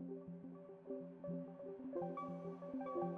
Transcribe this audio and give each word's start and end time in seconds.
Thank 0.00 0.12
you. 2.96 3.09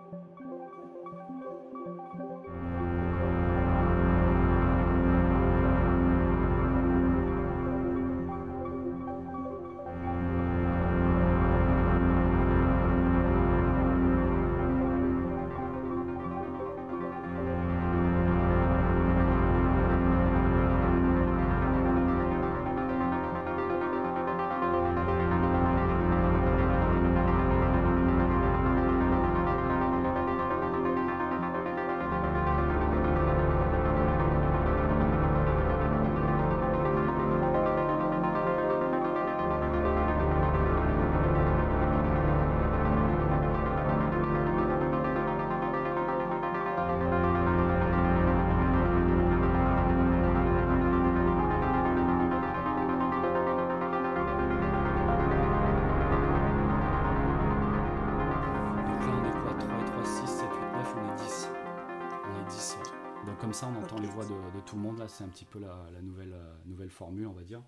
Tout 64.63 64.77
le 64.77 64.83
monde. 64.83 64.99
Là, 64.99 65.09
c'est 65.09 65.25
un 65.25 65.29
petit 65.29 65.45
peu 65.45 65.59
la, 65.59 65.89
la 65.93 66.03
nouvelle, 66.03 66.33
euh, 66.33 66.55
nouvelle 66.67 66.91
formule, 66.91 67.27
on 67.27 67.33
va 67.33 67.43
dire. 67.43 67.63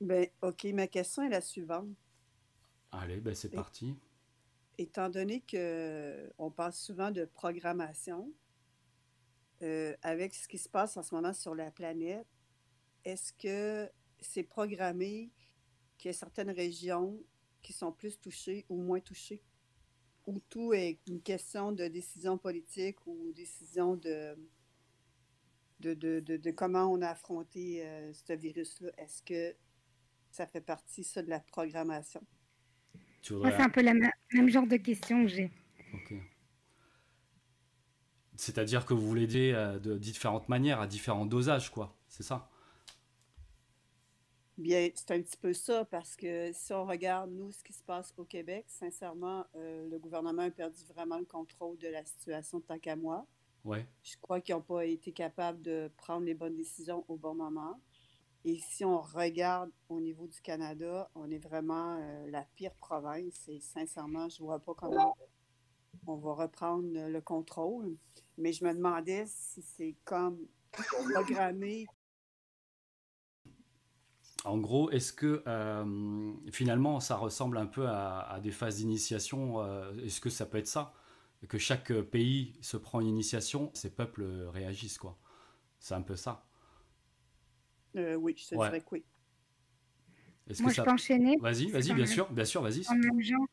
Ben, 0.00 0.26
OK, 0.42 0.64
ma 0.72 0.86
question 0.86 1.22
est 1.22 1.28
la 1.28 1.40
suivante. 1.40 1.88
Allez, 2.92 3.20
ben, 3.20 3.34
c'est 3.34 3.50
parti. 3.50 3.94
Étant 4.78 5.08
donné 5.10 5.40
que 5.40 6.32
on 6.38 6.50
parle 6.50 6.72
souvent 6.72 7.10
de 7.10 7.24
programmation, 7.24 8.32
euh, 9.62 9.94
avec 10.02 10.34
ce 10.34 10.48
qui 10.48 10.56
se 10.56 10.68
passe 10.68 10.96
en 10.96 11.02
ce 11.02 11.14
moment 11.14 11.34
sur 11.34 11.54
la 11.54 11.70
planète, 11.70 12.26
est-ce 13.04 13.32
que 13.34 13.90
c'est 14.20 14.42
programmé 14.42 15.30
qu'il 15.98 16.08
y 16.08 16.14
a 16.14 16.16
certaines 16.16 16.50
régions 16.50 17.22
qui 17.62 17.74
sont 17.74 17.92
plus 17.92 18.18
touchées 18.18 18.64
ou 18.70 18.80
moins 18.80 19.00
touchées? 19.00 19.42
Ou 20.26 20.38
tout 20.48 20.72
est 20.72 20.98
une 21.06 21.20
question 21.20 21.72
de 21.72 21.88
décision 21.88 22.38
politique 22.38 23.06
ou 23.06 23.32
décision 23.34 23.96
de, 23.96 24.34
de, 25.80 25.94
de, 25.94 26.20
de- 26.20 26.36
de 26.36 26.50
comment 26.50 26.86
on 26.86 27.02
a 27.02 27.08
affronté 27.08 27.84
euh, 27.84 28.12
ce 28.12 28.32
virus-là? 28.32 28.90
Est-ce 28.98 29.22
que 29.22 29.56
ça 30.30 30.46
fait 30.46 30.60
partie, 30.60 31.02
ça, 31.04 31.22
de 31.22 31.28
la 31.28 31.40
programmation? 31.40 32.22
Moi, 33.30 33.50
c'est 33.50 33.62
un 33.62 33.68
peu 33.68 33.82
le 33.82 33.92
même 34.32 34.48
genre 34.48 34.66
de 34.66 34.76
question 34.76 35.22
que 35.22 35.28
j'ai. 35.28 35.50
Ok. 35.92 36.14
C'est-à-dire 38.36 38.86
que 38.86 38.94
vous 38.94 39.06
voulez 39.06 39.24
aider 39.24 39.52
euh, 39.52 39.78
de 39.78 39.98
différentes 39.98 40.48
manières, 40.48 40.80
à 40.80 40.86
différents 40.86 41.26
dosages, 41.26 41.70
quoi. 41.70 41.94
C'est 42.08 42.22
ça? 42.22 42.48
Bien, 44.56 44.88
c'est 44.94 45.10
un 45.10 45.20
petit 45.20 45.36
peu 45.36 45.52
ça, 45.52 45.84
parce 45.84 46.16
que 46.16 46.50
si 46.52 46.72
on 46.72 46.84
regarde, 46.86 47.30
nous, 47.30 47.50
ce 47.52 47.62
qui 47.62 47.72
se 47.72 47.82
passe 47.82 48.14
au 48.16 48.24
Québec, 48.24 48.64
sincèrement, 48.68 49.46
euh, 49.56 49.88
le 49.88 49.98
gouvernement 49.98 50.42
a 50.42 50.50
perdu 50.50 50.82
vraiment 50.94 51.18
le 51.18 51.24
contrôle 51.24 51.76
de 51.78 51.88
la 51.88 52.04
situation 52.04 52.60
tant 52.60 52.78
qu'à 52.78 52.96
moi. 52.96 53.26
Ouais. 53.64 53.86
Je 54.02 54.16
crois 54.20 54.40
qu'ils 54.40 54.54
n'ont 54.54 54.62
pas 54.62 54.84
été 54.84 55.12
capables 55.12 55.60
de 55.62 55.90
prendre 55.96 56.24
les 56.24 56.34
bonnes 56.34 56.56
décisions 56.56 57.04
au 57.08 57.16
bon 57.16 57.34
moment. 57.34 57.80
Et 58.44 58.58
si 58.58 58.84
on 58.84 59.00
regarde 59.00 59.70
au 59.88 60.00
niveau 60.00 60.26
du 60.26 60.40
Canada, 60.40 61.10
on 61.14 61.30
est 61.30 61.38
vraiment 61.38 61.96
euh, 62.00 62.30
la 62.30 62.42
pire 62.56 62.74
province 62.74 63.48
et 63.48 63.60
sincèrement, 63.60 64.28
je 64.30 64.42
ne 64.42 64.46
vois 64.46 64.60
pas 64.60 64.72
comment 64.74 65.14
on 66.06 66.16
va 66.16 66.32
reprendre 66.32 66.88
le 66.90 67.20
contrôle. 67.20 67.96
Mais 68.38 68.52
je 68.52 68.64
me 68.64 68.72
demandais 68.72 69.24
si 69.26 69.60
c'est 69.60 69.96
comme 70.04 70.38
programmé 70.72 71.86
En 74.44 74.56
gros, 74.56 74.90
est-ce 74.90 75.12
que 75.12 75.42
euh, 75.46 76.32
finalement 76.50 76.98
ça 77.00 77.16
ressemble 77.16 77.58
un 77.58 77.66
peu 77.66 77.86
à, 77.86 78.20
à 78.20 78.40
des 78.40 78.52
phases 78.52 78.76
d'initiation 78.76 79.60
euh, 79.62 79.92
Est-ce 80.02 80.20
que 80.20 80.30
ça 80.30 80.46
peut 80.46 80.56
être 80.56 80.66
ça? 80.66 80.94
Que 81.48 81.58
chaque 81.58 81.92
pays 82.02 82.58
se 82.60 82.76
prend 82.76 83.00
une 83.00 83.06
initiation, 83.08 83.70
ces 83.74 83.90
peuples 83.94 84.24
réagissent, 84.48 84.98
quoi. 84.98 85.18
C'est 85.78 85.94
un 85.94 86.02
peu 86.02 86.14
ça. 86.16 86.46
Euh, 87.96 88.14
oui, 88.14 88.34
je 88.36 88.48
te 88.48 88.54
Ouais. 88.54 88.68
dirais 88.68 88.80
que 88.80 88.86
oui. 88.92 89.04
Est-ce 90.48 90.62
Moi, 90.62 90.70
que 90.70 90.74
je 90.74 90.76
ça... 90.76 90.84
peux 90.84 90.90
enchaîner. 90.90 91.36
Vas-y, 91.40 91.70
vas-y, 91.70 91.94
bien 91.94 92.06
sûr, 92.06 92.30
bien 92.32 92.44
sûr, 92.44 92.62
vas-y. 92.62 92.82
même 92.94 93.20
genre. 93.20 93.46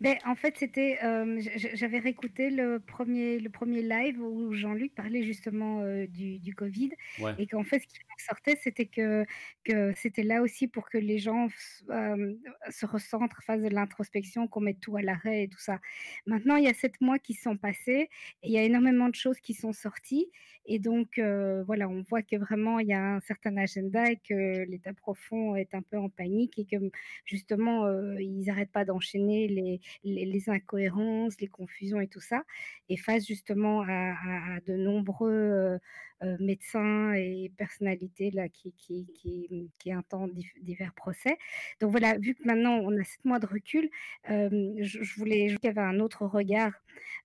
Ben, 0.00 0.18
en 0.26 0.34
fait, 0.36 0.56
c'était, 0.58 0.98
euh, 1.02 1.40
j'avais 1.74 1.98
réécouté 1.98 2.50
le 2.50 2.78
premier, 2.80 3.38
le 3.40 3.48
premier 3.48 3.80
live 3.82 4.20
où 4.20 4.52
Jean-Luc 4.52 4.94
parlait 4.94 5.22
justement 5.24 5.80
euh, 5.80 6.06
du, 6.06 6.38
du 6.38 6.54
Covid 6.54 6.90
Ouais. 7.18 7.34
et 7.38 7.46
qu'en 7.46 7.64
fait, 7.64 7.80
ce 7.80 7.86
qui 7.86 7.98
sortait, 8.22 8.56
c'était 8.62 8.86
que, 8.86 9.24
que 9.64 9.92
c'était 9.96 10.22
là 10.22 10.42
aussi 10.42 10.68
pour 10.68 10.88
que 10.88 10.98
les 10.98 11.18
gens 11.18 11.48
se 11.88 12.86
recentrent, 12.86 13.42
fassent 13.42 13.62
de 13.62 13.68
l'introspection, 13.68 14.48
qu'on 14.48 14.60
mette 14.60 14.80
tout 14.80 14.96
à 14.96 15.02
l'arrêt 15.02 15.44
et 15.44 15.48
tout 15.48 15.58
ça. 15.58 15.80
Maintenant, 16.26 16.56
il 16.56 16.64
y 16.64 16.68
a 16.68 16.74
sept 16.74 17.00
mois 17.00 17.18
qui 17.18 17.34
sont 17.34 17.56
passés 17.56 18.08
et 18.42 18.48
il 18.48 18.52
y 18.52 18.58
a 18.58 18.62
énormément 18.62 19.08
de 19.08 19.14
choses 19.14 19.40
qui 19.40 19.54
sont 19.54 19.72
sorties 19.72 20.30
et 20.66 20.78
donc, 20.78 21.18
voilà, 21.66 21.88
on 21.88 22.02
voit 22.02 22.22
que 22.22 22.36
vraiment, 22.36 22.78
il 22.80 22.88
y 22.88 22.92
a 22.92 23.14
un 23.16 23.20
certain 23.20 23.56
agenda 23.56 24.10
et 24.10 24.16
que 24.16 24.64
l'État 24.64 24.92
profond 24.92 25.54
est 25.56 25.74
un 25.74 25.82
peu 25.82 25.98
en 25.98 26.08
panique 26.08 26.58
et 26.58 26.64
que 26.64 26.76
justement, 27.24 27.86
euh, 27.86 28.20
ils 28.20 28.44
n'arrêtent 28.46 28.72
pas 28.72 28.84
d'enchaîner 28.84 29.48
les, 29.48 29.80
les, 30.04 30.50
incohérences, 30.50 31.40
les 31.40 31.46
confusions 31.48 32.00
et 32.00 32.08
tout 32.08 32.20
ça, 32.20 32.42
et 32.88 32.96
face 32.96 33.26
justement 33.26 33.82
à 33.82 34.60
de 34.66 34.74
nombreux 34.76 35.78
euh, 36.22 36.36
médecins 36.40 37.12
et 37.14 37.52
personnalités 37.56 38.30
là, 38.30 38.48
qui, 38.48 38.72
qui, 38.72 39.06
qui, 39.14 39.70
qui 39.78 39.94
entendent 39.94 40.32
divers 40.62 40.94
procès. 40.94 41.36
Donc 41.80 41.90
voilà, 41.90 42.16
vu 42.18 42.34
que 42.34 42.44
maintenant 42.44 42.78
on 42.78 42.98
a 42.98 43.04
sept 43.04 43.24
mois 43.24 43.38
de 43.38 43.46
recul, 43.46 43.90
euh, 44.30 44.74
je, 44.80 45.02
je 45.02 45.14
voulais 45.16 45.48
qu'il 45.48 45.64
y 45.64 45.68
avait 45.68 45.80
un 45.80 46.00
autre 46.00 46.26
regard 46.26 46.72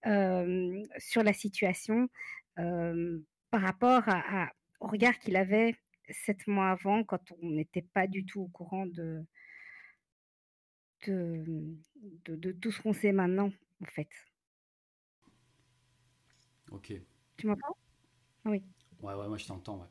euh, 0.06 0.82
sur 0.98 1.24
la 1.24 1.34
situation 1.34 2.10
par 2.56 3.62
rapport 3.62 4.08
à, 4.08 4.44
à- 4.44 4.52
au 4.80 4.88
regard 4.88 5.18
qu'il 5.20 5.36
avait 5.36 5.76
sept 6.10 6.48
mois 6.48 6.72
avant, 6.72 7.04
quand 7.04 7.32
on 7.42 7.50
n'était 7.52 7.82
pas 7.82 8.08
du 8.08 8.26
tout 8.26 8.42
au 8.42 8.48
courant 8.48 8.86
de, 8.86 9.24
de, 11.08 11.44
de, 12.26 12.36
de 12.36 12.52
tout 12.52 12.72
ce 12.72 12.82
qu'on 12.82 12.94
sait 12.94 13.12
maintenant, 13.12 13.52
en 13.82 13.86
fait. 13.86 14.10
Ok. 16.72 16.94
Tu 17.38 17.48
m'entends? 17.48 17.78
Oui. 18.46 18.64
Ouais, 19.02 19.14
ouais, 19.14 19.28
moi 19.28 19.38
je 19.38 19.46
t'entends, 19.48 19.80
ouais. 19.80 19.88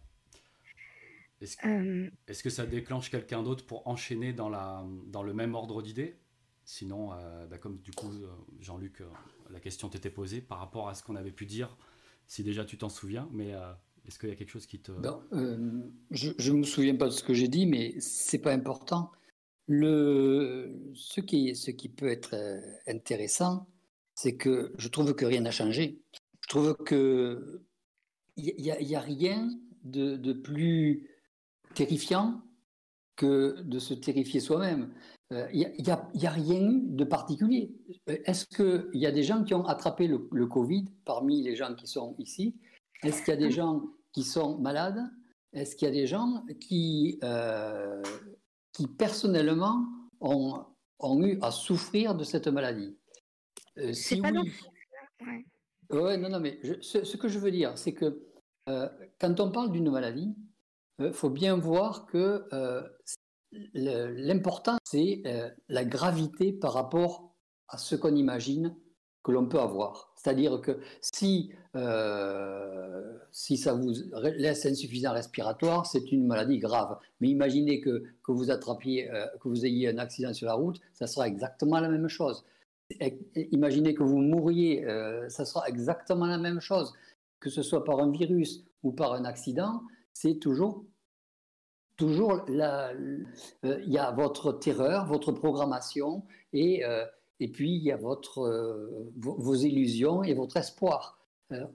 Est-ce 1.41 1.57
que, 1.57 1.67
Euh, 1.69 2.11
est-ce 2.29 2.43
que 2.43 2.51
ça 2.51 2.67
déclenche 2.67 3.11
quelqu'un 3.11 3.43
d'autre 3.43 3.65
pour 3.65 3.87
enchaîner 3.89 4.33
dans, 4.33 4.49
la, 4.49 4.85
dans 5.07 5.23
le 5.23 5.33
même 5.33 5.55
ordre 5.55 5.83
d'idées? 5.83 6.17
Sinon, 6.65 7.13
euh, 7.13 7.47
bah, 7.47 7.59
comme 7.59 7.79
du 7.81 7.91
coup, 7.93 8.13
euh, 8.13 8.29
Jean-Luc, 8.61 9.01
euh, 9.01 9.09
la 9.51 9.59
question 9.59 9.89
t'était 9.89 10.11
posée 10.11 10.41
par 10.41 10.59
rapport 10.59 10.89
à 10.89 10.95
ce 10.95 11.03
qu'on 11.03 11.17
avait 11.17 11.33
pu 11.33 11.47
dire, 11.47 11.77
si 12.27 12.45
déjà 12.45 12.65
tu 12.65 12.77
t'en 12.79 12.91
souviens, 12.91 13.29
mais 13.33 13.55
euh, 13.55 13.73
est-ce 14.07 14.19
qu'il 14.19 14.29
y 14.29 14.33
a 14.33 14.37
quelque 14.37 14.51
chose 14.51 14.67
qui 14.67 14.81
te... 14.81 14.93
Non, 14.93 15.23
euh, 15.33 15.83
je 16.11 16.53
ne 16.53 16.59
me 16.59 16.63
souviens 16.65 16.95
pas 16.95 17.07
de 17.07 17.11
ce 17.11 17.25
que 17.25 17.35
j'ai 17.35 17.49
dit, 17.49 17.67
mais 17.67 17.99
c'est 18.01 18.39
pas 18.39 18.53
important. 18.53 19.11
Le, 19.67 20.93
ce, 20.95 21.21
qui, 21.21 21.57
ce 21.57 21.71
qui 21.71 21.89
peut 21.89 22.09
être 22.09 22.37
intéressant, 22.87 23.67
c'est 24.15 24.37
que 24.37 24.73
je 24.77 24.89
trouve 24.89 25.15
que 25.15 25.25
rien 25.25 25.41
n'a 25.41 25.51
changé. 25.51 26.01
Je 26.43 26.49
trouve 26.49 26.77
que 26.85 27.63
il 28.41 28.63
n'y 28.63 28.71
a, 28.71 28.81
y 28.81 28.95
a 28.95 29.01
rien 29.01 29.49
de, 29.85 30.17
de 30.17 30.33
plus 30.33 31.09
terrifiant 31.75 32.43
que 33.17 33.61
de 33.63 33.79
se 33.79 33.95
terrifier 33.95 34.41
soi-même. 34.41 34.93
Euh, 35.33 35.47
Il 35.53 35.71
n'y 35.79 35.91
a, 35.91 36.31
rien 36.31 36.71
eu 36.71 36.81
de 36.87 37.05
particulier. 37.05 37.71
Euh, 38.09 38.17
Est-ce 38.25 38.47
qu'il 38.47 39.01
y 39.01 39.07
a 39.07 39.13
des 39.13 39.23
gens 39.23 39.45
qui 39.45 39.55
ont 39.55 39.65
attrapé 39.65 40.09
le, 40.09 40.29
le 40.33 40.47
Covid 40.47 40.87
parmi 41.05 41.43
les 41.43 41.55
gens 41.55 41.75
qui 41.75 41.87
sont 41.87 42.15
ici? 42.19 42.57
Est-ce 43.03 43.23
qu'il 43.23 43.35
y 43.35 43.37
a 43.37 43.41
des 43.41 43.51
gens 43.51 43.83
qui 44.13 44.25
sont 44.25 44.59
malades? 44.59 45.03
Est-ce 45.53 45.77
qu'il 45.77 45.87
y 45.87 45.91
a 45.91 45.95
des 45.95 46.07
gens 46.07 46.45
qui, 46.61 47.19
euh, 47.25 48.03
qui 48.73 48.87
personnellement 48.87 49.87
ont, 50.21 50.65
ont 50.99 51.23
eu 51.25 51.39
à 51.43 51.51
souffrir 51.51 52.15
de 52.15 52.25
cette 52.25 52.49
maladie? 52.49 52.97
Euh, 53.79 53.93
Si 53.93 54.21
pas 54.21 54.31
oui, 54.33 54.51
ouais. 55.91 56.17
Non, 56.17 56.29
non, 56.29 56.41
mais 56.41 56.59
je- 56.63 56.81
ce, 56.81 57.05
ce 57.05 57.17
que 57.17 57.29
je 57.29 57.39
veux 57.39 57.51
dire, 57.51 57.77
c'est 57.77 57.93
que 57.93 58.05
euh, 58.05 58.30
quand 58.67 59.41
on 59.41 59.51
parle 59.51 59.73
d'une 59.73 59.91
maladie, 59.91 60.35
il 61.01 61.13
faut 61.13 61.31
bien 61.31 61.57
voir 61.57 62.07
que 62.07 62.45
euh, 62.53 62.83
l'important, 63.75 64.77
c'est 64.85 65.23
euh, 65.27 65.49
la 65.69 65.85
gravité 65.85 66.53
par 66.53 66.73
rapport 66.73 67.35
à 67.69 67.79
ce 67.79 67.97
qu'on 67.97 68.15
imagine 68.15 68.75
que 69.23 69.33
l'on 69.33 69.47
peut 69.47 69.61
avoir. 69.61 70.13
C'est-à-dire 70.17 70.61
que 70.61 70.79
si, 71.01 71.53
euh, 71.77 73.19
si 73.33 73.57
ça 73.57 73.75
vous 73.75 73.93
laisse 74.37 74.65
insuffisant 74.65 75.13
respiratoire, 75.13 75.87
c'est 75.87 76.11
une 76.11 76.27
maladie 76.27 76.59
grave. 76.59 76.99
Mais 77.21 77.29
imaginez 77.29 77.81
que, 77.81 78.05
que 78.23 78.33
vous 78.33 78.51
attrapiez, 78.51 79.11
euh, 79.11 79.27
que 79.41 79.49
vous 79.49 79.67
ayez 79.67 79.89
un 79.89 79.99
accident 79.99 80.33
sur 80.33 80.47
la 80.47 80.55
route, 80.55 80.81
ça 80.95 81.07
sera 81.07 81.29
exactement 81.29 81.81
la 81.81 81.89
même 81.89 82.09
chose. 82.09 82.45
Imaginez 83.53 83.95
que 83.95 84.03
vous 84.03 84.19
mourriez, 84.19 84.85
ça 85.29 85.45
sera 85.45 85.69
exactement 85.69 86.27
la 86.27 86.39
même 86.39 86.59
chose. 86.59 86.93
Que 87.41 87.51
ce 87.51 87.63
soit 87.63 87.85
par 87.85 88.01
un 88.01 88.11
virus 88.11 88.65
ou 88.83 88.93
par 88.93 89.15
un 89.15 89.25
accident, 89.25 89.83
c'est 90.13 90.39
toujours 90.39 90.85
toujours 92.01 92.47
euh, 92.49 92.95
il 93.63 93.93
y 93.93 93.99
a 93.99 94.11
votre 94.11 94.53
terreur, 94.53 95.07
votre 95.07 95.33
programmation 95.33 96.25
et, 96.55 96.83
euh, 96.85 97.05
et 97.41 97.49
puis 97.49 97.77
il 97.77 97.83
y 97.83 97.93
a 97.93 97.99
votre, 97.99 98.41
euh, 98.41 99.13
vos, 99.19 99.55
illusions 99.55 100.23
et 100.23 100.33
votre 100.33 100.57
espoir. 100.57 101.19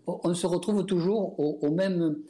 on 0.08 0.34
se 0.34 0.48
retrouve 0.48 0.86
toujours 0.86 1.40
au, 1.40 1.70
même, 1.70 2.24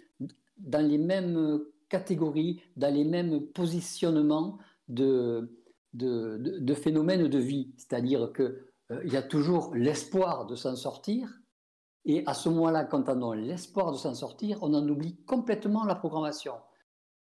dans 0.57 0.85
les 0.85 0.97
mêmes 0.97 1.61
catégories, 1.87 2.61
dans 2.75 2.93
les 2.93 3.05
mêmes 3.05 3.39
positionnements 3.53 4.57
de, 4.89 5.49
de, 5.93 6.37
de, 6.37 6.73
phénomènes 6.73 7.29
de 7.29 7.39
vie. 7.39 7.71
C'est-à-dire 7.77 8.33
qu'il 8.33 9.13
y 9.13 9.15
a 9.15 9.21
toujours 9.21 9.73
l'espoir 9.73 10.47
de 10.47 10.55
s'en 10.55 10.75
sortir. 10.75 11.29
Et 12.05 12.23
à 12.27 12.33
ce 12.33 12.49
moment-là, 12.49 12.85
quand 12.85 13.09
on 13.09 13.31
a 13.31 13.35
l'espoir 13.35 13.91
de 13.91 13.97
s'en 13.97 14.13
sortir, 14.13 14.59
on 14.61 14.73
en 14.73 14.87
oublie 14.87 15.15
complètement 15.25 15.85
la 15.85 15.95
programmation. 15.95 16.53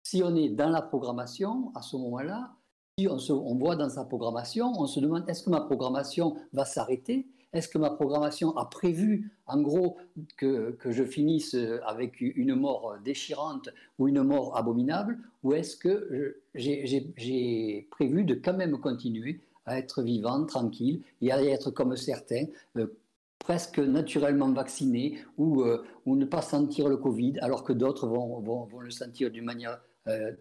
Si 0.03 0.23
on 0.23 0.35
est 0.35 0.49
dans 0.49 0.71
la 0.71 0.81
programmation, 0.81 1.71
à 1.75 1.82
ce 1.82 1.97
moment-là, 1.97 2.55
si 2.99 3.06
on, 3.06 3.19
on 3.31 3.55
voit 3.56 3.77
dans 3.77 3.91
sa 3.91 4.05
programmation, 4.05 4.73
on 4.79 4.87
se 4.87 5.00
demande 5.00 5.29
est-ce 5.29 5.43
que 5.43 5.50
ma 5.50 5.61
programmation 5.61 6.37
va 6.53 6.65
s'arrêter? 6.65 7.29
Est-ce 7.53 7.69
que 7.69 7.79
ma 7.79 7.91
programmation 7.91 8.56
a 8.56 8.65
prévu, 8.67 9.32
en 9.47 9.61
gros, 9.61 9.99
que, 10.37 10.71
que, 10.73 10.93
je 10.93 11.05
finisse 11.05 11.56
avec 11.85 12.21
une 12.21 12.55
mort 12.55 12.97
déchirante 13.05 13.71
ou 13.99 14.06
une 14.06 14.23
mort 14.23 14.56
abominable? 14.56 15.19
Ou 15.43 15.55
est-ce 15.55 15.77
que 15.77 16.41
j'ai 16.55 17.88
prévu 17.91 18.25
de 18.25 18.35
quand 18.35 18.55
même 18.55 18.79
continuer 18.79 19.41
à 19.67 19.79
être 19.79 20.03
vivant, 20.03 20.44
tranquille, 20.47 21.03
et 21.21 21.32
à 21.32 21.43
être 21.43 21.71
comme 21.71 21.97
certains, 21.97 22.47
euh, 22.77 22.87
presque 23.41 23.79
naturellement 23.79 24.53
vaccinés, 24.53 25.19
ou, 25.37 25.63
euh, 25.63 25.85
ou, 26.07 26.15
ne 26.15 26.25
pas 26.25 26.43
sentir 26.43 26.89
le 26.89 26.97
Covid, 26.97 27.39
alors 27.41 27.65
que 27.65 27.73
d'autres 27.73 28.07
vont, 28.07 28.41
vont, 28.41 28.67
vont, 28.67 28.81
le 28.81 28.91
sentir 28.91 29.31
d'une 29.31 29.45
manière 29.45 29.81
euh, 30.07 30.33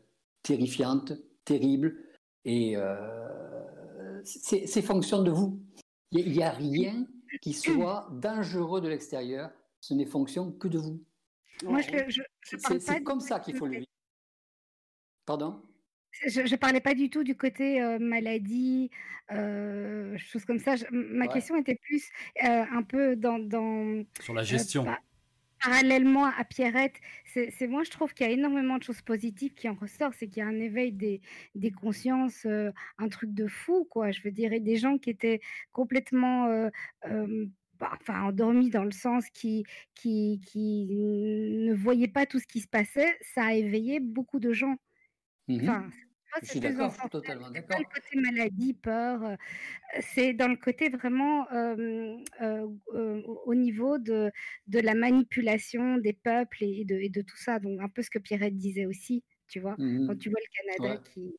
terrifiante, 0.44 1.13
terrible, 1.46 1.98
et 2.46 2.78
euh, 2.78 4.22
c'est 4.24 4.81
fonction 4.81 5.24
de 5.24 5.31
vous. 5.31 5.60
Il 6.12 6.31
n'y 6.31 6.44
a, 6.44 6.51
rien 6.51 7.07
qui 7.42 7.54
soit 7.54 8.10
dangereux 8.12 8.81
de 8.81 8.90
l'extérieur, 8.90 9.50
ce 9.80 9.94
n'est 9.94 10.06
fonction 10.06 10.51
que 10.51 10.68
de 10.68 10.78
vous. 10.78 11.04
C'est 12.44 13.04
comme 13.04 13.22
ça 13.22 13.40
qu'il 13.40 13.56
faut 13.56 13.66
le 13.66 13.80
vivre. 13.80 13.88
Pardon? 15.25 15.62
Je 16.27 16.42
ne 16.42 16.56
parlais 16.56 16.81
pas 16.81 16.94
du 16.94 17.10
tout 17.10 17.24
du 17.24 17.36
côté 17.36 17.81
euh, 17.81 18.00
maladie, 18.00 18.89
euh, 19.31 20.18
choses 20.18 20.45
comme 20.45 20.60
ça. 20.60 20.75
ma 20.92 21.27
question 21.27 21.56
était 21.57 21.75
plus 21.75 22.10
un 22.42 22.83
peu 22.83 23.16
dans, 23.16 23.39
dans 23.39 24.04
sur 24.19 24.33
la 24.33 24.44
gestion 24.44 24.86
parallèlement 25.62 26.25
à 26.25 26.44
Pierrette, 26.44 27.00
c'est 27.25 27.68
moi 27.68 27.83
je 27.83 27.92
trouve 27.92 28.13
qu'il 28.13 28.25
y 28.25 28.30
a 28.30 28.33
énormément 28.33 28.77
de 28.77 28.83
choses 28.83 29.01
positives 29.01 29.54
qui 29.54 29.68
en 29.69 29.75
ressortent, 29.75 30.16
c'est 30.18 30.27
qu'il 30.27 30.42
y 30.42 30.45
a 30.45 30.48
un 30.48 30.60
éveil 30.60 30.92
des, 30.92 31.21
des 31.56 31.71
consciences, 31.71 32.45
euh, 32.45 32.72
un 32.98 33.10
truc 33.10 33.33
de 33.33 33.48
fou 33.48 33.86
quoi. 33.89 34.12
Je 34.12 34.22
veux 34.22 34.31
dire, 34.31 34.51
des 34.62 34.77
gens 34.77 34.98
qui 34.98 35.10
étaient 35.10 35.42
complètement 35.72 36.45
euh, 36.45 36.69
euh, 37.07 37.45
bah, 37.80 37.92
enfin 38.00 38.24
endormis 38.24 38.69
dans 38.69 38.83
le 38.83 38.92
sens 38.92 39.30
qui, 39.30 39.65
qui, 39.95 40.42
qui 40.45 40.88
ne 40.89 41.74
voyaient 41.74 42.07
pas 42.07 42.25
tout 42.25 42.39
ce 42.39 42.48
qui 42.48 42.62
se 42.62 42.68
passait, 42.68 43.18
ça 43.22 43.45
a 43.45 43.54
éveillé 43.54 44.00
beaucoup 44.00 44.39
de 44.39 44.54
gens. 44.54 44.75
Mmh 45.48 45.62
enfin, 45.63 45.89
je 46.41 46.47
suis 46.47 46.59
d'accord, 46.59 46.93
totalement 47.09 47.49
d'accord. 47.49 47.77
Dans 47.77 47.79
le 47.79 47.85
côté 47.85 48.19
maladie, 48.19 48.73
peur, 48.73 49.23
euh, 49.23 49.35
c'est 50.01 50.33
dans 50.33 50.47
le 50.47 50.55
côté 50.55 50.89
vraiment 50.89 51.49
euh, 51.51 52.17
euh, 52.41 53.21
au 53.45 53.55
niveau 53.55 53.97
de, 53.97 54.31
de 54.67 54.79
la 54.79 54.93
manipulation 54.93 55.97
des 55.97 56.13
peuples 56.13 56.63
et 56.63 56.85
de, 56.85 56.95
et 56.95 57.09
de 57.09 57.21
tout 57.21 57.37
ça. 57.37 57.59
Donc, 57.59 57.79
un 57.81 57.89
peu 57.89 58.01
ce 58.01 58.09
que 58.09 58.19
Pierrette 58.19 58.55
disait 58.55 58.85
aussi, 58.85 59.23
tu 59.47 59.59
vois, 59.59 59.75
mmh 59.77 60.07
quand 60.07 60.17
tu 60.17 60.29
vois 60.29 60.39
le 60.39 60.77
Canada 60.77 61.01
qui. 61.13 61.35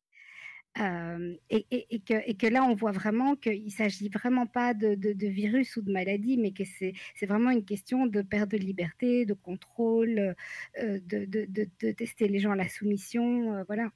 et, 1.51 1.67
et, 1.71 1.95
et, 1.95 2.01
que, 2.01 2.15
et, 2.29 2.35
que, 2.37 2.47
là, 2.47 2.65
on 2.65 2.75
voit 2.75 2.93
vraiment 2.93 3.37
qu'il 3.37 3.65
ne 3.65 3.71
s'agit 3.71 4.09
vraiment 4.09 4.47
pas 4.47 4.75
de, 4.75 4.95
de, 4.95 5.27
virus 5.27 5.77
ou 5.77 5.83
de 5.83 5.93
maladie, 5.93 6.37
mais 6.37 6.53
que 6.53 6.65
c'est 6.65 6.95
vraiment 7.27 7.51
une 7.51 7.65
question 7.65 8.07
de 8.07 8.23
perte 8.23 8.51
de 8.51 8.57
liberté, 8.57 9.25
de 9.27 9.35
contrôle, 9.35 10.35
de, 10.79 11.25
de, 11.27 11.93
tester 11.93 12.29
les 12.29 12.39
gens 12.39 12.53
à 12.53 12.57
la 12.57 12.69
soumission. 12.69 13.65
voilà. 13.65 13.91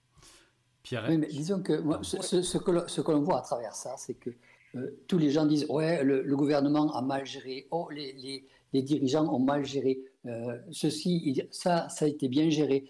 Pierre 0.84 1.06
oui, 1.08 1.16
mais 1.16 1.26
disons 1.26 1.62
que 1.62 1.82
ce, 2.02 2.42
ce, 2.42 2.58
que 2.58 3.10
l'on 3.10 3.22
voit 3.22 3.38
à 3.38 3.42
travers 3.42 3.74
ça, 3.74 3.94
c'est 3.96 4.14
que 4.14 4.30
euh, 4.76 5.02
tous 5.08 5.16
les 5.16 5.30
gens 5.30 5.46
disent 5.46 5.66
ouais, 5.70 6.04
le, 6.04 6.36
gouvernement 6.36 6.94
a 6.94 7.00
mal 7.00 7.24
géré, 7.24 7.66
oh, 7.70 7.88
les, 7.90 8.12
les, 8.12 8.46
les 8.74 8.82
dirigeants 8.82 9.26
ont 9.34 9.38
mal 9.38 9.64
géré, 9.64 9.98
euh, 10.26 10.58
ceci, 10.70 11.42
ça, 11.50 11.88
ça 11.88 12.04
a 12.04 12.08
été 12.08 12.28
bien 12.28 12.50
géré. 12.50 12.84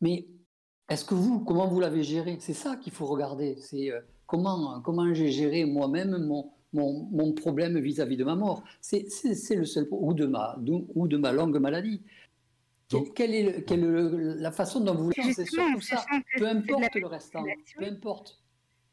Mais 0.00 0.26
est-ce 0.88 1.04
que 1.04 1.14
vous, 1.14 1.40
comment 1.40 1.66
vous 1.66 1.80
l'avez 1.80 2.02
géré? 2.02 2.38
C'est 2.40 2.54
ça 2.54 2.76
qu'il 2.76 2.92
faut 2.92 3.06
regarder. 3.06 3.56
C'est 3.60 3.92
euh, 3.92 4.00
comment, 4.26 4.80
comment 4.80 5.12
j'ai 5.12 5.30
géré 5.30 5.66
moi-même 5.66 6.16
mon, 6.24 6.50
mon, 6.72 7.08
mon, 7.10 7.32
problème 7.32 7.78
vis-à-vis 7.78 8.16
de 8.16 8.24
ma 8.24 8.36
mort? 8.36 8.64
C'est 8.80 9.06
le 9.50 9.66
seul 9.66 9.86
ou 9.90 10.14
de 10.14 10.24
ma 10.24 10.58
ou 10.94 11.08
de 11.08 11.16
ma 11.18 11.32
longue 11.32 11.58
maladie 11.58 12.00
quelle 13.14 13.34
est, 13.34 13.70
la 13.70 14.52
façon 14.52 14.80
dont 14.80 14.94
vous 14.94 15.10
lancez 15.16 15.44
sur 15.44 15.64
tout 15.74 15.80
ça 15.80 16.04
Peu 16.36 16.46
importe 16.46 16.94
le 16.94 17.06
restant, 17.06 17.44
peu 17.76 17.84
importe. 17.84 18.42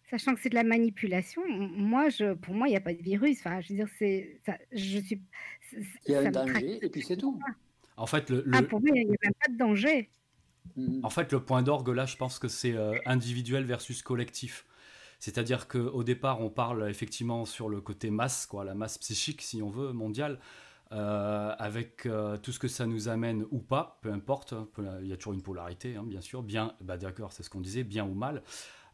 Sachant 0.10 0.36
que 0.36 0.42
c'est 0.42 0.50
de 0.50 0.56
la 0.56 0.64
manipulation, 0.64 1.42
moi, 1.48 2.10
je, 2.10 2.34
pour 2.34 2.54
moi, 2.54 2.68
il 2.68 2.72
n'y 2.72 2.78
a 2.78 2.82
pas 2.82 2.94
de 2.94 3.02
virus. 3.02 3.40
Enfin, 3.40 3.60
je 3.62 3.70
veux 3.70 3.76
dire, 3.76 3.88
c'est, 3.98 4.40
je 4.72 5.00
suis. 5.00 5.22
Il 6.06 6.12
y 6.12 6.16
a 6.16 6.20
un 6.20 6.30
danger 6.30 6.80
et 6.86 6.90
puis 6.90 7.02
c'est 7.02 7.18
tout. 7.18 7.40
En 7.98 8.06
fait, 8.06 8.30
le, 8.30 8.46
Ah, 8.54 8.62
pour 8.62 8.82
moi, 8.82 8.92
il 8.94 9.08
n'y 9.08 9.14
a 9.14 9.32
pas 9.42 9.52
de 9.52 9.58
danger. 9.58 10.12
Mm. 10.76 11.04
En 11.04 11.10
fait, 11.10 11.32
le 11.32 11.40
point 11.44 11.64
d'orgue 11.64 11.90
là, 11.90 12.06
je 12.06 12.18
pense 12.18 12.38
que 12.38 12.48
c'est 12.48 12.74
euh, 12.74 12.94
individuel 13.06 13.66
versus 13.66 14.02
collectif. 14.04 14.66
C'est-à-dire 15.20 15.68
qu'au 15.68 16.04
départ, 16.04 16.42
on 16.42 16.50
parle 16.50 16.88
effectivement 16.90 17.46
sur 17.46 17.70
le 17.70 17.82
côté 17.82 18.12
masse, 18.12 18.46
quoi, 18.46 18.64
la 18.64 18.76
masse 18.76 18.98
psychique, 18.98 19.42
si 19.42 19.62
on 19.62 19.70
veut, 19.70 19.92
mondiale. 19.92 20.40
Euh, 20.92 21.52
avec 21.58 22.06
euh, 22.06 22.38
tout 22.38 22.52
ce 22.52 22.60
que 22.60 22.68
ça 22.68 22.86
nous 22.86 23.10
amène 23.10 23.44
ou 23.50 23.58
pas, 23.58 23.98
peu 24.02 24.12
importe, 24.12 24.54
hein, 24.54 24.68
il 25.02 25.08
y 25.08 25.14
a 25.14 25.18
toujours 25.18 25.34
une 25.34 25.42
polarité, 25.42 25.96
hein, 25.96 26.04
bien 26.06 26.22
sûr, 26.22 26.44
bien, 26.44 26.74
bah 26.80 26.96
d'accord, 26.98 27.34
c'est 27.34 27.42
ce 27.42 27.50
qu'on 27.50 27.60
disait, 27.60 27.84
bien 27.84 28.06
ou 28.06 28.14
mal. 28.14 28.44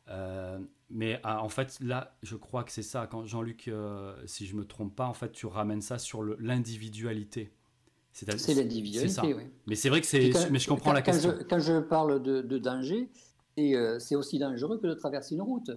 Euh, 0.07 0.57
mais 0.89 1.19
ah, 1.23 1.43
en 1.43 1.49
fait, 1.49 1.77
là, 1.81 2.15
je 2.23 2.37
crois 2.37 2.63
que 2.63 2.71
c'est 2.71 2.81
ça. 2.81 3.07
Quand 3.07 3.25
Jean-Luc, 3.25 3.69
si 4.25 4.45
je 4.45 4.55
me 4.55 4.65
trompe 4.65 4.95
pas, 4.95 5.05
en 5.05 5.13
fait, 5.13 5.33
tu 5.33 5.47
ramènes 5.47 5.81
ça 5.81 5.97
sur 5.97 6.23
l'individualité. 6.23 7.51
C'est 8.13 8.25
l'individualité, 8.53 9.33
oui. 9.33 9.43
Mais 9.67 9.75
c'est 9.75 9.89
vrai 9.89 10.01
que 10.01 10.07
c'est. 10.07 10.31
Mais 10.49 10.59
je 10.59 10.67
comprends 10.67 10.93
la 10.93 11.01
question. 11.01 11.33
quand 11.49 11.59
je 11.59 11.79
parle 11.79 12.21
de, 12.23 12.41
de 12.41 12.57
danger, 12.57 13.09
c'est 13.57 14.15
aussi 14.15 14.39
dangereux 14.39 14.79
que 14.79 14.87
de 14.87 14.93
traverser 14.93 15.35
une 15.35 15.41
route. 15.41 15.71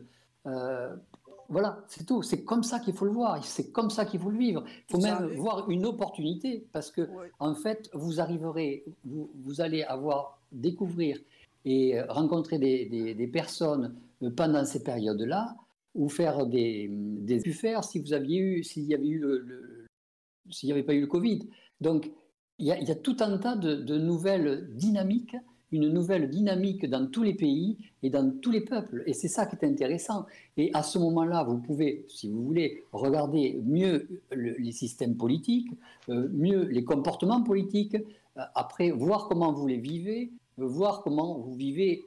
Voilà, 1.49 1.85
c'est 1.89 2.07
tout. 2.07 2.23
C'est 2.23 2.45
comme 2.45 2.63
ça 2.63 2.81
qu'il 2.81 2.95
faut 2.95 3.05
le 3.05 3.11
voir. 3.11 3.45
C'est 3.45 3.71
comme 3.73 3.91
ça 3.91 4.05
qu'il 4.05 4.21
faut 4.21 4.31
le 4.31 4.39
vivre. 4.39 4.65
Il 4.67 4.93
faut 4.93 5.01
même 5.01 5.35
voir 5.35 5.71
une 5.71 5.87
opportunité 5.87 6.67
parce 6.73 6.91
que, 6.91 7.09
en 7.39 7.55
fait, 7.55 7.91
vous 7.93 8.21
arriverez, 8.21 8.85
vous, 9.05 9.61
allez 9.61 9.83
avoir, 9.83 10.41
découvrir 10.53 11.19
et 11.65 12.01
rencontrer 12.03 12.59
des, 12.59 13.31
personnes 13.33 13.95
euh, 14.23 14.31
pendant 14.31 14.65
ces 14.65 14.83
périodes-là 14.83 15.57
ou 15.95 16.09
faire 16.09 16.47
des, 16.47 16.89
des 16.91 17.41
pu 17.41 17.53
faire 17.53 17.85
si 17.85 17.99
vous 18.01 18.13
aviez 18.13 18.39
eu, 18.39 18.65
s'il 18.65 18.85
y 18.85 18.95
avait 18.95 19.07
eu 19.07 19.19
le, 19.19 19.87
s'il 20.51 20.69
n'y 20.69 20.73
avait 20.73 20.83
pas 20.83 20.95
eu 20.95 21.01
le 21.01 21.07
Covid. 21.07 21.49
Donc, 21.81 22.11
il 22.59 22.67
y, 22.67 22.71
a, 22.71 22.95
tout 22.95 23.17
un 23.21 23.37
tas 23.39 23.57
de 23.57 23.99
nouvelles 23.99 24.69
dynamiques 24.77 25.37
une 25.75 25.88
nouvelle 25.88 26.31
dynamique 26.31 26.88
dans 26.88 27.07
tous 27.07 27.25
les 27.25 27.35
pays 27.35 27.76
et 28.02 28.11
dans 28.11 28.31
tous 28.40 28.52
les 28.52 28.61
peuples. 28.61 29.02
Et 29.07 29.12
c'est 29.12 29.28
ça 29.28 29.47
qui 29.47 29.57
est 29.57 29.66
intéressant. 29.66 30.25
Et 30.57 30.71
à 30.73 30.83
ce 30.85 30.99
moment-là, 30.99 31.43
vous 31.43 31.59
pouvez, 31.59 32.07
si 32.09 32.28
vous 32.28 32.45
voulez, 32.45 32.85
regarder 32.93 33.61
mieux 33.64 34.07
les 34.33 34.73
systèmes 34.73 35.16
politiques, 35.16 35.71
euh, 36.09 36.28
mieux 36.33 36.62
les 36.64 36.85
comportements 36.85 37.43
politiques, 37.43 37.97
euh, 37.97 38.43
après 38.54 38.90
voir 38.90 39.28
comment 39.28 39.52
vous 39.52 39.66
les 39.66 39.78
vivez, 39.78 40.31
euh, 40.61 40.66
voir 40.66 41.02
comment 41.02 41.38
vous 41.38 41.54
vivez 41.54 42.04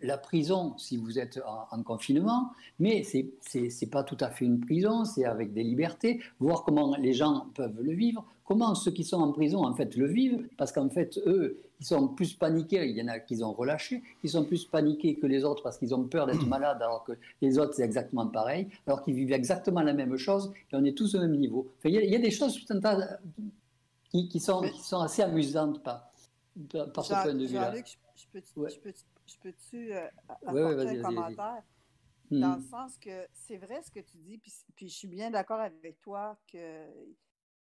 la 0.00 0.16
prison 0.16 0.72
si 0.78 0.96
vous 0.96 1.18
êtes 1.18 1.38
en, 1.70 1.82
confinement, 1.82 2.50
mais 2.78 3.02
ce 3.02 3.18
n'est 3.58 3.90
pas 3.90 4.02
tout 4.02 4.16
à 4.20 4.30
fait 4.30 4.46
une 4.46 4.58
prison, 4.58 5.04
c'est 5.04 5.26
avec 5.26 5.52
des 5.52 5.62
libertés, 5.62 6.20
voir 6.38 6.62
comment 6.62 6.96
les 6.96 7.12
gens 7.12 7.48
peuvent 7.54 7.78
le 7.82 7.92
vivre, 7.92 8.24
comment 8.50 8.74
ceux 8.74 8.90
qui 8.90 9.04
sont 9.04 9.22
en 9.22 9.30
prison, 9.30 9.64
en 9.64 9.72
fait, 9.74 9.94
le 9.94 10.08
vivent, 10.08 10.48
parce 10.56 10.72
qu'en 10.72 10.88
fait, 10.88 11.16
eux, 11.18 11.60
ils 11.78 11.86
sont 11.86 12.08
plus 12.08 12.34
paniqués, 12.34 12.84
il 12.84 12.96
y 12.96 13.00
en 13.00 13.06
a 13.06 13.20
qui 13.20 13.40
ont 13.44 13.52
relâché, 13.52 14.02
ils 14.24 14.30
sont 14.30 14.44
plus 14.44 14.64
paniqués 14.64 15.14
que 15.14 15.26
les 15.26 15.44
autres 15.44 15.62
parce 15.62 15.78
qu'ils 15.78 15.94
ont 15.94 16.02
peur 16.02 16.26
d'être 16.26 16.44
malades, 16.48 16.82
alors 16.82 17.04
que 17.04 17.12
les 17.40 17.60
autres, 17.60 17.74
c'est 17.74 17.84
exactement 17.84 18.26
pareil, 18.26 18.66
alors 18.88 19.04
qu'ils 19.04 19.14
vivent 19.14 19.30
exactement 19.30 19.82
la 19.82 19.92
même 19.92 20.16
chose, 20.16 20.52
et 20.72 20.74
on 20.74 20.84
est 20.84 20.98
tous 20.98 21.14
au 21.14 21.20
même 21.20 21.36
niveau. 21.36 21.70
il, 21.84 21.92
y 21.92 22.16
a, 22.16 22.18
des 22.18 22.32
choses 22.32 22.58
qui, 24.10 24.28
qui, 24.28 24.40
sont, 24.40 24.62
qui 24.62 24.82
sont 24.82 24.98
assez 24.98 25.22
amusantes 25.22 25.80
par, 25.84 26.10
par 26.92 27.04
ce 27.04 27.12
point 27.12 27.32
de 27.32 27.46
vue-là. 27.46 27.72
Je 28.16 29.36
peux-tu 29.40 29.92
euh, 29.94 30.08
apporter 30.28 30.98
un 30.98 31.02
commentaire? 31.02 31.62
Dans 32.32 32.54
le 32.54 32.60
hmm. 32.60 32.68
sens 32.68 32.96
que 32.98 33.26
c'est 33.32 33.58
vrai 33.58 33.80
ce 33.84 33.92
que 33.92 34.00
tu 34.00 34.18
dis, 34.18 34.38
puis, 34.38 34.52
puis 34.74 34.88
je 34.88 34.94
suis 34.94 35.08
bien 35.08 35.30
d'accord 35.30 35.60
avec 35.60 36.00
toi 36.00 36.36
que 36.52 36.86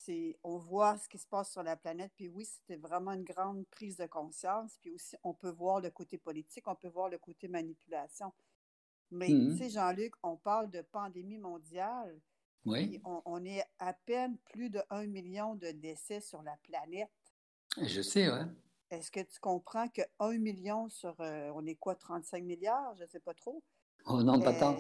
c'est 0.04 0.38
on 0.42 0.59
voit 0.59 0.99
ce 0.99 1.09
qui 1.09 1.18
se 1.18 1.26
passe 1.26 1.52
sur 1.52 1.62
la 1.62 1.76
planète, 1.76 2.12
puis 2.16 2.28
oui, 2.28 2.44
c'était 2.44 2.76
vraiment 2.76 3.12
une 3.12 3.25
grande 3.25 3.66
prise 3.68 3.97
de 3.97 4.06
conscience, 4.06 4.78
puis 4.80 4.90
aussi 4.90 5.16
on 5.23 5.35
peut 5.35 5.50
voir 5.50 5.80
le 5.80 5.90
côté 5.90 6.18
politique, 6.18 6.66
on 6.68 6.75
peut 6.75 6.88
voir 6.88 7.09
le 7.09 7.18
côté 7.18 7.49
manipulation. 7.49 8.32
Mais 9.11 9.26
tu 9.26 9.35
hmm. 9.35 9.59
sais, 9.59 9.71
Jean-Luc, 9.71 10.14
on 10.23 10.37
parle 10.37 10.71
de 10.71 10.80
pandémie 10.80 11.38
mondiale. 11.38 12.18
Oui. 12.64 13.00
On, 13.04 13.21
on, 13.25 13.44
est 13.44 13.64
à 13.78 13.92
peine 13.92 14.38
plus 14.52 14.71
de 14.71 14.80
1 14.88 15.06
million 15.06 15.56
de 15.56 15.71
décès 15.73 16.21
sur 16.21 16.42
la 16.42 16.56
planète. 16.62 17.11
Je 17.76 18.00
sais, 18.00 18.30
ouais. 18.30 18.47
Est-ce 18.90 19.11
que 19.11 19.21
tu 19.21 19.38
comprends 19.40 19.88
que 19.88 20.02
1 20.18 20.38
million 20.38 20.88
sur, 20.88 21.14
euh, 21.21 21.50
on 21.54 21.66
est 21.66 21.75
quoi, 21.75 21.94
35 21.94 22.44
milliards? 22.44 22.94
Je 22.97 23.02
ne 23.02 23.09
sais 23.09 23.21
pas 23.21 23.35
trop. 23.35 23.62
Oh 24.06 24.23
non, 24.23 24.40
pas 24.40 24.52
tant. 24.54 24.76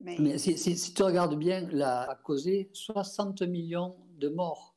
Mais, 0.00 0.38
si, 0.38 0.94
tu 0.94 1.02
regardes 1.02 1.38
bien, 1.38 1.68
la 1.70 2.10
a 2.10 2.14
causé 2.16 2.70
60 2.72 3.42
millions 3.42 3.96
de 4.20 4.28
morts. 4.28 4.76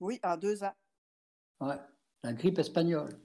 Oui, 0.00 0.18
en 0.22 0.36
deux 0.36 0.64
ans. 0.64 0.74
Ouais, 1.60 1.76
la 2.22 2.32
grippe 2.32 2.58
espagnole. 2.58 3.18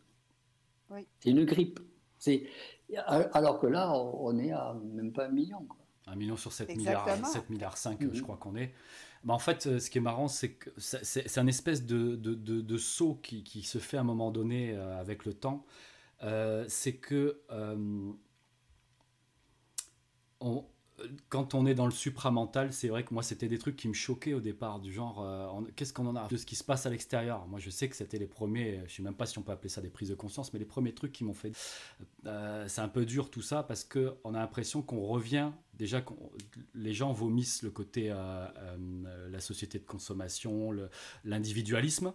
Oui. 0.90 1.08
C'est 1.20 1.30
une 1.30 1.46
grippe. 1.46 1.80
C'est 2.18 2.48
alors 3.34 3.60
que 3.60 3.68
là, 3.68 3.92
on 3.94 4.38
est 4.38 4.52
à 4.52 4.74
même 4.74 5.14
pas 5.14 5.26
un 5.26 5.30
million. 5.30 5.64
Quoi. 5.66 5.80
Un 6.08 6.16
million 6.16 6.36
sur 6.36 6.52
7 6.52 6.76
milliards, 6.76 7.26
7 7.26 7.50
milliards 7.50 7.78
5, 7.78 7.98
je 8.02 8.08
mhm. 8.08 8.22
crois 8.22 8.38
qu'on 8.38 8.56
est. 8.56 8.74
Bah, 9.24 9.34
en 9.34 9.40
fait, 9.40 9.68
euh, 9.68 9.80
ce 9.80 9.90
qui 9.90 10.00
est 10.00 10.02
marrant, 10.02 10.28
c'est 10.28 10.54
que 10.54 10.70
c'est 10.78 11.38
un 11.38 11.48
espèce 11.48 11.86
de, 11.86 12.16
de, 12.16 12.34
de, 12.36 12.78
saut 12.78 13.16
qui, 13.16 13.44
qui, 13.44 13.64
se 13.64 13.78
fait 13.78 13.98
à 13.98 14.02
un 14.02 14.06
moment 14.06 14.32
donné 14.32 14.74
euh, 14.74 15.00
avec 15.00 15.26
le 15.26 15.34
temps. 15.34 15.66
Euh, 16.24 16.66
c'est 16.68 16.98
que 16.98 17.42
on, 20.42 20.66
quand 21.30 21.54
on 21.54 21.66
est 21.66 21.74
dans 21.74 21.86
le 21.86 21.92
supramental, 21.92 22.74
c'est 22.74 22.88
vrai 22.88 23.04
que 23.04 23.14
moi, 23.14 23.24
c'était 23.24 23.48
des 23.48 23.58
trucs 23.58 23.76
qui 23.76 23.88
me 23.88 23.94
choquaient 23.94 24.34
au 24.34 24.40
départ, 24.40 24.80
du 24.80 24.92
genre, 24.92 25.22
euh, 25.22 25.62
qu'est-ce 25.76 25.94
qu'on 25.94 26.08
en 26.08 26.16
a 26.16 26.28
de 26.28 26.38
ce 26.38 26.46
qui 26.46 26.56
se 26.56 26.64
passe 26.64 26.86
à 26.86 26.90
l'extérieur? 26.90 27.48
Moi, 27.48 27.60
je 27.60 27.70
sais 27.70 27.90
que 27.90 27.96
c'était 27.96 28.18
les 28.18 28.28
premiers, 28.28 28.82
je 28.88 28.96
sais 28.96 29.02
même 29.02 29.16
pas 29.16 29.26
si 29.26 29.38
on 29.38 29.42
peut 29.42 29.52
appeler 29.52 29.70
ça 29.70 29.82
des 29.82 29.90
prises 29.90 30.10
de 30.10 30.16
conscience, 30.16 30.54
mais 30.54 30.60
les 30.60 30.66
premiers 30.66 30.94
trucs 30.94 31.12
qui 31.12 31.24
m'ont 31.24 31.34
fait. 31.34 31.52
Euh, 32.26 32.68
c'est 32.68 32.82
un 32.82 32.88
peu 32.88 33.06
dur 33.06 33.30
tout 33.30 33.42
ça 33.42 33.64
parce 33.64 33.84
qu'on 33.84 34.34
a 34.34 34.40
l'impression 34.40 34.82
qu'on 34.82 35.02
revient, 35.02 35.52
déjà, 35.74 36.04
les 36.76 36.94
gens 36.94 37.12
vomissent 37.12 37.64
le 37.64 37.72
côté, 37.72 38.08
euh, 38.10 38.48
la 39.30 39.40
société 39.40 39.80
de 39.80 39.86
consommation, 39.86 40.72
l'individualisme. 41.24 42.14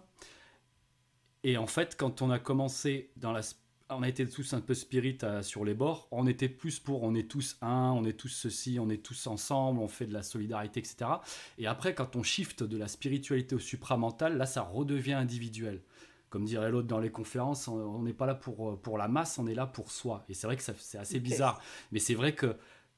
Et 1.43 1.57
en 1.57 1.67
fait, 1.67 1.95
quand 1.97 2.21
on 2.21 2.29
a 2.31 2.39
commencé 2.39 3.11
dans 3.15 3.31
la 3.31 3.41
on 3.89 4.03
a 4.03 4.09
été 4.09 4.27
tous 4.27 4.53
un 4.53 4.61
peu 4.61 4.73
spirit 4.73 5.17
euh, 5.23 5.41
sur 5.41 5.65
les 5.65 5.73
bords. 5.73 6.07
On 6.11 6.27
était 6.27 6.49
plus 6.49 6.79
pour 6.79 7.03
on 7.03 7.15
est 7.15 7.29
tous 7.29 7.57
un, 7.61 7.91
on 7.91 8.05
est 8.05 8.13
tous 8.13 8.29
ceci, 8.29 8.77
on 8.79 8.89
est 8.89 9.03
tous 9.03 9.27
ensemble, 9.27 9.79
on 9.79 9.87
fait 9.87 10.05
de 10.05 10.13
la 10.13 10.23
solidarité, 10.23 10.79
etc. 10.79 11.09
Et 11.57 11.67
après, 11.67 11.95
quand 11.95 12.15
on 12.15 12.23
shift 12.23 12.63
de 12.63 12.77
la 12.77 12.87
spiritualité 12.87 13.55
au 13.55 13.59
supramental, 13.59 14.37
là, 14.37 14.45
ça 14.45 14.61
redevient 14.61 15.13
individuel. 15.13 15.81
Comme 16.29 16.45
dirait 16.45 16.69
l'autre 16.69 16.87
dans 16.87 16.99
les 16.99 17.09
conférences, 17.09 17.67
on 17.67 18.03
n'est 18.03 18.13
pas 18.13 18.27
là 18.27 18.35
pour, 18.35 18.69
euh, 18.69 18.75
pour 18.75 18.99
la 18.99 19.07
masse, 19.07 19.39
on 19.39 19.47
est 19.47 19.55
là 19.55 19.65
pour 19.65 19.91
soi. 19.91 20.23
Et 20.29 20.35
c'est 20.35 20.45
vrai 20.45 20.57
que 20.57 20.63
c'est 20.63 20.97
assez 20.97 21.19
bizarre. 21.19 21.59
Mais 21.91 21.99
c'est 21.99 22.13
vrai 22.13 22.35
que 22.35 22.55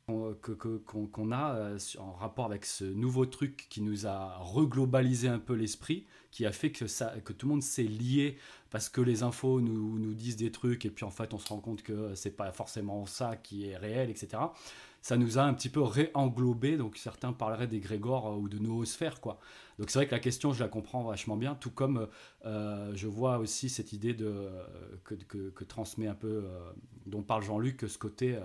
qu'on 0.08 1.32
a 1.32 1.56
euh, 1.56 1.78
en 2.00 2.12
rapport 2.14 2.46
avec 2.46 2.66
ce 2.66 2.84
nouveau 2.84 3.26
truc 3.26 3.68
qui 3.70 3.82
nous 3.82 4.08
a 4.08 4.38
reglobalisé 4.38 5.28
un 5.28 5.40
peu 5.40 5.54
l'esprit, 5.54 6.06
qui 6.32 6.46
a 6.46 6.52
fait 6.52 6.72
que, 6.72 6.88
ça, 6.88 7.14
que 7.24 7.34
tout 7.34 7.48
le 7.48 7.54
monde 7.54 7.64
s'est 7.64 7.84
lié 7.84 8.38
parce 8.70 8.90
que 8.90 9.02
les 9.02 9.24
infos 9.24 9.62
nous, 9.62 10.00
nous, 10.00 10.14
disent 10.14 10.38
des 10.38 10.52
trucs 10.52 10.86
et 10.86 10.90
puis 10.90 11.06
en 11.06 11.12
fait 11.12 11.34
on 11.34 11.40
se 11.40 11.50
rend 11.50 11.60
compte 11.60 11.84
que 11.84 12.16
c'est 12.16 12.36
pas 12.36 12.52
forcément 12.52 13.06
ça 13.06 13.36
qui 13.36 13.68
est 13.68 13.78
réel, 13.78 14.10
etc. 14.10 14.44
Ça 15.02 15.18
nous 15.18 15.40
a 15.40 15.42
un 15.42 15.54
petit 15.54 15.70
peu 15.70 15.82
réenglobé, 15.82 16.78
donc 16.78 16.96
certains 16.98 17.34
parleraient 17.34 17.68
des 17.68 17.80
Grégor 17.80 18.28
euh, 18.28 18.36
ou 18.36 18.50
de 18.50 18.60
noosphère, 18.60 19.20
quoi. 19.20 19.40
Donc 19.80 19.90
c'est 19.90 20.00
vrai 20.00 20.08
que 20.08 20.14
la 20.14 20.20
question, 20.20 20.54
je 20.54 20.62
la 20.62 20.70
comprends 20.70 21.04
vachement 21.04 21.38
bien, 21.38 21.56
tout 21.56 21.72
comme 21.72 22.08
euh, 22.46 22.92
je 22.94 23.08
vois 23.08 23.40
aussi 23.40 23.68
cette 23.68 23.94
idée 23.94 24.14
de, 24.14 24.50
que, 25.04 25.16
que, 25.16 25.64
transmet 25.64 26.08
un 26.08 26.14
peu, 26.14 26.44
dont 27.08 27.24
parle 27.24 27.42
Jean-Luc, 27.42 27.86
ce 27.88 27.98
côté 27.98 28.38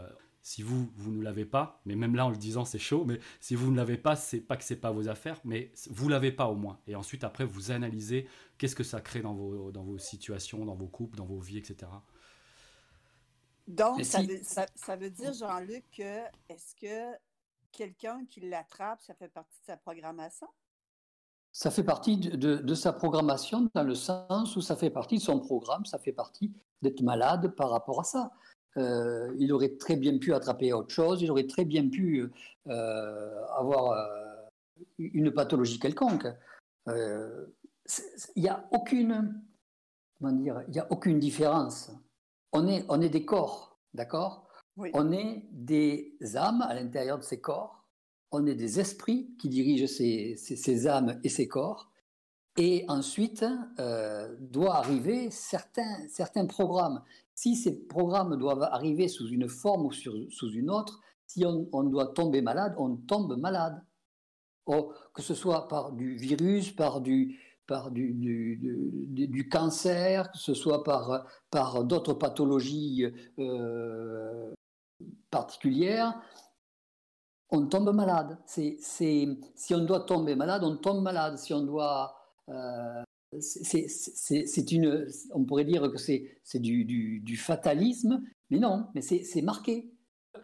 si 0.47 0.63
vous, 0.63 0.89
vous 0.95 1.11
ne 1.11 1.25
l'avez 1.25 1.45
pas, 1.45 1.81
mais 1.87 1.97
même 1.97 2.15
là 2.15 2.25
en 2.25 2.31
le 2.31 2.37
disant 2.37 2.65
c'est 2.65 2.79
chaud, 2.79 3.05
mais 3.05 3.19
si 3.41 3.57
vous 3.57 3.73
ne 3.73 3.77
l'avez 3.77 3.99
pas, 3.99 4.15
c'est 4.15 4.41
pas 4.41 4.57
que 4.57 4.63
c'est 4.63 4.77
pas 4.77 4.93
vos 4.93 5.09
affaires, 5.09 5.41
mais 5.43 5.73
vous 5.91 6.09
l'avez 6.09 6.31
pas 6.31 6.47
au 6.47 6.55
moins. 6.55 6.79
Et 6.87 6.95
ensuite 6.95 7.25
après 7.25 7.45
vous 7.45 7.73
analysez 7.73 8.29
qu'est-ce 8.57 8.77
que 8.77 8.85
ça 8.85 9.01
crée 9.01 9.23
dans 9.23 9.35
vos, 9.35 9.73
dans 9.73 9.83
vos 9.83 9.99
situations, 9.99 10.65
dans 10.65 10.77
vos 10.77 10.87
couples, 10.87 11.17
dans 11.17 11.25
vos 11.27 11.41
vies, 11.41 11.59
etc. 11.59 11.91
Donc 13.67 14.05
ça, 14.05 14.21
veut, 14.95 15.11
dire 15.11 15.33
Jean-Luc 15.33 15.83
que 15.91 16.23
est-ce 16.49 16.77
que 16.77 17.19
quelqu'un 17.73 18.25
qui 18.31 18.39
l'attrape, 18.39 19.03
ça 19.03 19.15
fait 19.15 19.27
partie 19.27 19.59
de 19.59 19.65
sa 19.65 19.77
programmation? 19.77 20.47
Ça 21.51 21.73
fait 21.73 21.83
partie 21.83 22.19
de, 22.19 22.75
sa 22.75 22.93
programmation 22.93 23.69
dans 23.75 23.83
le 23.83 23.97
sens 23.97 24.55
où 24.55 24.61
ça 24.61 24.77
fait 24.77 24.91
partie 24.91 25.17
de 25.17 25.23
son 25.23 25.41
programme, 25.41 25.85
ça 25.87 25.99
fait 25.99 26.13
partie 26.13 26.53
d'être 26.83 27.01
malade 27.01 27.53
par 27.57 27.71
rapport 27.71 27.99
à 27.99 28.05
ça. 28.05 28.31
Euh, 28.77 29.35
il 29.39 29.53
aurait 29.53 29.77
très 29.77 29.97
bien 29.97 30.19
pu 30.19 30.35
attraper 30.35 30.73
autre 30.73 30.91
chose, 30.91 31.23
il 31.23 31.31
aurait 31.31 31.47
très 31.47 31.65
bien 31.65 31.89
pu 31.89 32.31
euh, 32.67 33.45
avoir 33.57 33.93
euh, 33.93 34.35
une 34.99 35.31
pathologie 35.31 35.79
quelconque. 35.79 36.27
Il 36.87 38.43
n'y 38.43 38.49
a 38.49 38.69
aucune, 38.73 39.41
comment 40.19 40.33
dire, 40.33 40.63
il 40.69 40.75
y 40.75 40.79
a 40.79 40.87
aucune 40.91 41.19
différence. 41.19 41.91
On 42.53 42.69
est, 42.69 42.85
on 42.89 43.01
est 43.01 43.09
des 43.09 43.25
corps, 43.25 43.79
d'accord? 43.95 44.47
On 44.93 45.11
est 45.11 45.47
des 45.53 46.15
âmes 46.35 46.61
à 46.63 46.75
l'intérieur 46.75 47.19
de 47.19 47.25
ces 47.25 47.41
corps. 47.41 47.89
On 48.31 48.45
est 48.47 48.55
des 48.55 48.79
esprits 48.79 49.35
qui 49.39 49.49
dirigent 49.49 49.87
ces, 49.87 50.37
ces, 50.37 50.87
âmes 50.87 51.19
et 51.25 51.31
ces 51.31 51.49
corps. 51.49 51.91
Et 52.59 52.85
ensuite, 52.89 53.45
doit 54.39 54.77
arriver 54.77 55.31
certains, 55.31 56.07
certains 56.09 56.47
programmes 56.47 57.03
si 57.37 57.55
ces 57.55 57.87
programmes 57.87 58.37
doivent 58.37 58.63
arriver 58.63 59.09
sous 59.09 59.29
une 59.29 59.49
forme 59.49 59.87
ou 59.87 59.93
sous 59.93 60.51
une 60.53 60.71
autre, 60.71 61.01
si 61.27 61.45
on, 61.45 61.83
doit 61.85 62.09
tomber 62.09 62.41
malade, 62.41 62.75
on 62.79 62.97
tombe 62.97 63.37
malade. 63.37 63.85
Oh, 64.65 64.93
que 65.15 65.23
ce 65.23 65.35
soit 65.35 65.69
par 65.69 65.93
du 65.93 66.17
virus, 66.17 66.73
par 66.73 67.01
du, 67.03 67.39
cancer, 69.51 70.33
que 70.33 70.39
ce 70.39 70.55
soit 70.55 70.83
par, 70.83 71.85
d'autres 71.85 72.15
pathologies 72.15 73.07
euh, 73.39 74.53
particulières, 75.31 76.19
on 77.51 77.67
tombe 77.67 77.95
malade. 77.95 78.39
Si 78.47 78.79
on 79.73 79.85
doit 79.85 80.01
tomber 80.01 80.37
malade, 80.37 80.65
on 80.65 80.79
tombe 80.79 81.03
malade. 81.03 81.37
Si 81.37 81.53
on 81.53 81.63
doit 81.63 82.17
euh, 82.49 83.03
c'est 83.41 84.73
une, 84.73 85.07
on 85.33 85.45
pourrait 85.45 85.65
dire 85.65 85.91
que 85.91 85.99
c'est 85.99 86.59
du, 86.59 87.37
fatalisme, 87.37 88.23
mais 88.51 88.59
non, 88.59 88.87
mais 88.95 89.03
c'est 89.03 89.43
marqué. 89.43 89.91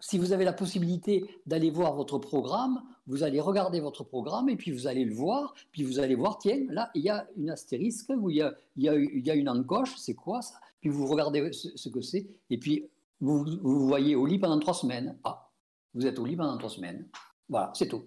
Si 0.00 0.18
vous 0.18 0.32
avez 0.32 0.44
la 0.44 0.52
possibilité 0.52 1.24
d'aller 1.46 1.70
voir 1.70 1.94
votre 1.94 2.18
programme, 2.18 2.82
vous 3.06 3.22
allez 3.22 3.40
regarder 3.40 3.80
votre 3.80 4.04
programme 4.04 4.48
et 4.48 4.56
puis 4.56 4.72
vous 4.72 4.86
allez 4.86 5.04
le 5.04 5.14
voir, 5.14 5.54
puis 5.70 5.84
vous 5.84 5.98
allez 5.98 6.14
voir, 6.14 6.38
tiens, 6.38 6.64
là, 6.70 6.90
il 6.94 7.02
y 7.02 7.10
a 7.10 7.28
une 7.36 7.50
astérisque, 7.50 8.10
ou 8.16 8.30
il 8.30 8.52
y 8.76 9.30
a 9.30 9.34
une 9.34 9.48
encoche, 9.48 9.96
c'est 9.96 10.14
quoi 10.14 10.42
ça? 10.42 10.54
Puis 10.80 10.90
vous 10.90 11.06
regardez 11.06 11.52
ce, 11.52 11.88
que 11.88 12.00
c'est, 12.00 12.26
et 12.50 12.58
puis 12.58 12.88
vous, 13.20 13.44
vous 13.62 13.86
voyez 13.86 14.16
au 14.16 14.26
lit 14.26 14.38
pendant 14.38 14.58
trois 14.58 14.74
semaines. 14.74 15.16
Ah, 15.22 15.48
vous 15.94 16.06
êtes 16.06 16.18
au 16.18 16.24
lit 16.24 16.36
pendant 16.36 16.58
trois 16.58 16.70
semaines. 16.70 17.06
Voilà, 17.48 17.70
c'est 17.74 17.88
tout. 17.88 18.02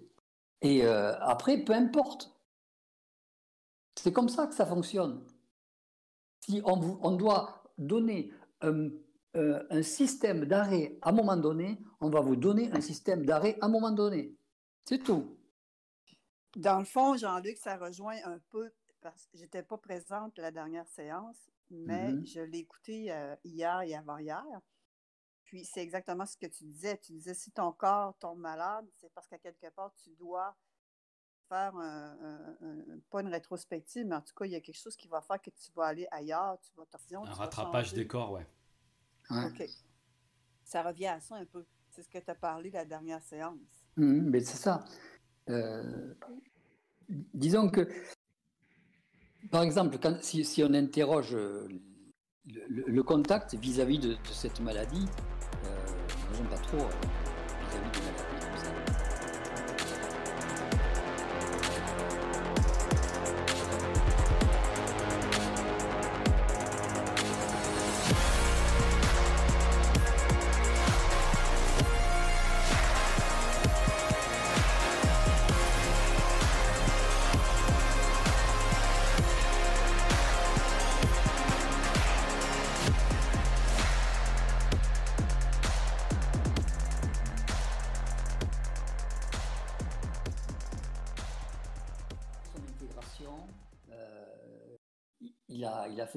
Et 0.60 0.84
euh, 0.84 1.12
après, 1.20 1.58
peu 1.58 1.72
importe, 1.72 2.35
c'est 3.98 4.12
comme 4.12 4.28
ça 4.28 4.46
que 4.46 4.54
ça 4.54 4.66
fonctionne. 4.66 5.24
Si 6.40 6.62
on, 6.64 7.16
doit 7.16 7.64
donner 7.76 8.30
un, 8.60 8.90
euh, 9.36 9.66
un 9.70 9.82
système 9.82 10.44
d'arrêt 10.44 10.98
à 11.02 11.10
un 11.10 11.12
moment 11.12 11.36
donné, 11.36 11.78
on 12.00 12.08
va 12.08 12.20
vous 12.20 12.36
donner 12.36 12.70
un 12.72 12.80
système 12.80 13.26
d'arrêt 13.26 13.58
à 13.60 13.66
un 13.66 13.68
moment 13.68 13.90
donné. 13.90 14.36
C'est 14.84 15.02
tout. 15.02 15.36
Dans 16.54 16.78
le 16.78 16.84
fond, 16.84 17.16
Jean-Luc, 17.16 17.58
ça 17.58 17.76
rejoint 17.76 18.16
un 18.24 18.38
peu, 18.50 18.70
parce 19.02 19.26
que 19.26 19.36
j'étais 19.36 19.62
pas 19.62 19.76
présente 19.76 20.38
la 20.38 20.50
dernière 20.50 20.88
séance, 20.88 21.50
mais 21.70 22.12
mm-hmm. 22.12 22.32
je 22.32 22.40
l'ai 22.40 22.58
écouté 22.58 23.12
euh, 23.12 23.34
hier 23.44 23.82
et 23.82 23.94
avant-hier. 23.94 24.44
Puis 25.44 25.64
c'est 25.64 25.82
exactement 25.82 26.26
ce 26.26 26.36
que 26.36 26.46
tu 26.46 26.64
disais. 26.64 26.98
Tu 26.98 27.12
disais, 27.12 27.34
si 27.34 27.52
ton 27.52 27.72
corps 27.72 28.16
tombe 28.18 28.38
malade, 28.38 28.86
c'est 28.94 29.12
parce 29.12 29.28
qu'à 29.28 29.38
quelque 29.38 29.68
part, 29.70 29.92
tu 30.02 30.10
dois 30.16 30.56
faire 31.48 31.72
pas 33.10 33.20
une 33.20 33.28
rétrospective, 33.28 34.06
mais 34.06 34.16
en 34.16 34.20
tout 34.20 34.34
cas, 34.34 34.44
il 34.44 34.52
y 34.52 34.56
a 34.56 34.60
quelque 34.60 34.78
chose 34.80 34.96
qui 34.96 35.08
va 35.08 35.20
faire 35.20 35.40
que 35.40 35.50
tu 35.50 35.72
vas 35.74 35.86
aller 35.86 36.06
ailleurs, 36.10 36.58
tu 36.60 36.70
vas 36.76 37.20
Un 37.20 37.32
rattrapage 37.32 37.92
des 37.94 38.06
corps, 38.06 38.32
ouais. 38.32 38.46
OK. 39.30 39.68
Ça 40.64 40.82
revient 40.82 41.06
à 41.06 41.20
ça 41.20 41.36
un 41.36 41.44
peu. 41.44 41.64
C'est 41.90 42.02
ce 42.02 42.08
que 42.08 42.18
tu 42.18 42.30
as 42.30 42.34
parlé 42.34 42.70
la 42.70 42.84
dernière 42.84 43.22
séance. 43.22 43.86
Mmh, 43.96 44.30
mais 44.30 44.40
c'est 44.40 44.58
ça. 44.58 44.84
Euh, 45.48 46.14
disons 47.08 47.70
que, 47.70 47.88
par 49.50 49.62
exemple, 49.62 49.98
quand, 49.98 50.22
si, 50.22 50.44
si, 50.44 50.62
on 50.62 50.74
interroge 50.74 51.34
euh, 51.34 51.68
le, 52.44 53.02
contact 53.02 53.54
vis-à-vis 53.54 53.98
de, 53.98 54.16
cette 54.30 54.60
maladie, 54.60 55.06
euh, 55.64 56.44
pas 56.50 56.58
trop. 56.58 56.86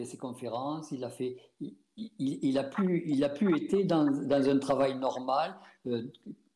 Ses 0.06 0.18
conférences, 0.18 0.92
il 0.92 1.04
a 1.04 1.10
fait, 1.10 1.38
il, 1.98 2.58
a 2.58 2.64
pu, 2.64 3.04
il 3.06 3.24
a 3.24 3.30
pu 3.30 3.56
été 3.56 3.84
dans, 3.84 4.06
dans 4.06 4.50
un 4.50 4.58
travail 4.60 4.98
normal 4.98 5.56
euh, 5.88 6.04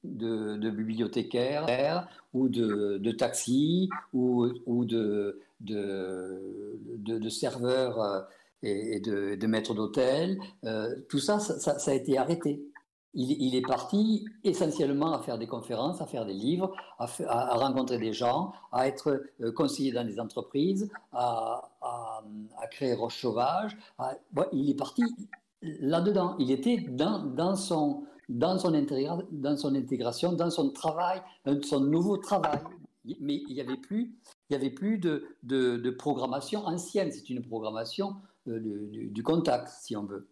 de, 0.03 0.69
bibliothécaire 0.69 2.07
ou 2.33 2.49
de, 2.49 2.97
de 2.97 3.11
taxi 3.11 3.89
ou, 4.13 4.47
ou 4.65 4.85
de, 4.85 5.39
de, 5.61 7.29
serveur 7.29 8.01
euh, 8.01 8.21
et, 8.63 8.99
de, 8.99 9.47
maître 9.47 9.73
d'hôtel. 9.73 10.39
Euh, 10.65 10.95
tout 11.09 11.19
ça, 11.19 11.39
ça 11.39 11.91
a 11.91 11.93
été 11.93 12.17
arrêté 12.17 12.63
il, 13.13 13.55
est 13.55 13.61
parti 13.61 14.25
essentiellement 14.43 15.13
à 15.13 15.19
faire 15.19 15.37
des 15.37 15.47
conférences, 15.47 16.01
à 16.01 16.07
faire 16.07 16.25
des 16.25 16.33
livres, 16.33 16.73
à, 16.97 17.55
rencontrer 17.55 17.99
des 17.99 18.13
gens, 18.13 18.53
à 18.71 18.87
être 18.87 19.23
euh, 19.41 19.51
conseiller 19.51 19.91
dans 19.91 20.05
des 20.05 20.19
entreprises, 20.19 20.89
à, 21.11 21.69
créer 22.71 22.93
Roche 22.93 23.21
Sauvage. 23.21 23.77
il 24.51 24.69
est 24.69 24.75
parti 24.77 25.03
là-dedans. 25.61 26.35
Il 26.39 26.49
était 26.49 26.77
dans, 26.77 27.55
son, 27.55 28.05
dans, 28.29 28.57
son 28.57 28.71
dans 29.31 29.57
son 29.57 29.75
intégration, 29.75 30.33
dans 30.33 30.49
son 30.49 30.69
travail, 30.71 31.21
son 31.61 31.81
nouveau 31.81 32.17
travail. 32.17 32.59
Mais 33.19 33.43
il 33.47 33.53
n'y 33.53 33.61
avait 33.61 33.77
plus, 33.77 34.15
il 34.49 34.53
y 34.53 34.55
avait 34.55 34.69
plus 34.69 34.97
de, 34.97 35.27
de, 35.43 35.89
programmation 35.91 36.65
ancienne. 36.65 37.11
C'est 37.11 37.29
une 37.29 37.41
programmation 37.41 38.15
euh, 38.47 38.59
du 38.89 39.23
contact, 39.23 39.69
si 39.81 39.95
on 39.95 40.05
veut. 40.05 40.29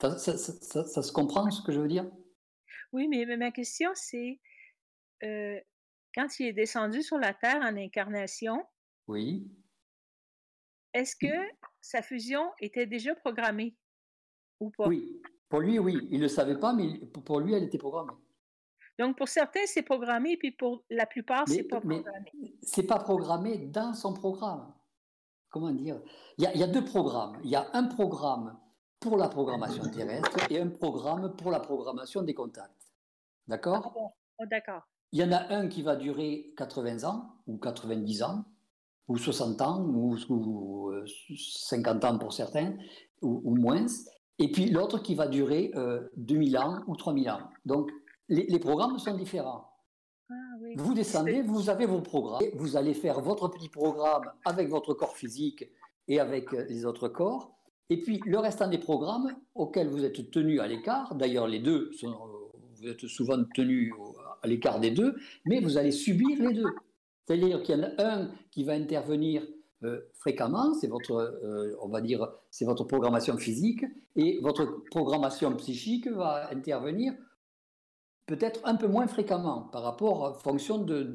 Ça, 0.00 0.16
se 0.16 1.12
comprend 1.12 1.50
ce 1.50 1.62
que 1.62 1.72
je 1.72 1.80
veux 1.80 1.88
dire? 1.88 2.06
Oui, 2.92 3.08
mais, 3.08 3.24
ma 3.36 3.50
question, 3.50 3.90
c'est 3.94 4.40
quand 5.22 6.40
il 6.40 6.46
est 6.46 6.52
descendu 6.52 7.02
sur 7.02 7.18
la 7.18 7.34
Terre 7.34 7.60
en 7.62 7.76
incarnation, 7.76 8.64
oui. 9.06 9.50
est-ce 10.92 11.14
que 11.14 11.34
sa 11.80 12.02
fusion 12.02 12.50
était 12.60 12.86
déjà 12.86 13.14
programmée 13.14 13.76
ou 14.58 14.70
pas? 14.70 14.88
Oui, 14.88 15.22
pour 15.48 15.60
lui, 15.60 15.78
oui. 15.78 15.98
Il 16.10 16.18
ne 16.18 16.22
le 16.22 16.28
savait 16.28 16.58
pas, 16.58 16.72
mais 16.72 16.98
pour 17.24 17.40
lui, 17.40 17.54
elle 17.54 17.64
était 17.64 17.78
programmée. 17.78 18.12
Donc, 18.98 19.16
pour 19.16 19.28
certains, 19.28 19.66
c'est 19.66 19.82
programmé, 19.82 20.36
puis 20.36 20.50
pour 20.50 20.84
la 20.90 21.06
plupart, 21.06 21.48
c'est 21.48 21.64
pas 21.64 21.80
programmé. 21.80 22.54
C'est 22.62 22.86
pas 22.86 22.98
programmé 22.98 23.56
dans 23.56 23.94
son 23.94 24.12
programme. 24.12 24.74
Comment 25.48 25.72
dire? 25.72 26.00
Il 26.38 26.44
y, 26.44 26.62
a, 26.62 26.66
deux 26.66 26.84
programmes. 26.84 27.40
Il 27.42 27.50
y 27.50 27.56
a 27.56 27.68
un 27.72 27.84
programme 27.84 28.58
pour 29.00 29.16
la 29.16 29.28
programmation 29.28 29.82
terrestre 29.90 30.38
et 30.50 30.60
un 30.60 30.68
programme 30.68 31.34
pour 31.36 31.50
la 31.50 31.60
programmation 31.60 32.22
des 32.22 32.34
contacts. 32.34 32.92
D'accord? 33.48 33.92
Ah 33.96 34.14
oh, 34.38 34.44
D'accord. 34.50 34.82
Il 35.12 35.20
y 35.20 35.24
en 35.24 35.32
a 35.32 35.52
un 35.52 35.66
qui 35.66 35.82
va 35.82 35.96
durer 35.96 36.52
80 36.56 37.04
ans, 37.04 37.34
ou 37.46 37.56
90 37.58 38.22
ans, 38.22 38.44
ou 39.08 39.16
60 39.16 39.60
ans, 39.60 39.82
ou, 39.82 40.16
50 40.16 42.04
euh, 42.04 42.06
ans 42.06 42.18
pour 42.18 42.32
certains, 42.32 42.76
ou, 43.22 43.56
moins. 43.56 43.86
Et 44.38 44.52
puis 44.52 44.70
l'autre 44.70 44.98
qui 44.98 45.14
va 45.14 45.26
durer 45.26 45.72
2000 46.16 46.56
euh, 46.56 46.60
ans 46.60 46.80
ou 46.86 46.94
3000 46.94 47.30
ans. 47.30 47.40
Donc 47.64 47.90
les, 48.28 48.58
programmes 48.60 48.98
sont 48.98 49.16
différents. 49.16 49.68
Ah, 50.30 50.34
vous 50.76 50.94
descendez, 50.94 51.42
vous 51.42 51.68
avez 51.70 51.86
vos 51.86 52.00
programmes, 52.00 52.44
vous 52.54 52.76
allez 52.76 52.94
faire 52.94 53.20
votre 53.20 53.48
petit 53.48 53.68
programme 53.68 54.30
avec 54.44 54.68
votre 54.68 54.94
corps 54.94 55.16
physique 55.16 55.64
et 56.06 56.20
avec 56.20 56.54
euh, 56.54 56.64
les 56.68 56.84
autres 56.84 57.08
corps. 57.08 57.59
Et 57.90 58.00
puis 58.00 58.20
le 58.24 58.38
restant 58.38 58.68
des 58.68 58.78
programmes 58.78 59.36
auxquels 59.54 59.88
vous 59.88 60.04
êtes 60.04 60.30
tenu 60.30 60.60
à 60.60 60.66
l'écart, 60.66 61.14
d'ailleurs 61.14 61.48
les 61.48 61.58
deux 61.58 61.90
sont, 61.92 62.16
vous 62.76 62.88
êtes 62.88 63.06
souvent 63.06 63.42
tenu 63.54 63.92
à 64.42 64.46
l'écart 64.46 64.80
des 64.80 64.90
deux, 64.90 65.16
mais 65.44 65.60
vous 65.60 65.76
allez 65.76 65.90
subir 65.90 66.40
les 66.40 66.54
deux. 66.54 66.70
C'est-à-dire 67.26 67.62
qu'il 67.62 67.76
y 67.76 67.80
en 67.80 67.84
a 67.84 68.02
un 68.02 68.30
qui 68.50 68.64
va 68.64 68.72
intervenir 68.72 69.42
euh, 69.82 70.00
fréquemment, 70.14 70.74
c'est 70.74 70.88
votre, 70.88 71.12
euh, 71.12 71.74
on 71.80 71.88
va 71.88 72.00
dire, 72.00 72.28
c'est 72.50 72.64
votre 72.64 72.84
programmation 72.84 73.36
physique, 73.38 73.84
et 74.16 74.38
votre 74.42 74.84
programmation 74.90 75.54
psychique 75.56 76.06
va 76.08 76.50
intervenir 76.50 77.14
peut-être 78.26 78.60
un 78.64 78.76
peu 78.76 78.86
moins 78.86 79.06
fréquemment 79.06 79.62
par 79.72 79.82
rapport 79.82 80.22
en 80.22 80.34
fonction 80.34 80.78
du, 80.78 81.06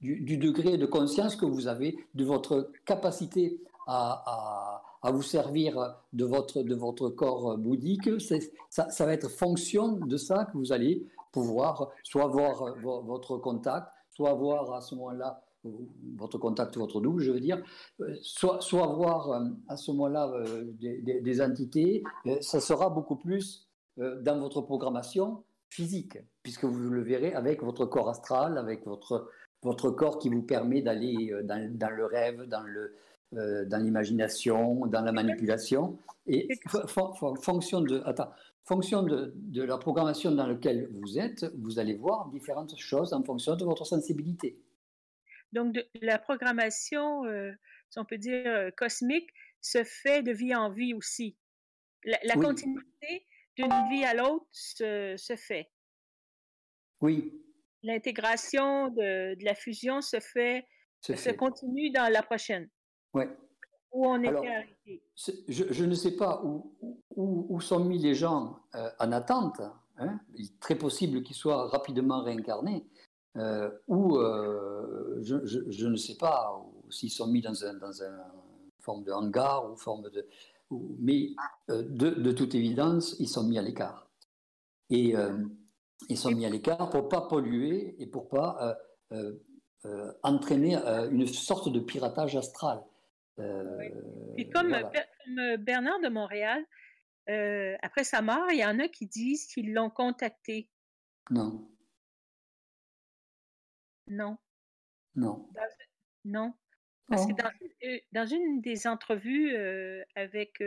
degré 0.00 0.76
de 0.76 0.86
conscience 0.86 1.36
que 1.36 1.46
vous 1.46 1.68
avez, 1.68 1.96
de 2.14 2.24
votre 2.24 2.70
capacité 2.84 3.62
à, 3.86 4.79
vous 5.04 5.22
servir 5.22 5.96
de 6.12 6.24
votre, 6.24 6.62
de 6.62 6.74
votre 6.74 7.08
corps 7.08 7.56
bouddhique. 7.56 8.08
Ça, 8.68 9.06
va 9.06 9.12
être 9.12 9.30
fonction 9.30 9.92
de 9.92 10.16
ça 10.16 10.44
que 10.46 10.58
vous 10.58 10.72
allez 10.72 11.06
pouvoir 11.32 11.90
soit 12.02 12.26
voir 12.26 12.74
votre 12.82 13.38
contact, 13.38 13.88
soit 14.10 14.34
voir 14.34 14.72
à 14.74 14.80
ce 14.80 14.94
moment-là 14.96 15.42
votre 16.16 16.38
contact, 16.38 16.76
votre 16.76 17.00
double, 17.00 17.22
je 17.22 17.32
veux 17.32 17.40
dire, 17.40 17.62
soit, 18.22 18.60
soit 18.60 18.86
voir 18.86 19.30
euh, 19.30 19.44
à 19.68 19.76
ce 19.76 19.90
moment-là 19.92 20.30
euh, 20.30 20.64
des, 20.78 21.40
entités, 21.42 22.02
euh, 22.26 22.36
ça 22.40 22.60
sera 22.60 22.90
beaucoup 22.90 23.16
plus 23.16 23.66
dans 23.96 24.38
votre 24.38 24.62
programmation 24.62 25.44
physique, 25.68 26.16
puisque 26.42 26.64
vous 26.64 26.88
le 26.88 27.02
verrez 27.02 27.34
avec 27.34 27.62
votre 27.62 27.84
corps 27.84 28.08
astral, 28.08 28.56
avec 28.56 28.86
votre, 28.86 29.28
votre 29.62 29.90
corps 29.90 30.18
qui 30.18 30.30
vous 30.30 30.42
permet 30.42 30.80
d'aller 30.80 31.34
dans, 31.44 31.90
le 31.94 32.06
rêve, 32.06 32.44
dans 32.44 32.62
le, 32.62 32.94
euh, 33.34 33.64
dans 33.64 33.78
l'imagination, 33.78 34.86
dans 34.86 35.02
la 35.02 35.12
manipulation. 35.12 35.96
Et 36.26 36.48
fonction 37.40 37.80
de, 37.80 38.02
attends, 38.04 38.32
fonction 38.64 39.04
de, 39.04 39.32
de, 39.36 39.62
la 39.62 39.78
programmation 39.78 40.32
dans 40.32 40.48
laquelle 40.48 40.88
vous 40.90 41.16
êtes, 41.16 41.44
vous 41.58 41.78
allez 41.78 41.94
voir 41.94 42.28
différentes 42.30 42.76
choses 42.76 43.12
en 43.12 43.22
fonction 43.22 43.54
de 43.54 43.64
votre 43.64 43.84
sensibilité. 43.84 44.58
Donc, 45.52 45.74
de, 45.74 45.86
la 46.02 46.18
programmation, 46.18 47.24
euh, 47.24 47.52
si 47.90 48.00
on 48.00 48.04
peut 48.04 48.18
dire, 48.18 48.46
euh, 48.46 48.70
cosmique, 48.76 49.30
se 49.60 49.84
fait 49.84 50.22
de 50.22 50.32
vie 50.32 50.54
en 50.54 50.68
vie 50.68 50.92
aussi. 50.92 51.36
La, 52.04 52.34
continuité 52.34 53.26
d'une 53.56 53.88
vie 53.90 54.04
à 54.04 54.14
l'autre 54.14 54.46
se, 54.50 55.14
se, 55.16 55.36
fait. 55.36 55.70
Oui. 57.00 57.32
L'intégration 57.84 58.88
de, 58.88 59.36
de, 59.36 59.44
la 59.44 59.54
fusion 59.54 60.00
se 60.00 60.18
fait, 60.18 60.66
se, 61.00 61.14
se 61.14 61.30
continue 61.30 61.90
dans 61.90 62.10
la 62.10 62.24
prochaine. 62.24 62.68
Oui. 63.14 63.24
Où 63.92 64.06
on 64.06 64.22
était 64.22 64.36
arrêté. 64.36 65.02
Je, 65.48 65.84
ne 65.84 65.94
sais 65.94 66.12
pas 66.12 66.42
où, 66.44 66.72
où, 67.16 67.60
sont 67.60 67.84
mis 67.84 67.98
les 67.98 68.14
gens 68.14 68.60
euh, 68.74 68.88
en 69.00 69.12
attente. 69.12 69.60
Hein. 69.96 70.20
Il 70.34 70.46
est 70.46 70.60
très 70.60 70.76
possible 70.76 71.22
qu'ils 71.22 71.36
soient 71.36 71.68
rapidement 71.68 72.22
réincarnés. 72.22 72.86
Euh, 73.36 73.70
ou 73.88 74.16
euh, 74.16 75.18
je, 75.22 75.44
je, 75.44 75.86
ne 75.86 75.96
sais 75.96 76.16
pas 76.16 76.60
s'ils 76.88 77.10
sont 77.10 77.28
mis 77.28 77.40
dans, 77.40 77.64
un, 77.64 77.74
dans 77.74 78.02
une 78.02 78.22
forme 78.80 79.04
de 79.04 79.12
hangar 79.12 79.70
ou 79.70 79.76
forme 79.76 80.08
de. 80.10 80.26
mais 80.98 81.30
de, 81.68 82.10
de, 82.10 82.32
toute 82.32 82.54
évidence, 82.54 83.16
ils 83.18 83.28
sont 83.28 83.44
mis 83.44 83.58
à 83.58 83.62
l'écart. 83.62 84.08
Et 84.88 85.14
ils 86.08 86.16
sont 86.16 86.30
mis 86.32 86.46
à 86.46 86.50
l'écart 86.50 86.90
pour 86.90 87.08
pas 87.08 87.22
polluer 87.22 87.94
et 88.00 88.06
pour 88.06 88.28
pas 88.28 88.76
entraîner 90.22 90.76
une 91.10 91.26
sorte 91.26 91.68
de 91.68 91.78
piratage 91.78 92.36
astral. 92.36 92.82
Puis 94.34 94.46
euh, 94.46 94.50
comme, 94.52 94.74
euh, 94.74 95.56
Bernard 95.56 96.00
de 96.00 96.08
Montréal, 96.08 96.64
euh, 97.28 97.76
après 97.82 98.04
sa 98.04 98.22
mort, 98.22 98.50
il 98.50 98.58
y 98.58 98.64
en 98.64 98.78
a 98.78 98.88
qui 98.88 99.06
disent 99.06 99.46
qu'ils 99.46 99.72
l'ont 99.72 99.90
contacté. 99.90 100.68
Non. 101.30 101.70
Non. 104.06 104.38
Non. 105.14 105.48
Non. 106.24 106.54
Parce 107.08 107.26
que 107.26 107.32
oh. 107.32 107.98
dans, 108.12 108.26
une 108.26 108.60
des 108.60 108.86
entrevues 108.86 109.56
avec 110.14 110.62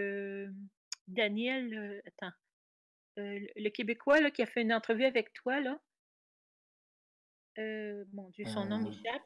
Daniel, 1.07 2.01
attends, 2.05 2.33
le 3.15 3.69
Québécois 3.69 4.19
là, 4.19 4.29
qui 4.29 4.41
a 4.41 4.45
fait 4.45 4.61
une 4.61 4.73
entrevue 4.73 5.05
avec 5.05 5.31
toi, 5.33 5.61
là, 5.61 5.79
mon 8.11 8.29
Dieu, 8.29 8.45
son 8.45 8.65
nom 8.65 8.79
m'échappe. 8.79 9.23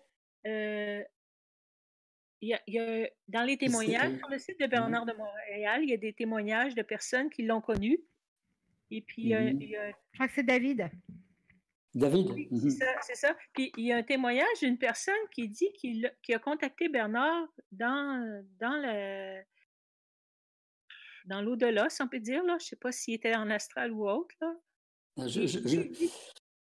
Il 2.42 2.60
y, 2.68 2.80
a, 2.80 3.10
dans 3.28 3.44
les 3.44 3.58
témoignages, 3.58 4.16
sur 4.18 4.30
le 4.30 4.38
site 4.38 4.60
de 4.60 4.68
Bernard 4.68 5.06
de 5.06 5.14
Montréal, 5.14 5.82
il 5.84 5.90
y 5.90 5.94
a 5.94 5.98
des 5.98 6.14
témoignages 6.14 6.76
de 6.76 6.84
personnes 6.84 7.30
qui 7.30 7.44
l'ont 7.44 7.62
connu. 7.62 8.00
Et 8.92 9.02
puis, 9.02 9.24
il 9.24 9.30
y 9.30 9.34
a, 9.34 9.50
Je 9.50 9.94
crois 10.14 10.28
que 10.28 10.34
c'est 10.34 10.44
David. 10.44 10.90
David? 11.96 12.48
Mmh 12.52 12.70
c'est 13.02 13.16
ça, 13.16 13.36
Puis, 13.54 13.72
il 13.76 13.88
y 13.88 13.92
a 13.92 13.98
un 13.98 14.04
témoignage 14.04 14.60
d'une 14.62 14.78
personne 14.78 15.16
qui 15.32 15.50
dit 15.50 15.72
qu'il 15.74 16.12
a 16.30 16.40
contacté 16.40 16.90
Bernard 16.90 17.48
dans, 17.72 18.44
dans 18.60 18.78
le 18.78 19.42
dans 21.26 21.42
l'au-delà, 21.42 21.90
si 21.90 22.02
on 22.02 22.08
peut 22.08 22.20
dire. 22.20 22.44
Là. 22.44 22.58
Je 22.60 22.66
ne 22.66 22.70
sais 22.70 22.76
pas 22.76 22.92
s'il 22.92 23.14
était 23.14 23.36
en 23.36 23.50
astral 23.50 23.92
ou 23.92 24.08
autre. 24.10 24.34
Là. 24.42 24.54
Ah, 25.20 25.28
je, 25.28 25.42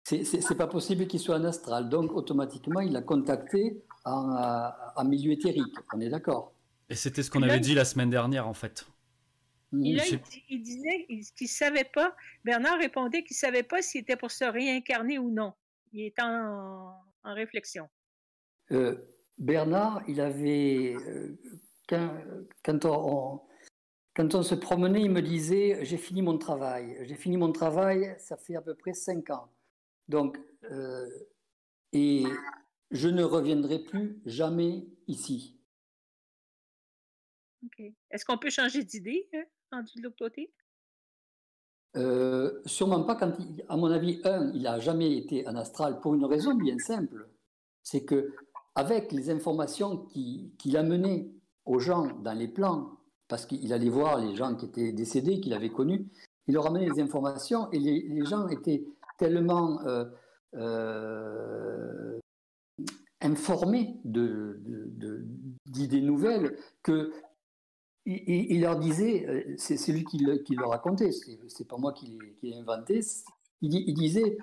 c'est 0.07 0.57
pas 0.57 0.67
possible 0.67 1.05
qu'il 1.05 1.19
soit 1.19 1.35
en 1.35 1.43
astral. 1.43 1.89
Donc, 1.89 2.13
automatiquement, 2.13 2.79
il 2.79 2.93
l'a 2.93 3.01
contacté 3.01 3.83
en, 4.05 5.03
milieu 5.03 5.33
éthérique. 5.33 5.75
On 5.93 5.99
est 5.99 6.09
d'accord. 6.09 6.53
Et 6.89 6.95
c'était 6.95 7.23
ce 7.23 7.29
qu'on 7.29 7.41
avait 7.41 7.59
dit 7.59 7.75
la 7.75 7.83
semaine 7.83 8.09
dernière, 8.09 8.47
en 8.47 8.53
fait. 8.53 8.87
Il, 9.73 10.01
disait 10.61 11.05
qu'il 11.07 11.19
ne 11.41 11.47
savait 11.47 11.89
pas. 11.93 12.15
Bernard 12.45 12.79
répondait 12.79 13.23
qu'il 13.23 13.35
ne 13.35 13.39
savait 13.39 13.63
pas 13.63 13.81
s'il 13.81 14.01
était 14.01 14.15
pour 14.15 14.31
se 14.31 14.45
réincarner 14.45 15.19
ou 15.19 15.29
non. 15.29 15.53
Il 15.91 16.05
est 16.05 16.21
en, 16.21 16.93
réflexion. 17.25 17.89
Euh, 18.71 18.95
Bernard, 19.37 20.01
il 20.07 20.21
avait. 20.21 20.95
Euh, 20.95 21.37
quand, 22.63 22.85
on, 22.85 23.41
quand 24.15 24.35
on 24.35 24.43
se 24.43 24.55
promenait, 24.55 25.01
il 25.01 25.11
me 25.11 25.21
disait 25.21 25.79
J'ai 25.83 25.97
fini 25.97 26.21
mon 26.21 26.37
travail. 26.37 26.97
J'ai 27.01 27.15
fini 27.15 27.35
mon 27.35 27.51
travail, 27.51 28.15
ça 28.19 28.37
fait 28.37 28.55
à 28.55 28.61
peu 28.61 28.73
près 28.73 28.93
cinq 28.93 29.29
ans. 29.31 29.49
Donc, 30.07 30.39
euh, 30.71 31.07
et 31.93 32.23
je 32.91 33.09
ne 33.09 33.23
reviendrai 33.23 33.79
plus 33.79 34.21
jamais 34.25 34.87
ici. 35.07 35.59
Est-ce 38.11 38.23
qu'on 38.25 38.37
peut 38.37 38.49
changer 38.49 38.83
d'idée, 38.83 39.29
hein, 39.71 39.83
de 39.95 40.01
l'autre 40.01 40.15
côté? 40.17 40.53
Euh, 41.95 42.61
sûrement 42.65 43.03
pas 43.03 43.15
quand, 43.15 43.33
à 43.69 43.77
mon 43.77 43.91
avis, 43.91 44.21
un, 44.23 44.51
il 44.53 44.63
n'a 44.63 44.79
jamais 44.79 45.17
été 45.17 45.47
en 45.47 45.55
astral 45.55 45.99
pour 45.99 46.13
une 46.13 46.25
raison 46.25 46.53
bien 46.53 46.77
simple. 46.77 47.27
C'est 47.83 48.05
que 48.05 48.33
avec 48.75 49.11
les 49.11 49.31
informations 49.31 50.05
qu'il 50.05 50.77
a 50.77 50.83
menées 50.83 51.31
aux 51.65 51.79
gens 51.79 52.15
dans 52.19 52.33
les 52.37 52.47
plans, 52.47 52.97
parce 53.27 53.45
qu'il 53.45 53.73
allait 53.73 53.89
voir 53.89 54.19
les 54.19 54.35
gens 54.35 54.55
qui 54.55 54.65
étaient 54.65 54.91
décédés, 54.91 55.39
qu'il 55.39 55.53
avait 55.53 55.71
connus, 55.71 56.07
il 56.47 56.53
leur 56.53 56.67
amenait 56.67 56.89
les 56.89 57.01
informations 57.01 57.69
et 57.71 57.79
les, 57.79 58.25
gens 58.25 58.47
étaient 58.47 58.85
tellement 59.17 59.81
euh, 59.85 60.05
euh, 60.55 62.19
informés 63.21 63.99
d'idées 65.65 66.01
nouvelles 66.01 66.57
que 66.83 67.11
il, 68.09 68.61
leur 68.61 68.79
disait, 68.79 69.27
euh, 69.27 69.55
c'est 69.57 69.91
lui 69.91 70.05
qui 70.05 70.17
le, 70.19 70.37
qui 70.37 70.55
le 70.55 70.65
racontait, 70.65 71.11
c'est 71.49 71.67
pas 71.67 71.75
moi 71.75 71.91
qui 71.91 72.17
l'ai 72.41 72.55
inventé, 72.55 73.01
il, 73.61 73.93
disait 73.93 74.37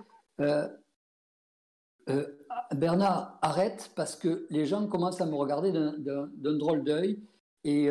Bernard, 2.75 3.39
arrête 3.41 3.91
parce 3.97 4.17
que 4.17 4.47
les 4.51 4.67
gens 4.67 4.87
commencent 4.87 5.23
à 5.23 5.27
me 5.27 5.35
regarder 5.35 5.73
d'un 5.73 6.29
drôle 6.59 6.85
d'œil 6.85 7.23
et 7.63 7.89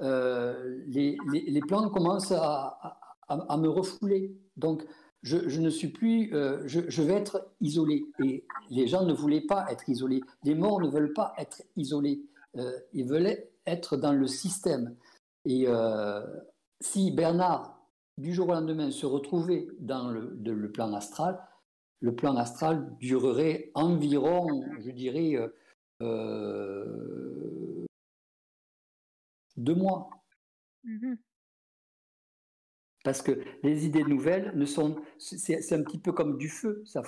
les, 0.00 1.16
les, 1.30 1.60
plans 1.60 1.88
commencent 1.90 2.32
à, 2.32 2.98
à, 3.28 3.56
me 3.56 3.68
refouler. 3.68 4.34
Donc, 4.56 4.84
je, 5.24 5.60
ne 5.60 5.70
suis 5.70 5.88
plus, 5.88 6.30
je, 6.30 6.88
je, 6.88 7.02
vais 7.02 7.14
être 7.14 7.50
isolé. 7.60 8.04
Et 8.22 8.44
les 8.70 8.86
gens 8.86 9.04
ne 9.04 9.12
voulaient 9.12 9.46
pas 9.46 9.66
être 9.70 9.88
isolés. 9.88 10.20
Les 10.44 10.54
morts 10.54 10.80
ne 10.80 10.88
veulent 10.88 11.14
pas 11.14 11.34
être 11.38 11.62
isolés. 11.76 12.22
ils 12.92 13.06
veulent 13.06 13.36
être 13.66 13.96
dans 13.96 14.12
le 14.12 14.26
système. 14.26 14.94
Et 15.44 15.64
euh, 15.66 16.22
si 16.80 17.10
Bernard, 17.10 17.78
du 18.18 18.32
jour 18.32 18.48
au 18.48 18.52
lendemain, 18.52 18.90
se 18.90 19.06
retrouvait 19.06 19.68
dans 19.78 20.10
le, 20.10 20.70
plan 20.72 20.92
astral, 20.94 21.40
le 22.00 22.14
plan 22.14 22.36
astral 22.36 22.96
durerait 22.98 23.70
environ, 23.74 24.64
je 24.80 24.90
dirais, 24.90 25.34
euh, 25.36 25.48
euh, 26.02 27.84
deux 29.56 29.74
mois. 29.74 30.10
Mm-hmm. 30.84 31.16
Parce 33.04 33.22
que 33.22 33.38
les 33.62 33.86
idées 33.86 34.02
nouvelles 34.02 34.52
ne 34.56 34.64
sont. 34.64 34.96
C'est 35.18 35.72
un 35.72 35.82
petit 35.82 35.98
peu 35.98 36.10
comme 36.12 36.36
du 36.36 36.48
feu. 36.48 36.82
Ça, 36.84 37.02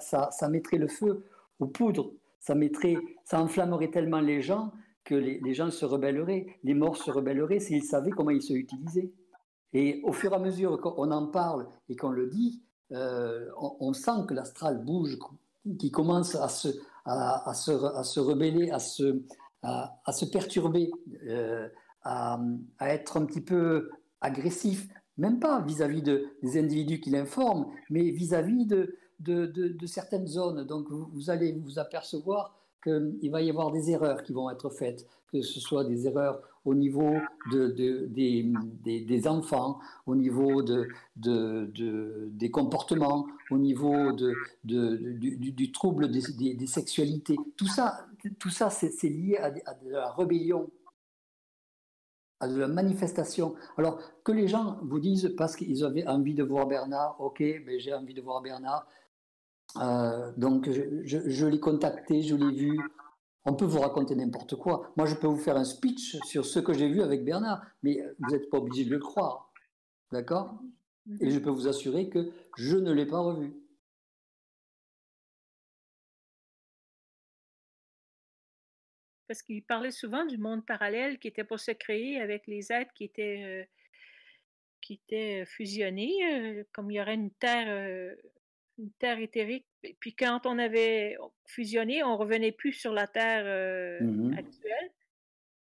ça, 0.00 0.30
ça, 0.32 0.48
mettrait 0.48 0.78
le 0.78 0.88
feu 0.88 1.24
aux 1.60 1.66
poudres. 1.66 2.12
Ça, 2.40 2.54
mettrait, 2.54 2.96
ça 3.24 3.40
enflammerait 3.40 3.90
tellement 3.90 4.20
les 4.20 4.42
gens 4.42 4.72
que 5.04 5.14
les, 5.14 5.54
gens 5.54 5.70
se 5.70 5.84
rebelleraient, 5.84 6.46
les 6.64 6.74
morts 6.74 6.96
se 6.96 7.10
rebelleraient 7.10 7.60
s'ils 7.60 7.84
savaient 7.84 8.10
comment 8.10 8.30
ils 8.30 8.42
se 8.42 8.54
utilisaient. 8.54 9.12
Et 9.74 10.00
au 10.04 10.12
fur 10.12 10.32
et 10.32 10.36
à 10.36 10.38
mesure 10.38 10.80
qu'on 10.80 11.10
en 11.10 11.26
parle 11.26 11.68
et 11.88 11.96
qu'on 11.96 12.10
le 12.10 12.26
dit, 12.26 12.62
euh, 12.92 13.50
on, 13.58 13.92
sent 13.92 14.24
que 14.26 14.34
l'astral 14.34 14.82
bouge, 14.82 15.18
qui 15.78 15.90
commence 15.90 16.34
à 16.34 16.48
se, 16.48 16.68
à, 17.04 17.52
se, 17.54 17.70
à 17.70 18.02
se 18.02 18.20
rebeller, 18.20 18.70
à 18.70 18.78
se, 18.78 19.22
à, 19.62 20.12
se 20.12 20.24
perturber, 20.24 20.90
euh, 21.26 21.68
à, 22.02 22.40
être 22.80 23.16
un 23.18 23.26
petit 23.26 23.40
peu 23.40 23.90
agressif, 24.20 24.88
même 25.18 25.38
pas 25.38 25.60
vis-à-vis 25.60 26.02
de, 26.02 26.26
des 26.42 26.58
individus 26.58 27.00
qui 27.00 27.10
l'informent, 27.10 27.66
mais 27.90 28.10
vis-à-vis 28.10 28.66
de, 28.66 28.96
certaines 29.86 30.26
zones. 30.26 30.64
Donc 30.64 30.90
vous 30.90 31.30
allez 31.30 31.52
vous 31.52 31.78
apercevoir 31.78 32.56
qu'il 32.82 33.30
va 33.30 33.42
y 33.42 33.50
avoir 33.50 33.70
des 33.70 33.90
erreurs 33.90 34.22
qui 34.22 34.32
vont 34.32 34.50
être 34.50 34.70
faites, 34.70 35.06
que 35.32 35.42
ce 35.42 35.60
soit 35.60 35.84
des 35.84 36.06
erreurs 36.06 36.40
au 36.64 36.74
niveau 36.74 37.16
de, 37.52 37.68
des, 37.68 39.28
enfants, 39.28 39.78
au 40.06 40.16
niveau 40.16 40.62
de, 40.62 40.88
des 41.16 42.50
comportements, 42.50 43.26
au 43.50 43.58
niveau 43.58 44.12
du, 44.64 45.72
trouble 45.72 46.10
des, 46.10 46.66
sexualités. 46.66 47.36
Tout 47.56 47.66
ça, 47.66 48.06
tout 48.38 48.50
ça 48.50 48.70
c'est 48.70 49.08
lié 49.08 49.36
à, 49.36 49.52
la 49.84 50.10
rébellion, 50.12 50.70
à 52.40 52.46
la 52.46 52.68
manifestation. 52.68 53.54
Alors 53.76 54.00
que 54.24 54.32
les 54.32 54.48
gens 54.48 54.78
vous 54.82 55.00
disent 55.00 55.34
parce 55.36 55.56
qu'ils 55.56 55.84
avaient 55.84 56.06
envie 56.06 56.34
de 56.34 56.42
voir 56.42 56.66
Bernard, 56.66 57.16
ok, 57.20 57.40
mais 57.40 57.78
j'ai 57.78 57.94
envie 57.94 58.14
de 58.14 58.20
voir 58.20 58.42
Bernard, 58.42 58.86
euh, 59.78 60.32
donc, 60.36 60.70
je, 60.70 61.46
l'ai 61.46 61.60
contacté, 61.60 62.22
je 62.22 62.36
l'ai 62.36 62.54
vu. 62.54 62.80
On 63.44 63.54
peut 63.54 63.64
vous 63.64 63.80
raconter 63.80 64.14
n'importe 64.14 64.56
quoi. 64.56 64.92
Moi, 64.96 65.06
je 65.06 65.14
peux 65.14 65.26
vous 65.26 65.36
faire 65.36 65.56
un 65.56 65.64
speech 65.64 66.16
sur 66.24 66.46
ce 66.46 66.60
que 66.60 66.72
j'ai 66.72 66.88
vu 66.88 67.02
avec 67.02 67.24
Bernard, 67.24 67.62
mais 67.82 67.98
vous 68.18 68.30
n'êtes 68.30 68.48
pas 68.50 68.58
obligé 68.58 68.84
de 68.84 68.90
le 68.90 68.98
croire. 68.98 69.52
D'accord? 70.12 70.58
Et 71.20 71.30
je 71.30 71.38
peux 71.38 71.50
vous 71.50 71.68
assurer 71.68 72.08
que 72.08 72.30
je 72.56 72.76
ne 72.76 72.92
l'ai 72.92 73.06
pas 73.06 73.18
revu. 73.18 73.54
Parce 79.34 79.42
qu'il 79.42 79.64
parlait 79.64 79.90
souvent 79.90 80.24
du 80.24 80.38
monde 80.38 80.64
parallèle 80.64 81.18
qui 81.18 81.26
était 81.26 81.42
pour 81.42 81.58
se 81.58 81.72
créer 81.72 82.20
avec 82.20 82.46
les 82.46 82.70
êtres 82.70 82.92
qui 82.94 83.02
étaient, 83.02 83.42
euh, 83.42 83.64
qui 84.80 84.92
étaient 85.04 85.44
fusionnés, 85.44 86.14
euh, 86.22 86.62
comme 86.70 86.88
il 86.88 86.98
y 86.98 87.00
aurait 87.00 87.16
une 87.16 87.32
terre 87.32 88.14
une 88.78 88.92
Terre 88.92 89.18
éthérique. 89.18 89.66
Puis 89.98 90.14
quand 90.14 90.46
on 90.46 90.56
avait 90.56 91.16
fusionné, 91.46 92.04
on 92.04 92.16
revenait 92.16 92.52
plus 92.52 92.74
sur 92.74 92.92
la 92.92 93.08
Terre 93.08 93.42
euh, 93.44 94.00
mmh 94.00 94.34
actuelle, 94.34 94.92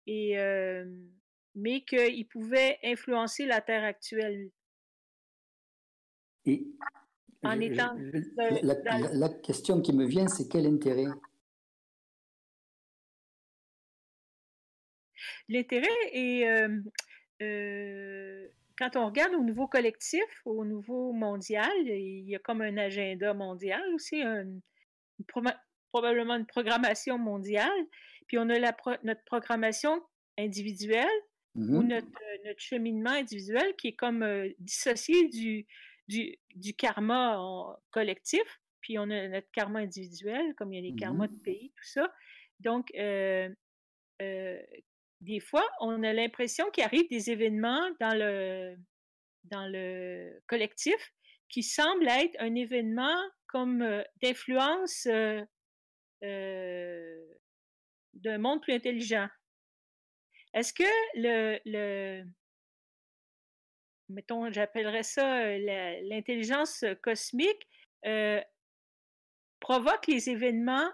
et, 0.08 0.36
mais 1.54 1.82
qu'il 1.82 2.28
pouvait 2.28 2.80
influencer 2.84 3.46
la 3.46 3.62
Terre 3.62 3.84
actuelle. 3.84 4.50
Et 6.46 6.66
en 7.44 7.60
étant. 7.60 7.96
la, 8.64 9.30
question 9.30 9.80
qui 9.80 9.94
me 9.94 10.08
vient, 10.08 10.28
c'est 10.28 10.48
quel 10.48 10.66
intérêt 10.66 11.06
L'intérêt 15.50 15.88
est 16.14 16.46
quand 18.80 18.96
on 18.96 19.08
regarde 19.08 19.34
au 19.34 19.44
niveau 19.44 19.68
collectif, 19.68 20.24
au 20.46 20.64
niveau 20.64 21.12
mondial, 21.12 21.70
il 21.86 22.30
y 22.30 22.36
a 22.36 22.40
comme 22.40 22.62
un 22.62 22.78
agenda 22.78 23.34
mondial 23.34 23.82
aussi, 23.94 24.24
probablement 25.92 26.36
une 26.36 26.46
programmation 26.46 27.18
mondiale. 27.18 27.86
Puis 28.28 28.38
on 28.38 28.50
a 28.50 28.60
notre 29.04 29.24
programmation 29.26 30.02
individuelle 30.38 31.08
ou 31.56 31.82
mmh 31.82 31.88
notre, 31.88 32.10
cheminement 32.58 33.12
individuel 33.12 33.76
qui 33.76 33.90
est 33.90 33.96
comme 33.96 34.24
euh, 34.24 34.50
dissocié 34.60 35.28
du, 35.28 35.68
du, 36.08 36.74
karma 36.78 37.38
collectif. 37.92 38.62
Puis 38.82 38.98
on 38.98 39.10
a 39.10 39.28
notre 39.28 39.52
karma 39.52 39.80
individuel, 39.80 40.56
comme 40.56 40.72
il 40.72 40.78
y 40.78 40.88
a 40.88 40.92
les 40.92 40.96
karmas 40.96 41.28
de 41.28 41.36
pays, 41.36 41.72
tout 41.76 41.88
ça. 41.88 42.14
Donc, 42.60 42.92
euh, 42.96 43.50
euh, 44.22 44.62
des 45.22 45.40
fois, 45.40 45.68
on 45.82 46.04
a 46.04 46.14
l'impression 46.14 46.70
qu'il 46.72 46.84
arrive 46.84 47.08
des 47.10 47.30
événements 47.30 47.90
dans 48.00 48.18
le, 48.18 48.76
dans 49.46 49.68
le 49.68 50.42
collectif 50.48 51.14
qui 51.50 51.64
semblent 51.64 52.08
être 52.08 52.36
un 52.40 52.56
événement 52.56 53.18
comme 53.48 54.04
d'influence 54.22 55.08
d'un 56.22 56.78
monde 58.38 58.62
plus 58.62 58.74
intelligent. 58.74 59.28
Est-ce 60.54 60.74
que 60.74 60.84
le, 61.16 61.60
le 61.66 62.24
mettons, 64.10 64.52
j'appellerais 64.52 65.04
ça 65.04 65.58
l'intelligence 65.58 66.84
cosmique, 67.02 67.68
provoque 69.60 70.08
les 70.08 70.30
événements 70.30 70.90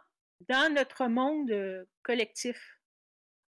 dans 0.50 0.74
notre 0.74 1.08
monde 1.08 1.88
collectif, 2.04 2.75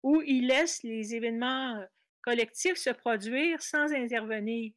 où 0.06 0.22
il 0.22 0.46
laisse 0.46 0.84
les 0.84 1.16
événements 1.16 1.82
collectifs 2.22 2.76
se 2.76 2.90
produire 2.90 3.60
sans 3.60 3.92
intervenir 3.92 4.72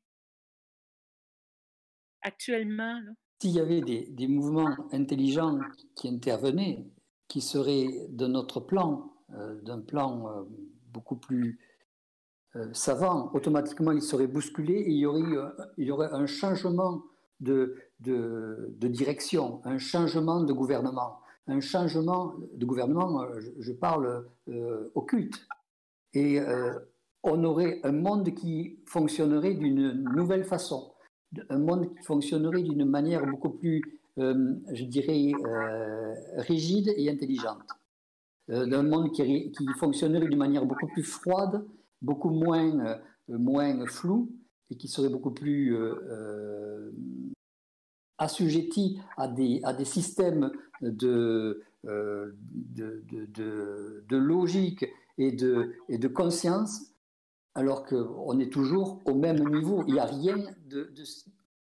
actuellement. 2.23 2.99
S'il 3.39 3.51
y 3.51 3.59
avait 3.59 3.81
des, 3.81 4.27
mouvements 4.27 4.75
intelligents 4.91 5.59
qui 5.95 6.09
intervenaient, 6.09 6.83
qui 7.27 7.41
seraient 7.41 8.07
de 8.09 8.25
notre 8.25 8.59
plan, 8.59 9.13
d'un 9.61 9.81
plan 9.81 10.47
beaucoup 10.91 11.15
plus 11.15 11.59
euh, 12.55 12.73
savant, 12.73 13.29
automatiquement 13.35 13.91
il 13.91 14.01
serait 14.01 14.25
bousculé 14.25 14.73
et 14.73 14.89
il 14.89 14.97
y 14.97 15.05
aurait, 15.05 15.21
euh, 15.21 16.15
un 16.15 16.25
changement 16.25 17.03
de, 17.39 17.75
direction, 17.99 19.61
un 19.63 19.77
changement 19.77 20.41
de 20.41 20.53
gouvernement, 20.53 21.19
un 21.47 21.59
changement 21.59 22.35
de 22.53 22.65
gouvernement, 22.65 23.23
euh, 23.23 23.39
je, 23.59 23.71
parle 23.71 24.25
occulte. 24.95 25.47
Et 26.13 26.39
on 27.23 27.43
aurait 27.43 27.79
un 27.83 27.91
monde 27.91 28.33
qui 28.33 28.79
fonctionnerait 28.85 29.53
d'une 29.53 30.03
nouvelle 30.15 30.43
façon, 30.43 30.91
un 31.49 31.59
monde 31.59 31.93
qui 31.95 32.03
fonctionnerait 32.03 32.63
d'une 32.63 32.85
manière 32.85 33.25
beaucoup 33.27 33.51
plus, 33.51 33.81
je 34.17 34.83
dirais, 34.85 35.31
rigide 36.37 36.91
et 36.97 37.11
intelligente. 37.11 37.61
d'un 38.47 38.83
monde 38.83 39.11
qui, 39.11 39.53
fonctionnerait 39.77 40.27
d'une 40.27 40.39
manière 40.39 40.65
beaucoup 40.65 40.87
plus 40.87 41.03
froide 41.03 41.63
beaucoup 42.01 42.29
moins, 42.29 42.79
euh, 42.85 42.97
moins 43.27 43.85
flou 43.85 44.31
et 44.69 44.75
qui 44.75 44.87
serait 44.87 45.09
beaucoup 45.09 45.31
plus 45.31 45.75
euh, 48.19 48.23
euh, 48.23 48.25
assujetti 48.25 48.99
à 49.17 49.27
des, 49.27 49.61
à 49.63 49.73
des 49.73 49.85
systèmes 49.85 50.51
de, 50.81 51.61
de, 51.83 52.35
de, 52.73 54.03
de, 54.07 54.17
logique 54.17 54.85
et 55.17 55.31
de, 55.31 55.73
et 55.87 55.97
de 55.97 56.07
conscience, 56.07 56.81
alors 57.55 57.85
qu'on 57.85 58.39
est 58.39 58.51
toujours 58.51 59.01
au 59.05 59.15
même 59.15 59.39
niveau. 59.49 59.83
Il 59.87 59.93
n'y 59.93 59.99
a 59.99 60.05
rien 60.05 60.37
de, 60.67 60.91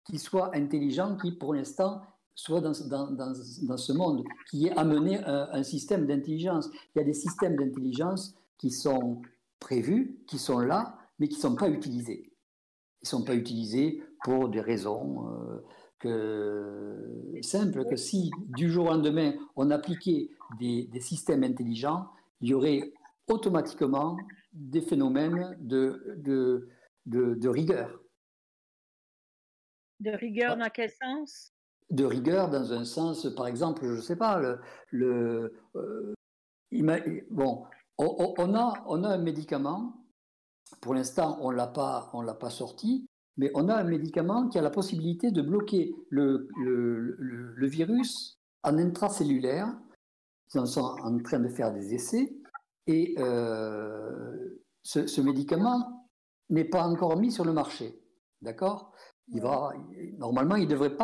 qui 0.05 0.19
soit 0.19 0.55
intelligent 0.55 1.17
qui, 1.17 1.31
pour 1.31 1.53
l'instant, 1.53 2.01
soit 2.35 2.61
dans, 2.61 2.73
dans, 2.87 3.11
dans, 3.11 3.77
ce 3.77 3.93
monde, 3.93 4.23
qui 4.49 4.67
ait 4.67 4.77
amené 4.77 5.17
un, 5.25 5.49
un 5.51 5.63
système 5.63 6.05
d'intelligence. 6.07 6.69
Il 6.95 6.99
y 6.99 7.01
a 7.01 7.05
des 7.05 7.13
systèmes 7.13 7.55
d'intelligence 7.55 8.35
qui 8.57 8.71
sont 8.71 9.21
prévus, 9.59 10.19
qui 10.27 10.37
sont 10.37 10.59
là, 10.59 10.97
mais 11.19 11.27
qui 11.27 11.35
ne 11.35 11.41
sont 11.41 11.55
pas 11.55 11.69
utilisés. 11.69 12.33
Ils 13.01 13.05
ne 13.05 13.09
sont 13.09 13.23
pas 13.23 13.35
utilisés 13.35 14.03
pour 14.23 14.49
des 14.49 14.61
raisons 14.61 15.27
euh, 15.29 15.63
que, 16.01 17.39
simples, 17.41 17.85
que 17.85 17.95
si 17.95 18.31
du 18.47 18.69
jour 18.69 18.87
au 18.87 18.89
lendemain 18.89 19.33
on 19.55 19.71
appliquait 19.71 20.29
des, 20.59 20.89
systèmes 20.99 21.43
intelligents, 21.43 22.09
il 22.41 22.49
y 22.49 22.53
aurait 22.53 22.93
automatiquement 23.27 24.17
des 24.51 24.81
phénomènes 24.81 25.55
de, 25.59 26.17
de, 26.17 26.67
de, 27.05 27.47
rigueur. 27.47 28.01
De 29.99 30.11
rigueur 30.11 30.57
dans 30.57 30.69
quel 30.69 30.89
sens? 30.89 31.53
De 31.89 32.03
rigueur 32.03 32.49
dans 32.49 32.73
un 32.73 32.85
sens, 32.85 33.27
par 33.35 33.47
exemple, 33.47 33.85
je 33.85 33.97
ne 33.97 34.01
sais 34.01 34.15
pas, 34.15 34.39
le, 34.39 34.59
le 34.91 35.53
euh, 35.75 36.13
bon, 37.29 37.65
on, 37.97 38.55
a, 38.55 38.83
on 38.87 39.03
a 39.03 39.09
un 39.09 39.17
médicament, 39.17 39.93
pour 40.81 40.95
l'instant 40.95 41.37
on 41.41 41.51
ne 41.51 41.57
l'a 41.57 41.67
pas 41.67 42.49
sorti, 42.49 43.07
mais 43.37 43.51
on 43.55 43.69
a 43.69 43.75
un 43.75 43.83
médicament 43.83 44.47
qui 44.49 44.57
a 44.57 44.61
la 44.61 44.69
possibilité 44.69 45.31
de 45.31 45.41
bloquer 45.41 45.95
le, 46.09 46.47
virus 47.67 48.39
en 48.63 48.77
intracellulaire. 48.77 49.73
Ils 50.53 50.67
sont 50.67 50.81
en 50.81 51.17
train 51.19 51.39
de 51.39 51.47
faire 51.47 51.73
des 51.73 51.93
essais. 51.93 52.33
Et 52.87 53.15
euh, 53.19 54.61
ce, 54.83 55.21
médicament 55.21 56.09
n'est 56.49 56.65
pas 56.65 56.83
encore 56.83 57.17
mis 57.17 57.31
sur 57.31 57.45
le 57.45 57.53
marché. 57.53 57.99
D'accord? 58.41 58.91
Normalement, 60.17 60.55
il 60.55 60.67
ne 60.67 60.75
devrait 60.75 60.97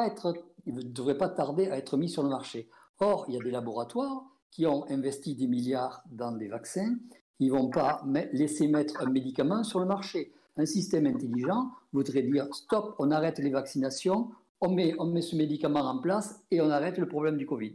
pas 1.18 1.30
tarder 1.30 1.70
à 1.70 1.78
être 1.78 1.98
mis 1.98 2.10
sur 2.10 2.24
le 2.24 2.30
marché. 2.30 2.70
Or, 3.00 3.26
il 3.30 3.36
y 3.36 3.40
a 3.40 3.44
des 3.44 3.52
laboratoires 3.52 4.26
qui 4.52 4.66
ont 4.66 4.86
investi 4.90 5.36
des 5.36 5.48
milliards 5.48 6.02
dans 6.10 6.32
des 6.32 6.48
vaccins, 6.48 6.96
ils 7.40 7.52
ne 7.52 7.58
vont 7.58 7.70
pas 7.70 8.04
laisser 8.34 8.68
mettre 8.68 9.02
un 9.02 9.10
médicament 9.10 9.64
sur 9.64 9.80
le 9.80 9.86
marché. 9.86 10.34
Un 10.58 10.66
système 10.66 11.06
intelligent 11.06 11.72
voudrait 11.94 12.24
dire 12.24 12.48
stop, 12.54 12.96
on 13.00 13.12
arrête 13.12 13.38
les 13.40 13.52
vaccinations, 13.52 14.32
on 14.60 14.72
met, 14.72 14.96
on 15.00 15.06
met 15.06 15.22
ce 15.22 15.36
médicament 15.36 15.82
en 15.82 16.00
place 16.00 16.44
et 16.50 16.62
on 16.62 16.70
arrête 16.70 16.98
le 16.98 17.08
problème 17.08 17.38
du 17.38 17.46
Covid. 17.46 17.74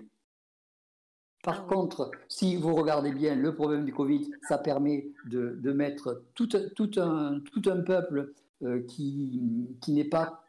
Par 1.42 1.64
ah 1.64 1.74
contre, 1.74 2.10
si 2.28 2.56
vous 2.56 2.74
regardez 2.74 3.12
bien 3.12 3.34
le 3.34 3.54
problème 3.54 3.84
du 3.84 3.92
Covid, 3.92 4.30
ça 4.48 4.58
permet 4.58 5.08
de, 5.26 5.58
de 5.60 5.72
mettre 5.72 6.24
tout, 6.34 6.46
tout, 6.46 6.90
un, 6.96 7.40
tout 7.52 7.68
un 7.68 7.80
peuple 7.80 8.32
euh, 8.62 8.82
qui, 8.86 9.68
qui 9.80 9.92
n'est 9.92 10.04
pas 10.04 10.44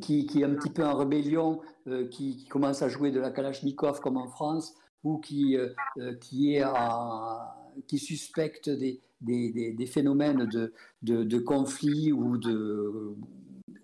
qui, 0.00 0.26
qui, 0.26 0.42
est 0.42 0.44
un 0.44 0.54
petit 0.54 0.70
peu 0.70 0.84
en 0.84 0.94
rébellion, 0.96 1.60
euh, 1.88 2.06
qui, 2.06 2.36
qui, 2.36 2.46
commence 2.46 2.82
à 2.82 2.88
jouer 2.88 3.10
de 3.10 3.18
la 3.18 3.32
Kalachnikov 3.32 3.98
comme 3.98 4.16
en 4.16 4.28
France, 4.28 4.76
ou 5.02 5.18
qui, 5.18 5.56
euh, 5.56 6.14
qui, 6.20 6.54
est 6.54 6.64
qui 7.88 7.98
suspecte 7.98 8.70
des, 8.70 9.00
des, 9.22 9.86
phénomènes 9.86 10.46
de, 10.46 10.72
de, 11.02 11.24
de, 11.24 11.38
conflit 11.38 12.12
ou 12.12 12.36
de, 12.36 13.14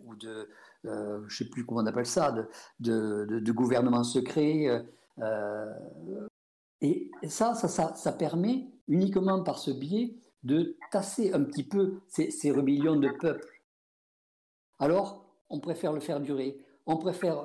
ou 0.04 0.14
de 0.16 0.48
euh, 0.84 1.20
je 1.26 1.42
ne 1.42 1.48
sais 1.48 1.50
plus 1.50 1.64
comment 1.64 1.80
on 1.80 1.86
appelle 1.86 2.06
ça, 2.06 2.34
de, 2.80 3.26
de 3.28 3.52
gouvernement 3.52 4.04
secret. 4.04 4.84
et 6.80 7.10
ça 7.28 7.54
ça, 7.54 7.94
ça, 7.94 8.12
permet 8.12 8.68
uniquement 8.86 9.42
par 9.42 9.58
ce 9.58 9.70
biais 9.70 10.14
de 10.44 10.76
tasser 10.90 11.32
un 11.32 11.42
petit 11.44 11.64
peu 11.64 12.00
ces, 12.08 12.50
rébellions 12.50 12.96
de 12.96 13.08
peuple. 13.08 13.62
Alors, 14.78 15.24
on 15.50 15.60
préfère 15.60 15.92
le 15.92 16.00
faire 16.00 16.20
durer. 16.20 16.58
On 16.86 16.96
préfère 16.96 17.44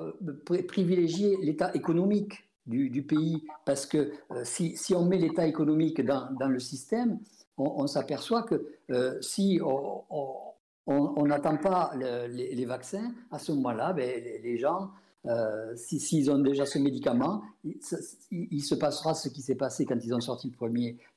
privilégier 0.68 1.36
l'état 1.42 1.74
économique 1.74 2.48
du, 2.66 3.02
pays, 3.02 3.44
parce 3.66 3.84
que 3.84 4.12
euh, 4.30 4.42
si, 4.44 4.94
on 4.94 5.04
met 5.04 5.18
l'état 5.18 5.46
économique 5.46 6.00
dans, 6.00 6.48
le 6.48 6.58
système, 6.58 7.18
on, 7.56 7.86
s'aperçoit 7.86 8.42
que 8.42 8.66
euh, 8.90 9.20
si 9.20 9.60
on 9.62 11.26
n'attend 11.26 11.56
pas 11.56 11.92
les, 11.96 12.64
vaccins, 12.64 13.14
à 13.30 13.38
ce 13.38 13.52
moment-là, 13.52 13.92
ben, 13.92 14.22
les, 14.42 14.58
gens, 14.58 14.90
euh, 15.26 15.74
s'ils 15.76 16.30
ont 16.30 16.38
déjà 16.38 16.66
ce 16.66 16.78
médicament, 16.78 17.42
il, 17.62 18.62
se 18.62 18.74
passera 18.74 19.14
ce 19.14 19.28
qui 19.28 19.42
s'est 19.42 19.54
passé 19.54 19.84
quand 19.86 19.98
ils 20.04 20.14
ont 20.14 20.20
sorti 20.20 20.48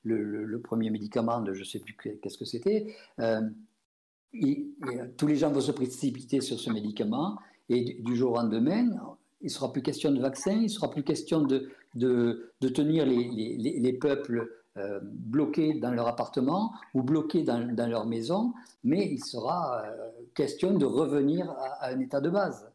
le 0.03 0.59
premier, 0.59 0.89
médicament 0.89 1.41
de 1.41 1.53
je 1.53 1.59
ne 1.59 1.65
sais 1.65 1.79
plus 1.79 1.95
qu'est-ce 1.95 2.37
que 2.37 2.45
c'était. 2.45 2.95
tous 5.17 5.27
les 5.27 5.35
gens 5.35 5.51
vont 5.51 5.61
se 5.61 5.71
précipiter 5.71 6.41
sur 6.41 6.59
ce 6.59 6.69
médicament 6.69 7.37
et 7.69 7.97
du 8.01 8.15
jour 8.15 8.33
au 8.33 8.35
lendemain, 8.35 8.87
il 9.41 9.45
ne 9.45 9.49
sera 9.49 9.71
plus 9.71 9.81
question 9.81 10.11
de 10.11 10.19
vaccin, 10.19 10.53
il 10.53 10.63
ne 10.63 10.67
sera 10.67 10.89
plus 10.89 11.03
question 11.03 11.41
de, 11.41 11.69
tenir 12.59 13.05
les 13.05 13.93
peuples 13.99 14.49
euh, 14.77 14.99
bloqués 15.01 15.73
dans 15.75 15.91
leur 15.91 16.07
appartement 16.07 16.73
ou 16.93 17.03
bloqués 17.03 17.43
dans, 17.43 17.59
dans 17.73 17.87
leur 17.87 18.05
maison, 18.05 18.53
mais 18.83 19.05
il 19.05 19.23
sera 19.23 19.83
euh, 19.85 20.11
question 20.35 20.73
de 20.73 20.85
revenir 20.85 21.49
à, 21.51 21.89
un 21.89 21.99
état 21.99 22.21
de 22.21 22.29
base. 22.29 22.71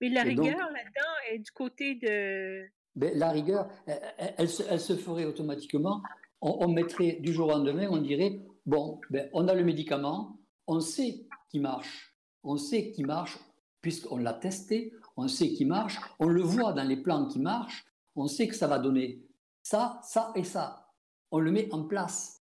Mais 0.00 0.08
la 0.08 0.22
rigueur 0.22 0.46
là-dedans 0.46 1.14
est 1.30 1.38
du 1.38 1.50
côté 1.50 1.94
de... 1.96 2.66
Ben, 2.96 3.16
la 3.16 3.30
rigueur, 3.30 3.68
elle, 3.86 4.00
elle, 4.38 4.48
se, 4.80 4.96
ferait 4.96 5.24
automatiquement. 5.24 6.02
On, 6.40 6.68
mettrait 6.68 7.18
du 7.20 7.32
jour 7.32 7.48
au 7.48 7.50
lendemain, 7.50 7.86
on 7.90 7.98
dirait, 7.98 8.40
bon, 8.66 9.00
ben, 9.10 9.28
on 9.32 9.46
a 9.46 9.54
le 9.54 9.62
médicament, 9.62 10.38
on 10.66 10.80
sait 10.80 11.26
qu'il 11.48 11.60
marche, 11.60 12.16
on 12.42 12.56
sait 12.56 12.90
qu'il 12.90 13.06
marche 13.06 13.38
puisqu'on 13.82 14.16
l'a 14.16 14.34
testé, 14.34 14.92
on 15.16 15.28
sait 15.28 15.52
qu'il 15.52 15.68
marche, 15.68 15.98
on 16.18 16.28
le 16.28 16.42
voit 16.42 16.72
dans 16.72 16.86
les 16.86 16.96
plans 16.96 17.26
qui 17.26 17.38
marchent, 17.38 17.84
on 18.16 18.26
sait 18.26 18.48
que 18.48 18.54
ça 18.54 18.66
va 18.66 18.78
donner 18.78 19.22
ça, 19.62 20.00
ça 20.02 20.32
et 20.34 20.44
ça. 20.44 20.89
On 21.30 21.38
le 21.38 21.50
met 21.50 21.72
en 21.72 21.84
place. 21.84 22.42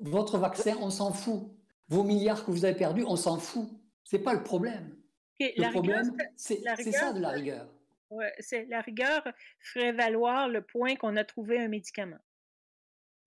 Votre 0.00 0.38
vaccin, 0.38 0.76
on 0.80 0.90
s'en 0.90 1.12
fout. 1.12 1.42
Vos 1.88 2.04
milliards 2.04 2.44
que 2.44 2.50
vous 2.50 2.64
avez 2.64 2.74
perdus, 2.74 3.04
on 3.06 3.16
s'en 3.16 3.38
fout. 3.38 3.68
C'est 4.04 4.18
pas 4.18 4.34
le 4.34 4.42
problème. 4.42 4.96
le 5.38 5.70
problème, 5.70 6.16
c'est 6.36 6.62
ça 6.92 7.12
de 7.12 7.20
la 7.20 7.30
rigueur. 7.30 7.68
Ouais, 8.10 8.32
c'est 8.40 8.66
la 8.66 8.82
rigueur 8.82 9.22
ferait 9.58 9.92
valoir 9.92 10.48
le 10.48 10.60
point 10.60 10.96
qu'on 10.96 11.16
a 11.16 11.24
trouvé 11.24 11.58
un 11.58 11.68
médicament. 11.68 12.18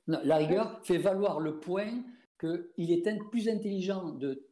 Non, 0.07 0.19
la 0.23 0.37
rigueur 0.37 0.79
fait 0.83 0.99
valoir 0.99 1.39
le 1.39 1.59
point 1.59 2.03
qu'il 2.39 2.91
est 2.91 3.29
plus 3.31 3.49
intelligent 3.49 4.09
de, 4.09 4.45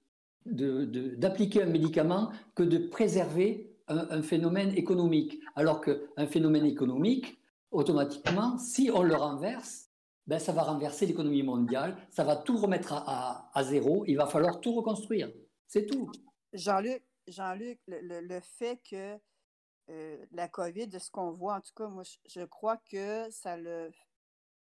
d'appliquer 0.45 1.63
un 1.63 1.67
médicament 1.67 2.31
que 2.55 2.63
de 2.63 2.79
préserver 2.79 3.69
un, 3.87 4.23
phénomène 4.23 4.75
économique. 4.75 5.39
Alors 5.55 5.81
qu'un 5.81 6.25
phénomène 6.27 6.65
économique, 6.65 7.37
automatiquement, 7.73 8.57
si 8.57 8.89
on 8.93 9.03
le 9.03 9.15
renverse, 9.15 9.89
ben, 10.25 10.39
ça 10.39 10.53
va 10.53 10.63
renverser 10.63 11.05
l'économie 11.05 11.43
mondiale, 11.43 11.97
ça 12.09 12.23
va 12.23 12.37
tout 12.37 12.57
remettre 12.57 12.93
à, 12.93 13.63
zéro, 13.63 14.05
il 14.07 14.15
va 14.15 14.25
falloir 14.25 14.61
tout 14.61 14.73
reconstruire. 14.73 15.29
C'est 15.67 15.85
tout. 15.85 16.09
Jean-Luc, 16.53 17.03
Jean-Luc 17.27 17.79
le, 17.87 18.39
fait 18.39 18.81
que 18.89 19.19
euh, 19.89 20.25
la 20.31 20.47
COVID, 20.47 20.87
de 20.87 20.99
ce 20.99 21.09
qu'on 21.11 21.31
voit, 21.31 21.55
en 21.55 21.61
tout 21.61 21.73
cas, 21.75 21.87
moi, 21.87 22.03
je, 22.25 22.45
crois 22.45 22.77
que 22.77 23.29
ça, 23.31 23.57
le, 23.57 23.91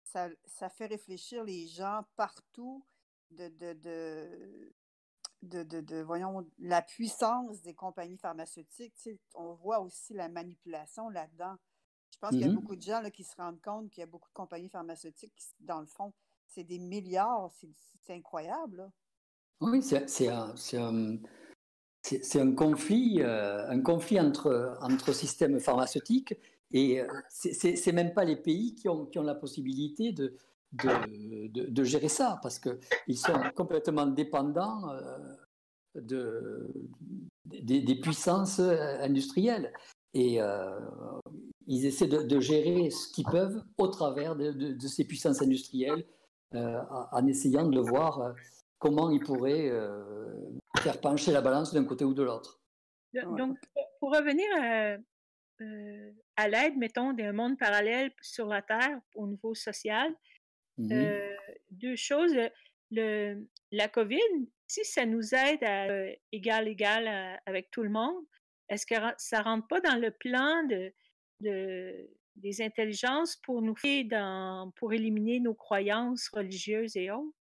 ça, 0.05 0.69
fait 0.69 0.87
réfléchir 0.87 1.43
les 1.43 1.67
gens 1.67 2.03
partout 2.15 2.85
de, 3.31 3.49
de, 3.49 3.73
de, 5.43 5.81
de, 5.81 6.03
voyons, 6.03 6.49
la 6.59 6.83
puissance 6.83 7.63
des 7.63 7.75
compagnies 7.75 8.19
pharmaceutiques. 8.19 8.95
on 9.35 9.55
voit 9.55 9.81
aussi 9.81 10.15
la 10.15 10.29
manipulation 10.29 11.09
là-dedans. 11.09 11.57
Je 12.19 12.27
pense 12.27 12.31
qu'il 12.31 12.41
y 12.41 12.45
a 12.45 12.49
mm-hmm. 12.49 12.55
beaucoup 12.55 12.75
de 12.75 12.83
gens 12.83 13.01
là, 13.01 13.13
qui 13.13 13.23
se 13.23 13.37
rendent 13.37 13.61
compte 13.61 13.91
qu'il 13.91 14.01
y 14.01 14.03
a 14.03 14.07
beaucoup 14.07 14.29
de 14.29 14.35
compagnies 14.35 14.69
pharmaceutiques 14.69 15.33
qui, 15.37 15.47
dans 15.61 15.79
le 15.79 15.87
fond, 15.87 16.13
c'est 16.49 16.65
des 16.65 16.81
milliards. 16.81 17.49
C'est 18.05 18.13
incroyable. 18.13 18.91
Oui, 19.61 19.81
c'est 19.83 20.29
un, 20.29 20.55
c'est 22.03 22.41
un 22.41 22.55
conflit, 22.55 23.21
euh, 23.21 23.69
un 23.69 23.81
conflit 23.81 24.19
entre, 24.19 24.77
entre 24.81 25.13
systèmes 25.13 25.61
pharmaceutiques 25.61 26.35
et 26.73 27.01
euh, 27.01 27.07
c'est 27.29 27.93
même 27.93 28.15
pas 28.15 28.25
les 28.25 28.37
pays 28.37 28.75
qui 28.75 28.89
ont, 28.89 29.07
qui 29.07 29.21
ont 29.21 29.23
la 29.23 29.37
possibilité 29.37 30.13
de, 30.13 30.35
de, 30.73 31.49
de, 31.49 31.85
gérer 31.85 32.09
ça 32.09 32.41
parce 32.43 32.59
qu'ils 32.59 33.19
sont 33.19 33.41
complètement 33.55 34.07
dépendants 34.07 34.91
euh, 34.91 35.35
de, 35.95 36.73
des, 37.45 37.81
des, 37.81 38.01
puissances 38.01 38.59
industrielles 38.61 39.73
et 40.13 40.41
ils 41.69 41.87
essaient 41.87 42.09
de, 42.09 42.41
gérer 42.41 42.91
ce 42.91 43.13
qu'ils 43.13 43.27
peuvent 43.27 43.63
au 43.77 43.87
travers 43.87 44.35
de, 44.35 44.87
ces 44.87 45.05
puissances 45.05 45.43
industrielles 45.43 46.05
en 46.53 47.27
essayant 47.27 47.69
de 47.69 47.79
voir 47.79 48.35
comment 48.79 49.11
ils 49.11 49.21
pourraient 49.21 49.71
faire 50.81 51.01
pencher 51.01 51.31
la 51.31 51.43
balance 51.43 51.73
d'un 51.73 51.85
côté 51.85 52.05
ou 52.05 52.15
de 52.15 52.23
l'autre. 52.23 52.61
Donc, 53.13 53.59
pour 54.01 54.11
revenir 54.11 54.47
à, 54.61 54.97
euh, 55.61 56.13
à 56.37 56.49
l'aide, 56.49 56.77
mettons, 56.77 57.13
d'un 57.13 57.33
monde 57.33 57.59
parallèle 57.59 58.13
sur 58.23 58.47
la 58.47 58.63
Terre 58.63 59.01
au 59.15 59.27
niveau 59.27 59.55
social, 59.55 60.15
mmh 60.77 60.93
euh, 60.93 61.35
deux 61.71 61.97
choses. 61.97 62.35
Le, 62.91 63.45
la 63.73 63.89
COVID, 63.89 64.49
si 64.67 64.85
ça 64.85 65.05
nous 65.05 65.35
aide 65.35 65.63
à 65.65 65.89
euh, 65.91 66.15
égal 66.33 66.69
égal 66.69 67.41
avec 67.45 67.71
tout 67.71 67.83
le 67.83 67.91
monde, 67.91 68.25
est-ce 68.69 68.87
que 68.87 68.95
ça 69.17 69.43
rentre 69.43 69.67
pas 69.67 69.81
dans 69.81 70.01
le 70.01 70.11
plan 70.11 70.65
de, 70.65 70.93
de 71.41 72.09
des 72.37 72.63
intelligences 72.63 73.37
pour 73.37 73.63
nous 73.63 73.75
dans, 74.05 74.71
pour 74.77 74.93
éliminer 74.93 75.41
nos 75.41 75.55
croyances 75.55 76.29
religieuses 76.29 76.97
et 76.97 77.11
autres? 77.11 77.35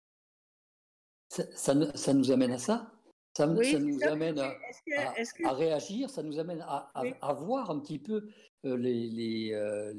Ça, 1.28 1.44
ça, 1.52 1.96
ça 1.96 2.14
nous 2.14 2.30
amène 2.30 2.52
à 2.52 2.58
ça? 2.58 2.90
Ça, 3.36 3.46
nous 3.46 4.02
amène 4.04 4.38
à, 4.38 5.52
réagir, 5.52 6.08
ça 6.08 6.22
nous 6.22 6.38
amène 6.38 6.64
à, 6.66 7.34
voir 7.34 7.70
un 7.70 7.80
petit 7.80 7.98
peu 7.98 8.30
euh, 8.64 8.78
euh, 8.78 9.92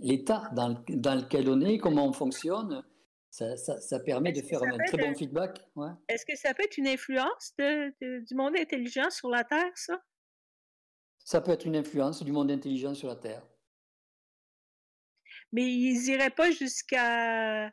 l'état 0.00 0.50
dans, 0.52 0.70
lequel 1.14 1.48
on 1.48 1.60
est, 1.60 1.78
comment 1.78 2.08
on 2.08 2.12
fonctionne. 2.12 2.82
Ça, 3.30 4.00
permet 4.00 4.32
de 4.32 4.40
faire 4.40 4.64
un 4.64 4.78
très 4.78 4.98
bon 4.98 5.14
feedback. 5.14 5.60
Est-ce 6.08 6.26
que 6.26 6.36
ça 6.36 6.54
peut 6.54 6.64
être 6.64 6.76
une 6.76 6.88
influence 6.88 7.54
du 8.00 8.34
monde 8.34 8.54
intelligent 8.58 9.10
sur 9.10 9.28
la 9.28 9.44
Terre, 9.44 9.70
ça? 9.76 10.02
Ça 11.26 11.40
peut 11.40 11.50
être 11.50 11.66
une 11.66 11.76
influence 11.76 12.22
du 12.22 12.30
monde 12.30 12.50
intelligent 12.50 12.94
sur 12.94 13.08
la 13.08 13.16
Terre. 13.16 13.42
Mais 15.52 15.70
ils 15.70 16.06
n'iraient 16.06 16.30
pas 16.30 16.50
jusqu'à 16.50 17.70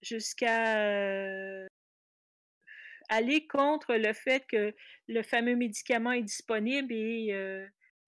jusqu'à 0.00 0.78
euh, 0.86 1.66
aller 3.08 3.48
contre 3.48 3.94
le 3.94 4.12
fait 4.12 4.46
que 4.48 4.72
le 5.08 5.22
fameux 5.24 5.56
médicament 5.56 6.12
est 6.12 6.22
disponible 6.22 6.92
et 6.92 7.32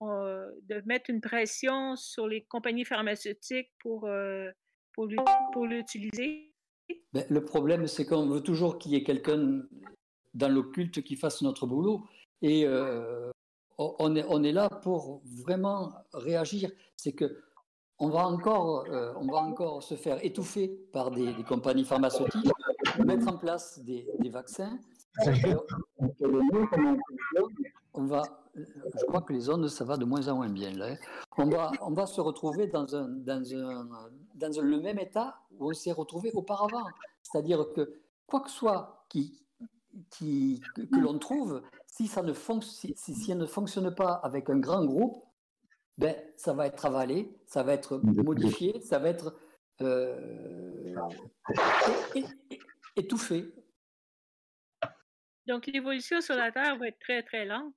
euh, 0.03 0.51
de 0.69 0.81
mettre 0.87 1.11
une 1.11 1.21
pression 1.21 1.97
sur 1.97 2.29
les 2.29 2.45
compagnies 2.45 2.85
pharmaceutiques 2.85 3.71
pour, 3.81 4.07
euh, 4.07 4.51
pour 4.95 5.07
l'utiliser? 5.67 6.55
Ben, 7.13 7.27
le 7.29 7.45
problème, 7.45 7.89
c'est 7.89 8.07
qu'on 8.07 8.29
veut 8.29 8.41
toujours 8.41 8.79
qu'il 8.79 8.93
y 8.93 8.97
ait 8.97 9.03
quelqu'un 9.03 9.63
dans 10.33 10.49
l'occulte 10.49 11.03
qui 11.03 11.17
fasse 11.17 11.43
notre 11.43 11.67
boulot. 11.67 12.07
Et 12.41 12.65
euh, 12.67 13.31
on, 13.99 14.15
est, 14.17 14.25
on 14.29 14.43
est 14.43 14.53
là 14.53 14.69
pour 14.69 15.23
vraiment 15.45 15.93
réagir. 16.13 16.71
C'est 16.97 17.13
que 17.13 17.39
on 17.99 18.09
va 18.09 18.27
encore, 18.27 18.87
on 19.17 19.27
va 19.27 19.39
encore 19.39 19.83
se 19.83 19.95
faire 19.95 20.25
étouffer 20.25 20.69
par 20.91 21.11
des, 21.11 21.35
compagnies 21.47 21.85
pharmaceutiques, 21.85 22.51
mettre 23.05 23.29
en 23.29 23.37
place 23.37 23.79
des, 23.81 24.09
des 24.21 24.31
vaccins 24.31 24.79
on 27.95 28.05
va, 28.05 28.23
je 28.55 29.05
crois 29.07 29.23
que 29.23 29.33
les 29.33 29.49
ondes, 29.49 29.69
ça 29.69 29.85
va 29.85 29.97
de 29.97 30.05
moins 30.05 30.29
en 30.29 30.37
moins 30.37 30.49
bien. 30.49 30.73
Là. 30.73 30.93
Hein. 30.93 30.97
On, 31.39 31.49
va, 31.49 31.73
on 31.83 31.91
va 31.93 32.07
se 32.07 32.21
retrouver 32.21 32.67
dans, 32.69 32.95
un, 32.95 33.09
dans, 33.09 33.55
un, 33.55 33.89
dans 34.35 34.63
le 34.63 34.81
même 34.81 34.99
état 34.99 35.37
où 35.59 35.71
on 35.71 35.73
s'est 35.73 35.93
retrouvé 35.93 36.31
auparavant. 36.33 36.85
C'est-à-dire 37.23 37.67
que 37.75 38.01
quoi 38.27 38.41
que 38.41 38.51
soit 38.51 39.05
qui, 39.09 39.45
qui, 40.11 40.61
que, 40.75 40.99
l'on 40.99 41.19
trouve, 41.19 41.63
si 42.01 42.09
ça, 42.09 42.23
ne 42.23 42.33
si, 42.63 42.95
si, 42.97 43.35
ne 43.35 43.45
fonctionne 43.45 43.95
pas 43.95 44.15
avec 44.23 44.49
un 44.49 44.59
grand 44.59 44.87
groupe, 44.87 45.23
ben, 45.99 46.17
ça 46.35 46.55
va 46.55 46.67
être 46.67 46.87
avalé, 46.87 47.29
ça 47.45 47.63
va 47.63 47.75
être 47.75 47.99
modifié, 47.99 48.81
ça 48.81 48.99
va 48.99 49.11
être 49.11 49.39
euh, 49.83 50.95
étouffé. 52.97 53.53
Donc, 55.47 55.67
l'évolution 55.67 56.23
sur 56.23 56.37
la 56.37 56.51
Terre 56.51 56.79
va 56.79 56.89
être 56.89 56.99
très, 57.01 57.23
très 57.23 57.45
lente. 57.45 57.75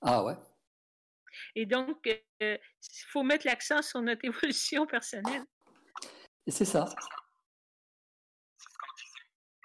Ah 0.00 0.24
ouais. 0.24 0.34
Et 1.54 1.64
donc, 1.64 2.04
il 2.40 2.58
faut 3.08 3.22
mettre 3.22 3.46
l'accent 3.46 3.82
sur 3.82 4.02
notre 4.02 4.24
évolution 4.24 4.84
personnelle. 4.84 5.44
C'est 6.48 6.64
ça. 6.64 6.86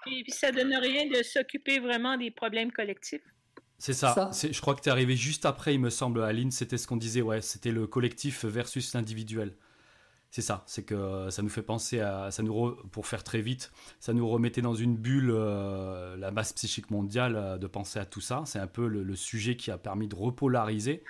Et 0.06 0.22
puis, 0.22 0.32
ça 0.32 0.52
donne 0.52 0.76
rien 0.76 1.08
de 1.08 1.24
s'occuper 1.24 1.80
vraiment 1.80 2.16
des 2.16 2.30
problèmes 2.30 2.70
collectifs. 2.70 3.24
C'est 3.78 3.92
ça. 3.92 4.30
Je 4.32 4.60
crois 4.60 4.74
que 4.74 4.80
tu 4.80 4.88
es 4.88 4.92
arrivé 4.92 5.16
juste 5.16 5.46
après, 5.46 5.74
il 5.74 5.80
me 5.80 5.90
semble, 5.90 6.22
Aline. 6.22 6.50
C'était 6.50 6.78
ce 6.78 6.86
qu'on 6.86 6.96
disait, 6.96 7.22
ouais. 7.22 7.40
C'était 7.40 7.70
le 7.70 7.86
collectif 7.86 8.44
versus 8.44 8.92
l'individuel. 8.94 9.54
C'est 10.30 10.42
ça, 10.42 10.62
c'est 10.66 10.84
que 10.84 10.94
euh, 10.94 11.30
ça 11.30 11.40
nous 11.40 11.48
fait 11.48 11.62
penser 11.62 12.00
à, 12.00 12.30
ça 12.30 12.42
nous 12.42 12.76
pour 12.92 13.06
faire 13.06 13.24
très 13.24 13.40
vite, 13.40 13.72
ça 13.98 14.12
nous 14.12 14.28
remettait 14.28 14.60
dans 14.60 14.74
une 14.74 14.94
bulle 14.94 15.30
euh, 15.30 16.18
la 16.18 16.30
masse 16.30 16.52
psychique 16.52 16.90
mondiale 16.90 17.34
euh, 17.34 17.56
de 17.56 17.66
penser 17.66 17.98
à 17.98 18.04
tout 18.04 18.20
ça. 18.20 18.42
C'est 18.44 18.58
un 18.58 18.66
peu 18.66 18.88
le, 18.88 19.16
sujet 19.16 19.56
qui 19.56 19.70
a 19.70 19.78
permis 19.78 20.06
de 20.06 20.14
repolariser. 20.14 21.02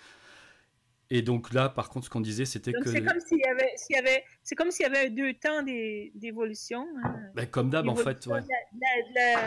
Et 1.10 1.22
donc 1.22 1.52
là, 1.52 1.68
par 1.68 1.90
contre, 1.90 2.06
ce 2.06 2.10
qu'on 2.10 2.20
disait, 2.20 2.44
c'était 2.44 2.72
que 2.72 2.88
c'est 2.88 3.02
comme 3.02 3.20
s'il 3.20 3.38
y 3.38 3.48
avait, 3.48 3.72
s'il 3.76 3.96
y 3.96 3.98
avait, 3.98 4.22
c'est 4.44 4.54
comme 4.54 4.70
s'il 4.70 4.84
y 4.84 4.88
avait 4.88 5.10
deux 5.10 5.34
temps 5.34 5.62
d'évolution. 5.64 6.86
Hein. 7.02 7.16
Ben, 7.34 7.46
comme 7.46 7.70
d'hab, 7.70 7.88
en 7.88 7.96
fait, 7.96 8.24
ouais. 8.26 8.42
De 8.42 9.14
la, 9.14 9.44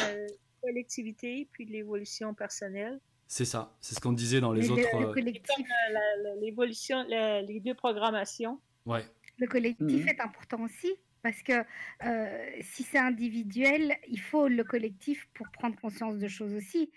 collectivité 0.61 1.47
puis 1.51 1.65
de 1.65 1.71
l'évolution 1.71 2.33
personnelle. 2.33 2.99
C'est 3.31 3.45
ça, 3.45 3.73
c'est 3.79 3.95
ce 3.95 4.01
qu'on 4.01 4.11
disait 4.11 4.41
dans 4.41 4.51
les 4.51 4.69
autres. 4.69 4.81
L'évolution, 6.41 7.01
les 7.07 7.61
deux 7.61 7.73
programmations. 7.73 8.59
Ouais. 8.85 9.05
Le 9.37 9.47
collectif 9.47 10.03
mmh 10.03 10.09
est 10.09 10.19
important 10.19 10.61
aussi 10.63 10.91
parce 11.21 11.41
que 11.41 11.63
euh, 12.03 12.51
si 12.59 12.83
c'est 12.83 12.97
individuel, 12.97 13.95
il 14.09 14.19
faut 14.19 14.49
le 14.49 14.65
collectif 14.65 15.29
pour 15.33 15.47
prendre 15.49 15.79
conscience 15.79 16.17
de 16.17 16.27
choses 16.27 16.53
aussi. 16.53 16.91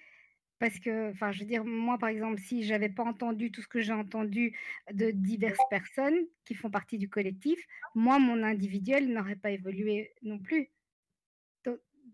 Parce 0.58 0.80
que, 0.80 1.12
enfin, 1.12 1.30
je 1.30 1.38
veux 1.38 1.46
dire, 1.46 1.64
moi, 1.64 1.98
par 1.98 2.08
exemple, 2.08 2.40
si 2.40 2.64
j'avais 2.64 2.88
pas 2.88 3.04
entendu 3.04 3.52
tout 3.52 3.62
ce 3.62 3.68
que 3.68 3.80
j'ai 3.80 3.92
entendu 3.92 4.58
de 4.92 5.12
diverses 5.12 5.64
personnes 5.70 6.18
qui 6.44 6.56
font 6.56 6.68
partie 6.68 6.98
du 6.98 7.08
collectif, 7.08 7.64
moi, 7.94 8.18
mon 8.18 8.42
individuel 8.42 9.12
n'aurait 9.12 9.36
pas 9.36 9.52
évolué 9.52 10.12
non 10.22 10.40
plus. 10.40 10.68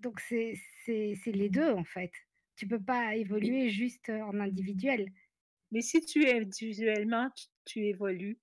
Donc, 0.02 0.20
c'est 0.20 0.58
les 1.24 1.48
deux, 1.48 1.70
en 1.70 1.84
fait. 1.84 2.12
Tu 2.60 2.68
peux 2.68 2.78
pas 2.78 3.16
évoluer 3.16 3.70
juste 3.70 4.10
en 4.10 4.38
individuel. 4.38 5.10
Mais 5.72 5.80
si 5.80 6.04
tu 6.04 6.26
es 6.26 6.40
individuellement, 6.40 7.30
tu 7.64 7.86
évolues. 7.86 8.38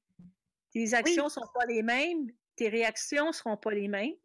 Tes 0.72 0.96
actions 0.96 1.26
ne 1.26 1.30
sont 1.30 1.46
pas 1.54 1.68
les 1.68 1.84
mêmes, 1.84 2.32
tes 2.56 2.68
réactions 2.68 3.28
ne 3.28 3.32
seront 3.32 3.58
pas 3.58 3.76
les 3.76 3.88
mêmes. 3.88 4.16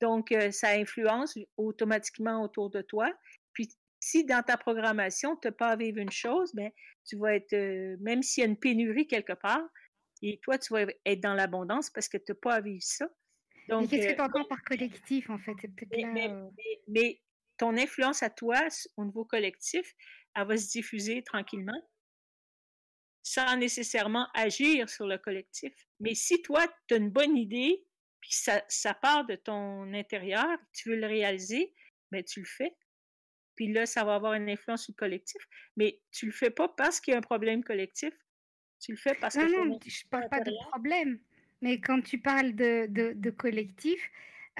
Donc, 0.00 0.32
euh, 0.32 0.50
ça 0.52 0.70
influence 0.70 1.38
automatiquement 1.58 2.42
autour 2.42 2.70
de 2.70 2.80
toi. 2.80 3.12
Puis, 3.52 3.68
si 4.00 4.24
dans 4.24 4.42
ta 4.42 4.56
programmation, 4.56 5.36
tu 5.36 5.48
n'as 5.48 5.52
pas 5.52 5.68
à 5.68 5.76
vivre 5.76 5.98
une 5.98 6.10
chose, 6.10 6.54
ben, 6.54 6.70
tu 7.06 7.18
vas 7.18 7.34
être, 7.34 7.52
euh, 7.52 7.98
même 8.00 8.22
s'il 8.22 8.40
y 8.40 8.46
a 8.46 8.48
une 8.48 8.56
pénurie 8.56 9.06
quelque 9.06 9.34
part, 9.34 9.68
et 10.22 10.40
toi, 10.42 10.56
tu 10.56 10.72
vas 10.72 10.86
être 11.04 11.20
dans 11.20 11.34
l'abondance 11.34 11.90
parce 11.90 12.08
que 12.08 12.16
tu 12.16 12.32
n'as 12.32 12.36
pas 12.36 12.54
à 12.54 12.60
vivre 12.62 12.82
ça. 12.82 13.06
Donc, 13.68 13.90
qu'est-ce 13.90 14.08
que 14.08 14.14
tu 14.14 14.20
entends 14.22 14.46
par 14.46 14.62
collectif, 14.64 15.28
en 15.28 15.38
fait? 15.38 15.56
mais, 16.88 17.20
ton 17.58 17.76
influence 17.76 18.22
à 18.22 18.30
toi, 18.30 18.60
au 18.96 19.04
niveau 19.04 19.24
collectif, 19.24 19.94
elle 20.34 20.46
va 20.46 20.56
se 20.56 20.70
diffuser 20.70 21.22
tranquillement? 21.22 21.80
Sans 23.22 23.56
nécessairement 23.56 24.28
agir 24.34 24.88
sur 24.88 25.06
le 25.06 25.18
collectif. 25.18 25.72
Mais 26.00 26.14
si 26.14 26.42
toi, 26.42 26.66
tu 26.86 26.94
as 26.94 26.98
une 26.98 27.10
bonne 27.10 27.36
idée, 27.36 27.84
puis 28.20 28.32
ça, 28.32 28.62
ça 28.68 28.94
part 28.94 29.26
de 29.26 29.36
ton 29.36 29.92
intérieur, 29.94 30.58
tu 30.72 30.90
veux 30.90 30.96
le 30.96 31.06
réaliser, 31.06 31.74
mais 32.12 32.20
ben, 32.20 32.24
tu 32.24 32.40
le 32.40 32.46
fais. 32.46 32.76
Puis 33.56 33.72
là, 33.72 33.86
ça 33.86 34.04
va 34.04 34.14
avoir 34.14 34.34
une 34.34 34.48
influence 34.48 34.84
sur 34.84 34.92
le 34.92 34.98
collectif. 34.98 35.42
Mais 35.76 36.00
tu 36.12 36.26
le 36.26 36.32
fais 36.32 36.50
pas 36.50 36.68
parce 36.68 37.00
qu'il 37.00 37.12
y 37.12 37.14
a 37.14 37.18
un 37.18 37.22
problème 37.22 37.64
collectif. 37.64 38.12
Tu 38.80 38.92
le 38.92 38.98
fais 38.98 39.14
parce 39.14 39.34
que... 39.34 39.40
Non, 39.40 39.64
non, 39.64 39.78
je 39.84 40.04
parle 40.08 40.28
pas 40.28 40.40
de 40.40 40.52
problème. 40.68 41.18
Mais 41.62 41.80
quand 41.80 42.02
tu 42.02 42.20
parles 42.20 42.54
de, 42.54 42.86
de, 42.88 43.30
collectif, 43.30 43.98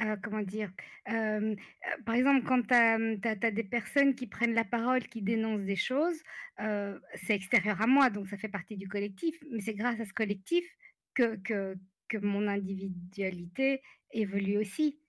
euh, 0.02 0.16
comment 0.22 0.42
dire, 0.42 0.70
euh, 1.10 1.56
par 2.04 2.16
exemple, 2.16 2.44
quand 2.46 2.60
tu 2.66 2.74
as, 2.74 3.50
des 3.50 3.64
personnes 3.64 4.14
qui 4.14 4.26
prennent 4.26 4.52
la 4.52 4.64
parole, 4.64 5.08
qui 5.08 5.22
dénoncent 5.22 5.64
des 5.64 5.76
choses, 5.76 6.20
euh, 6.60 6.98
c'est 7.14 7.34
extérieur 7.34 7.80
à 7.80 7.86
moi, 7.86 8.10
donc 8.10 8.28
ça 8.28 8.36
fait 8.36 8.48
partie 8.48 8.76
du 8.76 8.88
collectif, 8.88 9.34
mais 9.50 9.62
c'est 9.62 9.72
grâce 9.72 9.98
à 9.98 10.04
ce 10.04 10.12
collectif 10.12 10.66
que, 11.14 11.36
que, 11.36 11.76
que 12.08 12.18
mon 12.18 12.46
individualité 12.46 13.80
évolue 14.12 14.58
aussi. 14.58 15.00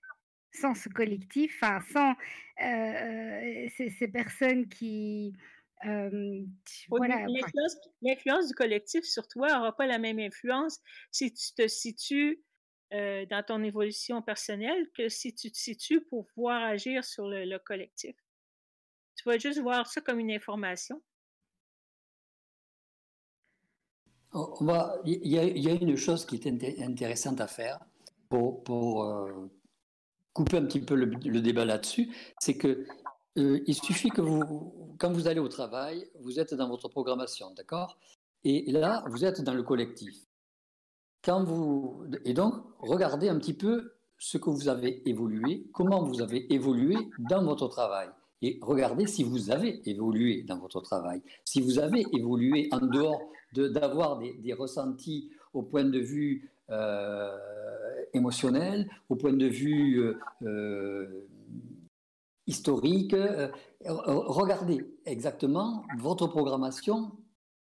Sans 0.53 0.73
ce 0.73 0.87
collectif, 0.87 1.59
enfin, 1.61 1.81
sans 1.91 2.15
ces, 2.57 4.07
personnes 4.07 4.69
qui... 4.69 5.33
L'influence 8.01 8.47
du 8.47 8.55
collectif 8.55 9.03
sur 9.03 9.27
toi 9.27 9.49
n'aura 9.49 9.75
pas 9.75 9.85
la 9.85 9.99
même 9.99 10.17
influence 10.17 10.79
si 11.11 11.31
tu 11.33 11.53
te 11.53 11.67
situes 11.67 12.41
dans 12.91 13.43
ton 13.45 13.63
évolution 13.63 14.21
personnelle 14.21 14.89
que 14.93 15.09
si 15.09 15.33
tu 15.33 15.51
te 15.51 15.57
situes 15.57 16.01
pour 16.01 16.25
pouvoir 16.27 16.63
agir 16.63 17.03
sur 17.03 17.27
le, 17.27 17.57
collectif? 17.59 18.15
Tu 19.15 19.27
vas 19.27 19.37
juste 19.37 19.59
voir 19.59 19.87
ça 19.87 20.01
comme 20.01 20.19
une 20.19 20.31
information? 20.31 21.01
Il 25.05 25.27
y, 25.27 25.69
a 25.69 25.73
une 25.73 25.95
chose 25.95 26.25
qui 26.25 26.35
est 26.35 26.81
intéressante 26.81 27.41
à 27.41 27.47
faire 27.47 27.79
pour, 28.29 28.63
pour, 28.63 29.03
couper 30.37 30.57
un 30.57 30.65
petit 30.65 30.81
peu 30.81 30.93
le, 30.93 31.41
débat 31.41 31.65
là-dessus, 31.65 32.13
c'est 32.39 32.57
que 32.57 32.85
euh, 33.39 33.59
il 33.65 33.73
suffit 33.73 34.09
que 34.09 34.21
vous, 34.21 34.95
quand 34.99 35.11
vous 35.11 35.27
allez 35.27 35.39
au 35.39 35.47
travail, 35.47 36.07
vous 36.19 36.39
êtes 36.39 36.53
dans 36.53 36.69
votre 36.69 36.89
programmation, 36.89 37.51
d'accord? 37.55 37.97
Et 38.43 38.71
là, 38.71 39.03
vous 39.07 39.25
êtes 39.25 39.41
dans 39.41 39.55
le 39.55 39.63
collectif. 39.63 40.26
Et 42.25 42.33
donc, 42.33 42.53
regardez 42.79 43.29
un 43.29 43.37
petit 43.37 43.53
peu 43.53 43.93
ce 44.17 44.37
que 44.37 44.49
vous 44.49 44.69
avez 44.69 45.07
évolué, 45.07 45.67
comment 45.73 46.03
vous 46.03 46.21
avez 46.21 46.51
évolué 46.53 46.95
dans 47.29 47.43
votre 47.43 47.67
travail. 47.67 48.09
Et 48.41 48.59
regardez 48.61 49.07
si 49.07 49.23
vous 49.23 49.51
avez 49.51 49.81
évolué 49.89 50.43
dans 50.43 50.59
votre 50.59 50.81
travail. 50.81 51.21
Si 51.43 51.59
vous 51.61 51.79
avez 51.79 52.05
évolué 52.13 52.69
en 52.71 52.85
dehors 52.85 53.21
d'avoir 53.53 54.19
des, 54.19 54.33
des, 54.33 54.53
ressentis 54.53 55.31
au 55.53 55.63
point 55.63 55.85
de 55.85 55.99
vue 55.99 56.51
euh, 56.69 57.31
émotionnel, 58.13 58.89
au 59.07 59.15
point 59.15 59.31
de 59.31 59.45
vue 59.47 60.01
euh, 60.01 60.19
euh, 60.43 61.27
historique. 62.45 63.15
regardez 63.85 64.85
exactement 65.05 65.83
votre 65.97 66.27
programmation 66.27 67.11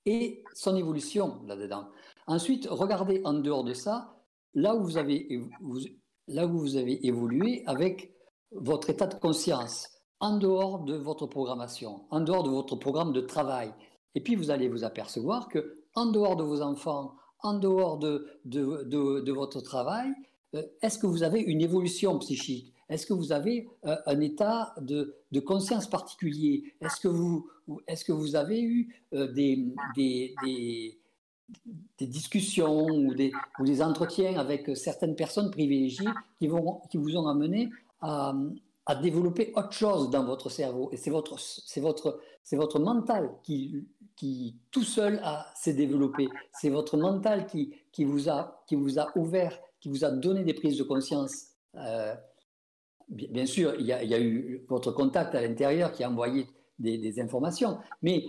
et 0.05 0.43
son 0.53 0.75
évolution 0.75 1.41
là-dedans. 1.45 1.89
Ensuite, 2.27 2.67
regardez 2.69 3.21
en 3.23 3.33
dehors 3.33 3.63
de 3.63 3.73
ça, 3.73 4.15
là 4.53 4.75
où 4.75 4.83
vous 4.83 4.97
avez, 4.97 5.27
là 6.27 6.47
où 6.47 6.57
vous 6.57 6.75
avez 6.75 7.05
évolué 7.05 7.63
avec 7.67 8.13
votre 8.51 8.89
état 8.89 9.07
de 9.07 9.15
conscience, 9.15 9.89
en 10.19 10.37
dehors 10.37 10.79
de 10.85 10.95
votre 10.95 11.27
programmation, 11.27 12.05
en 12.09 12.21
dehors 12.21 12.43
de 12.43 12.49
votre 12.49 12.75
programme 12.75 13.13
de 13.13 13.21
travail. 13.21 13.73
Et 14.15 14.21
puis 14.21 14.35
vous 14.35 14.49
allez 14.49 14.69
vous 14.69 14.83
apercevoir 14.83 15.49
que 15.49 15.83
en 15.93 16.07
dehors 16.07 16.35
de 16.35 16.43
vos 16.43 16.61
enfants, 16.61 17.15
en 17.41 17.53
dehors 17.59 17.99
de, 17.99 19.31
votre 19.31 19.61
travail, 19.61 20.11
euh, 20.55 20.63
est-ce 20.81 20.97
que 20.97 21.07
vous 21.07 21.23
avez 21.23 21.41
une 21.41 21.61
évolution 21.61 22.17
psychique? 22.19 22.73
Est-ce 22.89 23.05
que 23.05 23.13
vous 23.13 23.31
avez 23.31 23.67
euh, 23.85 23.95
un 24.05 24.19
état 24.19 24.73
de, 24.81 25.15
conscience 25.45 25.87
particulier? 25.87 26.73
Est-ce 26.81 26.99
que, 26.99 27.07
vous, 27.07 28.35
avez 28.35 28.61
eu 28.61 28.95
euh, 29.13 29.31
des, 29.31 29.73
discussions 31.99 32.87
ou 32.87 33.13
des, 33.13 33.31
ou 33.59 33.63
des 33.63 33.81
entretiens 33.81 34.37
avec 34.37 34.75
certaines 34.75 35.15
personnes 35.15 35.51
privilégiées 35.51 36.09
qui, 36.39 36.47
vont, 36.47 36.81
qui 36.89 36.97
vous 36.97 37.15
ont 37.15 37.27
amené 37.27 37.69
à, 38.01 38.33
développer 39.01 39.51
autre 39.55 39.71
chose 39.71 40.09
dans 40.11 40.23
votre 40.23 40.49
cerveau. 40.49 40.89
Et 40.91 40.97
c'est 40.97 41.09
votre, 41.09 41.39
c'est 41.39 41.81
votre, 41.81 42.19
c'est 42.43 42.55
votre 42.55 42.79
mental 42.79 43.31
qui, 43.43 43.87
qui 44.15 44.57
tout 44.69 44.83
seul 44.83 45.21
s'est 45.55 45.73
développé. 45.73 46.27
C'est 46.53 46.69
votre 46.69 46.97
mental 46.97 47.47
qui, 47.47 47.73
qui, 47.91 48.03
vous 48.03 48.29
a, 48.29 48.63
qui 48.67 48.75
vous 48.75 48.99
a 48.99 49.07
ouvert, 49.17 49.59
qui 49.79 49.89
vous 49.89 50.05
a 50.05 50.11
donné 50.11 50.43
des 50.43 50.53
prises 50.53 50.77
de 50.77 50.83
conscience. 50.83 51.47
Euh, 51.75 52.13
bien, 53.09 53.47
sûr, 53.47 53.73
il 53.79 53.87
y, 53.87 53.91
a, 53.91 54.03
il 54.03 54.09
y, 54.09 54.13
a, 54.13 54.19
eu 54.19 54.63
votre 54.69 54.91
contact 54.91 55.33
à 55.33 55.41
l'intérieur 55.41 55.91
qui 55.91 56.03
a 56.03 56.09
envoyé 56.09 56.47
des, 56.77 56.97
des 56.99 57.19
informations, 57.19 57.79
mais 58.03 58.25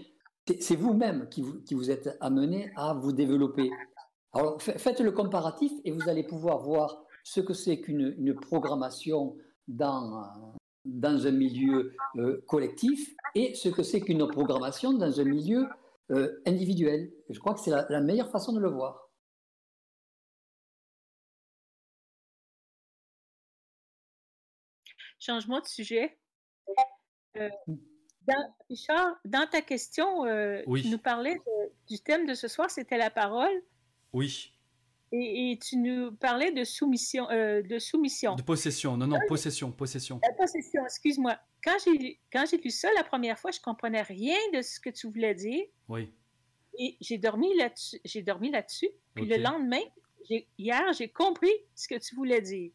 c'est 0.60 0.76
vous-même 0.76 1.28
qui 1.28 1.42
vous, 1.42 1.60
qui 1.62 1.74
vous 1.74 1.90
êtes 1.90 2.16
amené 2.20 2.72
à 2.76 2.94
vous 2.94 3.12
développer. 3.12 3.70
Alors 4.32 4.60
faites 4.60 5.00
le 5.00 5.12
comparatif 5.12 5.72
et 5.84 5.90
vous 5.90 6.08
allez 6.08 6.22
pouvoir 6.22 6.58
voir 6.58 7.04
ce 7.24 7.40
que 7.40 7.54
c'est 7.54 7.80
qu'une 7.80 8.14
une 8.18 8.34
programmation 8.34 9.36
dans, 9.66 10.54
dans 10.84 11.26
un 11.26 11.32
milieu 11.32 11.96
euh, 12.16 12.44
collectif 12.46 13.14
et 13.34 13.54
ce 13.54 13.68
que 13.68 13.82
c'est 13.82 14.00
qu'une 14.00 14.26
programmation 14.28 14.92
dans 14.92 15.20
un 15.20 15.24
milieu 15.24 15.66
euh, 16.12 16.40
individuel. 16.46 17.12
je 17.30 17.38
crois 17.40 17.54
que 17.54 17.60
c'est 17.60 17.70
la, 17.70 18.00
meilleure 18.00 18.30
façon 18.30 18.52
de 18.52 18.60
le 18.60 18.68
voir. 18.68 19.10
Changement 25.18 25.60
de 25.60 25.66
sujet. 25.66 26.16
Euh, 27.36 27.48
dans, 28.26 28.54
Richard, 28.68 29.16
dans 29.24 29.46
ta 29.50 29.62
question, 29.62 30.24
tu 30.64 30.88
nous 30.88 30.98
parlais 30.98 31.40
du 31.88 31.98
thème 32.00 32.26
de 32.26 32.34
ce 32.34 32.48
soir, 32.48 32.70
c'était 32.70 32.98
la 32.98 33.10
parole. 33.10 33.62
Oui. 34.12 34.52
Et, 35.12 35.58
tu 35.62 35.76
nous 35.76 36.12
parlais 36.12 36.50
de 36.50 36.64
soumission, 36.64 37.30
euh, 37.30 37.62
de 37.62 37.78
soumission. 37.78 38.34
De 38.34 38.42
possession, 38.42 38.96
non, 38.96 39.06
non, 39.06 39.18
possession, 39.28 39.70
possession. 39.70 40.20
La 40.22 40.34
possession, 40.34 40.84
excuse-moi. 40.84 41.38
Quand 41.62 41.76
j'ai, 41.84 42.20
quand 42.32 42.44
j'ai 42.50 42.58
lu 42.58 42.70
ça 42.70 42.88
la 42.96 43.04
première 43.04 43.38
fois, 43.38 43.50
je 43.50 43.60
comprenais 43.60 44.02
rien 44.02 44.36
de 44.52 44.62
ce 44.62 44.80
que 44.80 44.90
tu 44.90 45.06
voulais 45.06 45.34
dire. 45.34 45.64
Oui. 45.88 46.12
Et 46.78 46.96
j'ai 47.00 47.18
dormi 47.18 47.56
là-dessus. 47.56 48.00
J'ai 48.04 48.22
dormi 48.22 48.50
là-dessus. 48.50 48.88
Puis 49.14 49.26
le 49.26 49.36
lendemain, 49.36 49.80
hier, 50.58 50.92
j'ai 50.92 51.08
compris 51.08 51.52
ce 51.74 51.88
que 51.88 51.98
tu 51.98 52.14
voulais 52.14 52.42
dire. 52.42 52.72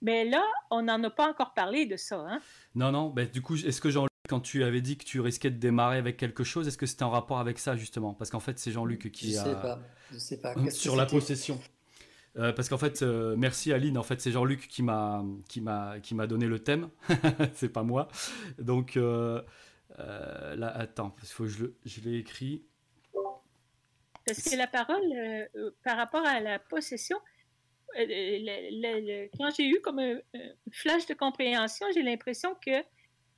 Mais 0.00 0.24
là, 0.24 0.44
on 0.70 0.82
n'en 0.82 1.02
a 1.02 1.10
pas 1.10 1.28
encore 1.28 1.54
parlé 1.54 1.86
de 1.86 1.96
ça. 1.96 2.20
Hein? 2.20 2.40
Non, 2.74 2.92
non. 2.92 3.10
Ben, 3.10 3.28
du 3.28 3.42
coup, 3.42 3.56
est-ce 3.56 3.80
que 3.80 3.90
Jean 3.90 4.06
quand 4.28 4.40
tu 4.40 4.62
avais 4.62 4.80
dit 4.80 4.96
que 4.96 5.04
tu 5.04 5.20
risquais 5.20 5.50
de 5.50 5.56
démarrer 5.56 5.96
avec 5.96 6.16
quelque 6.16 6.44
chose, 6.44 6.68
est-ce 6.68 6.78
que 6.78 6.86
c'était 6.86 7.02
en 7.02 7.10
rapport 7.10 7.38
avec 7.38 7.58
ça 7.58 7.76
justement? 7.76 8.14
Parce 8.14 8.30
qu'en 8.30 8.40
fait, 8.40 8.58
c'est 8.58 8.70
Jean-Luc 8.70 9.10
qui 9.10 9.32
je 9.32 9.38
a. 9.38 9.44
Sais 9.44 9.52
pas. 9.54 9.80
Je 10.12 10.18
sais 10.18 10.40
pas. 10.40 10.54
Sur 10.70 10.94
la 10.94 11.06
possession. 11.06 11.58
Euh, 12.36 12.52
parce 12.52 12.68
qu'en 12.68 12.78
fait, 12.78 13.02
euh, 13.02 13.34
merci 13.36 13.72
Aline. 13.72 13.98
En 13.98 14.02
fait, 14.02 14.20
c'est 14.20 14.30
Jean-Luc 14.30 14.68
qui 14.68 14.82
m'a 14.82 15.24
qui 15.48 15.60
m'a 15.60 15.98
qui 16.00 16.14
m'a 16.14 16.26
donné 16.26 16.46
le 16.46 16.58
thème. 16.60 16.90
c'est 17.54 17.70
pas 17.70 17.82
moi. 17.82 18.08
Donc 18.58 18.96
euh, 18.96 19.42
là, 19.96 20.68
attends, 20.76 21.10
parce 21.10 21.34
que 21.34 21.46
je, 21.46 21.66
je 21.84 22.00
l'ai 22.02 22.18
écrit. 22.18 22.64
Parce 24.26 24.42
que 24.42 24.56
la 24.56 24.66
parole, 24.66 25.00
par 25.82 25.96
rapport 25.96 26.24
à 26.24 26.38
la 26.38 26.58
possession, 26.58 27.16
quand 27.96 29.50
j'ai 29.56 29.68
eu 29.68 29.80
comme 29.80 29.98
un 29.98 30.20
flash 30.72 31.06
de 31.06 31.14
compréhension, 31.14 31.86
j'ai 31.94 32.02
l'impression 32.02 32.54
que 32.54 32.82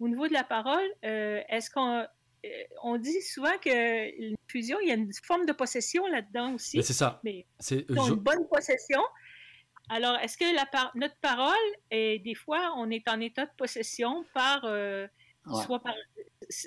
au 0.00 0.08
niveau 0.08 0.26
de 0.28 0.32
la 0.32 0.44
parole, 0.44 0.88
euh, 1.04 1.42
est-ce 1.48 1.70
qu'on 1.70 2.06
euh, 2.46 2.62
on 2.82 2.96
dit 2.96 3.20
souvent 3.20 3.56
que 3.62 3.70
fusion, 4.48 4.78
il 4.80 4.88
y 4.88 4.90
a 4.90 4.94
une 4.94 5.12
forme 5.22 5.44
de 5.44 5.52
possession 5.52 6.06
là-dedans 6.06 6.54
aussi. 6.54 6.82
c'est 6.82 6.94
ça. 6.94 7.20
Mais 7.22 7.46
c'est 7.58 7.84
une 7.88 8.14
bonne 8.14 8.48
possession. 8.48 9.00
Alors, 9.90 10.16
est-ce 10.18 10.38
que 10.38 10.54
la 10.54 10.66
notre 10.94 11.16
parole, 11.16 11.54
et 11.90 12.18
des 12.20 12.34
fois, 12.34 12.72
on 12.76 12.90
est 12.90 13.06
en 13.08 13.20
état 13.20 13.44
de 13.44 13.50
possession 13.56 14.24
par, 14.32 14.64
euh, 14.64 15.06
soit 15.64 15.80
par, 15.80 15.94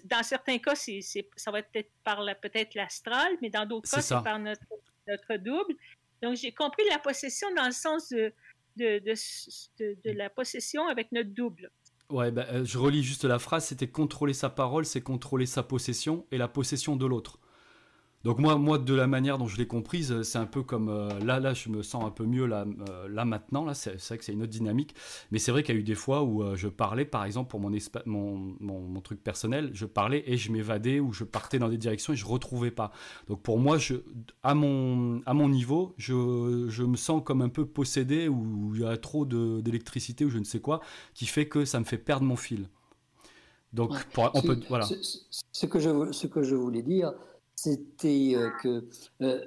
dans 0.03 0.21
certains 0.23 0.59
cas, 0.59 0.75
c'est, 0.75 1.01
ça 1.35 1.49
va 1.49 1.59
être 1.59 1.71
peut-être 1.71 1.91
par 2.03 2.23
peut-être 2.41 2.75
l'astral, 2.75 3.33
mais 3.41 3.49
dans 3.49 3.65
d'autres 3.65 3.89
cas, 3.89 4.01
c'est 4.01 4.23
par 4.23 4.37
notre, 4.39 4.61
notre 5.07 5.37
double. 5.37 5.75
Donc, 6.23 6.37
j'ai 6.37 6.53
compris 6.53 6.83
la 6.89 6.99
possession 6.99 7.49
dans 7.53 7.65
le 7.65 7.73
sens 7.73 8.09
de, 8.09 8.33
la 10.05 10.29
possession 10.29 10.87
avec 10.87 11.11
notre 11.11 11.31
double. 11.31 11.69
Ouais, 12.09 12.31
bah, 12.31 12.45
euh, 12.49 12.63
je 12.63 12.77
relis 12.77 13.03
juste 13.03 13.25
la 13.25 13.39
phrase, 13.39 13.65
c'était 13.65 13.89
contrôler 13.89 14.33
sa 14.33 14.49
parole, 14.49 14.85
c'est 14.85 15.01
contrôler 15.01 15.45
sa 15.45 15.63
possession 15.63 16.25
et 16.31 16.37
la 16.37 16.47
possession 16.47 16.95
de 16.95 17.05
l'autre. 17.05 17.39
Donc 18.23 18.39
moi, 18.39 18.57
moi, 18.57 18.77
de 18.77 18.93
la 18.93 19.05
manière 19.05 19.37
dont 19.37 19.47
je 19.47 19.57
l'ai 19.57 19.67
comprise, 19.67 20.11
euh, 20.11 20.23
c'est 20.23 20.37
un 20.37 20.45
peu 20.45 20.63
comme 20.63 20.87
euh, 20.87 21.19
là, 21.19 21.41
là, 21.41 21.53
je 21.53 21.67
me 21.67 21.83
sens 21.83 22.05
un 22.05 22.09
peu 22.09 22.25
mieux 22.25 22.45
là, 22.45 22.65
euh, 22.89 23.09
là 23.09 23.25
maintenant. 23.25 23.65
Là, 23.65 23.73
c'est 23.73 24.01
vrai 24.01 24.17
que 24.17 24.23
c'est 24.23 24.31
une 24.31 24.43
autre 24.43 24.51
dynamique. 24.51 24.95
Mais 25.31 25.39
c'est 25.39 25.51
vrai 25.51 25.61
qu'il 25.61 25.75
y 25.75 25.77
a 25.77 25.81
eu 25.81 25.83
des 25.83 25.95
fois 25.95 26.23
où 26.23 26.55
je 26.55 26.69
parlais, 26.69 27.03
par 27.03 27.25
exemple, 27.25 27.49
pour 27.49 27.59
mon, 27.59 27.69
mon, 28.05 28.55
mon, 28.59 29.01
truc 29.01 29.21
personnel, 29.21 29.71
je 29.73 29.85
parlais 29.85 30.23
et 30.25 30.37
je 30.37 30.51
m'évadais 30.51 31.01
ou 31.01 31.11
je 31.11 31.25
partais 31.25 31.59
dans 31.59 31.67
des 31.67 31.77
directions 31.77 32.13
et 32.13 32.15
je 32.15 32.25
retrouvais 32.25 32.71
pas. 32.71 32.91
Donc 33.27 33.41
pour 33.41 33.59
moi, 33.59 33.77
je, 33.77 33.95
à 34.41 34.55
mon, 34.55 35.21
à 35.25 35.33
mon 35.33 35.49
niveau, 35.49 35.93
je, 35.97 36.67
je 36.69 36.83
me 36.83 36.95
sens 36.95 37.21
comme 37.25 37.41
un 37.41 37.49
peu 37.49 37.65
possédé 37.65 38.29
ou 38.29 38.71
il 38.75 38.81
y 38.81 38.85
a 38.85 38.95
trop 38.95 39.25
d'électricité 39.25 40.23
ou 40.23 40.29
je 40.29 40.37
ne 40.37 40.45
sais 40.45 40.59
quoi 40.59 40.79
qui 41.13 41.25
fait 41.25 41.47
que 41.47 41.65
ça 41.65 41.79
me 41.79 41.85
fait 41.85 41.97
perdre 41.97 42.25
mon 42.25 42.37
fil. 42.37 42.69
Donc, 43.73 43.91
on 44.17 44.41
peut, 44.41 44.59
voilà. 44.69 44.85
Ce, 44.85 45.65
que 45.65 45.79
je, 45.79 46.11
ce 46.11 46.27
que 46.27 46.43
je 46.43 46.55
voulais 46.55 46.83
dire, 46.83 47.13
c'était 47.63 48.33
euh, 48.35 48.49
que 48.61 48.89
euh, 49.21 49.45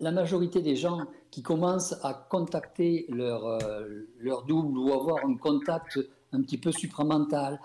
la 0.00 0.12
majorité 0.12 0.60
des 0.60 0.76
gens 0.76 1.06
qui 1.30 1.42
commencent 1.42 1.94
à 2.02 2.12
contacter 2.12 3.06
leur, 3.08 3.46
euh, 3.46 4.06
leur 4.18 4.44
double 4.44 4.76
ou 4.78 4.92
avoir 4.92 5.24
un 5.24 5.36
contact 5.36 5.98
un 6.32 6.42
petit 6.42 6.58
peu 6.58 6.70
supramental, 6.70 7.58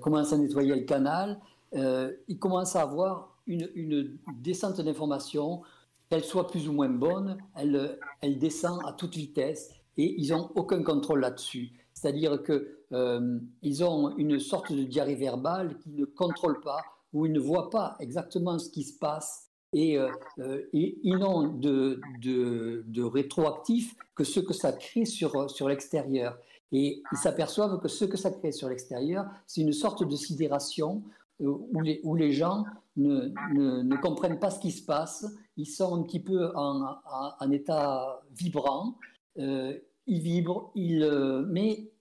commencent 0.00 0.32
à 0.32 0.38
nettoyer 0.38 0.74
le 0.74 0.84
canal, 0.84 1.38
ils 1.72 2.38
commencent 2.40 2.74
à 2.74 2.82
avoir 2.82 3.36
une, 3.46 3.68
une 3.76 4.18
descente 4.40 4.80
d'informations, 4.80 5.62
qu'elle 6.08 6.24
soit 6.24 6.48
plus 6.48 6.68
ou 6.68 6.72
moins 6.72 6.88
bonne, 6.88 7.36
elle, 7.54 8.00
elle 8.20 8.38
descend 8.38 8.80
à 8.84 8.92
toute 8.94 9.14
vitesse 9.14 9.70
et 9.96 10.20
ils 10.20 10.30
n'ont 10.30 10.50
aucun 10.56 10.82
contrôle 10.82 11.20
là-dessus. 11.20 11.70
C'est-à-dire 11.92 12.42
qu'ils 12.42 13.84
ont 13.84 14.16
une 14.16 14.40
sorte 14.40 14.72
de 14.72 14.82
diarrhée 14.82 15.14
verbale 15.14 15.76
qu'ils 15.78 15.94
ne 15.94 16.06
contrôlent 16.06 16.62
pas 16.62 16.82
où 17.12 17.26
ils 17.26 17.32
ne 17.32 17.40
voient 17.40 17.70
pas 17.70 17.96
exactement 18.00 18.58
ce 18.58 18.70
qui 18.70 18.84
se 18.84 18.98
passe 18.98 19.50
et, 19.72 19.98
euh, 19.98 20.10
euh, 20.40 20.66
ils 20.72 21.16
n'ont 21.16 21.46
de, 21.48 22.00
de, 22.20 23.02
rétroactif 23.02 23.94
que 24.14 24.24
ce 24.24 24.40
que 24.40 24.52
ça 24.52 24.72
crée 24.72 25.04
sur, 25.04 25.48
sur 25.50 25.68
l'extérieur. 25.68 26.38
Et 26.72 27.02
ils 27.12 27.18
s'aperçoivent 27.18 27.80
que 27.80 27.88
ce 27.88 28.04
que 28.04 28.16
ça 28.16 28.30
crée 28.30 28.52
sur 28.52 28.68
l'extérieur, 28.68 29.26
c'est 29.46 29.60
une 29.60 29.72
sorte 29.72 30.06
de 30.06 30.16
sidération 30.16 31.02
euh, 31.40 31.56
où, 31.72 31.80
les, 31.80 32.00
où 32.02 32.16
les 32.16 32.32
gens 32.32 32.64
ne, 32.96 33.32
ne, 33.54 33.96
comprennent 33.96 34.40
pas 34.40 34.50
ce 34.50 34.58
qui 34.58 34.72
se 34.72 34.84
passe, 34.84 35.24
ils 35.56 35.66
sont 35.66 35.94
un 35.94 36.02
petit 36.02 36.20
peu 36.20 36.52
en, 36.56 36.96
en, 37.40 37.50
état 37.50 38.20
vibrant, 38.32 38.96
ils 39.36 39.80
vibrent, 40.06 40.72
ils, 40.74 41.46
mais 41.48 41.92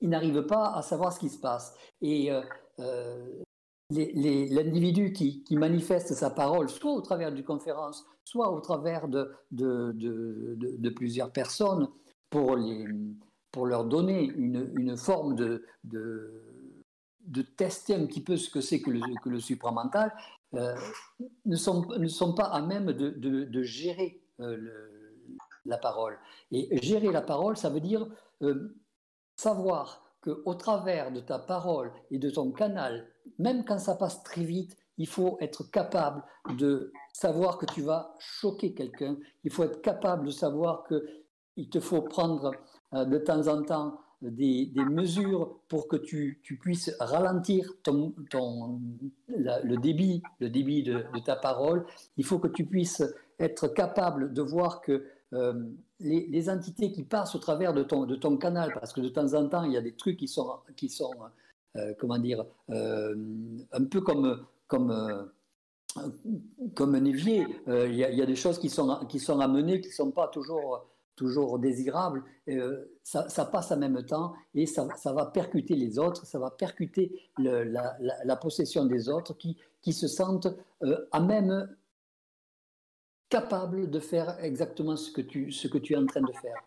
ils 0.00 0.08
n'arrivent 0.08 0.46
pas 0.46 0.72
à 0.74 0.82
savoir 0.82 1.12
ce 1.12 1.18
qui 1.18 1.28
se 1.28 1.38
passe. 1.38 1.74
Et 2.00 2.30
l'individu 3.90 5.12
qui, 5.12 5.44
manifeste 5.52 6.14
sa 6.14 6.30
parole, 6.30 6.68
soit 6.68 6.92
au 6.92 7.00
travers 7.00 7.32
d'une 7.32 7.44
conférence, 7.44 8.04
soit 8.24 8.50
au 8.50 8.60
travers 8.60 9.08
de, 9.08 10.88
plusieurs 10.90 11.30
personnes, 11.30 11.88
pour, 12.30 12.56
leur 12.56 13.84
donner 13.84 14.24
une, 14.24 14.96
forme 14.96 15.36
de, 15.36 15.64
tester 17.56 17.94
un 17.94 18.06
petit 18.06 18.22
peu 18.22 18.36
ce 18.36 18.50
que 18.50 18.60
c'est 18.60 18.80
que 18.80 18.90
le, 19.24 19.40
supramental, 19.40 20.12
euh, 20.54 20.74
ne, 21.44 21.56
sont, 21.56 21.86
ne 21.98 22.08
sont 22.08 22.34
pas 22.34 22.44
à 22.44 22.62
même 22.62 22.92
de, 22.92 23.62
gérer 23.62 24.20
euh, 24.40 24.56
la 25.64 25.78
parole. 25.78 26.18
Et 26.50 26.76
gérer 26.82 27.12
la 27.12 27.22
parole, 27.22 27.56
ça 27.56 27.70
veut 27.70 27.80
dire 27.80 28.06
euh, 28.42 28.76
savoir 29.36 30.02
qu'au 30.22 30.54
travers 30.54 31.12
de 31.12 31.20
ta 31.20 31.38
parole 31.38 31.92
et 32.10 32.18
de 32.18 32.30
ton 32.30 32.50
canal, 32.50 33.08
même 33.38 33.64
quand 33.64 33.78
ça 33.78 33.94
passe 33.94 34.22
très 34.22 34.44
vite, 34.44 34.76
il 34.98 35.06
faut 35.06 35.36
être 35.40 35.70
capable 35.70 36.22
de 36.56 36.92
savoir 37.12 37.58
que 37.58 37.66
tu 37.66 37.82
vas 37.82 38.14
choquer 38.18 38.72
quelqu'un. 38.72 39.16
Il 39.44 39.50
faut 39.50 39.64
être 39.64 39.82
capable 39.82 40.26
de 40.26 40.30
savoir 40.30 40.84
qu'il 40.86 41.68
te 41.68 41.80
faut 41.80 42.02
prendre 42.02 42.52
euh, 42.94 43.04
de 43.04 43.18
temps 43.18 43.46
en 43.48 43.62
temps 43.62 44.00
des, 44.22 44.72
mesures 44.90 45.58
pour 45.68 45.88
que 45.88 45.96
tu, 45.96 46.40
puisses 46.60 46.94
ralentir 47.00 47.70
ton, 47.82 48.14
le 49.28 49.76
débit, 49.76 50.22
le 50.40 50.48
débit 50.48 50.82
de, 50.82 51.04
ta 51.24 51.36
parole. 51.36 51.84
Il 52.16 52.24
faut 52.24 52.38
que 52.38 52.48
tu 52.48 52.64
puisses 52.64 53.02
être 53.38 53.68
capable 53.68 54.32
de 54.32 54.42
voir 54.42 54.80
que 54.80 55.04
euh, 55.34 55.68
les, 56.00 56.48
entités 56.48 56.92
qui 56.92 57.02
passent 57.02 57.34
au 57.34 57.38
travers 57.38 57.74
de 57.74 57.82
ton, 57.82 58.06
de 58.06 58.16
ton 58.16 58.36
canal, 58.38 58.72
parce 58.72 58.92
que 58.92 59.00
de 59.00 59.08
temps 59.08 59.34
en 59.34 59.48
temps, 59.48 59.64
il 59.64 59.72
y 59.72 59.76
a 59.76 59.82
des 59.82 59.94
trucs 59.94 60.16
qui 60.16 60.28
sont, 60.28 60.50
qui 60.76 60.88
sont 60.88 61.12
comment 61.98 62.18
dire, 62.18 62.44
euh, 62.70 63.14
un 63.72 63.84
peu 63.84 64.00
comme, 64.00 64.44
comme, 64.66 65.30
comme 66.74 66.94
un 66.94 67.04
évier. 67.04 67.46
Il 67.66 67.94
y, 67.94 68.04
a, 68.04 68.26
des 68.26 68.36
choses 68.36 68.58
qui 68.58 68.68
sont, 68.68 69.06
qui 69.08 69.18
sont 69.18 69.40
amenées, 69.40 69.80
qui 69.80 69.88
ne 69.88 69.94
sont 69.94 70.10
pas 70.10 70.28
toujours 70.28 70.86
toujours 71.14 71.58
désirables, 71.58 72.22
ça, 73.02 73.26
ça, 73.30 73.46
passe 73.46 73.72
en 73.72 73.78
même 73.78 74.04
temps 74.04 74.34
et 74.54 74.66
ça, 74.66 74.86
ça, 74.96 75.14
va 75.14 75.24
percuter 75.24 75.74
les 75.74 75.98
autres, 75.98 76.26
ça 76.26 76.38
va 76.38 76.50
percuter 76.50 77.10
la, 77.38 78.36
possession 78.36 78.84
des 78.84 79.08
autres 79.08 79.32
qui, 79.32 79.56
qui 79.80 79.94
se 79.94 80.08
sentent 80.08 80.48
à 81.12 81.20
même 81.20 81.74
capable 83.28 83.90
de 83.90 83.98
faire 83.98 84.38
exactement 84.40 84.96
ce 84.96 85.10
que 85.10 85.20
tu, 85.20 85.50
ce 85.52 85.68
que 85.68 85.78
tu 85.78 85.94
es 85.94 85.96
en 85.96 86.06
train 86.06 86.20
de 86.20 86.32
faire. 86.32 86.62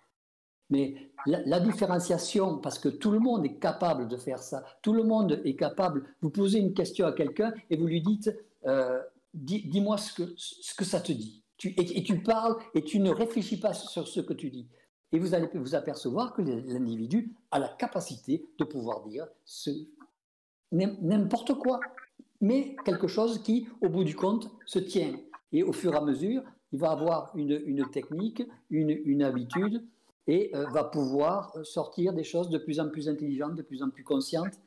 Mais 0.69 0.95
la, 1.25 1.59
différenciation, 1.59 2.57
parce 2.57 2.77
que 2.77 2.89
tout 2.89 3.11
le 3.11 3.19
monde 3.19 3.45
est 3.45 3.55
capable 3.55 4.07
de 4.07 4.17
faire 4.17 4.39
ça, 4.39 4.63
tout 4.81 4.93
le 4.93 5.03
monde 5.03 5.41
est 5.43 5.55
capable, 5.55 6.03
vous 6.21 6.29
posez 6.29 6.59
une 6.59 6.73
question 6.73 7.07
à 7.07 7.11
quelqu'un 7.11 7.53
et 7.69 7.77
vous 7.77 7.87
lui 7.87 8.01
dites, 8.01 8.31
euh, 8.65 9.01
dis-moi 9.33 9.97
ce 9.97 10.13
que, 10.13 10.33
ce 10.37 10.75
que 10.75 10.85
ça 10.85 10.99
te 10.99 11.11
dit. 11.11 11.43
Et, 11.63 12.03
tu 12.03 12.21
parles 12.21 12.55
et 12.73 12.83
tu 12.83 12.99
ne 12.99 13.09
réfléchis 13.09 13.59
pas 13.59 13.73
sur 13.73 14.07
ce 14.07 14.21
que 14.21 14.33
tu 14.33 14.49
dis. 14.49 14.67
Et 15.11 15.19
vous 15.19 15.33
allez 15.33 15.49
vous 15.53 15.75
apercevoir 15.75 16.33
que 16.33 16.41
l'individu 16.41 17.33
a 17.51 17.59
la 17.59 17.67
capacité 17.67 18.45
de 18.57 18.63
pouvoir 18.63 19.03
dire 19.07 19.27
n'importe 20.71 21.55
quoi, 21.55 21.79
mais 22.41 22.75
quelque 22.85 23.07
chose 23.07 23.41
qui, 23.41 23.67
au 23.81 23.89
bout 23.89 24.03
du 24.03 24.15
compte, 24.15 24.49
se 24.65 24.79
tient. 24.79 25.13
Et 25.51 25.63
au 25.63 25.73
fur 25.73 25.93
et 25.93 25.97
à 25.97 26.01
mesure, 26.01 26.43
il 26.71 26.79
va 26.79 26.91
avoir 26.91 27.31
une, 27.35 27.89
technique, 27.89 28.43
une, 28.69 29.23
habitude, 29.23 29.83
et 30.29 30.55
euh, 30.55 30.67
va 30.67 30.83
pouvoir 30.83 31.51
sortir 31.63 32.13
des 32.13 32.23
choses 32.23 32.49
de 32.49 32.59
plus 32.59 32.79
en 32.79 32.87
plus 32.87 33.09
intelligentes, 33.09 33.55
de 33.55 33.63
plus 33.63 33.81
en 33.81 33.89
plus 33.89 34.03
conscientes. 34.03 34.61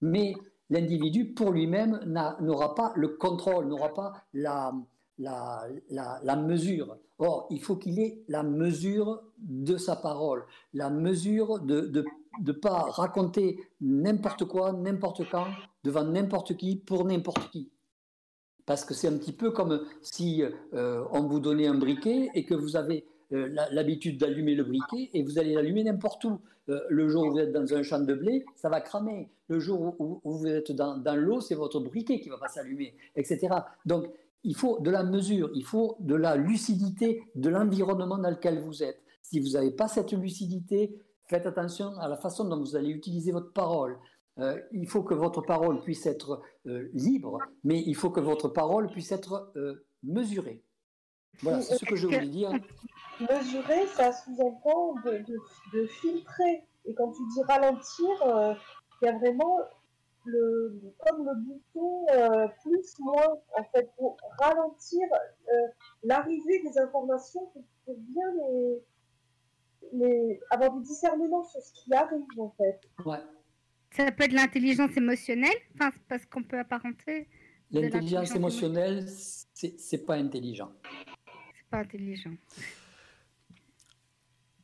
Mais 0.00 0.34
l'individu, 0.70 1.26
pour 1.34 1.50
lui-même, 1.52 2.00
n'aura 2.40 2.74
pas 2.74 2.94
le 2.96 3.08
contrôle, 3.08 3.66
n'aura 3.66 3.92
pas 3.92 4.14
la, 4.32 4.72
la, 5.18 6.36
mesure. 6.36 6.96
Or, 7.18 7.46
il 7.50 7.60
faut 7.60 7.76
qu'il 7.76 8.00
ait 8.00 8.24
la 8.26 8.42
mesure 8.42 9.22
de 9.36 9.76
sa 9.76 9.96
parole, 9.96 10.44
la 10.72 10.88
mesure 10.88 11.60
de 11.60 12.04
ne 12.40 12.52
pas 12.52 12.78
raconter 12.88 13.60
n'importe 13.82 14.46
quoi, 14.46 14.72
n'importe 14.72 15.28
quand, 15.30 15.48
devant 15.84 16.04
n'importe 16.04 16.56
qui, 16.56 16.76
pour 16.76 17.04
n'importe 17.04 17.50
qui. 17.50 17.70
Parce 18.64 18.86
que 18.86 18.94
c'est 18.94 19.08
un 19.08 19.18
petit 19.18 19.32
peu 19.32 19.50
comme 19.50 19.84
si 20.00 20.42
euh, 20.72 21.04
on 21.10 21.24
vous 21.24 21.38
donnait 21.38 21.66
un 21.66 21.74
briquet 21.74 22.30
et 22.34 22.46
que 22.46 22.54
vous 22.54 22.76
avez 22.76 23.04
euh, 23.04 23.11
l'habitude 23.32 24.18
d'allumer 24.18 24.54
le 24.54 24.64
briquet 24.64 25.10
et 25.12 25.22
vous 25.22 25.38
allez 25.38 25.54
l'allumer 25.54 25.84
n'importe 25.84 26.24
où. 26.24 26.40
Euh, 26.68 26.80
le 26.88 27.08
jour 27.08 27.24
où 27.26 27.32
vous 27.32 27.38
êtes 27.38 27.52
dans 27.52 27.74
un 27.74 27.82
champ 27.82 28.00
de 28.00 28.14
blé, 28.14 28.44
ça 28.54 28.68
va 28.68 28.80
cramer. 28.80 29.30
Le 29.48 29.58
jour 29.58 29.96
où, 29.98 30.20
vous 30.24 30.46
êtes 30.46 30.70
dans, 30.72 31.16
l'eau, 31.16 31.40
c'est 31.40 31.54
votre 31.54 31.80
briquet 31.80 32.20
qui 32.20 32.28
va 32.28 32.38
pas 32.38 32.48
s'allumer, 32.48 32.94
etc. 33.16 33.48
Donc, 33.84 34.06
il 34.44 34.54
faut 34.54 34.78
de 34.80 34.90
la 34.90 35.02
mesure, 35.02 35.50
il 35.54 35.64
faut 35.64 35.96
de 36.00 36.14
la 36.14 36.36
lucidité 36.36 37.22
de 37.34 37.48
l'environnement 37.48 38.18
dans 38.18 38.30
lequel 38.30 38.60
vous 38.60 38.82
êtes. 38.82 39.02
Si 39.22 39.40
vous 39.40 39.50
n'avez 39.50 39.70
pas 39.70 39.88
cette 39.88 40.12
lucidité, 40.12 40.96
faites 41.26 41.46
attention 41.46 41.96
à 41.98 42.08
la 42.08 42.16
façon 42.16 42.44
dont 42.44 42.58
vous 42.58 42.76
allez 42.76 42.90
utiliser 42.90 43.32
votre 43.32 43.52
parole. 43.52 43.98
Euh, 44.38 44.58
il 44.72 44.88
faut 44.88 45.02
que 45.02 45.14
votre 45.14 45.42
parole 45.42 45.80
puisse 45.82 46.06
être 46.06 46.42
euh, 46.66 46.88
libre, 46.94 47.38
mais 47.64 47.82
il 47.86 47.94
faut 47.94 48.10
que 48.10 48.20
votre 48.20 48.48
parole 48.48 48.90
puisse 48.90 49.12
être 49.12 49.52
euh, 49.56 49.86
mesurée. 50.02 50.62
Voilà, 51.40 51.60
c'est 51.60 51.76
ce 51.76 51.84
que 51.84 51.96
je 51.96 52.06
voulais 52.06 52.26
dire. 52.26 52.52
Mesurer, 53.20 53.86
ça 53.88 54.12
sous-entend 54.12 54.94
de, 55.04 55.86
filtrer. 55.86 56.64
Et 56.84 56.94
quand 56.94 57.12
tu 57.12 57.22
dis 57.34 57.42
ralentir, 57.48 58.08
il 59.00 59.06
y 59.06 59.08
a 59.08 59.18
vraiment 59.18 59.58
le, 60.24 60.94
comme 60.98 61.24
le 61.24 61.34
bouton 61.44 62.06
plus, 62.62 62.98
moins, 63.00 63.38
en 63.56 63.64
fait, 63.72 63.90
pour 63.96 64.16
ralentir 64.38 65.06
l'arrivée 66.02 66.62
des 66.62 66.78
informations 66.78 67.46
pour, 67.84 67.96
bien 67.96 68.26
les, 69.92 70.40
avoir 70.50 70.72
du 70.72 70.82
discernement 70.82 71.42
sur 71.44 71.60
ce 71.60 71.72
qui 71.72 71.94
arrive, 71.94 72.22
en 72.38 72.54
fait. 72.56 72.80
Ouais. 73.04 73.18
Ça 73.90 74.10
peut 74.10 74.24
être 74.24 74.32
l'intelligence 74.32 74.96
émotionnelle, 74.96 75.56
enfin, 75.74 75.90
parce 76.08 76.24
qu'on 76.26 76.42
peut 76.42 76.58
apparenter. 76.58 77.28
L'intelligence 77.70 78.34
émotionnelle, 78.34 79.06
c'est 79.54 80.06
pas 80.06 80.14
intelligent. 80.14 80.72
Pas 81.72 81.78
intelligent. 81.78 82.34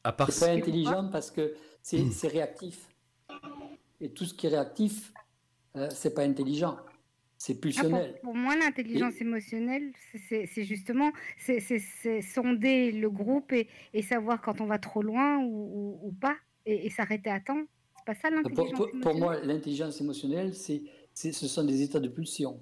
À 0.05 0.13
part 0.13 0.31
c'est 0.31 0.47
pas 0.47 0.53
intelligent 0.53 1.09
parce 1.11 1.31
que 1.31 1.55
c'est 1.83 2.29
réactif. 2.29 2.87
Et 4.01 4.11
tout 4.11 4.27
ce 4.27 4.35
qui 4.35 4.47
est 4.47 4.51
réactif, 4.51 5.11
euh, 5.77 5.89
c'est 5.91 6.13
pas 6.15 6.23
intelligent. 6.23 6.77
C'est 7.39 7.55
Ah, 7.55 7.61
pulsionnel. 7.61 8.13
pour, 8.21 8.33
pour 8.33 8.35
moi, 8.35 8.57
l'intelligence 8.57 9.21
émotionnelle, 9.23 9.93
c'est- 10.29 10.65
justement 10.65 11.13
c'est 11.39 11.61
c'est- 11.61 11.79
c'est 12.03 12.21
sonder 12.21 12.93
le 12.93 13.09
groupe 13.09 13.53
et, 13.53 13.69
et 13.95 14.03
savoir 14.03 14.43
quand 14.43 14.61
on 14.61 14.67
va 14.67 14.79
trop 14.79 15.01
loin 15.03 15.39
ou, 15.39 15.49
ou- 15.49 16.09
ou 16.09 16.13
pas 16.13 16.37
et, 16.67 16.85
et 16.87 16.91
s'arrêter 16.91 17.31
à 17.31 17.41
temps. 17.41 17.63
C'est 17.97 18.05
pas 18.05 18.15
ça 18.15 18.29
l'intelligence 18.31 18.73
pour- 18.77 18.91
pour 18.91 18.91
émotionnelle? 18.91 19.19
moi, 19.19 19.41
l'intelligence 19.41 20.01
émotionnelle, 20.03 20.55
c'est, 20.55 20.83
c'est- 21.15 21.33
ce 21.33 21.49
sont 21.49 21.65
des 21.65 21.81
états 21.81 22.01
de 22.01 22.09
pulsion. 22.09 22.61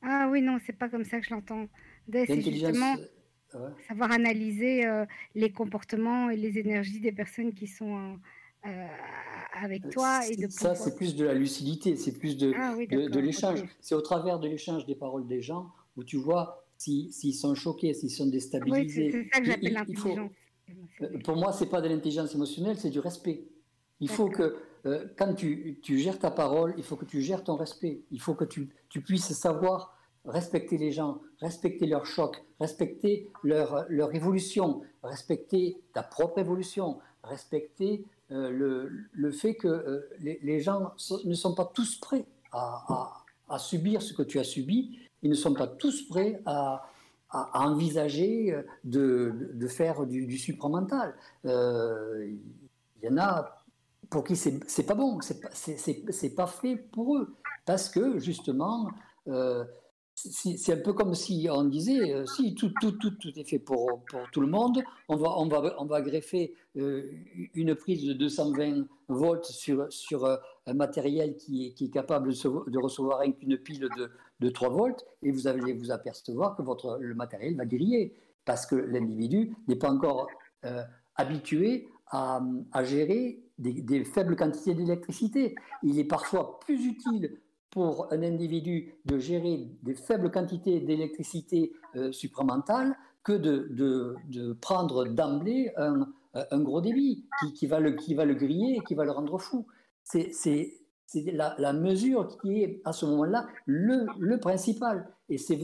Ah 0.00 0.28
oui, 0.30 0.40
non, 0.42 0.58
c'est 0.64 0.72
pas 0.78 0.88
comme 0.88 1.04
ça 1.04 1.18
que 1.20 1.26
je 1.26 1.34
l'entends. 1.34 1.66
C'est 2.10 2.26
L'intelligence, 2.28 2.76
justement 2.76 2.96
ouais. 3.54 3.70
savoir 3.88 4.10
analyser 4.12 4.86
euh, 4.86 5.04
les 5.34 5.50
comportements 5.52 6.30
et 6.30 6.36
les 6.36 6.58
énergies 6.58 7.00
des 7.00 7.12
personnes 7.12 7.52
qui 7.54 7.66
sont 7.66 7.96
euh, 7.96 8.68
euh, 8.68 8.86
avec 9.54 9.88
toi 9.90 10.20
et 10.28 10.36
de 10.36 10.48
ça, 10.48 10.70
pouvoir- 10.70 10.76
c'est 10.76 10.96
plus 10.96 11.14
de 11.16 11.24
la 11.24 11.34
lucidité, 11.34 11.96
c'est 11.96 12.18
plus 12.18 12.36
de, 12.36 12.52
Ah 12.56 12.74
oui, 12.76 12.86
de, 12.86 13.18
l'échange. 13.20 13.62
C'est 13.80 13.94
au 13.94 14.00
travers 14.00 14.38
de 14.38 14.48
l'échange 14.48 14.86
des 14.86 14.94
paroles 14.94 15.26
des 15.26 15.42
gens 15.42 15.70
où 15.96 16.04
tu 16.04 16.16
vois 16.16 16.64
si- 16.78 17.12
s'ils 17.12 17.34
sont 17.34 17.54
choqués, 17.54 17.94
s'ils 17.94 18.10
sont 18.10 18.24
Oui, 18.24 18.30
déstabilisés. 18.32 19.10
c'est 19.10 19.22
c'est 19.24 19.28
ça 19.34 19.40
que 19.40 19.46
j'appelle 19.46 19.72
l'intelligence. 19.74 20.30
Pour 21.24 21.36
moi, 21.36 21.52
c'est 21.52 21.68
pas 21.68 21.80
de 21.80 21.88
l'intelligence 21.88 22.34
émotionnelle, 22.34 22.76
c'est 22.78 22.90
du 22.90 23.00
respect. 23.00 23.44
Il 24.00 24.08
faut 24.08 24.28
que, 24.28 24.56
euh, 24.86 25.06
quand 25.16 25.34
tu, 25.34 25.78
tu 25.82 25.98
gères 25.98 26.18
ta 26.18 26.30
parole, 26.30 26.74
il 26.76 26.82
faut 26.84 26.96
que 26.96 27.04
tu 27.04 27.20
gères 27.20 27.44
ton 27.44 27.56
respect. 27.56 28.00
Il 28.10 28.20
faut 28.20 28.34
que 28.34 28.44
tu, 28.44 28.68
tu 28.88 29.00
puisses 29.00 29.32
savoir 29.32 29.93
respecter 30.24 30.78
les 30.78 30.92
gens, 30.92 31.20
respecter 31.40 31.86
leur 31.86 32.06
choc, 32.06 32.42
respecter 32.60 33.30
leur, 33.42 33.86
leur 33.88 34.14
évolution, 34.14 34.82
respecter 35.02 35.76
ta 35.92 36.02
propre 36.02 36.38
évolution, 36.38 36.98
respecter 37.22 38.04
euh, 38.30 38.50
le, 38.50 38.90
le 39.12 39.30
fait 39.32 39.54
que 39.54 39.68
euh, 39.68 40.08
les, 40.20 40.60
gens 40.60 40.92
ne 41.24 41.34
sont 41.34 41.54
pas 41.54 41.70
tous 41.74 41.96
prêts 41.96 42.24
à, 42.52 42.84
à- 43.48 43.58
subir 43.58 44.00
ce 44.02 44.12
que 44.14 44.22
tu 44.22 44.38
as 44.38 44.44
subi. 44.44 44.98
Ils 45.22 45.30
ne 45.30 45.34
sont 45.34 45.52
pas 45.54 45.66
tous 45.66 46.08
prêts 46.08 46.40
à, 46.46 46.86
à- 47.30 47.66
envisager 47.66 48.52
euh, 48.54 48.62
de, 48.84 49.50
de- 49.52 49.68
faire 49.68 50.06
du, 50.06 50.26
du 50.26 50.38
supramental. 50.38 51.14
Il 51.44 52.38
y 53.02 53.08
en 53.08 53.18
a 53.18 53.62
pour 54.08 54.24
qui 54.24 54.36
c'est 54.36 54.86
pas 54.86 54.94
bon, 54.94 55.20
c'est 55.20 55.40
pas, 55.40 55.50
pas 56.36 56.46
fait 56.46 56.76
pour 56.76 57.16
eux. 57.18 57.34
Parce 57.66 57.88
que 57.88 58.18
justement, 58.18 58.90
c'est 60.14 60.72
un 60.72 60.76
peu 60.80 60.92
comme 60.92 61.14
si 61.14 61.48
on 61.50 61.64
disait 61.64 62.14
euh, 62.14 62.24
si 62.24 62.54
tout, 62.54 62.72
tout, 62.80 62.92
tout, 62.92 63.10
tout 63.10 63.36
est 63.36 63.44
fait 63.44 63.58
pour, 63.58 64.04
pour 64.08 64.20
tout 64.30 64.40
le 64.40 64.46
monde, 64.46 64.82
on 65.08 65.16
va, 65.16 65.36
on 65.38 65.46
va, 65.46 65.74
on 65.78 65.86
va 65.86 66.02
greffer 66.02 66.54
euh, 66.76 67.10
une 67.54 67.74
prise 67.74 68.04
de 68.04 68.12
220 68.12 68.86
volts 69.08 69.44
sur, 69.44 69.92
sur 69.92 70.24
euh, 70.24 70.36
un 70.66 70.74
matériel 70.74 71.36
qui 71.36 71.66
est, 71.66 71.72
qui 71.72 71.86
est 71.86 71.90
capable 71.90 72.32
de, 72.32 72.78
recevoir 72.78 73.22
qu'une 73.22 73.58
pile 73.58 73.80
de, 73.80 74.10
de 74.40 74.48
3 74.50 74.68
volts 74.68 75.04
et 75.22 75.32
vous 75.32 75.48
allez 75.48 75.72
vous 75.72 75.90
apercevoir 75.90 76.56
que 76.56 76.62
votre, 76.62 76.98
le 77.00 77.14
matériel 77.14 77.56
va 77.56 77.66
griller 77.66 78.14
parce 78.44 78.66
que 78.66 78.76
l'individu 78.76 79.56
n'est 79.68 79.76
pas 79.76 79.90
encore 79.90 80.28
habitué 81.16 81.88
à, 82.06 82.42
à 82.72 82.84
gérer 82.84 83.42
des 83.58 84.04
faibles 84.04 84.36
quantités 84.36 84.74
d'électricité. 84.74 85.54
Il 85.82 85.98
est 85.98 86.04
parfois 86.04 86.58
plus 86.60 86.86
utile 86.86 87.38
pour 87.74 88.10
un 88.12 88.22
individu 88.22 88.94
de 89.04 89.18
gérer 89.18 89.68
des 89.82 89.94
faibles 89.94 90.30
quantités 90.30 90.80
d'électricité 90.80 91.72
euh, 91.96 92.12
supramentale 92.12 92.96
que 93.24 93.32
de, 93.32 93.68
de- 93.70 94.14
de 94.30 94.52
prendre 94.54 95.04
d'emblée 95.04 95.72
un, 95.76 96.06
un 96.34 96.60
gros 96.62 96.80
débit 96.80 97.26
qui, 97.40 97.52
qui 97.52 97.66
va 97.66 97.80
le, 97.80 97.92
qui 97.92 98.14
va 98.14 98.24
le 98.24 98.34
griller 98.34 98.76
et 98.76 98.80
qui 98.80 98.94
va 98.94 99.04
le 99.04 99.10
rendre 99.10 99.38
fou. 99.38 99.66
C'est 100.02 100.30
la, 101.32 101.54
la 101.58 101.72
mesure 101.72 102.36
qui 102.40 102.62
est 102.62 102.80
à 102.84 102.92
ce 102.92 103.06
moment-là 103.06 103.46
le, 103.66 104.06
le 104.18 104.38
principal. 104.40 105.08
Et 105.28 105.38
c'est 105.38 105.60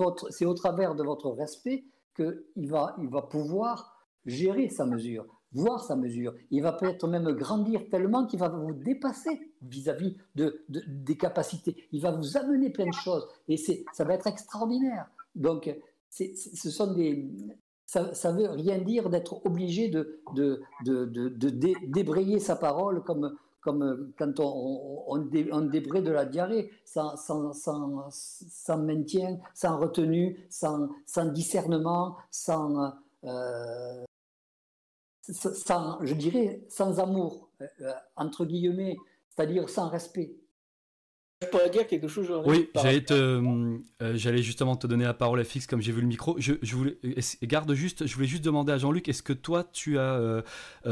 au 0.47 0.55
travers 0.55 0.95
de 0.95 1.03
votre 1.03 1.31
respect 1.31 1.85
qu'il 2.17 2.69
va, 2.69 2.95
il 2.99 3.09
va 3.09 3.23
pouvoir 3.23 3.97
gérer 4.27 4.69
sa 4.69 4.85
mesure, 4.87 5.40
voir 5.53 5.83
sa 5.83 5.97
mesure. 5.97 6.35
Il 6.51 6.63
va 6.63 6.73
peut-être 6.73 7.07
même 7.09 7.31
grandir 7.33 7.89
tellement 7.91 8.27
qu'il 8.27 8.39
va 8.39 8.49
vous 8.49 8.73
dépasser 8.73 9.53
vis-à-vis 9.63 10.17
de, 10.35 10.65
de- 10.69 10.83
des 10.87 11.17
capacités. 11.17 11.89
Il 11.93 12.01
va 12.03 12.13
vous 12.13 12.37
amener 12.37 12.71
plein 12.71 12.87
de 12.87 12.95
choses 12.95 13.27
et 13.49 13.57
ça 13.57 14.05
va 14.05 14.15
être 14.15 14.27
extraordinaire. 14.27 15.11
Donc, 15.35 15.75
c'est- 16.09 16.35
ce 16.37 16.71
sont 16.71 16.93
des, 16.95 17.29
ça, 17.87 18.15
ça 18.15 18.33
veut 18.33 18.49
rien 18.51 18.79
dire 18.79 19.11
d'être 19.11 19.45
obligé 19.47 19.89
de, 19.89 20.21
de, 20.35 20.61
de, 20.85 21.05
de- 21.07 21.29
de 21.29 21.51
dé- 21.51 21.77
débrayer 21.89 22.39
sa 22.39 22.57
parole 22.57 23.03
comme, 23.03 23.37
comme 23.61 24.13
quand 24.19 24.41
on, 24.41 24.45
on, 24.45 25.05
on 25.09 25.19
dé- 25.19 25.49
on 25.53 25.63
débraye 25.63 26.03
de 26.03 26.11
la 26.13 26.25
diarrhée, 26.25 26.71
sans, 26.85 27.17
sans, 27.17 27.53
sans, 27.53 28.79
maintien, 28.79 29.39
sans 29.55 29.79
retenue, 29.79 30.47
sans, 30.49 30.89
sans 31.07 31.27
discernement, 31.27 32.17
sans, 32.31 32.93
euh, 33.25 34.05
sans- 35.23 35.99
je 36.05 36.15
dirais, 36.15 36.63
sans 36.69 36.99
amour, 37.01 37.51
euh, 37.61 37.67
euh, 37.83 37.93
entre 38.17 38.45
guillemets, 38.45 38.97
c'est-à-dire 39.29 39.69
sans 39.69 39.89
respect. 39.89 40.33
Je 41.43 41.49
pourrais 41.49 41.71
dire 41.71 41.87
quelque 41.87 42.07
chose, 42.07 42.31
Oui, 42.45 42.69
j'allais 42.75 43.03
euh, 43.13 43.79
j'allais 44.13 44.43
justement 44.43 44.77
te 44.77 44.87
donner 44.87 45.05
la 45.05 45.15
parole 45.15 45.41
à 45.41 45.45
fixe 45.45 45.67
comme 45.67 45.81
j'ai 45.81 45.91
vu 45.91 46.03
le 46.03 46.07
micro. 46.07 46.37
Je, 46.39 46.53
je 46.61 46.77
voulais, 46.77 46.99
garde 47.45 47.73
juste, 47.73 48.07
je 48.07 48.15
voulais 48.15 48.27
juste 48.27 48.45
demander 48.45 48.73
à 48.73 48.77
Jean-Luc, 48.77 49.09
est-ce 49.09 49.23
que 49.23 49.33
toi 49.33 49.65
tu 49.65 49.99
as, 49.99 50.19
euh, 50.19 50.43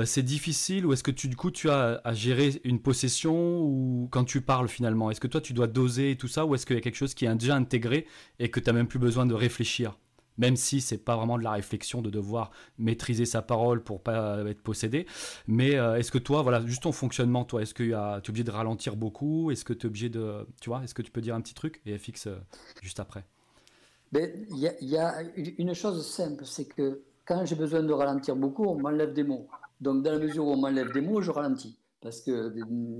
c'est 0.06 0.22
difficile 0.22 0.86
ou 0.86 0.94
est-ce 0.94 1.02
que 1.02 1.10
tu 1.10 1.28
du 1.28 1.36
coup 1.36 1.50
tu 1.50 1.68
as 1.68 2.00
à 2.02 2.14
gérer 2.14 2.62
une 2.64 2.80
possession 2.80 3.60
ou 3.60 4.08
quand 4.10 4.24
tu 4.24 4.40
parles 4.40 4.68
finalement, 4.68 5.10
est-ce 5.10 5.20
que 5.20 5.26
toi 5.26 5.42
tu 5.42 5.52
dois 5.52 5.66
doser 5.66 6.12
et 6.12 6.16
tout 6.16 6.28
ça 6.28 6.46
ou 6.46 6.54
est-ce 6.54 6.64
qu'il 6.64 6.76
y 6.76 6.78
a 6.78 6.82
quelque 6.82 6.96
chose 6.96 7.12
qui 7.12 7.26
est 7.26 7.34
déjà 7.34 7.54
intégré 7.54 8.06
et 8.38 8.50
que 8.50 8.58
tu 8.58 8.68
n'as 8.68 8.72
même 8.72 8.88
plus 8.88 8.98
besoin 8.98 9.26
de 9.26 9.34
réfléchir, 9.34 9.98
même 10.38 10.56
si 10.56 10.80
c'est 10.80 10.98
pas 10.98 11.16
vraiment 11.16 11.38
de 11.38 11.44
la 11.44 11.52
réflexion 11.52 12.00
de 12.00 12.10
devoir 12.10 12.50
maîtriser 12.78 13.26
sa 13.26 13.42
parole 13.42 13.82
pour 13.82 14.02
pas 14.02 14.38
être 14.46 14.62
possédé, 14.62 15.06
mais 15.46 15.76
euh, 15.76 15.96
est-ce 15.96 16.10
que 16.10 16.18
toi, 16.18 16.42
voilà, 16.42 16.64
juste 16.64 16.84
ton 16.84 16.92
fonctionnement, 16.92 17.44
toi, 17.44 17.62
est-ce 17.62 17.74
que 17.74 17.82
tu 17.82 17.92
es 17.92 18.28
obligé 18.30 18.44
de 18.44 18.50
ralentir 18.50 18.96
beaucoup? 18.96 19.50
Est-ce 19.50 19.64
que 19.64 19.72
tu 19.72 19.86
es 19.86 19.88
obligé 19.88 20.08
de. 20.08 20.46
Tu 20.60 20.70
vois, 20.70 20.82
est-ce 20.84 20.94
que 20.94 21.02
tu 21.02 21.10
peux 21.10 21.20
dire 21.20 21.34
un 21.34 21.40
petit 21.40 21.54
truc? 21.54 21.80
Et 21.86 21.98
FX 21.98 22.26
euh, 22.28 22.36
juste 22.82 23.00
après. 23.00 23.24
Mais 24.12 24.32
il 24.50 24.58
y, 24.58 24.96
a- 24.96 25.22
une 25.58 25.74
chose 25.74 26.06
simple, 26.06 26.46
c'est 26.46 26.64
que 26.64 27.02
quand 27.26 27.44
j'ai 27.44 27.56
besoin 27.56 27.82
de 27.82 27.92
ralentir 27.92 28.36
beaucoup, 28.36 28.64
on 28.64 28.76
m'enlève 28.76 29.12
des 29.12 29.22
mots. 29.24 29.46
Donc, 29.80 30.02
dans 30.02 30.12
la 30.12 30.18
mesure 30.18 30.46
où 30.46 30.52
on 30.52 30.56
m'enlève 30.56 30.90
des 30.92 31.02
mots, 31.02 31.20
je 31.20 31.30
ralentis. 31.30 31.78
Parce 32.00 32.20
que 32.22 32.54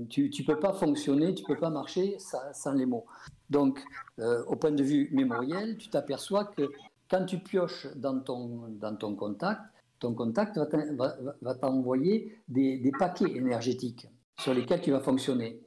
tu 0.09 0.29
ne 0.29 0.45
peux 0.45 0.59
pas 0.59 0.73
fonctionner, 0.73 1.33
tu 1.33 1.43
ne 1.43 1.47
peux 1.47 1.59
pas 1.59 1.69
marcher 1.69 2.17
sans, 2.53 2.73
les 2.73 2.85
mots. 2.85 3.05
Donc, 3.49 3.83
euh, 4.19 4.43
au 4.45 4.55
point 4.55 4.71
de 4.71 4.83
vue 4.83 5.09
mémoriel, 5.13 5.77
tu 5.77 5.89
t'aperçois 5.89 6.45
que 6.45 6.69
quand 7.09 7.25
tu 7.25 7.39
pioches 7.39 7.87
dans 7.95 8.19
ton, 8.21 8.69
dans 8.69 8.95
ton 8.95 9.15
contact, 9.15 9.61
ton 9.99 10.13
contact 10.13 10.57
va 10.57 10.65
t'en- 10.65 10.95
va- 10.95 11.15
va- 11.21 11.35
va 11.41 11.55
t'envoyer 11.55 12.37
des, 12.47 12.77
des 12.79 12.91
paquets 12.91 13.31
énergétiques 13.35 14.07
sur 14.39 14.53
lesquels 14.53 14.81
tu 14.81 14.91
vas 14.91 15.01
fonctionner. 15.01 15.61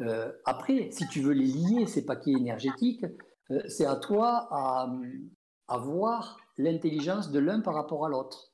Euh, 0.00 0.32
après, 0.44 0.90
si 0.90 1.06
tu 1.08 1.20
veux 1.20 1.32
les 1.32 1.46
lier, 1.46 1.86
ces 1.86 2.04
paquets 2.04 2.32
énergétiques, 2.32 3.04
euh, 3.50 3.60
c'est 3.68 3.86
à 3.86 3.96
toi 3.96 4.48
à, 4.50 4.92
à 5.68 5.78
voir 5.78 6.38
l'intelligence 6.58 7.30
de 7.30 7.38
l'un 7.38 7.60
par 7.60 7.74
rapport 7.74 8.06
à 8.06 8.08
l'autre. 8.08 8.52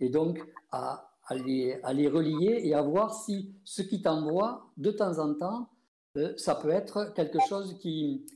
Et 0.00 0.08
donc, 0.08 0.40
à, 0.70 1.10
à 1.26 1.34
les, 1.34 1.78
à 1.82 1.92
les 1.92 2.08
relier 2.08 2.60
et 2.64 2.74
à 2.74 2.82
voir 2.82 3.14
si 3.14 3.54
ce 3.64 3.82
qui 3.82 4.02
t'envoie, 4.02 4.70
de 4.76 4.90
temps 4.90 5.18
en 5.18 5.34
temps, 5.34 5.68
euh, 6.16 6.32
ça 6.36 6.54
peut 6.54 6.70
être 6.70 7.12
quelque 7.14 7.38
chose 7.48 7.78
qui, 7.78 8.26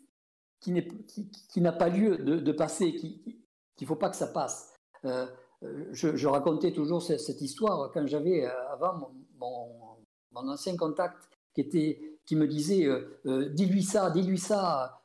qui 1.49 1.61
n'a 1.61 1.73
pas 1.73 1.89
lieu 1.89 2.19
de, 2.19 2.53
passer, 2.53 2.95
qui- 2.95 3.21
qui- 3.23 3.41
qu'il 3.77 3.85
ne 3.85 3.89
faut 3.89 3.97
pas 3.97 4.09
que 4.11 4.17
ça 4.17 4.27
passe. 4.27 4.75
Euh, 5.05 5.27
euh, 5.62 5.87
je, 5.93 6.27
racontais 6.27 6.73
toujours 6.73 7.03
cette, 7.03 7.41
histoire 7.41 7.91
quand 7.93 8.07
j'avais 8.07 8.45
euh, 8.45 8.73
avant 8.73 9.11
mon, 9.39 10.49
ancien 10.49 10.77
contact 10.77 11.31
qui, 11.55 11.62
était, 11.62 12.19
qui 12.27 12.37
me 12.37 12.47
disait 12.47 12.85
euh, 12.85 13.49
dis-lui 13.55 13.83
ça, 13.83 14.11
dis-lui 14.11 14.39
ça 14.39 15.01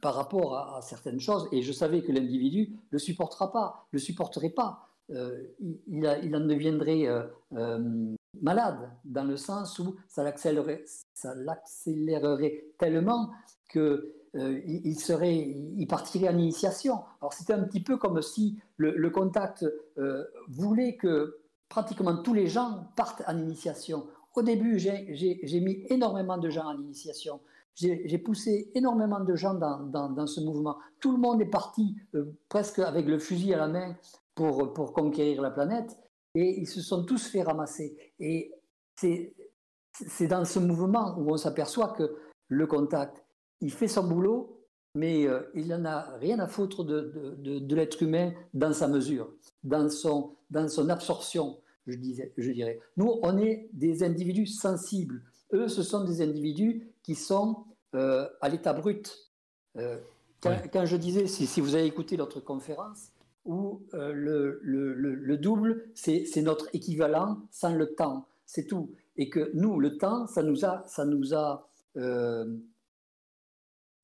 par 0.00 0.14
rapport 0.14 0.56
à, 0.56 0.80
certaines 0.80 1.18
choses, 1.18 1.48
et 1.50 1.60
je 1.60 1.72
savais 1.72 2.02
que 2.02 2.12
l'individu 2.12 2.68
ne 2.70 2.76
le 2.92 2.98
supportera 3.00 3.50
pas, 3.50 3.88
le 3.90 3.98
supporterait 3.98 4.50
pas. 4.50 4.86
Il, 5.08 6.36
en 6.36 6.46
deviendrait 6.46 7.08
malade, 8.40 8.92
dans 9.04 9.24
le 9.24 9.36
sens 9.36 9.76
où 9.80 9.96
ça 10.06 10.22
l'accélérerait 10.22 10.84
tellement 12.78 13.30
que 13.68 14.17
euh, 14.38 14.60
il, 14.66 14.98
serait, 14.98 15.36
il 15.36 15.88
en 16.28 16.38
initiation. 16.38 17.00
Alors 17.20 17.32
c'était 17.32 17.52
un 17.52 17.64
petit 17.64 17.80
peu 17.80 17.96
comme 17.96 18.22
si 18.22 18.58
le, 18.76 19.10
contact 19.10 19.66
euh, 19.98 20.24
voulait 20.48 20.96
que 20.96 21.38
pratiquement 21.68 22.16
tous 22.16 22.34
les 22.34 22.46
gens 22.46 22.88
partent 22.96 23.22
en 23.26 23.36
initiation. 23.36 24.06
Au 24.34 24.42
début, 24.42 24.78
j'ai- 24.78 25.60
mis 25.60 25.84
énormément 25.88 26.38
de 26.38 26.48
gens 26.48 26.66
en 26.66 26.78
initiation. 26.80 27.40
J'ai 27.74 28.18
poussé 28.18 28.70
énormément 28.74 29.20
de 29.20 29.34
gens 29.36 29.54
dans, 29.54 30.26
ce 30.26 30.40
mouvement. 30.40 30.78
Tout 31.00 31.12
le 31.12 31.18
monde 31.18 31.40
est 31.40 31.50
parti 31.50 31.96
euh, 32.14 32.36
presque 32.48 32.80
avec 32.80 33.06
le 33.06 33.18
fusil 33.18 33.54
à 33.54 33.58
la 33.58 33.68
main 33.68 33.96
pour, 34.34 34.72
pour 34.72 34.92
conquérir 34.92 35.42
la 35.42 35.50
planète 35.50 35.96
et 36.34 36.60
ils 36.60 36.66
se 36.66 36.80
sont 36.80 37.04
tous 37.04 37.26
fait 37.26 37.42
ramasser. 37.42 37.96
Et 38.18 38.52
c'est 38.96 40.26
dans 40.26 40.44
ce 40.44 40.58
mouvement 40.58 41.16
où 41.18 41.32
on 41.32 41.36
s'aperçoit 41.36 41.88
que 41.88 42.16
le 42.48 42.66
contact, 42.66 43.24
il 43.60 43.72
fait 43.72 43.88
son 43.88 44.04
boulot, 44.04 44.58
mais 44.94 45.26
euh, 45.26 45.42
il 45.54 45.68
n'en 45.68 45.84
a 45.84 46.16
rien 46.18 46.38
à 46.38 46.46
foutre 46.46 46.84
de, 46.84 47.36
de, 47.38 47.74
l'être 47.74 48.02
humain 48.02 48.32
dans 48.54 48.72
sa 48.72 48.88
mesure, 48.88 49.32
dans 49.62 49.88
son, 49.88 50.34
dans 50.50 50.68
son 50.68 50.88
absorption, 50.88 51.58
je, 51.86 51.96
disais, 51.96 52.32
je 52.36 52.50
dirais. 52.50 52.80
Nous, 52.96 53.18
on 53.22 53.38
est 53.38 53.68
des 53.72 54.02
individus 54.02 54.46
sensibles. 54.46 55.22
Eux, 55.52 55.68
ce 55.68 55.82
sont 55.82 56.04
des 56.04 56.20
individus 56.22 56.88
qui 57.02 57.14
sont 57.14 57.64
euh, 57.94 58.28
à 58.40 58.48
l'état 58.48 58.72
brut. 58.72 59.30
Euh, 59.76 59.98
quand, 60.40 60.86
je 60.86 60.96
disais, 60.96 61.26
si, 61.26 61.46
si, 61.46 61.60
vous 61.60 61.74
avez 61.74 61.86
écouté 61.86 62.16
notre 62.16 62.40
conférence, 62.40 63.12
où 63.44 63.82
le, 63.92 64.60
le, 64.62 64.92
le, 64.94 65.36
double, 65.38 65.88
c'est 65.94 66.42
notre 66.42 66.68
équivalent 66.74 67.38
sans 67.50 67.74
le 67.74 67.94
temps, 67.94 68.26
c'est 68.44 68.66
tout. 68.66 68.92
Et 69.16 69.30
que 69.30 69.50
nous, 69.54 69.80
le 69.80 69.96
temps, 69.96 70.26
ça 70.26 70.42
nous 70.42 70.64
a, 70.66 70.84
ça 70.86 71.06
nous 71.06 71.34
a 71.34 71.68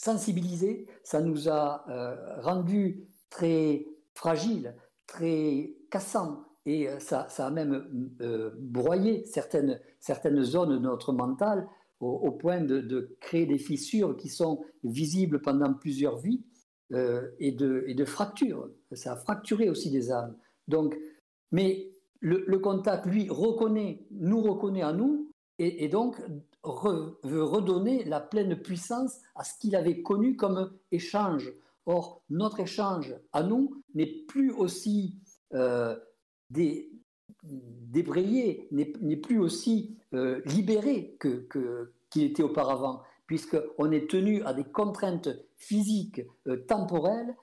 sensibilisé, 0.05 0.87
ça 1.03 1.23
nous 1.23 1.49
a 1.49 1.85
euh, 1.89 2.41
rendu 2.43 3.09
très 3.31 3.87
fragiles, 4.15 4.75
très 5.07 5.75
cassants, 5.91 6.45
et 6.67 6.89
euh, 6.89 6.99
ça, 6.99 7.27
ça, 7.31 7.47
a 7.47 7.51
même 7.51 8.11
euh, 8.21 8.51
broyé 8.59 9.25
certaines, 9.25 9.81
certaines 10.01 10.43
zones 10.43 10.73
de 10.73 10.79
notre 10.79 11.13
mental 11.15 11.67
au, 12.01 12.33
point 12.33 12.61
de, 12.61 13.17
créer 13.21 13.47
des 13.47 13.57
fissures 13.57 14.15
qui 14.19 14.29
sont 14.29 14.63
visibles 14.83 15.41
pendant 15.41 15.73
plusieurs 15.73 16.19
vies 16.19 16.45
et, 17.39 17.53
de, 17.53 17.83
et 17.87 17.95
de 17.95 18.05
fractures. 18.05 18.69
Ça 18.93 19.15
a 19.15 19.17
fracturé 19.17 19.71
aussi 19.71 19.91
des 19.91 20.13
âmes. 20.13 20.37
Donc, 20.69 20.99
mais 21.51 21.93
le, 22.21 22.59
contact, 22.59 23.07
lui, 23.07 23.27
reconnaît, 23.31 24.05
nous 24.11 24.43
reconnaît 24.43 24.83
à 24.83 24.93
nous, 24.93 25.31
et 25.59 25.89
donc 25.89 26.21
veut 26.65 27.43
redonner 27.43 28.05
la 28.05 28.21
pleine 28.21 28.57
puissance 28.57 29.21
à 29.35 29.45
ce 29.45 29.59
qu'il 29.59 29.77
avait 29.77 30.03
connu 30.03 30.37
comme 30.37 30.73
échange. 30.91 31.53
Or, 31.87 32.23
notre 32.31 32.61
échange 32.61 33.15
à 33.33 33.43
nous 33.43 33.83
n'est 33.95 34.25
plus 34.27 34.51
aussi 34.51 35.19
euh, 35.53 35.97
débrayé, 37.43 38.69
n'est 38.71 39.17
plus 39.17 39.39
aussi 39.39 39.97
euh, 40.15 40.41
libéré 40.47 41.17
qu'il 41.21 41.47
que, 41.49 41.93
était 42.17 42.43
auparavant, 42.43 43.03
puisqu'on 43.27 43.91
est 43.93 44.09
tenu 44.09 44.43
à 44.45 44.55
des 44.55 44.65
contraintes 44.65 45.29
physiques 45.57 46.23
euh, 46.47 46.65
temporelles 46.67 47.37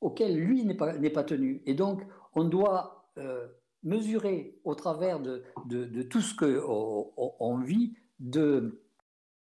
auxquelles 0.00 0.36
lui 0.36 0.64
n'est 0.64 0.76
pas, 0.76 0.94
pas, 0.94 1.24
tenu. 1.24 1.62
Et 1.66 1.74
donc, 1.74 2.02
on 2.34 2.44
doit 2.44 2.98
mesurer 3.84 4.58
au 4.64 4.74
travers 4.74 5.20
de, 5.20 5.44
de 5.66 6.02
tout 6.02 6.20
ce 6.20 6.34
qu'on 6.34 7.58
vit 7.58 7.94
de, 8.22 8.80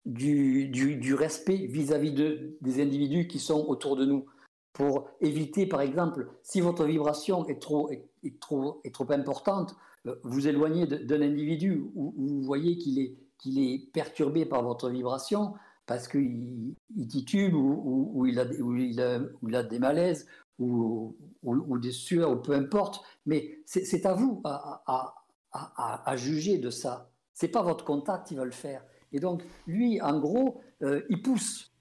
du, 0.05 0.67
du, 0.67 1.13
respect 1.15 1.67
vis-à-vis 1.67 2.11
de, 2.11 2.57
des 2.61 2.81
individus 2.81 3.27
qui 3.27 3.39
sont 3.39 3.65
autour 3.67 3.95
de 3.95 4.05
nous, 4.05 4.25
pour 4.73 5.09
éviter, 5.21 5.65
par 5.65 5.81
exemple, 5.81 6.27
si 6.43 6.61
votre 6.61 6.85
vibration 6.85 7.47
est 7.47 7.59
trop, 7.59 7.89
est, 7.89 8.39
trop, 8.39 8.81
est 8.83 8.93
trop 8.93 9.11
importante, 9.11 9.75
euh, 10.05 10.15
vous 10.23 10.47
éloignez 10.47 10.85
d'un 10.85 11.21
individu 11.21 11.81
où, 11.95 12.13
vous 12.15 12.41
voyez 12.43 12.77
qu'il 12.77 12.99
est, 12.99 13.15
qu'il 13.39 13.59
est 13.59 13.91
perturbé 13.91 14.45
par 14.45 14.61
votre 14.63 14.89
vibration 14.89 15.53
parce 15.85 16.07
qu'il 16.07 16.75
il 16.95 17.07
titube 17.07 17.53
ou, 17.55 18.25
il 18.27 18.39
a, 18.39 18.43
il 18.43 19.01
a, 19.01 19.19
il 19.47 19.55
a 19.55 19.63
des 19.63 19.79
malaises 19.79 20.27
ou, 20.59 21.15
ou, 21.43 21.77
des 21.79 21.91
sueurs, 21.91 22.31
ou 22.31 22.35
peu 22.35 22.51
importe, 22.51 23.01
mais 23.25 23.59
c'est 23.65 24.05
à 24.05 24.13
vous 24.13 24.41
à, 24.43 24.83
à, 24.85 26.09
à 26.11 26.17
juger 26.17 26.57
de 26.57 26.69
ça. 26.69 27.09
C'est 27.37 27.49
pas 27.49 27.61
votre 27.61 27.85
contact 27.85 28.29
qui 28.29 28.35
va 28.35 28.45
le 28.45 28.51
faire. 28.51 28.83
Et 29.11 29.19
donc, 29.19 29.43
lui, 29.67 30.01
en 30.01 30.19
gros, 30.19 30.59
euh, 30.81 31.03
il 31.07 31.21
pousse. 31.21 31.71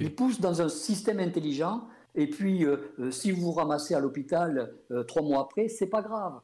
Il 0.00 0.12
pousse 0.12 0.40
dans 0.40 0.60
un 0.60 0.68
système 0.68 1.20
intelligent. 1.20 1.84
Et 2.16 2.28
puis, 2.28 2.64
euh, 2.64 2.92
euh, 2.98 3.12
si 3.12 3.30
vous 3.30 3.42
vous 3.42 3.52
ramassez 3.52 3.94
à 3.94 4.00
l'hôpital 4.00 4.74
trois 5.06 5.22
mois 5.22 5.42
après, 5.42 5.68
c'est 5.68 5.86
pas 5.86 6.02
grave. 6.02 6.40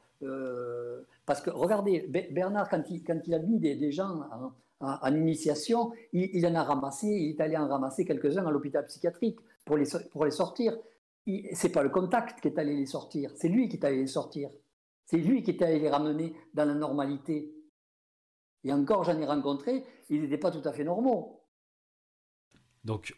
parce 1.27 1.41
que 1.41 1.51
regardez, 1.51 2.07
Bernard, 2.31 2.69
quand 2.69 2.85
il, 2.89 3.03
quand 3.03 3.19
il 3.27 3.35
a 3.35 3.41
mis 3.41 3.59
des, 3.59 3.91
gens 3.91 4.21
en, 4.79 5.17
initiation, 5.17 5.91
il, 6.13 6.47
en 6.47 6.55
a 6.55 6.63
ramassé, 6.63 7.09
il 7.09 7.31
est 7.31 7.41
allé 7.41 7.57
en 7.57 7.67
ramasser 7.67 8.05
quelques-uns 8.05 8.47
à 8.47 8.53
l'hôpital 8.53 8.87
psychiatrique 8.87 9.41
pour 9.65 9.77
les, 9.77 9.87
pour 10.13 10.25
les 10.25 10.31
sortir. 10.31 10.79
C'est 11.55 11.73
pas 11.73 11.83
le 11.83 11.91
contact 11.91 12.41
qui 12.41 12.47
est 12.47 12.59
allé 12.59 12.77
les 12.77 12.87
sortir, 12.87 13.33
c'est 13.35 13.49
lui 13.49 13.69
qui 13.69 13.79
est 13.79 13.85
allé 13.85 13.97
les 13.97 14.07
sortir. 14.07 14.49
C'est 15.07 15.19
lui 15.19 15.43
qui 15.43 15.51
est 15.51 15.63
allé 15.63 15.81
les 15.81 15.91
ramener 15.91 16.35
dans 16.55 16.67
la 16.67 16.75
normalité. 16.75 17.53
Et 18.65 18.73
encore, 18.73 19.05
j'en 19.05 19.19
ai 19.21 19.27
rencontré, 19.27 19.85
ils 20.11 20.21
n'étaient 20.21 20.39
pas 20.39 20.51
tout 20.51 20.67
à 20.67 20.73
fait 20.73 20.85
normaux. 20.85 21.45
Donc, 22.85 23.17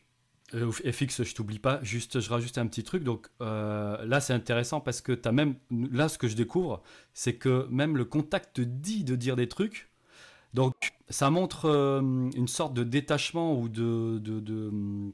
euh, 0.54 0.70
FX, 0.72 1.22
je 1.22 1.34
t'oublie 1.34 1.58
pas, 1.58 1.80
juste, 1.82 2.20
je 2.20 2.28
rajoute 2.28 2.58
un 2.58 2.66
petit 2.66 2.82
truc. 2.82 3.04
Donc 3.04 3.28
euh, 3.40 4.04
là, 4.04 4.20
c'est 4.20 4.32
intéressant 4.32 4.80
parce 4.80 5.00
que 5.00 5.18
as 5.24 5.32
même, 5.32 5.54
là, 5.70 6.08
ce 6.08 6.18
que 6.18 6.28
je 6.28 6.36
découvre, 6.36 6.82
c'est 7.14 7.34
que 7.34 7.66
même 7.70 7.96
le 7.96 8.04
contact 8.04 8.56
te 8.56 8.62
dit 8.62 9.04
de 9.04 9.14
dire 9.14 9.36
des 9.36 9.48
trucs. 9.48 9.88
Donc, 10.52 10.74
ça 11.08 11.30
montre 11.30 11.66
euh, 11.66 12.00
une 12.00 12.48
sorte 12.48 12.74
de 12.74 12.82
détachement 12.82 13.58
ou 13.58 13.68
de, 13.68 14.18
de 14.18 15.12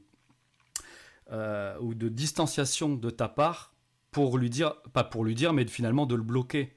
ou 1.81 1.93
de 1.93 2.09
distanciation 2.09 2.95
de 2.95 3.09
ta 3.09 3.27
part 3.27 3.75
pour 4.11 4.37
lui 4.37 4.49
dire, 4.49 4.81
pas 4.93 5.03
pour 5.03 5.23
lui 5.25 5.35
dire, 5.35 5.53
mais 5.53 5.67
finalement 5.67 6.05
de 6.05 6.15
le 6.15 6.23
bloquer. 6.23 6.73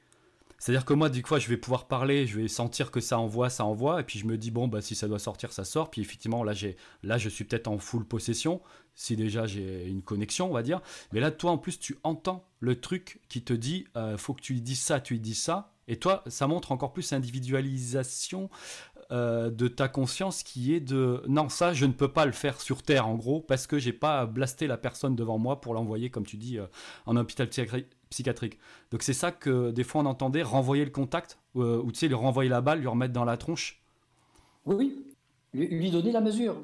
C'est-à-dire 0.61 0.85
que 0.85 0.93
moi, 0.93 1.09
du 1.09 1.23
coup, 1.23 1.39
je 1.39 1.49
vais 1.49 1.57
pouvoir 1.57 1.89
parler, 1.89 2.27
je 2.27 2.39
vais 2.39 2.47
sentir 2.47 2.91
que 2.91 3.01
ça 3.01 3.19
envoie, 3.19 3.49
ça 3.49 3.65
envoie, 3.65 4.01
et 4.01 4.05
puis 4.05 4.19
je 4.19 4.27
me 4.27 4.37
dis, 4.37 4.51
bon, 4.51 4.69
bah, 4.69 4.83
si 4.83 4.95
ça 4.95 5.09
doit 5.09 5.19
sortir, 5.19 5.53
ça 5.53 5.65
sort. 5.65 5.91
Puis 5.91 6.03
effectivement, 6.03 6.45
là, 6.45 6.53
j'ai, 6.53 6.77
là 7.03 7.17
je 7.17 7.31
suis 7.31 7.45
peut-être 7.45 7.67
en 7.67 7.79
full 7.79 8.05
possession, 8.05 8.61
si 8.95 9.17
déjà 9.17 9.47
j'ai 9.47 9.87
une 9.87 10.03
connexion, 10.03 10.51
on 10.51 10.53
va 10.53 10.63
dire. 10.63 10.83
Mais 11.13 11.21
là, 11.21 11.31
toi, 11.31 11.53
en 11.53 11.59
plus, 11.59 11.79
tu 11.79 11.97
entends 12.05 12.47
le 12.61 12.79
truc 12.79 13.21
qui 13.31 13.43
te 13.43 13.55
dit, 13.55 13.87
euh, 13.97 14.19
faut 14.19 14.35
que 14.35 14.43
tu 14.43 14.53
lui 14.53 14.61
dises 14.61 14.83
ça, 14.83 15.01
tu 15.01 15.15
lui 15.15 15.21
dis 15.21 15.35
ça. 15.35 15.73
Et 15.89 15.97
toi, 15.97 16.23
ça 16.27 16.47
montre 16.47 16.73
encore 16.73 16.93
plus 16.93 17.11
l'individualisation 17.11 18.51
euh, 19.13 19.51
de 19.51 19.67
ta 19.67 19.89
conscience 19.89 20.45
qui 20.45 20.73
est 20.73 20.79
de 20.79 21.21
non 21.27 21.49
ça 21.49 21.73
je 21.73 21.85
ne 21.85 21.93
peux 21.93 22.13
pas 22.13 22.27
le 22.27 22.33
faire 22.33 22.61
sur 22.61 22.85
terre 22.85 23.09
en 23.09 23.17
gros 23.17 23.41
parce 23.41 23.67
que 23.67 23.77
j'ai 23.77 23.93
pas 23.93 24.25
blasté 24.25 24.69
la 24.69 24.77
personne 24.77 25.17
devant 25.17 25.37
moi 25.37 25.61
pour 25.61 25.75
l'envoyer 25.75 26.11
comme 26.11 26.25
tu 26.25 26.37
dis 26.37 26.59
euh, 26.59 26.67
en 27.07 27.17
hôpital 27.17 27.49
psychiatrique. 27.49 27.89
Donc 28.91 29.03
c'est 29.03 29.13
ça 29.13 29.31
que 29.31 29.71
des 29.71 29.85
fois 29.85 30.03
on 30.03 30.07
entendait 30.07 30.43
renvoyer 30.43 30.85
le 30.85 30.91
contact, 30.91 31.39
euh, 31.57 31.81
ou 31.83 31.93
tu 31.93 31.99
sais, 32.01 32.09
lui 32.09 32.15
renvoyer 32.15 32.51
la 32.51 32.61
balle, 32.61 32.81
lui 32.81 32.89
remettre 32.89 33.13
dans 33.13 33.25
la 33.25 33.37
tronche. 33.37 33.81
Oui, 34.67 34.77
oui. 34.77 35.07
Lui, 35.53 35.91
donner 35.91 36.13
la 36.13 36.21
mesure. 36.21 36.57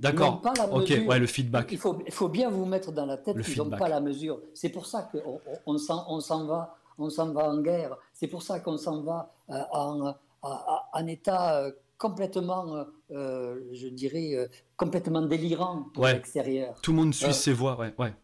D'accord. 0.00 0.42
Ok, 0.72 0.92
ouais, 1.06 1.18
le 1.18 1.26
feedback. 1.26 1.70
Il 1.72 1.78
faut, 1.78 1.98
il 2.06 2.12
faut 2.12 2.28
bien 2.28 2.50
vous 2.50 2.66
mettre 2.66 2.92
dans 2.92 3.06
la 3.06 3.16
tête 3.16 3.40
qu'ils 3.40 3.56
n'ont 3.58 3.70
pas 3.70 3.88
la 3.88 4.00
mesure. 4.00 4.40
C'est 4.52 4.68
pour 4.68 4.86
ça 4.86 5.08
qu'on 5.10 5.40
on, 5.66 5.76
on 5.76 6.20
s'en 6.20 6.46
va, 6.46 6.76
on 6.98 7.08
s'en 7.08 7.32
va 7.32 7.48
en 7.48 7.60
guerre. 7.62 7.96
C'est 8.12 8.26
pour 8.28 8.42
ça 8.42 8.60
qu'on 8.60 8.76
s'en 8.76 9.02
va 9.02 9.32
euh, 9.50 9.62
en, 9.72 10.14
en, 10.42 11.06
état 11.06 11.60
euh, 11.60 11.72
complètement, 11.96 12.84
je 13.10 13.88
dirais, 13.88 14.50
complètement 14.76 15.22
délirant 15.22 15.86
pour 15.94 16.06
l'extérieur. 16.06 16.78
Tout 16.82 16.90
le 16.92 16.98
monde 16.98 17.14
suit 17.14 17.32
ses 17.32 17.52
voix, 17.52 17.78
ouais, 17.78 17.94
ouais. 17.98 18.14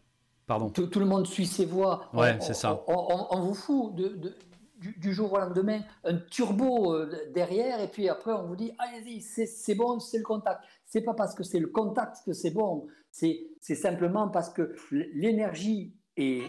Tout, 0.73 0.99
le 0.99 1.07
monde 1.07 1.27
suit 1.27 1.47
ses 1.47 1.67
voix. 1.67 2.09
Ouais, 2.13 2.37
c'est 2.41 2.55
ça. 2.55 2.83
On, 2.89 3.41
vous 3.41 3.55
fout 3.55 3.95
de, 3.95 4.35
du, 4.81 5.13
jour 5.13 5.33
au 5.33 5.39
lendemain 5.39 5.81
un 6.05 6.17
turbo 6.17 6.95
euh, 6.95 7.31
derrière 7.33 7.81
et 7.81 7.89
puis 7.89 8.09
après 8.09 8.33
on 8.33 8.47
vous 8.47 8.57
dit 8.57 8.73
allez-y, 8.79 9.21
c'est 9.21 9.75
bon, 9.75 10.01
c'est 10.01 10.19
le 10.19 10.25
contact. 10.25 10.63
C'est 10.87 11.03
pas 11.03 11.15
parce 11.15 11.35
que 11.35 11.45
c'est 11.45 11.61
le 11.61 11.69
contact 11.69 12.25
que 12.25 12.33
c'est 12.33 12.51
bon, 12.51 12.87
c'est 13.11 13.75
simplement 13.75 14.29
parce 14.29 14.51
que 14.51 14.75
l'énergie 15.15 15.95
est, 16.17 16.49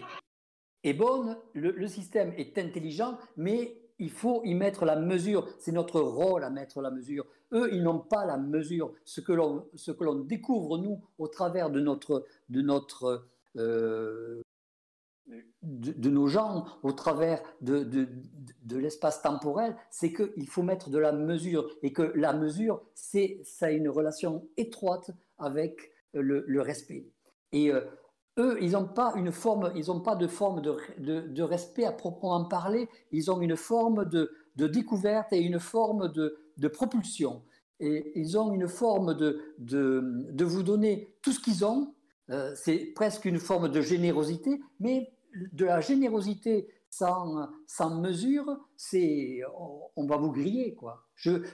est 0.82 0.94
bonne, 0.94 1.36
le, 1.54 1.86
système 1.86 2.32
est 2.36 2.58
intelligent, 2.58 3.18
mais 3.36 3.78
il 3.98 4.10
faut 4.10 4.42
y 4.44 4.54
mettre 4.54 4.84
la 4.84 4.96
mesure. 4.96 5.46
C'est 5.60 5.72
notre 5.72 6.00
rôle 6.00 6.42
à 6.42 6.50
mettre 6.50 6.80
la 6.80 6.90
mesure. 6.90 7.24
Eux, 7.52 7.68
ils 7.72 7.82
n'ont 7.82 8.00
pas 8.00 8.24
la 8.24 8.36
mesure. 8.36 8.92
Ce 9.04 9.20
que 9.20 9.32
l'on 9.32 10.14
découvre, 10.14 10.78
nous, 10.78 11.00
au 11.18 11.28
travers 11.28 11.70
de 11.70 11.80
notre, 11.80 12.24
de 12.48 12.62
notre 12.62 13.28
euh, 13.58 14.42
de, 15.62 16.10
nos 16.10 16.26
gens 16.26 16.64
au 16.82 16.92
travers 16.92 17.42
de, 17.60 17.84
de, 17.84 18.76
l'espace 18.76 19.22
temporel, 19.22 19.76
c'est 19.90 20.12
qu'il 20.12 20.48
faut 20.48 20.62
mettre 20.62 20.90
de 20.90 20.98
la 20.98 21.12
mesure 21.12 21.68
et 21.82 21.92
que 21.92 22.02
la 22.14 22.32
mesure, 22.32 22.82
c'est 22.94 23.40
ça 23.44 23.66
a 23.66 23.70
une 23.70 23.88
relation 23.88 24.48
étroite 24.56 25.10
avec 25.38 25.92
le, 26.12 26.60
respect. 26.60 27.06
Et 27.52 27.72
euh, 27.72 27.82
eux, 28.38 28.58
ils 28.60 28.72
n'ont 28.72 28.88
pas 28.88 29.12
une 29.16 29.30
forme, 29.30 29.72
ils 29.76 29.86
n'ont 29.86 30.00
pas 30.00 30.16
de 30.16 30.26
forme 30.26 30.60
de, 30.60 31.42
respect 31.42 31.84
à 31.84 31.92
proprement 31.92 32.44
parler. 32.44 32.88
Ils 33.12 33.30
ont 33.30 33.40
une 33.40 33.56
forme 33.56 34.04
de, 34.06 34.32
découverte 34.56 35.32
et 35.32 35.40
une 35.40 35.60
forme 35.60 36.08
de, 36.12 36.68
propulsion. 36.68 37.42
Et 37.78 38.12
ils 38.18 38.38
ont 38.38 38.52
une 38.52 38.68
forme 38.68 39.14
de, 39.14 39.54
de 39.58 40.44
vous 40.44 40.62
donner 40.62 41.16
tout 41.22 41.32
ce 41.32 41.40
qu'ils 41.40 41.64
ont 41.64 41.94
euh, 42.32 42.52
c'est 42.56 42.92
presque 42.94 43.24
une 43.24 43.38
forme 43.38 43.68
de 43.68 43.80
générosité, 43.80 44.60
mais 44.80 45.12
de 45.52 45.64
la 45.64 45.80
générosité 45.80 46.68
sans, 46.90 47.48
sans 47.66 48.00
mesure, 48.00 48.44
c'est 48.76 49.40
on 49.96 50.06
va 50.06 50.18
vous 50.18 50.30
griller 50.30 50.74
quoi. 50.74 51.06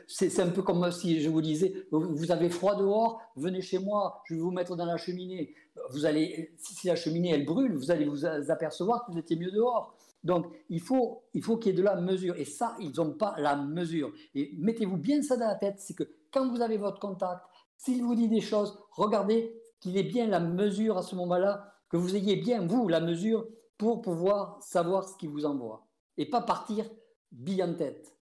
C'est 0.09 0.41
un 0.41 0.49
peu 0.49 0.63
comme 0.63 0.91
si 0.91 1.21
je 1.21 1.29
vous 1.29 1.43
disais, 1.43 1.73
vous 1.93 2.33
avez 2.33 2.49
froid 2.49 2.75
dehors, 2.75 3.21
venez 3.37 3.61
chez 3.61 3.79
moi, 3.79 4.23
je 4.25 4.35
vais 4.35 4.41
vous 4.41 4.51
mettre 4.51 4.75
dans 4.75 4.85
la 4.85 4.97
cheminée. 4.97 5.55
Vous 5.91 6.07
allez, 6.07 6.55
si 6.59 6.89
la 6.89 6.97
cheminée 6.97 7.31
elle 7.31 7.45
brûle, 7.45 7.75
vous 7.77 7.91
allez 7.91 8.07
vous 8.07 8.25
apercevoir 8.25 9.05
que 9.05 9.13
vous 9.13 9.19
étiez 9.19 9.37
mieux 9.37 9.53
dehors. 9.53 9.95
Donc 10.25 10.47
il 10.69 10.81
faut 10.81 11.23
qu'il 11.31 11.45
faut 11.45 11.57
qu'il 11.57 11.73
y 11.73 11.75
ait 11.75 11.79
de 11.79 11.85
la 11.85 12.01
mesure. 12.01 12.35
Et 12.37 12.45
ça, 12.45 12.75
ils 12.81 12.93
n'ont 12.97 13.13
pas 13.13 13.35
la 13.39 13.55
mesure. 13.57 14.13
Et 14.35 14.55
mettez-vous 14.59 14.97
bien 14.97 15.23
ça 15.23 15.37
dans 15.37 15.47
la 15.47 15.55
tête, 15.55 15.77
c'est 15.79 15.95
que 15.95 16.05
quand 16.33 16.49
vous 16.49 16.61
avez 16.61 16.79
votre 16.79 16.99
contact, 16.99 17.43
s'il 17.77 18.03
vous 18.03 18.17
dit 18.17 18.29
des 18.29 18.41
choses, 18.41 18.77
regardez 18.91 19.58
qu'il 19.81 19.97
ait 19.97 20.03
bien 20.03 20.27
la 20.27 20.41
mesure 20.41 20.99
à 20.99 21.03
ce 21.03 21.15
moment-là, 21.17 21.73
que 21.89 21.97
vous 21.97 22.17
ayez 22.17 22.37
bien, 22.37 22.67
vous, 22.67 22.89
la 22.89 23.01
mesure 23.01 23.47
pour 23.77 24.03
pouvoir 24.03 24.59
savoir 24.61 25.09
ce 25.09 25.17
qu'il 25.17 25.31
vous 25.31 25.45
envoie. 25.45 25.87
Et 26.17 26.27
pas 26.27 26.41
partir 26.41 26.85
bille 27.31 27.63
en 27.63 27.75
tête. 27.75 28.19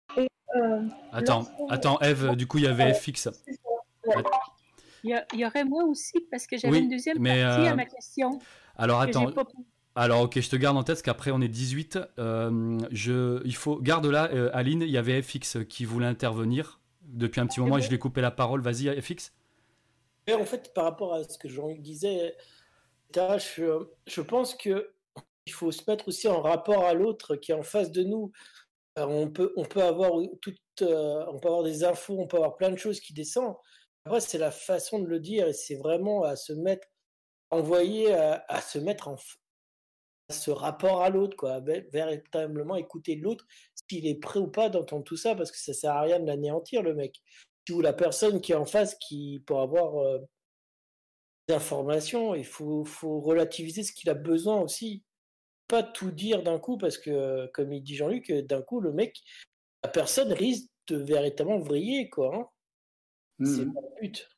Euh, 0.55 0.81
attends, 1.11 1.47
attends, 1.69 1.99
Eve, 2.01 2.35
du 2.35 2.47
coup, 2.47 2.57
il 2.57 2.65
y 2.65 2.67
avait 2.67 2.93
FX. 2.93 3.29
Il 5.03 5.23
y, 5.33 5.45
aurait 5.45 5.65
moi 5.65 5.83
aussi, 5.85 6.19
parce 6.29 6.45
que 6.45 6.57
j'avais 6.57 6.79
une 6.79 6.89
deuxième 6.89 7.17
partie 7.17 7.39
à 7.39 7.71
euh, 7.71 7.75
ma 7.75 7.85
question. 7.85 8.39
Alors, 8.77 9.01
attends. 9.01 9.31
Alors, 9.95 10.21
ok, 10.21 10.39
je 10.39 10.49
te 10.49 10.55
garde 10.55 10.77
en 10.77 10.83
tête, 10.83 10.95
parce 10.95 11.01
qu'après, 11.01 11.31
on 11.31 11.41
est 11.41 11.47
18. 11.47 11.99
Euh, 12.19 12.77
je, 12.91 13.41
il 13.45 13.55
faut, 13.55 13.77
garde 13.77 14.05
là, 14.05 14.29
Aline, 14.53 14.81
il 14.81 14.89
y 14.89 14.97
avait 14.97 15.21
FX 15.21 15.57
qui 15.67 15.85
voulait 15.85 16.05
intervenir 16.05 16.79
depuis 17.03 17.41
un 17.41 17.47
petit 17.47 17.59
moment 17.59 17.77
et 17.77 17.81
je 17.81 17.89
vais 17.89 17.99
couper 17.99 18.21
la 18.21 18.31
parole. 18.31 18.61
Vas-y, 18.61 19.01
FX. 19.01 19.33
En 20.29 20.45
fait, 20.45 20.73
par 20.73 20.85
rapport 20.85 21.13
à 21.13 21.23
ce 21.23 21.37
que 21.37 21.49
Jean 21.49 21.69
disait, 21.75 22.35
je, 23.13 24.21
pense 24.21 24.55
que 24.55 24.93
il 25.45 25.53
faut 25.53 25.71
se 25.71 25.83
mettre 25.89 26.07
aussi 26.07 26.27
en 26.27 26.41
rapport 26.41 26.85
à 26.85 26.93
l'autre 26.93 27.35
qui 27.35 27.51
est 27.51 27.55
en 27.55 27.63
face 27.63 27.91
de 27.91 28.03
nous. 28.03 28.31
on, 28.95 29.29
peut, 29.29 29.53
on, 29.57 29.65
peut 29.65 29.83
avoir 29.83 30.11
tout, 30.41 30.53
euh, 30.81 31.25
on 31.27 31.39
peut 31.39 31.47
avoir 31.47 31.63
des 31.63 31.83
infos, 31.83 32.17
on 32.19 32.27
peut 32.27 32.37
avoir 32.37 32.55
plein 32.55 32.71
de 32.71 32.77
choses 32.77 32.99
qui 32.99 33.13
descendent. 33.13 33.55
Après, 34.05 34.21
c'est 34.21 34.37
la 34.37 34.51
façon 34.51 34.99
de 34.99 35.07
le 35.07 35.19
dire 35.19 35.47
et 35.47 35.53
c'est 35.53 35.75
vraiment 35.75 36.23
à 36.23 36.35
se 36.35 36.53
mettre, 36.53 36.87
envoyer 37.51 38.13
à, 38.13 38.61
se 38.61 38.79
mettre 38.79 39.07
en 39.07 39.15
ce 40.29 40.51
rapport 40.51 41.01
à 41.01 41.09
l'autre, 41.09 41.35
quoi, 41.35 41.59
véritablement 41.91 42.75
écouter 42.75 43.15
l'autre, 43.15 43.45
s'il 43.75 44.07
est 44.07 44.15
prêt 44.15 44.39
ou 44.39 44.47
pas 44.47 44.69
d'entendre 44.69 45.03
tout 45.03 45.17
ça, 45.17 45.35
parce 45.35 45.51
que 45.51 45.57
ça 45.57 45.73
sert 45.73 45.91
à 45.91 46.01
rien 46.01 46.19
de 46.19 46.25
l'anéantir, 46.25 46.81
le 46.81 46.93
mec. 46.93 47.21
Ou 47.69 47.81
la 47.81 47.93
personne 47.93 48.41
qui 48.41 48.51
est 48.53 48.55
en 48.55 48.65
face 48.65 48.95
qui, 48.95 49.43
pour 49.45 49.61
avoir 49.61 49.97
euh, 49.97 50.19
des 51.47 51.53
informations, 51.53 52.33
il 52.35 52.45
faut, 52.45 52.83
faut 52.83 53.21
relativiser 53.21 53.83
ce 53.83 53.93
qu'il 53.93 54.09
a 54.09 54.15
besoin 54.15 54.59
aussi 54.59 55.03
pas 55.71 55.83
tout 55.83 56.11
dire 56.11 56.43
d'un 56.43 56.59
coup 56.59 56.77
parce 56.77 56.97
que, 56.97 57.47
comme 57.53 57.71
il 57.71 57.81
dit 57.81 57.95
Jean-Luc, 57.95 58.29
d'un 58.29 58.61
coup, 58.61 58.81
le 58.81 58.91
mec, 58.91 59.23
la 59.83 59.89
personne 59.89 60.33
risque 60.33 60.69
de 60.87 60.97
véritablement 60.97 61.59
vriller, 61.59 62.09
quoi. 62.09 62.35
Hein. 62.35 62.47
C'est 63.45 63.65
mmh. 63.65 63.73
le 63.73 64.01
but. 64.01 64.29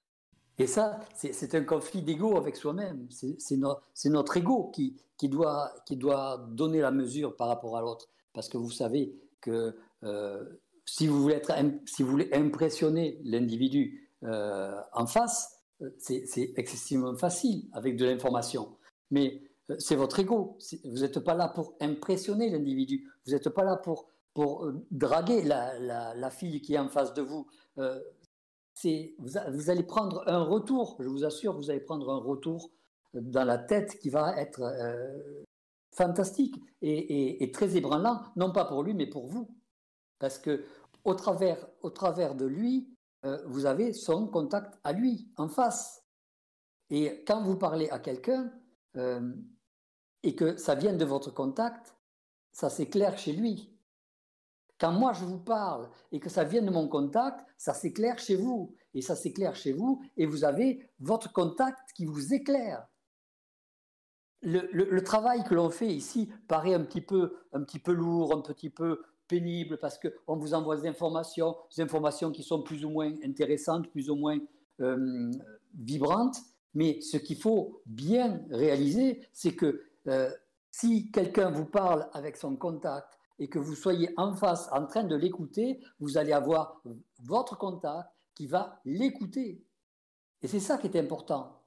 Et 0.59 0.67
ça, 0.67 0.99
c'est 1.15 1.55
un 1.55 1.63
conflit 1.63 2.03
d'ego 2.03 2.37
avec 2.37 2.55
soi-même. 2.55 3.07
C'est 3.09 4.09
notre 4.09 4.37
ego 4.37 4.69
qui, 4.69 4.95
qui, 5.17 5.27
doit, 5.27 5.73
qui 5.87 5.97
doit 5.97 6.45
donner 6.51 6.79
la 6.79 6.91
mesure 6.91 7.35
par 7.35 7.47
rapport 7.47 7.75
à 7.75 7.81
l'autre. 7.81 8.07
Parce 8.33 8.47
que 8.47 8.57
vous 8.57 8.69
savez 8.69 9.15
que 9.41 9.75
euh, 10.03 10.45
si, 10.85 11.07
vous 11.07 11.21
voulez 11.21 12.29
impressionner 12.33 13.19
l'individu 13.23 14.09
euh, 14.23 14.79
en 14.93 15.05
face, 15.05 15.61
euh, 15.81 15.89
c'est 15.97 16.53
excessivement 16.55 17.15
facile 17.15 17.67
avec 17.73 17.95
de 17.97 18.05
l'information. 18.05 18.77
Mais 19.11 19.41
euh, 19.69 19.75
c'est 19.79 19.95
votre 19.95 20.19
ego. 20.19 20.57
Vous 20.83 20.99
n'êtes 20.99 21.19
pas 21.19 21.33
là 21.33 21.47
pour 21.47 21.75
impressionner 21.81 22.49
l'individu. 22.49 23.09
Vous 23.25 23.33
n'êtes 23.33 23.49
pas 23.49 23.63
là 23.63 23.77
pour, 23.77 24.07
draguer 24.91 25.43
la, 25.43 26.29
fille 26.31 26.61
qui 26.61 26.73
est 26.73 26.79
en 26.79 26.89
face 26.89 27.13
de 27.13 27.21
vous. 27.21 27.47
Vous, 27.77 29.69
allez 29.69 29.83
prendre 29.83 30.23
un 30.27 30.43
retour, 30.43 30.97
je 30.99 31.07
vous 31.07 31.23
assure, 31.23 31.55
vous 31.55 31.69
allez 31.69 31.79
prendre 31.79 32.09
un 32.09 32.17
retour 32.17 32.71
dans 33.13 33.43
la 33.43 33.59
tête 33.59 33.99
qui 33.99 34.09
va 34.09 34.35
être 34.41 34.63
fantastique 35.91 36.55
et, 36.81 37.51
très 37.53 37.77
ébranlant, 37.77 38.21
non 38.35 38.51
pas 38.51 38.65
pour 38.65 38.81
lui, 38.81 38.95
mais 38.95 39.05
pour 39.05 39.27
vous. 39.27 39.47
Parce 40.23 40.39
que 40.39 40.63
au 41.03 41.15
travers, 41.15 41.67
au 41.81 41.89
travers 41.89 42.33
de 42.33 42.45
lui, 42.45 42.95
vous 43.45 43.65
avez 43.65 43.91
son 43.91 44.25
contact 44.25 44.79
à 44.85 44.93
lui, 44.93 45.29
en 45.35 45.49
face. 45.49 46.05
Et 46.89 47.25
quand 47.27 47.43
vous 47.43 47.57
parlez 47.57 47.89
à 47.89 47.99
quelqu'un, 47.99 48.49
et 50.23 50.33
que 50.33 50.55
ça 50.55 50.75
vienne 50.75 50.97
de 50.97 51.03
votre 51.03 51.29
contact, 51.29 51.97
ça 52.53 52.69
s'éclaire 52.69 53.17
chez 53.17 53.33
lui. 53.33 53.77
Quand 54.79 54.93
moi 54.93 55.11
je 55.11 55.25
vous 55.25 55.41
parle 55.41 55.89
et 56.13 56.21
que 56.21 56.29
ça 56.29 56.45
vienne 56.45 56.67
de 56.67 56.71
mon 56.71 56.87
contact, 56.87 57.45
ça 57.57 57.73
s'éclaire 57.73 58.17
chez 58.17 58.37
vous. 58.37 58.73
Et 58.93 59.01
ça 59.01 59.17
s'éclaire 59.17 59.57
chez 59.57 59.73
vous 59.73 60.01
et 60.15 60.25
vous 60.25 60.45
avez 60.45 60.89
votre 60.99 61.33
contact 61.33 61.91
qui 61.95 62.05
vous 62.05 62.33
éclaire. 62.33 62.87
Le, 64.41 65.03
travail 65.03 65.43
que 65.43 65.53
l'on 65.53 65.69
fait 65.69 65.93
ici 65.93 66.31
paraît 66.47 66.75
un 66.75 66.85
petit, 66.85 67.01
peu, 67.01 67.35
un 67.51 67.61
petit 67.63 67.79
peu 67.79 67.91
lourd, 67.91 68.33
un 68.33 68.41
petit 68.41 68.69
peu 68.69 69.01
pénible 69.33 69.79
parce 69.79 69.97
qu'on 69.97 70.37
vous 70.37 70.53
envoie 70.53 70.77
des 70.77 70.87
informations, 70.87 71.55
des 71.75 71.81
informations 71.81 72.31
qui 72.31 72.43
sont 72.43 72.61
plus 72.61 72.85
ou 72.85 72.91
moins 72.91 73.11
intéressantes, 73.23 73.89
plus 73.89 74.11
ou 74.11 74.15
moins 74.15 74.37
euh, 74.79 75.31
vibrantes. 75.73 76.37
Mais 76.75 77.01
ce 77.01 77.17
qu'il 77.17 77.37
faut 77.37 77.81
bien 77.87 78.43
réaliser, 78.51 79.27
c'est 79.33 79.55
que 79.55 79.81
euh, 80.07 80.29
si 80.69 81.09
quelqu'un 81.09 81.49
vous 81.49 81.65
parle 81.65 82.07
avec 82.13 82.37
son 82.37 82.55
contact 82.55 83.17
et 83.39 83.47
que 83.49 83.57
vous 83.57 83.73
soyez 83.73 84.09
en 84.17 84.35
face 84.35 84.69
en 84.71 84.85
train 84.85 85.03
de 85.03 85.15
l'écouter, 85.15 85.79
vous 85.99 86.19
allez 86.19 86.33
avoir 86.33 86.83
votre 87.23 87.57
contact 87.57 88.09
qui 88.35 88.45
va 88.45 88.79
l'écouter. 88.85 89.63
Et 90.43 90.47
c'est 90.47 90.59
ça 90.59 90.77
qui 90.77 90.85
est 90.85 90.99
important. 90.99 91.59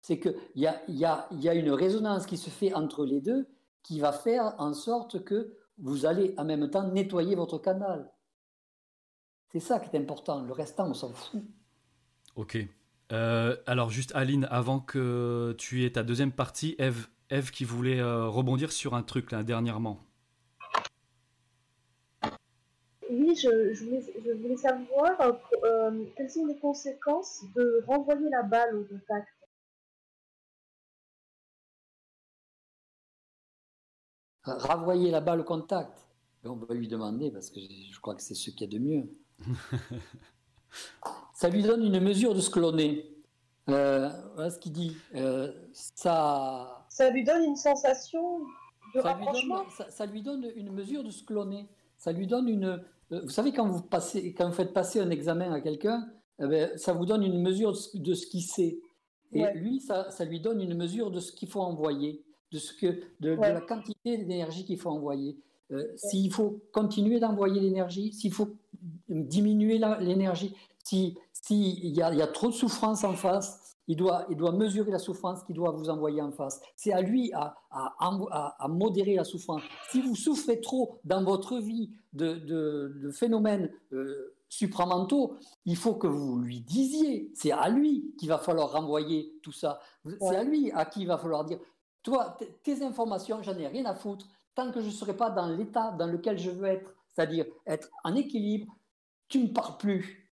C'est 0.00 0.18
qu'il 0.18 0.36
y 0.54 0.68
y 0.94 1.48
a 1.48 1.54
une 1.54 1.70
résonance 1.70 2.24
qui 2.24 2.38
se 2.38 2.48
fait 2.48 2.72
entre 2.72 3.04
les 3.04 3.20
deux 3.20 3.46
qui 3.82 4.00
va 4.00 4.12
faire 4.12 4.54
en 4.58 4.72
sorte 4.72 5.22
que 5.24 5.54
vous 5.78 6.06
allez 6.06 6.34
en 6.38 6.44
même 6.44 6.70
temps 6.70 6.88
nettoyer 6.88 7.34
votre 7.34 7.58
canal. 7.58 8.10
C'est 9.52 9.60
ça 9.60 9.78
qui 9.78 9.94
est 9.94 9.98
important. 9.98 10.42
Le 10.42 10.52
restant, 10.52 10.88
on 10.88 10.94
s'en 10.94 11.10
fout. 11.10 11.42
Ok. 12.36 12.58
Euh, 13.12 13.56
alors 13.66 13.90
juste 13.90 14.12
Aline, 14.14 14.48
avant 14.50 14.80
que 14.80 15.54
tu 15.58 15.84
aies 15.84 15.92
ta 15.92 16.02
deuxième 16.02 16.32
partie, 16.32 16.74
Eve, 16.78 17.08
Eve 17.30 17.50
qui 17.50 17.64
voulait 17.64 18.00
euh, 18.00 18.28
rebondir 18.28 18.72
sur 18.72 18.94
un 18.94 19.02
truc 19.02 19.30
là 19.30 19.42
dernièrement. 19.42 20.00
Oui, 23.10 23.36
je, 23.36 23.84
voulais, 23.84 24.56
savoir 24.56 25.38
euh, 25.64 26.04
quelles 26.16 26.30
sont 26.30 26.46
les 26.46 26.56
conséquences 26.56 27.44
de 27.54 27.84
renvoyer 27.86 28.28
la 28.30 28.42
balle 28.42 28.76
au 28.76 28.84
contact? 28.84 29.28
Renvoyer 34.44 35.10
la 35.10 35.20
balle 35.20 35.40
au 35.40 35.44
contact. 35.44 36.06
On 36.44 36.54
va 36.56 36.74
lui 36.74 36.88
demander 36.88 37.30
parce 37.30 37.50
que 37.50 37.60
je 37.60 38.00
crois 38.00 38.14
que 38.14 38.22
c'est 38.22 38.34
ce 38.34 38.50
qu'il 38.50 38.60
y 38.60 38.64
a 38.64 38.78
de 38.78 38.84
mieux. 38.84 39.08
Ça 41.34 41.48
lui 41.48 41.62
donne 41.62 41.84
une 41.84 42.00
mesure 42.00 42.34
de 42.34 42.40
ce 42.40 42.50
que 42.50 42.60
l'on 42.60 42.76
est. 42.78 43.06
voilà 43.66 44.50
ce 44.50 44.58
qu'il 44.58 44.72
dit. 44.72 44.96
ça 45.72 46.84
ça 46.94 47.10
lui 47.10 47.24
donne 47.24 47.42
une 47.42 47.56
sensation 47.56 48.38
de 48.94 49.00
ça 49.00 49.14
rapprochement. 49.14 49.62
Lui 49.62 49.66
donne, 49.78 49.90
ça, 49.90 50.06
lui 50.06 50.22
donne 50.22 50.52
une 50.54 50.70
mesure 50.70 51.02
de 51.02 51.10
ce 51.10 51.24
que 51.24 51.34
l'on 51.34 51.50
est. 51.50 51.66
Ça 51.98 52.12
lui 52.12 52.28
donne 52.28 52.48
une. 52.48 52.80
Euh, 53.10 53.20
vous 53.22 53.30
savez, 53.30 53.52
quand 53.52 53.66
vous, 53.66 53.82
passez, 53.82 54.32
quand 54.32 54.46
vous 54.46 54.54
faites 54.54 54.72
passer 54.72 55.00
un 55.00 55.10
examen 55.10 55.52
à 55.52 55.60
quelqu'un, 55.60 56.08
eh 56.38 56.46
ben, 56.46 56.78
ça 56.78 56.92
vous 56.92 57.04
donne 57.04 57.24
une 57.24 57.42
mesure 57.42 57.72
de 57.94 58.14
ce, 58.14 58.26
qu'il 58.28 58.42
sait. 58.42 58.78
Et 59.32 59.44
lui, 59.54 59.80
ça, 59.80 60.08
ça, 60.12 60.24
lui 60.24 60.38
donne 60.38 60.60
une 60.60 60.74
mesure 60.74 61.10
de 61.10 61.18
ce 61.18 61.32
qu'il 61.32 61.48
faut 61.48 61.62
envoyer, 61.62 62.24
de, 62.54 62.58
ce 62.60 62.72
que, 62.72 63.00
de, 63.18 63.30
la 63.30 63.60
quantité 63.60 64.16
d'énergie 64.16 64.64
qu'il 64.64 64.78
faut 64.78 64.90
envoyer. 64.90 65.36
Euh, 65.72 65.92
s'il 65.96 66.32
faut 66.32 66.60
continuer 66.72 67.18
d'envoyer 67.18 67.60
l'énergie, 67.60 68.12
s'il 68.12 68.32
faut 68.32 68.50
diminuer 69.08 69.80
l'énergie, 70.00 70.54
s'il 70.84 71.16
si 71.32 71.80
y, 71.82 72.00
a, 72.00 72.14
y 72.14 72.22
a 72.22 72.26
trop 72.28 72.48
de 72.48 72.54
souffrance 72.54 73.02
en 73.02 73.14
face, 73.14 73.76
il 73.88 73.96
doit, 73.96 74.24
il 74.30 74.36
doit 74.36 74.52
mesurer 74.52 74.90
la 74.92 74.98
souffrance 74.98 75.42
qu'il 75.42 75.56
doit 75.56 75.72
vous 75.72 75.90
envoyer 75.90 76.22
en 76.22 76.30
face. 76.30 76.60
C'est 76.76 76.92
à 76.92 77.02
lui 77.02 77.32
à, 77.34 77.56
à, 77.70 78.68
modérer 78.68 79.16
la 79.16 79.24
souffrance. 79.24 79.62
Si 79.90 80.00
vous 80.00 80.14
souffrez 80.14 80.60
trop 80.60 81.00
dans 81.04 81.22
votre 81.22 81.58
vie 81.58 81.90
de, 82.12 82.34
de, 82.34 83.10
phénomènes 83.10 83.70
euh, 83.92 84.34
supramentaux, 84.48 85.34
il 85.66 85.76
faut 85.76 85.94
que 85.94 86.06
vous 86.06 86.38
lui 86.38 86.60
disiez. 86.60 87.30
C'est 87.34 87.52
à 87.52 87.68
lui 87.68 88.14
qu'il 88.18 88.28
va 88.28 88.38
falloir 88.38 88.72
renvoyer 88.72 89.34
tout 89.42 89.52
ça. 89.52 89.80
C'est 90.20 90.36
à 90.36 90.44
lui 90.44 90.70
à 90.72 90.84
qui 90.86 91.02
il 91.02 91.06
va 91.06 91.18
falloir 91.18 91.44
dire 91.44 91.58
Toi, 92.04 92.38
tes 92.62 92.84
informations, 92.84 93.42
j'en 93.42 93.58
ai 93.58 93.66
rien 93.66 93.84
à 93.86 93.94
foutre. 93.96 94.28
Tant 94.54 94.70
que 94.70 94.80
je 94.80 94.86
ne 94.86 94.92
serai 94.92 95.16
pas 95.16 95.30
dans 95.30 95.48
l'état 95.48 95.90
dans 95.90 96.06
lequel 96.06 96.38
je 96.38 96.50
veux 96.50 96.68
être, 96.68 96.94
c'est-à-dire 97.08 97.46
être 97.66 97.88
en 98.04 98.14
équilibre, 98.14 98.72
tu 99.28 99.38
ne 99.40 99.48
me 99.48 99.52
parles 99.52 99.76
plus 99.78 100.24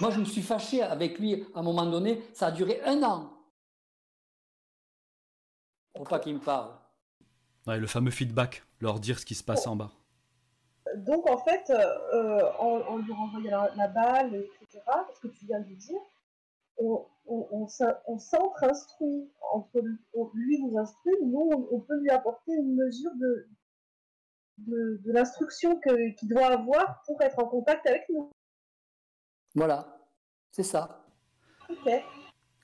moi, 0.00 0.10
je 0.10 0.20
me 0.20 0.24
suis 0.24 0.42
fâché 0.42 0.82
avec 0.82 1.18
lui 1.18 1.44
à 1.54 1.60
un 1.60 1.62
moment 1.62 1.86
donné. 1.86 2.22
Ça 2.34 2.46
a 2.46 2.50
duré 2.50 2.80
un 2.84 3.02
an. 3.02 3.32
Pour 5.94 6.06
pas 6.06 6.18
qu'il 6.18 6.34
me 6.34 6.40
parle. 6.40 6.70
le 7.66 7.86
fameux 7.86 8.10
feedback. 8.10 8.62
leur 8.80 9.00
dire 9.00 9.18
ce 9.18 9.26
qui 9.26 9.34
se 9.34 9.44
passe 9.44 9.66
en 9.66 9.76
bas. 9.76 9.90
Donc 10.96 11.28
en 11.28 11.38
fait, 11.38 11.70
euh, 11.70 12.52
en, 12.58 12.98
lui 12.98 13.12
renvoyant 13.12 13.68
la, 13.76 13.88
balle, 13.88 14.34
etc., 14.60 14.80
ce 15.14 15.20
que 15.20 15.28
tu 15.28 15.46
viens 15.46 15.60
de 15.60 15.74
dire, 15.74 16.00
on, 16.78 17.06
on, 17.26 18.18
s'entre-instruit. 18.18 19.30
Entre 19.52 19.80
lui 20.34 20.62
nous 20.62 20.78
instruit, 20.78 21.14
nous, 21.22 21.50
on, 21.70 21.80
peut 21.80 21.98
lui 22.00 22.10
apporter 22.10 22.52
une 22.52 22.74
mesure 22.74 23.10
de, 23.16 23.48
de, 24.58 25.12
l'instruction 25.12 25.78
qu'il 25.80 26.28
doit 26.28 26.46
avoir 26.46 27.02
pour 27.06 27.20
être 27.22 27.38
en 27.38 27.46
contact 27.46 27.86
avec 27.86 28.08
nous. 28.08 28.30
Voilà, 29.54 29.98
c'est 30.50 30.62
ça. 30.62 31.06
Ok. 31.68 31.92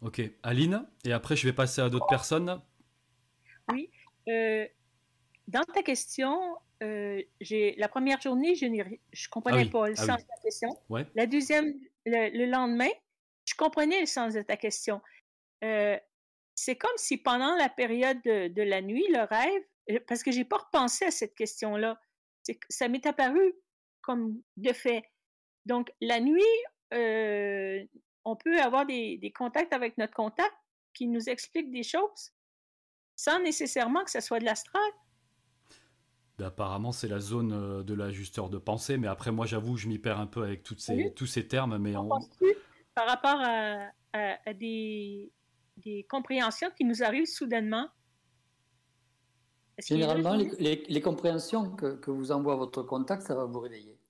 Ok, 0.00 0.22
Aline, 0.44 0.86
et 1.04 1.12
après 1.12 1.34
je 1.34 1.46
vais 1.46 1.52
passer 1.52 1.80
à 1.80 1.88
d'autres 1.88 2.06
personnes. 2.06 2.62
Oui, 3.72 3.90
euh, 4.28 4.64
dans 5.48 5.64
ta 5.74 5.82
question, 5.82 6.38
euh, 6.82 7.20
j'ai 7.40 7.74
la 7.78 7.88
première 7.88 8.20
journée, 8.20 8.54
je 8.54 8.66
ne 8.66 9.28
comprenais 9.30 9.66
ah 9.66 9.72
pas 9.72 9.88
le 9.88 9.94
ah 9.98 10.06
sens 10.06 10.22
de 10.22 10.28
ta 10.28 10.40
question. 10.42 10.76
La 11.14 11.26
deuxième, 11.26 11.74
le, 12.06 12.44
lendemain, 12.46 12.90
je 13.48 13.54
comprenais 13.54 14.00
le 14.00 14.06
sens 14.06 14.34
de 14.34 14.42
ta 14.42 14.56
question. 14.56 15.00
Euh, 15.64 15.98
c'est 16.54 16.76
comme 16.76 16.96
si 16.96 17.16
pendant 17.16 17.54
la 17.56 17.68
période 17.68 18.20
de, 18.22 18.62
la 18.62 18.82
nuit, 18.82 19.06
le 19.10 19.22
rêve, 19.22 20.02
parce 20.06 20.22
que 20.22 20.30
j'ai 20.30 20.44
pas 20.44 20.58
repensé 20.58 21.06
à 21.06 21.10
cette 21.10 21.34
question-là, 21.34 22.00
ça 22.68 22.88
m'est 22.88 23.06
apparu 23.06 23.54
comme 24.00 24.42
de 24.56 24.72
fait. 24.72 25.04
Donc, 25.66 25.90
la 26.00 26.20
nuit, 26.20 26.42
on 28.24 28.36
peut 28.36 28.60
avoir 28.60 28.86
des, 28.86 29.32
contacts 29.34 29.72
avec 29.72 29.98
notre 29.98 30.14
contact 30.14 30.54
qui 30.94 31.06
nous 31.06 31.28
explique 31.28 31.70
des 31.70 31.82
choses 31.82 32.32
sans 33.16 33.40
nécessairement 33.40 34.04
que 34.04 34.10
ce 34.10 34.20
soit 34.20 34.38
de 34.38 34.44
l'astral. 34.44 34.90
Ben, 36.38 36.46
apparemment, 36.46 36.92
c'est 36.92 37.08
la 37.08 37.18
zone 37.18 37.52
euh, 37.52 37.82
de 37.82 37.94
l'ajusteur 37.94 38.48
de 38.48 38.58
pensée, 38.58 38.96
mais 38.96 39.08
après, 39.08 39.32
moi, 39.32 39.44
j'avoue, 39.44 39.76
je 39.76 39.88
m'y 39.88 39.98
perds 39.98 40.20
un 40.20 40.28
peu 40.28 40.44
avec 40.44 40.62
toutes 40.62 40.80
ces, 40.80 41.12
tous 41.14 41.26
ces 41.26 41.48
termes. 41.48 41.78
Mais 41.78 41.96
on... 41.96 42.08
Par 42.98 43.06
rapport 43.06 43.40
à, 44.12 44.54
des, 44.54 45.30
compréhensions 46.10 46.68
qui 46.76 46.84
nous 46.84 47.04
arrivent 47.04 47.26
soudainement. 47.28 47.86
Généralement, 49.78 50.34
les, 50.34 51.00
compréhensions 51.00 51.70
que, 51.76 51.94
que, 51.94 52.10
vous 52.10 52.32
envoie 52.32 52.56
votre 52.56 52.82
contact, 52.82 53.22
ça 53.22 53.36
va 53.36 53.44
vous 53.44 53.60
réveiller. 53.60 54.00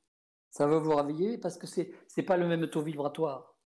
Ça 0.49 0.67
va 0.67 0.79
vous 0.79 0.97
réveiller 0.97 1.37
parce 1.37 1.59
que 1.59 1.67
ce 1.67 1.83
n'est 2.17 2.23
pas 2.23 2.39
le 2.39 2.47
même 2.47 2.67
taux 2.69 2.81
vibratoire. 2.81 3.59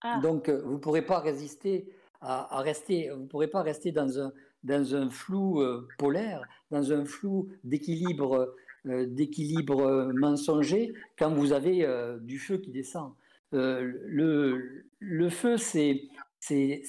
Ah. 0.00 0.18
Donc, 0.20 0.48
euh, 0.48 0.60
vous 0.64 0.72
ne 0.72 0.78
pourrez 0.78 1.02
pas 1.02 1.20
résister 1.20 1.88
à, 2.20 2.60
rester, 2.62 3.10
vous 3.10 3.26
pourrez 3.26 3.46
pas 3.46 3.62
rester 3.62 3.92
dans 3.92 4.18
un, 4.18 4.32
dans 4.64 4.96
un 4.96 5.08
flou 5.08 5.60
euh, 5.60 5.86
polaire, 5.98 6.42
dans 6.72 6.92
un 6.92 7.04
flou 7.04 7.48
d'équilibre, 7.62 8.56
euh, 8.86 9.06
d'équilibre 9.06 10.10
mensonger 10.16 10.94
quand 11.16 11.30
vous 11.32 11.52
avez 11.52 11.86
du 12.22 12.40
feu 12.40 12.56
qui 12.58 12.72
descend. 12.72 13.14
Le, 13.52 14.86
le 14.98 15.30
feu, 15.30 15.56
c'est 15.58 16.08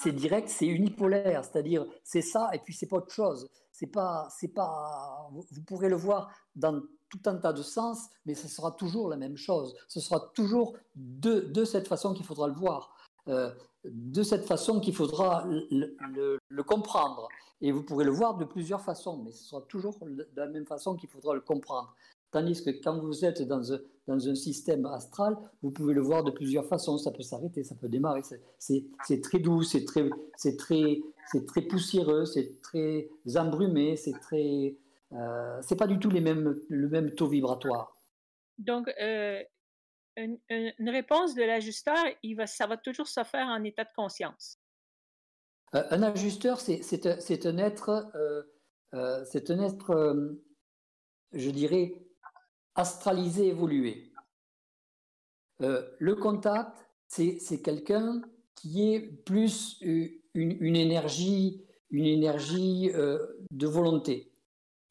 direct, 0.06 0.50
c'est 0.50 0.68
unipolaire, 0.68 1.44
c'est-à-dire 1.46 1.86
c'est 2.04 2.22
ça 2.22 2.50
et 2.54 2.60
puis 2.60 2.74
c'est 2.74 2.88
pas 2.88 2.98
autre 2.98 3.14
chose. 3.14 3.50
C'est 3.72 3.88
pas, 3.88 4.28
c'est 4.32 4.54
pas, 4.54 5.30
vous 5.32 5.62
pourrez 5.64 5.90
le 5.90 5.96
voir 5.96 6.32
dans 6.56 6.82
tout 7.10 7.22
un 7.26 7.36
tas 7.36 7.54
de 7.54 7.62
sens, 7.62 8.10
mais 8.26 8.34
ce 8.34 8.48
sera 8.48 8.72
toujours 8.72 9.10
la 9.10 9.18
même 9.18 9.38
chose. 9.38 9.76
Ce 9.88 10.00
sera 10.00 10.20
toujours 10.34 10.76
de, 10.96 11.64
cette 11.64 11.88
façon 11.88 12.14
qu'il 12.14 12.26
faudra 12.26 12.48
le 12.48 12.54
voir. 12.54 12.94
Euh, 13.28 13.54
de 13.84 14.24
cette 14.24 14.46
façon 14.46 14.80
qu'il 14.80 14.96
faudra 14.96 15.46
le, 15.48 16.64
comprendre. 16.64 17.28
Et 17.62 17.72
vous 17.72 17.84
pourrez 17.84 18.06
le 18.06 18.12
voir 18.12 18.38
de 18.38 18.46
plusieurs 18.46 18.82
façons, 18.82 19.24
mais 19.24 19.32
ce 19.32 19.44
sera 19.44 19.62
toujours 19.62 19.98
de 20.02 20.28
la 20.36 20.48
même 20.48 20.66
façon 20.66 20.96
qu'il 20.96 21.10
faudra 21.10 21.34
le 21.34 21.42
comprendre. 21.42 21.96
Tandis 22.32 22.64
que 22.64 22.70
quand 22.70 23.00
vous 23.00 23.26
êtes 23.26 23.42
dans 23.42 23.74
un, 23.74 23.80
dans 24.08 24.30
un, 24.30 24.36
système 24.36 24.86
astral, 24.86 25.38
vous 25.62 25.72
pouvez 25.72 25.94
le 25.94 26.02
voir 26.02 26.24
de 26.24 26.32
plusieurs 26.32 26.66
façons. 26.66 26.98
Ça 26.98 27.12
peut 27.12 27.24
s'arrêter, 27.24 27.64
ça 27.64 27.76
peut 27.76 27.90
démarrer. 27.90 28.22
C'est 28.60 29.22
très 29.22 29.40
doux, 29.40 29.64
c'est 29.64 29.86
très, 29.86 30.10
très, 30.58 31.00
très 31.48 31.62
poussiéreux, 31.62 32.26
c'est 32.26 32.62
très 32.62 33.10
embrumé, 33.36 33.96
c'est 33.96 34.20
très. 34.20 34.76
Euh, 35.14 35.60
c'est 35.62 35.78
pas 35.78 35.88
du 35.88 36.00
tout 36.00 36.10
les 36.10 36.20
mêmes, 36.20 36.60
le 36.68 36.90
même 36.90 37.12
taux 37.12 37.28
vibratoire. 37.28 37.96
Donc, 38.58 38.92
euh, 39.00 39.42
une, 40.18 40.90
réponse 40.90 41.36
de 41.36 41.44
l'ajusteur, 41.44 42.04
va, 42.36 42.48
ça 42.48 42.68
va 42.68 42.78
toujours 42.78 43.08
se 43.08 43.24
faire 43.24 43.48
en 43.48 43.64
état 43.64 43.84
de 43.84 43.90
conscience. 43.96 44.60
Euh, 45.76 45.84
un 45.92 46.04
ajusteur, 46.04 46.60
c'est 46.60 47.46
un 47.46 47.58
être, 47.58 48.10
euh, 48.16 48.44
euh, 48.94 49.24
c'est 49.26 49.52
un 49.52 49.60
être, 49.60 50.28
je 51.34 51.50
dirais, 51.50 52.07
astralisé, 52.78 53.48
évolué. 53.48 54.12
le 55.60 56.14
contact, 56.16 56.88
c'est 57.08 57.62
quelqu'un 57.62 58.22
qui 58.56 58.94
est 58.94 59.02
plus 59.02 59.80
une, 59.82 60.76
énergie, 60.76 61.64
une 61.90 62.06
énergie 62.06 62.92
de 63.52 63.68
volonté 63.68 64.32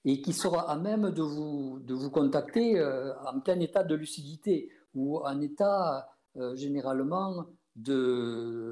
et 0.04 0.20
qui 0.20 0.32
sera 0.32 0.70
à 0.70 0.76
même 0.76 1.10
de 1.10 1.22
vous, 1.22 1.78
de 1.80 1.94
vous 1.94 2.10
contacter 2.10 2.80
en 3.24 3.40
plein 3.40 3.58
état 3.60 3.82
de 3.84 3.94
lucidité 3.94 4.70
ou 4.94 5.24
un 5.24 5.40
état 5.40 6.08
euh, 6.36 6.54
généralement 6.54 7.46
de, 7.76 8.70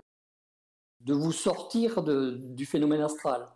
de 1.00 1.14
vous 1.14 1.32
sortir 1.32 2.02
de, 2.02 2.32
du 2.32 2.66
phénomène 2.66 3.00
astral. 3.00 3.48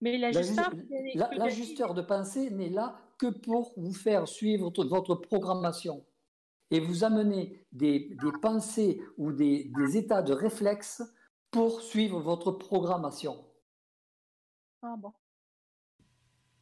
Mais 0.00 0.16
l'ajusteur, 0.16 0.70
l'ajusteur 1.14 1.92
de 1.92 2.00
pensée 2.00 2.50
n'est 2.50 2.70
là 2.70 2.98
que 3.18 3.26
pour 3.26 3.72
vous 3.76 3.92
faire 3.92 4.28
suivre 4.28 4.70
votre 4.86 5.14
programmation 5.14 6.04
et 6.70 6.80
vous 6.80 7.04
amener 7.04 7.64
des, 7.72 8.10
des 8.10 8.32
pensées 8.40 9.00
ou 9.16 9.32
des, 9.32 9.70
des, 9.76 9.96
états 9.96 10.22
de 10.22 10.32
réflexe 10.32 11.02
pour 11.50 11.82
suivre 11.82 12.20
votre 12.20 12.52
programmation. 12.52 13.44
Ah 14.82 14.96
bon. 14.98 15.12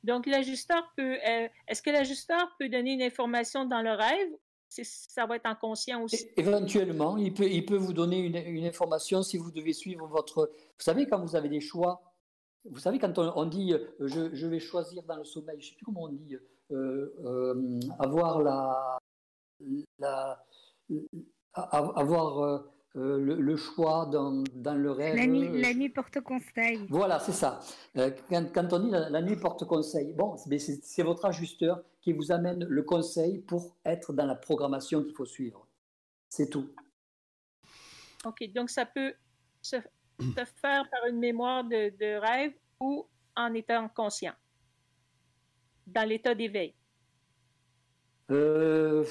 Donc, 0.04 0.26
l'ajusteur 0.26 0.92
peut. 0.96 1.16
Euh, 1.26 1.48
est-ce 1.68 1.82
que 1.82 1.90
l'ajusteur 1.90 2.54
peut 2.58 2.68
donner 2.68 2.92
une 2.92 3.02
information 3.02 3.64
dans 3.64 3.82
le 3.82 3.92
rêve? 3.92 4.28
Ça 4.68 5.26
va 5.26 5.36
être 5.36 5.46
en 5.46 5.54
conscient 5.54 6.02
aussi? 6.02 6.28
Éventuellement, 6.36 7.16
il 7.16 7.34
peut, 7.34 7.48
il 7.48 7.64
peut 7.64 7.76
vous 7.76 7.92
donner 7.92 8.18
une, 8.18 8.64
information 8.64 9.22
si 9.22 9.36
vous 9.36 9.50
devez 9.50 9.72
suivre 9.72 10.06
votre. 10.06 10.50
Vous 10.54 10.84
savez, 10.84 11.06
quand 11.06 11.20
vous 11.20 11.36
avez 11.36 11.48
des 11.48 11.60
choix, 11.60 12.02
vous 12.64 12.78
savez, 12.78 12.98
quand 12.98 13.18
on, 13.18 13.44
dit 13.46 13.72
euh, 13.72 13.86
je, 14.00 14.46
vais 14.46 14.60
choisir 14.60 15.02
dans 15.04 15.16
le 15.16 15.24
sommeil, 15.24 15.60
je 15.60 15.66
ne 15.66 15.70
sais 15.70 15.76
plus 15.76 15.84
comment 15.84 16.04
on 16.04 16.12
dit, 16.12 16.36
euh, 16.70 17.80
avoir 17.98 18.40
la. 18.42 18.98
la 19.98 20.44
avoir 21.54 22.68
euh, 22.96 23.18
le, 23.18 23.56
choix 23.56 24.04
dans, 24.12 24.44
dans, 24.54 24.74
le 24.74 24.90
rêve. 24.90 25.16
La 25.16 25.26
nuit, 25.26 25.48
la 25.62 25.72
nuit 25.72 25.88
porte 25.88 26.20
conseil. 26.20 26.86
Voilà, 26.90 27.18
c'est 27.20 27.32
ça. 27.32 27.60
Euh, 27.96 28.10
quand, 28.28 28.70
on 28.74 28.78
dit 28.80 28.90
la, 28.90 29.22
nuit 29.22 29.36
porte 29.36 29.64
conseil, 29.64 30.12
bon, 30.12 30.36
c'est 30.36 31.02
votre 31.02 31.24
ajusteur 31.24 31.82
qui 32.02 32.12
vous 32.12 32.32
amène 32.32 32.64
le 32.64 32.82
conseil 32.82 33.38
pour 33.38 33.78
être 33.86 34.12
dans 34.12 34.26
la 34.26 34.34
programmation 34.34 35.02
qu'il 35.02 35.14
faut 35.14 35.24
suivre. 35.24 35.66
C'est 36.28 36.50
tout. 36.50 36.68
OK, 38.26 38.52
donc 38.52 38.68
ça 38.68 38.84
peut 38.84 39.14
se, 39.62 39.76
faire 40.60 40.88
par 40.90 41.06
une 41.08 41.18
mémoire 41.18 41.64
de, 41.64 42.20
rêve 42.20 42.52
ou 42.80 43.06
en 43.36 43.54
étant 43.54 43.88
conscient, 43.88 44.34
dans 45.86 46.08
l'état 46.08 46.34
d'éveil? 46.34 46.74
Euh, 48.30 49.04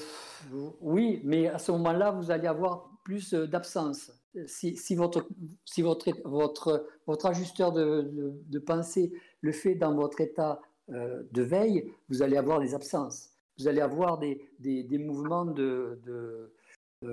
oui, 0.80 1.20
mais 1.24 1.48
à 1.48 1.58
ce 1.58 1.72
moment-là, 1.72 2.10
vous 2.10 2.30
allez 2.30 2.48
avoir 2.48 2.90
plus 3.04 3.34
euh, 3.34 3.46
d'absence. 3.46 4.12
Si, 4.46 4.94
votre, 4.94 5.28
si 5.66 5.82
votre, 5.82 6.08
votre, 6.24 6.86
votre 7.06 7.26
ajusteur 7.26 7.72
de, 7.72 8.58
pensée 8.64 9.12
le 9.42 9.52
fait 9.52 9.74
dans 9.74 9.94
votre 9.94 10.22
état 10.22 10.58
euh, 10.88 11.22
de 11.32 11.42
veille, 11.42 11.92
vous 12.08 12.22
allez 12.22 12.38
avoir 12.38 12.58
des 12.60 12.74
absences. 12.74 13.30
Vous 13.58 13.68
allez 13.68 13.82
avoir 13.82 14.18
des, 14.18 14.48
des, 14.58 14.98
mouvements 14.98 15.44
de, 15.44 16.00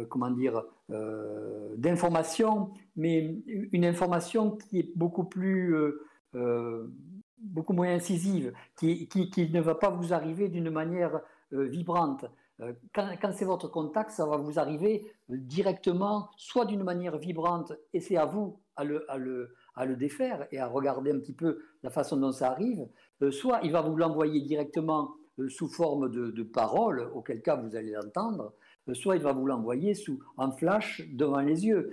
comment 0.10 0.32
dire, 0.32 0.64
d'information, 1.78 2.72
mais 2.96 3.36
une 3.46 3.86
information 3.86 4.52
qui 4.52 4.80
est 4.80 4.92
beaucoup 4.96 5.24
plus, 5.24 5.76
beaucoup 7.38 7.74
moins 7.74 7.94
incisive, 7.94 8.54
qui, 8.78 9.08
qui, 9.08 9.50
ne 9.52 9.62
va 9.62 9.76
pas 9.76 9.90
vous 9.90 10.14
arriver 10.14 10.50
d'une 10.50 10.70
manière 10.70 11.22
vibrante. 11.52 12.26
Euh, 12.62 12.74
quand, 12.94 13.32
c'est 13.32 13.46
votre 13.46 13.68
contact, 13.68 14.12
ça 14.12 14.26
va 14.26 14.38
vous 14.38 14.60
arriver 14.60 15.12
directement, 15.30 16.30
soit 16.36 16.66
d'une 16.66 16.84
manière 16.84 17.18
vibrante, 17.18 17.74
et 17.94 18.02
c'est 18.02 18.18
à 18.18 18.26
vous 18.26 18.60
à 18.76 18.84
le, 18.84 19.10
à, 19.10 19.18
le, 19.18 19.56
à 19.76 19.86
le, 19.86 19.96
défaire 19.96 20.48
et 20.52 20.60
à 20.60 20.68
regarder 20.68 21.12
un 21.12 21.20
petit 21.20 21.34
peu 21.34 21.60
la 21.84 21.90
façon 21.90 22.18
dont 22.18 22.32
ça 22.32 22.52
arrive, 22.52 22.88
euh, 23.22 23.32
soit 23.32 23.60
il 23.64 23.72
va 23.72 23.82
vous 23.82 23.96
l'envoyer 23.96 24.42
directement 24.42 25.16
euh, 25.40 25.50
sous 25.50 25.68
forme 25.68 26.10
de, 26.10 26.32
de 26.32 26.44
parole, 26.44 27.10
auquel 27.14 27.42
cas 27.42 27.56
vous 27.56 27.76
allez 27.76 27.92
l'entendre, 27.92 28.54
soit 28.94 29.16
il 29.16 29.22
va 29.22 29.34
vous 29.34 29.46
l'envoyer 29.46 29.94
en 30.38 30.52
flash 30.52 31.02
devant 31.14 31.40
les 31.40 31.66
yeux. 31.66 31.92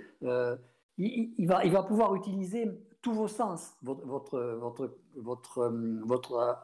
Il, 0.97 1.47
va, 1.47 1.63
il 1.63 1.71
va 1.71 1.83
pouvoir 1.83 2.15
utiliser 2.15 2.71
tous 3.01 3.13
vos 3.13 3.27
sens, 3.27 3.75
votre, 3.83 4.05
votre, 4.05 4.39
votre, 4.59 4.97
votre, 5.15 5.71
votre 6.05 6.57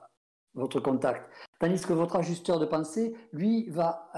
votre 0.55 0.79
contact. 0.79 1.31
Tandis 1.59 1.81
que 1.81 1.93
votre 1.93 2.15
ajusteur 2.15 2.59
de 2.59 2.65
pensée, 2.65 3.15
lui, 3.31 3.69
va, 3.69 4.09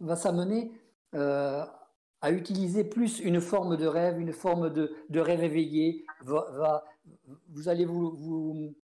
va 0.00 0.16
s'amener 0.16 0.72
à 1.12 2.30
utiliser 2.30 2.84
plus 2.84 3.20
une 3.20 3.40
forme 3.40 3.76
de 3.76 3.86
rêve, 3.86 4.20
une 4.20 4.32
forme 4.32 4.70
de, 4.70 4.92
de 5.08 5.20
rêve 5.20 5.42
éveillé. 5.42 6.04
Vous 6.22 7.68
allez 7.68 7.84
vous, 7.84 8.10
vous, 8.16 8.74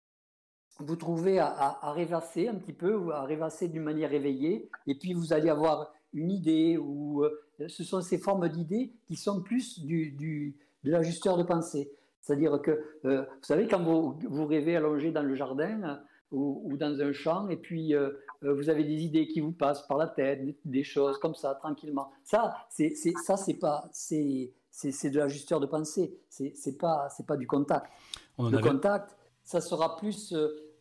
vous 0.78 0.96
trouver 0.96 1.38
à, 1.38 1.78
à, 1.80 1.92
rêvasser 1.92 2.48
un 2.48 2.54
petit 2.54 2.72
peu, 2.72 3.12
à 3.12 3.24
rêvasser 3.24 3.68
d'une 3.68 3.82
manière 3.82 4.12
éveillée, 4.12 4.70
et 4.86 4.94
puis 4.98 5.12
vous 5.12 5.32
allez 5.32 5.50
avoir 5.50 5.92
une 6.12 6.30
idée, 6.30 6.76
ou 6.76 7.24
euh, 7.24 7.68
ce 7.68 7.84
sont 7.84 8.00
ces 8.00 8.18
formes 8.18 8.48
d'idées 8.48 8.92
qui 9.06 9.16
sont 9.16 9.42
plus 9.42 9.80
du, 9.80 10.12
du 10.12 10.56
de 10.84 10.90
l'ajusteur 10.90 11.36
de 11.36 11.42
pensée. 11.42 11.90
C'est-à-dire 12.20 12.60
que, 12.62 12.70
euh, 13.04 13.22
vous 13.22 13.44
savez, 13.44 13.68
quand 13.68 13.82
vous, 13.82 14.18
vous, 14.28 14.46
rêvez 14.46 14.76
allongé 14.76 15.10
dans 15.10 15.22
le 15.22 15.34
jardin 15.34 16.00
ou, 16.32 16.62
ou 16.64 16.76
dans 16.76 17.00
un 17.00 17.12
champ, 17.12 17.48
et 17.48 17.56
puis 17.56 17.94
euh, 17.94 18.10
vous 18.42 18.68
avez 18.68 18.84
des 18.84 19.04
idées 19.04 19.28
qui 19.28 19.40
vous 19.40 19.52
passent 19.52 19.86
par 19.86 19.96
la 19.98 20.08
tête, 20.08 20.42
des, 20.64 20.84
choses 20.84 21.18
comme 21.18 21.34
ça, 21.34 21.54
tranquillement. 21.54 22.10
Ça, 22.24 22.54
c'est 22.70 22.94
ça, 22.94 23.36
c'est 23.36 23.54
pas, 23.54 23.88
c'est 23.92 24.52
c'est 24.70 25.08
de 25.08 25.18
l'ajusteur 25.18 25.58
de 25.58 25.66
pensée. 25.66 26.14
C'est 26.28 26.78
pas, 26.78 27.08
c'est 27.16 27.26
pas 27.26 27.36
du 27.36 27.46
contact. 27.46 27.90
le 28.38 28.58
contact, 28.58 29.16
ça 29.42 29.60
sera 29.60 29.96
plus 29.96 30.34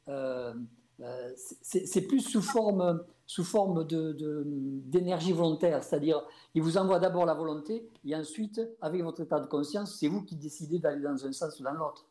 euh, 0.07 0.53
euh, 1.01 1.31
c'est 1.61 2.07
plus 2.07 2.21
sous 2.21 2.41
forme, 2.41 3.03
sous 3.27 3.43
forme 3.43 3.85
d'énergie 3.85 5.31
de, 5.31 5.35
volontaire, 5.35 5.83
c'est-à-dire 5.83 6.21
il 6.53 6.61
vous 6.61 6.77
envoie 6.77 6.99
d'abord 6.99 7.25
la 7.25 7.33
volonté 7.33 7.89
et 8.03 8.15
ensuite, 8.15 8.61
avec 8.81 9.01
votre 9.03 9.21
état 9.21 9.39
de 9.39 9.47
conscience, 9.47 9.97
c'est 9.99 10.07
vous 10.07 10.23
qui 10.23 10.35
décidez 10.35 10.79
d'aller 10.79 11.01
dans 11.01 11.25
un 11.25 11.31
sens 11.31 11.59
ou 11.59 11.63
dans 11.63 11.73
l'autre. 11.73 12.05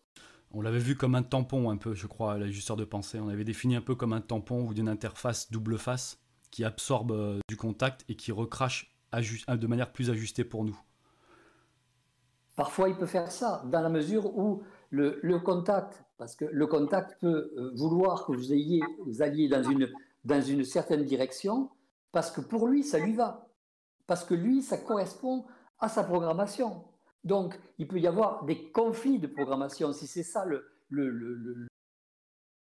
On 0.53 0.61
l'avait 0.61 0.79
vu 0.79 0.97
comme 0.97 1.15
un 1.15 1.23
tampon 1.23 1.71
un 1.71 1.77
peu, 1.77 1.95
je 1.95 2.07
crois, 2.07 2.39
l'ajusteur 2.39 2.77
de 2.77 2.85
pensée. 2.85 3.19
On 3.19 3.29
avait 3.29 3.45
défini 3.45 3.75
un 3.77 3.81
peu 3.81 3.95
comme 3.95 4.13
un 4.13 4.21
tampon 4.21 4.67
ou 4.67 4.75
d'une 4.75 4.89
interface 4.89 5.51
double 5.51 5.79
face 5.79 6.19
qui 6.51 6.65
absorbe 6.65 7.11
euh, 7.11 7.39
du 7.49 7.57
contact 7.57 8.05
et 8.09 8.15
qui 8.15 8.31
recrache 8.31 8.97
de 9.13 9.67
manière 9.69 9.93
plus 9.93 10.11
ajustée 10.11 10.45
pour 10.45 10.65
nous. 10.65 10.79
Parfois, 12.57 12.89
il 12.89 12.97
peut 12.97 13.07
faire 13.07 13.31
ça, 13.31 13.65
dans 13.71 13.81
la 13.81 13.89
mesure 13.89 14.37
où 14.37 14.63
le, 14.91 15.19
le 15.23 15.39
contact 15.41 16.05
parce 16.19 16.37
que 16.37 16.45
le 16.45 16.67
contact 16.67 17.21
peut 17.21 17.53
euh, 17.57 17.73
vouloir 17.75 18.27
que 18.27 18.33
vous, 18.33 18.53
ayez, 18.53 18.83
vous 19.05 19.23
alliez 19.23 19.49
dans 19.49 19.63
une, 19.63 19.91
dans 20.25 20.41
une 20.41 20.65
certaine 20.65 21.05
direction, 21.05 21.71
parce 22.13 22.31
que 22.31 22.41
pour 22.41 22.69
lui, 22.69 22.83
ça 22.83 22.99
lui 22.99 23.13
va. 23.15 23.49
Parce 24.07 24.25
que 24.25 24.35
lui, 24.35 24.63
ça 24.63 24.79
correspond 24.79 25.45
à 25.79 25.89
sa 25.89 26.05
programmation. 26.05 26.85
Donc, 27.25 27.59
il 27.79 27.89
peut 27.89 27.99
y 27.99 28.07
avoir 28.07 28.45
des 28.45 28.71
conflits 28.71 29.19
de 29.19 29.27
programmation, 29.27 29.93
si 29.93 30.07
c'est 30.07 30.23
ça 30.23 30.45
le, 30.45 30.67
le, 30.89 31.11
le, 31.11 31.67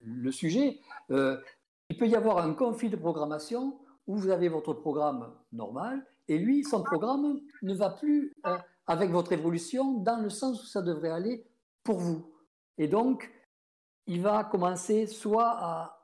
le 0.02 0.32
sujet. 0.32 0.80
Euh, 1.10 1.38
il 1.90 1.98
peut 1.98 2.08
y 2.08 2.16
avoir 2.16 2.38
un 2.40 2.54
conflit 2.54 2.90
de 2.90 2.96
programmation 2.96 3.80
où 4.08 4.16
vous 4.16 4.30
avez 4.30 4.50
votre 4.50 4.74
programme 4.74 5.34
normal 5.52 6.06
et 6.28 6.38
lui, 6.38 6.64
son 6.64 6.84
programme 6.84 7.42
ne 7.62 7.74
va 7.74 7.90
plus 7.90 8.34
euh, 8.46 8.58
avec 8.88 9.12
votre 9.12 9.34
évolution 9.34 9.96
dans 9.96 10.18
le 10.22 10.30
sens 10.30 10.64
où 10.64 10.66
ça 10.66 10.82
devrait 10.82 11.10
aller 11.10 11.46
pour 11.84 11.98
vous. 11.98 12.34
Et 12.78 12.88
donc, 12.88 13.30
il 14.08 14.22
va 14.22 14.44
commencer 14.44 15.08
soit 15.08 15.58
à, 15.60 16.01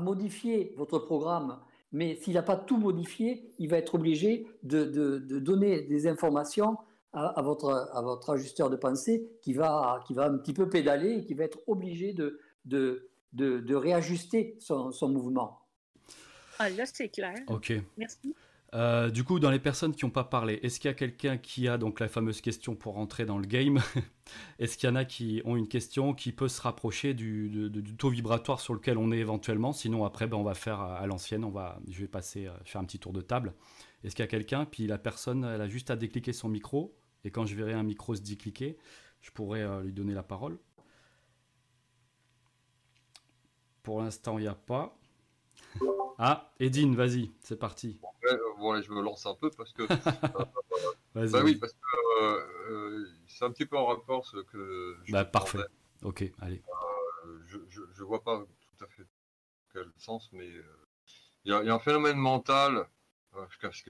modifier 0.00 0.74
votre 0.76 0.98
programme, 0.98 1.58
mais 1.92 2.16
s'il 2.16 2.34
n'a 2.34 2.42
pas 2.42 2.56
tout 2.56 2.76
modifié, 2.76 3.54
il 3.58 3.68
va 3.68 3.78
être 3.78 3.94
obligé 3.94 4.46
de, 4.62 5.18
donner 5.38 5.82
des 5.82 6.06
informations 6.06 6.76
à, 7.12 7.40
votre, 7.42 7.90
à 7.92 8.02
votre 8.02 8.30
ajusteur 8.30 8.70
de 8.70 8.76
pensée 8.76 9.30
qui 9.40 9.54
va, 9.54 10.02
qui 10.06 10.14
va 10.14 10.26
un 10.26 10.38
petit 10.38 10.52
peu 10.52 10.68
pédaler 10.68 11.18
et 11.18 11.24
qui 11.24 11.34
va 11.34 11.44
être 11.44 11.60
obligé 11.66 12.12
de, 12.12 12.40
de, 12.64 13.74
réajuster 13.74 14.56
son, 14.60 14.92
son 14.92 15.08
mouvement. 15.08 15.60
Ah, 16.58 16.70
là, 16.70 16.84
c'est 16.86 17.08
clair. 17.08 17.34
Ok. 17.48 17.72
Merci. 17.96 18.34
Euh, 18.74 19.08
du 19.08 19.24
coup, 19.24 19.40
dans 19.40 19.50
les 19.50 19.58
personnes 19.58 19.94
qui 19.94 20.04
n'ont 20.04 20.10
pas 20.10 20.24
parlé, 20.24 20.60
est-ce 20.62 20.78
qu'il 20.78 20.88
y 20.88 20.92
a 20.92 20.94
quelqu'un 20.94 21.38
qui 21.38 21.68
a 21.68 21.78
donc 21.78 22.00
la 22.00 22.08
fameuse 22.08 22.42
question 22.42 22.74
pour 22.74 22.94
rentrer 22.94 23.24
dans 23.24 23.38
le 23.38 23.46
game 23.46 23.80
Est-ce 24.58 24.76
qu'il 24.76 24.88
y 24.88 24.92
en 24.92 24.96
a 24.96 25.06
qui 25.06 25.40
ont 25.46 25.56
une 25.56 25.68
question 25.68 26.12
qui 26.12 26.32
peut 26.32 26.48
se 26.48 26.60
rapprocher 26.60 27.14
du, 27.14 27.70
taux 27.96 28.10
vibratoire 28.10 28.60
sur 28.60 28.74
lequel 28.74 28.98
on 28.98 29.10
est 29.10 29.18
éventuellement 29.18 29.72
Sinon, 29.72 30.04
après, 30.04 30.26
ben, 30.26 30.36
on 30.36 30.42
va 30.42 30.54
faire 30.54 30.80
à, 30.80 31.06
l'ancienne. 31.06 31.44
On 31.44 31.50
va, 31.50 31.80
je 31.88 32.00
vais 32.00 32.08
passer 32.08 32.46
euh, 32.46 32.52
faire 32.64 32.80
un 32.80 32.84
petit 32.84 32.98
tour 32.98 33.14
de 33.14 33.22
table. 33.22 33.54
Est-ce 34.04 34.14
qu'il 34.14 34.22
y 34.22 34.28
a 34.28 34.30
quelqu'un? 34.30 34.66
Puis 34.66 34.86
la 34.86 34.98
personne, 34.98 35.44
elle 35.44 35.62
a 35.62 35.68
juste 35.68 35.90
à 35.90 35.96
décliquer 35.96 36.34
son 36.34 36.50
micro. 36.50 36.94
Et 37.24 37.30
quand 37.30 37.46
je 37.46 37.54
verrai 37.54 37.72
un 37.72 37.82
micro 37.82 38.14
se 38.14 38.20
décliquer, 38.20 38.76
je 39.22 39.30
pourrai 39.30 39.62
euh, 39.62 39.82
lui 39.82 39.92
donner 39.92 40.12
la 40.12 40.22
parole. 40.22 40.58
Pour 43.82 44.02
l'instant, 44.02 44.38
il 44.38 44.42
n'y 44.42 44.48
a 44.48 44.54
pas. 44.54 44.98
Ah, 46.20 46.50
Edine, 46.58 46.96
vas-y, 46.96 47.30
c'est 47.40 47.58
parti. 47.58 48.00
Bon, 48.58 48.82
je 48.82 48.90
me 48.90 49.00
lance 49.02 49.24
un 49.26 49.34
peu 49.34 49.50
parce 49.50 49.72
que. 49.72 49.82
Euh, 51.16 51.28
bah 51.30 51.40
oui, 51.42 51.56
parce 51.56 51.72
que 51.72 52.22
euh, 52.22 53.08
c'est 53.26 53.44
un 53.44 53.50
petit 53.50 53.66
peu 53.66 53.76
en 53.76 53.86
rapport 53.86 54.24
ce 54.24 54.36
que. 54.36 54.96
Je 55.04 55.10
bah, 55.10 55.24
parfait. 55.24 55.58
Ok, 56.02 56.22
allez. 56.40 56.62
Euh, 57.26 57.38
je, 57.46 57.58
je, 57.68 58.04
vois 58.04 58.22
pas 58.22 58.38
tout 58.38 58.84
à 58.84 58.86
fait 58.86 59.02
quel 59.72 59.90
sens, 59.96 60.28
mais 60.32 60.48
il 61.44 61.50
y, 61.50 61.52
a 61.52 61.74
un 61.74 61.78
phénomène 61.80 62.18
mental, 62.18 62.86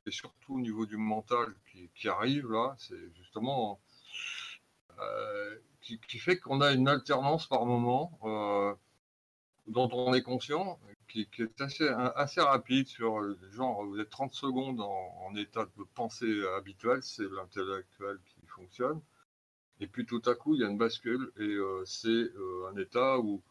surtout 0.08 0.54
au 0.54 0.60
niveau 0.60 0.86
du 0.86 0.96
mental 0.96 1.54
qui, 1.70 1.90
qui 1.94 2.08
arrive 2.08 2.50
là, 2.50 2.74
c'est 2.78 3.14
justement. 3.14 3.78
Qui, 5.82 6.00
qui, 6.08 6.18
fait 6.18 6.38
qu'on 6.38 6.62
a 6.62 6.72
une 6.72 6.88
alternance 6.88 7.46
par 7.46 7.66
moment 7.66 8.18
dont 9.66 9.90
on 9.92 10.14
est 10.14 10.22
conscient, 10.22 10.78
qui, 11.08 11.28
est 11.38 11.60
assez, 11.60 12.40
rapide 12.40 12.86
sur 12.86 13.20
le 13.20 13.38
genre, 13.50 13.84
vous 13.84 13.98
êtes 13.98 14.10
30 14.10 14.32
secondes 14.34 14.80
en, 14.80 15.34
état 15.36 15.64
de 15.64 15.84
pensée 15.94 16.46
habituel, 16.56 17.02
c'est 17.02 17.28
l'intellectuel 17.30 18.18
qui 18.26 18.46
fonctionne. 18.46 19.00
Et 19.80 19.86
puis 19.86 20.06
tout 20.06 20.22
à 20.26 20.34
coup, 20.34 20.54
il 20.54 20.60
y 20.60 20.64
a 20.64 20.68
une 20.68 20.78
bascule 20.78 21.32
et 21.36 21.42
euh, 21.42 21.82
c'est 21.84 22.08
euh, 22.08 22.70
un 22.72 22.76
état 22.76 23.18
où 23.18 23.42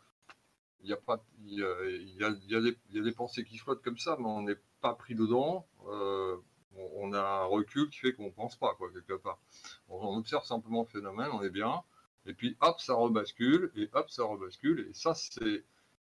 il 0.82 0.90
y, 0.90 0.94
a 0.94 0.98
pas, 0.98 1.24
il, 1.46 1.54
y 1.60 1.64
a, 1.64 1.68
y 1.84 2.24
a, 2.24 2.30
il, 2.30 2.96
y 2.96 3.00
a 3.00 3.04
des, 3.04 3.12
pensées 3.12 3.44
qui 3.44 3.58
flottent 3.58 3.82
comme 3.82 3.98
ça, 3.98 4.16
mais 4.20 4.26
on 4.26 4.44
n'est 4.44 4.58
pas 4.82 4.94
pris 4.94 5.16
dedans. 5.16 5.68
Euh, 5.88 6.38
on, 6.96 7.14
a 7.14 7.20
un 7.20 7.46
recul 7.46 7.90
qui 7.90 8.00
fait 8.00 8.14
qu'on 8.14 8.30
pense 8.30 8.56
pas, 8.56 8.76
quoi, 8.76 8.92
quelque 8.92 9.14
part. 9.14 9.40
On, 9.90 10.18
observe 10.18 10.46
simplement 10.46 10.82
le 10.82 10.88
phénomène, 10.88 11.30
on 11.34 11.42
est 11.42 11.50
bien. 11.50 11.82
Et 12.26 12.34
puis 12.34 12.56
hop, 12.62 12.80
ça 12.80 12.94
rebascule, 12.94 13.72
et 13.76 13.90
hop, 13.94 14.10
ça 14.10 14.24
rebascule. 14.24 14.88
Et 14.90 14.94
ça, 14.94 15.14
c'est 15.16 15.64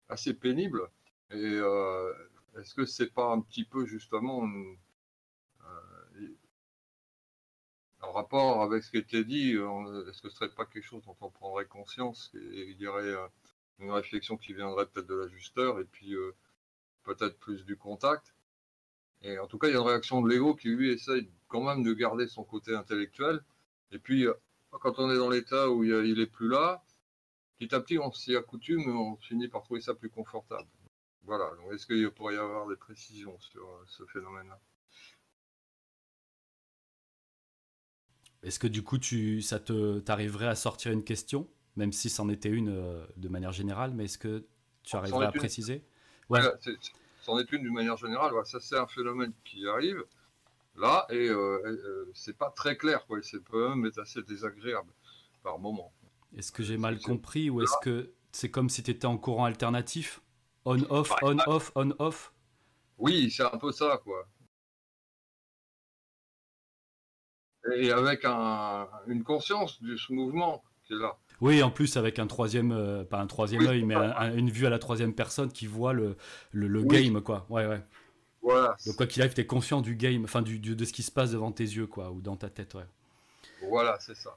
assez 0.09 0.35
pénible. 0.35 0.91
Et 1.31 1.37
euh, 1.37 2.13
est-ce 2.59 2.75
que 2.75 2.87
c'est 2.87 3.13
pas 3.13 3.31
un 3.33 3.41
petit 3.41 3.65
peu 3.65 3.85
justement 3.85 4.49
euh, 4.49 6.37
en 8.01 8.13
rapport 8.13 8.63
avec 8.63 8.83
ce 8.83 8.91
qui 8.91 8.97
était 8.97 9.25
dit 9.25 9.53
Est-ce 9.53 10.23
que 10.23 10.31
ce 10.31 10.37
serait 10.37 10.55
pas 10.55 10.65
quelque 10.65 10.85
chose 10.85 11.05
dont 11.05 11.17
on 11.21 11.31
prendrait 11.31 11.67
conscience 11.67 12.31
et 12.35 12.71
il 12.71 12.81
y 12.81 12.87
aurait 12.87 13.03
euh, 13.03 13.27
une 13.79 13.91
réflexion 13.91 14.39
qui 14.39 14.55
viendrait 14.55 14.87
peut-être 14.87 15.07
de 15.07 15.15
l'ajusteur 15.15 15.81
et 15.81 15.85
puis 15.85 16.15
peut-être 17.05 17.39
plus 17.39 17.65
du 17.65 17.77
contact? 17.77 18.35
Et 19.23 19.39
en 19.39 19.47
tout 19.47 19.59
cas, 19.59 19.69
il 19.69 19.75
y 19.75 19.77
a 19.77 19.81
une 19.81 19.87
réaction 19.87 20.23
de 20.23 20.29
l'ego 20.29 20.55
qui 20.55 20.69
lui 20.69 20.91
essaye 20.93 21.31
quand 21.49 21.63
même 21.63 21.83
de 21.83 21.93
garder 21.93 22.29
son 22.29 22.45
côté 22.45 22.75
intellectuel. 22.75 23.45
Et 23.93 23.99
puis, 23.99 24.27
quand 24.71 24.99
on 24.99 25.11
est 25.11 25.19
dans 25.19 25.31
l'état 25.31 25.71
où 25.71 25.85
il 25.85 26.21
est 26.21 26.27
plus 26.27 26.49
là, 26.49 26.83
petit 27.59 27.75
à 27.75 27.81
petit, 27.81 27.99
on 27.99 28.13
s'y 28.13 28.37
accoutume 28.37 28.81
et 28.83 28.93
on 28.93 29.17
finit 29.17 29.49
par 29.49 29.63
trouver 29.63 29.81
ça 29.81 29.95
plus 29.95 30.11
confortable. 30.11 30.69
Voilà, 31.29 31.51
donc 31.57 31.75
est-ce 31.75 31.87
qu'il 31.87 32.11
pourrait 32.11 32.37
y 32.37 32.39
avoir 32.39 32.67
des 32.69 32.77
précisions 32.77 33.39
sur 33.39 33.63
euh, 33.63 33.85
ce 33.87 34.03
phénomène-là? 34.07 34.59
Est-ce 38.43 38.59
que 38.59 38.67
du 38.67 38.83
coup, 38.83 38.97
tu, 38.97 39.43
ça 39.43 39.61
te, 39.61 39.99
t'arriverait 39.99 40.47
à 40.47 40.55
sortir 40.55 40.91
une 40.91 41.05
question, 41.05 41.47
même 41.77 41.93
si 41.93 42.09
c'en 42.09 42.31
était 42.31 42.49
une 42.49 42.71
euh, 42.71 43.05
de 43.19 43.29
manière 43.29 43.53
générale, 43.53 43.93
mais 43.93 44.07
est-ce 44.07 44.17
que 44.17 44.47
tu 44.85 44.97
arriverais 44.97 45.27
à 45.27 45.33
préciser? 45.33 45.85
Ouais. 46.31 46.41
c'en 47.21 47.39
est 47.39 47.53
une 47.53 47.61
d'une 47.61 47.75
manière 47.75 47.99
générale. 47.99 48.33
ça, 48.47 48.59
c'est 48.59 48.79
un 48.79 48.87
phénomène 48.87 49.35
qui 49.45 49.69
arrive 49.69 50.03
là 50.77 51.05
et 51.11 51.29
euh, 51.29 52.11
c'est 52.15 52.39
pas 52.39 52.51
très 52.53 52.79
clair. 52.79 53.05
Quoi. 53.07 53.19
C'est 53.21 53.45
peut 53.45 53.69
même 53.75 53.91
assez 53.99 54.23
désagréable 54.23 54.91
par 55.43 55.59
moment. 55.59 55.93
Est-ce 56.35 56.53
que 56.53 56.63
j'ai 56.63 56.79
mal 56.79 56.99
compris 56.99 57.51
ou 57.51 57.61
est-ce 57.61 57.77
que 57.83 58.15
c'est 58.33 58.51
comme 58.51 58.71
si 58.71 58.83
tu 58.83 58.93
étais 58.93 59.07
en 59.07 59.19
courant 59.19 59.45
alternatif? 59.45 60.23
On-off, 60.69 61.15
on-off, 61.23 61.73
on-off 61.77 62.35
Oui, 62.99 63.31
c'est 63.31 63.43
un 63.43 63.57
peu 63.57 63.73
ça, 63.73 63.99
quoi. 64.05 64.29
Et 67.75 67.91
avec 67.91 68.27
une 68.27 69.25
conscience 69.25 69.83
de 69.83 69.97
ce 69.97 70.13
mouvement 70.13 70.63
qui 70.85 70.93
est 70.93 70.99
là. 70.99 71.17
Oui, 71.41 71.63
en 71.63 71.71
plus 71.71 71.97
avec 71.97 72.19
un 72.19 72.27
troisième, 72.27 72.73
euh, 72.73 73.03
pas 73.03 73.19
un 73.19 73.27
troisième 73.27 73.67
œil, 73.67 73.83
mais 73.83 73.95
une 73.95 74.51
vue 74.51 74.67
à 74.67 74.71
la 74.71 74.79
troisième 74.79 75.15
personne 75.15 75.51
qui 75.51 75.67
voit 75.67 75.95
le, 75.95 76.19
le, 76.53 76.83
game, 76.85 77.23
quoi. 77.23 77.47
Ouais, 77.49 77.67
ouais. 77.67 77.81
Voilà. 78.43 78.77
Donc 78.85 78.97
quoi 78.97 79.07
qu'il 79.07 79.23
arrive, 79.23 79.35
tu 79.35 79.41
es 79.41 79.47
conscient 79.47 79.81
du 79.81 79.97
game, 79.97 80.25
enfin 80.25 80.43
du, 80.43 80.59
de 80.59 80.85
ce 80.85 80.93
qui 80.93 81.03
se 81.03 81.11
passe 81.11 81.31
devant 81.31 81.51
tes 81.51 81.65
yeux, 81.65 81.87
quoi, 81.87 82.11
ou 82.11 82.21
dans 82.21 82.37
ta 82.37 82.51
tête, 82.51 82.75
ouais. 82.75 82.87
Voilà, 83.63 83.99
c'est 84.01 84.17
ça. 84.17 84.37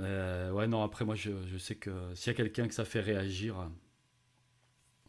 Euh, 0.00 0.52
ouais, 0.52 0.68
non, 0.68 0.84
après, 0.84 1.04
moi, 1.04 1.16
je, 1.16 1.32
je 1.52 1.58
sais 1.58 1.74
que 1.74 1.90
s'il 2.14 2.32
y 2.32 2.34
a 2.34 2.36
quelqu'un 2.36 2.68
que 2.68 2.74
ça 2.74 2.84
fait 2.84 3.00
réagir, 3.00 3.68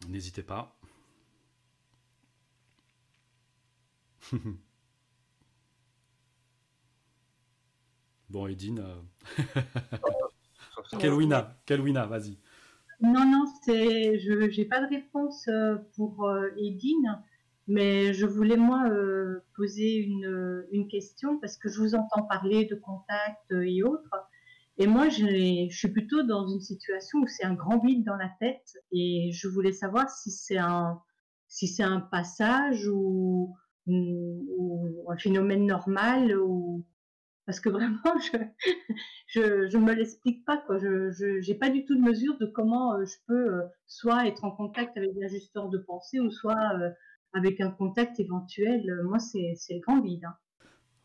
N'hésitez 0.08 0.42
pas. 0.42 0.76
bon, 8.28 8.46
Edine. 8.46 8.80
Euh, 8.80 9.00
Kelwina, 10.98 11.56
Kelwina, 11.66 12.06
vas-y. 12.06 12.38
Non, 13.00 13.24
non, 13.26 13.44
c'est, 13.64 14.18
je 14.20 14.32
n'ai 14.32 14.64
pas 14.64 14.80
de 14.80 14.86
réponse 14.88 15.48
euh, 15.48 15.76
pour 15.96 16.24
euh, 16.24 16.48
Edine, 16.56 17.20
mais 17.66 18.14
je 18.14 18.26
voulais 18.26 18.56
moi 18.56 18.88
poser 19.56 19.96
une, 19.96 20.64
une, 20.70 20.86
question 20.88 21.38
parce 21.38 21.56
que 21.56 21.68
je 21.68 21.80
vous 21.80 21.94
entends 21.94 22.22
parler 22.22 22.66
de 22.66 22.74
contact 22.74 23.50
et 23.52 23.82
autres. 23.82 24.14
Et 24.76 24.86
moi, 24.88 25.08
je, 25.08 25.68
suis 25.70 25.88
plutôt 25.88 26.22
dans 26.24 26.48
une 26.48 26.60
situation 26.60 27.20
où 27.20 27.26
c'est 27.28 27.44
un 27.44 27.54
grand 27.54 27.78
vide 27.78 28.04
dans 28.04 28.16
la 28.16 28.30
tête 28.40 28.76
et 28.90 29.30
je 29.32 29.46
voulais 29.46 29.72
savoir 29.72 30.10
si 30.10 30.32
c'est 30.32 30.58
un, 30.58 31.00
si 31.46 31.68
c'est 31.68 31.84
un 31.84 32.00
passage 32.00 32.88
ou, 32.88 33.54
ou, 33.86 35.06
un 35.08 35.16
phénomène 35.16 35.66
normal 35.66 36.36
ou 36.38 36.84
parce 37.46 37.60
que 37.60 37.68
vraiment 37.68 38.00
je 38.32 38.38
je, 39.28 39.68
je 39.68 39.78
me 39.78 39.92
l'explique 39.92 40.44
pas 40.44 40.56
quoi 40.56 40.78
je 40.78 41.10
j'ai 41.40 41.54
pas 41.54 41.68
du 41.68 41.84
tout 41.84 41.94
de 41.94 42.00
mesure 42.00 42.38
de 42.38 42.46
comment 42.46 42.94
euh, 42.94 43.04
je 43.04 43.16
peux 43.26 43.54
euh, 43.54 43.62
soit 43.86 44.26
être 44.26 44.44
en 44.44 44.50
contact 44.50 44.96
avec 44.96 45.10
l'ajusteur 45.16 45.68
de 45.68 45.78
pensée 45.78 46.20
ou 46.20 46.30
soit 46.30 46.72
euh, 46.80 46.90
avec 47.34 47.60
un 47.60 47.70
contact 47.70 48.18
éventuel 48.18 48.82
moi 49.04 49.18
c'est 49.18 49.52
c'est 49.56 49.74
le 49.74 49.80
grand 49.80 50.00
vide 50.00 50.24
hein. 50.24 50.34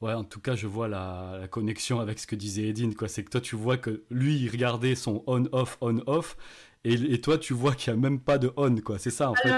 Ouais, 0.02 0.14
en 0.14 0.24
tout 0.24 0.40
cas, 0.40 0.56
je 0.56 0.66
vois 0.66 0.88
la, 0.88 1.38
la, 1.42 1.48
connexion 1.48 2.00
avec 2.00 2.20
ce 2.20 2.28
que 2.28 2.36
disait 2.36 2.70
Edine, 2.70 2.96
quoi. 2.96 3.10
C'est 3.10 3.24
que 3.24 3.30
toi, 3.30 3.42
tu 3.42 3.56
vois 3.56 3.78
que 3.78 4.04
lui, 4.10 4.38
il 4.38 4.50
regardait 4.50 4.96
son 4.96 5.24
on-off, 5.28 5.78
on-off, 5.82 6.38
et, 6.86 6.94
et, 6.94 7.20
toi, 7.20 7.38
tu 7.38 7.54
vois 7.54 7.76
qu'il 7.76 7.92
n'y 7.94 8.00
a 8.00 8.02
même 8.02 8.20
pas 8.20 8.38
de 8.38 8.52
on, 8.56 8.76
quoi. 8.78 8.98
C'est 8.98 9.10
ça, 9.10 9.30
en 9.30 9.36
fait. 9.36 9.54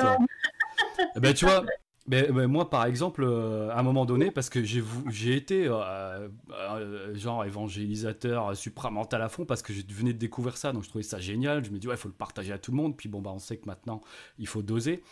Eh 1.15 1.19
ben, 1.19 1.33
tu 1.33 1.45
vois, 1.45 1.63
mais, 2.07 2.29
moi, 2.47 2.69
par 2.69 2.85
exemple, 2.85 3.23
euh, 3.23 3.69
à 3.69 3.79
un 3.79 3.83
moment 3.83 4.05
donné, 4.05 4.31
parce 4.31 4.49
que 4.49 4.63
j'ai 4.63 5.35
été 5.35 5.67
euh, 5.67 6.27
euh, 6.51 7.15
genre 7.15 7.45
évangélisateur 7.45 8.55
supramental 8.57 9.21
à 9.21 9.29
fond, 9.29 9.45
parce 9.45 9.61
que 9.61 9.71
je 9.71 9.81
venais 9.87 10.13
de 10.13 10.17
découvrir 10.17 10.57
ça, 10.57 10.73
donc 10.73 10.83
je 10.83 10.89
trouvais 10.89 11.03
ça 11.03 11.19
génial. 11.19 11.63
Je 11.63 11.69
me 11.69 11.77
dis, 11.77 11.87
ouais, 11.87 11.93
il 11.93 11.99
faut 11.99 12.09
le 12.09 12.13
partager 12.13 12.51
à 12.53 12.57
tout 12.57 12.71
le 12.71 12.77
monde. 12.77 12.97
Puis 12.97 13.07
bon, 13.07 13.21
bah, 13.21 13.31
on 13.33 13.39
sait 13.39 13.57
que 13.57 13.65
maintenant, 13.67 14.01
il 14.39 14.47
faut 14.47 14.61
doser. 14.61 15.03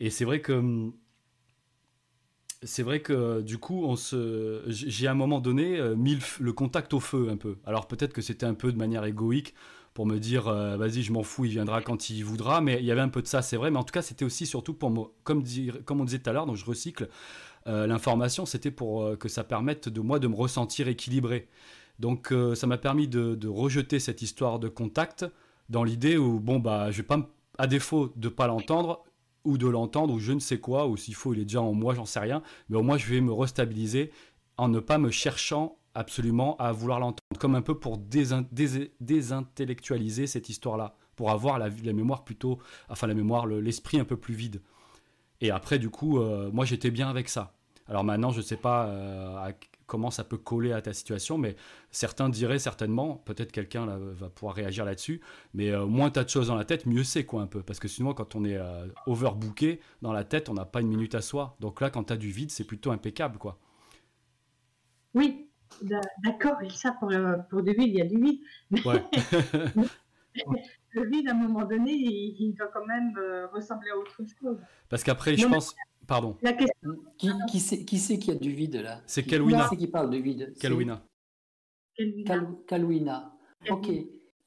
Et 0.00 0.10
c'est 0.10 0.24
vrai 0.24 0.40
que. 0.40 0.90
C'est 2.64 2.82
vrai 2.82 3.00
que 3.00 3.40
du 3.40 3.58
coup, 3.58 3.84
on 3.84 3.96
se, 3.96 4.62
j'ai 4.66 5.06
à 5.06 5.12
un 5.12 5.14
moment 5.14 5.40
donné 5.40 5.80
mis 5.96 6.18
le 6.40 6.52
contact 6.52 6.94
au 6.94 7.00
feu 7.00 7.28
un 7.30 7.36
peu. 7.36 7.56
Alors 7.66 7.86
peut-être 7.86 8.12
que 8.12 8.22
c'était 8.22 8.46
un 8.46 8.54
peu 8.54 8.72
de 8.72 8.78
manière 8.78 9.04
égoïque 9.04 9.54
pour 9.94 10.06
me 10.06 10.18
dire 10.18 10.48
euh, 10.48 10.76
vas-y 10.76 11.02
je 11.02 11.12
m'en 11.12 11.22
fous 11.22 11.44
il 11.44 11.52
viendra 11.52 11.80
quand 11.80 12.10
il 12.10 12.22
voudra 12.24 12.60
mais 12.60 12.78
il 12.80 12.84
y 12.84 12.90
avait 12.90 13.00
un 13.00 13.08
peu 13.08 13.22
de 13.22 13.28
ça 13.28 13.40
c'est 13.40 13.56
vrai 13.56 13.70
mais 13.70 13.78
en 13.78 13.84
tout 13.84 13.92
cas 13.92 14.02
c'était 14.02 14.24
aussi 14.24 14.44
surtout 14.44 14.74
pour 14.74 15.12
comme, 15.22 15.42
dire, 15.42 15.78
comme 15.84 16.00
on 16.00 16.04
disait 16.04 16.18
tout 16.18 16.28
à 16.28 16.32
l'heure 16.32 16.46
donc 16.46 16.56
je 16.56 16.64
recycle 16.64 17.08
euh, 17.68 17.86
l'information 17.86 18.44
c'était 18.44 18.72
pour 18.72 19.04
euh, 19.04 19.16
que 19.16 19.28
ça 19.28 19.44
permette 19.44 19.88
de 19.88 20.00
moi 20.00 20.18
de 20.18 20.26
me 20.26 20.34
ressentir 20.34 20.88
équilibré 20.88 21.48
donc 22.00 22.34
ça 22.56 22.66
m'a 22.66 22.76
permis 22.76 23.06
de, 23.06 23.36
de, 23.36 23.46
rejeter 23.46 24.00
cette 24.00 24.20
histoire 24.20 24.58
de 24.58 24.66
contact 24.66 25.26
dans 25.68 25.84
l'idée 25.84 26.16
où 26.16 26.40
bon 26.40 26.58
bah 26.58 26.90
je 26.90 26.96
vais 26.96 27.02
pas 27.04 27.30
à 27.56 27.68
défaut 27.68 28.12
de 28.16 28.28
pas 28.28 28.48
l'entendre 28.48 29.04
ou 29.44 29.58
de 29.58 29.66
l'entendre 29.66 30.14
ou 30.14 30.18
je 30.18 30.32
ne 30.32 30.40
sais 30.40 30.58
quoi 30.58 30.86
ou 30.86 30.96
s'il 30.96 31.14
faut 31.14 31.34
il 31.34 31.40
est 31.40 31.44
déjà 31.44 31.62
en 31.62 31.72
moi 31.72 31.94
j'en 31.94 32.06
sais 32.06 32.20
rien 32.20 32.42
mais 32.68 32.76
au 32.76 32.82
moins 32.82 32.96
je 32.96 33.06
vais 33.06 33.20
me 33.20 33.32
restabiliser 33.32 34.10
en 34.56 34.68
ne 34.68 34.80
pas 34.80 34.98
me 34.98 35.10
cherchant 35.10 35.78
absolument 35.94 36.56
à 36.56 36.72
vouloir 36.72 36.98
l'entendre, 37.00 37.38
comme 37.38 37.54
un 37.54 37.62
peu 37.62 37.78
pour 37.78 37.98
désintellectualiser 37.98 40.26
cette 40.26 40.48
histoire-là, 40.48 40.96
pour 41.16 41.30
avoir 41.30 41.58
la, 41.58 41.70
mémoire 41.70 42.24
plutôt, 42.24 42.58
enfin 42.88 43.06
la 43.06 43.14
mémoire, 43.14 43.46
l'esprit 43.46 44.00
un 44.00 44.04
peu 44.04 44.16
plus 44.16 44.34
vide. 44.34 44.60
Et 45.40 45.50
après, 45.50 45.78
du 45.78 45.90
coup, 45.90 46.18
euh, 46.18 46.50
moi 46.52 46.64
j'étais 46.64 46.90
bien 46.90 47.08
avec 47.08 47.28
ça. 47.28 47.54
Alors 47.86 48.02
maintenant, 48.02 48.30
je 48.30 48.38
ne 48.38 48.42
sais 48.42 48.56
pas 48.56 48.86
euh, 48.86 49.36
comment 49.86 50.10
ça 50.10 50.24
peut 50.24 50.36
coller 50.36 50.72
à 50.72 50.82
ta 50.82 50.92
situation, 50.92 51.38
mais 51.38 51.56
certains 51.90 52.28
diraient 52.28 52.58
certainement, 52.58 53.16
peut-être 53.16 53.52
quelqu'un 53.52 53.86
va 53.86 54.28
pouvoir 54.28 54.54
réagir 54.54 54.84
là-dessus, 54.84 55.20
mais 55.52 55.70
euh, 55.70 55.86
moins 55.86 56.10
tu 56.10 56.18
as 56.18 56.24
de 56.24 56.30
choses 56.30 56.48
dans 56.48 56.56
la 56.56 56.64
tête, 56.64 56.86
mieux 56.86 57.04
c'est 57.04 57.24
quoi 57.24 57.42
un 57.42 57.46
peu. 57.46 57.62
Parce 57.62 57.78
que 57.78 57.88
sinon, 57.88 58.14
quand 58.14 58.34
on 58.34 58.44
est 58.44 58.58
overbooké 59.06 59.80
dans 60.02 60.12
la 60.12 60.24
tête, 60.24 60.48
on 60.48 60.54
n'a 60.54 60.64
pas 60.64 60.80
une 60.80 60.88
minute 60.88 61.14
à 61.14 61.20
soi. 61.20 61.56
Donc 61.60 61.80
là, 61.80 61.90
quand 61.90 62.04
tu 62.04 62.12
as 62.12 62.16
du 62.16 62.30
vide, 62.30 62.50
c'est 62.50 62.64
plutôt 62.64 62.90
impeccable, 62.90 63.38
quoi. 63.38 63.58
Oui, 65.14 65.48
D'accord, 66.22 66.62
et 66.62 66.70
ça, 66.70 66.92
pour, 66.92 67.10
euh, 67.10 67.36
pour 67.50 67.60
du 67.62 67.72
vide, 67.72 67.88
il 67.88 67.96
y 67.96 68.00
a 68.00 68.06
du 68.06 68.20
vide. 68.20 68.40
le 70.92 71.08
vide, 71.08 71.28
à 71.28 71.32
un 71.32 71.34
moment 71.34 71.64
donné, 71.64 71.92
il, 71.92 72.54
doit 72.54 72.68
quand 72.72 72.86
même 72.86 73.12
euh, 73.18 73.48
ressembler 73.48 73.90
à 73.90 73.96
autre 73.96 74.16
chose. 74.16 74.58
Parce 74.88 75.02
qu'après, 75.04 75.36
je 75.36 75.46
pense. 75.46 75.74
Pardon. 76.06 76.36
La 76.42 76.52
question... 76.52 76.90
qui, 77.18 77.30
qui 77.48 77.60
c'est 77.60 77.84
qui, 77.84 77.98
qu'il 77.98 78.34
y 78.34 78.36
a 78.36 78.38
du 78.38 78.52
vide 78.52 78.76
là? 78.76 79.02
C'est 79.06 79.24
Kalwina. 79.24 79.64
Qui 79.64 79.68
c'est 79.70 79.76
qui 79.76 79.86
parle 79.88 80.10
de 80.10 80.18
vide? 80.18 80.54
Kalwina. 80.58 81.06
Kalwina. 82.66 83.36
Ok. 83.70 83.88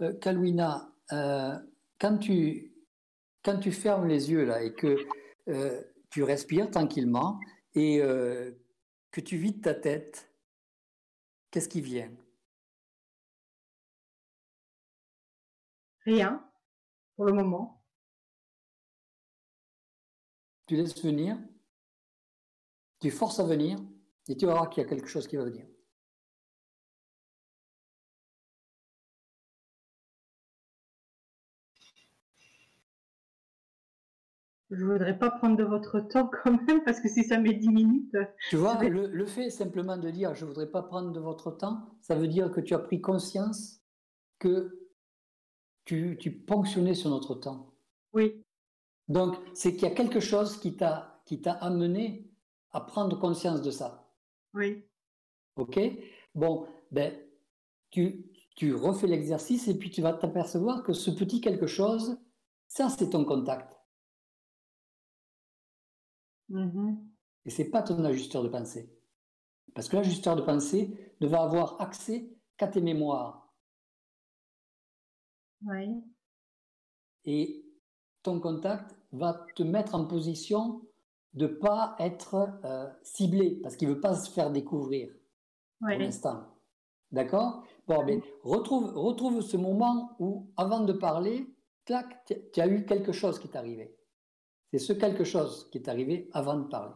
Euh, 0.02 0.14
Kalwina, 0.20 0.94
quand, 1.10 2.18
tu, 2.20 2.74
quand 3.44 3.58
tu 3.60 3.72
fermes 3.72 4.08
les 4.08 4.30
yeux 4.32 4.46
là 4.46 4.62
et 4.62 4.74
que 4.74 4.96
tu 6.10 6.24
respires 6.24 6.70
tranquillement 6.70 7.40
et 7.74 8.00
que 8.00 9.22
tu 9.22 9.38
vides 9.38 9.62
ta 9.62 9.74
tête, 9.74 10.32
Qu'est-ce 11.52 11.70
qui 11.70 11.82
vient? 11.82 12.12
Rien, 16.06 16.46
pour 17.16 17.26
le 17.26 17.34
moment. 17.34 17.77
Tu 20.68 20.76
laisses 20.76 21.02
venir, 21.02 21.38
tu 23.00 23.10
forces 23.10 23.40
à 23.40 23.44
venir, 23.44 23.80
et 24.28 24.36
tu 24.36 24.46
vas 24.46 24.54
voir 24.54 24.70
qu'il 24.70 24.84
y 24.84 24.86
a 24.86 24.90
quelque 24.90 25.08
chose 25.08 25.28
qui 25.28 25.38
va 25.38 25.46
venir. 25.46 25.66
je 34.70 34.84
voudrais 34.84 35.18
pas 35.18 35.32
prendre 35.32 35.56
de 35.56 35.64
votre 35.64 36.00
temps 36.00 36.30
quand 36.44 36.52
même, 36.68 36.84
parce 36.84 37.00
que 37.00 37.08
si 37.08 37.24
ça 37.24 37.40
met 37.40 37.54
10 37.54 37.70
minutes. 37.70 38.18
Tu 38.50 38.58
vois, 38.58 38.78
le, 38.84 39.26
fait 39.26 39.50
simplement 39.50 39.98
de 39.98 40.10
dire 40.10 40.36
je 40.36 40.46
voudrais 40.46 40.70
pas 40.70 40.84
prendre 40.84 41.12
de 41.12 41.20
votre 41.20 41.52
temps, 41.52 41.98
ça 42.02 42.16
veut 42.16 42.28
dire 42.28 42.52
que 42.52 42.62
tu 42.62 42.74
as 42.74 42.80
pris 42.80 43.02
conscience 43.02 43.82
que 44.40 44.90
tu, 45.86 46.18
tu 46.20 46.32
ponctionnais 46.32 46.96
sur 46.96 47.10
notre 47.10 47.36
temps. 47.36 47.74
Oui. 48.14 48.44
Donc, 49.08 49.36
c'est 49.54 49.74
qu'il 49.74 49.84
y 49.84 49.92
a 49.92 49.96
quelque 49.96 50.20
chose 50.20 50.60
qui 50.60 50.76
t'a, 50.76 51.22
qui 51.26 51.42
t'a 51.42 51.54
amené 51.54 52.30
à 52.72 52.82
prendre 52.82 53.18
conscience 53.18 53.62
de 53.62 53.72
ça. 53.72 54.12
Oui. 54.54 54.84
OK? 55.56 55.80
Bon, 56.36 56.68
ben, 56.92 57.14
tu, 57.90 58.32
tu 58.56 58.74
refais 58.74 59.08
l'exercice 59.08 59.68
et 59.68 59.78
puis 59.78 59.90
tu 59.90 60.02
vas 60.02 60.14
t'apercevoir 60.14 60.84
que 60.84 60.94
ce 60.94 61.12
petit 61.12 61.42
quelque 61.42 61.68
chose, 61.68 62.18
ça, 62.68 62.90
c'est 62.90 63.12
ton 63.12 63.24
contact. 63.24 63.78
Mmh 66.50 66.96
Et 67.46 67.50
ce 67.50 67.62
n'est 67.62 67.70
pas 67.70 67.84
ton 67.84 68.04
ajusteur 68.04 68.44
de 68.44 68.50
pensée. 68.50 68.94
Parce 69.74 69.90
que 69.90 69.96
l'ajusteur 69.96 70.36
de 70.36 70.42
pensée 70.42 71.14
ne 71.22 71.28
va 71.28 71.44
avoir 71.44 71.80
accès 71.82 72.34
qu'à 72.58 72.68
tes 72.68 72.82
mémoires. 72.82 73.54
Oui. 75.62 76.04
Et 77.26 77.66
ton 78.24 78.40
contact 78.40 78.97
va 79.12 79.46
te 79.56 79.64
mettre 79.64 79.96
en 79.96 80.06
position 80.06 80.82
de 81.34 81.48
ne 81.48 81.54
pas 81.54 81.96
être 82.00 82.60
euh, 82.66 82.88
ciblé, 83.04 83.60
parce 83.62 83.76
qu'il 83.76 83.90
ne 83.90 83.94
veut 83.94 84.02
pas 84.02 84.16
se 84.16 84.30
faire 84.30 84.52
découvrir 84.52 85.14
pour 85.80 85.90
l'instant. 85.90 86.44
D'accord? 87.12 87.64
Bon, 87.88 88.04
mais 88.04 88.22
retrouve, 88.44 88.92
retrouve 88.98 89.42
ce 89.42 89.56
moment 89.56 90.16
où, 90.20 90.52
avant 90.58 90.82
de 90.82 90.94
parler, 90.94 91.56
clac, 91.86 92.26
tu 92.26 92.60
as 92.60 92.68
eu 92.68 92.86
quelque 92.86 93.12
chose 93.12 93.40
qui 93.40 93.48
t'est 93.48 93.58
arrivé. 93.58 93.96
C'est 94.72 94.80
ce 94.80 94.94
quelque 94.94 95.24
chose 95.24 95.70
qui 95.72 95.78
est 95.78 95.88
arrivé 95.88 96.30
avant 96.34 96.58
de 96.58 96.68
parler. 96.68 96.94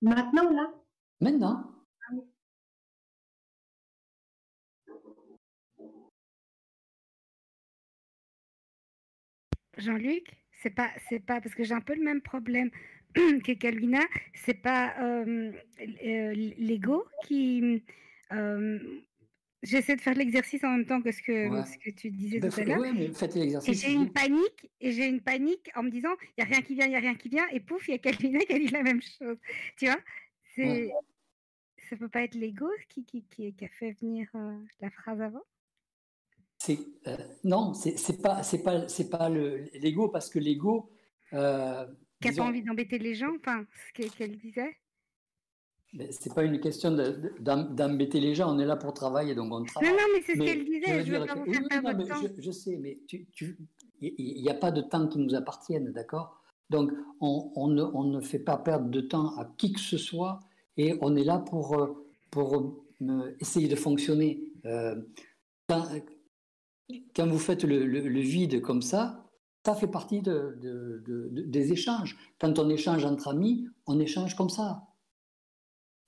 Maintenant, 0.00 0.50
là? 0.50 0.72
Maintenant? 1.20 1.73
Jean-Luc, 9.78 10.26
c'est 10.62 10.70
pas, 10.70 10.90
c'est 11.08 11.20
pas 11.20 11.40
parce 11.40 11.54
que 11.54 11.64
j'ai 11.64 11.74
un 11.74 11.80
peu 11.80 11.94
le 11.94 12.02
même 12.02 12.22
problème 12.22 12.70
que 13.14 13.52
Calvina. 13.52 14.00
C'est 14.34 14.54
pas 14.62 14.94
euh, 15.00 15.52
euh, 15.80 16.32
l'ego 16.58 17.04
qui 17.26 17.82
euh, 18.32 18.78
J'essaie 19.64 19.96
de 19.96 20.00
faire 20.02 20.14
l'exercice 20.14 20.62
en 20.62 20.68
même 20.68 20.84
temps 20.84 21.00
que 21.00 21.10
ce 21.10 21.22
que, 21.22 21.48
ce 21.64 21.78
que 21.78 21.90
tu 21.90 22.10
disais 22.10 22.38
bah, 22.38 22.50
tout 22.50 22.60
à 22.60 22.64
l'heure. 22.64 22.84
faites 23.14 23.34
l'exercice. 23.34 23.70
Et 23.70 23.88
j'ai 23.88 23.94
une 23.94 24.12
panique, 24.12 24.70
et 24.78 24.92
j'ai 24.92 25.06
une 25.06 25.22
panique 25.22 25.70
en 25.74 25.82
me 25.82 25.90
disant, 25.90 26.14
il 26.36 26.44
n'y 26.44 26.50
a 26.50 26.54
rien 26.54 26.60
qui 26.60 26.74
vient, 26.74 26.84
il 26.84 26.90
n'y 26.90 26.96
a 26.96 27.00
rien 27.00 27.14
qui 27.14 27.30
vient, 27.30 27.48
et 27.50 27.60
pouf, 27.60 27.88
il 27.88 27.92
y 27.92 27.94
a 27.94 27.98
Calvina 27.98 28.40
qui 28.40 28.52
a 28.52 28.58
dit 28.58 28.68
la 28.68 28.82
même 28.82 29.00
chose. 29.00 29.38
Tu 29.78 29.86
vois? 29.86 30.00
C'est... 30.54 30.90
Ça 31.88 31.96
peut 31.96 32.08
pas 32.08 32.22
être 32.22 32.34
l'ego 32.34 32.68
qui, 32.90 33.04
qui, 33.04 33.24
qui, 33.24 33.64
a 33.64 33.68
fait 33.68 33.92
venir 34.00 34.28
euh, 34.34 34.58
la 34.80 34.90
phrase 34.90 35.20
avant? 35.20 35.42
C'est, 36.64 36.78
euh, 37.08 37.16
Non, 37.44 37.74
c'est, 37.74 38.22
pas, 38.22 38.42
c'est 38.42 38.62
pas, 38.62 38.88
c'est 38.88 39.10
pas 39.10 39.28
le, 39.28 39.64
l'ego, 39.74 40.08
parce 40.08 40.30
que 40.30 40.38
l'ego, 40.38 40.90
euh, 41.32 41.84
qui 42.20 42.28
n'a 42.28 42.34
pas 42.34 42.48
envie 42.48 42.62
d'embêter 42.62 42.98
les 42.98 43.14
gens, 43.14 43.32
enfin, 43.38 43.66
ce 43.88 44.08
qu'elle 44.08 44.36
disait 44.38 44.76
c'est 46.10 46.34
pas 46.34 46.42
une 46.42 46.58
question 46.58 46.90
d'embêter 47.38 48.18
les 48.18 48.34
gens, 48.34 48.52
on 48.52 48.58
est 48.58 48.64
là 48.64 48.74
pour 48.74 48.92
travailler, 48.94 49.36
donc 49.36 49.52
on 49.52 49.62
travaille. 49.62 49.90
Non, 49.90 49.96
non, 49.96 50.04
mais 50.12 50.22
c'est 50.26 50.32
ce 50.32 50.42
qu'elle 50.42 50.64
disait, 50.64 51.04
je, 51.04 51.12
veux 51.12 51.24
pas 51.24 51.36
vous 51.36 51.52
faire 51.52 51.68
perdre 51.68 51.92
votre 51.92 52.08
temps. 52.08 52.34
Je, 52.36 52.50
sais, 52.50 52.76
mais 52.78 52.98
il 54.00 54.42
n'y 54.42 54.50
a 54.50 54.54
pas 54.54 54.72
de 54.72 54.80
temps 54.80 55.06
qui 55.06 55.18
nous 55.18 55.36
appartienne, 55.36 55.92
d'accord? 55.92 56.40
Donc, 56.68 56.90
on, 57.20 57.52
on, 57.54 57.68
ne, 57.68 57.84
on, 57.84 58.02
ne, 58.02 58.20
fait 58.20 58.40
pas 58.40 58.56
perdre 58.56 58.88
de 58.88 59.02
temps 59.02 59.36
à 59.38 59.44
qui 59.56 59.72
que 59.72 59.78
ce 59.78 59.96
soit, 59.96 60.40
et 60.76 60.96
on 61.00 61.14
est 61.14 61.22
là 61.22 61.38
pour, 61.38 61.78
euh, 61.78 62.04
pour 62.32 62.56
euh, 63.02 63.36
essayer 63.38 63.68
de 63.68 63.76
fonctionner. 63.76 64.42
Euh, 64.64 64.96
quand, 65.68 65.86
quand, 67.14 67.26
vous 67.26 67.38
faites 67.38 67.64
le, 67.64 67.86
le, 67.86 68.20
vide 68.20 68.60
comme 68.60 68.82
ça, 68.82 69.30
ça 69.64 69.74
fait 69.74 69.86
partie 69.86 70.20
de, 70.20 70.58
de, 70.60 71.28
des 71.30 71.72
échanges. 71.72 72.16
Quand 72.38 72.58
on 72.58 72.68
échange 72.68 73.04
entre 73.04 73.28
amis, 73.28 73.66
on 73.86 73.98
échange 73.98 74.36
comme 74.36 74.50
ça. 74.50 74.88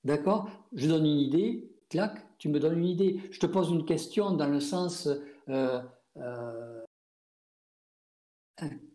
D'accord? 0.05 0.49
Je 0.73 0.87
donne 0.87 1.07
une 1.07 1.19
idée, 1.19 1.73
clac, 1.89 2.27
tu 2.39 2.49
me 2.49 2.61
donnes 2.61 2.79
une 2.79 2.87
idée. 2.87 3.21
Je 3.31 3.41
te 3.41 3.47
pose 3.47 3.71
une 3.71 3.85
question 3.85 4.33
dans 4.33 4.49
le 4.49 4.61
sens 4.61 5.09
euh, 5.49 5.81
euh, 6.17 6.87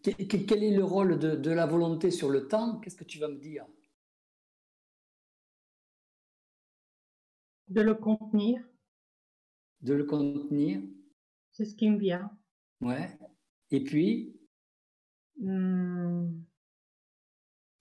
quel 0.02 0.64
est 0.64 0.76
le 0.76 0.84
rôle 0.84 1.20
de, 1.20 1.52
la 1.52 1.66
volonté 1.66 2.10
sur 2.10 2.30
le 2.30 2.48
temps? 2.48 2.80
Qu'est-ce 2.80 2.96
que 2.96 3.04
tu 3.04 3.20
vas 3.20 3.28
me 3.28 3.38
dire? 3.38 3.66
De 7.68 7.82
le 7.82 7.94
contenir. 7.94 8.64
De 9.82 9.94
le 9.94 10.04
contenir. 10.04 10.82
C'est 11.62 11.70
ce 11.70 11.76
qui 11.76 11.92
me 11.92 12.00
vient. 12.00 12.32
Ouais. 12.82 13.08
Et 13.70 13.84
puis? 13.84 14.36
Hmm. 15.40 16.42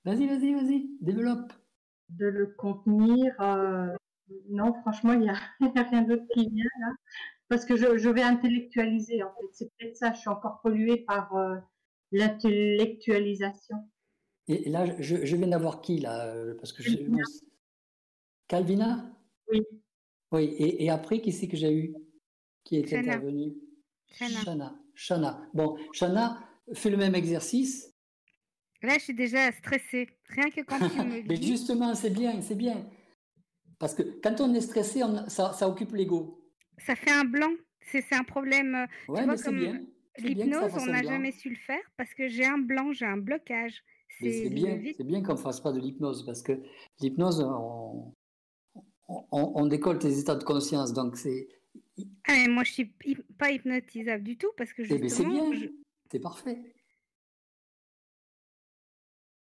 Vas-y, 0.04 0.26
vas-y, 0.26 0.52
vas-y, 0.52 0.90
développe 1.00 1.50
de 2.10 2.26
le 2.26 2.48
contenir. 2.48 3.34
Euh, 3.40 3.96
non, 4.50 4.74
franchement, 4.82 5.14
il 5.14 5.20
n'y 5.20 5.30
a, 5.30 5.82
rien 5.82 6.02
d'autre 6.02 6.26
qui 6.34 6.46
vient 6.50 6.68
là. 6.80 6.92
Parce 7.48 7.64
que 7.64 7.74
je, 7.74 8.08
vais 8.10 8.22
intellectualiser, 8.22 9.22
en 9.22 9.30
fait. 9.30 9.46
C'est 9.52 9.72
peut-être 9.78 9.96
ça, 9.96 10.12
je 10.12 10.20
suis 10.20 10.28
encore 10.28 10.60
polluée 10.60 10.98
par 10.98 11.34
euh, 11.34 11.56
l'intellectualisation. 12.12 13.76
Et 14.46 14.68
là, 14.68 14.84
je, 15.00 15.36
viens 15.36 15.48
d'avoir 15.48 15.80
qui, 15.80 16.00
là 16.00 16.26
euh, 16.26 16.54
Parce 16.56 16.74
que 16.74 16.82
Calvina 18.46 19.10
Oui. 19.50 19.62
Oui, 20.32 20.54
et, 20.58 20.90
après, 20.90 21.22
qui 21.22 21.32
c'est 21.32 21.48
que 21.48 21.56
j'ai 21.56 21.74
eu? 21.74 21.94
Qui 22.64 22.76
est 22.76 22.92
intervenu? 22.92 23.54
Shana. 24.10 24.74
Shana. 24.94 25.40
Bon, 25.54 25.76
Shana, 25.92 26.38
fais 26.74 26.90
le 26.90 26.96
même 26.96 27.14
exercice. 27.14 27.94
Là, 28.82 28.94
je 28.94 29.04
suis 29.04 29.14
déjà 29.14 29.52
stressée. 29.52 30.08
Rien 30.28 30.50
que 30.50 30.62
quand 30.62 30.78
tu 30.78 30.98
me 30.98 31.20
dis. 31.22 31.28
Mais 31.28 31.36
justement, 31.36 31.94
c'est 31.94 32.10
bien, 32.10 32.40
c'est 32.40 32.54
bien. 32.54 32.86
Parce 33.78 33.94
que 33.94 34.02
quand 34.22 34.40
on 34.40 34.54
est 34.54 34.60
stressé, 34.60 35.02
ça, 35.28 35.52
ça, 35.52 35.68
occupe 35.68 35.92
l'ego. 35.92 36.44
Ça 36.78 36.94
fait 36.94 37.10
un 37.10 37.24
blanc. 37.24 37.52
C'est 37.90 38.12
un 38.12 38.24
problème. 38.24 38.74
Euh, 38.74 39.12
ouais, 39.12 39.26
mais 39.26 39.36
c'est 39.36 39.52
bien. 39.52 39.80
L'hypnose, 40.18 40.72
on 40.78 40.86
n'a 40.86 41.02
jamais 41.02 41.32
su 41.32 41.50
le 41.50 41.56
faire 41.56 41.82
parce 41.96 42.12
que 42.14 42.28
j'ai 42.28 42.44
un 42.44 42.58
blanc, 42.58 42.92
j'ai 42.92 43.06
un 43.06 43.16
blocage. 43.16 43.82
C'est 44.20 44.50
bien, 44.50 44.78
c'est 44.96 45.06
bien 45.06 45.22
qu'on 45.22 45.32
ne 45.32 45.38
fasse 45.38 45.60
pas 45.60 45.72
de 45.72 45.80
l'hypnose 45.80 46.26
parce 46.26 46.42
que 46.42 46.60
l'hypnose, 47.00 47.40
on, 47.40 48.12
on, 49.08 49.66
décolle 49.66 49.98
tes 49.98 50.18
états 50.18 50.34
de 50.34 50.44
conscience. 50.44 50.92
Donc 50.92 51.16
c'est. 51.16 51.48
Ah, 52.26 52.32
mais 52.32 52.48
moi, 52.48 52.64
je 52.64 52.72
suis 52.72 52.94
pas 53.38 53.50
hypnotisable 53.50 54.24
du 54.24 54.36
tout 54.36 54.50
parce 54.56 54.72
que 54.72 54.82
eh 54.82 54.88
ben, 54.88 55.02
justement. 55.02 55.50
c'est 55.50 55.56
bien, 55.56 55.68
c'est 56.10 56.20
parfait. 56.20 56.74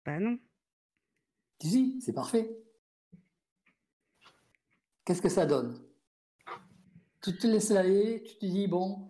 Bah 0.04 0.18
non. 0.18 0.38
Si, 1.60 2.00
c'est 2.00 2.12
parfait. 2.12 2.56
Qu'est-ce 5.04 5.22
que 5.22 5.28
ça 5.28 5.46
donne? 5.46 5.82
Tu 7.22 7.36
te 7.36 7.46
laisses 7.46 7.70
aller, 7.70 8.22
tu 8.22 8.36
te 8.36 8.46
dis, 8.46 8.66
bon, 8.66 9.08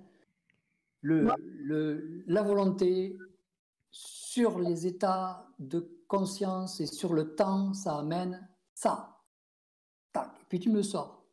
le, 1.00 1.28
le, 1.38 2.24
la 2.26 2.42
volonté 2.42 3.18
sur 3.90 4.60
les 4.60 4.86
états 4.86 5.48
de 5.58 6.04
conscience 6.06 6.80
et 6.80 6.86
sur 6.86 7.12
le 7.12 7.34
temps, 7.34 7.74
ça 7.74 7.98
amène 7.98 8.48
ça. 8.72 9.20
Tac, 10.12 10.30
et 10.40 10.44
puis 10.48 10.60
tu 10.60 10.70
me 10.70 10.82
sors. 10.82 11.23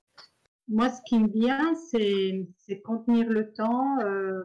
Moi, 0.68 0.90
ce 0.90 1.02
qui 1.06 1.20
me 1.20 1.28
vient, 1.28 1.76
c'est 1.76 2.82
contenir 2.82 3.30
le 3.30 3.52
temps, 3.52 4.00
euh, 4.00 4.44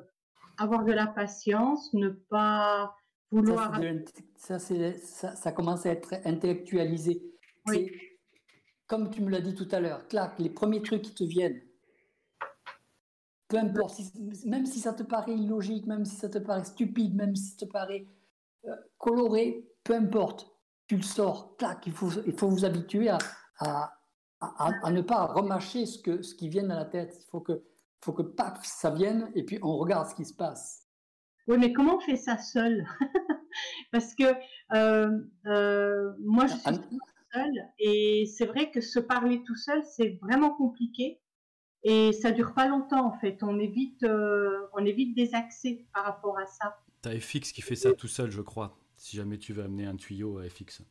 avoir 0.58 0.84
de 0.84 0.92
la 0.92 1.06
patience, 1.06 1.92
ne 1.94 2.08
pas 2.08 2.96
vouloir. 3.30 3.80
Ça, 4.36 4.58
ça, 4.58 5.36
ça, 5.36 5.52
commence 5.52 5.86
à 5.86 5.90
être 5.90 6.14
intellectualisé. 6.24 7.22
Comme 8.86 9.10
tu 9.10 9.20
me 9.22 9.30
l'as 9.30 9.40
dit 9.40 9.54
tout 9.54 9.68
à 9.72 9.80
l'heure, 9.80 10.06
clac, 10.08 10.38
les 10.38 10.50
premiers 10.50 10.82
trucs 10.82 11.02
qui 11.02 11.14
te 11.14 11.24
viennent, 11.24 11.60
peu 13.48 13.58
importe, 13.58 14.00
même 14.44 14.66
si 14.66 14.80
ça 14.80 14.92
te 14.92 15.02
paraît 15.02 15.34
illogique, 15.34 15.86
même 15.86 16.04
si 16.04 16.16
ça 16.16 16.28
te 16.28 16.38
paraît 16.38 16.64
stupide, 16.64 17.14
même 17.14 17.34
si 17.36 17.50
ça 17.50 17.66
te 17.66 17.70
paraît 17.70 18.06
euh, 18.64 18.74
coloré, 18.98 19.68
peu 19.84 19.94
importe, 19.94 20.50
tu 20.88 20.96
le 20.96 21.02
sors, 21.02 21.56
clac, 21.56 21.86
il 21.86 21.92
faut, 21.92 22.10
il 22.26 22.32
faut 22.32 22.48
vous 22.48 22.64
habituer 22.64 23.08
à, 23.08 23.18
à, 23.60 23.95
à, 24.40 24.90
ne 24.90 25.00
pas 25.00 25.26
remâcher 25.26 25.86
ce, 25.86 25.98
que, 25.98 26.22
ce 26.22 26.34
qui 26.34 26.48
vient 26.48 26.68
à 26.70 26.76
la 26.76 26.84
tête. 26.84 27.16
Il 27.20 27.30
faut 27.30 27.40
que, 27.40 27.62
faut 28.00 28.12
que 28.12 28.22
paf, 28.22 28.64
ça 28.64 28.90
vienne 28.90 29.30
et 29.34 29.44
puis 29.44 29.58
on 29.62 29.76
regarde 29.76 30.08
ce 30.08 30.14
qui 30.14 30.24
se 30.24 30.34
passe. 30.34 30.86
Oui, 31.48 31.58
mais 31.58 31.72
comment 31.72 31.96
on 31.96 32.00
fait 32.00 32.16
ça 32.16 32.38
seul? 32.38 32.86
Parce 33.92 34.14
que 34.14 34.24
euh, 34.74 35.18
euh, 35.46 36.12
moi, 36.20 36.46
je 36.46 36.54
suis 36.54 36.98
seule 37.32 37.64
et 37.78 38.26
c'est 38.26 38.46
vrai 38.46 38.70
que 38.70 38.80
se 38.80 38.98
parler 38.98 39.42
tout 39.44 39.56
seul, 39.56 39.82
c'est 39.84 40.18
vraiment 40.22 40.50
compliqué 40.54 41.20
et 41.82 42.12
ça 42.12 42.32
dure 42.32 42.52
pas 42.52 42.66
longtemps 42.66 43.06
en 43.06 43.18
fait. 43.18 43.42
On 43.42 43.58
évite, 43.58 44.02
euh, 44.02 44.66
on 44.72 44.84
évite 44.84 45.14
des 45.14 45.34
accès 45.34 45.86
par 45.94 46.04
rapport 46.04 46.38
à 46.38 46.46
ça. 46.46 46.80
T'as 47.02 47.18
FX 47.18 47.52
qui 47.52 47.62
fait 47.62 47.76
ça 47.76 47.92
tout 47.92 48.08
seul, 48.08 48.30
je 48.30 48.42
crois. 48.42 48.76
Si 48.96 49.16
jamais 49.16 49.38
tu 49.38 49.52
veux 49.52 49.62
amener 49.62 49.86
un 49.86 49.96
tuyau 49.96 50.38
à 50.38 50.48
FX. 50.48 50.82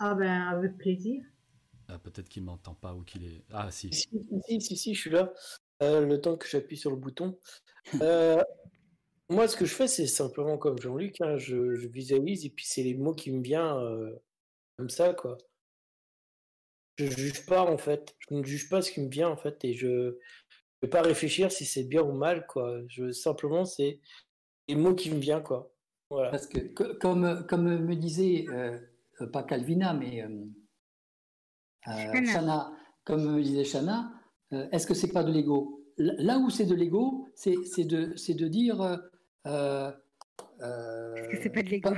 Ah 0.00 0.14
ben 0.14 0.48
avec 0.48 0.78
plaisir. 0.78 1.22
Ah, 1.88 1.98
peut-être 1.98 2.28
qu'il 2.28 2.42
m'entend 2.42 2.74
pas 2.74 2.94
ou 2.94 3.02
qu'il 3.02 3.24
est. 3.24 3.44
Ah 3.52 3.70
si. 3.70 3.92
Si, 3.92 4.08
si, 4.60 4.76
si, 4.76 4.94
je 4.94 5.00
suis 5.00 5.10
là. 5.10 5.32
le 5.80 6.16
temps 6.16 6.36
que 6.36 6.48
j'appuie 6.48 6.76
sur 6.76 6.90
le 6.90 6.96
bouton. 6.96 7.38
Euh, 8.02 8.42
moi, 9.30 9.48
ce 9.48 9.56
que 9.56 9.64
je 9.64 9.74
fais, 9.74 9.86
c'est 9.86 10.06
simplement 10.06 10.58
comme 10.58 10.78
Jean-Luc, 10.78 11.20
hein, 11.22 11.38
je, 11.38 11.86
visualise 11.88 12.44
et 12.44 12.50
puis 12.50 12.66
c'est 12.66 12.82
les 12.82 12.94
mots 12.94 13.14
qui 13.14 13.32
me 13.32 13.42
viennent 13.42 13.62
euh, 13.62 14.22
comme 14.76 14.90
ça, 14.90 15.14
quoi. 15.14 15.38
Je 16.98 17.06
juge 17.06 17.46
pas, 17.46 17.62
en 17.62 17.78
fait. 17.78 18.14
Je 18.28 18.34
ne 18.34 18.44
juge 18.44 18.68
pas 18.68 18.82
ce 18.82 18.92
qui 18.92 19.00
me 19.00 19.08
vient, 19.08 19.30
en 19.30 19.36
fait, 19.36 19.64
et 19.64 19.72
je 19.72 19.86
ne 19.86 20.18
vais 20.82 20.88
pas 20.88 21.00
réfléchir 21.00 21.50
si 21.50 21.64
c'est 21.64 21.84
bien 21.84 22.02
ou 22.02 22.12
mal, 22.12 22.46
quoi. 22.46 22.80
Je, 22.88 23.12
simplement, 23.12 23.64
c'est 23.64 24.00
les 24.68 24.74
mots 24.74 24.94
qui 24.94 25.10
me 25.10 25.18
viennent, 25.18 25.42
quoi. 25.42 25.72
Voilà. 26.10 26.30
Parce 26.30 26.46
que, 26.46 26.58
comme, 26.98 27.46
comme 27.46 27.78
me 27.78 27.96
disait, 27.96 28.44
euh, 28.50 28.78
pas 29.26 29.42
Calvina, 29.42 29.94
mais 29.94 30.24
Shana, 31.84 32.72
comme 33.04 33.36
me 33.36 33.42
disait 33.42 33.64
Shana, 33.64 34.12
est-ce 34.50 34.86
que 34.86 34.94
c'est 34.94 35.12
pas 35.12 35.24
de 35.24 35.32
l'ego? 35.32 35.84
Là 35.96 36.38
où 36.38 36.50
c'est 36.50 36.66
de 36.66 36.74
l'ego, 36.74 37.28
c'est 37.34 37.54
de, 37.84 38.14
de 38.32 38.48
dire 38.48 38.80
euh, 39.46 39.90
euh, 40.60 41.14
c'est 41.42 41.50
pas 41.50 41.62
de 41.62 41.68
l'ego? 41.68 41.90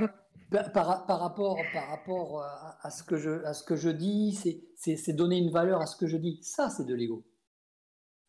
par, 0.61 1.05
par, 1.05 1.19
rapport, 1.19 1.57
par 1.73 1.87
rapport 1.87 2.43
à, 2.81 2.89
ce 2.91 3.03
que 3.03 3.17
je, 3.17 3.43
à 3.43 3.53
ce 3.53 3.63
que 3.63 3.75
je 3.75 3.89
dis, 3.89 4.37
c'est 4.75 5.13
donner 5.13 5.37
une 5.37 5.51
valeur 5.51 5.81
à 5.81 5.85
ce 5.85 5.95
que 5.95 6.07
je 6.07 6.17
dis. 6.17 6.39
Ça, 6.43 6.69
c'est 6.69 6.85
de 6.85 6.93
l'ego. 6.93 7.23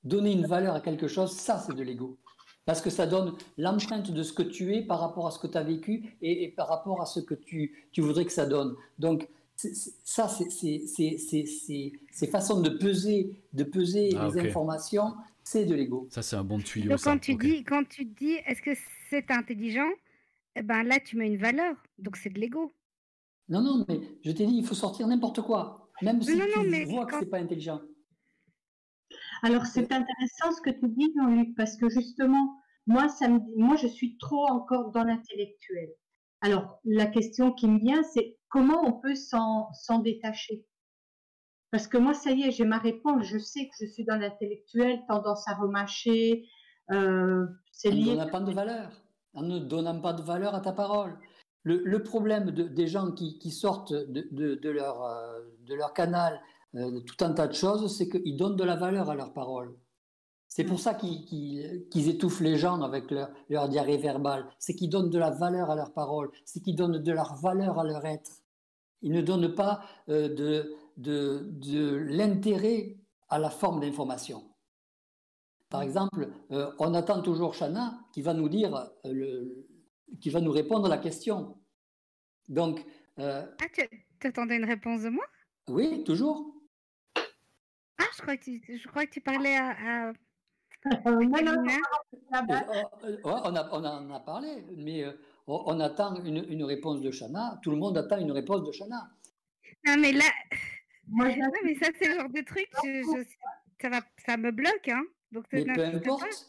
Donner 0.02 0.32
une 0.32 0.46
valeur 0.46 0.74
à 0.74 0.80
quelque 0.80 1.08
chose, 1.08 1.36
ça, 1.36 1.58
c'est 1.58 1.74
de 1.74 1.82
l'ego. 1.82 2.18
Parce 2.66 2.80
que 2.80 2.90
ça 2.90 3.06
donne 3.06 3.34
l'empreinte 3.58 4.10
de 4.10 4.22
ce 4.22 4.32
que 4.32 4.42
tu 4.42 4.74
es 4.74 4.82
par 4.82 5.00
rapport 5.00 5.26
à 5.26 5.30
ce 5.30 5.38
que 5.38 5.46
tu 5.46 5.58
as 5.58 5.62
vécu 5.62 6.16
et, 6.22 6.48
par 6.48 6.68
rapport 6.68 7.02
à 7.02 7.06
ce 7.06 7.20
que 7.20 7.34
tu, 7.34 7.88
tu 7.92 8.00
voudrais 8.00 8.24
que 8.24 8.32
ça 8.32 8.46
donne. 8.46 8.74
Donc, 8.98 9.28
ça, 9.56 10.28
c'est 10.28 12.26
façon 12.30 12.60
de 12.60 12.70
peser, 12.70 13.38
de 13.52 13.64
peser 13.64 14.10
ah, 14.16 14.28
les 14.28 14.48
informations, 14.48 15.14
c'est 15.42 15.66
de 15.66 15.74
l'ego. 15.74 16.06
Ça, 16.10 16.22
c'est 16.22 16.36
un 16.36 16.44
bon 16.44 16.58
tuyau. 16.58 16.90
Donc, 16.90 17.02
quand, 17.02 17.18
tu 17.18 17.34
dis, 17.34 17.64
quand 17.64 17.86
tu 17.86 18.06
dis, 18.06 18.38
est-ce 18.46 18.62
que 18.62 18.70
c'est 19.10 19.30
intelligent? 19.30 19.90
Eh 20.56 20.62
ben 20.62 20.82
Là, 20.84 20.98
tu 21.04 21.16
mets 21.16 21.26
une 21.26 21.36
valeur. 21.36 21.76
Donc, 21.98 22.16
c'est 22.16 22.30
de 22.30 22.40
l'ego. 22.40 22.72
Non, 23.48 23.60
non, 23.60 23.84
mais 23.86 24.00
je 24.24 24.30
t'ai 24.30 24.46
dit, 24.46 24.56
il 24.56 24.64
faut 24.64 24.74
sortir 24.74 25.06
n'importe 25.06 25.42
quoi. 25.42 25.90
Même 26.02 26.22
si 26.22 26.32
tu 26.32 26.84
vois 26.86 27.06
que 27.06 27.18
c'est 27.18 27.26
pas 27.26 27.38
intelligent. 27.38 27.80
Alors, 29.44 29.66
c'est 29.66 29.92
intéressant 29.92 30.52
ce 30.56 30.62
que 30.62 30.70
tu 30.70 30.88
dis, 30.88 31.12
Jean-Luc, 31.14 31.54
parce 31.54 31.76
que 31.76 31.90
justement, 31.90 32.56
moi, 32.86 33.10
ça 33.10 33.28
me, 33.28 33.40
moi, 33.58 33.76
je 33.76 33.86
suis 33.86 34.16
trop 34.16 34.46
encore 34.46 34.90
dans 34.90 35.04
l'intellectuel. 35.04 35.90
Alors, 36.40 36.80
la 36.86 37.04
question 37.04 37.52
qui 37.52 37.68
me 37.68 37.78
vient, 37.78 38.02
c'est 38.04 38.38
comment 38.48 38.80
on 38.86 38.92
peut 38.92 39.14
s'en 39.14 39.98
détacher? 40.02 40.64
Parce 41.70 41.86
que 41.86 41.98
moi, 41.98 42.14
ça 42.14 42.30
y 42.30 42.44
est, 42.44 42.52
j'ai 42.52 42.64
ma 42.64 42.78
réponse. 42.78 43.26
Je 43.26 43.36
sais 43.36 43.68
que 43.68 43.74
je 43.78 43.84
suis 43.84 44.06
dans 44.06 44.16
l'intellectuel, 44.16 45.02
tendance 45.08 45.46
à 45.46 45.56
remâcher. 45.56 46.48
Euh, 46.92 47.46
c'est 47.70 47.90
lié. 47.90 48.12
En 48.12 48.14
ne 48.14 48.16
donnant 48.16 48.30
pas 48.30 48.40
de 48.40 48.52
valeur. 48.52 48.90
En 49.34 49.42
ne 49.42 49.58
donnant 49.58 50.00
pas 50.00 50.12
de 50.14 50.22
valeur 50.22 50.54
à 50.54 50.62
ta 50.62 50.72
parole. 50.72 51.18
le, 51.64 52.02
problème 52.02 52.50
des 52.50 52.86
gens 52.86 53.12
qui, 53.12 53.50
sortent 53.50 53.92
de, 53.92 54.70
leur, 54.70 55.04
euh, 55.04 55.40
de 55.66 55.74
leur 55.74 55.92
canal 55.92 56.40
euh, 56.74 57.00
tout 57.00 57.24
un 57.24 57.32
tas 57.32 57.46
de 57.46 57.54
choses, 57.54 57.96
c'est 57.96 58.08
qu'ils 58.08 58.36
donnent 58.36 58.56
de 58.56 58.64
la 58.64 58.76
valeur 58.76 59.10
à 59.10 59.14
leurs 59.14 59.32
paroles. 59.32 59.76
C'est 60.48 60.64
pour 60.64 60.78
ça 60.78 60.94
qu'ils 60.94 62.08
étouffent 62.08 62.40
les 62.40 62.56
gens 62.56 62.80
avec 62.82 63.10
leur, 63.10 63.30
leur 63.48 63.68
diarrhée 63.68 63.96
verbale. 63.96 64.46
C'est 64.58 64.74
qu'ils 64.74 64.90
donnent 64.90 65.10
de 65.10 65.18
la 65.18 65.30
valeur 65.30 65.70
à 65.70 65.74
leurs 65.74 65.92
paroles. 65.92 66.30
C'est 66.44 66.60
qu'ils 66.60 66.76
donnent 66.76 67.02
de 67.02 67.12
la 67.12 67.26
valeur 67.42 67.78
à 67.78 67.84
leur 67.84 68.04
être. 68.04 68.30
Ils 69.02 69.12
ne 69.12 69.20
donnent 69.20 69.54
pas 69.54 69.82
euh, 70.08 70.28
de, 70.28 70.74
de, 70.96 71.48
de 71.50 71.96
l'intérêt 71.96 72.96
à 73.28 73.38
la 73.38 73.50
forme 73.50 73.80
d'information. 73.80 74.44
Par 75.70 75.82
exemple, 75.82 76.30
on 76.78 76.94
attend 76.94 77.20
toujours 77.20 77.52
Chana 77.54 77.98
qui 78.12 78.22
va 78.22 78.32
nous 78.32 78.48
dire 78.48 78.92
le, 79.04 79.66
qui 80.20 80.30
va 80.30 80.40
nous 80.40 80.52
répondre 80.52 80.86
à 80.86 80.88
la 80.88 80.98
question. 80.98 81.58
Donc. 82.48 82.86
Euh, 83.18 83.44
ah, 83.60 83.64
tu 84.20 84.26
attendais 84.26 84.56
une 84.56 84.64
réponse 84.64 85.02
de 85.02 85.08
moi? 85.08 85.24
Oui, 85.68 86.04
toujours. 86.04 86.53
Je 88.16 88.22
crois 88.22 88.36
que 88.36 88.44
tu, 88.44 88.78
je 88.78 88.88
crois 88.88 89.06
que 89.06 89.10
tu 89.10 89.20
parlais 89.20 89.56
à. 89.56 90.12
non, 91.06 91.20
non, 91.20 91.66
on, 93.24 93.56
a, 93.56 93.68
on 93.72 93.84
en 93.84 94.10
a 94.10 94.20
parlé, 94.20 94.64
mais 94.76 95.04
euh, 95.04 95.12
on, 95.46 95.80
attend 95.80 96.22
une, 96.22 96.44
une, 96.48 96.64
réponse 96.64 97.00
de 97.00 97.10
Chana. 97.10 97.58
Tout 97.62 97.70
le 97.70 97.76
monde 97.76 97.96
attend 97.96 98.18
une 98.18 98.32
réponse 98.32 98.62
de 98.64 98.72
Chana. 98.72 99.10
Non, 99.86 99.96
mais 99.98 100.12
là. 100.12 100.24
Moi, 101.08 101.28
non, 101.28 101.50
mais 101.64 101.74
ça, 101.74 101.88
c'est 101.98 102.08
le 102.08 102.14
genre 102.14 102.30
de 102.30 102.40
truc, 102.40 102.68
ça, 103.80 103.88
va, 103.90 104.00
ça 104.26 104.36
me 104.36 104.50
bloque. 104.50 104.88
Hein. 104.88 105.04
Donc, 105.32 105.44
mais 105.52 105.64
peu 105.64 105.84
importe. 105.84 106.48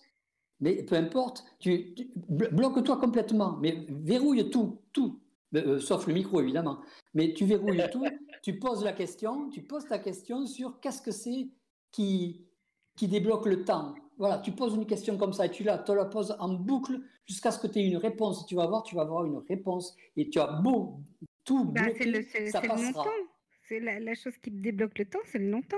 Mais 0.61 0.83
peu 0.83 0.95
importe, 0.95 1.43
tu, 1.59 1.93
bloque-toi 2.29 2.97
complètement, 2.97 3.57
mais 3.57 3.85
verrouille 3.89 4.49
tout, 4.49 4.81
tout, 4.93 5.21
euh, 5.53 5.79
sauf 5.79 6.07
le 6.07 6.13
micro 6.13 6.39
évidemment. 6.39 6.79
Mais 7.13 7.33
tu 7.33 7.45
verrouilles 7.45 7.83
tout, 7.91 8.05
tu 8.45 8.59
poses 8.59 8.83
la 8.83 8.93
question, 8.93 9.49
tu 9.49 9.63
poses 9.63 9.87
ta 9.87 9.97
question 9.97 10.45
sur 10.45 10.79
qu'est-ce 10.79 11.01
que 11.01 11.09
c'est 11.09 11.49
qui, 11.91 12.45
qui 12.95 13.07
débloque 13.07 13.47
le 13.47 13.65
temps. 13.65 13.95
Voilà, 14.19 14.37
tu 14.37 14.51
poses 14.51 14.75
une 14.75 14.85
question 14.85 15.17
comme 15.17 15.33
ça 15.33 15.47
et 15.47 15.49
tu 15.49 15.63
la, 15.63 15.79
tu 15.79 15.95
la 15.95 16.05
poses 16.05 16.35
en 16.37 16.53
boucle 16.53 17.01
jusqu'à 17.25 17.49
ce 17.49 17.57
que 17.57 17.65
tu 17.65 17.79
aies 17.79 17.87
une 17.87 17.97
réponse. 17.97 18.45
Tu 18.45 18.53
vas 18.53 18.67
voir, 18.67 18.83
tu 18.83 18.93
vas 18.93 19.01
avoir 19.01 19.25
une 19.25 19.37
réponse 19.49 19.97
et 20.15 20.29
tu 20.29 20.37
as 20.39 20.45
beau 20.45 20.99
tout 21.43 21.65
bah, 21.65 21.85
bloquer, 21.85 22.05
le, 22.05 22.21
ça 22.51 22.61
passera. 22.61 23.07
C'est 23.67 23.79
la, 23.79 23.99
la, 23.99 24.13
chose 24.13 24.37
qui 24.37 24.51
débloque 24.51 24.99
le 24.99 25.05
temps, 25.05 25.25
c'est 25.25 25.39
le 25.39 25.49
non-temps. 25.49 25.77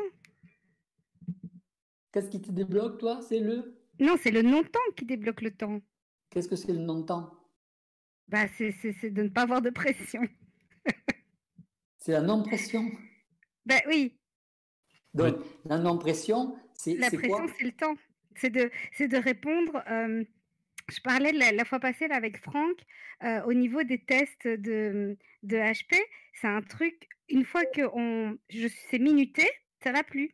Qu'est-ce 2.11 2.29
qui 2.29 2.41
te 2.41 2.51
débloque, 2.51 2.97
toi? 2.97 3.21
C'est 3.21 3.39
le? 3.39 3.79
Non, 4.01 4.17
c'est 4.21 4.31
le 4.31 4.41
non-temps 4.41 4.91
qui 4.97 5.05
débloque 5.05 5.39
le 5.39 5.51
temps. 5.51 5.79
Qu'est-ce 6.31 6.49
que 6.49 6.57
c'est 6.57 6.73
le 6.73 6.79
non-temps 6.79 7.31
bah, 8.27 8.45
C'est 8.57 9.09
de 9.09 9.23
ne 9.23 9.29
pas 9.29 9.43
avoir 9.43 9.61
de 9.61 9.69
pression. 9.69 10.21
C'est 12.07 12.13
la 12.13 12.21
non-pression 12.21 12.89
Ben 13.65 13.81
oui. 13.85 14.17
Donc, 15.13 15.35
la 15.65 15.77
non-pression, 15.77 16.57
c'est 16.73 16.93
La 16.93 17.11
pression, 17.11 17.45
c'est 17.59 17.65
le 17.65 17.73
temps. 17.73 17.95
C'est 18.37 18.49
de, 18.49 18.71
de 18.97 19.17
répondre. 19.17 19.83
Euh, 19.89 20.23
je 20.87 21.01
parlais 21.01 21.33
la, 21.33 21.65
fois 21.65 21.81
passée 21.81 22.07
là, 22.07 22.15
avec 22.15 22.41
Franck, 22.41 22.77
euh, 23.23 23.43
au 23.43 23.53
niveau 23.53 23.83
des 23.83 23.97
tests 23.97 24.47
de, 24.47 25.17
de 25.43 25.57
HP, 25.57 25.97
c'est 26.33 26.47
un 26.47 26.61
truc, 26.61 27.09
une 27.27 27.43
fois 27.43 27.65
que 27.65 27.81
on, 27.93 28.37
je, 28.49 28.69
c'est 28.89 28.99
minuté, 28.99 29.45
ça 29.83 29.91
va 29.91 30.03
plus. 30.05 30.33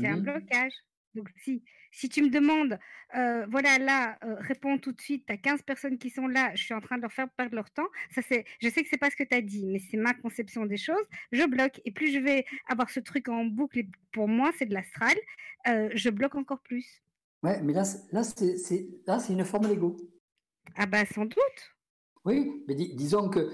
C'est 0.00 0.06
un 0.06 0.16
mmh 0.16 0.22
blocage. 0.22 0.72
Donc, 1.14 1.28
si, 1.36 1.62
si 1.92 2.08
tu 2.08 2.22
me 2.22 2.30
demandes, 2.30 2.78
euh, 3.14 3.46
voilà, 3.50 3.78
là, 3.78 4.18
euh, 4.24 4.36
réponds 4.40 4.78
tout 4.78 4.92
de 4.92 5.00
suite, 5.00 5.26
tu 5.26 5.32
as 5.32 5.36
15 5.36 5.62
personnes 5.62 5.98
qui 5.98 6.10
sont 6.10 6.26
là, 6.26 6.50
je 6.54 6.64
suis 6.64 6.74
en 6.74 6.80
train 6.80 6.96
de 6.96 7.02
leur 7.02 7.12
faire 7.12 7.28
perdre 7.30 7.54
leur 7.54 7.70
temps, 7.70 7.86
ça 8.10 8.22
c'est, 8.22 8.46
je 8.60 8.68
sais 8.70 8.82
que 8.82 8.88
c'est 8.88 8.98
pas 8.98 9.10
ce 9.10 9.16
que 9.16 9.24
tu 9.24 9.34
as 9.34 9.42
dit, 9.42 9.66
mais 9.66 9.78
c'est 9.78 9.98
ma 9.98 10.14
conception 10.14 10.64
des 10.64 10.78
choses, 10.78 11.04
je 11.30 11.44
bloque. 11.44 11.80
Et 11.84 11.92
plus 11.92 12.10
je 12.10 12.18
vais 12.18 12.46
avoir 12.68 12.90
ce 12.90 13.00
truc 13.00 13.28
en 13.28 13.44
boucle, 13.44 13.78
et 13.78 13.88
pour 14.12 14.26
moi, 14.26 14.50
c'est 14.58 14.66
de 14.66 14.74
l'astral, 14.74 15.14
euh, 15.68 15.90
je 15.94 16.08
bloque 16.08 16.34
encore 16.34 16.60
plus. 16.62 17.02
Ouais, 17.42 17.60
mais 17.62 17.74
là, 17.74 17.82
là 18.10 18.22
c'est, 18.22 18.88
là, 19.06 19.18
c'est 19.18 19.32
une 19.34 19.44
forme 19.44 19.68
d'ego. 19.68 19.96
Ah 20.76 20.86
bah, 20.86 21.04
sans 21.04 21.26
doute. 21.26 21.76
Oui, 22.24 22.64
mais 22.66 22.74
disons 22.74 23.28
que 23.28 23.50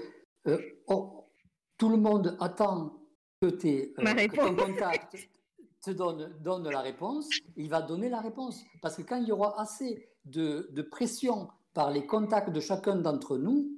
oh, 0.87 1.29
tout 1.77 1.89
le 1.89 1.97
monde 1.97 2.37
attend 2.39 3.01
que, 3.41 3.47
es, 3.67 3.93
que 3.93 4.35
ton 4.35 4.55
contact 4.55 5.17
te 5.81 5.91
donne, 5.91 6.33
donne 6.41 6.69
la 6.69 6.81
réponse, 6.81 7.29
il 7.55 7.69
va 7.69 7.81
donner 7.81 8.09
la 8.09 8.21
réponse. 8.21 8.63
Parce 8.81 8.95
que 8.95 9.01
quand 9.01 9.17
il 9.17 9.27
y 9.27 9.31
aura 9.31 9.59
assez 9.59 10.09
de, 10.25 10.69
de 10.71 10.81
pression 10.81 11.49
par 11.73 11.91
les 11.91 12.05
contacts 12.05 12.49
de 12.49 12.59
chacun 12.59 12.95
d'entre 12.95 13.37
nous, 13.37 13.77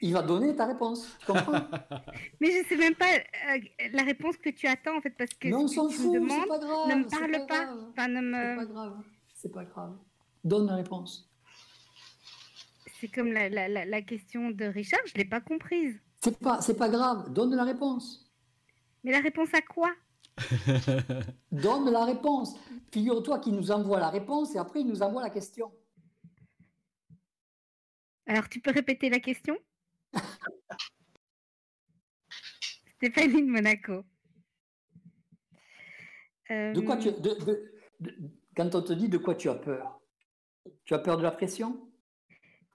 il 0.00 0.12
va 0.12 0.22
donner 0.22 0.54
ta 0.54 0.66
réponse. 0.66 1.08
Tu 1.20 1.26
comprends? 1.26 1.52
Mais 2.40 2.50
je 2.50 2.58
ne 2.58 2.64
sais 2.64 2.76
même 2.76 2.94
pas 2.94 3.14
euh, 3.14 3.58
la 3.92 4.02
réponse 4.02 4.36
que 4.36 4.50
tu 4.50 4.66
attends, 4.66 4.98
en 4.98 5.00
fait, 5.00 5.14
parce 5.16 5.32
que 5.34 5.48
non, 5.48 5.62
on 5.62 5.68
s'en 5.68 5.88
fout, 5.88 6.14
demandes, 6.14 6.46
pas 6.46 6.58
grave, 6.58 6.88
ne 6.88 6.94
me 6.96 7.08
parle 7.08 7.46
pas. 7.46 7.66
pas. 7.96 8.08
ne 8.08 8.20
me... 8.20 8.34
C'est 8.34 8.56
pas 8.56 8.64
grave. 8.66 8.96
C'est 9.34 9.52
pas 9.52 9.64
grave. 9.64 9.96
Donne 10.44 10.66
la 10.66 10.76
réponse. 10.76 11.30
C'est 13.00 13.08
comme 13.08 13.32
la, 13.32 13.48
la, 13.48 13.68
la, 13.68 14.02
question 14.02 14.50
de 14.50 14.66
Richard, 14.66 15.00
je 15.06 15.12
ne 15.14 15.18
l'ai 15.18 15.28
pas 15.28 15.40
comprise. 15.40 15.98
C'est 16.20 16.38
pas, 16.38 16.60
pas 16.78 16.88
grave. 16.88 17.32
Donne 17.32 17.54
la 17.54 17.64
réponse. 17.64 18.30
Mais 19.02 19.12
la 19.12 19.20
réponse 19.20 19.52
à 19.52 19.60
quoi? 19.60 19.90
Donne 21.52 21.90
la 21.90 22.04
réponse. 22.04 22.58
Figure-toi 22.92 23.38
qu'il 23.38 23.54
nous 23.54 23.70
envoie 23.70 24.00
la 24.00 24.10
réponse 24.10 24.54
et 24.54 24.58
après 24.58 24.80
il 24.80 24.86
nous 24.86 25.02
envoie 25.02 25.22
la 25.22 25.30
question. 25.30 25.72
Alors 28.26 28.48
tu 28.48 28.60
peux 28.60 28.70
répéter 28.70 29.10
la 29.10 29.20
question? 29.20 29.56
Stéphanie 32.96 33.42
de 33.42 33.50
Monaco. 33.50 34.04
De 36.50 36.80
quoi 36.80 36.96
tu, 36.96 37.08
quand 38.56 38.74
on 38.74 38.82
te 38.82 38.92
dit 38.92 39.08
de 39.08 39.18
quoi 39.18 39.34
tu 39.34 39.48
as 39.48 39.54
peur, 39.54 40.00
tu 40.84 40.94
as 40.94 40.98
peur 40.98 41.16
de 41.16 41.22
la 41.22 41.30
pression? 41.30 41.90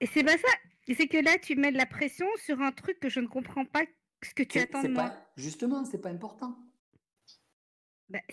Et 0.00 0.06
c'est 0.06 0.24
pas 0.24 0.36
ça. 0.38 0.48
C'est 0.86 1.06
que 1.06 1.18
là, 1.18 1.38
tu 1.38 1.54
mets 1.54 1.70
de 1.70 1.76
la 1.76 1.86
pression 1.86 2.26
sur 2.36 2.60
un 2.60 2.72
truc 2.72 2.98
que 2.98 3.08
je 3.08 3.20
ne 3.20 3.28
comprends 3.28 3.64
pas 3.64 3.82
ce 4.24 4.34
que 4.34 4.42
tu 4.42 4.58
attends 4.58 4.82
de 4.82 4.88
moi. 4.88 5.14
justement, 5.36 5.84
c'est 5.84 6.00
pas 6.00 6.08
important. 6.08 6.58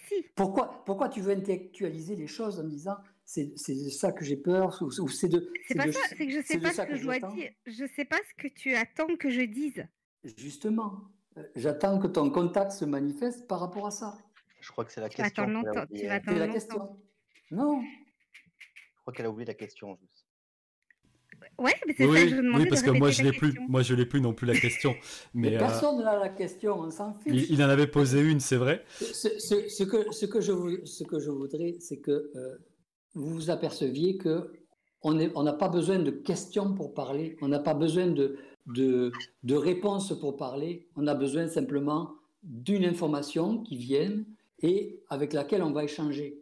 Si. 0.08 0.26
Pourquoi, 0.36 0.84
pourquoi 0.86 1.10
tu 1.10 1.22
veux 1.22 1.34
intellectualiser 1.34 2.16
les 2.16 2.28
choses 2.28 2.60
en 2.60 2.64
disant 2.64 2.98
c'est 3.28 3.58
ça 3.58 4.14
que 4.14 4.24
j'ai 4.24 4.38
peur 4.38 4.82
ou, 4.82 5.10
c'est 5.10 5.28
de. 5.28 5.52
C'est 5.68 5.76
pas 5.76 5.92
ça, 5.92 6.00
c'est 6.10 6.28
que 6.28 6.32
je 6.32 6.42
sais 6.42 6.60
pas 6.60 6.72
ce 6.72 6.82
que, 6.84 6.96
je 6.96 7.04
dois 7.04 7.20
dire. 7.20 7.52
Je 7.66 7.86
sais 7.94 8.06
pas 8.06 8.18
ce 8.18 8.42
que 8.42 8.48
tu 8.48 8.74
attends 8.74 9.16
que 9.18 9.30
je 9.30 9.42
dise. 9.42 9.86
Justement, 10.38 11.12
euh, 11.38 11.44
j'attends 11.56 12.00
que 12.00 12.08
ton 12.08 12.30
contact 12.30 12.72
se 12.72 12.86
manifeste 12.86 13.46
par 13.48 13.60
rapport 13.60 13.86
à 13.86 13.92
ça. 13.92 14.18
Je 14.62 14.72
crois 14.72 14.86
que 14.86 14.94
c'est 14.94 15.02
la 15.02 15.10
question. 15.10 15.46
tu 15.94 16.08
vas 16.08 16.20
la 16.34 16.48
question. 16.48 16.98
Non. 17.52 17.82
Je 17.82 19.02
crois 19.02 19.14
qu'elle 19.14 19.26
a 19.26 19.30
oublié 19.30 19.46
la 19.46 19.54
question. 19.54 20.00
Ouais, 21.58 21.74
mais 21.88 21.96
c'est 21.98 22.06
oui, 22.06 22.18
ça 22.18 22.24
que 22.24 22.30
je 22.30 22.36
demandais. 22.36 22.64
Oui, 22.64 22.70
parce 22.70 22.84
que 22.84 22.92
moi 22.92 23.10
je 23.10 23.24
l'ai 23.24 23.32
plus. 23.32 23.60
Moi 23.68 23.82
je 23.82 23.96
l'ai 23.96 24.06
plus 24.06 24.22
non 24.22 24.34
plus 24.34 24.46
la 24.46 24.56
question. 24.56 24.96
Mais, 25.34 25.56
euh, 25.56 25.60
personne 25.60 25.98
n'a 26.04 26.20
la 26.20 26.30
question, 26.30 26.80
on 26.80 26.92
s'en 26.92 27.16
fiche. 27.16 27.50
Il, 27.50 27.64
en 27.64 27.70
avait 27.70 27.88
posé 27.88 28.22
une, 28.22 28.40
c'est 28.40 28.58
vrai. 28.58 28.84
Ce, 29.00 29.40
ce, 29.40 29.84
que, 29.84 30.12
ce, 30.12 30.26
que 30.26 30.40
je, 30.40 30.54
ce 30.86 31.04
que 31.04 31.20
je 31.20 31.32
voudrais, 31.32 31.78
c'est 31.80 31.98
que 31.98 32.12
euh, 32.12 32.58
vous 33.16 33.34
vous 33.34 33.50
aperceviez 33.50 34.18
que 34.18 34.52
on 35.02 35.14
n'a 35.14 35.28
on 35.36 35.58
pas 35.58 35.70
besoin 35.70 36.00
de 36.00 36.12
questions 36.12 36.74
pour 36.74 36.94
parler, 36.94 37.38
on 37.42 37.48
n'a 37.48 37.60
pas 37.60 37.74
besoin 37.74 38.08
de, 38.08 38.38
de, 38.68 39.12
de 39.44 39.56
réponses 39.56 40.18
pour 40.20 40.38
parler, 40.38 40.88
on 40.96 41.08
a 41.08 41.16
besoin 41.16 41.48
simplement 41.48 42.12
d'une 42.44 42.86
information 42.86 43.62
qui 43.64 43.78
vienne 43.78 44.26
et 44.62 45.00
avec 45.10 45.34
laquelle 45.34 45.64
on 45.64 45.72
va 45.72 45.84
échanger. 45.84 46.42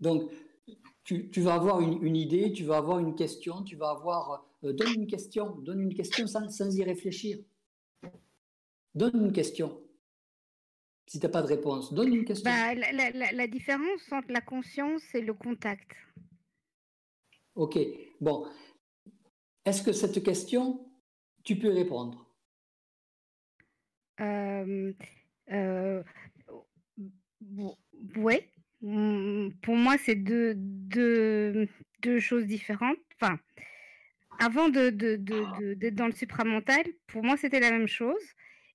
Donc, 0.00 0.30
tu, 1.04 1.40
vas 1.40 1.54
avoir 1.54 1.80
une, 1.80 2.16
idée, 2.16 2.52
tu 2.52 2.64
vas 2.64 2.76
avoir 2.76 2.98
une 2.98 3.14
question, 3.14 3.62
tu 3.62 3.76
vas 3.76 3.90
avoir... 3.90 4.46
Euh, 4.64 4.72
donne 4.72 4.94
une 4.94 5.06
question, 5.06 5.56
donne 5.56 5.80
une 5.80 5.94
question 5.94 6.26
sans, 6.26 6.48
sans 6.48 6.76
y 6.76 6.84
réfléchir. 6.84 7.38
Donne 8.94 9.26
une 9.26 9.32
question. 9.32 9.80
Si 11.06 11.18
tu 11.18 11.26
n'as 11.26 11.32
pas 11.32 11.42
de 11.42 11.48
réponse, 11.48 11.92
donne 11.92 12.14
une 12.14 12.24
question. 12.24 12.50
Bah, 12.50 12.74
la, 12.74 13.46
différence 13.46 14.12
entre 14.12 14.30
la 14.30 14.40
conscience 14.40 15.02
et 15.14 15.20
le 15.20 15.34
contact. 15.34 15.90
Ok, 17.54 17.78
bon. 18.20 18.46
Est-ce 19.64 19.82
que 19.82 19.92
cette 19.92 20.22
question, 20.22 20.88
tu 21.44 21.58
peux 21.58 21.72
répondre? 21.72 22.26
Euh, 24.20 24.92
euh, 25.50 26.02
Oui. 28.16 28.40
Mmh, 28.82 29.50
pour 29.62 29.76
moi, 29.76 29.96
c'est 29.96 30.16
deux, 30.16 30.54
deux, 30.56 31.68
deux, 32.00 32.18
choses 32.18 32.46
différentes. 32.46 32.98
Enfin, 33.14 33.38
avant 34.40 34.68
d'être 34.68 34.96
de, 34.96 35.16
de, 35.16 35.90
dans 35.90 36.06
le 36.06 36.12
supramental, 36.12 36.84
pour 37.06 37.22
moi, 37.22 37.36
c'était 37.36 37.60
la 37.60 37.70
même 37.70 37.86
chose. 37.86 38.22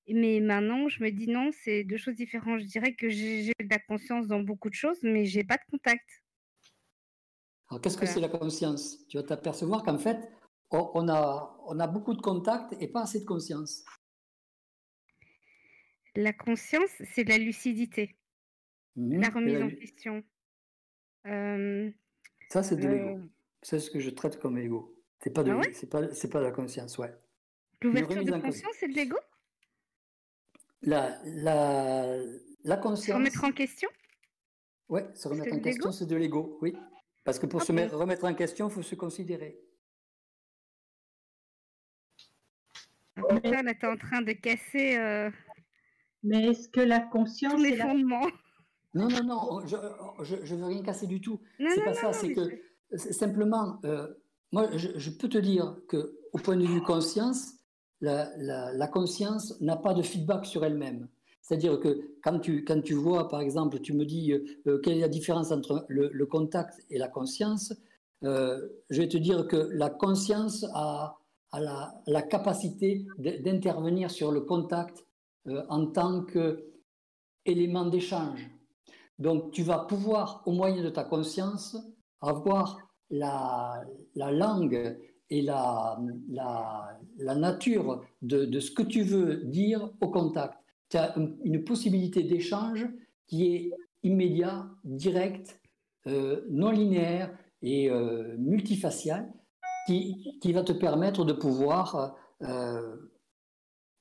Mais 0.10 0.40
maintenant, 0.40 0.88
je 0.88 1.04
me 1.04 1.12
dis 1.12 1.28
non, 1.28 1.52
c'est 1.52 1.84
deux 1.84 1.98
choses 1.98 2.16
différentes. 2.16 2.62
Je 2.62 2.66
dirais 2.66 2.94
que 2.94 3.10
j'ai 3.10 3.52
de 3.60 3.70
la 3.70 3.80
conscience 3.80 4.28
dans 4.28 4.40
beaucoup 4.40 4.70
de 4.70 4.74
choses, 4.76 5.00
mais 5.04 5.26
j'ai 5.26 5.44
pas 5.44 5.58
de 5.58 5.64
contact. 5.70 6.08
Alors, 7.70 7.82
qu'est-ce 7.82 7.98
que 7.98 8.06
c'est 8.06 8.22
la 8.22 8.30
conscience? 8.30 9.06
Tu 9.10 9.18
vas 9.18 9.24
t'apercevoir 9.24 9.84
qu'en 9.84 9.98
fait, 9.98 10.18
on 10.72 11.10
a, 11.10 11.60
on 11.66 11.80
a 11.82 11.88
beaucoup 11.88 12.14
de 12.14 12.22
contacts 12.22 12.74
et 12.80 12.88
pas 12.88 13.02
assez 13.02 13.20
de 13.20 13.26
conscience. 13.26 13.84
La 16.16 16.32
conscience, 16.32 16.90
c'est 17.14 17.26
la 17.26 17.38
lucidité, 17.38 18.17
Mhm. 18.98 19.22
la 19.22 19.30
remise 19.30 19.62
en 19.62 19.70
question. 19.70 20.24
Euh, 21.28 21.92
Ça, 22.50 22.64
c'est 22.64 22.76
de 22.76 22.88
l'ego. 22.88 23.20
C'est 23.62 23.80
ce 23.80 23.92
que 23.92 24.00
je 24.00 24.10
traite 24.10 24.40
comme 24.40 24.58
ego. 24.58 24.96
C'est 25.22 25.30
pas 25.32 25.44
de, 25.44 25.52
Ah 25.52 25.58
ouais? 25.58 25.74
c'est 25.74 25.90
pas, 25.90 26.14
c'est 26.14 26.30
pas 26.30 26.40
de 26.40 26.46
la 26.46 26.52
conscience, 26.52 26.98
ouais. 26.98 27.14
L'ouverture 27.82 28.16
remise 28.18 28.30
de 28.30 28.34
en 28.36 28.42
conscience, 28.42 28.74
c'est 28.80 28.88
de 28.88 28.94
l'ego? 28.96 29.18
La, 30.82 31.20
la, 31.26 32.18
la 32.64 32.76
Se 32.76 32.82
conscience. 32.82 33.18
remettre 33.18 33.44
en 33.44 33.52
question? 33.52 33.90
Ouais, 34.90 35.06
se 35.16 35.28
remettre 35.28 35.54
en 35.56 35.60
question, 35.60 35.90
l'ego? 35.90 35.92
c'est 35.92 36.06
de 36.06 36.16
l'ego, 36.16 36.58
oui. 36.62 36.76
Parce 37.24 37.40
que 37.40 37.46
pour 37.46 37.62
Ah 37.62 37.66
se 37.66 37.72
remettre 37.96 38.26
en 38.26 38.34
question, 38.34 38.70
il 38.70 38.74
faut 38.74 38.82
se 38.84 38.96
considérer. 38.96 39.60
Donc 43.18 43.44
là, 43.46 43.64
là, 43.64 43.74
t'es 43.74 43.88
en 43.88 43.98
train 43.98 44.22
de 44.22 44.32
casser 44.34 44.98
euh, 44.98 45.30
Mais 46.24 46.46
est-ce 46.52 46.70
que 46.70 46.80
la 46.80 47.00
conscience 47.00 47.54
tous 47.56 47.64
les 47.64 47.74
est 47.74 47.78
la... 47.78 47.86
Non, 48.98 49.08
non, 49.08 49.24
non, 49.24 49.66
je, 49.66 50.36
je 50.44 50.56
veux 50.56 50.66
rien 50.66 50.82
casser 50.84 51.08
du 51.08 51.22
tout. 51.22 51.40
C'est 51.60 51.84
pas 51.84 51.92
non, 51.92 51.98
ça, 52.02 52.14
c'est 52.14 52.34
que 52.34 52.42
simplement, 53.12 53.80
euh, 53.86 54.08
moi, 54.52 54.70
je, 54.76 54.90
je 54.96 55.10
peux 55.12 55.30
te 55.30 55.38
dire 55.38 55.78
que 55.88 56.18
au 56.34 56.38
point 56.38 56.58
de 56.58 56.66
vue 56.66 56.82
conscience, 56.82 57.54
la, 58.02 58.30
la, 58.38 58.74
la 58.74 58.88
conscience 58.88 59.60
n'a 59.62 59.76
pas 59.76 59.94
de 59.94 60.02
feedback 60.02 60.46
sur 60.46 60.64
elle-même. 60.66 61.08
C'est-à-dire 61.42 61.80
que 61.80 62.18
quand 62.24 62.40
tu, 62.40 62.64
quand 62.66 62.82
tu 62.82 62.94
vois, 62.94 63.30
par 63.30 63.40
exemple, 63.42 63.80
tu 63.80 63.94
me 63.94 64.06
dis 64.06 64.34
euh, 64.34 64.44
euh, 64.68 64.80
quelle 64.80 64.98
est 64.98 65.02
la 65.02 65.08
différence 65.08 65.52
entre 65.52 65.86
le, 65.88 66.10
le 66.12 66.26
contact 66.26 66.86
et 66.90 66.98
la 66.98 67.08
conscience, 67.08 67.74
euh, 68.24 68.68
je 68.90 69.02
vais 69.02 69.08
te 69.08 69.18
dire 69.18 69.48
que 69.48 69.56
la 69.56 69.90
conscience 69.90 70.66
a, 70.74 71.18
a 71.52 71.60
la, 71.62 72.02
la 72.08 72.22
capacité 72.22 73.06
d'intervenir 73.18 74.12
sur 74.12 74.32
le 74.32 74.42
contact 74.42 75.06
en 75.70 75.86
tant 75.88 76.26
qu'élément 76.26 77.86
d'échange. 77.86 78.50
Donc, 79.20 79.52
tu 79.52 79.64
vas 79.64 79.80
pouvoir, 79.80 80.44
au 80.46 80.52
moyen 80.52 80.84
de 80.84 80.90
ta 80.90 81.04
conscience, 81.04 81.76
avoir 82.22 82.78
la, 83.10 83.84
la 84.16 84.32
langue 84.32 84.98
et 85.30 85.42
la, 85.42 85.98
nature 87.36 88.04
de, 88.22 88.46
de 88.46 88.60
ce 88.60 88.72
que 88.72 88.84
tu 88.84 89.02
veux 89.04 89.38
dire 89.46 89.92
au 90.02 90.10
contact. 90.10 90.56
Tu 90.90 90.98
as 90.98 91.18
un- 91.18 91.32
une 91.44 91.64
possibilité 91.64 92.24
d'échange 92.24 92.88
qui 93.26 93.54
est 93.56 93.72
immédiat, 94.04 94.70
direct, 94.84 95.60
euh, 96.08 96.46
non 96.50 96.72
linéaire 96.72 97.36
et 97.62 97.90
euh, 97.90 98.36
multifacial, 98.38 99.34
qui, 99.88 100.38
qui 100.42 100.54
va 100.54 100.64
te 100.64 100.72
permettre 100.74 101.26
de 101.26 101.34
pouvoir 101.34 102.16
euh, 102.44 102.96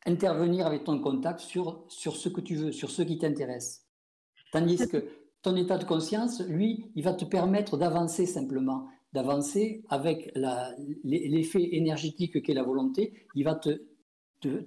intervenir 0.04 0.66
avec 0.66 0.84
ton 0.84 1.00
contact 1.00 1.40
sur 1.40 1.86
ce 1.88 2.28
que 2.28 2.40
tu 2.40 2.54
veux, 2.56 2.72
sur 2.72 2.90
ce 2.90 3.02
qui 3.02 3.18
t'intéresse. 3.18 3.85
Tandis 4.52 4.88
que 4.88 5.04
ton 5.42 5.56
état 5.56 5.78
de 5.78 5.84
conscience, 5.84 6.40
lui, 6.46 6.86
il 6.94 7.04
va 7.04 7.12
te 7.12 7.24
permettre 7.24 7.76
d'avancer 7.76 8.26
simplement, 8.26 8.86
d'avancer 9.12 9.84
avec 9.88 10.32
l'effet 11.04 11.76
énergétique 11.76 12.42
qu'est 12.42 12.54
la 12.54 12.62
volonté. 12.62 13.14
Il 13.34 13.44
va 13.44 13.54
te, 13.54 13.80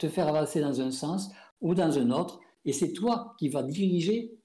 faire 0.07 0.27
avancer 0.27 0.61
dans 0.61 0.81
un 0.81 0.91
sens 0.91 1.29
ou 1.61 1.75
dans 1.75 1.97
un 1.97 2.11
autre. 2.11 2.39
Et 2.65 2.73
c'est 2.73 2.93
toi 2.93 3.35
qui 3.39 3.49
vas 3.49 3.63
diriger, 3.63 4.37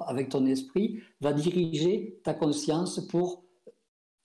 avec 0.00 0.28
ton 0.28 0.46
esprit, 0.46 1.00
va 1.20 1.32
diriger 1.32 2.20
ta 2.24 2.34
conscience 2.34 3.06
pour 3.06 3.44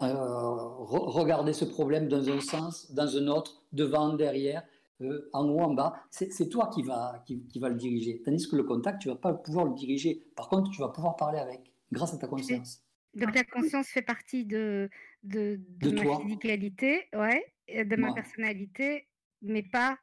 euh, 0.01 0.07
re- 0.07 1.09
regarder 1.09 1.53
ce 1.53 1.65
problème 1.65 2.07
dans 2.07 2.29
un 2.29 2.41
sens, 2.41 2.91
dans 2.91 3.15
un 3.15 3.27
autre, 3.27 3.63
devant, 3.71 4.13
derrière, 4.13 4.63
euh, 5.01 5.29
en 5.33 5.47
haut, 5.49 5.59
en 5.59 5.73
bas. 5.73 5.93
C'est 6.09 6.49
toi 6.49 6.69
qui 6.73 6.83
va, 6.83 7.23
qui, 7.25 7.45
qui 7.47 7.59
va 7.59 7.69
le 7.69 7.75
diriger. 7.75 8.21
Tandis 8.23 8.47
que 8.49 8.55
le 8.55 8.63
contact, 8.63 9.01
tu 9.01 9.09
vas 9.09 9.15
pas 9.15 9.33
pouvoir 9.33 9.65
le 9.65 9.73
diriger. 9.73 10.23
Par 10.35 10.49
contre, 10.49 10.71
tu 10.71 10.79
vas 10.81 10.89
pouvoir 10.89 11.15
parler 11.15 11.39
avec, 11.39 11.71
grâce 11.91 12.13
à 12.13 12.17
ta 12.17 12.27
conscience. 12.27 12.83
Donc 13.13 13.33
la 13.33 13.43
conscience 13.45 13.87
fait 13.87 14.01
partie 14.01 14.45
de, 14.45 14.89
de, 15.23 15.59
de 15.79 15.89
De 15.89 15.95
ma 15.95 16.03
toi. 16.03 16.19
physicalité, 16.21 17.07
ouais, 17.13 17.45
de 17.69 17.95
ma 17.95 18.13
personnalité, 18.13 19.07
mais 19.41 19.63
pas 19.63 19.97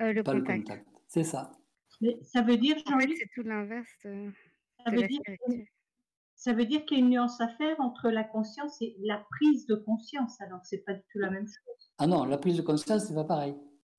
euh, 0.00 0.12
le 0.12 0.22
Pas 0.22 0.34
le 0.34 0.40
contact. 0.40 0.62
contact. 0.66 0.86
C'est 1.08 1.24
ça. 1.24 1.52
Mais 2.00 2.18
ça 2.22 2.42
veut 2.42 2.56
dire, 2.56 2.76
En 2.86 2.98
fait, 2.98 3.08
c'est 3.16 3.28
tout 3.34 3.42
l'inverse 3.42 3.88
de, 4.04 4.30
ça 4.84 4.90
veut 4.90 5.06
dire, 5.06 5.20
ça 6.34 6.52
veut 6.52 6.64
dire 6.66 6.84
qu'il 6.84 6.98
y 6.98 7.00
a 7.00 7.04
une 7.04 7.10
nuance 7.10 7.40
à 7.40 7.48
faire 7.56 7.80
entre 7.80 8.10
la 8.10 8.24
conscience 8.24 8.82
et 8.82 8.96
la 9.00 9.24
prise 9.30 9.66
de 9.66 9.76
conscience. 9.76 10.40
Alors, 10.40 10.60
c'est 10.64 10.84
pas 10.84 10.94
du 10.94 11.02
tout 11.12 11.18
la 11.20 11.30
même 11.30 11.46
chose. 11.46 11.92
Ah 11.98 12.06
non, 12.06 12.24
la 12.24 12.38
prise 12.38 12.56
de 12.56 12.62
conscience, 12.62 13.04
c'est 13.06 13.14
pas 13.14 13.24
pareil. 13.24 13.54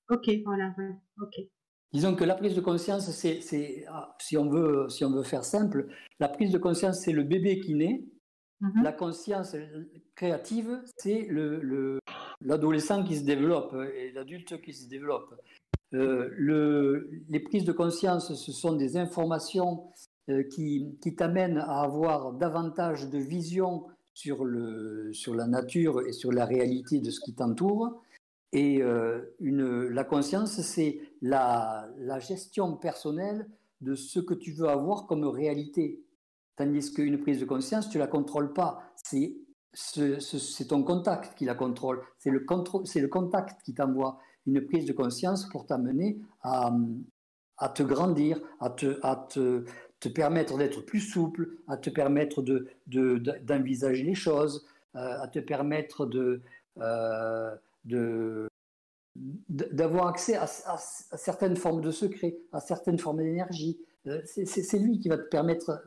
Ok, 0.10 0.30
voilà, 0.46 0.76
ok. 1.22 1.40
Disons 1.94 2.16
que 2.16 2.24
la 2.24 2.36
prise 2.36 2.56
de 2.56 2.62
conscience, 2.62 3.10
c'est, 3.12 3.86
ah, 3.88 4.16
si, 4.20 4.36
on 4.38 4.50
veut, 4.50 4.90
si 4.90 5.06
on 5.06 5.12
veut 5.12 5.24
faire 5.24 5.46
simple, 5.46 5.88
la 6.20 6.28
prise 6.28 6.52
de 6.52 6.58
conscience, 6.58 7.00
c'est 7.02 7.12
le 7.12 7.24
bébé 7.24 7.60
qui 7.60 7.76
naît. 7.76 8.04
Mhm. 8.62 8.84
La 8.84 8.94
conscience 8.94 9.56
créative, 10.16 10.82
c'est 10.98 11.28
le, 11.30 11.60
le- 11.62 12.00
l'adolescent 12.42 13.04
qui 13.04 13.16
se 13.18 13.24
développe 13.24 13.76
et 13.96 14.12
l'adulte 14.12 14.60
qui 14.62 14.74
se 14.74 14.88
développe. 14.88 15.36
Euh, 15.94 16.30
le- 16.32 17.10
les 17.30 17.40
prises 17.40 17.66
de 17.66 17.72
conscience, 17.72 18.34
ce 18.34 18.52
sont 18.52 18.74
des 18.74 18.98
informations 18.98 19.92
euh, 20.30 20.44
qui, 20.44 20.98
qui 21.02 21.16
t'amènent 21.16 21.58
à 21.60 21.82
avoir 21.82 22.34
davantage 22.34 23.10
de 23.10 23.18
vision 23.20 23.86
sur, 24.14 24.46
le, 24.46 25.12
sur 25.14 25.36
la 25.36 25.46
nature 25.48 26.02
et 26.08 26.14
sur 26.14 26.32
la 26.32 26.46
réalité 26.46 27.00
de 27.00 27.12
ce 27.12 27.20
qui 27.20 27.36
t'entoure. 27.36 28.03
Et 28.54 28.82
euh, 28.84 29.22
la 29.40 30.04
conscience, 30.04 30.62
c'est 30.62 31.00
la, 31.22 31.90
gestion 32.20 32.78
personnelle 32.78 33.50
de 33.82 33.96
ce 33.96 34.20
que 34.20 34.36
tu 34.36 34.52
veux 34.54 34.70
avoir 34.70 35.08
comme 35.08 35.24
réalité. 35.26 36.04
Tandis 36.56 36.94
qu'une 36.94 37.20
prise 37.20 37.40
de 37.40 37.46
conscience, 37.46 37.90
tu 37.90 37.98
ne 37.98 38.04
la 38.04 38.08
contrôles 38.08 38.54
pas. 38.54 38.84
C'est 38.96 39.36
ce- 39.74 40.20
ce- 40.20 40.38
c'est 40.38 40.66
ton 40.68 40.84
contact 40.84 41.36
qui 41.36 41.46
la 41.46 41.56
contrôle. 41.56 42.02
C'est 42.20 42.30
le, 42.30 42.40
contact 43.08 43.64
qui 43.64 43.74
t'envoie 43.74 44.20
une 44.46 44.62
prise 44.62 44.86
de 44.86 44.94
conscience 44.94 45.50
pour 45.50 45.66
t'amener 45.66 46.20
à, 46.44 46.72
te 47.70 47.82
grandir, 47.82 48.40
à 48.60 48.70
te, 48.70 49.66
permettre 50.10 50.58
d'être 50.60 50.82
plus 50.82 51.00
souple, 51.00 51.58
à 51.68 51.78
te 51.78 51.90
permettre 51.90 52.44
de, 52.44 52.68
de- 52.86 53.18
de- 53.18 53.40
d'envisager 53.42 54.04
les 54.04 54.16
choses, 54.16 54.68
euh, 54.96 55.22
à 55.22 55.28
te 55.28 55.40
permettre 55.40 56.06
de, 56.06 56.42
euh, 56.78 57.56
de, 57.86 58.48
d'avoir 59.16 60.08
accès 60.08 60.36
à, 60.36 60.48
certaines 60.48 61.56
formes 61.56 61.82
de 61.82 61.92
secrets, 61.92 62.38
à 62.52 62.60
certaines 62.60 63.00
formes 63.00 63.18
d'énergie. 63.18 63.80
Euh, 64.08 64.22
c'est, 64.26 64.80
lui 64.80 65.00
qui 65.00 65.10
va 65.10 65.18
te 65.18 65.28
permettre, 65.30 65.84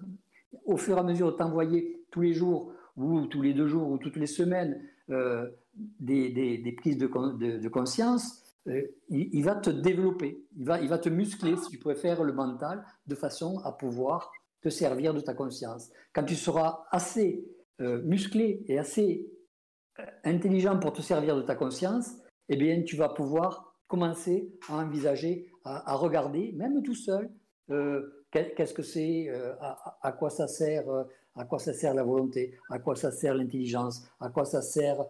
au 0.65 0.77
fur 0.77 0.97
et 0.97 1.01
à 1.01 1.03
mesure 1.03 1.33
de 1.33 1.37
t'envoyer 1.37 2.05
tous 2.11 2.21
les 2.21 2.33
jours, 2.35 2.73
ou 2.97 3.27
tous 3.27 3.43
les 3.43 3.53
deux 3.53 3.67
jours, 3.67 3.91
ou 3.91 3.99
toutes 3.99 4.17
les 4.17 4.27
semaines, 4.27 4.81
euh, 5.11 5.51
des, 5.75 6.31
des- 6.31 6.59
des 6.59 6.73
prises 6.73 6.97
de, 6.99 7.07
de- 7.59 7.69
conscience, 7.69 8.43
euh, 8.69 8.83
il, 9.11 9.45
va 9.45 9.55
te 9.55 9.71
développer, 9.71 10.43
il 10.57 10.65
va, 10.65 10.81
il 10.81 10.89
va 10.89 10.99
te 10.99 11.09
muscler, 11.09 11.57
si 11.57 11.69
tu 11.71 11.79
préfères, 11.79 12.25
le 12.25 12.33
mental, 12.33 12.85
de 13.07 13.15
façon 13.15 13.59
à 13.65 13.73
pouvoir 13.73 14.33
te 14.63 14.69
servir 14.71 15.13
de 15.15 15.21
ta 15.21 15.35
conscience. 15.35 15.91
Quand 16.15 16.25
tu 16.25 16.35
seras 16.35 16.85
assez 16.91 17.45
musclé 17.79 18.65
et 18.69 18.79
assez 18.79 19.29
intelligent 20.25 20.79
pour 20.79 20.93
te 20.93 21.03
servir 21.03 21.37
de 21.37 21.43
ta 21.43 21.55
conscience, 21.55 22.11
eh 22.49 22.57
bien, 22.57 22.83
tu 22.83 22.97
vas 22.97 23.09
pouvoir 23.09 23.75
commencer 23.89 24.53
à 24.69 24.77
envisager, 24.77 25.51
à, 25.65 25.95
regarder, 25.95 26.53
même 26.57 26.83
tout 26.83 26.95
seul, 26.95 27.31
euh, 27.71 28.25
qu'est- 28.31 28.55
qu'est-ce 28.55 28.75
que 28.75 28.83
c'est, 28.83 29.29
euh, 29.29 29.55
à, 30.03 30.13
quoi 30.13 30.31
ça 30.31 30.47
sert, 30.49 30.89
euh, 30.89 31.05
à 31.35 31.45
quoi 31.45 31.59
ça 31.59 31.73
sert 31.73 31.95
la 31.95 32.03
volonté, 32.05 32.57
à 32.71 32.79
quoi 32.79 32.97
ça 32.97 33.11
sert 33.11 33.35
l'intelligence, 33.35 34.09
à 34.21 34.29
quoi 34.31 34.45
ça 34.45 34.63
sert 34.63 35.05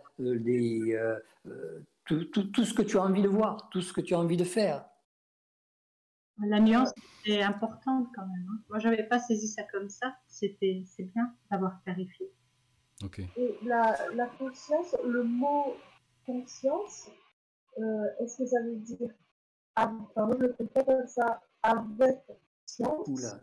tout- 2.05 2.25
tout 2.25 2.65
ce 2.65 2.75
que 2.75 2.83
tu 2.83 2.99
as 2.99 3.03
envie 3.03 3.23
de 3.23 3.29
voir, 3.29 3.69
tout 3.71 3.81
ce 3.81 3.93
que 3.93 4.01
tu 4.01 4.15
as 4.15 4.19
envie 4.19 4.37
de 4.37 4.45
faire. 4.45 4.85
La 6.45 6.61
nuance 6.61 6.93
est 7.25 7.43
importante 7.43 8.09
quand 8.15 8.27
même. 8.27 8.47
hein. 8.51 8.61
Moi, 8.69 8.79
j'avais 8.79 9.05
pas 9.05 9.19
saisi 9.19 9.49
ça 9.49 9.63
comme 9.73 9.89
ça. 9.89 10.15
C'était, 10.27 10.83
c'est 10.87 11.05
bien 11.05 11.35
d'avoir 11.51 11.83
clarifié. 11.83 12.31
Et 13.37 13.59
la, 13.63 13.95
la 14.15 14.27
conscience, 14.27 14.97
le 15.05 15.23
mot 15.25 15.77
conscience, 16.25 17.11
euh, 17.79 18.07
est-ce 18.21 18.39
que 18.39 18.47
ça 18.47 18.61
veut 18.63 18.77
dire, 18.77 19.11
je 19.77 20.47
comprends 20.53 20.85
comme 20.85 21.07
ça, 21.07 21.43
avec 21.63 22.19
science? 22.65 23.07
Oula. 23.09 23.41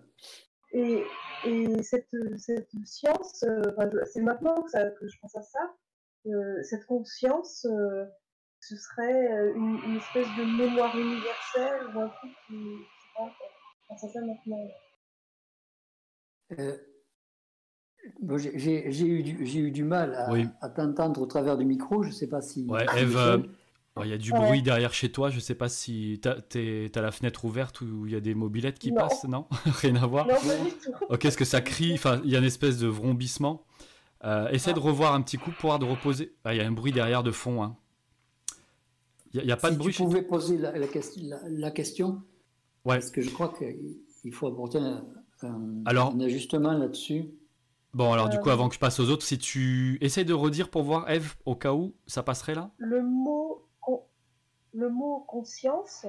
Et, 0.71 1.03
et 1.45 1.83
cette, 1.83 2.07
cette 2.37 2.69
science, 2.85 3.43
euh, 3.43 3.61
enfin, 3.77 3.89
c'est 4.11 4.21
maintenant 4.21 4.61
que, 4.63 4.71
ça- 4.71 4.89
que 4.89 5.07
je 5.07 5.19
pense 5.19 5.35
à 5.35 5.43
ça, 5.43 5.75
euh, 6.25 6.63
cette 6.63 6.85
conscience, 6.87 7.65
euh, 7.65 8.05
ce 8.59 8.75
serait 8.75 9.51
une, 9.55 9.81
une 9.85 9.97
espèce 9.97 10.27
de 10.35 10.43
mémoire 10.45 10.97
universelle 10.97 11.87
ou 11.93 11.99
un 11.99 12.07
truc 12.09 12.31
qui, 12.47 12.55
pas, 13.15 13.31
pense 13.87 14.03
à 14.03 14.09
ça 14.09 14.21
maintenant. 14.21 14.67
Euh, 16.57 16.77
J'ai 18.37 19.05
eu, 19.05 19.23
du, 19.23 19.67
eu 19.67 19.71
du 19.71 19.83
mal 19.83 20.15
à, 20.61 20.69
t'entendre 20.69 21.21
au 21.21 21.25
travers 21.25 21.57
du 21.57 21.65
micro. 21.65 22.03
Je 22.03 22.09
ne 22.09 22.13
sais 22.13 22.27
pas 22.27 22.41
si. 22.41 22.65
Ouais, 22.65 22.85
Eve, 22.97 23.17
euh, 23.17 23.37
il 24.03 24.09
y 24.09 24.13
a 24.13 24.17
du 24.17 24.31
bruit 24.31 24.61
derrière 24.61 24.93
chez 24.93 25.11
toi. 25.11 25.29
Je 25.29 25.35
ne 25.35 25.41
sais 25.41 25.55
pas 25.55 25.69
si 25.69 26.19
tu 26.21 26.29
as, 26.29 27.01
la 27.01 27.11
fenêtre 27.11 27.45
ouverte 27.45 27.81
ou 27.81 28.05
il 28.05 28.13
y 28.13 28.15
a 28.15 28.19
des 28.19 28.33
mobilettes 28.33 28.79
qui 28.79 28.91
passent, 28.91 29.25
non? 29.25 29.45
Rien 29.65 29.95
à 29.95 30.05
voir 30.05 30.27
Non, 30.27 30.35
pas 30.35 30.57
du 30.57 30.71
tout. 30.71 30.91
Ok, 31.09 31.25
est-ce 31.25 31.37
que 31.37 31.45
ça 31.45 31.61
crie? 31.61 31.93
Enfin, 31.93 32.21
il 32.23 32.31
y 32.31 32.35
a 32.35 32.39
une 32.39 32.45
espèce 32.45 32.77
de 32.77 32.87
vrombissement. 32.87 33.65
Euh, 34.23 34.49
essaie 34.49 34.73
de 34.73 34.79
ah. 34.79 34.83
revoir 34.83 35.13
un 35.13 35.21
petit 35.21 35.37
coup 35.37 35.51
pour 35.51 35.59
pouvoir 35.59 35.79
de 35.79 35.85
reposer. 35.85 36.33
Ah, 36.43 36.53
il 36.53 36.57
y 36.57 36.61
a 36.61 36.67
un 36.67 36.71
bruit 36.71 36.91
derrière 36.91 37.23
de 37.23 37.31
fond. 37.31 37.61
Hein. 37.61 37.75
Il 39.33 39.43
n'y 39.43 39.51
a, 39.51 39.57
pas 39.57 39.71
de 39.71 39.77
bruit. 39.77 39.93
Tu 39.93 40.03
pouvais 40.03 40.21
poser 40.21 40.57
la, 40.57 40.71
la, 40.77 41.71
question. 41.71 42.21
Ouais. 42.85 42.95
Parce 42.95 43.09
que 43.09 43.21
je 43.21 43.31
crois 43.31 43.53
qu'il 43.53 44.33
faut 44.33 44.47
apporter 44.47 44.77
un, 44.77 45.03
un 45.41 46.19
ajustement 46.19 46.73
là-dessus. 46.73 47.31
Bon, 47.93 48.11
alors 48.11 48.27
du 48.27 48.39
coup, 48.39 48.49
euh, 48.49 48.53
avant 48.53 48.69
que 48.69 48.75
je 48.75 48.79
passe 48.79 48.99
aux 48.99 49.09
autres, 49.11 49.23
si 49.23 49.37
tu 49.37 49.99
essayes 50.01 50.25
de 50.25 50.33
redire 50.33 50.71
pour 50.71 50.81
voir, 50.81 51.07
Eve, 51.11 51.35
au 51.45 51.55
cas 51.55 51.73
où, 51.73 51.93
ça 52.07 52.23
passerait 52.23 52.55
là? 52.55 52.71
Le 52.77 53.03
mot, 53.03 53.67
le 54.73 54.89
mot 54.89 55.19
conscience, 55.27 56.07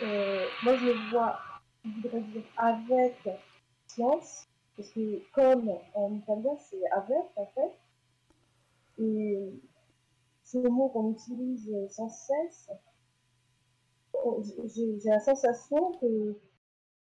euh, 0.00 0.46
moi 0.64 0.76
je 0.76 0.86
le 0.86 1.10
vois, 1.10 1.38
je 1.84 1.90
voudrais 1.90 2.20
dire 2.22 2.44
avec 2.56 3.28
science, 3.86 4.48
parce 4.74 4.88
que 4.92 5.20
comme 5.32 5.70
en 5.92 6.14
italien 6.14 6.56
c'est 6.58 6.90
avec 6.92 7.26
en 7.36 7.46
fait, 7.54 7.78
et 8.98 9.52
c'est 10.44 10.62
le 10.62 10.70
mot 10.70 10.88
qu'on 10.88 11.12
utilise 11.12 11.70
sans 11.90 12.08
cesse, 12.08 12.70
oh, 14.24 14.42
j'ai 14.74 14.96
la 15.04 15.20
sensation 15.20 15.92
que 16.00 16.38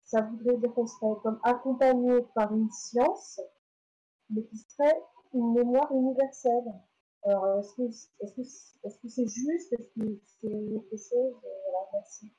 ça 0.02 0.22
voudrait 0.22 0.56
dire 0.56 0.74
qu'on 0.74 0.88
serait 0.88 1.20
comme 1.22 1.38
accompagné 1.44 2.22
par 2.34 2.52
une 2.52 2.70
science 2.72 3.40
mais 4.30 4.42
qui 4.44 4.56
serait 4.56 5.00
une 5.34 5.52
mémoire 5.52 5.90
universelle. 5.92 6.64
Alors, 7.24 7.58
est-ce 7.58 7.74
que 7.74 7.82
est-ce 7.82 8.34
que 8.34 8.40
est-ce 8.40 8.98
que 8.98 9.08
c'est 9.08 9.28
juste? 9.28 9.72
Est-ce 9.72 9.88
que 9.88 10.20
c'est 10.40 10.48
quelque 10.48 10.96
chose 10.96 11.34
Voilà, 11.42 11.88
merci. 11.92 12.32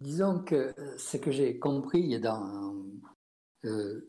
Disons 0.00 0.44
que 0.44 0.74
ce 0.96 1.16
que 1.16 1.30
j'ai 1.30 1.58
compris 1.58 2.18
dans 2.20 2.74
euh, 3.64 4.08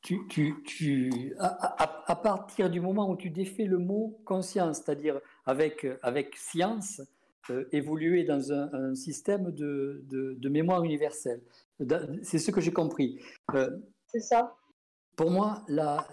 tu, 0.00 0.26
tu, 0.28 0.62
tu, 0.64 1.34
à, 1.38 2.10
à, 2.10 2.16
partir 2.16 2.70
du 2.70 2.80
moment 2.80 3.10
où 3.10 3.16
tu 3.16 3.30
défais 3.30 3.64
le 3.64 3.78
mot 3.78 4.20
conscience, 4.24 4.78
c'est-à-dire 4.78 5.20
avec, 5.44 5.86
avec 6.02 6.36
science, 6.36 7.02
euh, 7.50 7.68
évoluer 7.72 8.24
dans 8.24 8.52
un, 8.52 8.72
un 8.72 8.94
système 8.94 9.50
de, 9.50 10.04
de, 10.08 10.34
de, 10.38 10.48
mémoire 10.48 10.84
universelle. 10.84 11.42
C'est 12.22 12.38
ce 12.38 12.50
que 12.50 12.60
j'ai 12.60 12.72
compris. 12.72 13.20
Euh, 13.54 13.70
c'est 14.06 14.20
ça 14.20 14.56
pour 15.18 15.30
moi, 15.32 15.64
la, 15.66 16.06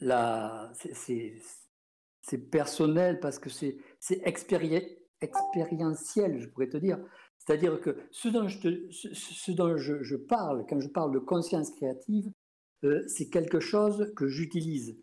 la, 0.00 0.72
c'est 0.74 1.38
personnel 2.50 3.20
parce 3.20 3.38
que 3.38 3.48
c'est 3.48 3.78
expérientiel, 4.24 6.40
je 6.40 6.48
pourrais 6.48 6.68
te 6.68 6.76
dire. 6.76 6.98
C'est-à-dire 7.38 7.80
que 7.80 7.96
ce 8.10 8.28
dont, 8.28 8.48
je, 8.48 8.58
te, 8.58 8.90
ce, 8.90 9.52
dont 9.52 9.76
je, 9.76 10.02
je, 10.02 10.16
parle, 10.16 10.66
quand 10.68 10.80
je 10.80 10.88
parle 10.88 11.14
de 11.14 11.20
conscience 11.20 11.70
créative, 11.70 12.32
euh, 12.82 13.04
c'est 13.06 13.30
quelque 13.30 13.60
chose 13.60 14.12
que 14.16 14.26
j'utilise 14.26 14.98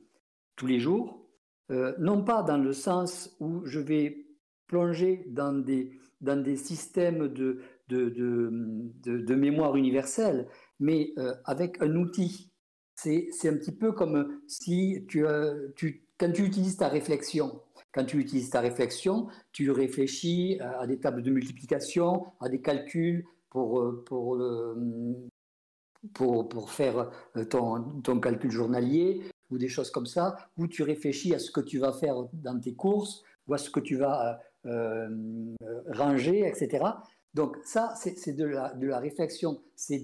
tous 0.58 0.68
les 0.68 0.82
jours, 0.82 1.26
euh, 1.72 1.96
non 1.98 2.26
pas 2.26 2.44
dans 2.44 2.58
le 2.58 2.74
sens 2.74 3.38
où 3.40 3.66
je 3.66 3.80
vais 3.80 4.28
plonger 4.68 5.24
dans 5.30 5.54
des, 5.54 5.98
dans 6.20 6.44
des 6.44 6.58
systèmes 6.58 7.30
de, 7.30 7.62
de, 7.88 8.10
de, 8.10 9.22
de 9.22 9.36
mémoire 9.36 9.78
universelle, 9.78 10.50
mais 10.78 11.14
euh, 11.18 11.34
avec 11.46 11.82
un 11.82 11.96
outil 11.96 12.52
c'est 12.96 13.50
un 13.50 13.58
petit 13.58 13.72
peu 13.72 13.92
comme 13.92 14.40
si 14.48 15.06
tu, 15.08 15.26
tu, 15.76 16.04
quand 16.18 16.32
tu 16.32 16.44
utilises 16.44 16.78
ta 16.78 16.88
réflexion, 16.88 17.62
quand 17.92 18.06
tu 18.06 18.18
utilises 18.20 18.50
ta 18.50 18.62
réflexion, 18.62 19.28
tu 19.52 19.70
réfléchis 19.72 20.60
à 20.60 20.86
des 20.88 21.00
tables 21.00 21.22
de 21.22 21.32
multiplication, 21.32 22.26
à 22.40 22.50
des 22.50 22.62
calculs 22.62 23.26
pour, 23.50 24.04
pour, 24.06 24.38
pour, 26.14 26.50
pour 26.50 26.72
faire 26.72 27.10
ton, 27.50 28.02
ton, 28.02 28.20
calcul 28.20 28.52
journalier 28.52 29.22
ou 29.50 29.58
des 29.58 29.70
choses 29.70 29.92
comme 29.92 30.06
ça, 30.06 30.36
ou 30.58 30.68
tu 30.68 30.84
réfléchis 30.84 31.34
à 31.34 31.40
ce 31.40 31.52
que 31.52 31.62
tu 31.62 31.78
vas 31.78 31.94
faire 31.94 32.16
dans 32.34 32.60
tes 32.60 32.74
courses 32.74 33.24
ou 33.48 33.54
à 33.54 33.58
ce 33.58 33.70
que 33.70 33.80
tu 33.80 33.96
vas 33.96 34.42
euh, 34.66 35.08
ranger, 35.90 36.48
etc. 36.48 36.84
Donc 37.36 37.58
ça, 37.66 37.94
c'est 37.98 38.32
de 38.32 38.46
la, 38.46 39.00
réflexion, 39.00 39.62
c'est 39.76 40.02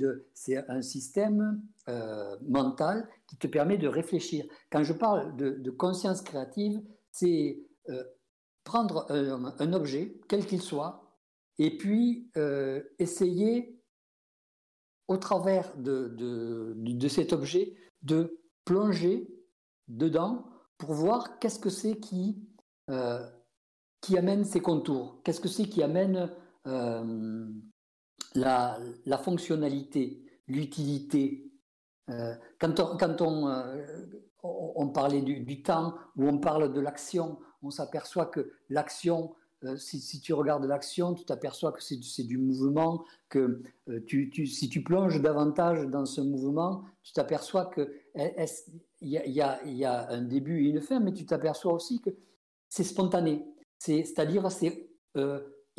un 0.68 0.82
système 0.82 1.64
euh, 1.88 2.36
mental 2.46 3.08
qui 3.26 3.38
te 3.38 3.48
permet 3.48 3.78
de 3.78 3.88
réfléchir. 3.88 4.46
Quand 4.70 4.84
je 4.84 4.92
parle 4.92 5.38
de, 5.38 5.72
conscience 5.72 6.22
créative, 6.22 6.82
c'est 7.10 7.64
euh, 7.88 8.04
prendre 8.66 9.10
un, 9.10 9.72
objet, 9.72 10.20
quel 10.28 10.46
qu'il 10.46 10.62
soit, 10.62 11.10
et 11.58 11.78
puis 11.78 12.30
euh, 12.36 12.84
essayer, 13.00 13.80
au 15.08 15.16
travers 15.16 15.74
de, 15.78 16.14
de, 16.76 17.08
cet 17.08 17.32
objet, 17.32 17.76
de 18.02 18.42
plonger 18.66 19.30
dedans 19.88 20.46
pour 20.78 20.92
voir 20.94 21.40
qu'est-ce 21.40 21.60
que 21.60 21.70
c'est 21.70 21.96
qui, 21.96 22.46
qui 24.02 24.18
amène 24.18 24.44
ces 24.44 24.60
contours, 24.60 25.22
qu'est-ce 25.24 25.40
que 25.40 25.48
c'est 25.48 25.70
qui 25.70 25.82
amène 25.82 26.30
euh, 26.68 27.48
la, 28.36 28.78
la, 29.06 29.18
fonctionnalité, 29.18 30.24
l'utilité. 30.48 31.52
Euh, 32.10 32.36
quand 32.60 32.80
on, 32.80 32.98
quand 32.98 33.22
on, 33.22 33.48
euh, 33.48 33.86
on 34.44 34.90
parlait 34.90 35.22
du, 35.22 35.40
du, 35.42 35.64
temps 35.64 35.96
ou 36.16 36.28
on 36.28 36.38
parle 36.38 36.72
de 36.74 36.80
l'action, 36.80 37.40
on 37.64 37.72
s'aperçoit 37.72 38.28
que 38.28 38.52
l'action, 38.70 39.34
si, 39.78 40.00
si, 40.00 40.20
tu 40.22 40.34
regardes 40.34 40.66
l'action, 40.66 41.14
tu 41.14 41.24
t'aperçois 41.26 41.72
que 41.72 41.84
c'est 41.84 42.24
du 42.24 42.38
mouvement, 42.40 43.06
que 43.30 43.62
tu, 44.08 44.32
tu, 44.32 44.48
si 44.48 44.70
tu 44.70 44.84
plonges 44.84 45.22
davantage 45.22 45.86
dans 45.88 46.06
ce 46.06 46.22
mouvement, 46.22 46.84
tu 47.04 47.14
t'aperçois 47.14 47.70
qu'il 47.72 47.88
y, 49.02 49.12
y, 49.12 49.42
a, 49.42 49.64
y 49.64 49.86
a 49.86 50.10
un 50.10 50.22
début 50.22 50.66
et 50.66 50.70
une 50.70 50.82
fin, 50.82 51.00
mais 51.00 51.14
tu 51.14 51.28
t'aperçois 51.28 51.74
aussi 51.74 52.02
que 52.02 52.10
c'est 52.70 52.84
spontané. 52.84 53.46
C'est-à-dire, 53.78 54.50
c'est 54.52 54.90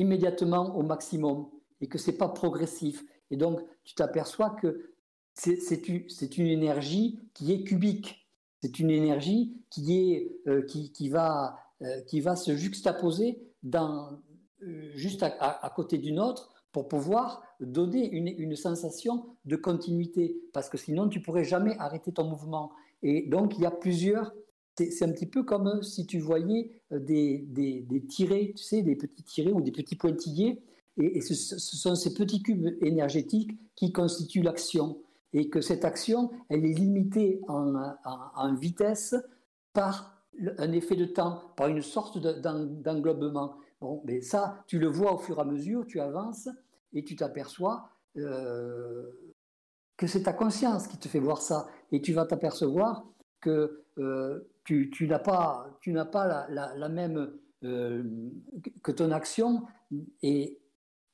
immédiatement 0.02 0.76
au 0.76 0.82
maximum 0.82 1.48
et 1.80 1.86
que 1.88 1.98
c'est 1.98 2.18
pas 2.18 2.28
progressif. 2.28 3.04
Et 3.30 3.36
donc, 3.36 3.60
tu 3.84 3.94
t'aperçois 3.94 4.50
que 4.50 4.92
c'est 5.34 6.38
une 6.38 6.46
énergie 6.46 7.18
qui 7.34 7.52
est 7.52 7.64
cubique. 7.64 8.28
C'est 8.60 8.78
une 8.78 8.90
énergie 8.90 9.56
qui, 9.70 10.12
est, 10.12 10.36
euh, 10.46 10.62
qui, 10.62 10.92
qui, 10.92 11.08
va, 11.08 11.58
euh, 11.82 12.00
qui 12.02 12.20
va 12.20 12.36
se 12.36 12.54
juxtaposer 12.56 13.42
dans, 13.62 14.20
euh, 14.62 14.90
juste 14.94 15.22
à, 15.22 15.72
côté 15.74 15.98
d'une 15.98 16.20
autre 16.20 16.52
pour 16.70 16.88
pouvoir 16.88 17.42
donner 17.60 18.08
une, 18.10 18.28
une, 18.28 18.56
sensation 18.56 19.26
de 19.44 19.56
continuité. 19.56 20.40
Parce 20.52 20.68
que 20.68 20.78
sinon, 20.78 21.08
tu 21.08 21.20
pourrais 21.20 21.44
jamais 21.44 21.76
arrêter 21.78 22.12
ton 22.12 22.24
mouvement. 22.24 22.72
Et 23.02 23.22
donc, 23.22 23.56
il 23.56 23.62
y 23.62 23.66
a 23.66 23.70
plusieurs 23.70 24.32
c'est 24.76 25.04
un 25.04 25.12
petit 25.12 25.26
peu 25.26 25.42
comme 25.42 25.82
si 25.82 26.06
tu 26.06 26.18
voyais 26.18 26.70
euh, 26.92 26.98
des, 26.98 27.44
des, 27.48 27.80
des, 27.80 28.06
tirets, 28.06 28.52
tu 28.56 28.62
sais, 28.62 28.82
des 28.82 28.96
petits 28.96 29.22
tirets 29.22 29.52
ou 29.52 29.60
des 29.60 29.72
petits 29.72 29.96
pointillés, 29.96 30.62
et, 30.98 31.20
ce, 31.20 31.34
sont 31.34 31.94
ces 31.94 32.14
petits 32.14 32.42
cubes 32.42 32.68
énergétiques 32.82 33.58
qui 33.76 33.92
constituent 33.92 34.42
l'action, 34.42 35.02
et 35.32 35.48
que 35.48 35.60
cette 35.60 35.84
action, 35.84 36.30
elle 36.48 36.64
est 36.64 36.74
limitée 36.74 37.40
en, 37.48 37.74
en, 38.04 38.54
vitesse 38.54 39.14
par 39.72 40.22
un 40.58 40.72
effet 40.72 40.96
de 40.96 41.06
temps, 41.06 41.52
par 41.56 41.68
une 41.68 41.80
sorte 41.80 42.18
d'englobement. 42.18 43.56
Bon, 43.80 44.02
mais 44.04 44.20
ça, 44.20 44.62
tu 44.66 44.78
le 44.78 44.88
vois 44.88 45.14
au 45.14 45.18
fur 45.18 45.38
et 45.38 45.40
à 45.40 45.44
mesure, 45.44 45.86
tu 45.86 46.00
avances, 46.00 46.48
et 46.92 47.02
tu 47.04 47.16
t'aperçois 47.16 47.88
euh, 48.18 49.10
que 49.96 50.06
c'est 50.06 50.24
ta 50.24 50.34
conscience 50.34 50.86
qui 50.86 50.98
te 50.98 51.08
fait 51.08 51.20
voir 51.20 51.40
ça, 51.40 51.66
et 51.90 52.02
tu 52.02 52.12
vas 52.12 52.26
t'apercevoir 52.26 53.06
que 53.40 53.81
euh, 53.98 54.40
tu, 54.64 55.06
n'as 55.08 55.18
pas, 55.18 55.78
tu 55.80 55.92
n'as 55.92 56.04
pas 56.04 56.46
la, 56.48 56.88
même 56.88 57.32
euh, 57.64 58.02
que 58.82 58.92
ton 58.92 59.10
action 59.10 59.62
est, 60.22 60.58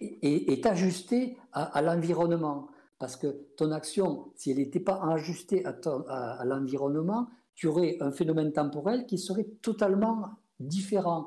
est, 0.00 0.66
ajustée 0.66 1.36
à, 1.52 1.82
l'environnement. 1.82 2.68
Parce 2.98 3.16
que 3.16 3.46
ton 3.56 3.70
action, 3.70 4.32
si 4.34 4.50
elle 4.50 4.58
n'était 4.58 4.80
pas 4.80 5.00
ajustée 5.12 5.64
à, 5.64 5.74
à, 6.08 6.44
l'environnement, 6.44 7.28
tu 7.54 7.66
aurais 7.66 7.96
un 8.00 8.12
phénomène 8.12 8.52
temporel 8.52 9.06
qui 9.06 9.18
serait 9.18 9.46
totalement 9.62 10.30
différent. 10.60 11.26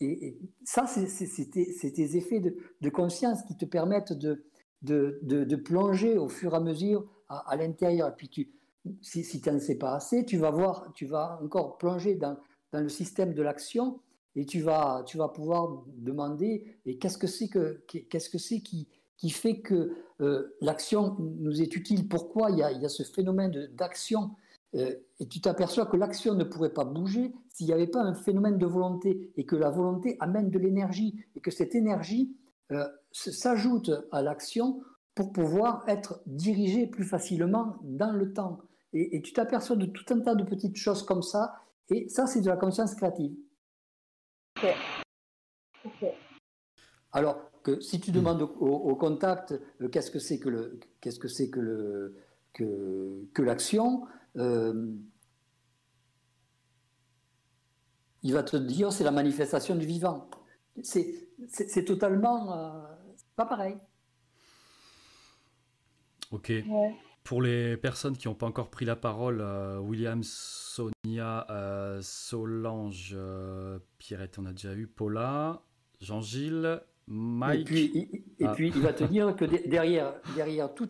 Et, 0.00 0.38
ça, 0.64 0.86
c'est 0.86 1.50
tes, 1.50 2.16
effets 2.16 2.40
de, 2.40 2.90
conscience 2.90 3.42
qui 3.44 3.56
te 3.56 3.64
permettent 3.64 4.12
de, 4.12 4.44
de, 4.82 5.18
de, 5.22 5.56
plonger 5.56 6.18
au 6.18 6.28
fur 6.28 6.52
et 6.52 6.56
à 6.56 6.60
mesure 6.60 7.06
à, 7.28 7.56
l'intérieur. 7.56 8.08
Et 8.08 8.16
puis 8.16 8.28
tu, 8.28 8.50
si, 9.02 9.40
tu 9.40 9.50
n'en 9.50 9.58
sais 9.58 9.76
pas 9.76 9.94
assez, 9.94 10.24
tu 10.24 10.38
vas 10.38 10.50
voir, 10.50 10.92
tu 10.94 11.06
vas 11.06 11.38
encore 11.42 11.78
plonger 11.78 12.14
dans, 12.14 12.36
le 12.72 12.88
système 12.88 13.34
de 13.34 13.42
l'action 13.42 14.00
et 14.36 14.46
tu 14.46 14.60
vas, 14.60 15.02
tu 15.04 15.18
vas 15.18 15.28
pouvoir 15.28 15.82
demander 15.96 16.78
et 16.86 16.98
qu'est-ce 16.98 17.18
que 17.18 17.26
c'est 17.26 17.48
que 17.48 17.82
qu'est-ce 17.88 18.30
que 18.30 18.38
c'est 18.38 18.60
qui, 18.60 18.86
qui 19.16 19.30
fait 19.30 19.60
que 19.60 19.92
euh, 20.20 20.56
l'action 20.60 21.16
nous 21.18 21.60
est 21.60 21.74
utile? 21.74 22.08
Pourquoi 22.08 22.50
il 22.50 22.58
y 22.58 22.62
a, 22.62 22.70
il 22.70 22.80
y 22.80 22.86
a 22.86 22.88
ce 22.88 23.02
phénomène 23.02 23.68
d'action? 23.72 24.30
Euh, 24.76 24.94
et 25.18 25.26
tu 25.26 25.40
t'aperçois 25.40 25.86
que 25.86 25.96
l'action 25.96 26.34
ne 26.34 26.44
pourrait 26.44 26.72
pas 26.72 26.84
bouger 26.84 27.34
s'il 27.48 27.66
n'y 27.66 27.72
avait 27.72 27.88
pas 27.88 28.02
un 28.02 28.14
phénomène 28.14 28.56
de 28.56 28.66
volonté 28.66 29.32
et 29.36 29.44
que 29.44 29.56
la 29.56 29.68
volonté 29.68 30.16
amène 30.20 30.48
de 30.48 30.58
l'énergie 30.60 31.24
et 31.34 31.40
que 31.40 31.50
cette 31.50 31.74
énergie 31.74 32.36
euh, 32.70 32.86
s'ajoute 33.10 33.90
à 34.12 34.22
l'action 34.22 34.80
pour 35.16 35.32
pouvoir 35.32 35.84
être 35.88 36.22
dirigée 36.26 36.86
plus 36.86 37.04
facilement 37.04 37.76
dans 37.82 38.12
le 38.12 38.32
temps. 38.32 38.60
Et, 38.92 39.16
et 39.16 39.22
tu 39.22 39.32
t'aperçois 39.32 39.76
de 39.76 39.86
tout 39.86 40.04
un 40.12 40.20
tas 40.20 40.34
de 40.34 40.44
petites 40.44 40.76
choses 40.76 41.02
comme 41.04 41.22
ça 41.22 41.54
et 41.88 42.08
ça, 42.08 42.26
c'est 42.26 42.40
de 42.40 42.48
la 42.48 42.56
conscience 42.56 42.94
créative. 42.94 43.34
Ok. 44.62 44.74
Ok. 45.84 46.04
Alors 47.12 47.50
que 47.62 47.80
si 47.80 48.00
tu 48.00 48.10
demandes 48.12 48.42
au, 48.42 48.48
au 48.48 48.96
contact 48.96 49.52
euh, 49.80 49.88
qu'est-ce 49.88 50.10
que 50.10 50.18
c'est 50.18 50.38
que 50.38 50.48
le 50.48 50.78
qu'est-ce 51.00 51.18
que 51.18 51.28
c'est 51.28 51.50
que 51.50 51.60
le 51.60 52.16
que, 52.52 53.24
que 53.34 53.42
l'action, 53.42 54.06
euh, 54.36 54.92
il 58.22 58.32
va 58.32 58.42
te 58.42 58.56
dire 58.56 58.92
c'est 58.92 59.04
la 59.04 59.10
manifestation 59.10 59.74
du 59.76 59.86
vivant. 59.86 60.28
C'est 60.82 61.28
c'est- 61.48 61.68
c'est 61.68 61.84
totalement 61.84 62.52
euh, 62.56 62.86
pas 63.36 63.46
pareil. 63.46 63.76
Ok. 66.30 66.48
Ouais. 66.68 66.94
Pour 67.24 67.42
les 67.42 67.76
personnes 67.76 68.16
qui 68.16 68.28
n'ont 68.28 68.34
pas 68.34 68.46
encore 68.46 68.70
pris 68.70 68.84
la 68.84 68.96
parole, 68.96 69.40
euh, 69.40 69.78
William, 69.78 70.22
Sonia, 70.22 71.46
euh, 71.50 72.00
Solange, 72.02 73.12
euh, 73.14 73.78
Pierrette, 73.98 74.38
on 74.38 74.46
a 74.46 74.52
déjà 74.52 74.74
eu, 74.74 74.86
Paula, 74.86 75.62
Jean-Gilles, 76.00 76.80
Et 77.08 77.12
Mike. 77.12 77.66
puis, 77.66 77.90
il- 77.94 78.24
et 78.42 78.46
Ah. 78.46 78.52
puis 78.54 78.72
il 78.74 78.80
va 78.82 78.92
te 78.92 79.04
dire 79.04 79.36
que 79.36 79.44
de- 79.44 79.68
derrière, 79.68 80.14
derrière 80.34 80.72
tout, 80.74 80.88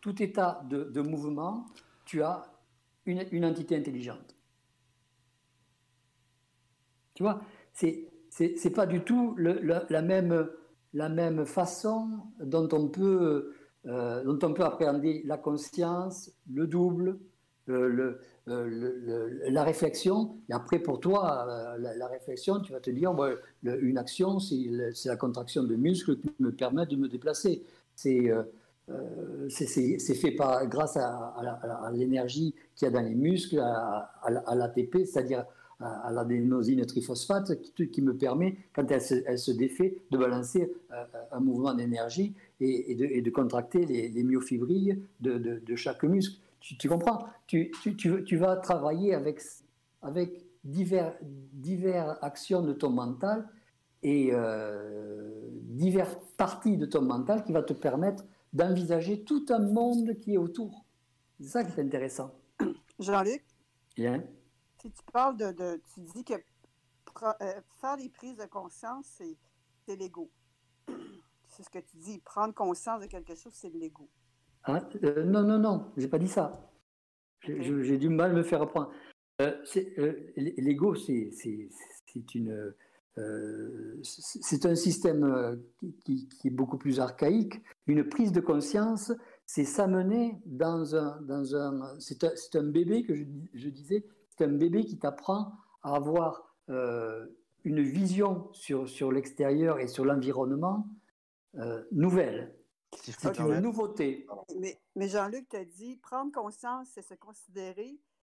tout 0.00 0.22
état 0.22 0.62
de, 0.68 0.84
de 0.84 1.00
mouvement, 1.02 1.66
tu 2.04 2.22
as 2.22 2.50
une, 3.04 3.24
une 3.30 3.44
entité 3.44 3.76
intelligente. 3.76 4.34
Tu 7.14 7.22
vois, 7.22 7.40
c'est 7.72 8.08
c'est 8.30 8.56
c'est 8.56 8.70
pas 8.70 8.86
du 8.86 9.00
tout 9.00 9.34
le- 9.36 9.60
la, 9.62 9.84
la 9.88 10.02
même 10.02 10.48
la 10.92 11.08
même 11.08 11.44
façon 11.46 12.08
dont 12.40 12.68
on 12.72 12.88
peut 12.88 13.54
euh, 13.86 14.24
dont 14.24 14.38
on 14.48 14.52
peut 14.52 14.64
appréhender 14.64 15.22
la 15.26 15.36
conscience, 15.36 16.32
le 16.52 16.66
double, 16.66 17.18
le- 17.66 17.88
le- 17.88 18.20
euh, 18.48 18.66
le- 18.66 19.50
la 19.50 19.64
réflexion. 19.64 20.36
Et 20.48 20.52
après, 20.52 20.78
pour 20.78 21.00
toi, 21.00 21.46
euh, 21.48 21.94
la, 21.96 22.06
réflexion, 22.06 22.60
tu 22.60 22.72
vas 22.72 22.80
te 22.80 22.90
dire, 22.90 23.14
une 23.62 23.98
action, 23.98 24.38
c'est 24.38 24.56
la 25.04 25.16
contraction 25.16 25.64
de 25.64 25.74
muscles 25.76 26.18
qui 26.18 26.30
me 26.40 26.52
permet 26.52 26.86
de 26.86 26.96
me 26.96 27.08
déplacer. 27.08 27.64
C'est 27.94 28.30
euh, 28.30 28.42
euh, 28.88 29.48
fait 29.48 30.30
par, 30.32 30.66
grâce 30.66 30.96
à, 30.96 31.90
l'énergie 31.92 32.54
qu'il 32.74 32.86
y 32.86 32.88
a 32.88 32.90
dans 32.92 33.00
les 33.06 33.14
muscles, 33.14 33.58
à 33.58 34.54
l'ATP, 34.54 35.04
c'est-à-dire 35.04 35.44
à, 35.80 36.08
à 36.08 36.10
l'adénosine 36.12 36.84
triphosphate, 36.86 37.60
qui, 37.74 38.02
me 38.02 38.16
permet, 38.16 38.56
quand 38.72 38.90
elle 38.90 39.00
se, 39.02 39.14
elle 39.26 39.38
se 39.38 39.50
défait, 39.50 39.98
de 40.10 40.18
balancer 40.18 40.72
euh, 40.92 41.04
un 41.32 41.40
mouvement 41.40 41.74
d'énergie 41.74 42.34
et, 42.60 42.92
et 42.92 42.94
de, 42.94 43.04
et 43.04 43.22
de 43.22 43.30
contracter 43.30 43.84
les, 43.84 44.08
les 44.08 44.22
myofibrilles 44.22 45.02
de, 45.20 45.38
de- 45.38 45.58
de 45.58 45.76
chaque 45.76 46.02
muscle. 46.04 46.38
Tu, 46.60 46.76
tu 46.78 46.88
comprends? 46.88 47.24
Tu, 47.46 47.70
tu, 47.82 47.94
tu, 47.96 48.24
tu 48.24 48.36
vas 48.36 48.56
travailler 48.56 49.14
avec, 49.14 49.40
avec 50.02 50.44
divers, 50.64 51.14
divers 51.22 52.18
actions 52.24 52.62
de 52.62 52.72
ton 52.72 52.90
mental 52.90 53.46
et 54.02 54.30
euh, 54.32 55.30
diverses 55.62 56.16
parties 56.36 56.76
de 56.76 56.86
ton 56.86 57.02
mental 57.02 57.44
qui 57.44 57.52
va 57.52 57.62
te 57.62 57.72
permettre 57.72 58.24
d'envisager 58.52 59.22
tout 59.22 59.44
un 59.50 59.58
monde 59.58 60.18
qui 60.20 60.34
est 60.34 60.38
autour. 60.38 60.84
C'est 61.40 61.48
ça 61.48 61.64
qui 61.64 61.78
est 61.78 61.82
intéressant. 61.82 62.32
Jean-Luc, 62.98 63.44
Bien. 63.96 64.24
Tu 64.88 65.02
parles 65.12 65.36
de, 65.36 65.52
de- 65.52 65.80
tu 65.94 66.00
dis 66.00 66.24
que 66.24 66.34
euh, 66.34 67.60
faire 67.80 67.96
des 67.96 68.08
prises 68.10 68.36
de 68.36 68.46
conscience, 68.46 69.06
c'est 69.18 69.36
c'est 69.86 69.96
l'ego. 69.96 70.30
C'est 71.48 71.62
ce 71.62 71.70
que 71.70 71.78
tu 71.78 71.96
dis. 71.96 72.18
Prendre 72.18 72.52
conscience 72.52 73.00
de 73.00 73.06
quelque 73.06 73.34
chose, 73.34 73.52
c'est 73.54 73.70
de 73.70 73.78
l'ego. 73.78 74.10
Hein 74.64 74.80
Euh, 75.04 75.24
non, 75.24 75.42
non, 75.42 75.58
non, 75.58 75.92
j'ai 75.96 76.08
pas 76.08 76.18
dit 76.18 76.28
ça. 76.28 76.70
J'ai- 77.40 77.96
du 77.98 78.08
mal 78.10 78.32
à 78.32 78.34
me 78.34 78.42
faire 78.42 78.60
apprendre. 78.60 78.90
Euh, 79.40 79.56
c'est, 79.64 79.98
euh, 79.98 80.32
L'ego, 80.36 80.94
c'est 80.96 81.30
c'est- 81.32 81.70
c'est 82.12 82.34
une, 82.34 82.74
euh, 83.16 83.98
c'est 84.02 84.66
un 84.66 84.74
système 84.74 85.62
qui, 85.78 85.94
qui- 86.04 86.28
qui 86.28 86.48
est 86.48 86.50
beaucoup 86.50 86.76
plus 86.78 87.00
archaïque. 87.00 87.62
Une 87.86 88.06
prise 88.08 88.32
de 88.32 88.40
conscience, 88.40 89.12
c'est 89.46 89.64
s'amener 89.64 90.38
dans 90.44 90.94
un, 90.96 91.20
dans 91.22 91.54
un, 91.54 91.98
c'est 92.00 92.24
un, 92.24 92.32
c'est 92.34 92.56
un 92.58 92.64
bébé 92.64 93.04
que 93.04 93.14
je 93.54 93.68
disais, 93.70 94.04
c'est 94.36 94.44
un 94.44 94.52
bébé 94.52 94.84
qui 94.84 94.98
t'apprend 94.98 95.52
à 95.82 95.94
avoir 95.94 96.56
euh, 96.68 97.26
une 97.64 97.82
vision 97.82 98.52
sur, 98.52 98.88
sur 98.88 99.12
l'extérieur 99.12 99.78
et 99.78 99.88
sur 99.88 100.04
l'environnement 100.04 100.86
euh, 101.56 101.84
nouvelle. 101.92 102.54
C'est 102.92 103.38
une 103.38 103.60
nouveauté. 103.60 104.26
Mais, 104.58 104.80
mais 104.94 105.08
Jean-Luc 105.08 105.48
t'a 105.48 105.64
dit, 105.64 105.96
prendre 105.96 106.32
conscience, 106.32 106.88
c'est 106.92 107.02
se 107.02 107.14
considérer. 107.14 107.98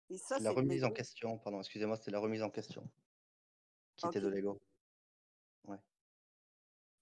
Et 0.09 0.19
ça, 0.19 0.39
C'est 0.39 0.45
la 0.45 0.51
c'est 0.51 0.57
remise 0.57 0.85
en 0.85 0.91
question, 0.91 1.39
pardon, 1.39 1.59
excusez-moi, 1.59 1.97
c'était 1.97 2.13
la 2.13 2.21
remise 2.21 2.43
en 2.43 2.51
question 2.51 2.89
qui 3.97 4.07
était 4.07 4.21
de 4.21 4.29
l'ego. 4.29 4.61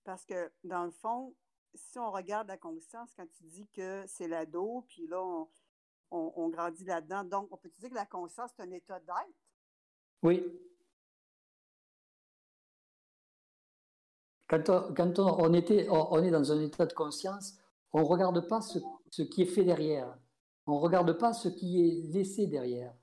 Parce 0.05 0.27
que, 0.27 0.53
dans 0.65 0.85
le 0.85 0.91
fond, 0.91 1.35
si 1.75 1.99
on 1.99 2.11
regarde 2.11 2.47
la 2.49 2.59
conscience, 2.59 3.11
quand 3.17 3.27
tu 3.27 3.45
dis 3.45 3.67
que 3.69 4.05
c'est 4.07 4.29
l'ado, 4.29 4.85
puis 4.87 5.07
là, 5.07 5.23
on, 5.23 5.49
on- 6.11 6.49
grandit 6.49 6.85
là-dedans, 6.85 7.25
donc 7.25 7.49
on 7.51 7.57
peut 7.57 7.69
dire 7.71 7.91
que 7.91 7.95
la 7.95 8.07
conscience, 8.07 8.51
c'est 8.57 8.63
un 8.63 8.71
état 8.71 9.01
d'être? 9.01 9.35
Oui. 10.23 10.43
Quand 14.49 14.69
on, 14.69 14.95
on, 15.41 15.53
était, 15.55 15.89
on, 15.91 16.23
est 16.23 16.31
dans 16.31 16.53
un 16.53 16.61
état 16.61 16.87
de 16.87 16.93
conscience, 16.93 17.55
on 17.93 18.01
ne 18.01 18.05
regarde 18.05 18.47
pas 18.47 18.61
ce, 18.61 18.79
ce 19.11 19.23
qui 19.23 19.43
est 19.43 19.47
fait 19.47 19.65
derrière. 19.65 20.17
On 20.67 20.75
ne 20.77 20.81
regarde 20.81 21.13
pas 21.19 21.33
ce 21.33 21.49
qui 21.49 21.81
est 21.81 22.13
laissé 22.13 22.47
derrière. 22.47 22.95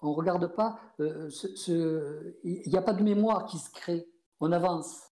On 0.00 0.10
ne 0.10 0.14
regarde 0.14 0.46
pas 0.54 0.78
euh, 1.00 1.28
ce- 1.30 2.36
Il 2.44 2.68
n'y 2.70 2.76
a 2.78 2.82
pas 2.82 2.92
de 2.94 3.02
mémoire 3.02 3.46
qui 3.46 3.58
se 3.58 3.70
crée. 3.70 4.08
On 4.40 4.52
avance. 4.52 5.10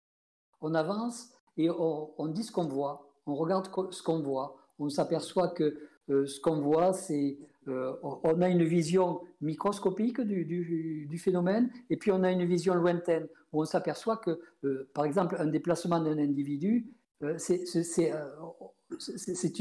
On 0.61 0.75
avance 0.75 1.31
et 1.57 1.71
on, 1.71 2.15
on 2.21 2.29
dit 2.29 2.45
ce 2.45 2.53
qu'on 2.53 2.69
voit. 2.69 3.09
On 3.27 3.35
regarde 3.35 3.69
ce 3.91 4.03
qu'on 4.03 4.21
voit. 4.21 4.57
On 4.79 4.89
s'aperçoit 4.89 5.49
que 5.49 5.89
euh, 6.11 6.27
ce 6.27 6.41
qu'on 6.41 6.61
voit, 6.61 6.93
c'est 6.93 7.39
euh, 7.69 7.93
on 8.03 8.43
a 8.43 8.49
une 8.49 8.65
vision 8.65 9.21
microscopique 9.41 10.21
du, 10.21 11.19
phénomène 11.19 11.71
et 11.91 11.97
puis 11.97 12.11
on 12.11 12.25
a 12.25 12.33
une 12.33 12.45
vision 12.45 12.75
lointaine 12.75 13.29
où 13.53 13.63
on 13.63 13.65
s'aperçoit 13.65 14.17
que, 14.17 14.41
euh, 14.65 14.91
par 14.95 15.05
exemple, 15.05 15.37
un 15.39 15.47
déplacement 15.47 16.01
d'un 16.01 16.19
individu, 16.19 16.89
euh, 17.23 17.39
c'est- 17.39 17.63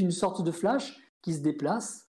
une 0.00 0.10
sorte 0.10 0.42
de 0.42 0.50
flash 0.50 0.98
qui 1.20 1.34
se 1.34 1.40
déplace. 1.40 2.08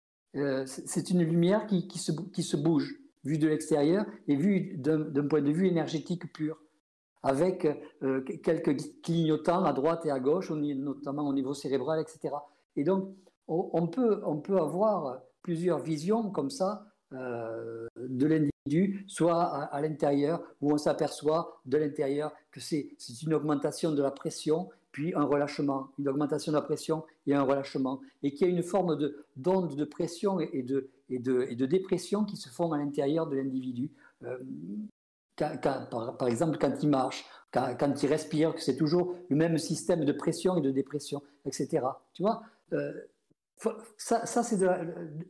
C'est 0.67 1.09
une 1.11 1.23
lumière 1.23 1.67
qui, 1.67 1.89
se, 1.99 2.13
qui 2.33 2.43
se 2.43 2.59
bouge, 2.59 2.97
vue 3.25 3.39
de 3.39 3.49
l'extérieur 3.49 4.05
et 4.29 4.37
vue 4.37 4.77
d'un 4.77 5.27
point 5.29 5.41
de 5.41 5.51
vue 5.51 5.67
énergétique 5.67 6.31
pur, 6.33 6.61
avec 7.23 7.67
quelques 8.43 8.77
clignotants 9.03 9.65
à 9.65 9.73
droite 9.73 10.05
et 10.05 10.11
à 10.11 10.21
gauche, 10.21 10.51
notamment 10.51 11.27
au 11.27 11.33
niveau 11.33 11.55
cérébral, 11.55 12.01
etc. 12.01 12.35
Et 12.77 12.85
donc, 12.85 13.15
on, 13.49 13.87
peut, 13.87 14.21
on 14.25 14.37
peut 14.39 14.59
avoir 14.59 15.21
plusieurs 15.43 15.79
visions 15.79 16.31
comme 16.31 16.51
ça 16.51 16.87
euh, 17.13 17.87
de 17.97 18.27
l'individu, 18.27 19.05
soit 19.07 19.43
à, 19.45 19.81
l'intérieur, 19.81 20.43
où 20.61 20.73
on 20.73 20.79
s'aperçoit 20.79 21.61
de 21.67 21.77
l'intérieur 21.79 22.33
que 22.51 22.61
c'est 22.61 22.97
une 23.23 23.35
augmentation 23.35 23.93
de 23.93 24.03
la 24.03 24.11
pression, 24.11 24.69
puis 24.91 25.15
un 25.15 25.23
relâchement, 25.25 25.91
une 25.99 26.09
augmentation 26.09 26.51
de 26.53 26.57
la 26.57 26.63
pression 26.63 27.05
et 27.27 27.35
un 27.35 27.43
relâchement, 27.43 28.01
et 28.23 28.33
qu'il 28.33 28.49
y 28.49 28.51
a 28.51 28.53
une 28.53 28.63
forme 28.65 28.97
de- 28.97 29.25
d'onde 29.37 29.77
de, 29.77 29.85
pression 29.85 30.41
et, 30.41 30.63
de, 30.63 30.89
et, 31.11 31.19
de, 31.21 31.43
et 31.49 31.55
de 31.55 31.67
dépression 31.67 32.25
qui 32.25 32.37
se 32.37 32.49
font 32.49 32.73
à 32.73 32.79
l'intérieur 32.79 33.29
de 33.29 33.37
l'individu. 33.37 33.91
Euh, 34.25 34.39
quand- 35.39 35.89
par, 35.91 36.17
par 36.17 36.29
exemple, 36.29 36.59
quand 36.59 36.73
il 36.83 36.89
marche, 36.89 37.25
quand, 37.53 37.77
quand 37.79 38.03
il 38.03 38.09
respire, 38.09 38.55
que 38.55 38.61
c'est 38.61 38.77
toujours 38.77 39.15
le 39.29 39.37
même 39.37 39.59
système 39.59 40.05
de 40.05 40.13
pression 40.13 40.57
et 40.57 40.61
de 40.61 40.71
dépression, 40.71 41.23
etc. 41.45 41.87
Tu 42.15 42.23
vois, 42.23 42.43
euh, 42.73 42.93
ça, 43.97 44.27
ça 44.27 44.43
c'est 44.43 44.59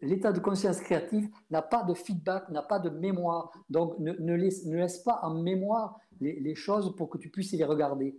l'état 0.02 0.32
de 0.32 0.40
conscience 0.40 0.80
créative 0.80 1.28
n'a 1.50 1.62
pas 1.62 1.82
de 1.84 1.94
feedback, 1.94 2.48
n'a 2.48 2.62
pas 2.62 2.78
de 2.78 2.90
mémoire. 2.90 3.50
Donc, 3.70 3.98
ne, 3.98 4.12
ne 4.12 4.34
laisse, 4.34 4.64
ne 4.66 4.76
laisse 4.76 4.98
pas 4.98 5.20
en 5.22 5.34
mémoire 5.34 5.98
les, 6.20 6.40
les 6.40 6.54
choses 6.54 6.94
pour 6.96 7.08
que 7.10 7.18
tu 7.18 7.30
puisses 7.30 7.52
les 7.52 7.64
regarder. 7.64 8.18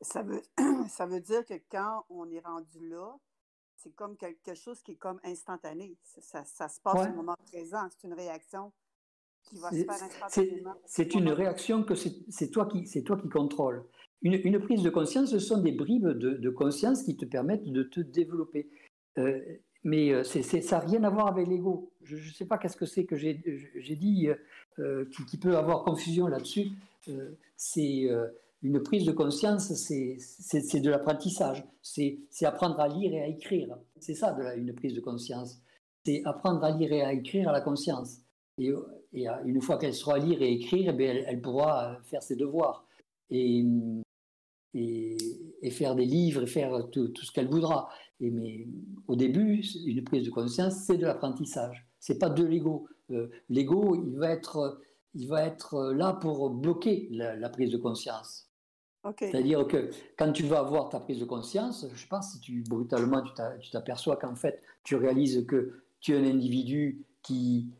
Ça 0.00 0.22
veut, 0.22 0.42
ça 0.88 1.06
veut 1.06 1.20
dire 1.20 1.44
que 1.44 1.54
quand 1.70 2.04
on 2.08 2.28
est 2.30 2.40
rendu 2.40 2.88
là, 2.88 3.16
c'est 3.76 3.94
comme 3.94 4.16
quelque 4.16 4.54
chose 4.54 4.82
qui 4.82 4.92
est 4.92 4.96
comme 4.96 5.20
instantané. 5.24 5.96
Ça, 6.02 6.20
ça- 6.22 6.44
ça 6.44 6.68
se 6.68 6.80
passe 6.80 6.96
Ouais. 7.00 7.08
au 7.10 7.14
moment 7.14 7.36
présent. 7.46 7.86
C'est 7.90 8.06
une 8.06 8.14
réaction 8.14 8.72
C'est- 10.86 11.14
une 11.14 11.30
réaction 11.30 11.82
que 11.82 11.94
c'est 11.94 12.50
toi 12.50 12.66
qui 12.66 12.86
c'est 12.86 13.02
toi 13.02 13.16
qui 13.16 13.28
contrôles. 13.28 13.84
Une, 14.22 14.34
une 14.44 14.58
prise 14.60 14.82
de 14.82 14.90
conscience, 14.90 15.30
ce 15.30 15.38
sont 15.38 15.60
des 15.62 15.72
bribes 15.72 16.08
de, 16.08 16.32
de 16.32 16.50
conscience 16.50 17.02
qui 17.02 17.16
te 17.16 17.24
permettent 17.24 17.64
de 17.64 17.82
te 17.82 18.00
développer. 18.00 18.68
Euh, 19.18 19.40
mais 19.82 20.12
euh, 20.12 20.24
ça 20.24 20.40
n'a 20.78 20.78
rien 20.84 21.02
à 21.04 21.10
voir 21.10 21.26
avec 21.28 21.48
l'ego. 21.48 21.90
Je 22.02 22.16
ne 22.16 22.32
sais 22.32 22.44
pas 22.44 22.58
qu'est-ce 22.58 22.76
que 22.76 22.84
c'est 22.86 23.04
que 23.06 23.16
j'ai 23.16 23.34
dit 23.96 24.28
euh, 24.78 25.04
qui, 25.06 25.24
qui 25.24 25.38
peut 25.38 25.56
avoir 25.56 25.84
confusion 25.84 26.26
là-dessus. 26.26 26.68
Euh, 27.08 27.30
c'est 27.56 28.08
une 28.62 28.82
prise 28.82 29.06
de 29.06 29.12
conscience, 29.12 29.72
c'est 29.72 30.80
de 30.80 30.90
l'apprentissage. 30.90 31.64
C'est 31.82 32.20
c'est 32.30 32.44
apprendre 32.44 32.78
à 32.78 32.88
lire 32.88 33.12
et 33.14 33.22
à 33.22 33.26
écrire. 33.26 33.76
C'est 33.98 34.14
ça 34.14 34.32
de 34.32 34.42
la- 34.42 34.54
une 34.54 34.74
prise 34.74 34.94
de 34.94 35.00
conscience. 35.00 35.62
C'est 36.04 36.20
apprendre 36.26 36.62
à 36.62 36.70
lire 36.70 36.92
et 36.92 37.02
à 37.02 37.12
écrire 37.14 37.48
à 37.48 37.52
la 37.52 37.60
conscience. 37.62 38.18
Et, 38.58 38.70
et 39.12 39.28
euh, 39.28 39.32
une 39.44 39.60
fois 39.60 39.78
qu'elle 39.78 39.94
saura 39.94 40.18
lire 40.18 40.40
et 40.42 40.52
écrire, 40.52 40.90
eh 40.92 40.96
bien, 40.96 41.10
elle, 41.10 41.24
elle 41.26 41.40
pourra 41.40 41.92
euh, 41.92 42.02
faire 42.02 42.22
ses 42.22 42.36
devoirs 42.36 42.86
et, 43.30 43.64
et, 44.74 45.16
et 45.62 45.70
faire 45.70 45.94
des 45.94 46.04
livres 46.04 46.42
et 46.42 46.46
faire 46.46 46.88
tout, 46.90 47.08
tout 47.08 47.24
ce 47.24 47.32
qu'elle 47.32 47.48
voudra. 47.48 47.88
Et, 48.20 48.30
mais 48.30 48.66
au 49.08 49.16
début, 49.16 49.62
une 49.84 50.04
prise 50.04 50.24
de 50.24 50.30
conscience, 50.30 50.74
c'est 50.86 50.98
de 50.98 51.06
l'apprentissage. 51.06 51.86
C'est 51.98 52.18
pas 52.18 52.30
de 52.30 52.44
l'ego. 52.44 52.86
Euh, 53.10 53.28
l'ego, 53.48 53.94
il 54.06 54.16
va 54.16 54.30
être, 54.30 54.80
il 55.14 55.26
va 55.28 55.44
être 55.44 55.92
là 55.92 56.12
pour 56.12 56.50
bloquer 56.50 57.08
la, 57.10 57.34
la 57.36 57.48
prise 57.48 57.70
de 57.70 57.78
conscience. 57.78 58.46
C'est-à-dire 59.30 59.66
que 59.66 59.88
quand 60.18 60.30
tu 60.30 60.42
vas 60.42 60.58
avoir 60.58 60.90
ta 60.90 61.00
prise 61.00 61.18
de 61.18 61.24
conscience, 61.24 61.86
je 61.94 62.06
pense, 62.06 62.32
si 62.32 62.40
tu 62.40 62.62
brutalement 62.68 63.22
tu 63.22 63.32
t'a- 63.32 63.56
tu 63.56 63.70
t'aperçois 63.70 64.16
qu'en 64.16 64.36
fait 64.36 64.60
tu 64.84 64.94
réalises 64.94 65.46
que 65.46 65.82
tu 66.00 66.12
es 66.14 66.18
un 66.18 66.24
individu 66.24 67.06
qui, 67.22 67.70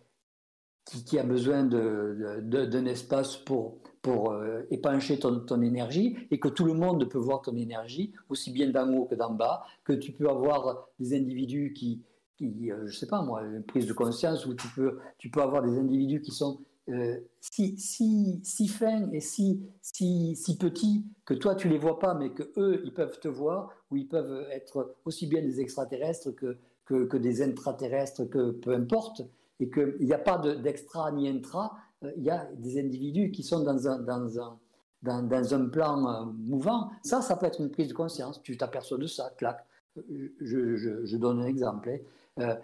qui, 0.84 1.18
a 1.18 1.22
besoin 1.22 1.64
d'un 1.64 2.86
espace 2.86 3.36
pour, 3.36 3.78
pour 4.02 4.32
euh, 4.32 4.62
épancher 4.70 5.18
ton, 5.18 5.40
ton 5.40 5.62
énergie 5.62 6.16
et 6.30 6.40
que 6.40 6.48
tout 6.48 6.64
le 6.64 6.74
monde 6.74 7.08
peut 7.08 7.18
voir 7.18 7.42
ton 7.42 7.56
énergie, 7.56 8.12
aussi 8.28 8.50
bien 8.50 8.70
d'en 8.70 8.92
haut 8.92 9.04
que 9.04 9.14
d'en 9.14 9.32
bas, 9.32 9.64
que 9.84 9.92
tu 9.92 10.12
peux 10.12 10.28
avoir 10.28 10.88
des 10.98 11.14
individus 11.14 11.72
qui, 11.72 12.02
qui 12.36 12.70
euh, 12.70 12.86
je 12.86 12.96
sais 12.96 13.06
pas 13.06 13.22
moi, 13.22 13.42
une 13.42 13.62
prise 13.62 13.86
de 13.86 13.92
conscience 13.92 14.46
où 14.46 14.54
tu 14.54 14.68
peux, 14.68 14.98
tu 15.18 15.30
peux 15.30 15.42
avoir 15.42 15.62
des 15.62 15.78
individus 15.78 16.22
qui 16.22 16.32
sont 16.32 16.60
euh, 16.88 17.18
si, 17.40 17.76
si, 17.78 18.40
si 18.42 18.66
fins 18.66 19.10
et 19.12 19.20
si, 19.20 19.62
si, 19.80 20.34
si 20.34 20.58
petits 20.58 21.04
que 21.24 21.34
toi 21.34 21.54
tu 21.54 21.68
les 21.68 21.78
vois 21.78 21.98
pas, 21.98 22.14
mais 22.14 22.30
que 22.30 22.50
eux 22.56 22.82
ils 22.84 22.92
peuvent 22.92 23.20
te 23.20 23.28
voir, 23.28 23.70
ou 23.90 23.96
ils 23.96 24.08
peuvent 24.08 24.46
être 24.50 24.96
aussi 25.04 25.26
bien 25.26 25.42
des 25.42 25.60
extraterrestres 25.60 26.34
que, 26.34 26.58
que, 26.86 27.04
que 27.04 27.16
des 27.16 27.42
intraterrestres, 27.42 28.28
que 28.28 28.50
peu 28.50 28.74
importe, 28.74 29.22
et 29.60 29.70
qu'il 29.70 29.96
n'y 30.06 30.12
a 30.12 30.18
pas 30.18 30.38
de- 30.38 30.54
d'extra 30.54 31.12
ni 31.12 31.28
intra, 31.28 31.76
euh, 32.02 32.10
il 32.16 32.24
y 32.24 32.30
a 32.30 32.48
des 32.56 32.80
individus 32.80 33.30
qui 33.30 33.42
sont 33.42 33.60
dans 33.62 33.86
un, 33.86 33.98
dans 34.00 34.40
un, 34.40 34.58
dans, 35.02 35.54
un 35.54 35.68
plan 35.68 36.06
euh, 36.08 36.24
mouvant. 36.32 36.90
Ça, 37.02 37.20
ça 37.22 37.36
peut 37.36 37.46
être 37.46 37.60
une 37.60 37.70
prise 37.70 37.88
de 37.88 37.94
conscience. 37.94 38.42
Tu 38.42 38.56
t'aperçois 38.56 38.98
de 38.98 39.06
ça, 39.06 39.30
clac. 39.36 39.64
Euh, 39.98 40.34
Je, 40.40 41.16
donne 41.16 41.40
un 41.40 41.46
exemple. 41.46 41.90
hein. 42.38 42.56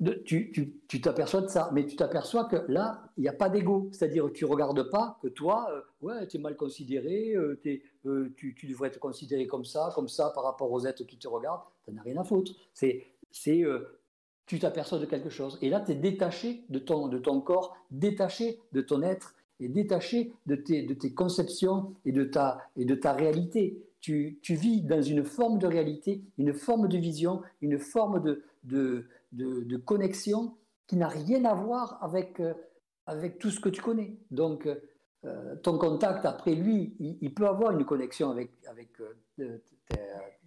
De- 0.00 0.14
tu 0.14 1.00
t'aperçois 1.00 1.42
de 1.42 1.46
ça, 1.46 1.70
mais 1.72 1.86
tu 1.86 1.94
t'aperçois 1.94 2.46
que 2.46 2.56
là, 2.66 3.04
il 3.16 3.20
n'y 3.20 3.28
a 3.28 3.32
pas 3.32 3.48
d'ego. 3.48 3.88
C'est-à-dire 3.92 4.24
que 4.26 4.30
tu 4.32 4.44
ne 4.44 4.50
regardes 4.50 4.90
pas 4.90 5.16
que 5.22 5.28
toi, 5.28 5.68
ouais, 6.00 6.26
tu 6.26 6.38
es 6.38 6.40
mal 6.40 6.56
considéré, 6.56 7.34
euh, 7.36 7.60
tu, 8.36 8.54
tu 8.56 8.66
devrais 8.66 8.90
te 8.90 8.98
considérer 8.98 9.46
comme 9.46 9.64
ça, 9.64 9.92
comme 9.94 10.08
ça 10.08 10.32
par 10.34 10.42
rapport 10.42 10.72
aux 10.72 10.84
êtres 10.86 11.04
qui 11.04 11.18
te 11.18 11.28
regardent. 11.28 11.60
Tu 11.84 11.92
n'en 11.92 12.00
as 12.00 12.02
rien 12.04 12.16
à 12.16 12.24
foutre. 12.24 12.50
C'est, 12.74 13.04
tu 14.46 14.58
t'aperçois 14.58 14.98
de 14.98 15.06
quelque 15.06 15.30
chose. 15.30 15.58
Et 15.62 15.70
là, 15.70 15.80
tu 15.80 15.92
es 15.92 15.94
détaché 15.94 16.64
de 16.68 16.78
ton, 16.78 17.08
de 17.08 17.18
ton 17.18 17.40
corps, 17.40 17.76
détaché 17.90 18.58
de 18.72 18.80
ton 18.80 19.02
être 19.02 19.34
et 19.60 19.68
détaché 19.68 20.32
de 20.46 20.56
tes, 20.56 20.82
de 20.82 20.94
tes 20.94 21.14
conceptions 21.14 21.94
et 22.04 22.12
de 22.12 22.24
ta, 22.24 22.60
et 22.76 22.84
de 22.84 22.94
ta 22.94 23.12
réalité. 23.12 23.80
Tu, 24.00 24.40
tu 24.42 24.54
vis 24.54 24.82
dans 24.82 25.00
une 25.00 25.24
forme 25.24 25.58
de 25.58 25.66
réalité, 25.66 26.22
une 26.36 26.52
forme 26.52 26.88
de 26.88 26.98
vision, 26.98 27.42
une 27.60 27.78
forme 27.78 28.20
de, 28.20 28.42
de, 28.64 29.06
de, 29.32 29.76
connexion 29.76 30.56
qui 30.88 30.96
n'a 30.96 31.06
rien 31.08 31.44
à 31.44 31.54
voir 31.54 31.98
avec, 32.02 32.40
euh, 32.40 32.52
avec 33.06 33.38
tout 33.38 33.50
ce 33.50 33.60
que 33.60 33.68
tu 33.68 33.80
connais. 33.80 34.16
Donc, 34.32 34.68
euh, 35.24 35.54
ton 35.62 35.78
contact, 35.78 36.26
après 36.26 36.56
lui, 36.56 36.96
il, 36.98 37.32
peut 37.32 37.46
avoir 37.46 37.70
une 37.70 37.84
connexion 37.84 38.30
avec, 38.30 38.50
avec 38.68 38.88
euh, 39.38 39.58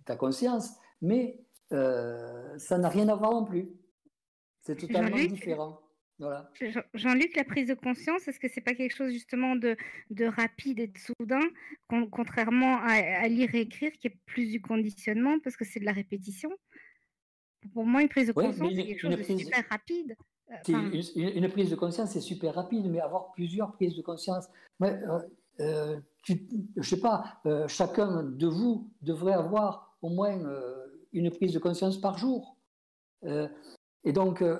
ta, 0.03 0.17
conscience, 0.17 0.71
mais 1.01 1.39
ça 1.69 2.77
n'a 2.77 2.89
rien 2.89 3.07
à 3.07 3.15
voir 3.15 3.31
non 3.31 3.45
plus. 3.45 3.69
C'est 4.65 4.75
totalement 4.75 5.15
Jean-Luc 5.15 5.31
différent. 5.31 5.79
Voilà. 6.17 6.49
Jean-Luc, 6.93 7.35
la 7.35 7.43
prise 7.43 7.67
de 7.67 7.73
conscience, 7.73 8.27
est-ce 8.27 8.39
que 8.39 8.47
c'est 8.47 8.61
pas 8.61 8.73
quelque 8.73 8.95
chose 8.95 9.11
justement 9.11 9.55
de, 9.55 9.75
de 10.09 10.25
rapide 10.25 10.79
et 10.79 10.87
de 10.87 10.97
soudain, 10.97 11.41
con- 11.87 12.07
contrairement 12.09 12.77
à, 12.77 12.93
à 12.93 13.27
lire 13.27 13.53
et 13.53 13.61
écrire, 13.61 13.91
qui 13.91 14.07
est 14.07 14.17
plus 14.25 14.49
du 14.49 14.61
conditionnement, 14.61 15.39
parce 15.43 15.57
que 15.57 15.65
c'est 15.65 15.79
de 15.79 15.85
la 15.85 15.91
répétition? 15.91 16.49
Pour 17.73 17.85
moi, 17.85 18.01
une 18.01 18.09
prise 18.09 18.27
de 18.27 18.33
Oui, 18.35 18.45
conscience, 18.45 18.69
mais 18.69 18.75
c'est 18.75 18.87
quelque 18.87 18.99
chose 18.99 19.17
de 19.17 19.23
super 19.37 19.65
rapide. 19.69 20.15
Euh, 20.51 20.55
enfin, 20.61 20.91
une, 21.15 21.49
prise 21.49 21.69
de 21.69 21.75
conscience, 21.75 22.11
c'est 22.11 22.21
super 22.21 22.55
rapide, 22.55 22.85
mais 22.89 23.01
avoir 23.01 23.33
plusieurs 23.33 23.73
prises 23.73 23.95
de 23.95 24.01
conscience. 24.01 24.45
Ouais, 24.79 24.93
euh, 25.03 25.19
euh, 25.59 25.99
tu- 26.23 26.47
je 26.77 26.89
sais 26.89 27.01
pas, 27.01 27.41
euh, 27.45 27.67
chacun 27.67 28.23
de 28.23 28.47
vous 28.47 28.89
devrait 29.01 29.33
avoir 29.33 29.97
au 30.01 30.09
moins 30.09 30.39
une 31.11 31.31
prise 31.31 31.53
de 31.53 31.59
conscience 31.59 31.99
par 31.99 32.17
jour. 32.17 32.57
Et 34.05 34.13
donc, 34.13 34.41
euh, 34.41 34.57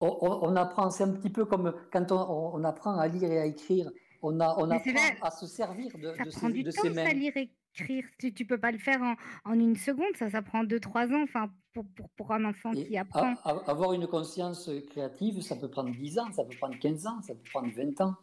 on, 0.00 0.56
apprend, 0.56 0.90
c'est 0.90 1.04
un 1.04 1.12
petit 1.12 1.30
peu 1.30 1.44
comme 1.44 1.74
quand 1.92 2.10
on, 2.12 2.54
on 2.54 2.64
apprend 2.64 2.96
à 2.98 3.06
lire 3.06 3.30
et 3.30 3.38
à 3.38 3.46
écrire, 3.46 3.90
on, 4.22 4.40
a, 4.40 4.54
on 4.58 4.70
apprend 4.70 4.92
là- 4.94 5.14
à 5.22 5.30
se 5.30 5.46
servir 5.46 5.96
de, 5.98 6.14
ça 6.14 6.24
de 6.24 6.30
prend 6.30 6.48
ses, 6.48 6.52
du 6.54 6.62
de 6.64 6.70
temps, 6.72 6.82
ses 6.82 6.94
ça, 6.94 7.12
lire 7.12 7.36
et 7.36 7.50
écrire. 7.74 8.06
Tu, 8.18 8.32
tu 8.32 8.46
peux 8.46 8.58
pas 8.58 8.72
le 8.72 8.78
faire 8.78 9.00
en, 9.02 9.14
en 9.44 9.54
une 9.54 9.76
seconde, 9.76 10.16
ça, 10.16 10.30
ça 10.30 10.42
prend 10.42 10.64
deux, 10.64 10.80
trois 10.80 11.06
ans, 11.12 11.22
enfin, 11.22 11.50
pour, 11.74 11.84
pour, 11.94 12.08
pour 12.10 12.32
un 12.32 12.44
enfant 12.46 12.72
Et 12.72 12.84
qui 12.88 12.96
a- 12.96 13.02
apprend. 13.02 13.34
a- 13.44 13.70
avoir 13.70 13.92
une 13.92 14.06
conscience 14.06 14.70
créative, 14.90 15.42
ça 15.42 15.56
peut 15.56 15.68
prendre 15.70 15.90
10 15.90 16.18
ans, 16.18 16.32
ça 16.32 16.44
peut 16.44 16.56
prendre 16.56 16.78
15 16.78 17.06
ans, 17.06 17.20
ça 17.22 17.34
peut 17.34 17.42
prendre 17.52 17.68
20 17.72 18.00
ans. 18.00 18.14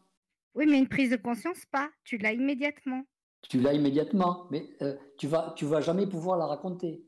Oui, 0.56 0.66
mais 0.68 0.80
une 0.80 0.88
prise 0.88 1.12
de 1.12 1.18
conscience, 1.18 1.66
pas. 1.72 1.90
Tu 2.04 2.18
l'as 2.18 2.34
immédiatement. 2.34 3.04
Tu 3.48 3.60
l'as 3.62 3.74
immédiatement, 3.74 4.48
mais 4.50 4.68
euh, 4.82 4.98
tu 5.20 5.28
vas, 5.28 5.54
tu 5.56 5.66
vas 5.66 5.80
jamais 5.82 6.08
pouvoir 6.08 6.38
la 6.40 6.48
raconter. 6.48 7.04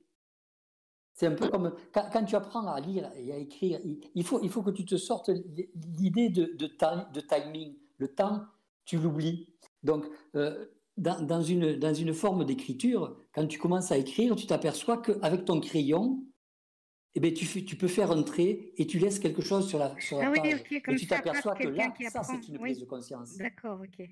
C'est 1.19 1.27
un 1.27 1.35
peu 1.35 1.49
comme 1.49 1.75
quand, 1.93 2.09
quand 2.13 2.23
tu 2.23 2.37
apprends 2.37 2.65
à 2.65 2.79
lire 2.79 3.11
et 3.17 3.33
à 3.33 3.37
écrire, 3.37 3.81
il, 3.83 3.99
il 4.15 4.23
faut, 4.23 4.39
il 4.41 4.49
faut 4.49 4.63
que 4.63 4.69
tu 4.71 4.85
te 4.85 4.95
sortes 4.95 5.29
l'idée 5.97 6.29
de, 6.29 6.45
de, 6.57 6.67
ti- 6.67 7.11
de 7.13 7.19
timing. 7.19 7.75
Le 7.97 8.07
temps, 8.07 8.45
tu 8.85 8.97
l'oublies. 8.97 9.49
Donc, 9.83 10.05
euh, 10.35 10.65
dans, 10.95 11.21
dans 11.21 11.41
une, 11.41 11.75
dans 11.75 11.93
une 11.93 12.13
forme 12.13 12.45
d'écriture, 12.45 13.17
quand 13.33 13.45
tu 13.47 13.59
commences 13.59 13.91
à 13.91 13.97
écrire, 13.97 14.33
tu 14.37 14.47
t'aperçois 14.47 15.01
qu'avec 15.01 15.43
ton 15.43 15.59
crayon, 15.59 16.23
eh 17.15 17.19
ben, 17.19 17.33
tu, 17.33 17.65
tu 17.65 17.75
peux 17.75 17.89
faire 17.89 18.11
un 18.11 18.23
trait 18.23 18.71
et 18.77 18.87
tu 18.87 18.97
laisses 18.97 19.19
quelque 19.19 19.41
chose 19.41 19.67
sur 19.67 19.77
la, 19.77 19.99
sur 19.99 20.19
la 20.19 20.27
Ah 20.27 20.31
oui, 20.31 20.39
page. 20.41 20.61
ok, 20.61 20.71
et 20.71 20.81
comme 20.81 20.95
tu 20.95 21.05
ça, 21.05 21.17
t'aperçois 21.17 21.53
que 21.55 21.67
là, 21.67 21.93
ça, 22.09 22.23
c'est 22.23 22.47
une 22.47 22.53
Oui. 22.55 22.61
prise 22.61 22.79
de 22.79 22.85
conscience. 22.85 23.35
D'accord, 23.35 23.81
ok. 23.81 24.07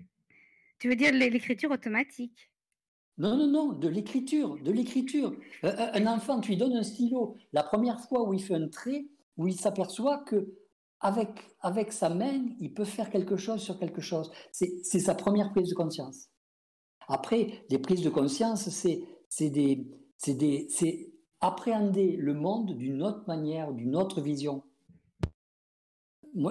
Tu 0.77 0.89
veux 0.89 0.95
dire 0.97 1.13
l'é- 1.13 1.29
l'écriture 1.29 1.71
automatique 1.71 2.51
Non, 3.17 3.35
non, 3.35 3.47
non, 3.47 3.73
de 3.73 3.87
l'écriture, 3.87 4.57
de 4.61 4.71
l'écriture. 4.71 5.33
Euh, 5.63 5.73
un 5.93 6.05
enfant, 6.05 6.39
tu 6.39 6.51
lui 6.51 6.57
donnes 6.57 6.75
un 6.75 6.83
stylo. 6.83 7.35
La 7.51 7.63
première 7.63 7.99
fois 7.99 8.27
où 8.27 8.33
il 8.33 8.41
fait 8.41 8.53
un 8.53 8.67
trait, 8.67 9.07
où 9.37 9.47
il 9.47 9.59
s'aperçoit 9.59 10.19
que 10.19 10.53
avec, 10.99 11.29
avec 11.61 11.91
sa 11.93 12.09
main, 12.09 12.45
il 12.59 12.73
peut 12.73 12.85
faire 12.85 13.09
quelque 13.09 13.37
chose 13.37 13.61
sur 13.61 13.77
quelque 13.79 14.01
chose. 14.01 14.31
C'est 14.51 14.99
sa 14.99 15.15
première 15.15 15.51
prise 15.51 15.69
de 15.69 15.75
conscience. 15.75 16.29
Après, 17.07 17.63
les 17.69 17.79
prises 17.79 18.01
de 18.01 18.09
conscience, 18.09 18.67
c'est 18.69 19.03
appréhender 21.39 22.15
le 22.17 22.33
monde 22.33 22.75
d'une 22.77 23.03
autre 23.03 23.23
manière, 23.27 23.73
d'une 23.73 23.95
autre 23.95 24.21
vision. 24.21 24.63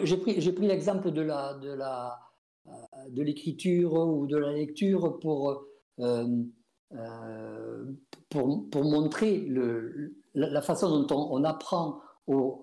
J'ai 0.02 0.16
pris, 0.16 0.34
pris 0.52 0.66
l'exemple 0.66 1.10
de 1.10 1.20
la, 1.20 1.55
de 1.55 1.70
la, 1.70 2.18
euh, 2.66 2.70
de 3.10 3.22
l'écriture 3.22 3.93
ou 3.94 4.26
de 4.26 4.36
la 4.36 4.52
lecture 4.52 5.18
pour, 5.20 5.51
euh, 5.51 5.56
euh, 6.01 6.44
pour, 8.30 8.70
pour 8.70 8.84
montrer 8.84 9.48
la, 10.34 10.62
façon 10.62 11.02
dont 11.02 11.16
on, 11.30 11.44
apprend 11.44 12.00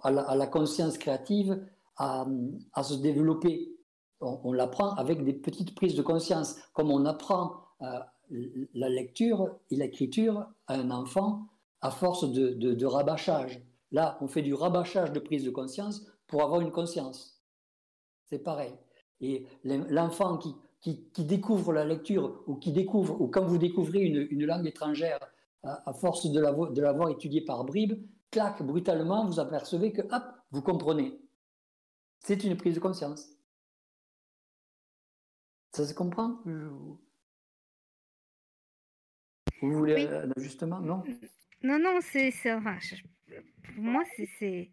à, 0.04 0.12
la, 0.12 0.48
conscience 0.48 0.98
créative 0.98 1.66
à, 1.98 2.26
se 2.84 2.96
développer. 2.96 3.70
On, 4.22 4.54
l'apprend 4.54 4.92
avec 4.92 5.24
des 5.24 5.34
petites 5.34 5.76
prises 5.76 5.96
de 5.96 6.02
conscience, 6.02 6.56
comme 6.74 6.92
on 6.92 7.06
apprend 7.06 7.66
euh, 7.82 8.00
la 8.74 8.90
lecture 8.90 9.60
et 9.70 9.76
l'écriture 9.76 10.48
à 10.68 10.76
un 10.76 10.92
enfant 10.92 11.48
à 11.82 11.92
force 11.92 12.32
de, 12.32 12.50
de- 12.50 12.74
de 12.74 12.86
rabâchage. 12.86 13.62
Là, 13.92 14.18
on 14.22 14.28
fait 14.28 14.42
du 14.42 14.54
rabâchage 14.54 15.12
de 15.12 15.20
prise 15.20 15.44
de 15.44 15.50
conscience 15.52 16.06
pour 16.28 16.42
avoir 16.42 16.62
une 16.62 16.72
conscience. 16.72 17.44
C'est 18.26 18.40
pareil. 18.40 18.74
Et 19.20 19.46
l'en- 19.66 19.86
l'enfant 19.90 20.38
qui, 20.38 20.56
qui, 20.84 21.10
qui 21.14 21.24
découvre 21.24 21.72
la 21.74 21.86
lecture 21.86 22.44
ou 22.46 22.56
qui 22.58 22.74
découvre, 22.74 23.20
ou 23.22 23.28
quand 23.30 23.46
vous 23.46 23.58
découvrez 23.58 24.02
une, 24.02 24.28
une 24.30 24.46
langue 24.46 24.68
étrangère 24.68 25.18
à, 25.64 25.90
à 25.90 25.94
force 25.94 26.30
de 26.30 26.40
l'avo- 26.40 26.68
de 26.68 26.82
l'avoir 26.82 27.10
étudiée 27.10 27.42
par 27.44 27.64
bribes, 27.64 28.06
clac, 28.30 28.62
brutalement, 28.62 29.26
vous 29.26 29.40
apercevez 29.40 29.94
que, 29.94 30.02
hop, 30.02 30.24
vous 30.52 30.62
comprenez. 30.62 31.18
C'est 32.20 32.44
une 32.44 32.58
prise 32.58 32.76
de 32.76 32.82
conscience. 32.82 33.30
Ça 35.72 35.86
se 35.88 35.94
comprend? 35.94 36.40
Vous 36.46 36.98
voulez 39.62 39.96
Oui. 39.96 40.08
un 40.08 40.30
ajustement? 40.38 40.80
Non? 40.82 41.02
Non, 41.64 41.80
non, 41.80 42.00
c'est, 42.02 42.34
enfin, 42.54 42.78
pour 43.74 43.84
moi, 43.84 44.04
c'est, 44.18 44.70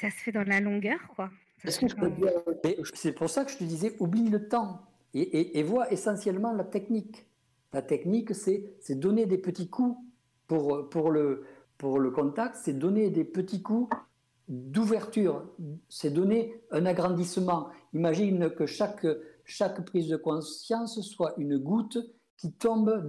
ça 0.00 0.10
se 0.10 0.16
fait 0.16 0.32
dans 0.32 0.42
la 0.42 0.60
longueur, 0.60 0.98
quoi. 1.14 1.30
C'est 1.64 3.12
pour 3.12 3.30
ça 3.30 3.44
que 3.44 3.52
je 3.52 3.58
te 3.58 3.64
disais, 3.64 3.96
oublie 4.00 4.28
le 4.28 4.48
temps 4.48 4.82
et, 5.16 5.62
vois 5.62 5.90
essentiellement 5.90 6.52
la 6.52 6.64
technique. 6.64 7.26
La 7.72 7.82
technique, 7.82 8.34
c'est 8.34 8.94
donner 8.94 9.26
des 9.26 9.38
petits 9.38 9.68
coups 9.68 9.98
pour, 10.46 11.10
le, 11.10 12.10
contact, 12.14 12.56
c'est 12.62 12.72
donner 12.72 13.10
des 13.10 13.24
petits 13.24 13.62
coups 13.62 13.94
d'ouverture, 14.48 15.44
c'est 15.88 16.10
donner 16.10 16.62
un 16.70 16.86
agrandissement. 16.86 17.68
Imagine 17.94 18.50
que 18.50 18.66
chaque, 18.66 19.04
prise 19.86 20.08
de 20.08 20.16
conscience 20.16 21.00
soit 21.00 21.34
une 21.38 21.58
goutte 21.58 21.98
qui 22.36 22.52
tombe 22.52 23.08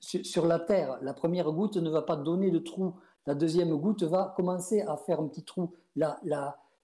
sur, 0.00 0.46
la 0.46 0.58
terre. 0.60 0.98
La 1.02 1.14
première 1.14 1.50
goutte 1.50 1.76
ne 1.76 1.90
va 1.90 2.02
pas 2.02 2.16
donner 2.16 2.50
de 2.50 2.58
trou. 2.58 2.94
La 3.26 3.34
deuxième 3.34 3.74
goutte 3.74 4.04
va 4.04 4.34
commencer 4.36 4.82
à 4.82 4.96
faire 4.96 5.20
un 5.20 5.26
petit 5.28 5.44
trou. 5.44 5.72
La, 5.96 6.20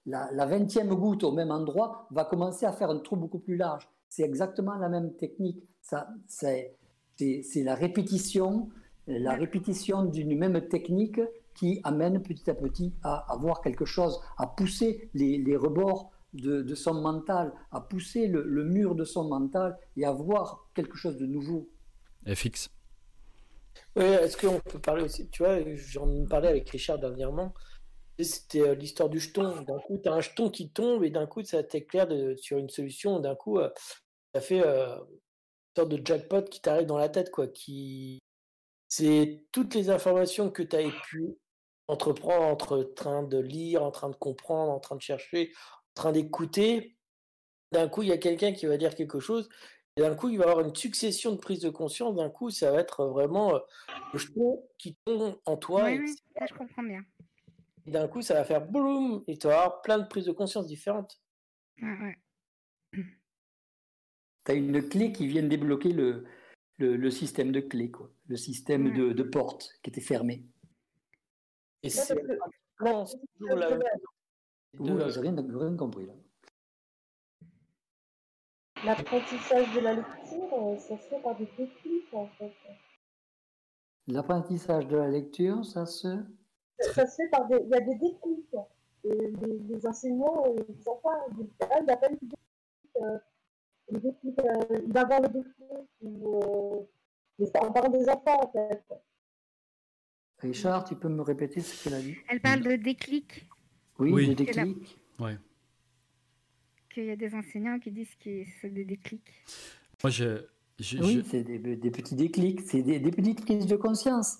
20e 0.05 0.89
goutte 0.89 1.23
au 1.23 1.31
même 1.31 1.51
endroit 1.51 2.07
va 2.11 2.25
commencer 2.25 2.65
à 2.65 2.73
faire 2.73 2.89
un 2.89 2.99
trou 2.99 3.15
beaucoup 3.15 3.39
plus 3.39 3.55
large. 3.55 3.92
C'est 4.15 4.21
exactement 4.21 4.75
la 4.75 4.89
même 4.89 5.15
technique. 5.15 5.63
Ça, 5.81 6.07
c'est, 6.27 6.77
c'est, 7.15 7.41
c'est 7.41 7.63
la 7.63 7.73
répétition, 7.73 8.69
la 9.07 9.33
répétition 9.33 10.05
d'une 10.05 10.37
même 10.37 10.67
technique 10.67 11.19
qui 11.55 11.81
amène 11.83 12.21
petit 12.21 12.47
à 12.47 12.53
petit 12.53 12.93
à 13.01 13.25
avoir 13.33 13.61
quelque 13.61 13.85
chose, 13.85 14.21
à 14.37 14.45
pousser 14.45 15.09
les, 15.15 15.39
les 15.39 15.57
rebords 15.57 16.11
de, 16.33 16.61
de 16.61 16.75
son 16.75 16.93
mental, 16.93 17.53
à 17.71 17.81
pousser 17.81 18.27
le, 18.27 18.43
le 18.43 18.65
mur 18.65 18.93
de 18.93 19.03
son 19.03 19.27
mental 19.27 19.79
et 19.97 20.05
à 20.05 20.11
voir 20.11 20.67
quelque 20.75 20.95
chose 20.95 21.17
de 21.17 21.25
nouveau. 21.25 21.67
FX. 22.27 22.69
Oui, 23.95 24.03
est-ce 24.03 24.37
qu'on 24.37 24.59
peut 24.59 24.77
parler 24.77 25.05
aussi 25.05 25.27
Tu 25.29 25.41
vois, 25.41 25.57
j'en 25.73 26.27
parlais 26.27 26.49
avec 26.49 26.69
Richard 26.69 26.99
dernièrement. 26.99 27.51
C'était 28.19 28.61
euh, 28.61 28.75
l'histoire 28.75 29.09
du 29.09 29.19
jeton. 29.19 29.61
D'un 29.61 29.79
coup, 29.79 29.97
tu 30.01 30.07
as 30.09 30.13
un 30.13 30.21
jeton 30.21 30.49
qui 30.49 30.69
tombe 30.71 31.03
et 31.03 31.09
d'un 31.09 31.25
coup, 31.25 31.43
ça 31.43 31.63
t'éclaire 31.63 32.07
de- 32.07 32.35
sur 32.35 32.57
une 32.57 32.69
solution. 32.69 33.19
D'un 33.19 33.35
coup, 33.35 33.57
euh, 33.59 33.69
ça 34.35 34.41
fait 34.41 34.61
euh, 34.65 34.95
une 34.97 35.75
sorte 35.75 35.89
de 35.89 36.05
jackpot 36.05 36.43
qui 36.43 36.61
t'arrive 36.61 36.87
dans 36.87 36.97
la 36.97 37.09
tête. 37.09 37.31
quoi. 37.31 37.47
Qui... 37.47 38.19
C'est 38.87 39.43
toutes 39.51 39.73
les 39.73 39.89
informations 39.89 40.51
que 40.51 40.61
tu 40.61 40.75
as 40.75 40.89
pu 41.05 41.35
entreprendre 41.87 42.43
entre 42.43 42.83
train 42.95 43.23
de 43.23 43.39
lire, 43.39 43.83
en 43.83 43.91
train 43.91 44.09
de 44.09 44.15
comprendre, 44.15 44.71
en 44.71 44.79
train 44.79 44.95
de 44.95 45.01
chercher, 45.01 45.51
en 45.95 46.01
train 46.01 46.11
d'écouter. 46.11 46.95
D'un 47.71 47.89
coup, 47.89 48.03
il 48.03 48.09
y 48.09 48.13
a 48.13 48.17
quelqu'un 48.19 48.53
qui 48.53 48.67
va 48.67 48.77
dire 48.77 48.93
quelque 48.93 49.19
chose. 49.19 49.49
Et 49.97 50.01
d'un 50.01 50.15
coup, 50.15 50.29
il 50.29 50.37
va 50.37 50.45
y 50.45 50.49
avoir 50.49 50.65
une 50.65 50.75
succession 50.75 51.31
de 51.31 51.37
prises 51.37 51.61
de 51.61 51.69
conscience. 51.69 52.15
D'un 52.15 52.29
coup, 52.29 52.51
ça 52.51 52.71
va 52.71 52.79
être 52.79 53.05
vraiment 53.05 53.59
le 54.13 54.19
jeton 54.19 54.63
qui 54.77 54.95
tombe 55.05 55.39
en 55.45 55.57
toi. 55.57 55.85
Oui, 55.85 55.99
oui, 55.99 56.15
ça, 56.37 56.45
je 56.47 56.53
comprends 56.53 56.83
bien. 56.83 57.01
Et 57.85 57.91
d'un 57.91 58.07
coup, 58.07 58.21
ça 58.21 58.33
va 58.35 58.43
faire 58.43 58.65
boum, 58.65 59.23
et 59.27 59.37
tu 59.37 59.47
vas 59.47 59.61
avoir 59.63 59.81
plein 59.81 59.99
de 59.99 60.07
prises 60.07 60.25
de 60.25 60.31
conscience 60.31 60.67
différentes. 60.67 61.21
Ouais, 61.81 62.17
ouais. 62.93 63.03
Tu 64.45 64.51
as 64.51 64.55
une 64.55 64.87
clé 64.89 65.13
qui 65.13 65.25
vient 65.25 65.43
débloquer 65.43 65.93
le, 65.93 66.25
le, 66.77 66.97
le 66.97 67.11
système 67.11 67.53
de 67.53 67.61
clés, 67.61 67.89
quoi. 67.91 68.11
le 68.27 68.35
système 68.35 68.87
Ouais. 68.87 68.91
de, 68.97 69.13
de 69.13 69.23
porte 69.23 69.69
qui 69.81 69.89
était 69.89 70.01
fermé. 70.01 70.45
Et 71.81 71.89
c'est 71.89 72.13
parce 72.13 72.27
que- 72.27 72.83
non, 72.83 73.05
c'est 73.05 73.17
toujours 73.37 73.55
la- 73.55 73.77
Ouh 74.79 74.97
là, 74.97 75.07
j'ai 75.07 75.19
rien, 75.21 75.33
rien 75.35 75.77
compris 75.77 76.07
là. 76.07 76.13
L'apprentissage 78.83 79.73
de 79.75 79.79
la 79.79 79.93
lecture, 79.93 80.53
euh, 80.53 80.77
ça 80.77 80.97
se 80.97 81.03
fait 81.09 81.21
par 81.21 81.37
des 81.37 81.45
déclics 81.57 82.13
en 82.13 82.27
fait. 82.37 82.53
L'apprentissage 84.07 84.87
de 84.87 84.97
la 84.97 85.07
lecture, 85.09 85.63
ça 85.63 85.85
se... 85.85 86.07
Ça, 86.93 87.07
se 87.07 87.15
fait 87.15 87.29
par 87.29 87.47
des. 87.47 87.57
Il 87.63 87.69
y 87.69 87.73
a 87.75 87.79
des 87.81 87.95
déclics. 87.95 88.55
Et 89.05 89.09
les, 89.09 89.59
les 89.69 89.85
enseignants, 89.87 90.43
euh, 90.47 90.63
ils 90.69 90.89
en 90.89 90.95
parlent. 90.95 91.21
Ils 91.31 91.43
disent, 91.45 91.53
Ah, 91.61 91.79
il 91.83 91.89
a 91.91 91.97
pas 91.97 92.09
eu 92.11 92.15
de 92.15 92.19
déclic. 92.21 92.39
euh, 93.01 93.17
le 93.91 93.99
déclic, 93.99 94.39
euh, 94.39 94.79
il 94.85 94.93
va 94.93 95.01
avoir 95.01 95.21
le 95.21 95.27
déclic. 95.27 95.55
Ou, 96.01 96.35
euh, 96.35 96.81
mais 97.39 97.45
c'est 97.47 97.57
en 97.59 97.71
parlant 97.71 97.89
des 97.89 98.07
enfants 98.09 98.39
en 98.43 98.51
fait. 98.51 98.83
Richard, 100.39 100.83
tu 100.83 100.95
peux 100.95 101.09
me 101.09 101.21
répéter 101.21 101.61
ce 101.61 101.83
qu'elle 101.83 101.93
a 101.93 102.01
dit? 102.01 102.15
Elle 102.29 102.41
parle 102.41 102.61
de 102.61 102.75
déclic, 102.75 103.47
Oui, 103.99 104.11
Oui. 104.11 104.25
la- 104.27 104.33
déclic. 104.35 104.97
Ouais. 105.19 105.37
qu'il 106.93 107.05
y 107.05 107.11
a 107.11 107.15
des 107.15 107.33
enseignants 107.33 107.79
qui 107.79 107.91
disent 107.91 108.13
que 108.23 108.43
c'est 108.61 108.69
des 108.69 108.85
déclics. 108.85 109.31
Moi, 110.03 110.11
je, 110.11 110.45
je- 110.79 110.97
Oui, 110.99 111.15
je- 111.23 111.29
c'est 111.29 111.43
des, 111.43 111.57
des 111.75 111.91
petits 111.91 112.15
déclics, 112.15 112.61
c'est 112.61 112.81
des, 112.83 112.99
des 112.99 113.11
petites 113.11 113.41
prises 113.41 113.65
de 113.65 113.75
conscience. 113.75 114.37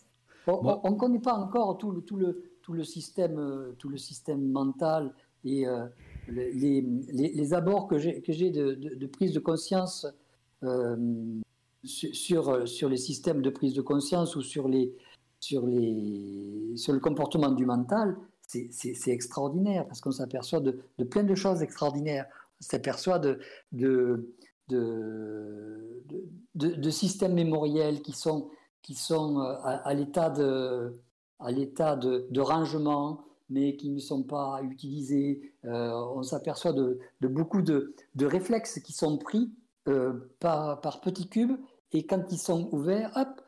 On 0.47 0.91
ne 0.91 0.97
connaît 0.97 1.19
pas 1.19 1.33
encore 1.35 1.77
tout 1.77 1.91
le, 1.91 2.01
tout 2.01 2.17
le, 2.17 2.43
tout 2.61 2.73
le, 2.73 2.83
système, 2.83 3.37
euh, 3.39 3.71
tout 3.79 3.89
le 3.89 3.97
système 3.97 4.51
mental 4.51 5.13
et 5.45 5.67
euh, 5.67 5.85
les, 6.29 6.81
les, 7.11 7.53
abords 7.53 7.87
que 7.87 7.97
j'ai 7.97 8.21
que 8.21 8.31
j'ai 8.31 8.49
de, 8.49 8.73
de, 8.73 8.95
de 8.95 9.05
prise 9.07 9.33
de 9.33 9.39
conscience 9.39 10.07
euh, 10.63 10.95
sur, 11.83 12.67
sur, 12.67 12.87
les 12.89 12.97
systèmes 12.97 13.41
de 13.41 13.49
prise 13.49 13.73
de 13.73 13.81
conscience 13.81 14.35
ou 14.37 14.41
sur, 14.41 14.69
les, 14.69 14.93
sur, 15.41 15.65
les, 15.67 16.71
sur 16.77 16.93
le 16.93 16.99
comportement 16.99 17.51
du 17.51 17.65
mental, 17.65 18.15
c'est- 18.47 18.69
c'est 18.71 18.93
c'est 18.93 19.11
extraordinaire 19.11 19.85
parce 19.85 19.99
qu'on 19.99 20.11
s'aperçoit 20.11 20.61
de, 20.61 20.79
de 20.97 21.03
plein 21.03 21.23
de 21.23 21.35
choses 21.35 21.61
extraordinaires. 21.61 22.25
On 22.61 22.63
s'aperçoit 22.63 23.19
de, 23.19 23.39
de, 23.73 24.33
de, 24.69 26.01
de, 26.07 26.23
de- 26.55 26.75
de 26.75 26.89
systèmes 26.89 27.33
mémoriels 27.33 28.01
qui 28.01 28.13
sont, 28.13 28.49
qui 28.83 28.93
sont 28.93 29.39
euh, 29.39 29.55
à, 29.63 29.93
l'état 29.95 30.29
de, 30.29 30.99
à 31.39 31.49
l'état 31.51 31.95
de, 31.95 32.27
de 32.29 32.41
rangement, 32.41 33.25
mais 33.49 33.75
qui 33.75 33.89
ne 33.89 33.99
sont 33.99 34.23
pas 34.23 34.61
utilisés. 34.63 35.53
Euh, 35.65 35.91
on 36.15 36.23
s'aperçoit 36.23 36.73
de, 36.73 36.99
beaucoup 37.21 37.61
de, 37.61 37.95
de 38.15 38.25
réflexes 38.25 38.79
qui 38.79 38.93
sont 38.93 39.17
pris 39.17 39.51
euh, 39.87 40.13
par, 40.39 40.81
par 40.81 41.01
petits 41.01 41.27
cubes 41.27 41.57
et 41.91 42.05
quand 42.05 42.31
ils 42.31 42.37
sont 42.37 42.69
ouverts, 42.71 43.11
hop, 43.15 43.41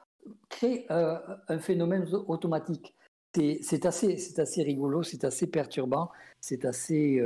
euh, 0.63 1.17
un 1.47 1.59
phénomène 1.59 2.07
automatique. 2.27 2.95
C'est 3.33 3.85
assez, 3.85 4.17
assez 4.39 4.63
rigolo, 4.63 5.03
c'est 5.03 5.25
assez 5.25 5.47
perturbant, 5.47 6.09
c'est 6.39 6.63
assez 6.63 7.21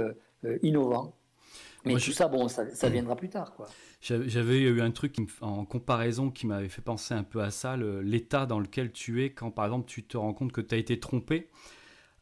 innovant. 0.64 1.14
Mais 1.86 1.92
Moi, 1.92 2.00
tout 2.00 2.08
je- 2.08 2.12
ça, 2.12 2.28
bon, 2.28 2.48
ça, 2.48 2.70
ça 2.76 2.90
viendra 2.90 3.16
plus 3.16 3.30
tard, 3.30 3.54
quoi. 3.56 3.68
J'avais 4.02 4.60
eu 4.62 4.82
un 4.82 4.92
truc 4.92 5.12
qui 5.14 5.22
me 5.22 5.28
f- 5.28 5.44
en 5.44 5.66
comparaison 5.66 6.30
qui 6.30 6.48
m'avait 6.48 6.70
fait 6.70 6.82
penser 6.82 7.14
un 7.14 7.24
peu 7.24 7.42
à 7.42 7.52
ça, 7.52 7.76
le- 7.78 8.02
l'état 8.02 8.46
dans 8.46 8.60
lequel 8.60 8.92
tu 8.92 9.24
es 9.24 9.32
quand 9.32 9.52
par 9.52 9.66
exemple 9.66 9.88
tu 9.88 10.04
te 10.04 10.16
rends 10.18 10.34
compte 10.34 10.52
que 10.52 10.62
tu 10.62 10.74
as 10.76 10.78
été 10.78 11.00
trompé. 11.00 11.50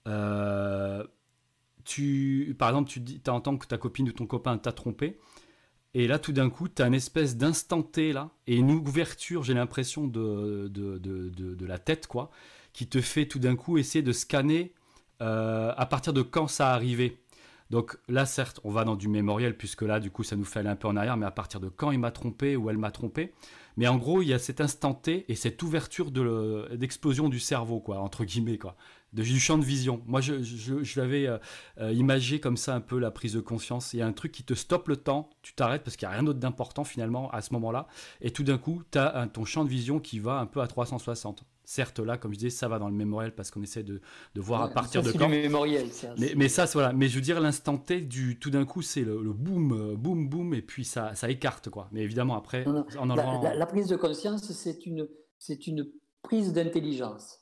Euh, 0.07 1.03
tu, 1.85 2.55
par 2.59 2.69
exemple, 2.69 2.89
tu 2.89 2.99
dis, 2.99 3.21
entends 3.27 3.57
que 3.57 3.67
ta 3.67 3.77
copine 3.77 4.09
ou 4.09 4.11
ton 4.11 4.25
copain 4.27 4.57
t'a 4.57 4.71
trompé. 4.73 5.19
Et 5.93 6.07
là, 6.07 6.19
tout 6.19 6.33
d'un 6.33 6.49
coup, 6.49 6.67
tu 6.69 6.81
as 6.81 6.87
une 6.87 6.93
espèce 6.93 7.37
d'instant 7.37 7.83
T 7.83 8.13
là, 8.13 8.31
et 8.47 8.57
une 8.57 8.71
ouverture, 8.71 9.43
j'ai 9.43 9.53
l'impression, 9.53 10.07
de, 10.07 10.69
de, 10.69 10.97
de, 10.99 11.29
de- 11.29 11.55
de 11.55 11.65
la 11.65 11.79
tête, 11.79 12.07
quoi, 12.07 12.31
qui 12.73 12.87
te 12.87 13.01
fait 13.01 13.25
tout 13.27 13.39
d'un 13.39 13.55
coup 13.55 13.77
essayer 13.77 14.03
de 14.03 14.11
scanner 14.13 14.73
euh, 15.21 15.73
à 15.77 15.85
partir 15.87 16.13
de 16.13 16.21
quand 16.21 16.47
ça 16.47 16.71
arrivait. 16.73 17.17
Donc 17.69 17.97
là, 18.07 18.25
certes, 18.25 18.59
on 18.63 18.71
va 18.71 18.83
dans 18.83 18.95
du 18.95 19.07
mémoriel, 19.07 19.57
puisque 19.57 19.81
là, 19.81 19.99
du 19.99 20.11
coup, 20.11 20.23
ça 20.23 20.35
nous 20.35 20.45
fait 20.45 20.59
aller 20.59 20.69
un 20.69 20.75
peu 20.75 20.87
en 20.87 20.95
arrière, 20.95 21.17
mais 21.17 21.25
à 21.25 21.31
partir 21.31 21.59
de 21.59 21.69
quand 21.69 21.91
il 21.91 21.99
m'a 21.99 22.11
trompé 22.11 22.55
ou 22.55 22.69
elle 22.69 22.77
m'a 22.77 22.91
trompé. 22.91 23.33
Mais 23.75 23.87
en 23.87 23.97
gros, 23.97 24.23
il 24.23 24.27
y 24.27 24.33
a 24.33 24.39
cet 24.39 24.59
instant 24.59 24.95
T 24.95 25.25
et 25.31 25.35
cette 25.35 25.61
ouverture 25.61 26.11
d'explosion 26.11 27.29
du 27.29 27.39
cerveau, 27.39 27.79
quoi, 27.79 27.99
entre 27.99 28.25
guillemets, 28.25 28.57
quoi, 28.57 28.75
du 29.13 29.39
champ 29.39 29.57
de 29.59 29.65
vision. 29.65 30.01
Moi, 30.07 30.19
je 30.21 30.99
l'avais 30.99 31.27
euh, 31.27 31.37
euh, 31.79 31.93
imagé 31.93 32.39
comme 32.39 32.57
ça 32.57 32.73
un 32.73 32.81
peu 32.81 32.97
la 32.97 33.11
prise 33.11 33.33
de 33.33 33.39
conscience. 33.39 33.93
Il 33.93 33.97
y 33.97 34.01
a 34.01 34.07
un 34.07 34.13
truc 34.13 34.31
qui 34.31 34.43
te 34.43 34.55
stoppe 34.55 34.87
le 34.87 34.97
temps, 34.97 35.29
tu 35.43 35.53
t'arrêtes 35.53 35.83
parce 35.83 35.95
qu'il 35.95 36.07
n'y 36.07 36.13
a 36.13 36.17
rien 36.17 36.23
d'autre 36.23 36.39
d'important 36.39 36.85
finalement 36.85 37.29
à 37.31 37.41
ce 37.41 37.53
moment-là, 37.53 37.87
et 38.21 38.31
tout 38.31 38.43
d'un 38.43 38.57
coup, 38.57 38.81
tu 38.91 38.97
as 38.97 39.27
ton 39.31 39.45
champ 39.45 39.63
de 39.63 39.69
vision 39.69 39.99
qui 39.99 40.17
va 40.19 40.39
un 40.39 40.47
peu 40.47 40.61
à 40.61 40.67
360. 40.67 41.43
Certes, 41.69 41.99
là, 41.99 42.17
comme 42.17 42.31
je 42.31 42.37
disais, 42.37 42.49
ça 42.49 42.69
va 42.69 42.79
dans 42.79 42.87
le 42.87 42.95
mémoriel 42.95 43.35
parce 43.35 43.51
qu'on 43.51 43.61
essaie 43.61 43.83
de, 43.83 43.99
de 44.35 44.41
voir 44.41 44.61
à 44.61 44.69
partir 44.69 45.03
ça, 45.03 45.11
de 45.11 45.17
quand. 45.17 45.27
mémoriel, 45.27 45.91
ça. 45.91 46.13
Mais, 46.17 46.29
c'est- 46.29 46.35
mais 46.35 46.47
ça, 46.47 46.63
voilà. 46.71 46.93
Mais 46.93 47.09
je 47.09 47.15
veux 47.15 47.21
dire, 47.21 47.41
l'instant 47.41 47.77
T, 47.77 47.99
du, 47.99 48.39
tout 48.39 48.49
d'un 48.49 48.63
coup, 48.63 48.81
c'est 48.81 49.01
le, 49.01 49.21
le 49.21 49.33
boom, 49.33 49.73
euh, 49.73 49.95
boom, 49.97 50.29
boom, 50.29 50.53
et 50.53 50.61
puis 50.61 50.85
ça, 50.85 51.13
ça 51.13 51.29
écarte, 51.29 51.69
quoi. 51.69 51.89
Mais 51.91 52.03
évidemment, 52.03 52.37
après, 52.37 52.63
Non, 52.63 52.71
non. 52.71 52.85
en 52.97 53.05
La, 53.07 53.13
enlevant. 53.27 53.41
la- 53.43 53.53
la 53.55 53.65
prise 53.65 53.87
de 53.87 53.97
conscience, 53.97 54.49
c'est 54.49 54.85
une, 54.85 55.09
c'est 55.39 55.67
une 55.67 55.91
prise 56.21 56.53
d'intelligence. 56.53 57.39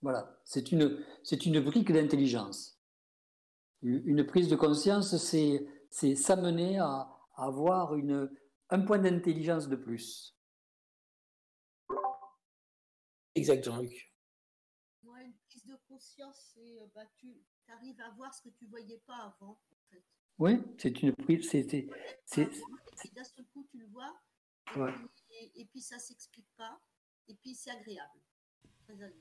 Voilà, 0.00 0.38
c'est 0.46 0.72
une, 0.72 0.98
c'est 1.22 1.44
une 1.44 1.60
brique 1.60 1.92
d'intelligence. 1.92 2.80
Une 3.82 4.00
une 4.06 4.24
prise 4.24 4.48
de 4.48 4.56
conscience, 4.56 5.18
c'est, 5.18 5.66
c'est 5.90 6.14
s'amener 6.14 6.78
à, 6.78 7.08
à 7.36 7.44
avoir 7.44 7.94
une, 7.94 8.30
un 8.70 8.80
point 8.80 8.98
d'intelligence 8.98 9.68
de 9.68 9.76
plus. 9.76 10.33
Exact, 13.34 13.64
Jean-Luc. 13.64 14.12
Ouais, 15.02 15.24
une 15.26 15.34
prise 15.48 15.64
de 15.66 15.76
conscience, 15.88 16.52
c'est 16.54 16.80
euh, 16.80 16.86
bah, 16.94 17.04
tu 17.16 17.44
arrives 17.68 18.00
à 18.00 18.10
voir 18.10 18.32
ce 18.32 18.42
que 18.42 18.48
tu 18.50 18.66
voyais 18.66 18.98
pas 19.06 19.16
avant, 19.16 19.50
en 19.70 19.76
fait. 19.90 20.02
Oui, 20.38 20.52
c'est 20.78 21.02
une 21.02 21.14
prise. 21.14 21.48
c'est- 21.50 21.68
c'est- 21.68 21.88
c'est- 22.24 22.50
Puis 22.98 23.10
d'un 23.10 23.24
seul 23.24 23.44
coup, 23.52 23.66
tu 23.70 23.78
le 23.78 23.86
vois, 23.88 24.18
et, 24.74 24.78
Ouais. 24.78 24.92
puis, 24.92 25.36
et- 25.36 25.60
et 25.60 25.64
puis 25.66 25.80
ça 25.80 25.98
s'explique 25.98 26.48
pas, 26.56 26.80
et 27.28 27.34
puis 27.34 27.54
c'est 27.54 27.70
agréable. 27.70 28.20
Très 28.84 28.94
agréable. 28.94 29.16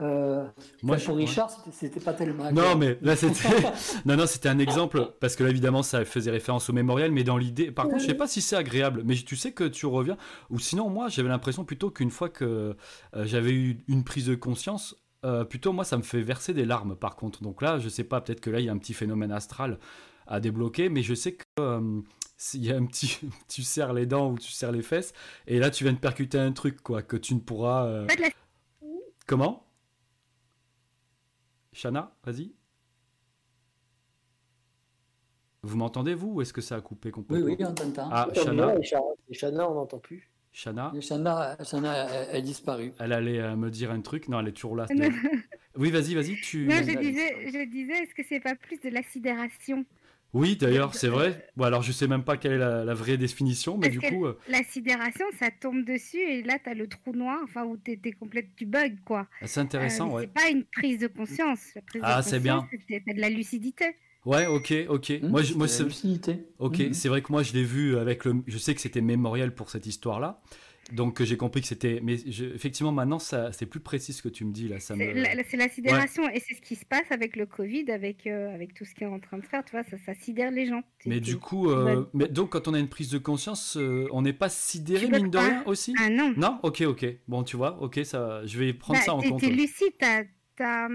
Euh, 0.00 0.46
Moi, 0.82 0.96
je- 0.96 1.06
pour. 1.06 1.16
Richard, 1.16 1.50
c'était- 1.50 1.70
c'était 1.72 2.00
pas 2.00 2.12
tellement. 2.12 2.44
Non, 2.52 2.62
agréable. 2.62 2.80
mais 2.80 2.98
là, 3.02 3.16
c'était. 3.16 3.48
non, 4.06 4.16
non, 4.16 4.26
c'était 4.26 4.48
un 4.48 4.58
exemple, 4.58 5.12
parce 5.20 5.36
que 5.36 5.44
là, 5.44 5.50
évidemment, 5.50 5.82
ça 5.82 6.04
faisait 6.04 6.30
référence 6.30 6.68
au 6.70 6.72
mémorial, 6.72 7.10
mais 7.12 7.24
dans 7.24 7.36
l'idée. 7.36 7.70
Par 7.70 7.86
contre, 7.86 8.00
je 8.00 8.06
sais 8.06 8.14
pas 8.14 8.26
si 8.26 8.40
c'est 8.40 8.56
agréable, 8.56 9.02
mais 9.04 9.14
tu 9.14 9.36
sais 9.36 9.52
que 9.52 9.64
tu 9.64 9.86
reviens. 9.86 10.16
Ou 10.50 10.58
sinon, 10.58 10.88
moi, 10.90 11.08
j'avais 11.08 11.28
l'impression 11.28 11.64
plutôt 11.64 11.90
qu'une 11.90 12.10
fois 12.10 12.28
que 12.28 12.76
euh, 13.16 13.24
j'avais 13.26 13.52
eu 13.52 13.78
une 13.88 14.04
prise 14.04 14.26
de 14.26 14.34
conscience, 14.34 14.96
euh, 15.24 15.44
plutôt, 15.44 15.72
moi, 15.72 15.84
ça 15.84 15.96
me 15.98 16.02
fait 16.02 16.22
verser 16.22 16.54
des 16.54 16.64
larmes, 16.64 16.96
par 16.96 17.16
contre. 17.16 17.42
Donc 17.42 17.60
là, 17.62 17.78
je 17.78 17.88
sais 17.88 18.04
pas, 18.04 18.20
peut-être 18.20 18.40
que 18.40 18.50
là, 18.50 18.60
il 18.60 18.66
y 18.66 18.68
a 18.68 18.72
un 18.72 18.78
petit 18.78 18.94
phénomène 18.94 19.32
astral 19.32 19.78
à 20.26 20.40
débloquer, 20.40 20.88
mais 20.88 21.02
je 21.02 21.14
sais 21.14 21.32
que. 21.34 21.42
euh, 21.60 22.00
s'il 22.42 22.64
y 22.64 22.72
a 22.72 22.76
un 22.76 22.86
petit, 22.86 23.18
tu 23.48 23.62
serres 23.62 23.92
les 23.92 24.06
dents 24.06 24.30
ou 24.30 24.38
tu 24.38 24.50
serres 24.50 24.72
les 24.72 24.80
fesses, 24.80 25.12
et 25.46 25.58
là 25.58 25.68
tu 25.70 25.84
viens 25.84 25.92
de 25.92 25.98
percuter 25.98 26.38
un 26.38 26.52
truc 26.52 26.80
quoi 26.80 27.02
que 27.02 27.18
tu 27.18 27.34
ne 27.34 27.40
pourras. 27.40 27.84
euh, 27.84 28.06
Comment? 29.26 29.66
Chana, 31.72 32.14
vas-y. 32.24 32.52
Vous 35.62 35.76
m'entendez 35.76 36.14
vous 36.14 36.32
ou 36.34 36.40
est-ce 36.42 36.52
que 36.52 36.60
ça 36.62 36.76
a 36.76 36.80
coupé 36.80 37.08
Oui, 37.08 37.12
complètement 37.12 37.46
oui, 37.46 37.56
on 37.60 37.74
t'entend. 37.74 38.08
Ah, 38.10 38.28
et 38.32 39.34
Chana, 39.34 39.70
on 39.70 39.74
n'entend 39.74 39.98
plus. 39.98 40.30
Chana, 40.52 40.90
Et 40.96 41.00
Chana, 41.00 41.56
Chana 41.62 41.92
a, 41.92 42.34
a 42.34 42.40
disparu. 42.40 42.92
elle 42.98 43.12
allait 43.12 43.38
euh, 43.38 43.56
me 43.56 43.70
dire 43.70 43.90
un 43.92 44.00
truc. 44.00 44.28
Non, 44.28 44.40
elle 44.40 44.48
est 44.48 44.52
toujours 44.52 44.76
là. 44.76 44.86
Oui, 45.76 45.92
vas-y, 45.92 46.14
vas-y. 46.16 46.34
Tu. 46.40 46.66
Non, 46.66 46.74
je 46.78 46.98
disais, 46.98 47.48
je 47.52 47.70
disais, 47.70 48.02
est-ce 48.02 48.12
que 48.12 48.22
c'est 48.28 48.40
pas 48.40 48.56
plus 48.56 48.78
de 48.80 48.88
l'accidération 48.88 49.84
Oui, 50.32 50.56
d'ailleurs, 50.56 50.94
c'est 50.94 51.08
vrai. 51.08 51.48
Bon, 51.56 51.64
alors 51.64 51.82
je 51.82 51.90
sais 51.92 52.06
même 52.06 52.22
pas 52.22 52.36
quelle 52.36 52.52
est 52.52 52.58
la, 52.58 52.84
la 52.84 52.94
vraie 52.94 53.16
définition, 53.16 53.76
mais 53.76 53.88
Parce 53.88 53.98
du 53.98 54.00
coup, 54.00 54.26
euh, 54.26 54.38
La 54.48 54.62
sidération, 54.62 55.24
ça 55.38 55.50
tombe 55.50 55.84
dessus 55.84 56.18
et 56.20 56.42
là, 56.42 56.58
tu 56.62 56.70
as 56.70 56.74
le 56.74 56.86
trou 56.88 57.12
noir, 57.12 57.40
enfin, 57.42 57.64
où 57.64 57.76
tu 57.76 57.92
es 58.02 58.12
complète, 58.12 58.46
tu 58.56 58.64
bugs, 58.64 58.96
quoi. 59.04 59.26
c'est 59.44 59.58
Euh, 59.58 59.62
intéressant, 59.64 60.06
mais 60.08 60.14
ouais. 60.14 60.22
C'est 60.22 60.32
pas 60.44 60.50
une 60.50 60.64
prise 60.64 60.98
de 60.98 61.08
conscience. 61.08 61.60
La 61.74 61.82
prise 61.82 62.02
Ah, 62.04 62.22
c'est 62.22 62.38
bien. 62.40 62.68
c'est 62.88 63.14
de 63.14 63.20
la 63.20 63.28
lucidité. 63.28 63.86
Ouais, 64.24 64.46
ok, 64.46 64.72
ok. 64.88 65.12
Hum, 65.22 65.30
moi, 65.30 65.42
je, 65.42 65.54
moi, 65.54 65.66
c'est 65.66 65.78
c'est- 65.78 65.82
la 65.82 65.88
lucidité. 65.88 66.46
Ok, 66.58 66.78
Mhm. 66.78 66.92
c'est 66.92 67.08
vrai 67.08 67.22
que 67.22 67.32
moi 67.32 67.42
je 67.42 67.52
l'ai 67.54 67.64
vu 67.64 67.96
avec 67.96 68.24
le. 68.26 68.34
Je 68.46 68.58
sais 68.58 68.74
que 68.74 68.80
c'était 68.82 69.00
mémorial 69.00 69.54
pour 69.54 69.70
cette 69.70 69.86
histoire-là, 69.86 70.40
donc 70.92 71.22
j'ai 71.22 71.36
compris 71.36 71.60
que 71.60 71.66
c'était. 71.66 72.00
Mais 72.02 72.16
je- 72.16 72.44
effectivement, 72.46 72.92
maintenant, 72.92 73.18
ça, 73.18 73.52
c'est 73.52 73.66
plus 73.66 73.80
précis 73.80 74.12
ce 74.12 74.22
que 74.22 74.28
tu 74.28 74.44
me 74.44 74.52
dis 74.52 74.68
là. 74.68 74.80
Ça 74.80 74.94
C'est 74.96 75.14
me. 75.14 75.20
la, 75.20 75.34
la- 75.34 75.44
c'est 75.44 75.56
la 75.56 75.68
sidération 75.68 76.28
et 76.28 76.40
c'est 76.40 76.54
ce 76.54 76.60
qui 76.60 76.76
se 76.76 76.84
passe 76.84 77.10
avec 77.10 77.36
le 77.36 77.46
Covid, 77.46 77.90
avec, 77.90 78.26
euh, 78.26 78.54
avec 78.54 78.74
tout 78.74 78.84
ce 78.84 78.94
qui 78.94 79.04
est 79.04 79.06
en 79.08 79.20
train 79.20 79.38
de 79.38 79.44
faire. 79.46 79.64
Tu 79.64 79.72
vois, 79.72 79.82
ça, 79.84 79.96
ça 80.04 80.14
sidère 80.14 80.50
les 80.50 80.66
gens. 80.66 80.82
Mais 81.06 81.20
du 81.20 81.36
coup, 81.38 81.70
euh, 81.70 82.06
mais 82.14 82.28
donc 82.28 82.50
quand 82.50 82.68
on 82.68 82.74
a 82.74 82.78
une 82.78 82.88
prise 82.88 83.10
de 83.10 83.18
conscience, 83.18 83.76
euh, 83.76 84.06
on 84.12 84.22
n'est 84.22 84.32
pas 84.32 84.48
sidéré 84.48 85.06
Tu 85.06 85.12
mine 85.12 85.30
de 85.30 85.38
rien 85.38 85.62
aussi? 85.66 85.94
Ah 85.98 86.10
non. 86.10 86.34
Non, 86.36 86.58
ok, 86.62 86.82
ok. 86.82 87.06
Bon, 87.28 87.42
tu 87.44 87.56
vois, 87.56 87.80
ok, 87.82 88.00
ça, 88.04 88.44
je 88.46 88.58
vais 88.58 88.72
prendre 88.72 88.98
Bah, 89.00 89.04
ça 89.04 89.14
en 89.14 89.22
compte. 89.22 89.40
T'es 89.40 89.46
ouais. 89.46 89.52
lucide, 89.52 89.92
t'as 89.98 90.22
as, 90.62 90.88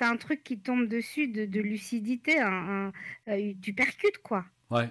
un 0.00 0.16
truc 0.16 0.42
qui 0.42 0.58
tombe 0.60 0.86
dessus 0.88 1.28
de, 1.28 1.44
de 1.44 1.60
lucidité, 1.60 2.40
un- 2.40 2.92
un- 3.26 3.52
tu 3.60 3.74
percutes 3.74 4.18
quoi. 4.22 4.44
Ouais. 4.70 4.88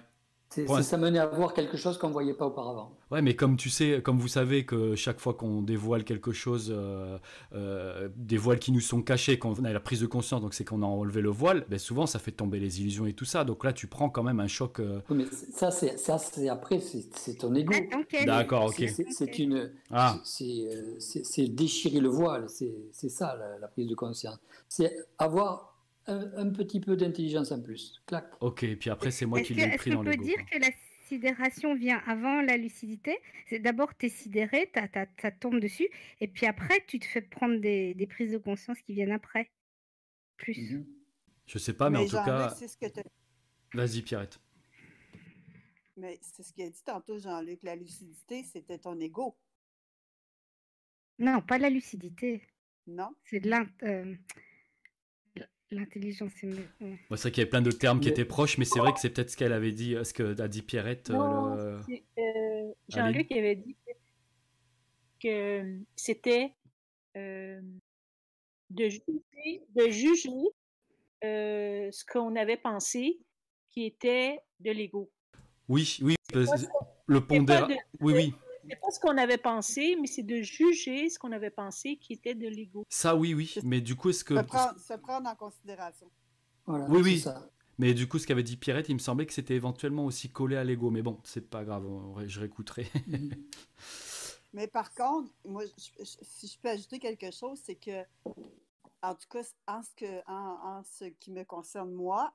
C'est 0.51 0.67
Ouais. 0.67 0.77
c'est 0.77 0.83
s'amener 0.89 1.19
à 1.19 1.27
voir 1.27 1.53
quelque 1.53 1.77
chose 1.77 1.99
qu'on 1.99 2.07
ne 2.07 2.13
voyait 2.13 2.33
pas 2.33 2.47
auparavant. 2.47 2.91
Ouais, 3.11 3.21
mais 3.21 3.35
comme 3.35 3.55
tu 3.55 3.69
sais, 3.69 4.01
comme 4.03 4.17
vous 4.17 4.27
savez 4.27 4.65
que 4.65 4.95
chaque 4.95 5.19
fois 5.19 5.35
qu'on 5.35 5.61
dévoile 5.61 6.03
quelque 6.03 6.31
chose, 6.31 6.73
euh, 6.75 7.19
euh, 7.53 8.09
des 8.15 8.37
voiles 8.37 8.57
qui 8.57 8.71
nous 8.71 8.79
sont 8.79 9.03
cachés, 9.03 9.37
qu'on 9.37 9.53
a 9.63 9.71
la 9.71 9.79
prise 9.79 10.01
de 10.01 10.07
conscience, 10.07 10.41
donc 10.41 10.55
c'est 10.55 10.63
qu'on 10.65 10.81
a 10.81 10.87
enlevé 10.87 11.21
le 11.21 11.29
voile, 11.29 11.65
ben 11.69 11.77
souvent 11.77 12.07
ça 12.07 12.17
fait 12.17 12.31
tomber 12.31 12.59
les 12.59 12.81
illusions 12.81 13.05
et 13.05 13.13
tout 13.13 13.25
ça. 13.25 13.43
Donc 13.43 13.63
là, 13.63 13.73
tu 13.73 13.85
prends 13.85 14.09
quand 14.09 14.23
même 14.23 14.39
un 14.39 14.47
choc. 14.47 14.79
euh, 14.79 15.01
Oui, 15.11 15.17
mais 15.17 15.25
ça, 15.53 15.69
c'est 15.69 15.97
ça, 15.99 16.17
c'est 16.17 16.49
après, 16.49 16.79
c'est 16.79 17.35
ton 17.35 17.53
ego. 17.53 17.73
Ah. 17.93 18.25
D'accord, 18.25 18.65
ok. 18.65 18.85
C'est- 18.89 19.37
une, 19.39 19.71
Ah, 19.91 20.17
c'est 20.23 20.67
euh, 20.73 21.47
déchirer 21.49 21.99
le 21.99 22.09
voile. 22.09 22.45
C'est 22.49 22.73
c'est 22.91 23.09
ça 23.09 23.35
la, 23.35 23.59
la 23.59 23.67
prise 23.67 23.87
de 23.87 23.93
conscience. 23.95 24.39
C'est 24.67 24.95
avoir 25.19 25.68
un, 26.09 26.47
un 26.47 26.49
petit 26.51 26.79
peu 26.79 26.95
d'intelligence 26.97 27.51
en 27.51 27.61
plus. 27.61 28.01
Clac. 28.07 28.25
ok. 28.41 28.63
Et 28.63 28.75
puis 28.75 28.89
après, 28.89 29.11
c'est 29.11 29.25
moi 29.25 29.39
Est-ce 29.39 29.47
qui 29.49 29.53
l'ai 29.55 29.63
est-ce 29.63 29.77
pris 29.77 29.89
qu'on 29.91 29.97
dans 29.97 30.03
peut 30.03 30.11
l'ego. 30.11 30.23
dire 30.23 30.35
quoi. 30.37 30.45
que 30.45 30.57
la 30.59 30.71
sidération 31.07 31.75
vient 31.75 31.99
avant 32.05 32.41
la 32.41 32.57
lucidité? 32.57 33.17
C'est 33.47 33.59
d'abord 33.59 33.95
tu 33.97 34.07
es 34.07 34.09
sidéré, 34.09 34.69
t'as- 34.73 34.87
t'as- 34.87 35.07
ça 35.21 35.31
tombe 35.31 35.59
dessus, 35.59 35.87
et 36.21 36.27
puis 36.27 36.45
après 36.45 36.83
tu 36.87 36.99
te 36.99 37.05
fais 37.05 37.21
prendre 37.21 37.59
des, 37.59 37.93
des 37.93 38.07
prises 38.07 38.31
de 38.31 38.37
conscience 38.37 38.79
qui 38.81 38.93
viennent 38.93 39.11
après. 39.11 39.49
Plus. 40.37 40.73
Mhm. 40.73 40.85
Je 41.47 41.57
sais 41.57 41.73
pas, 41.73 41.89
mais, 41.89 41.97
en 41.99 42.05
tout 42.05 42.11
cas, 42.11 42.49
c'est 42.51 42.67
ce 42.67 42.77
que 42.77 42.85
t'as- 42.87 43.01
vas-y, 43.73 44.01
Pierrette. 44.03 44.39
mais 45.97 46.17
c'est 46.21 46.43
ce 46.43 46.53
qu'il 46.53 46.63
a 46.63 46.69
dit 46.69 46.83
tantôt, 46.85 47.17
Jean-Luc. 47.19 47.63
La 47.63 47.75
lucidité, 47.75 48.43
c'était 48.43 48.77
ton 48.77 48.99
ego, 48.99 49.35
Non, 51.17 51.41
pas 51.41 51.57
la 51.57 51.69
lucidité, 51.69 52.41
non? 52.87 53.09
c'est 53.25 53.39
de 53.41 53.49
l'int- 53.49 53.67
euh, 53.83 54.15
l'intelligence. 55.71 56.31
ouais. 56.43 56.65
Moi, 56.81 56.97
c'est 57.11 57.21
vrai 57.23 57.31
qu'il 57.31 57.41
y 57.41 57.43
avait 57.43 57.49
plein 57.49 57.61
de 57.61 57.71
termes 57.71 57.99
qui 57.99 58.09
étaient 58.09 58.25
proches, 58.25 58.57
mais 58.57 58.65
c'est 58.65 58.79
vrai 58.79 58.93
que 58.93 58.99
c'est 58.99 59.09
peut-être 59.09 59.29
ce 59.29 59.37
qu'elle 59.37 59.53
avait 59.53 59.71
dit, 59.71 59.95
ce 60.03 60.13
que 60.13 60.39
a 60.41 60.47
dit 60.47 60.61
Pierrette. 60.61 61.09
euh, 61.09 61.13
Non, 61.13 61.55
le- 61.55 61.79
c'est, 61.85 62.03
euh, 62.19 62.73
Jean-Luc 62.89 63.31
avait 63.31 63.55
dit 63.55 63.75
que, 65.21 65.79
c'était 65.95 66.53
euh, 67.17 67.61
de 68.69 68.87
juger, 68.89 69.61
de 69.75 69.89
juger 69.89 70.29
euh, 71.23 71.89
ce 71.91 72.05
qu'on 72.05 72.35
avait 72.35 72.57
pensé 72.57 73.19
qui 73.69 73.85
était 73.85 74.39
de 74.59 74.71
l'ego. 74.71 75.11
Oui, 75.67 75.97
oui, 76.01 76.15
le 77.07 77.19
pondéra. 77.21 77.67
de- 77.67 77.75
Oui, 77.99 78.13
oui. 78.13 78.33
C'est 78.69 78.79
pas 78.79 78.91
ce 78.91 78.99
qu'on 78.99 79.17
avait 79.17 79.37
pensé, 79.37 79.95
mais 79.99 80.07
c'est 80.07 80.23
de 80.23 80.41
juger 80.41 81.09
ce 81.09 81.17
qu'on 81.19 81.31
avait 81.31 81.49
pensé 81.49 81.97
qui 81.97 82.13
était 82.13 82.35
de 82.35 82.47
l'ego. 82.47 82.85
Ça, 82.89 83.15
oui, 83.15 83.33
oui. 83.33 83.55
Mais 83.63 83.81
du 83.81 83.95
coup, 83.95 84.09
est-ce 84.09 84.23
que. 84.23 84.35
Se 84.37 84.41
prendre, 84.43 84.79
se 84.79 84.93
prendre 84.93 85.29
en 85.29 85.35
considération. 85.35 86.09
Voilà, 86.65 86.85
Oui, 86.89 87.01
oui. 87.03 87.19
ça. 87.19 87.49
Mais 87.79 87.93
du 87.93 88.07
coup, 88.09 88.19
ce 88.19 88.27
qu'avait 88.27 88.43
dit 88.43 88.57
Pierrette, 88.57 88.89
il 88.89 88.95
me 88.95 88.99
semblait 88.99 89.25
que 89.25 89.31
c'était 89.33 89.55
éventuellement 89.55 90.03
aussi 90.05 90.29
collé 90.29 90.57
à 90.57 90.63
l'ego. 90.65 90.89
Mais 90.91 91.01
bon, 91.01 91.19
c'est 91.23 91.49
pas 91.49 91.63
grave, 91.63 91.85
je 92.27 92.39
réécouterai. 92.41 92.87
Mais 94.53 94.67
par 94.67 94.93
contre, 94.93 95.31
moi, 95.45 95.63
je- 95.65 96.03
je- 96.03 96.17
si 96.23 96.47
je 96.47 96.59
peux 96.59 96.69
ajouter 96.69 96.99
quelque 96.99 97.31
chose, 97.31 97.59
c'est 97.63 97.75
que, 97.75 98.03
en 99.01 99.13
tout 99.15 99.27
cas, 99.29 99.43
en 99.67 99.81
ce, 99.83 99.89
que, 99.95 100.19
en, 100.27 100.77
en 100.79 100.83
ce 100.83 101.05
qui 101.05 101.31
me 101.31 101.43
concerne 101.43 101.91
moi, 101.93 102.33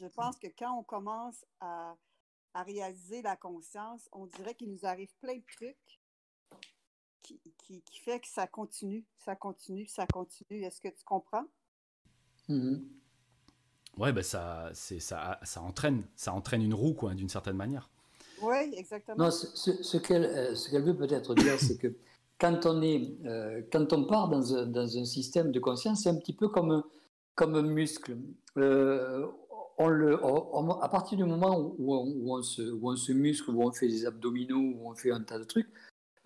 je 0.00 0.06
pense 0.06 0.36
que 0.38 0.46
quand 0.56 0.78
on 0.78 0.82
commence 0.84 1.44
à, 1.60 1.96
à 2.58 2.62
réaliser 2.64 3.22
la 3.22 3.36
conscience, 3.36 4.08
on 4.10 4.26
dirait 4.26 4.54
qu'il 4.54 4.68
nous 4.72 4.84
arrive 4.84 5.14
plein 5.20 5.36
de 5.36 5.44
trucs 5.56 6.00
qui, 7.22 7.40
qui, 7.58 7.82
qui 7.82 8.00
fait 8.00 8.18
que 8.18 8.26
ça 8.26 8.48
continue, 8.48 9.04
ça 9.16 9.36
continue, 9.36 9.86
ça 9.86 10.06
continue. 10.08 10.64
Est-ce 10.64 10.80
que 10.80 10.88
tu 10.88 11.04
comprends? 11.04 11.44
Mhm. 12.48 12.82
ouais, 13.98 14.12
ben 14.12 14.24
ça, 14.24 14.70
c'est 14.74 14.98
ça, 14.98 15.38
ça 15.44 15.62
entraîne, 15.62 16.02
ça 16.16 16.32
entraîne 16.34 16.62
une 16.62 16.74
roue, 16.74 16.94
quoi, 16.94 17.14
d'une 17.14 17.28
certaine 17.28 17.56
manière. 17.56 17.90
Oui, 18.42 18.72
exactement. 18.74 19.24
Non, 19.26 19.30
ce, 19.30 19.46
ce- 19.54 19.82
ce 19.82 19.96
qu'elle 19.98 20.24
euh, 20.24 20.54
ce 20.56 20.68
qu'elle 20.70 20.82
veut 20.84 20.96
peut-être 20.96 21.34
dire, 21.36 21.58
c'est 21.60 21.76
que 21.78 21.94
quand 22.40 22.66
on, 22.66 22.82
est, 22.82 23.02
euh, 23.24 23.62
quand 23.70 23.92
on 23.92 24.04
part 24.04 24.28
dans 24.28 24.54
un, 24.54 24.66
dans 24.66 24.96
un 24.98 25.04
système 25.04 25.52
de 25.52 25.60
conscience, 25.60 26.02
c'est 26.02 26.08
un 26.08 26.16
petit 26.16 26.32
peu 26.32 26.48
comme, 26.48 26.70
un- 26.72 26.84
comme 27.36 27.54
un 27.54 27.62
muscle. 27.62 28.16
Euh, 28.56 29.28
on 29.78 29.88
on- 30.22 30.48
on- 30.52 30.80
à 30.80 30.88
partir 30.88 31.16
du 31.18 31.24
moment 31.24 31.74
où 31.78 31.94
on, 31.94 32.14
on 32.36 32.42
se, 32.42 32.62
on 32.86 32.96
muscle, 33.12 33.50
où 33.50 33.62
on 33.62 33.70
fait 33.72 33.88
des 33.88 34.06
abdominaux, 34.06 34.58
où 34.76 34.90
on 34.90 34.94
fait 34.94 35.10
un 35.12 35.22
tas 35.22 35.38
de 35.38 35.44
trucs, 35.44 35.68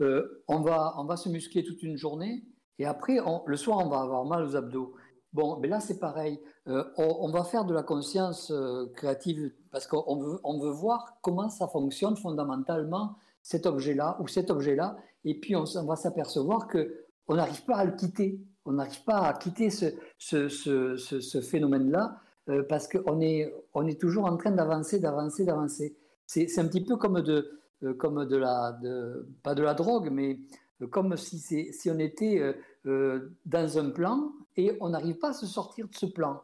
euh, 0.00 0.42
on, 0.48 0.60
va, 0.60 0.94
on 0.98 1.04
se 1.16 1.28
muscler 1.28 1.62
toute 1.62 1.82
une 1.82 1.96
journée 1.96 2.44
et 2.78 2.86
après, 2.86 3.20
on- 3.20 3.42
le 3.46 3.56
soir, 3.56 3.78
on 3.84 3.88
va 3.88 4.00
avoir 4.00 4.24
mal 4.24 4.42
aux 4.44 4.56
abdos. 4.56 4.94
Bon, 5.32 5.58
mais 5.60 5.68
là, 5.68 5.80
c'est 5.80 5.98
pareil. 5.98 6.38
Euh, 6.68 6.84
on, 6.98 7.16
on 7.20 7.30
va 7.30 7.44
faire 7.44 7.64
de 7.64 7.72
la 7.72 7.82
conscience 7.82 8.50
euh, 8.50 8.86
créative 8.94 9.50
parce 9.70 9.86
qu'on 9.86 10.16
veut, 10.16 10.38
on 10.44 10.58
voir 10.72 11.16
comment 11.22 11.48
ça 11.48 11.68
fonctionne 11.68 12.16
fondamentalement, 12.16 13.16
cet 13.42 13.64
objet-là 13.66 14.18
ou 14.20 14.28
cet 14.28 14.50
objet-là. 14.50 14.96
Et 15.24 15.38
puis, 15.40 15.56
on, 15.56 15.64
on 15.76 15.84
va 15.86 15.96
s'apercevoir 15.96 16.68
qu'on 16.68 17.34
n'arrive 17.34 17.64
pas 17.64 17.76
à 17.76 17.84
le 17.84 17.92
quitter. 17.92 18.40
On 18.66 18.72
n'arrive 18.72 19.02
pas 19.04 19.20
à 19.20 19.32
quitter 19.32 19.70
ce 20.18 21.40
phénomène-là 21.40 22.16
euh, 22.48 22.62
parce 22.68 22.88
qu'on 22.88 23.20
est, 23.20 23.54
on 23.74 23.86
est 23.86 24.00
toujours 24.00 24.24
en 24.24 24.36
train 24.36 24.50
d'avancer, 24.50 24.98
d'avancer, 24.98 25.44
d'avancer. 25.44 25.96
C'est 26.26 26.58
un 26.58 26.66
petit 26.66 26.84
peu 26.84 26.96
comme 26.96 27.20
de, 27.20 27.60
euh, 27.82 27.94
comme 27.94 28.24
de 28.26 28.36
la, 28.36 28.72
de, 28.82 29.28
pas 29.42 29.54
de 29.54 29.62
la 29.62 29.74
drogue, 29.74 30.08
mais 30.10 30.38
euh, 30.80 30.86
comme 30.86 31.16
si, 31.16 31.38
si 31.72 31.90
on 31.90 31.98
était 31.98 32.56
dans 32.84 33.78
un 33.78 33.90
plan 33.90 34.32
et 34.56 34.76
on 34.80 34.88
n'arrive 34.88 35.18
pas 35.18 35.30
à 35.30 35.32
se 35.32 35.46
sortir 35.46 35.88
de 35.88 35.94
ce 35.94 36.06
plan. 36.06 36.42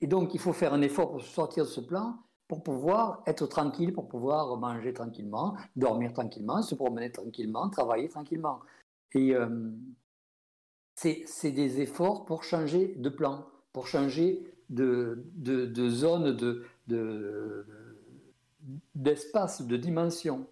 Et 0.00 0.06
donc, 0.06 0.34
il 0.34 0.40
faut 0.40 0.52
faire 0.52 0.74
un 0.74 0.82
effort 0.82 1.10
pour 1.10 1.20
se 1.20 1.28
sortir 1.28 1.64
de 1.64 1.68
ce 1.68 1.80
plan 1.80 2.18
pour 2.50 2.64
pouvoir 2.64 3.22
être 3.26 3.46
tranquille, 3.46 3.92
pour 3.92 4.08
pouvoir 4.08 4.56
manger 4.56 4.92
tranquillement, 4.92 5.54
dormir 5.76 6.12
tranquillement, 6.12 6.62
se 6.62 6.74
promener 6.74 7.12
tranquillement, 7.12 7.70
travailler 7.70 8.08
tranquillement. 8.08 8.58
Et 9.14 9.36
euh, 9.36 9.70
c'est 10.96 11.52
des 11.52 11.80
efforts 11.80 12.24
pour 12.24 12.42
changer 12.42 12.96
de 12.96 13.08
plan. 13.08 13.46
pour 13.72 13.86
changer 13.86 14.52
de, 14.70 15.24
de, 15.34 15.66
de 15.66 15.90
zone, 15.90 16.34
de, 16.36 16.64
de, 16.88 17.66
d'espace, 18.94 19.62
de 19.62 19.76
dimension. 19.76 20.46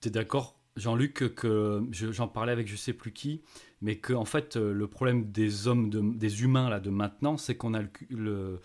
Tu 0.00 0.08
es 0.08 0.10
d'accord, 0.10 0.58
Jean-Luc, 0.76 1.34
que 1.34 1.82
je- 1.90 2.12
j'en 2.12 2.28
parlais 2.28 2.52
avec 2.52 2.68
je 2.68 2.76
sais 2.76 2.92
plus 2.92 3.12
qui, 3.12 3.42
mais 3.82 3.96
que 3.96 4.12
en 4.12 4.24
fait 4.24 4.56
euh, 4.56 4.72
le 4.72 4.86
problème 4.86 5.30
des 5.30 5.66
hommes, 5.66 5.90
de- 5.90 6.16
des 6.16 6.42
humains 6.42 6.68
là 6.70 6.78
de 6.80 6.90
maintenant, 6.90 7.36
c'est 7.36 7.56
qu'on 7.56 7.74
a 7.74 7.82
le, 8.10 8.60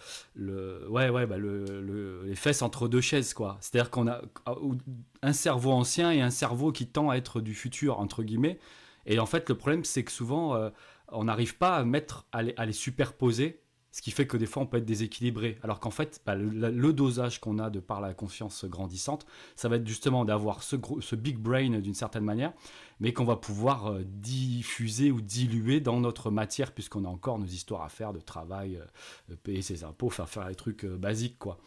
ouais 0.89 1.09
ouais 1.09 1.25
bah, 1.25 1.37
le, 1.37 1.65
le- 1.81 2.23
les 2.25 2.35
fesses 2.35 2.61
entre 2.61 2.87
deux 2.87 3.01
chaises. 3.01 3.33
C'est-à-dire 3.59 3.89
qu'on 3.89 4.07
a 4.07 4.21
un 5.21 5.33
cerveau 5.33 5.71
ancien 5.71 6.11
et 6.11 6.21
un 6.21 6.29
cerveau 6.31 6.71
qui 6.71 6.87
tend 6.87 7.09
à 7.09 7.15
être 7.15 7.41
du 7.41 7.55
futur 7.55 7.99
entre 7.99 8.23
guillemets. 8.23 8.59
Et 9.05 9.19
en 9.19 9.25
fait 9.25 9.49
le 9.49 9.55
problème 9.55 9.83
c'est 9.83 10.03
que 10.03 10.11
souvent 10.11 10.55
euh, 10.55 10.69
on 11.09 11.25
n'arrive 11.25 11.57
pas 11.57 11.75
à 11.77 11.83
mettre 11.83 12.25
à 12.31 12.41
les 12.65 12.73
superposer. 12.73 13.59
Ce 13.95 14.01
qui 14.01 14.09
fait 14.09 14.25
que 14.25 14.37
des 14.37 14.47
fois 14.47 14.63
on 14.63 14.65
peut 14.65 14.77
être 14.77 14.85
déséquilibré. 14.85 15.59
Alors 15.61 15.79
qu'en 15.79 15.91
fait, 15.91 16.19
bah, 16.25 16.33
le, 16.33 16.91
dosage 16.93 17.39
qu'on 17.39 17.59
a 17.59 17.69
de 17.69 17.79
par 17.79 18.01
la 18.01 18.15
conscience 18.15 18.65
grandissante, 18.65 19.27
ça 19.55 19.69
va 19.69 19.75
être 19.75 19.87
justement 19.87 20.25
d'avoir 20.25 20.63
ce, 20.63 20.75
gros- 20.75 20.99
ce 20.99 21.15
big 21.15 21.37
brain 21.37 21.79
d'une 21.79 21.93
certaine 21.93 22.23
manière, 22.23 22.53
mais 22.99 23.13
qu'on 23.13 23.23
va 23.23 23.35
pouvoir 23.35 23.91
euh, 23.91 24.03
diffuser 24.03 25.11
ou 25.11 25.21
diluer 25.21 25.79
dans 25.79 25.99
notre 25.99 26.31
matière, 26.31 26.71
puisqu'on 26.71 27.05
a 27.05 27.07
encore 27.07 27.37
nos 27.37 27.45
histoires 27.45 27.83
à 27.83 27.89
faire 27.89 28.13
de 28.13 28.19
travail, 28.19 28.79
euh, 29.31 29.35
payer 29.43 29.61
ses 29.61 29.83
impôts, 29.83 30.09
faire 30.09 30.27
faire 30.27 30.49
les 30.49 30.55
trucs 30.55 30.85
euh, 30.85 30.97
basiques, 30.97 31.37
quoi. 31.37 31.59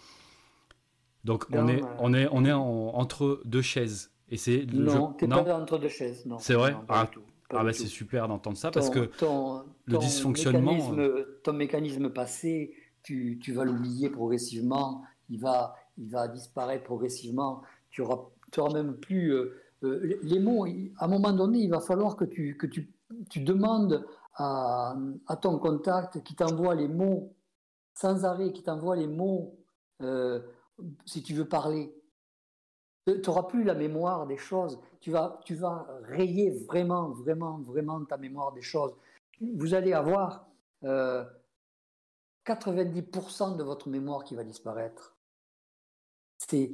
Donc 1.25 1.47
on 1.53 1.69
est, 1.69 1.83
euh, 1.83 1.87
on 2.01 2.13
est, 2.13 2.29
on 2.33 2.45
est 2.45 2.53
en- 2.53 2.89
entre 2.95 3.41
deux 3.45 3.63
chaises. 3.63 4.11
Et 4.29 4.37
c'est 4.37 4.67
Non, 4.73 5.11
jeu- 5.13 5.17
t'es 5.19 5.29
pas 5.29 5.57
entre 5.61 5.79
deux 5.79 5.89
chaises. 5.89 6.27
Non, 6.27 6.39
C'est 6.41 6.55
vrai 6.55 6.73
Non, 6.73 6.81
pas 6.81 7.01
Ah, 7.03 7.05
du 7.05 7.11
tout, 7.13 7.21
pas 7.21 7.26
ah 7.51 7.65
bah 7.65 7.73
c'est 7.73 7.87
super 7.87 8.29
d'entendre 8.29 8.57
ça 8.57 8.71
parce 8.71 8.91
que 8.91 9.07
ton- 9.19 9.63
le 9.85 9.95
ton 9.95 9.99
dysfonctionnement. 10.01 10.73
mécanisme- 10.73 10.99
euh, 11.01 11.41
ton 11.45 11.53
mécanisme 11.53 12.11
passé, 12.11 12.75
tu, 13.03 13.39
tu 13.41 13.53
vas 13.53 13.65
l'oublier 13.65 14.11
progressivement, 14.11 15.03
il 15.29 15.41
va, 15.41 15.75
il 15.97 16.11
va 16.11 16.29
disparaître 16.29 16.85
progressivement. 16.85 17.63
Tu 17.91 18.03
auras, 18.03 18.21
tu 18.51 18.61
auras 18.61 18.73
même 18.75 18.97
plus 18.97 19.33
euh, 19.33 19.55
euh, 19.85 20.19
les- 20.23 20.41
mots. 20.41 20.67
À 20.99 21.05
un 21.05 21.09
moment 21.09 21.33
donné, 21.33 21.59
il 21.61 21.71
va 21.71 21.81
falloir 21.81 22.17
que 22.17 22.25
tu, 22.25 22.57
que 22.57 22.67
tu, 22.67 22.93
tu 23.31 23.41
demandes 23.41 24.05
à, 24.35 24.97
à 25.29 25.37
ton 25.37 25.59
contact 25.59 26.23
qui 26.25 26.35
t'envoie 26.35 26.75
les 26.75 26.89
mots 26.89 27.33
sans 27.95 28.25
arrêt, 28.25 28.53
qui 28.53 28.63
t'envoie 28.63 28.97
les 28.97 29.07
mots 29.07 29.57
euh, 30.03 30.41
si 31.05 31.23
tu 31.23 31.33
veux 31.33 31.47
parler. 31.49 31.95
Tu 33.07 33.21
n'auras 33.27 33.45
plus 33.45 33.63
la 33.63 33.75
mémoire 33.75 34.27
des 34.27 34.37
choses. 34.37 34.81
Tu 35.07 35.13
vas, 35.13 35.39
tu 35.45 35.55
vas 35.55 35.87
rayer 36.03 36.51
vraiment, 36.51 37.11
vraiment, 37.11 37.59
vraiment 37.61 38.05
ta 38.05 38.17
mémoire 38.17 38.53
des 38.53 38.61
choses. 38.61 38.93
Vous 39.41 39.73
allez 39.73 39.93
avoir 39.93 40.49
euh, 40.83 41.25
90% 42.45 43.57
de 43.57 43.63
votre 43.63 43.89
mémoire 43.89 44.25
qui 44.25 44.35
va 44.35 44.43
disparaître. 44.43 45.15
C'est 46.39 46.73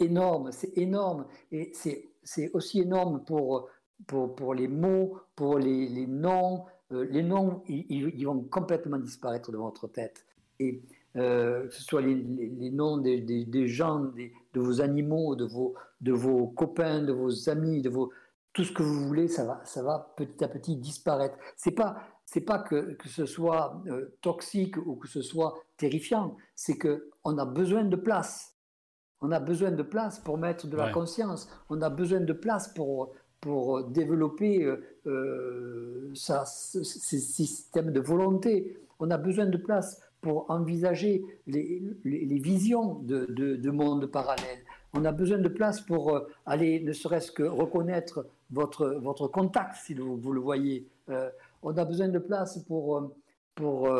énorme, 0.00 0.50
c'est 0.50 0.78
énorme. 0.78 1.26
Et 1.52 1.72
c'est 1.74 2.50
aussi 2.54 2.80
énorme 2.80 3.22
pour, 3.22 3.68
pour, 4.06 4.34
pour 4.34 4.54
les 4.54 4.66
mots, 4.66 5.18
pour 5.36 5.58
les, 5.58 5.86
les 5.86 6.06
noms. 6.06 6.64
Euh, 6.90 7.04
les 7.10 7.22
noms, 7.22 7.64
ils, 7.68 8.24
vont 8.24 8.44
complètement 8.44 8.98
disparaître 8.98 9.52
de 9.52 9.58
votre 9.58 9.88
tête. 9.88 10.24
Et 10.58 10.80
euh, 11.16 11.66
que 11.68 11.74
ce 11.74 11.82
soit 11.82 12.00
les, 12.00 12.14
les- 12.14 12.48
les 12.48 12.70
noms 12.70 12.96
des, 12.96 13.20
des- 13.20 13.44
des 13.44 13.68
gens, 13.68 13.98
des- 14.00 14.32
de 14.54 14.60
vos 14.60 14.80
animaux, 14.80 15.36
de 15.36 15.44
vos, 15.44 15.74
de 16.00 16.12
vos 16.12 16.46
copains, 16.48 17.02
de 17.02 17.12
vos 17.12 17.48
amis, 17.50 17.82
de 17.82 17.90
vos, 17.90 18.10
tout 18.52 18.64
ce 18.64 18.72
que 18.72 18.82
vous 18.82 19.06
voulez, 19.06 19.28
ça 19.28 19.44
va, 19.44 19.60
ça 19.64 19.82
va 19.82 20.14
petit 20.16 20.42
à 20.44 20.48
petit 20.48 20.76
disparaître. 20.76 21.36
C'est 21.56 21.72
pas, 21.72 21.96
c'est 22.24 22.40
pas 22.42 22.60
que, 22.60 22.94
que 22.94 23.08
ce 23.08 23.26
soit 23.26 23.82
euh, 23.88 24.16
toxique 24.22 24.76
ou 24.78 24.94
que 24.96 25.08
ce 25.08 25.22
soit 25.22 25.54
terrifiant, 25.76 26.36
c'est 26.54 26.78
que 26.78 27.10
on 27.24 27.36
a 27.38 27.44
besoin 27.44 27.84
de 27.84 27.96
place. 27.96 28.54
On 29.20 29.32
a 29.32 29.40
besoin 29.40 29.70
de 29.72 29.82
place 29.82 30.18
pour 30.20 30.38
mettre 30.38 30.66
de 30.68 30.76
la 30.76 30.86
Ouais. 30.86 30.92
conscience. 30.92 31.48
On 31.70 31.80
a 31.82 31.88
besoin 31.90 32.20
de 32.20 32.32
place 32.32 32.68
pour, 32.74 33.12
pour 33.40 33.82
développer 33.84 34.64
euh, 34.64 34.76
euh, 35.06 36.10
sa- 36.14 36.44
ces 36.44 36.84
systèmes 37.18 37.90
de 37.90 38.00
volonté. 38.00 38.78
On 38.98 39.10
a 39.10 39.16
besoin 39.18 39.46
de 39.46 39.56
place 39.56 40.00
pour 40.24 40.50
envisager 40.50 41.22
les, 41.46 41.82
visions 42.38 42.94
de, 43.00 43.26
de, 43.26 43.56
de 43.56 43.70
mondes 43.70 44.06
parallèles. 44.06 44.64
On 44.94 45.04
a 45.04 45.12
besoin 45.12 45.36
de 45.36 45.48
place 45.48 45.82
pour 45.82 46.16
euh, 46.16 46.26
aller, 46.46 46.80
ne 46.80 46.94
serait-ce 46.94 47.30
que 47.30 47.42
reconnaître 47.42 48.26
votre, 48.50 48.86
votre 49.02 49.28
contact, 49.28 49.76
si 49.84 49.92
vous, 49.92 50.16
vous 50.16 50.32
le 50.32 50.40
voyez. 50.40 50.88
Euh, 51.10 51.28
on 51.62 51.76
a 51.76 51.84
besoin 51.84 52.08
de 52.08 52.18
place 52.18 52.58
pour, 52.60 52.96
euh, 52.96 53.14
pour, 53.54 53.90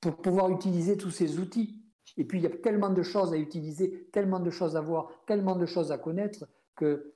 pour 0.00 0.16
pouvoir 0.22 0.48
utiliser 0.50 0.96
tous 0.96 1.10
ces 1.10 1.40
outils. 1.40 1.76
Et 2.16 2.22
puis, 2.24 2.38
il 2.38 2.44
y 2.44 2.46
a 2.46 2.56
tellement 2.56 2.90
de 2.90 3.02
choses 3.02 3.32
à 3.32 3.36
utiliser, 3.36 4.06
tellement 4.12 4.38
de 4.38 4.50
choses 4.50 4.76
à 4.76 4.80
voir, 4.80 5.10
tellement 5.26 5.56
de 5.56 5.66
choses 5.66 5.90
à 5.90 5.98
connaître 5.98 6.46
que 6.76 7.12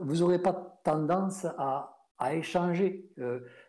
vous 0.00 0.16
n'aurez 0.16 0.40
pas 0.40 0.80
tendance 0.82 1.44
à, 1.56 2.00
à 2.18 2.34
échanger 2.34 3.12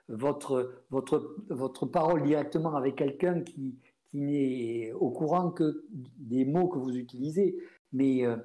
votre, 0.10 0.84
votre, 0.90 1.36
votre 1.50 1.86
parole 1.86 2.24
directement 2.24 2.76
avec 2.76 2.96
quelqu'un 2.96 3.42
qui, 3.42 3.76
qui 4.10 4.22
n'est 4.22 4.92
au 4.94 5.10
courant 5.10 5.52
que 5.52 5.84
des 6.18 6.46
mots 6.46 6.68
que 6.68 6.80
vous 6.80 6.96
utilisez. 6.96 7.58
Mais 7.94 8.26
euh, 8.26 8.38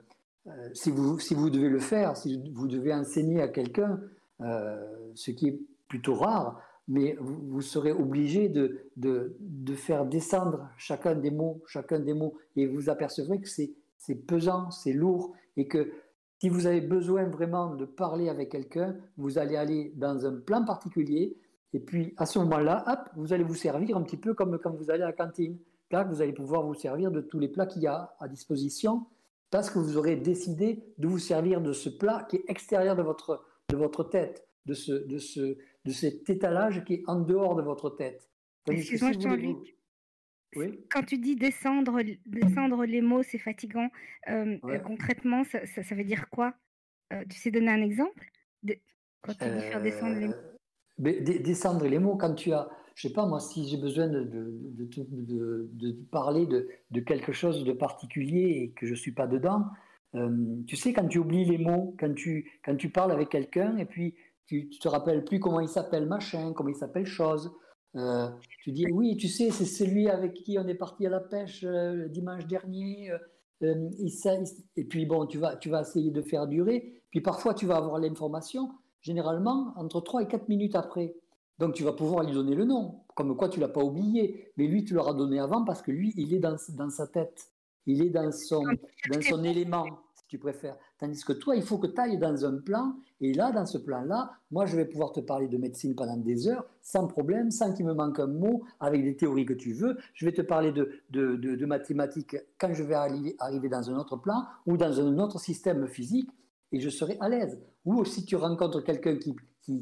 euh, 0.46 0.68
si, 0.74 0.90
vous, 0.90 1.18
si 1.18 1.34
vous 1.34 1.50
devez 1.50 1.68
le 1.68 1.78
faire, 1.78 2.16
si 2.16 2.42
vous 2.52 2.66
devez 2.66 2.92
enseigner 2.92 3.40
à 3.40 3.48
quelqu'un, 3.48 4.00
euh, 4.40 5.10
ce 5.14 5.30
qui 5.30 5.48
est 5.48 5.60
plutôt 5.88 6.14
rare, 6.14 6.60
mais 6.88 7.16
vous, 7.20 7.40
vous 7.48 7.62
serez 7.62 7.92
obligé 7.92 8.48
de, 8.48 8.80
de, 8.96 9.36
de 9.40 9.74
faire 9.74 10.04
descendre 10.04 10.68
chacun 10.76 11.14
des 11.14 11.30
mots, 11.30 11.62
chacun 11.66 12.00
des 12.00 12.14
mots, 12.14 12.34
et 12.56 12.66
vous 12.66 12.90
apercevrez 12.90 13.40
que 13.40 13.48
c'est 13.48 13.72
c'est 14.02 14.16
pesant, 14.16 14.70
c'est 14.70 14.92
lourd, 14.92 15.32
et 15.56 15.68
que 15.68 15.92
si 16.40 16.48
vous 16.48 16.66
avez 16.66 16.80
besoin 16.80 17.24
vraiment 17.28 17.76
de 17.76 17.84
parler 17.84 18.28
avec 18.28 18.50
quelqu'un, 18.50 18.96
vous 19.16 19.38
allez 19.38 19.54
aller 19.54 19.92
dans 19.94 20.26
un 20.26 20.40
plan 20.40 20.64
particulier, 20.64 21.36
et 21.72 21.80
puis 21.80 22.14
à 22.16 22.26
ce 22.26 22.38
moment-là, 22.40 22.84
hop, 22.86 23.08
vous 23.16 23.32
allez 23.32 23.44
vous 23.44 23.54
servir 23.54 23.96
un 23.96 24.02
petit 24.02 24.16
peu 24.16 24.34
comme 24.34 24.58
quand 24.58 24.70
vous 24.74 24.90
allez 24.90 25.02
à 25.02 25.06
la 25.06 25.12
cantine. 25.12 25.58
Là, 25.90 26.04
vous 26.04 26.22
allez 26.22 26.32
pouvoir 26.32 26.62
vous 26.62 26.74
servir 26.74 27.10
de 27.10 27.20
tous 27.20 27.38
les 27.38 27.48
plats 27.48 27.66
qu'il 27.66 27.82
y 27.82 27.86
a 27.86 28.14
à 28.18 28.28
disposition, 28.28 29.06
parce 29.50 29.68
que 29.70 29.78
vous 29.78 29.96
aurez 29.98 30.16
décidé 30.16 30.82
de 30.98 31.06
vous 31.06 31.18
servir 31.18 31.60
de 31.60 31.72
ce 31.72 31.88
plat 31.90 32.26
qui 32.30 32.36
est 32.36 32.44
extérieur 32.48 32.96
de 32.96 33.02
votre, 33.02 33.44
de 33.68 33.76
votre 33.76 34.04
tête, 34.04 34.46
de, 34.66 34.72
ce, 34.74 34.92
de, 34.92 35.18
ce, 35.18 35.40
de 35.84 35.90
cet 35.92 36.28
étalage 36.30 36.82
qui 36.84 36.94
est 36.94 37.02
en 37.06 37.20
dehors 37.20 37.54
de 37.56 37.62
votre 37.62 37.90
tête. 37.90 38.30
Excuse-moi, 38.68 39.12
si 39.12 39.20
Jean-Luc. 39.20 39.76
Oui. 40.54 40.80
Quand 40.90 41.02
tu 41.02 41.16
dis 41.18 41.34
descendre, 41.34 42.00
descendre 42.26 42.84
les 42.84 43.00
mots, 43.00 43.22
c'est 43.22 43.38
fatigant. 43.38 43.88
euh, 44.28 44.58
Ouais. 44.62 44.76
euh, 44.76 44.78
concrètement, 44.80 45.44
ça, 45.44 45.64
ça- 45.66 45.82
ça 45.82 45.94
veut 45.94 46.04
dire 46.04 46.28
quoi? 46.30 46.54
Euh, 47.12 47.24
Tu 47.28 47.38
sais 47.38 47.50
donner 47.50 47.70
un 47.70 47.82
exemple? 47.82 48.30
De- 48.62 48.76
Quand 49.22 49.32
tu 49.32 49.44
dis 49.44 49.60
faire 49.60 49.82
descendre 49.82 50.16
les 50.18 50.28
mots. 50.28 50.34
Descendre 51.02 51.86
les 51.86 51.98
mots 51.98 52.16
quand 52.16 52.34
tu 52.34 52.52
as, 52.52 52.68
je 52.94 53.08
sais 53.08 53.12
pas 53.14 53.26
moi, 53.26 53.40
si 53.40 53.68
j'ai 53.68 53.76
besoin 53.76 54.06
de, 54.08 54.24
parler 56.10 56.46
de, 56.46 57.00
quelque 57.00 57.32
chose 57.32 57.64
de 57.64 57.72
particulier 57.72 58.62
et 58.62 58.70
que 58.70 58.86
je 58.86 58.94
suis 58.94 59.12
pas 59.12 59.26
dedans, 59.26 59.64
euh, 60.14 60.56
tu 60.66 60.76
sais, 60.76 60.92
quand 60.92 61.08
tu 61.08 61.18
oublies 61.18 61.44
les 61.44 61.58
mots, 61.58 61.96
quand 61.98 62.14
tu, 62.14 62.50
quand 62.64 62.76
tu 62.76 62.90
parles 62.90 63.12
avec 63.12 63.30
quelqu'un 63.30 63.76
et 63.78 63.86
puis 63.86 64.14
tu, 64.46 64.68
tu 64.68 64.78
te 64.78 64.88
rappelles 64.88 65.24
plus 65.24 65.40
comment 65.40 65.60
il 65.60 65.68
s'appelle 65.68 66.06
machin, 66.06 66.52
comment 66.52 66.68
il 66.68 66.76
s'appelle 66.76 67.06
chose, 67.06 67.50
euh, 67.96 68.28
tu 68.62 68.72
dis 68.72 68.86
oui, 68.92 69.16
tu 69.16 69.28
sais, 69.28 69.50
c'est 69.50 69.64
celui 69.64 70.08
avec 70.08 70.34
qui 70.34 70.58
on 70.58 70.66
est 70.68 70.74
parti 70.74 71.06
à 71.06 71.10
la 71.10 71.20
pêche 71.20 71.64
euh, 71.64 72.08
dimanche 72.08 72.46
dernier. 72.46 73.10
euh, 73.10 73.18
s- 73.62 74.62
et 74.76 74.84
puis 74.84 75.06
bon, 75.06 75.26
tu 75.26 75.38
vas, 75.38 75.56
tu 75.56 75.68
vas 75.70 75.82
essayer 75.82 76.10
de 76.10 76.22
faire 76.22 76.46
durer. 76.46 77.02
Puis 77.10 77.20
parfois, 77.20 77.54
tu 77.54 77.66
vas 77.66 77.76
avoir 77.76 77.98
l'information, 77.98 78.70
généralement, 79.02 79.72
entre 79.76 80.00
3 80.00 80.22
et 80.22 80.26
4 80.26 80.48
minutes 80.48 80.74
après. 80.76 81.14
Donc 81.58 81.74
tu 81.74 81.84
vas 81.84 81.92
pouvoir 81.92 82.24
lui 82.24 82.32
donner 82.32 82.54
le 82.54 82.64
nom, 82.64 83.00
comme 83.14 83.36
quoi 83.36 83.48
tu 83.48 83.60
l'as 83.60 83.68
pas 83.68 83.82
oublié. 83.84 84.52
Mais 84.56 84.66
lui, 84.66 84.84
tu 84.84 84.94
l'auras 84.94 85.12
donné 85.14 85.38
avant 85.38 85.64
parce 85.64 85.82
que 85.82 85.90
lui, 85.92 86.12
il 86.16 86.32
est 86.34 86.38
dans, 86.40 86.56
dans 86.70 86.90
sa 86.90 87.06
tête. 87.06 87.50
Il 87.86 88.00
est 88.02 88.10
dans 88.10 88.30
son, 88.32 88.62
dans 89.10 89.20
son 89.22 89.42
élément, 89.44 89.84
si 90.14 90.26
tu 90.28 90.38
préfères. 90.38 90.76
Tandis 90.98 91.24
que 91.24 91.32
toi, 91.32 91.56
il 91.56 91.62
faut 91.62 91.78
que 91.78 91.88
tu 91.88 92.00
ailles 92.00 92.18
dans 92.18 92.44
un 92.44 92.58
plan. 92.58 92.94
Et 93.20 93.32
là, 93.34 93.50
dans 93.50 93.66
ce 93.66 93.76
plan-là, 93.76 94.30
moi, 94.52 94.66
je 94.66 94.76
vais 94.76 94.84
pouvoir 94.84 95.12
te 95.12 95.18
parler 95.20 95.48
de 95.48 95.58
médecine 95.58 95.94
pendant 95.96 96.16
des 96.16 96.46
heures, 96.48 96.64
sans 96.80 97.06
problème, 97.08 97.50
sans 97.50 97.72
qu'il 97.74 97.84
me 97.86 97.92
manque 97.94 98.20
un 98.20 98.28
mot, 98.28 98.62
avec 98.78 99.02
des 99.02 99.16
théories 99.16 99.46
que 99.46 99.52
tu 99.52 99.72
veux. 99.72 99.98
Je 100.14 100.24
vais 100.24 100.32
te 100.32 100.42
parler 100.42 100.70
de, 100.72 100.90
de, 101.10 101.34
de- 101.36 101.56
de 101.56 101.66
mathématiques 101.66 102.36
quand 102.58 102.72
je 102.72 102.84
vais 102.84 102.94
arriver, 102.94 103.34
arriver 103.40 103.68
dans 103.68 103.90
un 103.90 103.96
autre 103.98 104.16
plan 104.16 104.44
ou 104.66 104.76
dans 104.76 105.00
un 105.00 105.18
autre 105.18 105.40
système 105.40 105.86
physique 105.88 106.30
et 106.70 106.78
je 106.80 106.88
serai 106.88 107.16
à 107.20 107.28
l'aise. 107.28 107.60
Ou 107.84 108.04
si 108.04 108.24
tu 108.24 108.36
rencontres 108.36 108.80
quelqu'un 108.80 109.16
qui, 109.16 109.34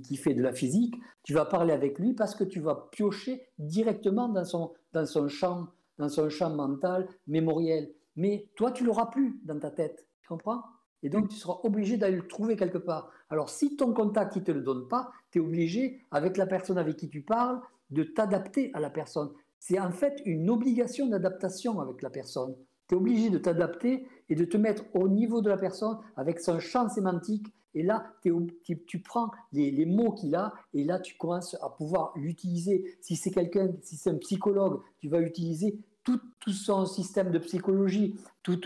qui, 0.03 0.17
fait 0.17 0.35
de 0.35 0.43
la 0.43 0.53
physique, 0.53 0.95
tu 1.23 1.35
vas 1.35 1.45
parler 1.45 1.73
avec 1.73 1.99
lui 1.99 2.15
parce 2.15 2.35
que 2.35 2.45
tu 2.45 2.61
vas 2.61 2.89
piocher 2.93 3.47
directement 3.59 4.29
dans 4.29 4.45
son, 4.45 4.73
dans 4.93 5.07
son, 5.07 5.29
champ, 5.29 5.69
dans 5.99 6.09
son 6.09 6.29
champ 6.29 6.51
mental, 6.51 7.09
mémoriel. 7.27 7.93
Mais 8.17 8.49
toi, 8.57 8.73
tu 8.73 8.85
l'auras 8.85 9.07
plus 9.07 9.41
dans 9.45 9.59
ta 9.59 9.71
tête. 9.71 10.07
Tu 10.23 10.29
comprends? 10.29 10.63
Et 11.03 11.09
donc, 11.09 11.29
tu 11.29 11.37
seras 11.37 11.59
obligé 11.63 11.97
d'aller 11.97 12.17
le 12.17 12.29
trouver 12.29 12.57
quelque 12.57 12.79
part. 12.79 13.11
Alors, 13.31 13.49
si 13.49 13.77
ton 13.77 13.95
contact 13.95 14.37
ne 14.37 14.43
te 14.43 14.53
le 14.53 14.61
donne 14.61 14.87
pas, 14.89 15.11
tu 15.31 15.39
es 15.39 15.41
obligé, 15.41 16.05
avec 16.11 16.37
la 16.37 16.47
personne 16.47 16.79
avec 16.79 16.97
qui 16.97 17.09
tu 17.09 17.23
parles, 17.23 17.61
de 17.91 18.03
t'adapter 18.03 18.71
à 18.75 18.81
la 18.81 18.91
personne. 18.91 19.31
C'est 19.59 19.79
en 19.79 19.91
fait 19.91 20.21
une 20.25 20.51
obligation 20.51 21.07
d'adaptation 21.07 21.81
avec 21.81 22.03
la 22.03 22.11
personne. 22.11 22.55
Tu 22.89 22.95
es 22.95 22.99
obligé 22.99 23.31
de 23.31 23.39
t'adapter 23.39 24.07
et 24.29 24.35
de 24.35 24.45
te 24.45 24.57
mettre 24.57 24.85
au 24.95 25.09
niveau 25.09 25.41
de 25.41 25.49
la 25.49 25.57
personne 25.57 25.99
avec 26.17 26.41
son 26.41 26.61
champ 26.61 26.89
sémantique. 26.89 27.47
Et 27.75 27.83
là, 27.83 28.13
tu, 28.23 28.99
prends 29.01 29.31
les, 29.53 29.87
mots 29.87 30.13
qu'il 30.13 30.35
a 30.35 30.53
et 30.75 30.85
là, 30.85 30.99
tu 30.99 31.17
commences 31.17 31.57
à 31.63 31.69
pouvoir 31.69 32.13
l'utiliser. 32.17 32.97
Si 33.01 33.17
c'est 33.17 33.31
quelqu'un, 33.31 33.71
si 33.83 33.97
c'est 33.97 34.11
un 34.11 34.19
psychologue, 34.19 34.81
tu 34.99 35.09
vas 35.09 35.21
utiliser 35.21 35.79
tout, 36.03 36.21
son 36.51 36.87
système 36.87 37.31
de 37.31 37.39
psychologie, 37.39 38.17
tous 38.43 38.61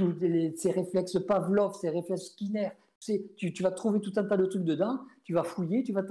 ses 0.57 0.71
réflexes 0.71 1.19
Pavlov, 1.27 1.75
ses 1.75 1.91
réflexes 1.91 2.31
Skinner. 2.31 2.71
Tu, 3.01 3.53
vas 3.63 3.71
trouver 3.71 4.01
tout 4.01 4.13
un 4.17 4.25
tas 4.25 4.39
de 4.39 4.47
trucs 4.47 4.65
dedans, 4.65 4.99
tu 5.25 5.35
vas 5.35 5.43
fouiller, 5.43 5.83
tu 5.83 5.93
vas 5.93 6.03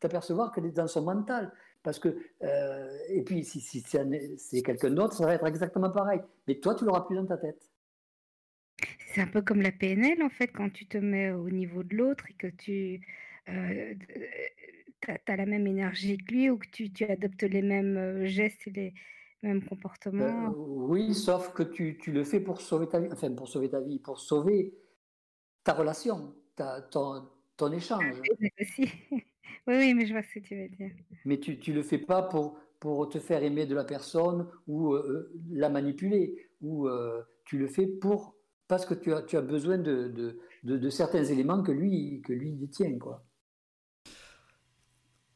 t'apercevoir 0.00 0.50
qu'elle 0.52 0.64
est 0.64 0.72
dans 0.72 0.86
son 0.86 1.02
mental. 1.02 1.52
Parce 1.82 1.98
que, 1.98 2.16
euh, 2.42 2.98
et 3.08 3.22
puis, 3.22 3.44
si, 3.44 3.60
c'est 3.60 4.62
quelqu'un 4.62 4.90
d'autre, 4.90 5.14
ça 5.14 5.26
va 5.26 5.34
être 5.34 5.46
exactement 5.46 5.90
pareil. 5.90 6.20
Mais 6.46 6.54
toi, 6.54 6.74
tu 6.74 6.84
l'auras 6.84 7.02
plus 7.02 7.16
dans 7.16 7.26
ta 7.26 7.36
tête. 7.36 7.71
C'est 9.14 9.20
un 9.20 9.26
peu 9.26 9.42
comme 9.42 9.60
la 9.60 9.72
PNL, 9.72 10.22
en 10.22 10.30
fait, 10.30 10.48
quand 10.48 10.70
tu 10.70 10.86
te 10.86 10.96
mets 10.96 11.32
au 11.32 11.50
niveau 11.50 11.82
de 11.82 11.94
l'autre 11.94 12.24
et 12.30 12.32
que 12.32 12.46
tu 12.46 13.06
euh, 13.50 13.94
as, 15.06 15.36
la 15.36 15.44
même 15.44 15.66
énergie 15.66 16.16
que 16.16 16.32
lui 16.32 16.48
ou 16.48 16.56
que 16.56 16.68
tu, 16.68 16.90
tu 16.90 17.04
adoptes 17.04 17.42
les 17.42 17.60
mêmes 17.60 17.98
euh, 17.98 18.26
gestes 18.26 18.66
et 18.68 18.70
les 18.70 18.94
mêmes 19.42 19.62
comportements? 19.62 20.54
oui, 20.56 21.14
sauf 21.14 21.52
que 21.52 21.62
tu, 21.62 21.98
tu, 21.98 22.10
le 22.10 22.24
fais 22.24 22.40
pour 22.40 22.62
sauver 22.62 22.88
ta 22.88 23.00
vie, 23.00 23.08
enfin, 23.12 23.30
pour 23.32 23.48
sauver 23.48 23.68
ta 23.68 23.80
vie, 23.80 23.98
pour 23.98 24.18
sauver 24.18 24.72
ta 25.62 25.74
relation, 25.74 26.34
ta, 26.56 26.80
ton, 26.80 27.28
ton 27.56 27.72
échange. 27.72 28.22
Oui, 29.68 29.74
oui, 29.76 29.94
mais 29.94 30.06
je 30.06 30.12
vois 30.12 30.22
ce 30.22 30.34
que 30.34 30.38
tu 30.40 30.56
veux 30.56 30.68
dire. 30.68 30.90
Mais 31.24 31.38
tu 31.38 31.52
ne 31.52 31.74
le 31.76 31.82
fais 31.84 31.98
pas 31.98 32.22
pour, 32.22 32.58
pour 32.80 33.08
te 33.08 33.20
faire 33.20 33.44
aimer 33.44 33.64
de 33.64 33.76
la 33.76 33.84
personne 33.84 34.48
ou 34.66 34.94
euh, 34.94 35.32
la 35.50 35.68
manipuler, 35.68 36.48
ou 36.60 36.88
euh, 36.88 37.22
tu 37.44 37.58
le 37.58 37.68
fais 37.68 37.86
pour 37.86 38.34
parce 38.72 38.86
que 38.86 38.94
tu 38.94 39.12
as, 39.12 39.20
tu 39.20 39.36
as 39.36 39.42
besoin 39.42 39.76
de, 39.76 40.08
de, 40.64 40.78
de, 40.78 40.88
certains 40.88 41.22
éléments 41.24 41.62
que 41.62 41.72
lui, 41.72 42.22
que 42.22 42.32
lui 42.32 42.52
détient. 42.52 42.98
Quoi. 42.98 43.22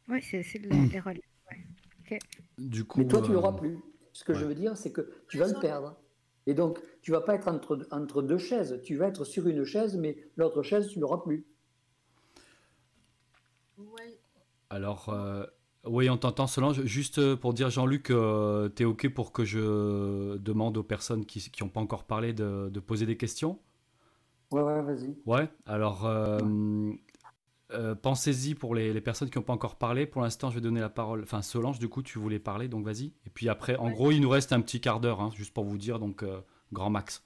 Oui, 0.08 0.22
c'est 0.22 0.40
les 0.54 1.00
rôles. 1.00 1.20
Du 2.56 2.86
coup, 2.86 3.00
Mais 3.00 3.06
toi, 3.06 3.20
tu 3.20 3.34
l'auras 3.34 3.52
euh, 3.52 3.58
plus. 3.58 3.78
Ce 4.14 4.24
que 4.24 4.32
je 4.32 4.46
veux 4.46 4.54
dire, 4.54 4.78
c'est 4.78 4.90
que 4.90 5.12
tu 5.28 5.36
vas 5.36 5.48
le 5.48 5.60
perdre. 5.60 6.00
Et 6.46 6.54
donc, 6.54 6.80
tu 7.02 7.10
vas 7.10 7.20
pas 7.20 7.34
être 7.34 7.48
entre, 7.48 7.86
entre 7.90 8.22
deux 8.22 8.38
chaises. 8.38 8.80
Tu 8.82 8.96
vas 8.96 9.08
être 9.08 9.26
sur 9.26 9.46
une 9.46 9.66
chaise, 9.66 9.98
mais 9.98 10.16
l'autre 10.38 10.62
chaise, 10.62 10.88
tu 10.88 10.98
l'auras 10.98 11.22
plus. 11.22 11.46
Alors, 14.70 15.10
euh, 15.10 15.44
oui, 15.86 16.10
on 16.10 16.16
t'entend, 16.16 16.46
Solange. 16.46 16.82
Juste 16.84 17.34
pour 17.36 17.54
dire, 17.54 17.70
Jean-Luc, 17.70 18.10
euh, 18.10 18.68
tu 18.74 18.82
es 18.82 18.86
OK 18.86 19.08
pour 19.08 19.32
que 19.32 19.44
je 19.44 20.36
demande 20.36 20.76
aux 20.76 20.82
personnes 20.82 21.24
qui 21.24 21.50
n'ont 21.60 21.68
pas 21.68 21.80
encore 21.80 22.04
parlé 22.04 22.32
de, 22.32 22.80
poser 22.80 23.06
des 23.06 23.16
questions? 23.16 23.58
Ouais, 24.50 24.62
ouais, 24.62 24.82
vas-y. 24.82 25.16
Ouais, 25.26 25.48
alors, 25.66 26.06
euh, 26.06 26.92
pensez-y 28.02 28.54
pour 28.54 28.74
les, 28.74 29.00
personnes 29.00 29.30
qui 29.30 29.38
n'ont 29.38 29.44
pas 29.44 29.52
encore 29.52 29.76
parlé. 29.76 30.06
Pour 30.06 30.22
l'instant, 30.22 30.50
je 30.50 30.56
vais 30.56 30.60
donner 30.60 30.80
la 30.80 30.90
parole. 30.90 31.22
Enfin, 31.22 31.42
Solange, 31.42 31.78
du 31.78 31.88
coup, 31.88 32.02
tu 32.02 32.18
voulais 32.18 32.38
parler, 32.38 32.68
donc 32.68 32.84
vas-y. 32.84 33.12
Et 33.26 33.30
puis 33.32 33.48
après, 33.48 33.76
en 33.76 33.90
gros, 33.90 34.10
il 34.10 34.20
nous 34.20 34.30
reste 34.30 34.52
un 34.52 34.60
petit 34.60 34.80
quart 34.80 35.00
d'heure, 35.00 35.20
hein, 35.20 35.30
juste 35.34 35.52
pour 35.52 35.64
vous 35.64 35.78
dire, 35.78 35.98
donc 35.98 36.24
grand 36.72 36.90
max. 36.90 37.22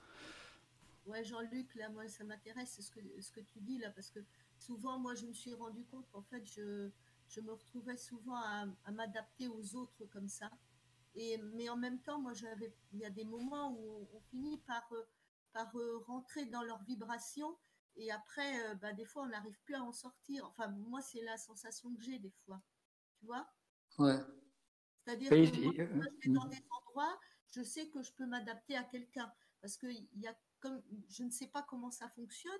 Ouais, 1.06 1.24
Jean-Luc, 1.24 1.74
là, 1.74 1.88
moi, 1.88 2.06
ça 2.06 2.22
m'intéresse 2.22 2.78
ce 2.80 2.90
que, 2.92 3.00
ce 3.20 3.32
que 3.32 3.40
tu 3.40 3.58
dis 3.60 3.78
là, 3.78 3.90
parce 3.90 4.10
que 4.10 4.20
souvent, 4.58 4.98
moi, 4.98 5.14
je 5.14 5.26
me 5.26 5.32
suis 5.32 5.52
rendu 5.54 5.84
compte 5.90 6.06
qu'en 6.12 6.22
fait, 6.22 6.42
je, 6.46 6.88
je 7.30 7.40
me 7.40 7.52
retrouvais 7.52 7.96
souvent 7.96 8.36
à, 8.36 8.66
m'adapter 8.92 9.48
aux 9.48 9.76
autres 9.76 10.04
comme 10.06 10.28
ça. 10.28 10.50
Et, 11.14 11.38
mais 11.54 11.68
en 11.68 11.76
même 11.76 12.00
temps, 12.02 12.20
moi, 12.20 12.34
j'avais, 12.34 12.72
il 12.92 12.98
y 12.98 13.04
a 13.04 13.10
des 13.10 13.24
moments 13.24 13.72
où 13.72 14.08
on, 14.12 14.20
finit 14.30 14.58
par, 14.58 14.86
euh, 14.92 15.02
par 15.52 15.74
euh, 15.76 15.98
rentrer 16.06 16.44
dans 16.46 16.62
leur 16.62 16.82
vibration. 16.84 17.56
Et 17.96 18.10
après, 18.10 18.68
euh, 18.68 18.74
bah, 18.74 18.92
des 18.92 19.04
fois, 19.04 19.22
on 19.22 19.28
n'arrive 19.28 19.58
plus 19.64 19.74
à 19.74 19.82
en 19.82 19.92
sortir. 19.92 20.44
Enfin, 20.46 20.68
moi, 20.68 21.00
c'est 21.02 21.22
la 21.22 21.36
sensation 21.36 21.94
que 21.94 22.02
j'ai 22.02 22.18
des 22.18 22.32
fois. 22.44 22.60
Tu 23.18 23.26
vois 23.26 23.48
Ouais. 23.98 24.18
C'est-à-dire 25.04 25.30
que 25.30 25.94
moi, 25.94 26.06
je 26.20 26.28
vais 26.28 26.34
dans 26.34 26.44
des 26.46 26.64
endroits, 26.70 27.18
je 27.48 27.62
sais 27.62 27.88
que 27.88 28.02
je 28.02 28.12
peux 28.12 28.26
m'adapter 28.26 28.76
à 28.76 28.84
quelqu'un. 28.84 29.32
Parce 29.60 29.76
que 29.76 29.86
y 29.88 30.26
a 30.26 30.36
comme, 30.60 30.82
je 31.08 31.24
ne 31.24 31.30
sais 31.30 31.48
pas 31.48 31.62
comment 31.62 31.90
ça 31.90 32.08
fonctionne, 32.10 32.52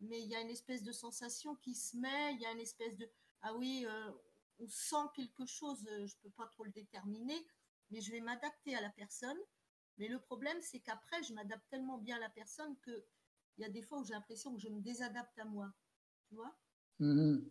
mais 0.00 0.22
il 0.22 0.28
y 0.28 0.34
a 0.34 0.40
une 0.40 0.50
espèce 0.50 0.82
de 0.82 0.92
sensation 0.92 1.54
qui 1.56 1.74
se 1.74 1.96
met, 1.96 2.34
il 2.34 2.40
y 2.40 2.46
a 2.46 2.52
une 2.52 2.60
espèce 2.60 2.96
de 2.96 3.08
ah 3.42 3.54
oui, 3.54 3.86
euh, 3.88 4.10
on 4.58 4.68
sent 4.68 5.08
quelque 5.14 5.46
chose, 5.46 5.86
euh, 5.90 6.06
je 6.06 6.14
ne 6.14 6.20
peux 6.22 6.30
pas 6.30 6.46
trop 6.46 6.64
le 6.64 6.70
déterminer, 6.70 7.46
mais 7.90 8.00
je 8.00 8.10
vais 8.10 8.20
m'adapter 8.20 8.74
à 8.74 8.80
la 8.80 8.90
personne. 8.90 9.38
Mais 9.98 10.08
le 10.08 10.18
problème, 10.18 10.58
c'est 10.60 10.80
qu'après, 10.80 11.22
je 11.22 11.32
m'adapte 11.32 11.64
tellement 11.70 11.98
bien 11.98 12.16
à 12.16 12.20
la 12.20 12.28
personne 12.28 12.76
qu'il 12.84 13.02
y 13.58 13.64
a 13.64 13.68
des 13.68 13.82
fois 13.82 14.00
où 14.00 14.04
j'ai 14.04 14.12
l'impression 14.12 14.54
que 14.54 14.60
je 14.60 14.68
me 14.68 14.80
désadapte 14.80 15.38
à 15.38 15.44
moi. 15.44 15.72
Tu 16.28 16.34
vois 16.34 16.54
mhm. 16.98 17.48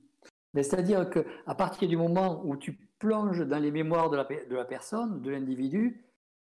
C'est-à-dire 0.53 1.09
qu'à 1.09 1.55
partir 1.55 1.87
du 1.87 1.97
moment 1.97 2.45
où 2.45 2.55
tu 2.55 2.73
plonges 2.99 3.45
dans 3.45 3.59
les 3.59 3.71
mémoires 3.71 4.09
de 4.09 4.17
la, 4.17 4.23
de 4.23 4.55
la 4.55 4.65
personne, 4.65 5.21
de 5.21 5.29
l'individu, 5.29 6.05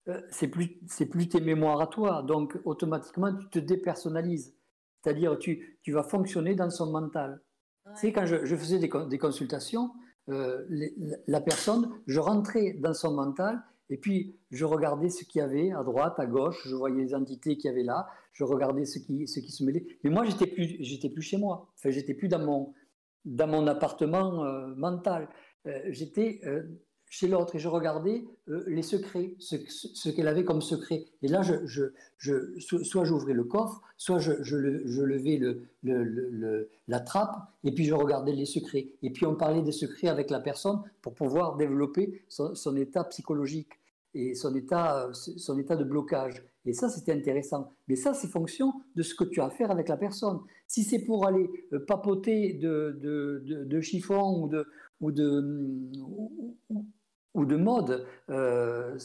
euh, 0.08 0.22
c'est 0.30 0.48
plus, 0.48 0.80
plus 1.10 1.28
tes 1.28 1.42
mémoires 1.42 1.82
à 1.82 1.88
toi. 1.88 2.24
Donc, 2.24 2.58
automatiquement, 2.64 3.36
tu 3.36 3.50
te 3.50 3.60
dépersonnalises. 3.60 4.56
C'est-à-dire 5.02 5.38
tu, 5.38 5.80
tu 5.82 5.92
vas 5.92 6.04
fonctionner 6.04 6.56
dans 6.56 6.70
son 6.70 6.92
mental. 6.92 7.42
C'est 7.96 8.12
quand 8.12 8.26
je, 8.26 8.56
faisais 8.56 8.80
des, 8.80 9.18
consultations, 9.18 9.92
euh, 10.30 10.66
la 11.28 11.42
personne, 11.42 11.90
je 12.06 12.20
rentrais 12.20 12.74
dans 12.74 12.94
son 12.94 13.14
mental 13.14 13.64
et 13.90 13.98
puis 13.98 14.36
je 14.52 14.66
regardais 14.66 15.10
ce 15.10 15.24
qu'il 15.24 15.40
y 15.40 15.42
avait 15.42 15.72
à 15.72 15.84
droite, 15.84 16.20
à 16.20 16.26
gauche, 16.26 16.68
je 16.68 16.76
voyais 16.76 17.04
les 17.04 17.16
entités 17.16 17.58
qu'il 17.58 17.70
y 17.70 17.74
avait 17.74 17.84
là, 17.84 18.08
je 18.34 18.44
regardais 18.44 18.86
ce 18.86 19.00
qui, 19.00 19.28
ce 19.28 19.40
qui 19.40 19.52
se 19.52 19.64
mêlait. 19.64 19.86
Mais 20.04 20.10
moi, 20.10 20.26
j'étais 20.26 20.48
plus, 20.48 20.78
j'étais 20.80 21.10
plus 21.10 21.22
chez 21.22 21.38
moi. 21.38 21.72
Enfin, 21.76 21.90
j'étais 21.92 22.14
plus 22.14 22.28
dans 22.28 22.40
mon, 22.40 22.74
dans 23.26 23.48
mon 23.48 23.66
appartement 23.68 24.44
euh, 24.44 24.68
mental. 24.76 25.30
Euh, 25.66 25.82
j'étais 25.90 26.42
chez 27.10 27.28
l'autre 27.28 27.56
et 27.56 27.60
je 27.60 27.68
regardais 27.68 28.26
euh, 28.50 28.64
les 28.68 28.82
secrets, 28.82 29.36
ce, 29.40 30.10
qu'elle 30.10 30.28
avait 30.28 30.44
comme 30.44 30.62
secret. 30.62 31.06
Et 31.22 31.28
là, 31.28 31.42
je, 31.42 31.92
je, 32.18 32.60
soit 32.60 33.06
j'ouvrais 33.06 33.34
le 33.34 33.44
coffre, 33.44 33.82
soit 33.98 34.20
je, 34.20 34.56
levais 34.56 35.38
le, 35.84 36.70
la 36.88 37.00
trappe 37.00 37.38
et 37.64 37.72
puis 37.72 37.86
je 37.86 37.94
regardais 37.94 38.34
les 38.34 38.46
secrets. 38.46 38.88
Et 39.04 39.12
puis 39.12 39.26
on 39.26 39.36
parlait 39.36 39.62
des 39.62 39.72
secrets 39.72 40.08
avec 40.08 40.30
la 40.30 40.40
personne 40.40 40.82
pour 41.02 41.14
pouvoir 41.14 41.56
développer 41.56 42.24
son, 42.28 42.76
état 42.76 43.04
psychologique 43.06 43.72
et 44.14 44.36
son 44.36 44.54
état, 44.56 45.10
son 45.14 45.58
état 45.58 45.76
de 45.76 45.84
blocage. 45.84 46.44
Et 46.66 46.74
ça, 46.74 46.90
c'était 46.90 47.14
intéressant. 47.14 47.72
Mais 47.88 47.96
ça, 47.96 48.14
c'est 48.14 48.28
fonction 48.28 48.74
de 48.96 49.02
ce 49.02 49.16
que 49.16 49.24
tu 49.24 49.40
as 49.40 49.46
à 49.46 49.50
faire 49.50 49.72
avec 49.72 49.88
la 49.88 49.96
personne. 49.96 50.40
Si 50.68 50.84
c'est 50.84 51.00
pour 51.00 51.26
aller 51.26 51.50
euh, 51.72 51.80
papoter 51.80 52.54
de, 52.56 53.00
de, 53.02 53.64
de, 53.64 53.82
chiffon 53.82 54.44
ou 54.44 54.50
de, 54.50 54.68
ou 55.00 55.14
de, 55.14 55.90
ou 56.02 56.86
de 57.46 57.56
mode, 57.56 58.06
euh, 58.30 58.98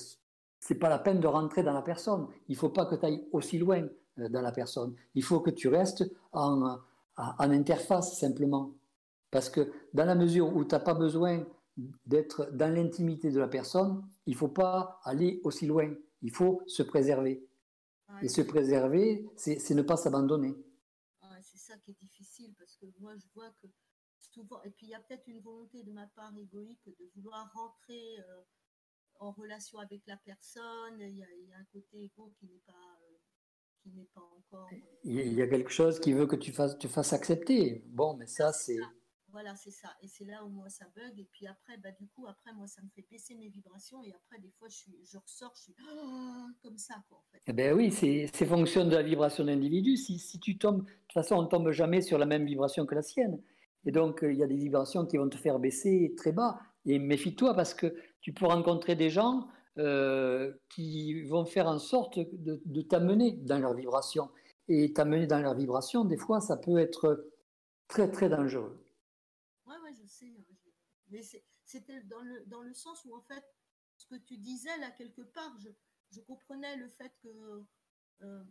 c'est 0.61 0.77
pas 0.77 0.89
la 0.89 0.99
peine 0.99 1.21
de 1.21 1.27
rentrer 1.27 1.63
dans 1.63 1.73
la 1.73 1.83
personne. 1.83 2.29
Il 2.49 2.57
faut 2.57 2.71
pas 2.71 2.87
que 2.87 2.95
tu 2.95 3.05
ailles 3.07 3.27
aussi 3.33 3.59
loin 3.59 3.87
euh, 4.19 4.29
dans 4.29 4.43
la 4.43 4.53
personne. 4.53 4.95
Il 5.15 5.23
faut 5.23 5.41
que 5.41 5.51
tu 5.51 5.69
restes 5.69 6.05
en, 6.33 6.79
en 7.17 7.51
interface 7.51 8.19
simplement. 8.19 8.73
Parce 9.31 9.49
que 9.49 9.73
dans 9.95 10.05
la 10.05 10.15
mesure 10.15 10.55
où 10.55 10.65
tu 10.65 10.75
n'as 10.75 10.81
pas 10.81 10.95
besoin 10.95 11.45
d'être 12.07 12.51
dans 12.53 12.73
l'intimité 12.73 13.31
de 13.31 13.41
la 13.41 13.49
personne, 13.49 14.05
il 14.27 14.35
faut 14.35 14.49
pas 14.49 15.01
aller 15.05 15.41
aussi 15.43 15.67
loin. 15.67 15.93
Il 16.21 16.31
faut 16.31 16.63
se 16.67 16.83
préserver. 16.83 17.47
Et 18.21 18.29
se 18.29 18.43
préserver, 18.43 19.27
c'est 19.37 19.71
ne 19.71 19.83
pas 19.83 19.97
s'abandonner. 19.97 20.55
c'est 21.41 21.59
ça 21.59 21.75
qui 21.79 21.93
est 21.93 21.99
difficile 21.99 22.55
parce 22.59 22.77
que 22.77 22.87
moi 23.01 23.15
je 23.17 23.27
vois 23.35 23.49
que 23.61 23.67
et 24.65 24.71
puis 24.71 24.87
il 24.87 24.91
y 24.91 24.95
a 24.95 25.01
peut-être 25.01 25.27
une 25.27 25.41
volonté 25.41 25.83
de 25.83 25.93
ma 25.93 26.07
part 26.09 26.33
égoïque 26.37 26.87
de 26.87 27.11
vouloir 27.15 27.51
rentrer 27.55 28.19
euh, 28.19 28.43
en 29.21 29.33
relation 29.33 29.79
avec 29.79 30.03
la 30.07 30.17
personne. 30.17 31.01
Il 31.01 31.17
y 31.17 31.23
a, 31.23 31.59
un 31.59 31.65
côté 31.73 32.05
égo 32.05 32.33
qui 32.39 32.47
n'est 32.47 32.63
pas, 32.67 32.73
euh, 32.73 33.17
qui 33.83 33.91
n'est 33.91 34.09
pas 34.15 34.23
encore. 34.37 34.69
Euh, 34.73 34.77
il 35.05 35.35
y 35.35 35.43
a 35.43 35.47
quelque 35.47 35.71
chose 35.71 36.01
qui 36.01 36.13
veut 36.13 36.27
que 36.27 36.37
tu 36.37 36.53
fasses, 36.53 36.79
tu 36.79 36.89
fasses 36.89 37.13
accepter. 37.13 37.83
Bon, 37.87 38.15
mais 38.15 38.27
ça, 38.27 38.53
c'est. 38.53 38.79
Voilà, 39.29 39.57
c'est 39.57 39.71
ça. 39.71 39.89
Et 40.03 40.09
c'est 40.09 40.27
là 40.27 40.45
où 40.45 40.51
moi 40.51 40.69
ça 40.69 40.85
bug. 40.95 41.19
Et 41.19 41.27
puis 41.33 41.47
après, 41.47 41.79
bah, 41.79 41.91
du 41.99 42.07
coup, 42.09 42.27
après, 42.27 42.53
moi, 42.53 42.67
ça 42.67 42.83
me 42.83 42.89
fait 42.91 43.07
baisser 43.11 43.35
mes 43.35 43.49
vibrations. 43.49 44.03
Et 44.03 44.13
après, 44.13 44.39
des 44.39 44.51
fois, 44.59 44.69
je, 44.69 44.77
suis, 44.77 44.93
je 45.11 45.17
ressors, 45.17 45.55
je 45.57 45.63
suis 45.63 45.75
comme 46.63 46.77
ça, 46.77 47.03
quoi, 47.09 47.17
en 47.17 47.25
fait. 47.33 47.41
Eh 47.47 47.53
ben 47.55 47.75
oui, 47.75 47.91
c'est 47.91 48.29
fonction 48.45 48.85
de 48.85 48.95
la 48.95 49.03
vibration 49.03 49.43
de 49.43 49.49
l'individu. 49.49 49.97
Si, 49.97 50.19
si 50.19 50.39
tu 50.39 50.59
tombes, 50.59 50.85
de 50.85 50.91
toute 50.91 51.13
façon, 51.15 51.37
on 51.37 51.43
ne 51.43 51.49
tombe 51.49 51.71
jamais 51.71 52.03
sur 52.03 52.19
la 52.19 52.27
même 52.27 52.45
vibration 52.45 52.85
que 52.85 52.95
la 52.95 53.03
sienne. 53.03 53.43
Et 53.85 53.93
donc, 53.93 54.23
euh, 54.23 54.33
il 54.33 54.39
y 54.39 54.43
a 54.43 54.47
des 54.47 54.57
vibrations 54.57 55.07
qui 55.07 55.17
vont 55.17 55.29
te 55.29 55.37
faire 55.37 55.59
baisser 55.59 56.15
très 56.17 56.33
bas. 56.33 56.61
Et 56.85 56.99
méfie-toi 56.99 57.55
parce 57.55 57.75
que 57.75 57.95
tu 58.21 58.33
peux 58.33 58.47
rencontrer 58.47 58.97
des 58.97 59.11
gens 59.11 59.49
euh, 59.79 60.53
qui 60.69 61.23
vont 61.25 61.45
faire 61.45 61.67
en 61.67 61.79
sorte 61.79 62.19
de, 62.19 62.83
t'amener 62.83 63.33
dans 63.33 63.59
leur 63.59 63.75
vibration. 63.75 64.31
Et 64.69 64.93
t'amener 64.93 65.27
dans 65.27 65.41
leur 65.41 65.55
vibration, 65.55 66.05
des 66.05 66.17
fois, 66.17 66.41
ça 66.41 66.57
peut 66.57 66.79
être 66.79 67.31
très, 67.89 68.11
très 68.11 68.29
dangereux. 68.29 68.85
Ouais, 69.67 69.77
ouais, 69.85 69.93
je 70.01 70.07
sais. 70.07 70.27
Hein, 70.27 70.71
Mais 71.11 71.23
c'était 71.65 72.01
dans 72.03 72.21
le, 72.21 72.45
dans 72.47 72.63
le 72.63 72.73
sens 72.75 73.05
où, 73.05 73.15
en 73.15 73.23
fait, 73.23 73.45
ce 73.97 74.07
que 74.07 74.17
tu 74.17 74.39
disais 74.39 74.77
là, 74.79 74.91
quelque 74.93 75.23
part, 75.23 75.57
je, 75.59 75.69
je 76.11 76.21
comprenais 76.21 76.77
le 76.77 76.89
fait 76.89 77.13
que 77.23 77.65
euh, 78.23 78.45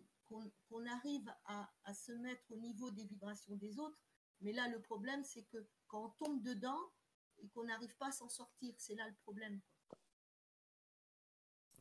qu'on 0.70 0.86
arrive 0.86 1.30
à, 1.45 1.70
à, 1.84 1.94
se 1.94 2.14
mettre 2.14 2.44
au 2.52 2.56
niveau 2.56 2.90
des 2.91 3.03
vibrations 3.03 3.56
des 3.56 3.78
autres. 3.80 3.99
Mais 4.41 4.53
là, 4.53 4.68
le 4.68 4.80
problème, 4.80 5.23
c'est 5.23 5.43
que 5.43 5.57
quand 5.88 6.13
on 6.19 6.26
tombe 6.26 6.41
dedans 6.43 6.80
et 7.39 7.47
qu'on 7.49 7.63
n'arrive 7.63 7.95
pas 7.97 8.07
à 8.07 8.11
s'en 8.11 8.30
sortir, 8.30 8.73
c'est 8.77 8.95
là 8.95 9.07
le 9.07 9.15
problème. 9.23 9.59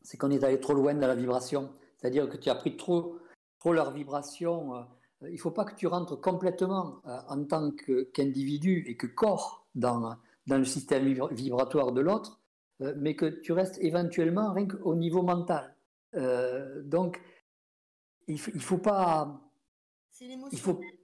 C'est 0.02 0.16
qu'on 0.16 0.30
est 0.30 0.44
allé 0.44 0.60
trop 0.60 0.74
loin 0.74 0.94
dans 0.94 1.08
la 1.08 1.14
vibration. 1.14 1.74
C'est-à-dire 1.96 2.28
que 2.28 2.36
tu 2.36 2.48
as 2.48 2.54
pris 2.54 2.76
trop, 2.76 3.18
trop 3.58 3.72
leur 3.72 3.92
vibration. 3.92 4.74
Euh, 4.74 4.82
il 5.22 5.34
ne 5.34 5.38
faut 5.38 5.50
pas 5.50 5.64
que 5.64 5.74
tu 5.74 5.86
rentres 5.86 6.18
complètement 6.20 7.02
euh, 7.06 7.18
en 7.28 7.44
tant 7.44 7.70
qu'individu 8.12 8.84
et 8.86 8.96
que 8.96 9.06
corps 9.06 9.66
dans, 9.74 10.16
dans 10.46 10.58
le 10.58 10.64
système 10.64 11.04
vibratoire 11.30 11.92
de 11.92 12.00
l'autre, 12.00 12.40
mais 12.96 13.14
que 13.14 13.26
tu 13.26 13.52
restes 13.52 13.76
éventuellement 13.82 14.54
rien 14.54 14.66
au 14.82 14.94
niveau 14.94 15.22
mental. 15.22 15.76
donc, 16.14 17.20
il 18.26 18.34
ne 18.34 18.60
faut 18.60 18.78
pas. 18.78 19.38
C'est 20.08 20.26
l'émotionnel. 20.26 20.99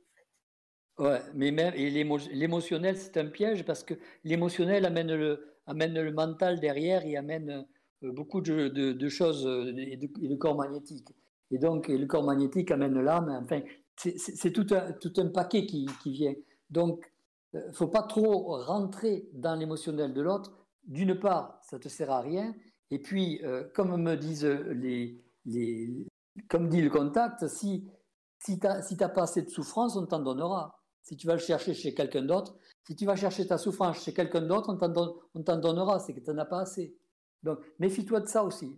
Ouais, 0.99 1.21
mais 1.35 1.51
même 1.51 1.75
l'émotionnel, 1.75 2.97
c'est 2.97 3.19
un 3.19 3.27
piège 3.27 3.65
parce 3.65 3.85
que 3.85 3.95
l'émotionnel 4.25 4.87
amène 4.87 5.15
le, 5.15 5.57
amène 5.67 6.01
le 6.01 6.13
mental 6.13 6.59
derrière 6.59 7.05
et 7.05 7.17
amène 7.17 7.67
euh, 8.03 8.13
beaucoup 8.13 8.41
de, 8.41 9.09
choses 9.09 9.47
euh, 9.47 9.75
et, 9.77 9.97
de, 9.97 10.35
corps 10.37 10.57
magnétique. 10.57 11.09
Et 11.51 11.59
donc, 11.59 11.89
le 11.89 12.07
corps 12.07 12.25
magnétique 12.25 12.71
amène 12.71 12.99
l'âme. 13.01 13.29
Enfin, 13.43 13.61
c'est 13.97 14.53
tout 14.53 14.67
un, 14.71 14.93
tout 14.93 15.13
un 15.19 15.29
paquet 15.29 15.67
qui, 15.67 15.87
qui 16.03 16.13
vient. 16.13 16.35
Donc, 16.71 17.13
il 17.53 17.59
euh, 17.59 17.69
ne 17.69 17.73
faut 17.73 17.89
pas 17.89 18.03
trop 18.03 18.63
rentrer 18.65 19.29
dans 19.33 19.55
l'émotionnel 19.55 20.13
de 20.13 20.21
l'autre. 20.23 20.53
D'une 20.85 21.19
part, 21.19 21.61
ça 21.63 21.79
te 21.79 21.89
sert 21.89 22.11
à 22.11 22.21
rien. 22.21 22.55
Et 22.91 23.01
puis, 23.01 23.43
comme 23.75 24.01
me 24.01 24.15
disent 24.15 24.45
les, 24.45 25.21
les, 25.45 26.07
comme 26.49 26.69
dit 26.69 26.81
le 26.81 26.89
contact, 26.89 27.49
si, 27.49 27.91
si 28.39 28.61
tu 28.61 28.67
n'as 28.67 28.81
si 28.81 28.97
pas 28.97 29.23
assez 29.23 29.43
de 29.43 29.51
souffrance, 29.51 29.97
on 29.97 30.07
t'en 30.07 30.21
donnera. 30.21 30.79
Si 31.07 31.17
tu 31.17 31.29
vas 31.29 31.35
le 31.35 31.39
chercher 31.39 31.73
chez 31.73 31.95
quelqu'un 31.95 32.23
d'autre, 32.23 32.59
si 32.83 32.97
tu 32.97 33.07
vas 33.07 33.15
chercher 33.15 33.47
ta 33.47 33.59
souffrance 33.59 34.03
chez 34.03 34.13
quelqu'un 34.13 34.43
d'autre, 34.43 34.77
on 35.35 35.43
t'en 35.45 35.57
donnera, 35.57 36.01
c'est 36.01 36.13
que 36.13 36.19
tu 36.19 36.31
n'en 36.31 36.39
as 36.39 36.47
pas 36.47 36.63
assez. 36.63 36.99
Donc, 37.45 37.61
méfie-toi 37.79 38.19
de 38.19 38.27
ça 38.27 38.43
aussi. 38.43 38.77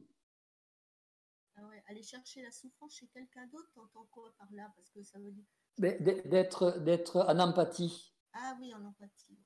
Ah 1.57 1.65
ouais, 1.71 1.83
aller 1.89 2.03
chercher 2.03 2.43
la 2.43 2.51
souffrance 2.51 2.93
chez 2.93 3.07
quelqu'un 3.07 3.47
d'autre, 3.47 3.71
t'entends 3.75 4.07
quoi 4.11 4.31
par 4.37 4.47
là? 4.53 4.71
Parce 4.77 4.91
que 4.91 5.03
ça 5.03 5.19
veut 5.19 5.31
dire... 5.31 5.45
D'être, 5.79 6.81
d'être 6.81 7.17
en 7.17 7.39
empathie. 7.39 8.13
Ah 8.35 8.59
oui, 8.61 8.75
en 8.75 8.85
empathie. 8.85 9.39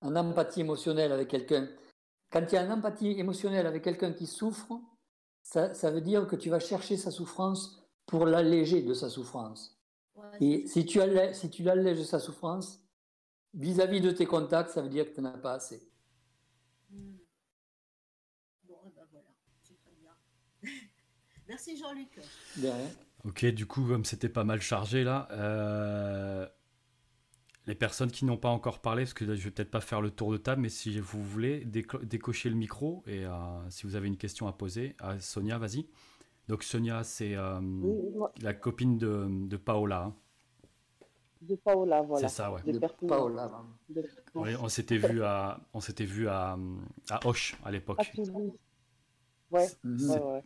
En 0.00 0.16
empathie 0.16 0.62
émotionnelle 0.62 1.12
avec 1.12 1.28
quelqu'un. 1.28 1.68
Quand 2.30 2.44
il 2.50 2.54
y 2.56 2.58
a 2.58 2.64
une 2.64 2.72
empathie 2.72 3.12
émotionnelle 3.12 3.68
avec 3.68 3.84
quelqu'un 3.84 4.12
qui 4.12 4.26
souffre, 4.26 4.80
ça, 5.42 5.70
veut 5.92 6.00
dire 6.00 6.26
que 6.26 6.34
tu 6.34 6.50
vas 6.50 6.58
chercher 6.58 6.96
sa 6.96 7.12
souffrance 7.12 7.80
pour 8.06 8.26
l'alléger 8.26 8.82
de 8.82 8.92
sa 8.92 9.08
souffrance. 9.08 9.73
Et 10.40 10.66
si 10.66 10.84
tu, 10.86 11.00
allèges, 11.00 11.36
si 11.36 11.50
tu 11.50 11.62
l'allèges 11.62 11.98
de 11.98 12.04
sa 12.04 12.18
souffrance, 12.18 12.82
vis-à-vis 13.54 14.00
de 14.00 14.10
tes 14.10 14.26
contacts, 14.26 14.70
ça 14.70 14.82
veut 14.82 14.88
dire 14.88 15.08
que 15.08 15.14
tu 15.14 15.20
n'en 15.20 15.34
as 15.34 15.38
pas 15.38 15.54
assez. 15.54 15.88
Hmm. 16.90 17.16
Bon, 18.66 18.76
eh 18.86 18.90
ben 18.90 19.06
voilà, 19.10 19.28
c'est 19.62 19.78
très 19.80 19.92
bien. 20.00 20.12
Merci 21.48 21.76
Jean-Luc. 21.76 22.20
Ok, 23.24 23.46
du 23.46 23.66
coup, 23.66 23.86
comme 23.86 24.04
c'était 24.04 24.28
pas 24.28 24.44
mal 24.44 24.60
chargé 24.60 25.02
là, 25.04 25.28
euh, 25.30 26.46
les 27.66 27.74
personnes 27.74 28.10
qui 28.10 28.24
n'ont 28.24 28.36
pas 28.36 28.50
encore 28.50 28.80
parlé, 28.80 29.04
parce 29.04 29.14
que 29.14 29.24
je 29.24 29.44
vais 29.44 29.50
peut-être 29.50 29.70
pas 29.70 29.80
faire 29.80 30.00
le 30.00 30.10
tour 30.10 30.30
de 30.30 30.36
table, 30.36 30.60
mais 30.60 30.68
si 30.68 30.98
vous 30.98 31.22
voulez, 31.22 31.64
décocher 31.64 32.50
le 32.50 32.56
micro 32.56 33.02
et 33.06 33.24
euh, 33.24 33.30
si 33.70 33.86
vous 33.86 33.96
avez 33.96 34.08
une 34.08 34.18
question 34.18 34.46
à 34.46 34.52
poser, 34.52 34.94
à 34.98 35.18
Sonia, 35.20 35.58
vas-y. 35.58 35.86
Donc 36.48 36.62
Sonia, 36.62 37.04
c'est 37.04 37.34
euh, 37.34 37.60
la 38.42 38.54
copine 38.54 38.98
de, 38.98 39.26
de 39.28 39.56
Paola. 39.56 40.04
Hein. 40.04 40.14
De 41.40 41.56
Paola, 41.56 42.02
voilà. 42.02 42.28
C'est 42.28 42.34
ça, 42.34 42.52
ouais. 42.52 42.62
De, 42.62 42.78
Paola. 43.06 43.50
on 44.34 44.68
s'était 44.68 44.96
vu 44.96 45.22
à, 45.22 45.60
on 45.72 45.80
s'était 45.80 46.04
vu 46.04 46.28
à, 46.28 46.58
à 47.10 47.26
Hoche 47.26 47.56
à 47.64 47.70
l'époque. 47.70 47.98
Ouais, 49.50 49.68
ouais, 49.84 50.20
ouais, 50.20 50.44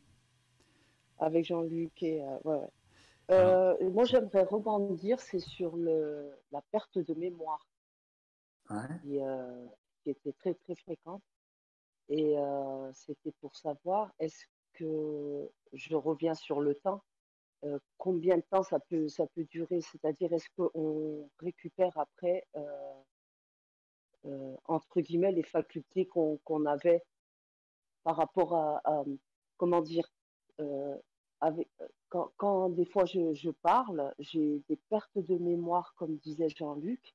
Avec 1.18 1.44
Jean-Luc 1.44 2.02
et 2.02 2.22
euh, 2.22 2.38
ouais, 2.44 2.56
ouais. 2.56 2.70
Euh, 3.30 3.90
moi, 3.90 4.04
j'aimerais 4.04 4.44
rebondir, 4.44 5.20
c'est 5.20 5.38
sur 5.38 5.76
le, 5.76 6.30
la 6.50 6.62
perte 6.70 6.98
de 6.98 7.14
mémoire 7.14 7.66
qui, 9.02 9.20
euh, 9.20 9.66
qui, 10.02 10.10
était 10.10 10.32
très 10.32 10.54
très 10.54 10.74
fréquente. 10.74 11.22
Et 12.08 12.38
euh, 12.38 12.90
c'était 12.94 13.32
pour 13.40 13.54
savoir, 13.56 14.12
est-ce 14.18 14.46
que 14.78 15.50
je 15.72 15.94
reviens 15.94 16.34
sur 16.34 16.60
le 16.60 16.74
temps 16.74 17.02
Combien 17.96 18.36
de 18.36 18.42
temps 18.42 18.62
ça 18.62 18.78
peut, 18.78 19.08
ça 19.08 19.26
peut 19.26 19.44
durer? 19.44 19.80
C'est-à-dire, 19.80 20.32
est-ce 20.32 20.46
qu'on 20.56 21.28
récupère 21.40 21.98
après, 21.98 22.46
entre 24.64 25.00
guillemets, 25.00 25.32
les 25.32 25.42
facultés 25.42 26.06
qu'on 26.06 26.66
avait 26.66 27.02
par 28.04 28.16
rapport 28.16 28.54
à, 28.54 28.80
à 28.84 29.02
comment 29.56 29.80
dire, 29.80 30.08
avec, 31.40 31.68
quand, 32.08 32.30
quand, 32.36 32.68
des 32.70 32.84
fois 32.84 33.04
je, 33.04 33.34
je 33.34 33.50
parle, 33.50 34.14
j'ai 34.18 34.62
des 34.68 34.76
pertes 34.88 35.18
de 35.18 35.36
mémoire, 35.36 35.94
comme 35.96 36.16
disait 36.16 36.48
Jean-Luc. 36.48 37.14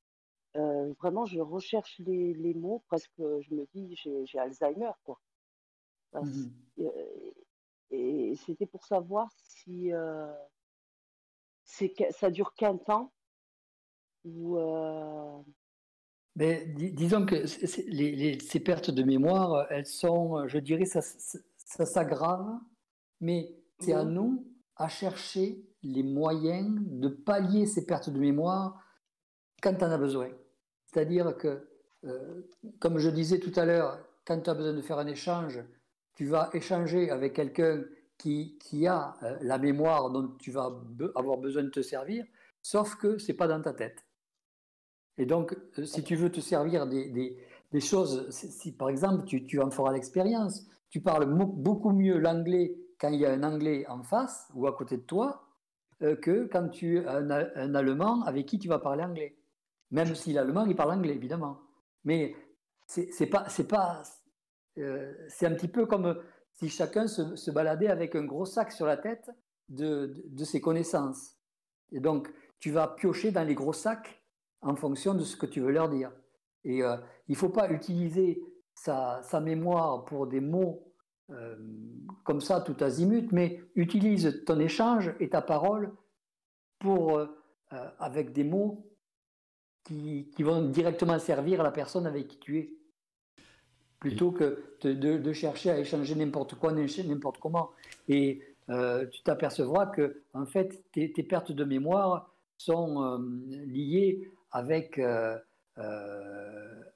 Euh, 0.56 0.94
vraiment, 1.00 1.26
je 1.26 1.40
recherche 1.40 2.00
les, 2.00 2.34
les, 2.34 2.54
mots, 2.54 2.84
presque 2.88 3.18
je 3.18 3.54
me 3.56 3.66
dis 3.74 3.96
j'ai 3.96 4.40
Alzheimer. 4.40 4.92
Quoi. 5.04 5.20
Mmh 6.14 6.50
euh, 6.80 7.32
et 7.92 8.36
c'était 8.46 8.66
pour 8.66 8.86
savoir 8.86 9.30
si 9.32 9.94
euh, 9.94 10.28
ça 11.64 12.30
dure 12.30 12.54
qu'un 12.54 12.78
temps 12.78 13.14
ou. 14.24 14.58
Euh, 14.58 15.40
Mais, 16.36 16.66
disons 16.66 17.26
que 17.26 17.36
les, 17.90 18.12
les, 18.12 18.40
ces 18.40 18.60
pertes 18.60 18.92
de 18.92 19.04
mémoire, 19.04 19.68
elles 19.70 19.86
sont, 19.86 20.48
je 20.48 20.58
dirais, 20.58 20.86
ça, 20.86 21.02
ça, 21.02 21.86
s'aggrave, 21.86 22.60
mais 23.20 23.56
c'est 23.80 23.94
à 23.94 24.04
nous 24.04 24.48
à 24.76 24.88
chercher 24.88 25.64
les 25.84 26.04
moyens 26.04 26.80
de 26.82 27.10
pallier 27.10 27.66
ces 27.66 27.86
pertes 27.86 28.10
de 28.10 28.20
mémoire 28.20 28.80
quand 29.62 29.84
en 29.84 29.92
as 29.92 29.98
besoin. 29.98 30.30
C'est-à-dire 30.86 31.38
que, 31.38 31.70
euh, 32.06 32.42
comme 32.80 32.98
je 32.98 33.10
disais 33.10 33.40
tout 33.40 33.52
à 33.56 33.66
l'heure, 33.66 34.00
quand 34.26 34.40
tu 34.42 34.50
as 34.50 34.54
besoin 34.54 34.74
de 34.74 34.82
faire 34.82 34.98
un 35.00 35.08
échange, 35.08 35.62
tu 36.16 36.26
vas 36.26 36.50
échanger 36.54 37.10
avec 37.10 37.34
quelqu'un 37.34 37.84
qui, 38.18 38.58
qui, 38.60 38.88
a 38.88 39.16
euh, 39.24 39.38
la 39.42 39.58
mémoire 39.58 40.10
dont 40.10 40.30
tu 40.40 40.52
vas 40.52 40.72
avoir 41.16 41.38
besoin 41.38 41.64
de 41.64 41.70
te 41.70 41.82
servir, 41.82 42.26
sauf 42.62 42.96
que 42.96 43.18
ce 43.18 43.32
n'est 43.32 43.38
pas 43.38 43.48
dans 43.48 43.62
ta 43.62 43.74
tête. 43.74 44.06
Et 45.18 45.26
donc, 45.26 45.56
euh, 45.78 45.86
si 45.86 46.04
tu 46.04 46.16
veux 46.16 46.32
te 46.32 46.40
servir 46.40 46.88
des, 46.88 47.10
des, 47.72 47.80
choses, 47.80 48.30
si 48.30 48.72
par 48.72 48.90
exemple 48.90 49.26
tu, 49.26 49.46
tu 49.46 49.60
en 49.60 49.72
feras 49.72 49.92
l'expérience, 49.92 50.68
tu 50.90 51.02
parles 51.02 51.26
beaucoup 51.26 51.92
mieux 51.92 52.18
l'anglais 52.18 52.76
quand 53.00 53.10
il 53.10 53.20
y 53.20 53.26
a 53.26 53.34
un 53.34 53.44
Anglais 53.44 53.86
en 53.90 54.02
face 54.02 54.48
ou 54.54 54.66
à 54.68 54.74
côté 54.74 54.98
de 54.98 55.02
toi 55.02 55.44
euh, 56.04 56.16
que 56.16 56.46
quand 56.46 56.70
tu 56.70 57.06
as 57.06 57.18
un, 57.18 57.76
Allemand 57.76 58.22
avec 58.24 58.46
qui 58.46 58.60
tu 58.60 58.68
vas 58.68 58.80
parler 58.80 59.04
anglais. 59.04 59.36
Même 59.92 60.16
si 60.16 60.34
l'Allemand, 60.34 60.66
il 60.66 60.76
parle 60.76 60.92
anglais, 60.92 61.14
évidemment. 61.14 61.60
Mais 62.06 62.36
c'est 62.88 63.28
pas... 63.28 63.48
C'est 63.50 63.68
pas 63.68 64.04
euh, 64.78 65.14
c'est 65.28 65.46
un 65.46 65.54
petit 65.54 65.68
peu 65.68 65.86
comme 65.86 66.22
si 66.54 66.70
chacun 66.70 67.08
se, 67.08 67.52
baladait 67.52 67.88
avec 67.88 68.16
un 68.16 68.26
gros 68.26 68.46
sac 68.46 68.72
sur 68.72 68.86
la 68.86 68.98
tête 68.98 69.30
de, 69.70 70.14
ses 70.44 70.62
connaissances. 70.62 71.38
Et 71.92 72.00
donc, 72.00 72.32
tu 72.60 72.72
vas 72.72 72.88
piocher 72.88 73.32
dans 73.32 73.44
les 73.44 73.56
gros 73.56 73.74
sacs 73.74 74.24
en 74.62 74.76
fonction 74.76 75.14
de 75.14 75.24
ce 75.24 75.36
que 75.36 75.46
tu 75.46 75.62
veux 75.62 75.72
leur 75.72 75.90
dire. 75.90 76.12
Et 76.64 76.84
euh, 76.84 76.98
il 77.28 77.34
ne 77.34 77.38
faut 77.38 77.50
pas 77.50 77.70
utiliser 77.70 78.42
sa, 78.74 79.22
mémoire 79.42 80.06
pour 80.06 80.28
des 80.28 80.40
mots 80.40 80.94
euh, 81.30 81.56
comme 82.24 82.42
ça 82.42 82.62
tout 82.62 82.76
azimut, 82.82 83.32
mais 83.32 83.62
utilise 83.76 84.44
ton 84.46 84.60
échange 84.60 85.14
et 85.20 85.30
ta 85.30 85.42
parole 85.42 85.94
pour, 86.80 87.22
avec 87.98 88.34
des 88.34 88.44
mots 88.44 88.94
qui, 89.86 90.30
qui, 90.36 90.44
vont 90.44 90.68
directement 90.70 91.18
servir 91.18 91.62
à 91.62 91.64
la 91.64 91.72
personne 91.72 92.06
avec 92.06 92.28
qui 92.28 92.40
tu 92.40 92.60
es, 92.60 92.83
plutôt 94.04 94.32
que 94.32 94.62
de, 94.82 94.94
de, 94.94 95.34
chercher 95.34 95.72
à 95.72 95.80
échanger 95.80 96.16
n'importe 96.16 96.56
quoi, 96.56 96.74
n'importe 96.74 97.38
comment. 97.40 97.72
Et 98.10 98.42
tu 98.68 99.22
t'apercevras 99.24 99.88
que 99.88 100.22
en 100.34 100.46
fait, 100.46 100.84
tes, 100.92 101.12
tes, 101.12 101.24
pertes 101.24 101.52
de 101.52 101.64
mémoire 101.64 102.34
sont 102.58 103.18
liées 103.68 104.30
avec 104.52 105.00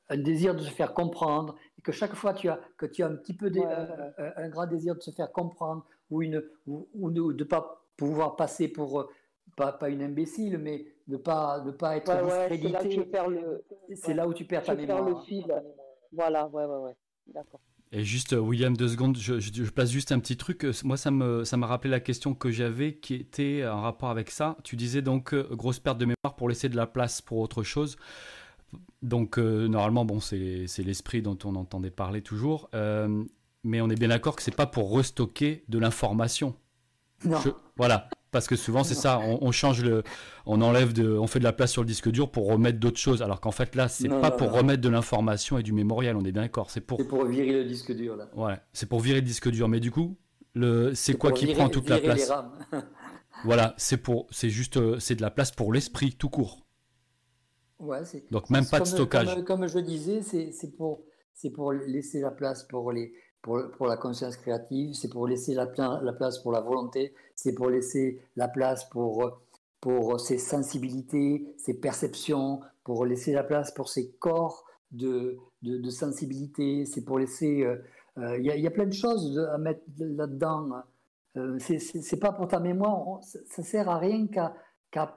un 0.10 0.18
désir 0.18 0.56
de 0.56 0.62
se 0.62 0.70
faire 0.70 0.94
comprendre, 0.94 1.56
et 1.78 1.82
que 1.82 1.92
chaque 1.92 2.16
fois 2.16 2.34
tu 2.34 2.50
as, 2.50 2.60
que 2.78 2.86
tu 2.86 3.04
as 3.04 3.08
un 3.08 3.16
petit 3.16 3.34
peu 3.34 3.48
euh, 3.48 4.12
euh, 4.20 4.32
un 4.36 4.50
grand 4.50 4.66
désir 4.66 4.96
de 4.96 5.02
se 5.02 5.12
faire 5.12 5.32
comprendre, 5.32 5.86
ou, 6.10 6.22
une, 6.22 6.44
ou, 6.66 7.12
de 7.12 7.34
ne 7.34 7.44
pas 7.44 7.84
pouvoir 7.98 8.36
passer 8.36 8.68
pour, 8.68 9.02
euh, 9.02 9.10
pas, 9.56 9.74
pas, 9.74 9.90
une 9.90 10.02
imbécile, 10.02 10.58
mais 10.58 10.86
de 11.08 11.14
ne 11.14 11.18
pas, 11.18 11.60
de 11.60 11.72
pas 11.72 11.98
être 11.98 12.24
discrédité. 12.24 13.10
c'est 13.96 14.14
là, 14.14 14.24
là, 14.24 14.28
où 14.28 14.34
tu 14.34 14.46
perds 14.46 14.64
ta 14.64 14.76
mémoire. 14.76 15.08
le 15.08 15.16
fil. 15.26 15.46
Voilà, 16.12 16.48
ouais, 16.48 16.66
ouais, 16.66 16.78
ouais. 16.78 16.96
D'accord. 17.34 17.60
Et 17.94 18.04
juste, 18.04 18.34
euh, 18.34 18.40
William, 18.40 18.76
deux 18.76 18.90
secondes, 18.90 19.18
je, 19.18 19.40
je, 19.40 19.52
je, 19.54 19.70
place 19.72 19.90
juste 19.92 20.12
un 20.12 20.20
petit 20.20 20.36
truc. 20.36 20.66
Euh, 20.66 20.74
moi, 20.84 20.98
ça 20.98 21.10
me, 21.10 21.46
ça 21.46 21.56
m'a 21.56 21.68
rappelé 21.68 21.90
la 21.90 22.02
question 22.02 22.34
que 22.34 22.52
j'avais 22.52 22.96
qui 22.96 23.14
était 23.16 23.66
en 23.66 23.82
rapport 23.82 24.10
avec 24.10 24.30
ça. 24.30 24.58
Tu 24.64 24.76
disais 24.76 25.02
donc 25.02 25.34
euh, 25.34 25.48
grosse 25.52 25.80
perte 25.80 25.98
de 25.98 26.06
mémoire 26.06 26.36
pour 26.36 26.50
laisser 26.50 26.68
de 26.68 26.76
la 26.76 26.86
place 26.86 27.22
pour 27.22 27.38
autre 27.40 27.64
chose. 27.64 27.96
Donc, 29.02 29.38
euh, 29.40 29.68
normalement, 29.68 30.04
bon, 30.04 30.20
c'est, 30.20 30.68
c'est 30.68 30.84
l'esprit 30.84 31.22
dont 31.22 31.38
on 31.46 31.56
entendait 31.56 31.92
parler 31.92 32.22
toujours. 32.22 32.70
Euh, 32.74 33.24
mais 33.64 33.80
on 33.80 33.90
est 33.90 33.96
bien 33.96 34.10
d'accord 34.10 34.36
que 34.36 34.42
c'est 34.42 34.56
pas 34.56 34.68
pour 34.68 34.92
restocker 34.92 35.64
de 35.70 35.80
l'information. 35.80 36.56
Non. 37.24 37.40
Je- 37.40 37.50
voilà. 37.78 38.10
Parce 38.38 38.48
que 38.48 38.56
souvent, 38.56 38.84
c'est 38.84 38.94
ça. 38.96 39.20
On, 39.20 39.40
on 39.42 39.52
change 39.52 39.84
le. 39.84 40.04
On 40.46 40.62
enlève 40.62 40.94
de. 40.94 41.10
On 41.18 41.28
fait 41.28 41.40
de 41.40 41.44
la 41.44 41.54
place 41.54 41.72
sur 41.72 41.82
le 41.82 41.88
disque 41.88 42.10
dur 42.10 42.30
pour 42.32 42.48
remettre 42.48 42.80
d'autres 42.80 43.00
choses. 43.00 43.22
Alors 43.22 43.42
qu'en 43.42 43.52
fait, 43.52 43.76
là, 43.76 43.88
c'est 43.88 44.08
pas 44.10 44.30
non, 44.30 44.38
pour 44.38 44.48
non. 44.52 44.58
remettre 44.58 44.82
de 44.82 44.90
l'information 44.90 45.58
et 45.58 45.64
du 45.64 45.74
mémorial. 45.74 46.16
On 46.16 46.24
est 46.26 46.32
d'accord. 46.32 46.70
C'est 46.72 46.82
pour. 46.82 47.00
Virer 47.26 47.54
le 47.54 47.66
disque 47.66 47.92
dur, 47.94 48.16
là. 48.16 48.30
Ouais, 48.36 48.60
c'est 48.74 48.88
pour 48.88 49.00
virer 49.00 49.22
le 49.22 49.26
disque 49.26 49.50
dur. 49.50 49.68
Mais 49.68 49.80
du 49.80 49.92
coup, 49.92 50.18
le, 50.54 50.94
c'est 50.94 51.16
quoi 51.18 51.32
qui 51.32 51.46
virer- 51.46 51.58
prend 51.58 51.70
toute 51.70 51.90
la 51.90 52.00
place. 52.00 52.32
Voilà, 53.44 53.76
c'est 53.78 53.98
pour, 53.98 54.26
c'est 54.32 54.50
juste, 54.50 54.78
euh, 54.78 54.98
c'est 55.00 55.16
de 55.16 55.22
la 55.22 55.30
place 55.30 55.52
pour 55.52 55.72
l'esprit 55.72 56.12
tout 56.14 56.30
court. 56.30 56.66
Ouais, 57.80 58.00
Donc 58.32 58.50
même 58.50 58.66
pas 58.66 58.80
de 58.80 58.86
stockage. 58.86 59.28
Comme, 59.36 59.44
comme 59.44 59.68
je 59.68 59.78
disais, 59.78 60.24
c'est 60.24 60.52
c'est 60.52 60.76
pour, 60.76 61.04
c'est 61.36 61.52
pour 61.52 61.72
laisser 61.72 62.22
la 62.22 62.32
place 62.32 62.64
pour, 62.64 62.92
les, 62.92 63.14
pour, 63.42 63.60
pour 63.78 63.88
la 63.88 63.98
conscience 63.98 64.38
créative, 64.38 64.94
c'est 64.94 65.10
pour 65.10 65.28
laisser 65.28 65.54
la, 65.54 65.68
pla- 65.68 66.00
la 66.04 66.14
place 66.14 66.40
pour 66.40 66.52
la 66.52 66.62
volonté, 66.62 67.14
c'est 67.36 67.54
pour 67.54 67.70
laisser 67.70 68.22
la 68.36 68.48
place 68.48 68.86
pour, 68.90 69.40
pour 69.80 70.20
ses 70.20 70.38
sensibilités, 70.38 71.54
ses 71.58 71.76
perceptions, 71.76 72.62
pour 72.84 73.06
laisser 73.06 73.34
la 73.34 73.44
place 73.44 73.72
pour 73.72 73.90
ses 73.90 74.12
corps 74.14 74.66
de, 74.92 75.38
de, 75.62 75.90
sensibilité, 75.90 76.86
c'est 76.86 77.04
pour 77.04 77.20
laisser... 77.20 77.64
euh, 77.64 77.78
euh, 78.18 78.38
Il 78.40 78.46
y, 78.46 78.68
a- 78.68 78.72
plein 78.72 78.86
de 78.86 78.94
choses 78.94 79.38
à 79.54 79.58
mettre 79.58 79.82
là-dedans. 80.00 80.70
Euh, 81.36 81.60
c'est- 81.60 82.20
pas 82.20 82.32
pour 82.32 82.48
ta 82.48 82.60
mémoire, 82.60 83.24
ça, 83.24 83.40
ça 83.46 83.64
sert 83.64 83.90
à 83.90 83.98
rien 84.00 84.28
qu'à 84.28 84.56
qu'à 84.90 85.16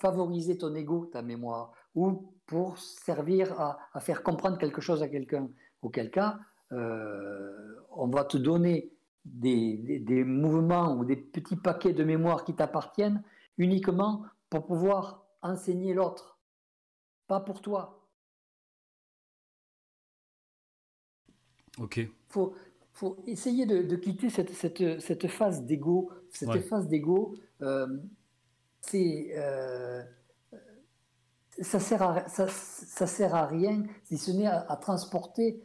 favoriser 0.00 0.56
ton 0.56 0.74
ego, 0.74 1.06
ta 1.12 1.20
mémoire, 1.22 1.72
ou 1.94 2.32
pour 2.46 2.78
servir 2.78 3.60
à, 3.60 3.78
à 3.92 4.00
faire 4.00 4.22
comprendre 4.22 4.56
quelque 4.56 4.80
chose 4.80 5.02
à 5.02 5.08
quelqu'un. 5.08 5.48
Auquel 5.82 6.10
cas, 6.10 6.38
euh, 6.72 7.76
on 7.90 8.08
va 8.08 8.24
te 8.24 8.36
donner 8.36 8.92
des, 9.24 9.76
des- 9.78 9.98
des 10.00 10.24
mouvements 10.24 10.94
ou 10.96 11.04
des 11.04 11.16
petits 11.16 11.56
paquets 11.56 11.92
de 11.92 12.04
mémoire 12.04 12.44
qui 12.44 12.54
t'appartiennent 12.54 13.22
uniquement 13.58 14.24
pour 14.48 14.66
pouvoir 14.66 15.26
enseigner 15.42 15.94
l'autre, 15.94 16.38
pas 17.26 17.40
pour 17.40 17.60
toi. 17.60 17.96
Ok. 21.78 22.00
faut, 22.28 22.54
faut 22.92 23.16
essayer 23.26 23.64
de, 23.66 23.82
de 23.82 23.96
quitter 23.96 24.28
cette, 24.28 24.50
cette, 24.50 25.00
cette 25.00 25.28
phase 25.28 25.64
d'ego. 25.64 26.10
Cette 26.30 26.48
Ouais. 26.48 26.60
phase 26.60 26.88
d'ego, 26.88 27.34
euh, 27.62 27.86
c'est, 28.80 29.30
euh, 29.36 30.02
ça, 31.60 31.78
sert 31.80 32.02
à, 32.02 32.28
ça, 32.28 32.48
ça 32.48 33.06
sert 33.06 33.34
à 33.34 33.46
rien 33.46 33.84
si 34.04 34.18
ce 34.18 34.30
n'est 34.30 34.46
à, 34.46 34.60
à 34.70 34.76
transporter 34.76 35.62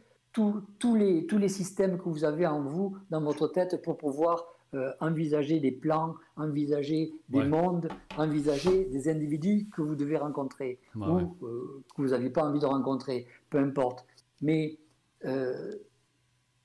les, 0.94 1.26
tous 1.26 1.38
les 1.38 1.48
systèmes 1.48 1.98
que 1.98 2.08
vous 2.08 2.24
avez 2.24 2.46
en 2.46 2.62
vous, 2.62 2.96
dans 3.10 3.20
votre 3.22 3.48
tête, 3.48 3.82
pour 3.82 3.96
pouvoir 3.96 4.44
euh, 4.74 4.92
envisager 5.00 5.60
des 5.60 5.72
plans, 5.72 6.14
envisager 6.36 7.12
des 7.28 7.38
Ouais. 7.38 7.48
mondes, 7.48 7.88
envisager 8.18 8.84
des 8.86 9.08
individus 9.08 9.68
que 9.74 9.80
vous 9.82 9.94
devez 9.96 10.16
rencontrer 10.16 10.80
Ouais, 10.94 11.06
ou 11.06 11.14
ouais. 11.16 11.24
euh, 11.42 11.84
que 11.94 12.02
vous 12.02 12.08
n'avez 12.08 12.30
pas 12.30 12.44
envie 12.44 12.58
de 12.60 12.66
rencontrer, 12.66 13.26
peu 13.50 13.58
importe. 13.58 14.04
Mais 14.42 14.78
euh, 15.24 15.74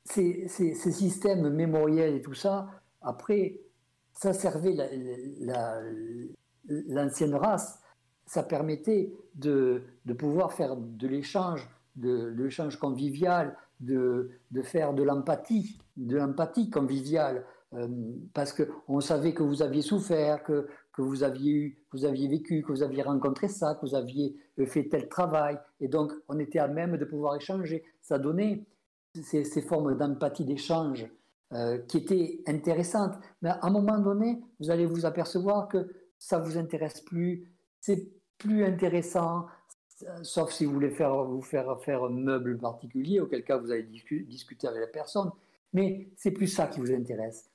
ces, 0.04 0.48
ces- 0.48 0.74
ces 0.74 0.92
systèmes 0.92 1.50
mémoriels 1.50 2.16
et 2.16 2.22
tout 2.22 2.34
ça, 2.34 2.68
après, 3.02 3.62
ça 4.14 4.34
servait 4.34 4.74
la- 4.74 4.90
la- 5.40 5.82
l'ancienne 6.68 7.36
race, 7.36 7.80
ça 8.26 8.44
permettait 8.44 9.14
de, 9.36 9.84
de 10.06 10.14
pouvoir 10.14 10.54
faire 10.54 10.76
de 10.78 11.08
l'échange, 11.08 11.70
de, 11.96 12.34
l'échange 12.38 12.78
convivial, 12.78 13.56
de, 13.80 14.32
de 14.52 14.62
faire 14.62 14.94
de 14.94 15.04
l'empathie, 15.04 15.80
de 15.98 16.18
l'empathie 16.18 16.70
conviviale, 16.70 17.46
euh, 17.74 17.88
parce 18.34 18.54
qu'on 18.54 19.00
savait 19.00 19.34
que 19.34 19.44
vous 19.44 19.62
aviez 19.62 19.82
souffert, 19.82 20.44
que, 20.44 20.68
que 20.94 21.02
vous, 21.02 21.24
aviez 21.24 21.52
eu, 21.52 21.86
vous 21.94 22.06
aviez 22.06 22.28
vécu, 22.28 22.62
que 22.62 22.72
vous 22.72 22.84
aviez 22.84 23.02
rencontré 23.02 23.48
ça, 23.48 23.76
que 23.76 23.86
vous 23.86 23.96
aviez 23.96 24.36
euh, 24.60 24.66
fait 24.66 24.90
tel 24.90 25.08
travail, 25.08 25.58
et 25.80 25.88
donc 25.88 26.12
on 26.28 26.38
était 26.40 26.60
à 26.60 26.68
même 26.68 26.98
de 26.98 27.06
pouvoir 27.06 27.36
échanger. 27.36 27.84
Ça 28.02 28.20
donnait 28.20 28.66
ces, 29.22 29.44
ces 29.46 29.62
formes 29.62 29.98
d'empathie, 29.98 30.46
d'échange 30.46 31.08
euh, 31.54 31.80
qui 31.80 31.98
étaient 31.98 32.42
intéressantes. 32.48 33.16
Mais 33.42 33.50
à 33.50 33.60
un 33.64 33.70
moment 33.70 34.00
donné, 34.00 34.42
vous 34.60 34.70
allez 34.70 34.86
vous 34.86 35.06
apercevoir 35.06 35.68
que 35.68 35.92
ça 36.18 36.40
vous 36.40 36.58
intéresse 36.58 37.02
plus, 37.02 37.52
c'est 37.82 38.10
plus 38.38 38.64
intéressant, 38.64 39.48
sauf 40.24 40.52
si 40.52 40.66
vous 40.66 40.74
voulez 40.74 40.90
faire, 40.92 41.24
vous 41.24 41.42
faire 41.42 41.80
faire 41.82 42.04
un 42.04 42.10
meuble 42.10 42.58
particulier, 42.58 43.20
auquel 43.20 43.44
cas 43.44 43.58
vous 43.58 43.72
allez 43.72 43.84
discu- 43.84 44.26
discuter 44.28 44.68
avec 44.68 44.82
la 44.82 44.88
personne. 44.88 45.32
Mais 45.74 46.08
c'est 46.18 46.32
plus 46.32 46.48
ça 46.48 46.68
qui 46.68 46.80
vous 46.80 46.92
intéresse. 46.92 47.50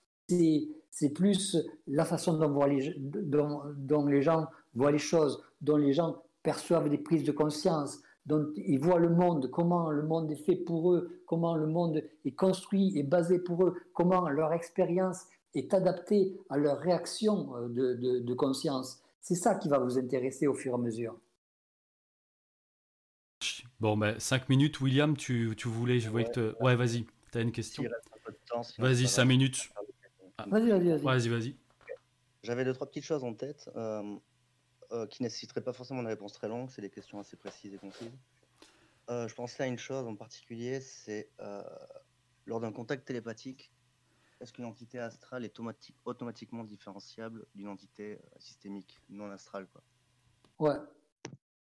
C'est 0.90 1.10
plus 1.10 1.56
la 1.86 2.04
façon 2.04 2.38
dont, 2.38 2.64
les, 2.64 2.94
dont, 2.98 3.60
dont 3.76 4.06
les 4.06 4.22
gens 4.22 4.46
voient 4.74 4.90
les 4.92 4.98
choses, 4.98 5.42
dont 5.60 5.76
les 5.76 5.92
gens 5.92 6.22
perçoivent 6.42 6.88
des 6.88 6.98
prises 6.98 7.24
de 7.24 7.32
conscience, 7.32 8.00
dont 8.24 8.46
ils 8.56 8.78
voient 8.80 8.98
le 8.98 9.10
monde, 9.10 9.50
comment 9.50 9.90
le 9.90 10.02
monde 10.02 10.30
est 10.32 10.36
fait 10.44 10.56
pour 10.56 10.92
eux, 10.94 11.20
comment 11.26 11.54
le 11.56 11.66
monde 11.66 12.02
est 12.24 12.32
construit 12.32 12.98
et 12.98 13.02
basé 13.02 13.38
pour 13.38 13.64
eux, 13.64 13.74
comment 13.92 14.28
leur 14.28 14.52
expérience 14.52 15.26
est 15.54 15.72
adaptée 15.74 16.36
à 16.50 16.56
leur 16.58 16.78
réaction 16.78 17.54
euh, 17.56 17.68
de- 17.68 18.18
de 18.20 18.34
conscience. 18.34 19.00
C'est 19.20 19.34
ça 19.36 19.54
qui 19.54 19.68
va 19.68 19.78
vous 19.78 19.98
intéresser 19.98 20.46
au 20.46 20.54
fur 20.54 20.72
et 20.72 20.74
à 20.74 20.78
mesure. 20.78 21.16
Bon, 23.78 23.96
ben 23.96 24.18
5 24.18 24.48
minutes, 24.48 24.80
William, 24.80 25.16
tu, 25.16 25.54
tu 25.56 25.68
voulais, 25.68 26.00
je 26.00 26.08
voyais 26.08 26.26
Ouais. 26.26 26.32
que 26.32 26.52
te... 26.52 26.62
Ouais, 26.62 26.76
vas-y, 26.76 27.06
t'as 27.30 27.42
une 27.42 27.52
question? 27.52 27.84
Vas-y, 28.78 29.02
ça 29.02 29.08
5 29.08 29.22
va. 29.22 29.24
minutes. 29.26 29.70
Ah, 30.38 30.46
Vas-y, 30.48 30.70
vas-y, 30.70 30.88
vas-y. 30.88 31.02
Vas-y, 31.04 31.28
vas-y. 31.28 31.56
J'avais 32.42 32.64
deux, 32.64 32.72
trois 32.72 32.86
petites 32.86 33.04
choses 33.04 33.24
en 33.24 33.34
tête 33.34 33.68
euh, 33.76 34.16
euh, 34.92 35.06
qui 35.06 35.22
nécessiteraient 35.22 35.62
pas 35.64 35.72
forcément 35.72 36.00
une 36.00 36.06
réponse 36.06 36.32
très 36.32 36.48
longue, 36.48 36.70
c'est 36.70 36.80
des 36.82 36.90
questions 36.90 37.18
assez 37.18 37.36
précises 37.36 37.74
et 37.74 37.78
concises. 37.78 38.16
Euh, 39.10 39.28
je 39.28 39.34
pensais 39.34 39.62
à 39.62 39.66
une 39.66 39.78
chose 39.78 40.06
en 40.06 40.16
particulier, 40.16 40.80
c'est 40.80 41.30
euh, 41.40 41.62
lors 42.46 42.60
d'un 42.60 42.72
contact 42.72 43.06
télépathique, 43.06 43.72
est-ce 44.40 44.52
qu'une 44.52 44.64
entité 44.64 44.98
astrale 44.98 45.44
est 45.44 45.58
automati- 45.58 45.94
automatiquement 46.04 46.64
différenciable 46.64 47.46
d'une 47.54 47.68
entité 47.68 48.14
euh, 48.14 48.38
systémique, 48.38 48.98
non 49.08 49.30
astrale 49.30 49.66
quoi? 49.68 49.82
Ouais. 50.58 50.76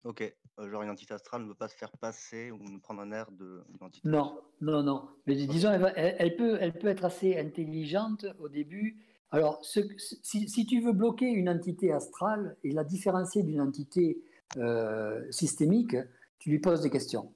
Ok, 0.03 0.35
genre 0.69 0.81
une 0.83 0.89
entité 0.89 1.13
astrale 1.13 1.43
ne 1.43 1.47
peut 1.47 1.53
pas 1.55 1.67
se 1.67 1.75
faire 1.75 1.91
passer 1.91 2.51
ou 2.51 2.57
ne 2.57 2.79
prendre 2.79 3.01
un 3.01 3.11
air 3.11 3.29
de- 3.31 3.61
d'une 3.69 3.83
entité. 3.83 4.07
Non, 4.09 4.39
non, 4.61 4.81
non. 4.83 5.07
Mais 5.27 5.35
disons, 5.35 5.71
elle, 5.71 5.81
va- 5.81 5.93
elle- 5.95 6.15
elle 6.19 6.35
peut, 6.35 6.57
elle 6.59 6.73
peut 6.73 6.87
être 6.87 7.05
assez 7.05 7.37
intelligente 7.37 8.25
au 8.39 8.49
début. 8.49 8.97
Alors, 9.31 9.59
ce- 9.63 9.81
si, 9.97 10.47
si 10.49 10.65
tu 10.65 10.81
veux 10.81 10.93
bloquer 10.93 11.25
une 11.27 11.49
entité 11.49 11.91
astrale 11.91 12.55
et 12.63 12.71
la 12.71 12.83
différencier 12.83 13.43
d'une 13.43 13.61
entité 13.61 14.21
euh, 14.55 15.29
systémique, 15.31 15.95
tu 16.39 16.49
lui 16.49 16.59
poses 16.59 16.81
des 16.81 16.89
questions. 16.89 17.33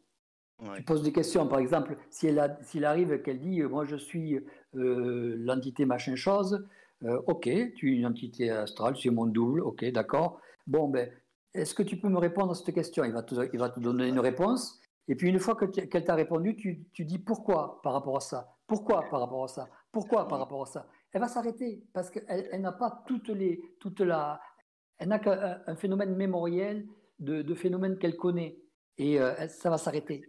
Ouais. 0.62 0.78
Tu 0.78 0.84
poses 0.84 1.04
des 1.04 1.12
questions. 1.12 1.48
Par 1.48 1.60
exemple, 1.60 1.98
si 2.10 2.28
elle 2.28 2.40
a- 2.40 2.58
s'il 2.64 2.86
arrive 2.86 3.22
qu'elle 3.22 3.40
dit 3.40 3.62
euh, 3.62 3.68
Moi, 3.68 3.84
je 3.86 3.98
suis 3.98 4.36
euh, 4.76 5.36
l'entité 5.40 5.86
machin 5.86 6.16
chose, 6.16 6.66
euh, 7.04 7.20
ok, 7.28 7.50
tu 7.76 7.92
es 7.92 7.98
une 7.98 8.06
entité 8.06 8.50
astrale, 8.50 8.96
es 9.04 9.10
mon 9.10 9.26
double, 9.26 9.60
ok, 9.62 9.84
d'accord. 9.92 10.40
Bon, 10.68 10.88
ben, 10.88 11.10
est-ce 11.54 11.74
que 11.74 11.84
tu 11.84 11.98
peux 12.00 12.10
me 12.10 12.18
répondre 12.18 12.52
à 12.52 12.56
cette 12.56 12.74
question? 12.74 13.04
Il 13.04 13.14
va, 13.14 13.24
te, 13.24 13.50
il 13.54 13.60
va 13.60 13.70
te 13.70 13.80
donner 13.80 14.08
une 14.08 14.20
réponse. 14.20 14.80
Et 15.08 15.16
puis, 15.16 15.30
une 15.30 15.40
fois 15.40 15.56
qu'elle 15.56 16.04
t'a 16.06 16.16
répondu, 16.16 16.56
tu, 16.56 16.86
tu 16.94 17.06
dis 17.06 17.20
pourquoi 17.20 17.82
par 17.82 17.94
rapport 17.94 18.18
à 18.18 18.22
ça? 18.22 18.56
Pourquoi 18.68 19.10
par 19.10 19.20
rapport 19.20 19.44
à 19.44 19.48
ça? 19.48 19.68
Pourquoi 19.92 20.28
par 20.28 20.40
rapport 20.40 20.62
à 20.62 20.66
ça? 20.66 20.88
Elle 21.12 21.20
va 21.22 21.28
s'arrêter 21.28 21.84
parce 21.92 22.10
qu'elle 22.10 22.48
elle, 22.52 22.62
n'a 22.62 22.72
pas 22.72 23.04
toutes 23.06 23.28
les, 23.30 23.62
toute 23.80 24.00
la. 24.00 24.40
Elle 24.98 25.10
n'a 25.10 25.20
qu'un 25.20 25.62
un 25.68 25.76
phénomène 25.76 26.16
mémoriel 26.16 26.88
de, 27.20 27.42
de 27.42 27.56
phénomènes 27.56 27.98
qu'elle 27.98 28.16
connaît. 28.16 28.62
Et 28.98 29.20
euh, 29.20 29.34
elle- 29.38 29.50
ça 29.50 29.70
va 29.70 29.78
s'arrêter. 29.78 30.24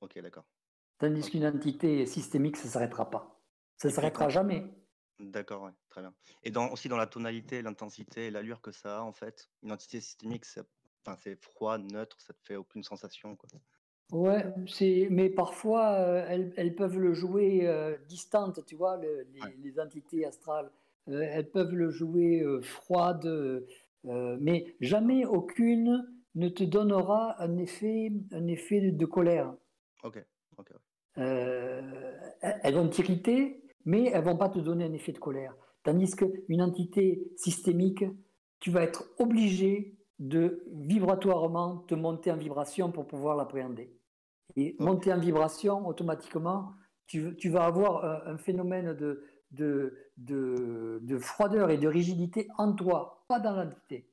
Ok, 0.00 0.18
d'accord. 0.20 0.44
Tandis 0.98 1.30
qu'une 1.30 1.46
entité 1.46 2.06
systémique, 2.06 2.56
ça 2.56 2.64
ne 2.64 2.70
s'arrêtera 2.70 3.10
pas. 3.10 3.40
Ça 3.76 3.88
ne 3.88 3.92
s'arrêtera 3.92 4.28
jamais. 4.30 4.64
D'accord, 5.18 5.62
ouais, 5.62 5.70
très 5.88 6.02
bien. 6.02 6.12
Et 6.44 6.50
dans, 6.50 6.68
aussi 6.70 6.88
dans 6.88 6.96
la 6.98 7.06
tonalité, 7.06 7.62
l'intensité 7.62 8.26
et 8.26 8.30
l'allure 8.30 8.60
que 8.60 8.70
ça 8.70 8.98
a, 8.98 9.02
en 9.02 9.12
fait, 9.12 9.48
une 9.62 9.72
entité 9.72 10.00
systémique, 10.00 10.44
c'est 10.44 10.62
enfin, 11.06 11.16
froid, 11.40 11.78
neutre, 11.78 12.20
ça 12.20 12.34
te 12.34 12.40
fait 12.42 12.56
aucune 12.56 12.82
sensation. 12.82 13.34
Quoi. 13.36 13.48
Ouais, 14.12 14.44
c'est, 14.68 15.08
mais 15.10 15.30
parfois, 15.30 15.94
euh, 15.94 16.26
elles, 16.28 16.52
elles 16.56 16.74
peuvent 16.74 16.98
le 16.98 17.14
jouer 17.14 17.66
euh, 17.66 17.96
distante, 18.08 18.64
tu 18.66 18.76
vois, 18.76 18.98
le- 18.98 19.26
les, 19.32 19.56
les 19.62 19.80
entités 19.80 20.26
astrales. 20.26 20.70
Euh, 21.08 21.22
elles 21.22 21.50
peuvent 21.50 21.74
le 21.74 21.90
jouer 21.90 22.42
euh, 22.42 22.60
froide, 22.62 23.26
mais 24.04 24.76
jamais 24.80 25.24
aucune 25.24 26.06
ne 26.34 26.48
te 26.48 26.62
donnera 26.62 27.42
un 27.42 27.56
effet, 27.56 28.12
un 28.32 28.46
effet 28.46 28.80
de, 28.80 28.90
de 28.90 29.06
colère. 29.06 29.54
Ok. 30.04 30.18
Euh, 31.18 32.12
elles 32.42 32.74
vont 32.74 32.88
t'irriter, 32.88 33.62
mais 33.86 34.10
elles 34.12 34.24
vont 34.24 34.36
pas 34.36 34.50
te 34.50 34.58
donner 34.58 34.84
un 34.84 34.92
effet 34.92 35.12
de 35.12 35.18
colère. 35.18 35.56
Tandis 35.82 36.10
qu'une 36.14 36.60
entité 36.60 37.32
systémique, 37.36 38.04
tu 38.60 38.70
vas 38.70 38.82
être 38.82 39.04
obligé 39.18 39.96
de 40.18 40.64
vibratoirement 40.72 41.78
te 41.78 41.94
monter 41.94 42.32
en 42.32 42.36
vibration 42.36 42.90
pour 42.90 43.06
pouvoir 43.06 43.36
l'appréhender. 43.36 43.96
Et 44.56 44.76
monter 44.78 45.12
en 45.12 45.18
vibration, 45.18 45.86
automatiquement, 45.86 46.72
tu, 47.06 47.36
tu 47.36 47.48
vas 47.48 47.64
avoir 47.64 48.26
un, 48.26 48.36
phénomène 48.38 48.94
de, 48.94 49.22
de, 49.52 49.96
de, 50.16 50.98
de, 51.02 51.18
froideur 51.18 51.70
et 51.70 51.78
de 51.78 51.86
rigidité 51.86 52.48
en 52.58 52.72
toi, 52.72 53.24
pas 53.28 53.38
dans 53.38 53.54
l'entité. 53.54 54.10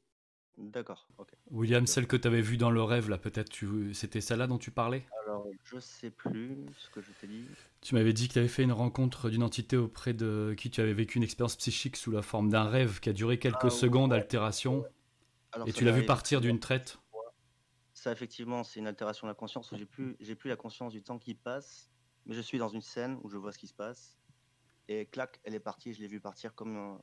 D'accord, 0.58 1.08
William, 1.50 1.88
celle 1.88 2.06
que 2.06 2.16
tu 2.16 2.28
avais 2.28 2.42
vue 2.42 2.58
dans 2.58 2.70
le 2.70 2.84
rêve, 2.84 3.10
là, 3.10 3.18
peut-être, 3.18 3.50
tu... 3.50 3.94
c'était 3.96 4.22
celle-là 4.22 4.46
dont 4.46 4.60
tu 4.60 4.70
parlais? 4.70 5.04
Alors, 5.24 5.48
je 5.64 5.80
sais 5.80 6.12
plus 6.12 6.56
ce 6.78 6.90
que 6.92 7.02
je 7.02 7.12
t'ai 7.20 7.26
dit. 7.28 7.48
Tu 7.82 7.96
m'avais 7.96 8.14
dit 8.14 8.28
que 8.28 8.34
tu 8.34 8.40
avais 8.40 8.48
fait 8.48 8.62
une 8.62 8.72
rencontre 8.72 9.32
d'une 9.32 9.42
entité 9.42 9.78
auprès 9.78 10.14
de 10.14 10.54
qui 10.56 10.70
tu 10.70 10.80
avais 10.80 10.94
vécu 10.94 11.18
une 11.18 11.24
expérience 11.24 11.56
psychique 11.56 11.98
sous 11.98 12.12
la 12.12 12.22
forme 12.22 12.50
d'un 12.50 12.66
rêve 12.66 13.00
qui 13.00 13.10
a 13.10 13.14
duré 13.14 13.40
quelques 13.40 13.66
ah, 13.66 13.70
secondes, 13.72 14.14
altération, 14.14 14.86
et 15.66 15.74
tu 15.74 15.86
l'as 15.86 15.92
vu 15.92 16.06
partir 16.06 16.40
d'une 16.40 16.60
traite? 16.60 17.00
Ça, 17.96 18.12
effectivement, 18.12 18.64
c'est 18.64 18.80
une 18.80 18.88
altération 18.88 19.26
de 19.26 19.32
la 19.32 19.36
conscience 19.36 19.72
où 19.72 19.76
j'ai 19.76 19.86
plus, 19.88 20.16
j'ai 20.20 20.36
plus 20.36 20.50
la 20.50 20.56
conscience 20.56 20.94
du 20.94 21.02
temps 21.02 21.18
qui 21.18 21.34
passe, 21.34 21.90
mais 22.28 22.36
je 22.36 22.42
suis 22.42 22.60
dans 22.60 22.70
une 22.70 22.82
scène 22.82 23.20
où 23.24 23.30
je 23.30 23.38
vois 23.38 23.52
ce 23.52 23.58
qui 23.58 23.68
se 23.68 23.74
passe, 23.74 24.20
et 24.88 25.08
clac, 25.08 25.40
elle 25.46 25.56
est 25.56 25.60
partie, 25.60 25.94
je 25.94 26.00
l'ai 26.02 26.08
vu 26.08 26.20
partir 26.20 26.54
comme 26.54 26.78
euh, 26.78 26.98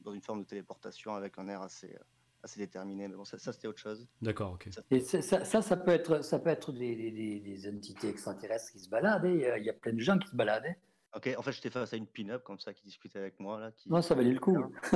dans 0.00 0.14
une 0.14 0.22
forme 0.22 0.40
de 0.40 0.46
téléportation 0.46 1.14
avec 1.14 1.38
un 1.38 1.48
air 1.48 1.60
assez... 1.60 1.94
Assez 2.42 2.60
déterminé. 2.60 3.08
Mais 3.08 3.16
bon, 3.16 3.24
ça, 3.24 3.38
c'était 3.38 3.66
autre 3.66 3.80
chose. 3.80 4.06
D'accord, 4.22 4.52
ok. 4.52 4.68
Et 4.90 5.00
ça, 5.00 5.22
ça, 5.22 5.62
ça, 5.62 5.76
peut 5.76 5.90
être, 5.90 6.22
ça 6.22 6.38
peut 6.38 6.50
être 6.50 6.72
des, 6.72 6.94
des, 7.10 7.40
des 7.40 7.68
entités 7.68 8.08
extraterrestres 8.08 8.72
qui 8.72 8.78
se 8.78 8.88
baladent. 8.88 9.26
Hein. 9.26 9.56
Il 9.58 9.64
y, 9.64 9.70
a 9.70 9.72
plein 9.72 9.92
de 9.92 10.00
gens 10.00 10.18
qui 10.18 10.28
se 10.28 10.36
baladent. 10.36 10.66
Hein. 10.66 10.74
Ok, 11.16 11.34
en 11.36 11.42
fait, 11.42 11.52
j'étais 11.52 11.70
face 11.70 11.92
à 11.92 11.96
une 11.96 12.06
pin-up 12.06 12.44
comme 12.44 12.60
ça 12.60 12.72
qui 12.72 12.84
discutait 12.84 13.18
avec 13.18 13.40
moi. 13.40 13.58
Là, 13.58 13.72
qui... 13.72 13.90
Non, 13.90 14.02
ça 14.02 14.14
valait 14.14 14.32
le 14.32 14.40
coup. 14.40 14.56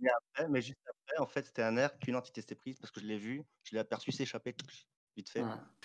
mais, 0.00 0.10
après, 0.10 0.48
mais 0.48 0.60
juste 0.60 0.78
après, 0.88 1.18
en 1.18 1.26
fait, 1.26 1.46
c'était 1.46 1.62
un 1.62 1.76
air 1.76 1.98
qu'une 1.98 2.16
entité 2.16 2.40
s'était 2.40 2.54
prise 2.54 2.78
parce 2.78 2.92
que 2.92 3.00
je 3.00 3.06
l'ai 3.06 3.18
vu, 3.18 3.42
je 3.64 3.74
l'ai 3.74 3.80
aperçu 3.80 4.12
s'échapper 4.12 4.54
vite 5.16 5.30
fait. 5.30 5.42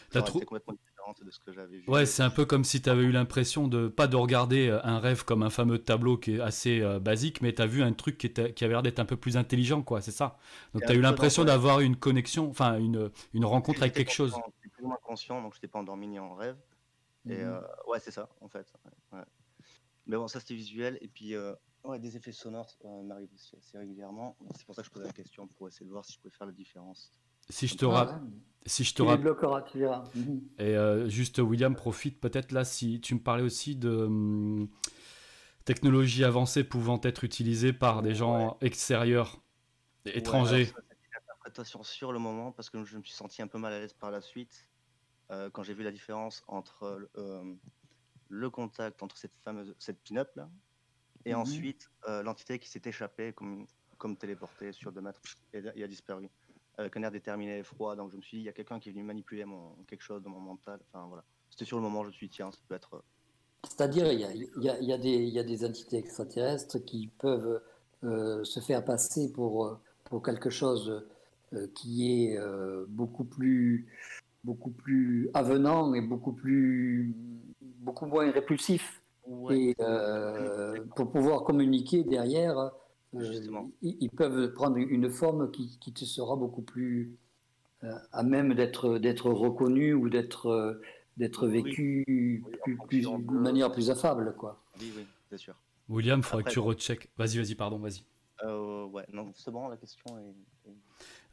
T'as 0.10 0.22
complètement 0.22 0.76
différente 1.02 1.24
de 1.24 1.32
ce 1.32 1.40
que 1.40 1.52
j'avais 1.52 1.78
vu. 1.78 1.84
Ouais, 1.88 2.06
c'est 2.06 2.24
un 2.24 2.30
peu 2.30 2.46
comme 2.46 2.64
si 2.64 2.82
tu 2.82 2.90
avais 2.90 3.04
eu 3.04 3.12
l'impression 3.12 3.68
de 3.68 3.88
pas 3.88 4.08
de 4.08 4.16
regarder 4.16 4.70
euh, 4.70 4.80
un 4.84 5.00
rêve 5.00 5.26
comme 5.26 5.44
un 5.44 5.50
fameux 5.50 5.80
tableau 5.80 6.18
qui 6.18 6.36
est 6.36 6.40
assez 6.40 6.82
euh, 6.82 7.00
basique, 7.00 7.42
mais 7.42 7.54
tu 7.54 7.62
as 7.62 7.66
vu 7.66 7.84
un 7.84 7.94
truc 7.94 8.18
qui, 8.18 8.28
était, 8.28 8.54
qui 8.54 8.64
avait 8.64 8.74
l'air 8.74 8.84
d'être 8.84 9.00
un 9.00 9.06
peu 9.06 9.18
plus 9.18 9.38
intelligent, 9.38 9.82
quoi, 9.82 10.02
c'est 10.02 10.12
ça. 10.12 10.38
Donc 10.74 10.84
tu 10.84 10.92
as 10.92 10.96
eu 10.96 11.02
l'impression 11.02 11.44
d'avoir 11.44 11.80
une 11.80 11.96
connexion, 11.96 12.50
enfin 12.50 12.78
une, 12.78 13.12
une 13.34 13.46
rencontre 13.46 13.82
avec 13.82 13.94
quelque 13.94 14.12
chose. 14.12 14.34
J'étais 14.34 14.70
plus 14.70 14.84
ou 14.84 14.88
moins 14.88 15.00
conscient, 15.04 15.42
donc 15.42 15.54
je 15.54 15.58
n'étais 15.58 15.68
pas 15.68 15.80
endormi 15.80 16.08
ni 16.08 16.20
en 16.20 16.36
rêve. 16.36 16.58
Et 17.28 17.36
mhm. 17.38 17.54
euh, 17.54 17.62
ouais, 17.88 18.00
c'est 18.00 18.12
ça, 18.12 18.30
en 18.42 18.48
fait. 18.48 18.72
Mais 20.08 20.18
bon, 20.18 20.28
ça 20.28 20.40
c'était 20.40 20.56
visuel. 20.56 20.98
Et 21.02 21.08
puis, 21.08 21.36
ouais, 21.84 22.00
des 22.00 22.18
effets 22.18 22.32
sonores 22.32 22.76
m'arrivent 23.04 23.34
aussi 23.34 23.56
assez 23.56 23.78
régulièrement. 23.78 24.36
C'est 24.56 24.66
pour 24.66 24.76
ça 24.76 24.82
que 24.82 24.88
je 24.88 24.92
posais 24.92 25.06
la 25.06 25.14
question 25.14 25.48
pour 25.48 25.68
essayer 25.68 25.86
de 25.86 25.92
voir 25.92 26.06
si 26.06 26.14
je 26.14 26.20
pouvais 26.20 26.36
faire 26.36 26.48
la 26.48 26.54
différence. 26.54 27.12
Si 27.52 27.68
je 27.68 27.76
te 27.76 27.86
rappelle. 27.86 28.22
Si 28.66 28.84
je 28.84 28.94
te 28.96 29.02
rappelle. 29.02 29.36
Et 30.60 30.76
euh, 30.76 31.10
juste, 31.10 31.40
William, 31.40 31.76
profite 31.76 32.20
peut-être 32.20 32.52
là, 32.52 32.64
si 32.64 33.02
tu 33.02 33.16
me 33.16 33.20
parlais 33.20 33.44
aussi 33.44 33.76
de 33.76 33.90
hum, 33.90 34.70
technologies 35.66 36.24
avancées 36.24 36.64
pouvant 36.64 37.00
être 37.04 37.24
utilisées 37.24 37.74
par 37.74 38.02
des 38.02 38.16
gens 38.16 38.58
extérieurs, 38.62 39.42
étrangers. 40.06 40.66
Ouais, 40.66 40.84
une 41.12 41.18
interprétation 41.18 41.84
sur 41.84 42.14
le 42.14 42.20
moment 42.20 42.52
parce 42.52 42.70
que 42.70 42.84
je 42.86 42.98
me 42.98 43.04
suis 43.04 43.16
senti 43.16 43.42
un 43.42 43.48
peu 43.48 43.58
mal 43.58 43.74
à 43.74 43.80
l'aise 43.80 43.94
par 43.94 44.12
la 44.12 44.22
suite 44.22 44.68
euh, 45.32 45.50
quand 45.50 45.64
j'ai 45.64 45.74
vu 45.74 45.84
la 45.84 45.92
différence 45.92 46.44
entre 46.48 47.10
euh, 47.18 47.44
le 48.30 48.50
contact 48.50 49.04
entre 49.04 49.18
cette 49.18 49.36
fameuse 49.44 49.76
cette 49.78 50.02
pin-up 50.04 50.30
là 50.36 50.50
et 51.26 51.34
mhm. 51.34 51.42
ensuite 51.42 51.92
l'entité 52.08 52.58
qui 52.58 52.70
s'est 52.70 52.82
échappée 52.86 53.34
comme, 53.34 53.66
comme 53.98 54.18
téléportée 54.18 54.72
sur 54.72 54.92
deux 54.92 55.02
mètres 55.02 55.22
et 55.54 55.84
a 55.84 55.88
disparu 55.88 56.30
avec 56.78 56.96
un 56.98 57.04
air 57.04 57.12
déterminé 57.12 57.60
et 57.60 57.64
froid. 57.64 57.96
Donc 57.96 58.12
je 58.12 58.18
me 58.18 58.22
suis 58.22 58.38
dit, 58.38 58.44
il 58.44 58.46
y 58.46 58.50
a 58.50 58.54
quelqu'un 58.54 58.80
qui 58.80 58.90
est 58.90 58.92
venu 58.92 59.04
manipuler 59.04 59.46
mon, 59.46 59.72
quelque 59.88 60.02
chose 60.02 60.22
dans 60.24 60.30
mon 60.30 60.40
mental. 60.40 60.80
Enfin 60.88 61.06
voilà. 61.08 61.24
C'était 61.50 61.66
sur 61.66 61.78
le 61.78 61.84
moment, 61.84 62.04
je 62.04 62.08
me 62.08 62.14
suis 62.14 62.28
dit, 62.28 62.36
tiens, 62.36 62.52
ça 62.52 62.60
peut 62.68 62.76
être. 62.76 62.96
Euh, 62.96 63.02
C'est-à-dire, 63.68 64.12
il 64.12 64.20
y 64.20 64.24
a, 64.24 64.34
y, 64.34 64.70
a, 64.70 64.80
y, 64.80 64.94
a 64.94 64.98
y 64.98 65.40
a, 65.40 65.44
des 65.44 65.66
entités 65.66 65.98
extraterrestres 65.98 66.80
qui 66.80 67.10
peuvent 67.20 67.62
euh, 68.04 68.44
se 68.44 68.60
faire 68.60 68.84
passer 68.84 69.32
pour, 69.32 69.66
euh, 69.66 69.80
pour 70.06 70.24
quelque 70.24 70.50
chose 70.50 71.06
qui 71.76 72.10
est 72.10 72.40
beaucoup 72.88 73.26
plus 73.26 73.86
beaucoup 74.46 74.70
plus 74.70 75.30
avenant 75.34 75.94
et 75.94 76.00
beaucoup 76.00 76.32
plus 76.32 77.14
beaucoup 77.60 78.06
moins 78.06 78.32
répulsif 78.32 79.04
et 79.50 79.76
pour 80.96 81.12
pouvoir 81.12 81.44
communiquer 81.44 82.06
derrière 82.06 82.72
euh, 83.16 83.68
ils, 83.82 84.10
peuvent 84.10 84.54
prendre 84.54 84.78
une 84.78 85.10
forme 85.10 85.52
qui, 85.52 85.78
qui 85.80 85.92
te 85.92 86.06
sera 86.06 86.36
beaucoup 86.36 86.62
plus 86.62 87.18
euh, 87.84 87.94
à 88.14 88.24
même 88.24 88.54
d'être 88.54 89.00
d'être 89.00 89.30
reconnu 89.30 89.94
ou 89.94 90.10
d'être 90.10 90.48
euh, 90.48 90.82
d'être 91.18 91.48
vécu 91.48 92.44
plus, 92.88 93.02
de 93.02 93.38
manière 93.38 93.72
plus 93.72 93.90
affable, 93.90 94.34
quoi. 94.38 94.64
Oui, 94.80 94.94
oui, 94.96 95.06
bien 95.30 95.38
sûr. 95.38 95.56
William, 95.90 96.20
il 96.20 96.24
faudrait 96.24 96.44
que 96.46 96.52
tu 96.52 96.60
recheck. 96.60 97.10
Vas-y, 97.18 97.38
vas-y, 97.38 97.56
pardon, 97.56 97.80
vas-y. 97.80 98.04
ouais, 98.46 99.06
non, 99.12 99.32
c'est 99.36 99.52
bon, 99.52 99.68
la 99.68 99.76
question 99.76 100.18
est. 100.18 100.72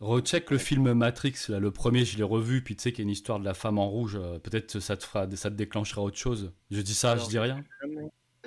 Recheck 0.01 0.51
le 0.51 0.59
film 0.59 0.93
Matrix, 0.93 1.35
là, 1.49 1.59
le 1.59 1.71
premier, 1.71 2.05
je 2.05 2.19
l'ai 2.19 2.25
revu, 2.25 2.63
puis 2.63 2.77
tu 2.77 2.83
sais 2.83 2.93
qu'il 2.93 3.01
y 3.01 3.03
a 3.03 3.09
une 3.09 3.13
histoire 3.13 3.41
de 3.41 3.45
la 3.45 3.55
femme 3.55 3.79
en 3.79 3.89
rouge, 3.89 4.19
peut-être 4.43 4.79
ça 4.79 4.97
te 4.97 5.05
fera, 5.05 5.29
ça 5.37 5.51
te 5.51 5.57
déclenchera 5.57 6.03
autre 6.03 6.17
chose. 6.17 6.53
Je 6.71 6.81
dis 6.81 6.95
ça, 6.95 7.17
je 7.17 7.27
dis 7.29 7.39
rien. 7.39 7.65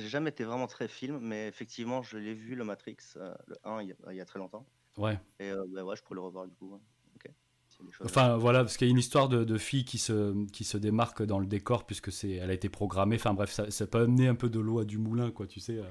J'ai 0.02 0.10
jamais 0.10 0.30
été 0.30 0.44
vraiment 0.44 0.68
très 0.68 0.88
film, 0.88 1.20
mais 1.22 1.48
effectivement, 1.48 2.02
je 2.02 2.18
l'ai 2.18 2.34
vu, 2.34 2.56
le 2.56 2.64
Matrix, 2.64 2.98
euh, 3.18 3.34
le 3.48 3.56
1, 3.64 3.84
il 3.84 3.96
y, 4.16 4.22
a, 4.22 4.26
très 4.26 4.40
longtemps. 4.40 4.66
Ouais. 4.98 5.20
Et 5.40 5.50
euh, 5.52 5.64
bah 5.70 5.84
ouais, 5.84 5.96
je 5.96 6.02
pourrais 6.04 6.16
le 6.16 6.22
revoir 6.22 6.48
du 6.48 6.56
coup. 6.56 6.80
Enfin 8.04 8.38
voilà, 8.38 8.60
parce 8.60 8.78
qu'il 8.78 8.88
y 8.88 8.90
a 8.90 8.92
une 8.92 9.00
histoire 9.00 9.30
de, 9.30 9.44
de, 9.44 9.58
fille 9.58 9.86
qui 9.86 9.98
se, 9.98 10.46
qui 10.48 10.64
se 10.64 10.78
démarque 10.78 11.24
dans 11.24 11.40
le 11.40 11.46
décor 11.46 11.86
puisque 11.86 12.12
c'est, 12.12 12.32
elle 12.32 12.50
a 12.50 12.54
été 12.54 12.70
programmée. 12.70 13.16
Enfin 13.16 13.34
bref, 13.34 13.52
ça, 13.52 13.72
ça, 13.72 13.88
peut 13.88 14.02
amener 14.02 14.28
un 14.28 14.36
peu 14.36 14.50
de 14.50 14.60
l'eau 14.60 14.80
à 14.80 14.86
du 14.86 14.98
moulin, 14.98 15.32
quoi, 15.32 15.48
tu 15.48 15.60
sais. 15.60 15.78
Euh, 15.78 15.90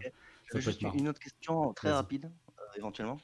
juste 0.61 0.83
une 0.83 1.09
autre 1.09 1.21
question 1.21 1.73
très 1.73 1.91
rapide, 1.91 2.31
éventuellement. 2.77 3.19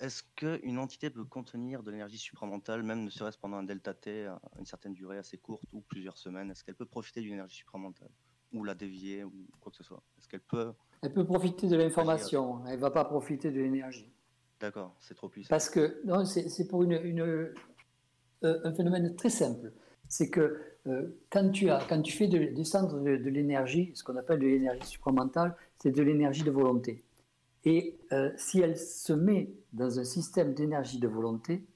Est-ce 0.00 0.22
qu'une 0.36 0.78
entité 0.78 1.10
peut 1.10 1.24
contenir 1.24 1.82
de 1.82 1.90
l'énergie 1.90 2.18
supramentale, 2.18 2.84
même 2.84 3.02
ne 3.02 3.10
serait-ce 3.10 3.36
pendant 3.36 3.56
un 3.56 3.64
delta 3.64 3.94
T, 3.94 4.26
à 4.26 4.40
une 4.58 4.66
certaine 4.66 4.94
durée 4.94 5.18
assez 5.18 5.38
courte 5.38 5.64
ou 5.72 5.80
plusieurs 5.80 6.16
semaines? 6.16 6.50
Est-ce 6.50 6.62
qu'elle 6.62 6.76
peut 6.76 6.86
profiter 6.86 7.20
d'une 7.20 7.34
énergie 7.34 7.56
supramentale 7.56 8.10
ou 8.52 8.64
la 8.64 8.74
dévier 8.74 9.24
ou 9.24 9.32
quoi 9.60 9.70
que 9.70 9.76
ce 9.76 9.84
soit 9.84 10.02
Est-ce 10.18 10.28
qu'elle 10.28 10.40
peut 10.40 10.72
Elle 11.02 11.12
peut 11.12 11.24
profiter 11.24 11.68
de 11.68 11.76
l'information, 11.76 12.64
elle 12.66 12.76
ne 12.76 12.80
va 12.80 12.90
pas 12.90 13.04
profiter 13.04 13.50
de 13.50 13.60
l'énergie. 13.60 14.10
D'accord, 14.60 14.94
c'est 14.98 15.14
trop 15.14 15.28
puissant. 15.28 15.48
Parce 15.50 15.70
que 15.70 16.00
non, 16.04 16.24
c'est 16.24 16.66
pour 16.66 16.82
une, 16.82 17.00
une 17.04 17.52
euh, 18.44 18.60
un 18.64 18.72
phénomène 18.72 19.16
très 19.16 19.30
simple. 19.30 19.72
C'est 20.08 20.30
que 20.30 20.60
euh, 20.86 21.18
quand, 21.30 21.50
tu 21.50 21.70
as, 21.70 21.84
quand 21.88 22.00
tu 22.02 22.12
fais 22.12 22.28
de, 22.28 22.54
descendre 22.54 23.00
de, 23.00 23.30
l'énergie, 23.30 23.90
ce 23.94 24.04
qu'on 24.04 24.16
appelle 24.16 24.38
de 24.38 24.46
l'énergie 24.46 24.86
supramentale, 24.86 25.56
c'est 25.78 25.90
de 25.90 26.02
l'énergie 26.02 26.44
de 26.44 26.50
volonté. 26.50 27.04
Et 27.64 27.98
euh, 28.12 28.30
si 28.36 28.60
elle 28.60 28.78
se 28.78 29.12
met 29.12 29.52
dans 29.72 29.98
un 29.98 30.04
système 30.04 30.54
d'énergie 30.54 31.00
de 31.00 31.08
volonté, 31.08 31.66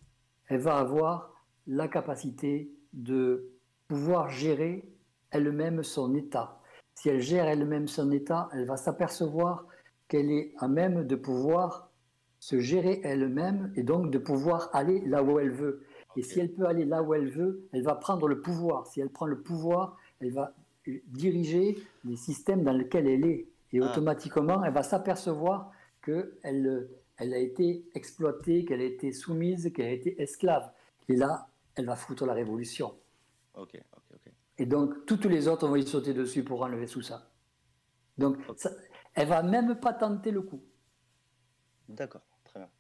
elle 0.49 0.61
va 0.61 0.79
avoir 0.79 1.45
la 1.67 1.89
capacité 1.89 2.73
de 2.93 3.51
pouvoir 3.89 4.31
gérer 4.31 4.89
elle-même 5.31 5.83
son 5.83 6.15
état 6.15 6.61
si 6.95 7.09
elle 7.09 7.21
gère 7.21 7.47
elle-même 7.47 7.89
son 7.89 8.11
état, 8.11 8.49
elle 8.53 8.67
va 8.67 8.77
s'apercevoir 8.77 9.67
qu'elle 10.09 10.31
est 10.31 10.53
à 10.59 10.69
même 10.69 11.07
de 11.07 11.17
pouvoir 11.17 11.91
se 12.39 12.59
gérer 12.59 13.01
elle-même 13.05 13.73
et 13.77 13.83
donc 13.83 14.11
de 14.11 14.19
pouvoir 14.19 14.69
aller 14.73 15.01
là 15.07 15.23
où 15.23 15.39
elle 15.39 15.53
veut. 15.53 15.85
Et 16.17 16.23
si 16.23 16.41
elle 16.41 16.53
peut 16.53 16.67
aller 16.67 16.85
là 16.85 17.03
où 17.03 17.15
elle 17.15 17.29
veut, 17.29 17.69
elle 17.73 17.83
va 17.83 17.95
prendre 17.95 18.29
le 18.29 18.41
pouvoir. 18.41 18.87
Si 18.87 19.01
elle 19.01 19.11
prend 19.11 19.27
le 19.27 19.41
pouvoir, 19.41 19.97
elle 20.21 20.33
va 20.33 20.55
diriger 21.07 21.79
les 22.05 22.17
systèmes 22.17 22.65
dans 22.65 22.73
lesquels 22.73 23.07
elle 23.07 23.25
est. 23.25 23.47
Et 23.73 23.81
ah. 23.81 23.91
automatiquement, 23.91 24.63
elle 24.65 24.73
va 24.73 24.83
s'apercevoir 24.83 25.71
qu'elle 26.05 26.89
elle 27.19 27.35
a 27.35 27.39
été 27.39 27.85
exploitée, 27.95 28.65
qu'elle 28.65 28.81
a 28.81 28.85
été 28.85 29.13
soumise, 29.13 29.73
qu'elle 29.73 29.87
a 29.87 29.93
été 29.93 30.21
esclave. 30.21 30.71
Et 31.09 31.15
là, 31.15 31.49
elle 31.77 31.87
va 31.87 31.95
foutre 31.95 32.27
la 32.27 32.35
révolution. 32.35 32.95
Ok. 33.55 33.81
Et 34.59 34.67
donc, 34.67 35.07
toutes 35.07 35.25
les 35.25 35.49
autres 35.49 35.67
vont 35.67 35.77
y 35.77 35.87
sauter 35.87 36.15
dessus 36.15 36.45
pour 36.45 36.63
enlever 36.63 36.87
tout 36.87 37.03
ça. 37.03 37.33
Donc, 38.19 38.39
ça, 38.57 38.71
elle 39.15 39.29
va 39.29 39.43
même 39.43 39.79
pas 39.81 39.95
tenter 39.95 40.31
le 40.31 40.43
coup. 40.43 40.63
D'accord, 41.89 42.23
très 42.45 42.61
bien. 42.61 42.71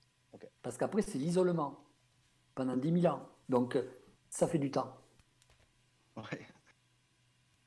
Parce 0.62 0.76
qu'après, 0.76 1.02
c'est 1.02 1.18
l'isolement 1.18 1.84
pendant 2.54 2.76
10 2.76 3.00
000 3.00 3.14
ans. 3.14 3.28
Donc, 3.48 3.78
ça 4.28 4.46
fait 4.46 4.58
du 4.58 4.70
temps. 4.70 4.96
Oui. 6.16 6.38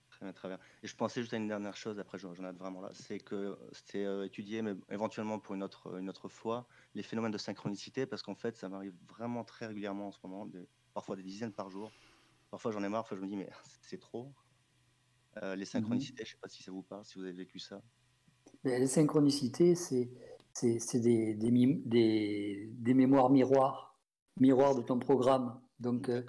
Très 0.09 0.25
bien, 0.25 0.33
très 0.33 0.47
bien. 0.47 0.59
Et 0.81 0.87
je 0.87 0.95
pensais 0.95 1.21
juste 1.21 1.33
à 1.33 1.37
une 1.37 1.47
dernière 1.47 1.75
chose, 1.75 1.99
après 1.99 2.17
j'en 2.17 2.33
ai 2.33 2.51
vraiment 2.53 2.79
là, 2.79 2.89
c'est 2.93 3.19
que 3.19 3.57
c'était 3.73 4.05
euh, 4.05 4.23
étudié, 4.23 4.61
mais 4.61 4.73
éventuellement 4.89 5.39
pour 5.39 5.55
une 5.55 5.63
autre, 5.63 5.97
une 5.99 6.07
autre 6.07 6.29
fois, 6.29 6.67
les 6.93 7.03
phénomènes 7.03 7.33
de 7.33 7.37
synchronicité, 7.37 8.05
parce 8.05 8.21
qu'en 8.21 8.35
fait, 8.35 8.55
ça 8.55 8.69
m'arrive 8.69 8.93
vraiment 9.09 9.43
très 9.43 9.65
régulièrement 9.67 10.07
en 10.07 10.11
ce 10.11 10.19
moment, 10.23 10.47
parfois 10.93 11.17
des 11.17 11.23
dizaines 11.23 11.51
par 11.51 11.69
jour, 11.69 11.91
Parfois 12.55 12.71
j'en 12.71 12.83
ai 12.83 12.87
marre, 12.87 13.01
parfois 13.01 13.17
je 13.17 13.21
me 13.21 13.27
dis 13.27 13.35
mais 13.35 13.49
c'est 13.81 13.99
trop. 13.99 14.31
les 15.41 15.57
Mhm. 15.57 15.65
synchronicités, 15.65 16.23
je 16.23 16.29
ne 16.29 16.31
sais 16.35 16.39
pas 16.41 16.47
si 16.47 16.63
ça 16.63 16.71
vous 16.71 16.83
parle, 16.83 17.03
si 17.03 17.15
vous 17.19 17.25
avez 17.25 17.33
vécu 17.33 17.59
ça. 17.59 17.81
Les 18.63 18.87
synchronicités, 18.87 19.75
c'est 19.75 20.09
des, 20.93 21.33
des, 21.35 21.51
mim- 21.51 21.81
des- 21.83 22.69
des 22.71 22.93
mémoires 22.93 23.29
miroirs, 23.29 23.99
miroirs 24.39 24.73
de 24.73 24.83
ton 24.83 24.99
programme. 24.99 25.59
Donc, 25.81 26.07
euh, 26.07 26.23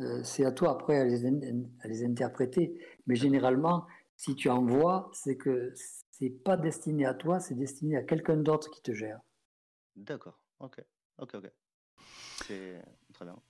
euh, 0.00 0.22
c'est 0.24 0.44
à 0.44 0.52
toi 0.52 0.72
après 0.72 0.98
à 0.98 1.04
les, 1.06 1.24
in- 1.24 1.64
à 1.80 1.88
les 1.88 2.04
interpréter. 2.04 2.78
Mais 3.06 3.16
généralement, 3.16 3.86
si 4.14 4.34
tu 4.34 4.50
envoies, 4.50 5.10
c'est 5.14 5.38
que 5.38 5.72
c'est 6.10 6.28
pas 6.28 6.58
destiné 6.58 7.06
à 7.06 7.14
toi, 7.14 7.40
c'est 7.40 7.54
destiné 7.54 7.96
à 7.96 8.02
quelqu'un 8.02 8.36
d'autre 8.36 8.68
qui 8.70 8.82
te 8.82 8.92
gère. 8.92 9.20
D'accord, 9.96 10.38
ok, 10.60 10.84
ok, 11.16 11.34
ok. 11.36 11.50
C'est 12.44 12.84
très 13.14 13.24
bien. 13.24 13.40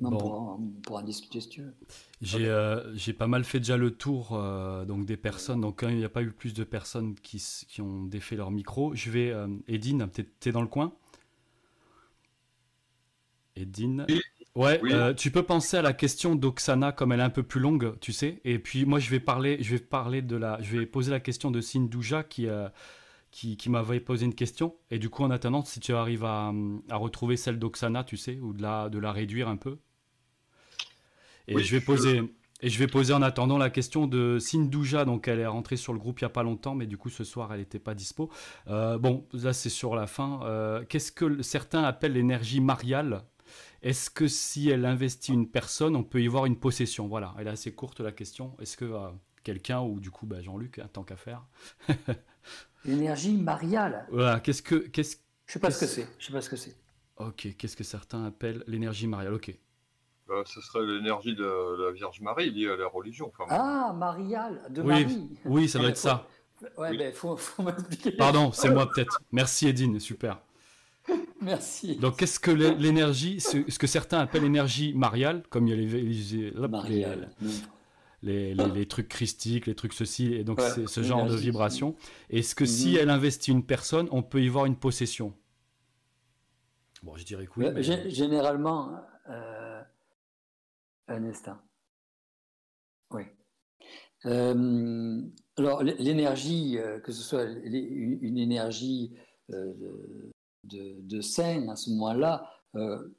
On, 0.00 0.10
Bon. 0.10 0.18
pourra, 0.18 0.38
on 0.58 0.66
pourra 0.82 1.00
en 1.00 1.04
discuter 1.04 1.40
si 1.40 1.48
tu 1.48 1.62
veux. 1.62 1.74
J'ai 2.20 2.46
euh, 2.48 2.94
j'ai 2.94 3.14
pas 3.14 3.26
mal 3.26 3.44
fait 3.44 3.60
déjà 3.60 3.76
le 3.78 3.90
tour 3.92 4.32
euh, 4.34 4.84
donc 4.84 5.06
des 5.06 5.16
personnes. 5.16 5.62
Donc 5.62 5.80
quand 5.80 5.88
il 5.88 5.96
n'y 5.96 6.04
a 6.04 6.08
pas 6.10 6.22
eu 6.22 6.32
plus 6.32 6.52
de 6.54 6.64
personnes 6.64 7.14
qui, 7.14 7.42
qui 7.68 7.80
ont 7.80 8.04
défait 8.04 8.36
leur 8.36 8.50
micro, 8.50 8.94
je 8.94 9.10
vais. 9.10 9.30
Euh, 9.30 9.48
Edine, 9.68 10.06
t'es 10.40 10.52
dans 10.52 10.60
le 10.62 10.68
coin? 10.68 10.92
Edine? 13.56 14.06
Oui. 14.08 14.20
Ouais, 14.54 14.80
Oui. 14.82 14.90
euh, 14.92 15.12
tu 15.12 15.30
peux 15.30 15.42
penser 15.42 15.76
à 15.76 15.82
la 15.82 15.92
question 15.92 16.34
d'Oksana 16.34 16.90
comme 16.92 17.12
elle 17.12 17.20
est 17.20 17.24
un 17.24 17.30
peu 17.30 17.42
plus 17.42 17.60
longue, 17.60 17.98
tu 18.00 18.12
sais. 18.12 18.40
Et 18.44 18.58
puis 18.58 18.86
moi 18.86 18.98
je 18.98 19.10
vais 19.10 19.20
parler, 19.20 19.58
je 19.62 19.70
vais 19.76 19.78
parler 19.82 20.22
de 20.22 20.36
la, 20.36 20.60
je 20.62 20.78
vais 20.78 20.86
poser 20.86 21.10
la 21.10 21.20
question 21.20 21.50
de 21.50 21.60
Sindouja 21.60 22.22
qui 22.22 22.46
euh, 22.46 22.68
qui, 23.36 23.56
qui 23.56 23.70
m'avait 23.70 24.00
posé 24.00 24.24
une 24.26 24.34
question. 24.34 24.76
Et 24.90 24.98
du 24.98 25.10
coup 25.10 25.22
en 25.24 25.30
attendant, 25.30 25.64
si 25.64 25.80
tu 25.80 25.92
arrives 25.94 26.24
à, 26.24 26.52
à 26.90 26.96
retrouver 26.96 27.36
celle 27.36 27.58
d'Oksana, 27.58 28.04
tu 28.04 28.16
sais, 28.16 28.38
ou 28.40 28.52
de 28.54 28.62
la 28.62 28.88
de 28.88 28.98
la 28.98 29.12
réduire 29.12 29.48
un 29.48 29.56
peu. 29.56 29.78
Et 31.48 31.54
Oui, 31.56 31.62
je 31.62 31.74
vais 31.76 31.80
je- 31.92 32.00
poser 32.00 32.22
et 32.62 32.70
je 32.70 32.78
vais 32.78 32.86
poser 32.86 33.12
en 33.12 33.20
attendant 33.20 33.58
la 33.58 33.68
question 33.68 34.06
de 34.06 34.38
Sindouja. 34.38 35.04
Donc 35.04 35.28
elle 35.28 35.40
est 35.40 35.46
rentrée 35.46 35.76
sur 35.76 35.92
le 35.92 35.98
groupe 35.98 36.20
il 36.20 36.22
y 36.22 36.26
a 36.26 36.30
pas 36.30 36.42
longtemps, 36.42 36.74
mais 36.74 36.86
du 36.86 36.96
coup 36.96 37.10
ce 37.10 37.24
soir 37.24 37.52
elle 37.52 37.60
n'était 37.60 37.78
pas 37.78 37.94
dispo. 37.94 38.30
Euh, 38.68 38.98
bon, 38.98 39.26
là 39.32 39.52
c'est 39.52 39.68
sur 39.70 39.94
la 39.94 40.06
fin. 40.06 40.40
Euh, 40.44 40.84
Qu'est-ce 40.88 41.12
que 41.12 41.42
certains 41.42 41.82
appellent 41.84 42.14
l'énergie 42.14 42.60
mariale? 42.60 43.22
Est-ce 43.82 44.10
que 44.10 44.28
si 44.28 44.70
elle 44.70 44.86
investit 44.86 45.32
une 45.34 45.48
personne, 45.50 45.96
on 45.96 46.04
peut 46.04 46.22
y 46.22 46.28
voir 46.28 46.46
une 46.46 46.56
possession? 46.58 47.08
Voilà, 47.08 47.34
elle 47.38 47.48
est 47.48 47.50
assez 47.50 47.72
courte 47.74 48.00
la 48.00 48.12
question. 48.12 48.56
Est-ce 48.60 48.76
que 48.76 48.86
euh, 48.86 49.08
quelqu'un 49.44 49.82
ou 49.82 50.00
du 50.00 50.10
coup 50.10 50.26
bah, 50.26 50.42
Jean-Luc, 50.42 50.80
hein, 50.80 50.88
tant 50.92 51.04
qu'à 51.04 51.16
faire? 51.16 51.44
L'énergie 52.86 53.36
mariale. 53.36 54.06
voilà, 54.10 54.40
qu'est-ce 54.40 54.62
que 54.62 54.74
qu'est-ce 54.76 55.16
Je 55.46 55.52
sais 55.54 55.58
pas 55.58 55.70
ce 55.70 55.80
que 55.80 55.86
c'est. 55.86 56.06
Je 56.18 56.26
sais 56.26 56.32
pas 56.32 56.40
ce 56.40 56.48
que 56.50 56.56
c'est. 56.56 56.74
Ok, 57.18 57.48
qu'est-ce 57.58 57.76
que 57.76 57.84
certains 57.84 58.24
appellent 58.26 58.62
l'énergie 58.66 59.06
mariale 59.06 59.34
Ok. 59.34 59.54
Bah, 60.28 60.42
ce 60.44 60.60
serait 60.60 60.84
l'énergie 60.84 61.34
de 61.36 61.84
la 61.84 61.92
Vierge 61.92 62.20
Marie 62.20 62.50
liée 62.50 62.68
à 62.68 62.76
la 62.76 62.88
religion. 62.88 63.30
Enfin, 63.38 63.44
Ah, 63.48 63.92
mariale, 63.96 64.60
de 64.70 64.82
Oui, 64.82 64.88
Marie. 65.04 65.28
oui, 65.44 65.68
ça 65.68 65.78
doit 65.78 65.88
être 65.90 65.96
ça. 65.96 66.26
Ouais, 66.78 66.90
Oui. 66.90 66.96
ben 66.98 67.12
faut, 67.12 67.36
faut 67.36 67.62
m'expliquer. 67.62 68.12
Pardon, 68.12 68.50
c'est 68.52 68.70
moi 68.70 68.90
peut-être. 68.90 69.20
Merci 69.30 69.68
Edine, 69.68 70.00
super. 70.00 70.40
Merci. 71.40 71.96
Donc, 71.96 72.16
qu'est-ce 72.18 72.40
que 72.40 72.50
l'é- 72.50 72.74
l'énergie, 72.74 73.40
ce 73.40 73.58
ce 73.68 73.78
que 73.78 73.86
certains 73.86 74.18
appellent 74.20 74.42
l'énergie 74.42 74.92
mariale, 74.94 75.42
comme 75.50 75.66
il 75.68 75.70
y 75.70 75.72
a 75.74 75.76
les, 75.76 76.02
les- 76.02 76.56
hop, 76.56 76.70
Mariale. 76.70 77.30
les, 77.40 77.48
les- 78.22 78.54
les 78.54 78.86
trucs 78.86 79.08
christiques, 79.08 79.66
les 79.66 79.74
trucs 79.74 79.92
ceci, 79.92 80.32
et 80.34 80.44
donc 80.44 80.58
Ouais, 80.58 80.70
c'est 80.74 80.86
ce 80.88 81.02
genre 81.02 81.26
de 81.26 81.36
vibration. 81.36 81.94
Est-ce 82.30 82.54
que 82.54 82.64
si 82.66 82.90
Mhm. 82.92 82.96
elle 83.00 83.10
investit 83.10 83.50
une 83.52 83.64
personne, 83.64 84.08
on 84.10 84.22
peut 84.22 84.42
y 84.42 84.48
voir 84.48 84.66
une 84.66 84.76
possession? 84.76 85.34
Bon, 87.02 87.14
je 87.16 87.24
dirais 87.24 87.46
que 87.46 87.52
oui. 87.56 87.66
Euh, 87.66 87.72
mais- 87.74 87.82
gé- 87.82 88.08
Généralement, 88.08 88.96
euh, 89.28 89.82
un 91.08 91.24
instant. 91.24 91.58
Oui. 93.10 93.22
Euh, 94.24 95.22
alors, 95.56 95.82
l'énergie, 95.84 96.78
euh, 96.78 96.98
que 97.00 97.12
ce 97.12 97.22
soit 97.22 97.44
une 97.44 98.38
énergie 98.38 99.14
euh, 99.52 99.72
de, 99.74 100.32
de, 100.64 100.96
de 101.02 101.20
sain 101.20 101.68
à 101.68 101.76
ce 101.76 101.90
moment-là, 101.90 102.50
euh, 102.74 103.14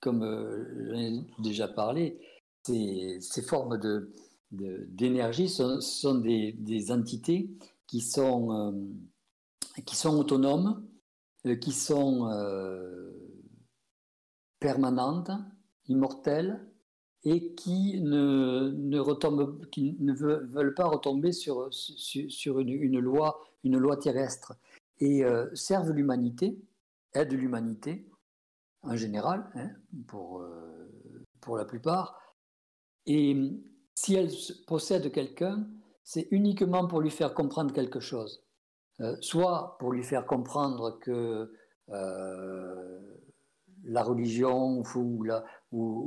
comme 0.00 0.22
euh, 0.22 0.88
j'en 0.90 0.98
ai 0.98 1.26
déjà 1.42 1.68
parlé, 1.68 2.20
ces, 2.66 3.18
ces 3.22 3.40
formes 3.40 3.78
de- 3.78 4.12
d'énergie 4.50 5.48
sont, 5.48 5.80
sont 5.80 6.16
des, 6.16 6.92
entités 6.92 7.50
qui 7.86 8.00
sont, 8.00 8.52
euh, 8.52 8.72
qui 9.84 9.96
sont 9.96 10.16
autonomes, 10.18 10.86
euh, 11.46 11.56
qui 11.56 11.72
sont 11.72 12.28
euh, 12.30 13.12
permanentes, 14.58 15.30
immortelles, 15.88 16.66
et 17.22 17.54
qui 17.54 18.00
ne, 18.00 18.70
ne, 18.70 18.98
retombent, 18.98 19.66
qui 19.70 19.96
ne 20.00 20.14
ve- 20.14 20.46
veulent 20.46 20.74
pas 20.74 20.86
retomber 20.86 21.32
sur, 21.32 21.68
sur, 21.72 22.60
une, 22.60 22.70
une 22.70 22.98
loi, 22.98 23.44
une 23.62 23.76
loi 23.76 23.96
terrestre, 23.98 24.56
et 25.00 25.22
servent 25.54 25.92
l'humanité, 25.92 26.58
aident 27.14 27.32
l'humanité 27.32 28.06
en 28.82 28.96
général, 28.96 29.50
hein, 29.54 29.70
pour, 30.06 30.44
pour 31.40 31.56
la 31.56 31.64
plupart. 31.64 32.20
Et 33.06 33.34
si 34.00 34.14
elle 34.14 34.30
possède 34.66 35.12
quelqu'un, 35.12 35.66
c'est 36.04 36.26
uniquement 36.30 36.86
pour 36.86 37.02
lui 37.02 37.10
faire 37.10 37.34
comprendre 37.34 37.74
quelque 37.74 38.00
chose. 38.00 38.42
Euh, 39.00 39.14
soit 39.20 39.76
pour 39.78 39.92
lui 39.92 40.02
faire 40.02 40.24
comprendre 40.24 40.98
que 41.00 41.52
euh, 41.90 42.98
la 43.84 44.02
religion 44.02 44.82
ou 44.94 45.24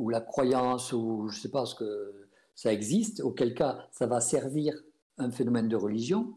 la, 0.09 0.21
croyance, 0.21 0.91
ou 0.91 1.27
je 1.29 1.37
ne 1.37 1.41
sais 1.41 1.51
pas 1.51 1.67
ce 1.67 1.75
que 1.75 2.29
ça 2.55 2.73
existe, 2.73 3.19
auquel 3.19 3.53
cas 3.53 3.85
ça 3.91 4.07
va 4.07 4.21
servir 4.21 4.73
un 5.19 5.29
phénomène 5.29 5.67
de 5.67 5.75
religion, 5.75 6.35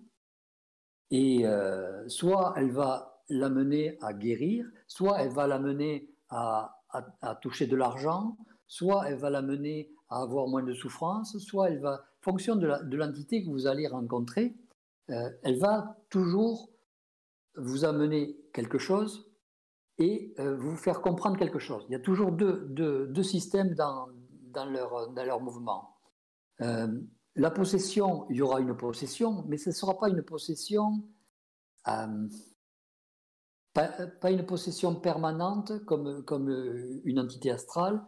et 1.11 1.47
euh, 1.47 2.07
soit 2.07 2.53
elle 2.59 2.71
va 2.71 3.23
l'amener 3.31 3.97
à 4.03 4.13
guérir, 4.13 4.67
soit 4.89 5.23
elle 5.23 5.33
va 5.33 5.47
l'amener 5.47 6.11
à 6.29 6.75
toucher 7.41 7.67
de 7.67 7.77
l'argent, 7.77 8.37
soit 8.67 9.09
elle 9.09 9.19
va 9.19 9.31
l'amener 9.31 9.93
à 10.09 10.23
avoir 10.23 10.47
moins 10.49 10.63
de 10.63 10.73
souffrance, 10.73 11.37
soit 11.39 11.71
elle 11.71 11.81
va, 11.81 12.05
fonction 12.21 12.57
de 12.57 12.97
l'entité 12.97 13.45
que 13.45 13.51
vous 13.51 13.67
allez 13.67 13.87
rencontrer, 13.87 14.57
euh, 15.11 15.31
elle 15.43 15.59
va 15.59 15.97
toujours 16.11 16.71
vous 17.57 17.85
amener 17.85 18.37
quelque 18.53 18.79
chose 18.79 19.31
et 19.99 20.35
euh, 20.39 20.57
vous 20.57 20.77
faire 20.77 21.01
comprendre 21.01 21.39
quelque 21.39 21.59
chose. 21.59 21.85
Il 21.89 21.93
y 21.93 21.97
a 21.97 22.01
toujours 22.01 22.33
deux, 22.33 22.67
deux- 22.71 23.07
deux 23.07 23.23
systèmes 23.23 23.75
dans, 23.75 24.09
dans, 24.53 24.67
leur, 24.67 25.11
dans 25.13 25.25
leur 25.25 25.41
mouvement. 25.41 25.97
Euh, 26.61 26.89
la 27.35 27.51
possession, 27.51 28.27
il 28.31 28.37
y 28.37 28.43
aura 28.43 28.61
une 28.61 28.77
possession, 28.77 29.45
mais 29.49 29.59
ce 29.59 29.71
ne 29.71 29.75
sera 29.75 29.99
pas 29.99 30.09
une 30.09 30.23
possession, 30.23 31.05
pas, 31.85 32.09
pas 33.75 34.31
une 34.31 34.45
possession 34.47 34.95
permanente 34.95 35.85
comme, 35.85 36.25
comme 36.25 36.49
une 37.05 37.21
entité 37.21 37.51
astrale, 37.51 38.03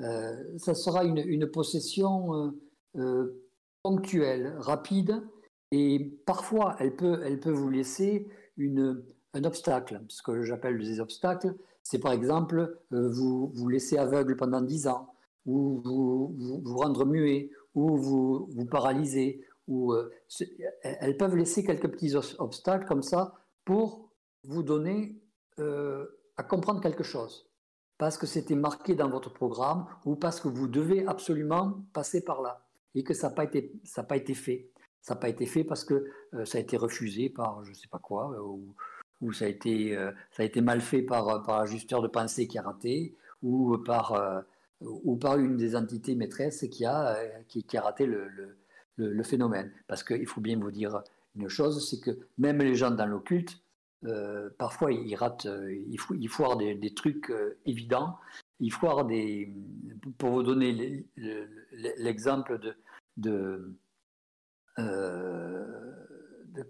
euh, 0.00 0.58
ça 0.58 0.74
sera 0.74 1.04
une, 1.04 1.18
une 1.18 1.46
possession 1.46 2.34
euh, 2.34 2.50
euh, 2.96 3.44
ponctuelle, 3.82 4.54
rapide, 4.58 5.22
et 5.70 6.18
parfois 6.26 6.76
elle 6.78 6.96
peut, 6.96 7.20
elle 7.24 7.40
peut 7.40 7.50
vous 7.50 7.68
laisser 7.68 8.28
une, 8.56 9.04
un 9.34 9.44
obstacle. 9.44 10.00
Ce 10.08 10.22
que 10.22 10.42
j'appelle 10.42 10.78
des 10.78 11.00
obstacles, 11.00 11.54
c'est 11.82 11.98
par 11.98 12.12
exemple 12.12 12.78
vous 12.90 13.50
vous 13.54 13.68
laisser 13.68 13.98
aveugle 13.98 14.36
pendant 14.36 14.60
10 14.60 14.86
ans, 14.88 15.14
ou 15.46 15.80
vous 15.84 16.34
vous, 16.38 16.76
rendre 16.76 17.04
muet, 17.04 17.50
ou 17.74 17.96
vous 17.96 18.46
vous 18.50 18.66
paralyser. 18.66 19.44
Ou, 19.68 19.94
elles 20.82 21.16
peuvent 21.16 21.36
laisser 21.36 21.64
quelques 21.64 21.88
petits 21.88 22.14
obstacles 22.38 22.86
comme 22.86 23.02
ça 23.02 23.34
pour 23.64 24.10
vous 24.44 24.62
donner 24.62 25.20
à 25.58 26.42
comprendre 26.42 26.80
quelque 26.80 27.02
chose. 27.04 27.51
Parce 28.02 28.18
que 28.18 28.26
c'était 28.26 28.56
marqué 28.56 28.96
dans 28.96 29.08
votre 29.08 29.32
programme 29.32 29.86
ou 30.04 30.16
parce 30.16 30.40
que 30.40 30.48
vous 30.48 30.66
devez 30.66 31.06
absolument 31.06 31.84
passer 31.92 32.24
par 32.24 32.42
là 32.42 32.66
et 32.96 33.04
que 33.04 33.14
ça 33.14 33.28
n'a 33.28 33.34
pas, 33.36 33.44
été- 33.44 33.70
fait. 34.34 34.72
Ça 35.00 35.14
n'a 35.14 35.20
pas 35.20 35.28
été 35.28 35.46
fait 35.46 35.62
parce 35.62 35.84
que 35.84 36.10
euh, 36.34 36.44
ça 36.44 36.58
a 36.58 36.60
été 36.60 36.76
refusé 36.76 37.28
par 37.28 37.62
je 37.64 37.70
ne 37.70 37.74
sais 37.76 37.86
pas 37.86 38.00
quoi, 38.00 38.32
euh, 38.32 38.40
ou, 38.40 38.74
ou 39.20 39.32
ça, 39.32 39.44
a 39.44 39.48
été, 39.48 39.96
euh, 39.96 40.10
ça 40.32 40.42
a 40.42 40.46
été 40.46 40.60
mal 40.60 40.80
fait 40.80 41.02
par, 41.02 41.44
par 41.44 41.60
l'ajusteur 41.60 42.02
de 42.02 42.08
pensée 42.08 42.48
qui 42.48 42.58
a 42.58 42.62
raté, 42.62 43.14
ou 43.40 43.78
par, 43.78 44.16
une 45.38 45.56
des 45.56 45.76
entités 45.76 46.16
maîtresses 46.16 46.66
qui 46.72 46.84
a, 46.84 47.16
raté 47.76 48.06
le 48.06 49.22
phénomène. 49.22 49.70
Parce 49.86 50.02
qu'il 50.02 50.26
faut 50.26 50.40
bien 50.40 50.58
vous 50.58 50.72
dire 50.72 51.04
une 51.36 51.48
chose, 51.48 51.88
c'est 51.88 52.00
que 52.00 52.18
même 52.36 52.58
les 52.58 52.74
gens 52.74 52.90
dans 52.90 53.06
l'occulte, 53.06 53.62
euh, 54.04 54.50
parfois 54.58 54.92
ils 54.92 55.14
ratent, 55.14 55.46
euh, 55.46 55.72
ils, 55.72 55.98
ils 56.18 56.28
foirent 56.28 56.56
des, 56.56 56.94
trucs 56.94 57.30
euh, 57.30 57.58
évidents, 57.66 58.18
ils 58.60 58.72
foirent 58.72 59.04
des... 59.06 59.52
Pour 60.18 60.30
vous 60.30 60.42
donner 60.42 60.72
l'e- 60.72 61.04
l'e- 61.16 61.94
l'exemple 61.98 62.58
euh, 63.26 63.72
de, 66.54 66.66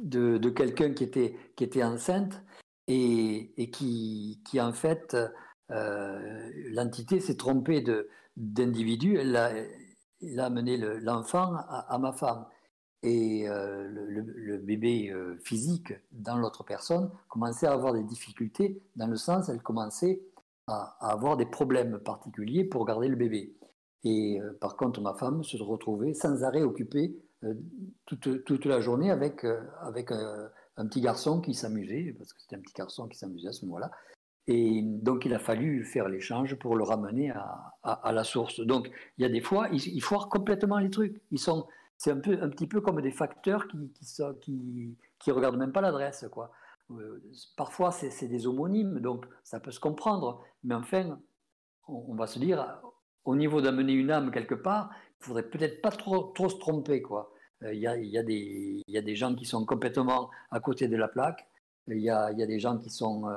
de- 0.00 0.38
de 0.38 0.50
quelqu'un 0.50 0.92
qui 0.92 1.04
était, 1.04 1.36
qui 1.56 1.64
était 1.64 1.84
enceinte 1.84 2.42
et, 2.88 3.52
et 3.62 3.70
qui, 3.70 4.42
qui, 4.44 4.60
en 4.60 4.72
fait, 4.72 5.16
l'entité 5.68 7.20
s'est 7.20 7.36
trompée 7.36 7.84
d'individu, 8.36 9.16
elle 9.16 9.36
a 9.36 10.44
amené 10.44 10.76
l'enfant 10.76 11.54
à, 11.54 11.98
ma 11.98 12.12
femme. 12.12 12.44
Et 13.02 13.48
euh, 13.48 13.88
le, 13.88 14.58
bébé 14.58 15.10
euh, 15.10 15.36
physique 15.42 15.94
dans 16.12 16.36
l'autre 16.36 16.64
personne 16.64 17.10
commençait 17.28 17.66
à 17.66 17.72
avoir 17.72 17.94
des 17.94 18.02
difficultés, 18.02 18.82
dans 18.96 19.06
le 19.06 19.16
sens, 19.16 19.48
elle 19.48 19.62
commençait 19.62 20.20
à, 20.66 20.96
avoir 21.00 21.38
des 21.38 21.46
problèmes 21.46 21.98
particuliers 21.98 22.64
pour 22.64 22.84
garder 22.84 23.08
le 23.08 23.16
bébé. 23.16 23.56
Et 24.04 24.40
euh, 24.40 24.52
par 24.60 24.76
contre, 24.76 25.00
ma 25.00 25.14
femme 25.14 25.42
se 25.42 25.56
retrouvait 25.62 26.12
sans 26.12 26.44
arrêt 26.44 26.62
occupée 26.62 27.16
toute, 28.04 28.44
toute, 28.44 28.66
la 28.66 28.82
journée 28.82 29.10
avec, 29.10 29.46
avec 29.80 30.12
un 30.12 30.86
petit 30.86 31.00
garçon 31.00 31.40
qui 31.40 31.54
s'amusait, 31.54 32.14
parce 32.18 32.34
que 32.34 32.42
c'était 32.42 32.56
un 32.56 32.60
petit 32.60 32.74
garçon 32.74 33.08
qui 33.08 33.16
s'amusait 33.16 33.48
à 33.48 33.52
ce 33.52 33.64
moment-là, 33.64 33.90
et 34.46 34.82
donc, 34.82 35.26
il 35.26 35.34
a 35.34 35.38
fallu 35.38 35.84
faire 35.84 36.08
l'échange 36.08 36.56
pour 36.56 36.74
le 36.74 36.82
ramener 36.82 37.30
à, 37.30 38.12
la 38.12 38.24
source. 38.24 38.58
Donc, 38.60 38.90
il 39.16 39.22
y 39.22 39.24
a 39.24 39.28
des 39.28 39.40
fois, 39.40 39.68
ils, 39.70 40.02
foirent 40.02 40.28
complètement 40.28 40.78
les 40.78 40.90
trucs. 40.90 41.22
Ils 41.30 41.38
sont, 41.38 41.68
c'est 42.00 42.12
un, 42.12 42.18
peu, 42.18 42.38
un 42.40 42.48
petit 42.48 42.66
peu 42.66 42.80
comme 42.80 43.02
des 43.02 43.10
facteurs 43.10 43.68
qui 43.68 43.92
qui, 44.40 44.96
qui, 45.18 45.30
regardent 45.30 45.58
même 45.58 45.72
pas 45.72 45.82
l'adresse, 45.82 46.24
quoi. 46.32 46.50
Euh, 46.92 47.22
parfois, 47.56 47.92
c'est, 47.92 48.26
des 48.26 48.46
homonymes, 48.46 49.00
donc 49.00 49.26
ça 49.44 49.60
peut 49.60 49.70
se 49.70 49.80
comprendre. 49.80 50.42
Mais 50.64 50.74
enfin, 50.74 51.20
on, 51.88 52.14
va 52.14 52.26
se 52.26 52.38
dire, 52.38 52.80
au 53.26 53.36
niveau 53.36 53.60
d'amener 53.60 53.92
une 53.92 54.10
âme 54.10 54.30
quelque 54.30 54.54
part, 54.54 54.90
il 55.20 55.24
faudrait 55.26 55.42
peut-être 55.50 55.82
pas 55.82 55.90
trop, 55.90 56.32
trop 56.34 56.48
se 56.48 56.56
tromper, 56.56 57.02
quoi. 57.02 57.34
Euh, 57.64 57.74
il 57.74 57.80
y, 57.80 57.86
a, 57.86 57.98
y, 57.98 58.16
a 58.16 58.22
des, 58.22 58.82
y 58.88 58.96
a 58.96 59.02
des 59.02 59.14
gens 59.14 59.34
qui 59.34 59.44
sont 59.44 59.66
complètement 59.66 60.30
à 60.50 60.60
côté 60.60 60.88
de 60.88 60.96
la 60.96 61.08
plaque. 61.08 61.46
Il 61.86 61.98
y 61.98 62.08
a, 62.08 62.32
y 62.32 62.42
a 62.42 62.46
des 62.46 62.60
gens 62.60 62.78
qui 62.78 62.88
sont 62.88 63.28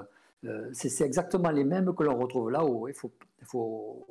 euh, 0.45 0.69
c'est 0.73 1.05
exactement 1.05 1.51
les 1.51 1.65
mêmes 1.65 1.93
que 1.93 2.03
l'on 2.03 2.17
retrouve 2.17 2.49
là-haut. 2.49 2.87
Il 2.87 2.93
faut, 2.93 4.07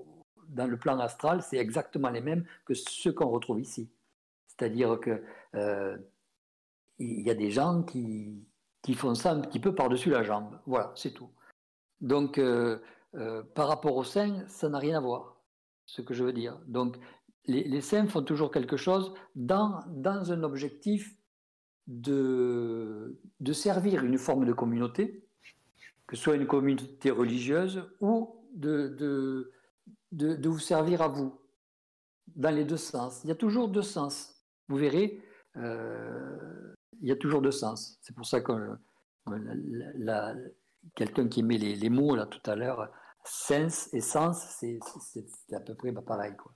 dans 0.48 0.66
le 0.66 0.76
plan 0.76 0.98
astral, 0.98 1.42
c'est 1.42 1.56
exactement 1.56 2.10
les 2.10 2.20
mêmes 2.20 2.44
que 2.66 2.74
ceux 2.74 3.12
qu'on 3.12 3.28
retrouve 3.28 3.60
ici. 3.60 3.88
C'est-à-dire 4.56 4.98
que 5.00 5.22
euh, 5.54 5.96
il 6.98 7.20
y 7.22 7.30
a 7.30 7.34
des 7.34 7.50
gens 7.50 7.82
qui, 7.82 8.46
font 8.94 9.14
ça 9.14 9.32
un 9.32 9.40
petit 9.40 9.60
peu 9.60 9.74
par-dessus 9.74 10.10
la 10.10 10.22
jambe. 10.22 10.58
Voilà, 10.66 10.92
c'est 10.94 11.12
tout. 11.12 11.30
Donc, 12.00 12.38
euh, 12.38 12.78
par 13.54 13.68
rapport 13.68 13.96
aux 13.96 14.04
saints, 14.04 14.44
ça 14.48 14.68
n'a 14.68 14.78
rien 14.78 14.98
à 14.98 15.00
voir, 15.00 15.42
ce 15.86 16.02
que 16.02 16.14
je 16.14 16.24
veux 16.24 16.32
dire. 16.32 16.58
Donc, 16.66 16.96
les, 17.46 17.64
les 17.64 17.80
saints 17.80 18.06
font 18.06 18.22
toujours 18.22 18.50
quelque 18.50 18.76
chose 18.76 19.12
dans, 19.34 19.80
un 19.86 20.42
objectif 20.42 21.16
de, 21.86 23.18
servir 23.52 24.04
une 24.04 24.18
forme 24.18 24.44
de 24.44 24.52
communauté, 24.52 25.26
que 26.06 26.16
ce 26.16 26.22
soit 26.22 26.36
une 26.36 26.46
communauté 26.46 27.10
religieuse 27.10 27.84
ou 28.00 28.36
de, 28.54 28.88
de, 28.88 29.52
de, 30.12 30.48
vous 30.48 30.58
servir 30.58 31.02
à 31.02 31.08
vous, 31.08 31.38
dans 32.36 32.54
les 32.54 32.64
deux 32.64 32.76
sens. 32.76 33.20
Il 33.24 33.28
y 33.28 33.32
a 33.32 33.36
toujours 33.36 33.68
deux 33.68 33.82
sens. 33.82 34.31
Vous 34.72 34.78
verrez, 34.78 35.20
euh, 35.58 36.74
il 37.02 37.06
y 37.06 37.12
a 37.12 37.16
toujours 37.16 37.42
deux 37.42 37.50
sens. 37.50 37.98
C'est 38.00 38.16
pour 38.16 38.24
ça 38.24 38.40
que 38.40 38.52
euh, 39.28 40.34
quelqu'un 40.94 41.28
qui 41.28 41.42
met 41.42 41.58
les, 41.58 41.76
les, 41.76 41.90
mots 41.90 42.16
là 42.16 42.24
tout 42.24 42.40
à 42.50 42.56
l'heure, 42.56 42.88
sens 43.22 43.92
et 43.92 44.00
sens, 44.00 44.42
c'est 44.58 44.78
à 45.54 45.60
peu 45.60 45.74
près 45.74 45.92
pareil. 45.92 46.32
Quoi. 46.38 46.54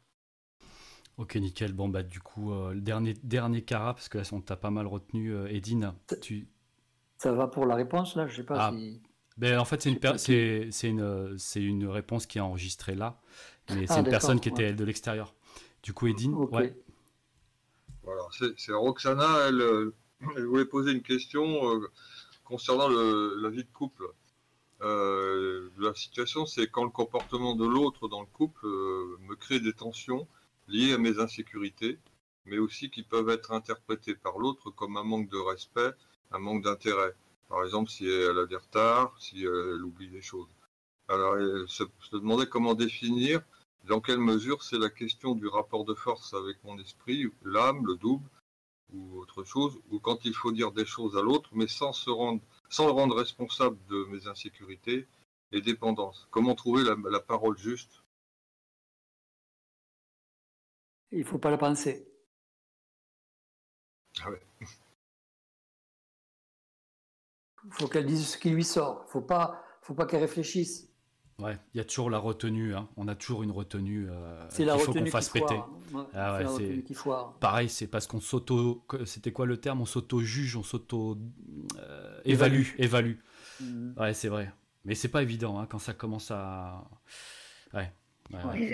Ok, 1.18 1.34
nickel. 1.34 1.74
Bon, 1.74 1.90
bah, 1.90 2.02
du 2.02 2.20
coup, 2.20 2.54
euh, 2.54 2.72
le 2.72 2.80
dernier, 2.80 3.12
dernier 3.22 3.60
cara, 3.60 3.92
parce 3.92 4.08
que 4.08 4.16
là, 4.16 4.24
on 4.32 4.40
t'a 4.40 4.56
pas 4.56 4.70
mal 4.70 4.86
retenu, 4.86 5.36
Edine. 5.50 5.92
Tu... 6.22 6.48
Ça 7.18 7.34
va 7.34 7.48
pour 7.48 7.66
la 7.66 7.74
réponse, 7.74 8.16
là? 8.16 8.26
Je 8.28 8.36
sais 8.36 8.44
pas 8.44 8.68
ah, 8.68 8.72
si. 8.74 9.02
Ben, 9.36 9.58
en 9.58 9.66
fait, 9.66 9.82
c'est 9.82 9.90
une, 9.90 10.70
c'est, 10.70 10.88
une, 10.88 11.36
c'est 11.36 11.62
une 11.62 11.86
réponse 11.86 12.24
qui 12.24 12.38
est 12.38 12.40
enregistrée 12.40 12.94
là, 12.94 13.20
mais 13.68 13.86
c'est 13.86 13.92
ah, 13.92 13.98
une 13.98 14.08
personne 14.08 14.40
qui 14.40 14.48
était 14.48 14.72
de 14.72 14.84
l'extérieur. 14.84 15.34
Du 15.82 15.92
coup, 15.92 16.06
Edine, 16.06 16.32
ouais. 16.32 16.74
Voilà, 18.06 18.22
c'est, 18.56 18.72
Roxana, 18.72 19.48
elle, 19.48 19.90
elle, 20.36 20.46
voulait 20.46 20.64
poser 20.64 20.92
une 20.92 21.02
question 21.02 21.74
euh, 21.74 21.90
concernant 22.44 22.88
la 22.88 23.50
vie 23.50 23.64
de 23.64 23.72
couple. 23.72 24.06
Euh, 24.82 25.70
la 25.78 25.92
situation, 25.94 26.46
c'est 26.46 26.68
quand 26.68 26.84
le 26.84 26.90
comportement 26.90 27.56
de 27.56 27.66
l'autre 27.66 28.06
dans 28.06 28.20
le 28.20 28.28
couple 28.28 28.64
euh, 28.64 29.16
me 29.22 29.34
crée 29.34 29.58
des 29.58 29.72
tensions 29.72 30.28
liées 30.68 30.92
à 30.92 30.98
mes 30.98 31.18
insécurités, 31.18 31.98
mais 32.44 32.58
aussi 32.58 32.90
qui 32.90 33.02
peuvent 33.02 33.28
être 33.28 33.50
interprétées 33.50 34.14
par 34.14 34.38
l'autre 34.38 34.70
comme 34.70 34.96
un 34.96 35.02
manque 35.02 35.28
de 35.28 35.38
respect, 35.38 35.90
un 36.30 36.38
manque 36.38 36.62
d'intérêt. 36.62 37.12
Par 37.48 37.64
exemple, 37.64 37.90
si 37.90 38.06
elle 38.06 38.38
a 38.38 38.46
des 38.46 38.56
retards, 38.56 39.16
si 39.18 39.42
elle 39.42 39.82
oublie 39.82 40.08
des 40.10 40.22
choses. 40.22 40.48
Alors, 41.08 41.36
elle 41.36 41.64
se, 41.68 41.82
demandait 42.12 42.46
comment 42.46 42.74
définir 42.74 43.40
dans 43.86 44.00
quelle 44.00 44.18
mesure 44.18 44.62
c'est 44.62 44.78
la 44.78 44.90
question 44.90 45.34
du 45.34 45.46
rapport 45.46 45.84
de 45.84 45.94
force 45.94 46.34
avec 46.34 46.62
mon 46.64 46.78
esprit, 46.78 47.30
l'âme, 47.42 47.86
le 47.86 47.96
double, 47.96 48.28
ou 48.92 49.18
autre 49.18 49.44
chose, 49.44 49.78
ou 49.90 49.98
quand 49.98 50.24
il 50.24 50.34
faut 50.34 50.52
dire 50.52 50.72
des 50.72 50.86
choses 50.86 51.16
à 51.16 51.22
l'autre, 51.22 51.50
mais 51.52 51.66
sans 51.66 51.92
se 51.92 52.10
rendre, 52.10 52.42
sans 52.68 52.86
le 52.86 52.92
rendre 52.92 53.16
responsable 53.16 53.78
de 53.86 54.04
mes 54.06 54.26
insécurités 54.26 55.06
et 55.52 55.60
dépendances? 55.60 56.28
Comment 56.30 56.54
trouver 56.54 56.84
la, 56.84 56.96
la 57.10 57.20
parole 57.20 57.58
juste? 57.58 58.02
Il 61.12 61.20
ne 61.20 61.24
faut 61.24 61.38
pas 61.38 61.50
la 61.50 61.58
penser. 61.58 62.08
Ah 64.20 64.30
ouais. 64.30 64.42
Il 67.64 67.72
faut 67.72 67.88
qu'elle 67.88 68.06
dise 68.06 68.28
ce 68.28 68.38
qui 68.38 68.50
lui 68.50 68.64
sort. 68.64 69.04
Il 69.08 69.10
faut 69.10 69.20
pas, 69.20 69.64
faut 69.82 69.94
pas 69.94 70.06
qu'elle 70.06 70.20
réfléchisse. 70.20 70.88
Ouais, 71.38 71.58
il 71.74 71.78
y 71.78 71.80
a 71.80 71.84
toujours 71.84 72.08
la 72.08 72.18
retenue. 72.18 72.74
Hein. 72.74 72.88
On 72.96 73.08
a 73.08 73.14
toujours 73.14 73.42
une 73.42 73.50
retenue. 73.50 74.06
Euh, 74.08 74.46
c'est 74.48 74.64
la 74.64 74.78
faut 74.78 74.92
qu'on 74.92 75.06
fasse 75.06 75.28
péter. 75.28 75.60
Ah 76.14 76.38
ouais, 76.38 76.82
Pareil, 77.40 77.68
c'est 77.68 77.88
parce 77.88 78.06
qu'on 78.06 78.20
s'auto. 78.20 78.84
C'était 79.04 79.32
quoi 79.32 79.44
le 79.44 79.58
terme? 79.58 79.82
On 79.82 79.86
s'auto-juge, 79.86 80.56
on 80.56 80.62
s'auto-évalue. 80.62 81.76
Euh, 81.76 82.74
évalue. 82.78 83.16
Mhm. 83.60 83.94
Ouais, 83.98 84.14
c'est 84.14 84.28
vrai. 84.28 84.50
Mais 84.86 84.94
c'est 84.94 85.08
pas 85.08 85.22
évident 85.22 85.58
hein, 85.58 85.66
quand 85.68 85.78
ça 85.78 85.92
commence 85.92 86.30
à. 86.30 86.84
Ouais. 87.74 87.92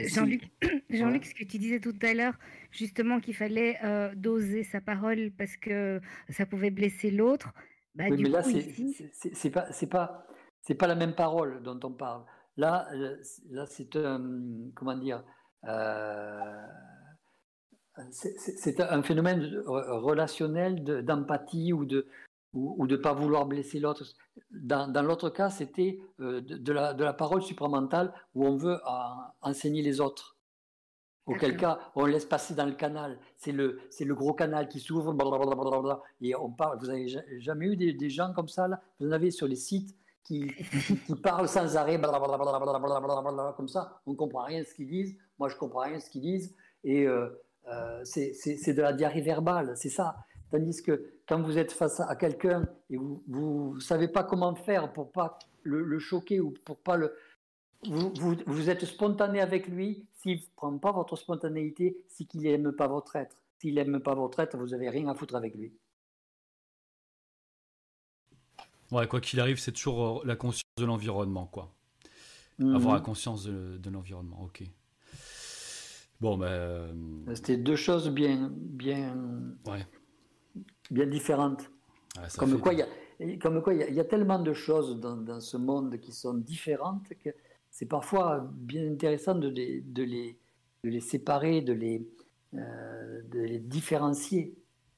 Jean-Luc, 0.06 0.44
Jean-Luc, 0.88 1.26
ce 1.26 1.34
que 1.34 1.44
tu 1.44 1.58
disais 1.58 1.80
tout 1.80 1.94
à 2.02 2.14
l'heure, 2.14 2.34
justement 2.70 3.20
qu'il 3.20 3.34
fallait 3.34 3.78
euh, 3.84 4.14
doser 4.14 4.64
sa 4.64 4.80
parole 4.80 5.30
parce 5.36 5.56
que 5.56 6.00
ça 6.30 6.46
pouvait 6.46 6.70
blesser 6.70 7.10
l'autre. 7.10 7.52
Bah, 7.94 8.04
oui, 8.08 8.22
mais 8.22 8.30
là, 8.30 8.42
c'est 8.42 9.50
pas, 9.50 9.68
pas, 9.90 10.26
pas 10.78 10.86
la 10.86 10.94
même 10.94 11.14
parole 11.14 11.62
dont 11.62 11.78
on 11.84 11.90
parle. 11.90 12.22
Là, 12.56 12.88
euh, 12.92 13.16
là 13.50 13.66
c'est 13.66 13.96
un, 13.96 14.20
comment 14.74 14.96
dire, 14.96 15.24
euh, 15.64 16.66
c'est 18.10 18.80
un 18.80 19.02
phénomène 19.02 19.62
relationnel 19.66 20.84
d'empathie 21.04 21.72
ou 21.72 21.84
de 21.84 22.06
ou, 22.54 22.86
de 22.86 22.96
pas 22.96 23.14
vouloir 23.14 23.46
blesser 23.46 23.80
l'autre. 23.80 24.04
Dans, 24.50 24.86
dans 24.86 25.02
l'autre 25.02 25.30
cas, 25.30 25.48
c'était 25.48 26.00
euh, 26.20 26.42
de, 26.42 26.72
la, 26.72 26.92
de 26.92 27.02
la 27.02 27.14
parole 27.14 27.42
supramentale 27.42 28.12
où 28.34 28.46
on 28.46 28.56
veut 28.56 28.78
enseigner 29.40 29.80
les 29.80 30.00
autres. 30.00 30.36
Auquel 31.24 31.56
cas, 31.56 31.78
on 31.94 32.04
laisse 32.04 32.26
passer 32.26 32.54
dans 32.54 32.66
le 32.66 32.72
canal. 32.72 33.18
C'est 33.36 33.52
le, 33.52 33.80
c'est 33.90 34.04
le 34.04 34.14
gros 34.14 34.34
canal 34.34 34.68
qui 34.68 34.80
s'ouvre, 34.80 35.14
et 36.20 36.34
on 36.34 36.50
parle. 36.50 36.78
Vous 36.80 36.90
avez 36.90 37.06
jamais 37.38 37.66
eu 37.66 37.76
des, 37.76 38.10
gens 38.10 38.32
comme 38.34 38.48
ça 38.48 38.66
là? 38.66 38.80
Vous 38.98 39.06
en 39.06 39.12
avez 39.12 39.30
sur 39.30 39.46
les 39.46 39.56
sites 39.56 39.96
qui, 40.24 40.52
qui 41.06 41.14
parlent 41.14 41.48
sans 41.48 41.76
arrêt, 41.76 42.00
comme 43.56 43.68
ça. 43.68 44.00
On 44.06 44.14
comprend 44.14 44.44
rien 44.44 44.60
de 44.60 44.66
ce 44.66 44.74
qu'ils 44.74 44.88
disent. 44.88 45.16
Moi, 45.38 45.48
je 45.48 45.56
comprends 45.56 45.80
rien 45.80 45.96
de 45.96 46.02
ce 46.02 46.10
qu'ils 46.10 46.22
disent. 46.22 46.54
Et 46.84 47.06
euh, 47.06 47.28
euh, 47.68 48.00
c'est, 48.04 48.72
de 48.72 48.82
la 48.82 48.92
diarrhée 48.92 49.20
verbale, 49.20 49.72
c'est 49.76 49.88
ça. 49.88 50.16
Tandis 50.50 50.82
que 50.82 51.12
quand 51.28 51.40
vous 51.40 51.58
êtes 51.58 51.72
face 51.72 52.00
à 52.00 52.14
quelqu'un 52.16 52.68
et 52.90 52.96
vous 52.96 53.72
ne 53.74 53.80
savez 53.80 54.08
pas 54.08 54.24
comment 54.24 54.54
faire 54.54 54.92
pour 54.92 55.12
pas 55.12 55.38
le, 55.62 55.82
le 55.82 55.98
choquer 55.98 56.40
ou 56.40 56.52
pour 56.64 56.78
pas 56.78 56.96
le, 56.96 57.14
vous, 57.88 58.12
vous, 58.46 58.70
êtes 58.70 58.84
spontané 58.84 59.40
avec 59.40 59.66
lui. 59.66 60.06
S'il 60.14 60.36
ne 60.36 60.42
prend 60.56 60.78
pas 60.78 60.92
votre 60.92 61.16
spontanéité, 61.16 62.04
c'est 62.08 62.24
qu'il 62.24 62.42
n'aime 62.42 62.72
pas 62.72 62.86
votre 62.86 63.16
être. 63.16 63.36
S'il 63.58 63.74
n'aime 63.74 64.00
pas 64.00 64.14
votre 64.14 64.40
être, 64.40 64.56
vous 64.56 64.68
n'avez 64.68 64.88
rien 64.88 65.08
à 65.08 65.14
foutre 65.14 65.34
avec 65.34 65.54
lui. 65.54 65.72
Ouais, 68.92 69.08
quoi 69.08 69.20
qu'il 69.20 69.40
arrive, 69.40 69.58
c'est 69.58 69.72
toujours 69.72 70.20
euh, 70.20 70.22
la 70.24 70.36
conscience 70.36 70.62
de 70.76 70.84
l'environnement, 70.84 71.46
quoi. 71.46 71.72
Mhm. 72.58 72.76
Avoir 72.76 72.94
la 72.94 73.00
conscience 73.00 73.44
de, 73.44 73.90
l'environnement, 73.90 74.42
ok. 74.44 74.62
Bon, 76.20 76.36
ben. 76.36 76.46
Euh, 76.46 76.92
C'était 77.34 77.56
deux 77.56 77.76
choses 77.76 78.10
bien, 78.10 78.52
bien, 78.54 79.16
ouais. 79.66 79.84
bien 80.90 81.06
différentes. 81.06 81.70
comme, 82.38 82.60
quoi, 82.60 82.74
y 82.74 82.82
a, 82.82 82.86
comme 83.40 83.62
quoi, 83.62 83.74
il 83.74 83.94
y, 83.94 84.00
a 84.00 84.04
tellement 84.04 84.38
de 84.38 84.52
choses 84.52 85.00
dans, 85.00 85.16
dans, 85.16 85.40
ce 85.40 85.56
monde 85.56 85.98
qui 85.98 86.12
sont 86.12 86.34
différentes 86.34 87.08
que 87.24 87.30
c'est 87.70 87.86
parfois 87.86 88.46
bien 88.52 88.86
intéressant 88.92 89.34
de 89.34 89.48
les, 89.48 89.80
de 89.80 90.02
les, 90.02 90.38
de 90.84 90.90
les 90.90 91.00
séparer, 91.00 91.62
de 91.62 91.72
les, 91.72 92.06
euh, 92.54 93.22
de 93.30 93.40
les 93.40 93.58
différencier. 93.58 94.54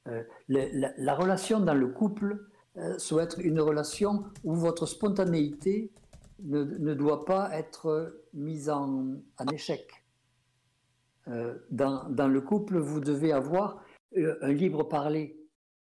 Euh, 0.09 0.25
la, 0.49 1.15
relation 1.15 1.61
dans 1.61 1.75
le 1.75 1.87
couple 1.87 2.45
euh, 2.77 3.19
être 3.21 3.39
une 3.41 3.61
relation 3.61 4.25
où 4.43 4.55
votre 4.55 4.87
spontanéité 4.87 5.93
ne, 6.43 6.65
ne 6.65 6.95
doit 6.95 7.25
pas 7.25 7.51
être 7.57 8.21
mise 8.33 8.69
en, 8.69 9.15
en 9.39 9.47
échec. 9.53 10.05
dans, 11.71 12.09
dans, 12.11 12.29
le 12.29 12.41
couple, 12.41 12.79
vous 12.79 13.01
devez 13.01 13.33
avoir 13.33 13.83
un 14.17 14.53
libre 14.53 14.85
parler, 14.85 15.39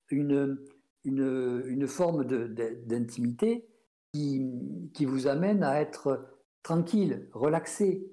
une, 0.09 0.57
une, 1.03 1.63
une 1.65 1.87
forme 1.87 2.23
d'intimité 2.23 3.67
qui, 4.13 4.47
qui, 4.93 5.05
vous 5.05 5.27
amène 5.27 5.63
à 5.63 5.81
être 5.81 6.29
tranquille, 6.63 7.27
relaxé, 7.33 8.09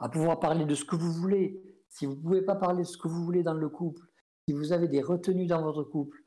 à 0.00 0.08
pouvoir 0.08 0.40
parler 0.40 0.64
de 0.64 0.74
ce 0.74 0.84
que 0.84 0.96
vous 0.96 1.12
voulez. 1.12 1.62
Si 1.90 2.06
vous 2.06 2.14
ne 2.14 2.20
pouvez 2.20 2.42
pas 2.42 2.56
parler 2.56 2.82
de 2.82 2.88
ce 2.88 2.96
que 2.96 3.08
vous 3.08 3.22
voulez 3.22 3.42
dans 3.42 3.54
le 3.54 3.68
couple, 3.68 4.02
si 4.48 4.54
vous 4.54 4.72
avez 4.72 4.88
des 4.88 5.02
retenues 5.02 5.46
dans 5.46 5.62
votre 5.62 5.84
couple, 5.84 6.19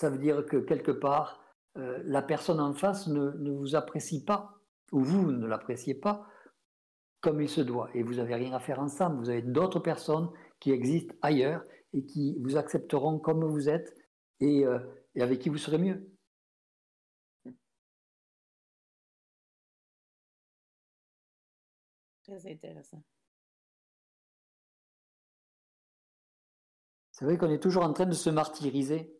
ça 0.00 0.08
veut 0.08 0.18
dire 0.18 0.46
que 0.46 0.56
quelque 0.56 0.92
part, 0.92 1.44
euh, 1.76 2.02
la 2.06 2.22
personne 2.22 2.58
en 2.58 2.72
face 2.72 3.06
ne, 3.06 3.32
ne, 3.32 3.50
vous 3.50 3.74
apprécie 3.74 4.24
pas, 4.24 4.58
ou 4.92 5.04
vous 5.04 5.30
ne 5.30 5.46
l'appréciez 5.46 5.94
pas 5.94 6.26
comme 7.20 7.42
il 7.42 7.50
se 7.50 7.60
doit. 7.60 7.90
Et 7.92 8.02
vous 8.02 8.14
n'avez 8.14 8.34
rien 8.34 8.54
à 8.54 8.60
faire 8.60 8.80
ensemble. 8.80 9.18
Vous 9.18 9.28
avez 9.28 9.42
d'autres 9.42 9.78
personnes 9.78 10.30
qui 10.58 10.72
existent 10.72 11.14
ailleurs 11.20 11.62
et 11.92 12.06
qui 12.06 12.38
vous 12.40 12.56
accepteront 12.56 13.18
comme 13.18 13.44
vous 13.44 13.68
êtes 13.68 13.94
et, 14.40 14.64
euh, 14.64 14.78
et 15.14 15.20
avec 15.20 15.38
qui 15.38 15.50
vous 15.50 15.58
serez 15.58 15.76
mieux. 15.76 16.10
Très 22.24 22.50
intéressant. 22.50 23.02
C'est 27.12 27.26
vrai 27.26 27.36
qu'on 27.36 27.50
est 27.50 27.62
toujours 27.62 27.82
en 27.82 27.92
train 27.92 28.06
de 28.06 28.14
se 28.14 28.30
martyriser. 28.30 29.19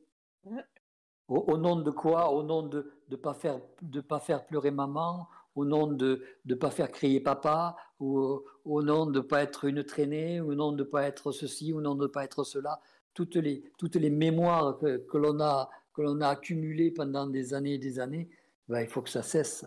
Au, 1.29 1.57
nom 1.57 1.77
de 1.77 1.91
quoi? 1.91 2.33
Au 2.33 2.43
nom 2.43 2.63
de 2.63 2.91
ne 3.09 3.17
pas, 3.17 3.35
faire, 3.35 3.61
de 3.83 4.01
pas 4.01 4.19
faire 4.19 4.47
pleurer 4.47 4.71
maman, 4.71 5.29
au 5.55 5.65
nom 5.65 5.87
de 5.87 6.25
ne 6.45 6.55
pas 6.55 6.71
faire 6.71 6.91
crier 6.91 7.21
papa, 7.21 7.77
ou 8.01 8.43
au 8.65 8.83
nom 8.83 9.07
de 9.07 9.21
ne 9.21 9.25
pas 9.25 9.43
être 9.43 9.65
une 9.65 9.85
traînée, 9.85 10.41
au 10.41 10.55
nom 10.55 10.73
de 10.73 10.79
ne 10.79 10.89
pas 10.89 11.05
être 11.05 11.33
ceci, 11.33 11.73
au 11.73 11.81
nom 11.81 11.95
de 11.95 12.03
ne 12.03 12.09
pas 12.09 12.25
être 12.25 12.45
cela? 12.45 12.81
Toutes 13.15 13.37
les, 13.37 13.63
toutes 13.79 13.97
les 13.97 14.11
mémoires 14.11 14.79
que, 14.79 14.99
que 14.99 15.19
l'on 15.19 15.41
a, 15.41 15.69
que 15.95 16.03
l'on 16.03 16.21
a 16.21 16.29
accumulées 16.29 16.91
pendant 16.91 17.27
des 17.27 17.55
années 17.55 17.75
et 17.75 17.79
des 17.79 17.99
années, 17.99 18.29
ben, 18.69 18.81
il 18.81 18.89
faut 18.89 19.03
que 19.03 19.11
ça 19.11 19.23
cesse. 19.23 19.67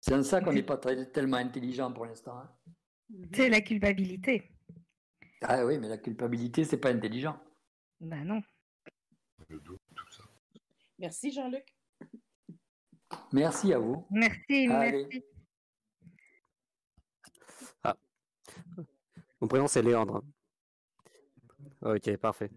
C'est 0.00 0.14
en 0.14 0.22
ça 0.22 0.40
qu'on 0.40 0.52
n'est 0.52 0.62
pas 0.62 0.76
tellement 0.78 1.36
intelligent 1.36 1.92
pour 1.92 2.06
l'instant. 2.06 2.38
Hein. 2.38 2.48
C'est 3.34 3.48
la 3.48 3.60
culpabilité. 3.60 4.50
Ah 5.42 5.64
oui, 5.64 5.78
mais 5.78 5.88
la 5.88 5.98
culpabilité, 5.98 6.64
c'est 6.64 6.78
pas 6.78 6.90
intelligent. 6.90 7.38
Ben 8.00 8.24
non. 8.24 8.40
Merci 10.98 11.32
Jean-Luc. 11.32 11.64
Merci 13.32 13.72
à 13.72 13.78
vous. 13.78 14.06
Merci, 14.10 14.68
merci. 14.68 15.24
Ah. 17.82 17.96
Mon 19.40 19.48
prénom 19.48 19.68
c'est 19.68 19.82
Léandre. 19.82 20.22
Ok, 21.82 22.16
parfait. 22.16 22.50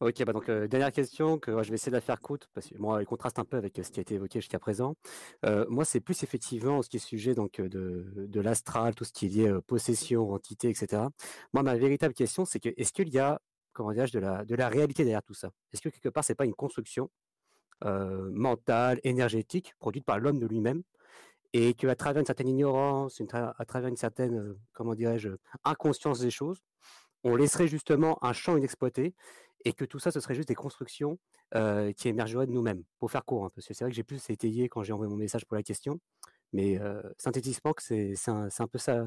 Ok, 0.00 0.24
bah 0.24 0.32
donc 0.32 0.48
euh, 0.48 0.66
dernière 0.66 0.92
question 0.92 1.38
que 1.38 1.62
je 1.62 1.68
vais 1.68 1.74
essayer 1.74 1.90
de 1.90 1.96
la 1.96 2.00
faire 2.00 2.22
courte 2.22 2.48
parce 2.54 2.66
que 2.68 2.78
moi, 2.78 3.00
elle 3.00 3.06
contraste 3.06 3.38
un 3.38 3.44
peu 3.44 3.58
avec 3.58 3.78
ce 3.82 3.90
qui 3.90 4.00
a 4.00 4.02
été 4.02 4.14
évoqué 4.14 4.40
jusqu'à 4.40 4.58
présent. 4.58 4.94
Euh, 5.44 5.66
moi, 5.68 5.84
c'est 5.84 6.00
plus 6.00 6.22
effectivement 6.22 6.80
ce 6.80 6.88
qui 6.88 6.96
est 6.96 7.00
sujet 7.00 7.34
donc 7.34 7.60
de, 7.60 8.10
de 8.16 8.40
l'astral, 8.40 8.94
tout 8.94 9.04
ce 9.04 9.12
qui 9.12 9.26
est 9.26 9.28
lié 9.28 9.48
euh, 9.48 9.60
possession, 9.60 10.32
entité, 10.32 10.70
etc. 10.70 11.02
Moi, 11.52 11.62
ma 11.62 11.76
véritable 11.76 12.14
question, 12.14 12.46
c'est 12.46 12.60
que 12.60 12.70
est-ce 12.78 12.94
qu'il 12.94 13.10
y 13.10 13.18
a, 13.18 13.42
de 13.82 14.18
la, 14.18 14.44
de 14.44 14.54
la 14.54 14.68
réalité 14.68 15.04
derrière 15.04 15.22
tout 15.22 15.34
ça 15.34 15.50
Est-ce 15.72 15.82
que 15.82 15.88
quelque 15.88 16.08
part, 16.08 16.24
c'est 16.24 16.34
pas 16.34 16.44
une 16.44 16.54
construction 16.54 17.10
mentale, 17.82 19.00
énergétique, 19.04 19.74
produite 19.78 20.04
par 20.04 20.18
l'homme 20.18 20.38
de 20.38 20.46
lui-même, 20.46 20.82
et 21.52 21.74
qu'à 21.74 21.94
travers 21.94 22.20
une 22.20 22.26
certaine 22.26 22.48
ignorance, 22.48 23.22
à 23.32 23.64
travers 23.64 23.88
une 23.88 23.96
certaine, 23.96 24.54
comment 24.72 24.94
dirais-je, 24.94 25.30
inconscience 25.64 26.20
des 26.20 26.30
choses, 26.30 26.60
on 27.24 27.36
laisserait 27.36 27.68
justement 27.68 28.22
un 28.24 28.32
champ 28.32 28.56
inexploité 28.56 29.14
et 29.64 29.72
que 29.72 29.84
tout 29.84 29.98
ça, 29.98 30.10
ce 30.10 30.20
serait 30.20 30.34
juste 30.34 30.48
des 30.48 30.54
constructions 30.54 31.18
euh, 31.54 31.92
qui 31.92 32.08
émergeraient 32.08 32.46
de 32.46 32.52
nous-mêmes. 32.52 32.82
Pour 32.98 33.10
faire 33.10 33.24
court, 33.24 33.44
hein, 33.44 33.50
parce 33.54 33.66
que 33.66 33.74
c'est 33.74 33.84
vrai 33.84 33.90
que 33.90 33.96
j'ai 33.96 34.04
plus 34.04 34.30
étayé 34.30 34.68
quand 34.68 34.82
j'ai 34.82 34.92
envoyé 34.92 35.10
mon 35.10 35.16
message 35.16 35.44
pour 35.44 35.56
la 35.56 35.62
question, 35.62 36.00
mais 36.52 36.80
euh, 36.80 37.00
c'est 37.16 37.28
un, 38.28 38.48
un, 38.58 38.66
peu 38.66 38.78
ça 38.78 39.04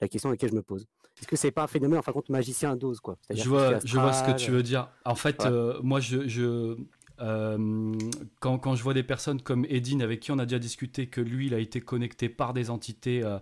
la 0.00 0.08
question 0.08 0.30
à 0.30 0.32
laquelle 0.32 0.50
je 0.50 0.54
me 0.54 0.62
pose. 0.62 0.86
Est-ce 1.18 1.26
que 1.26 1.36
c'est 1.36 1.50
pas 1.50 1.64
un 1.64 1.66
phénomène, 1.66 1.98
en 1.98 2.02
fin 2.02 2.12
de 2.12 2.14
compte, 2.14 2.28
magicien 2.28 2.72
à 2.72 2.76
dose 2.76 3.00
quoi? 3.00 3.16
Je 3.30 3.48
vois, 3.48 3.78
je 3.84 3.98
vois 3.98 4.12
ce 4.12 4.24
que 4.24 4.36
tu 4.36 4.50
veux 4.50 4.62
dire. 4.62 4.88
En 5.04 5.14
fait, 5.14 5.44
euh, 5.44 5.78
moi, 5.82 6.00
je, 6.00 6.26
je 6.28 6.76
euh, 7.20 7.92
quand, 8.40 8.58
quand, 8.58 8.74
je 8.74 8.82
vois 8.82 8.94
des 8.94 9.02
personnes 9.02 9.40
comme 9.40 9.66
Edine 9.68 10.02
avec 10.02 10.20
qui 10.20 10.32
on 10.32 10.38
a 10.38 10.46
déjà 10.46 10.58
discuté 10.58 11.06
que 11.06 11.20
lui 11.20 11.46
il 11.46 11.54
a 11.54 11.58
été 11.58 11.80
connecté 11.80 12.28
par 12.28 12.52
des 12.54 12.70
entités 12.70 13.22
euh, 13.22 13.38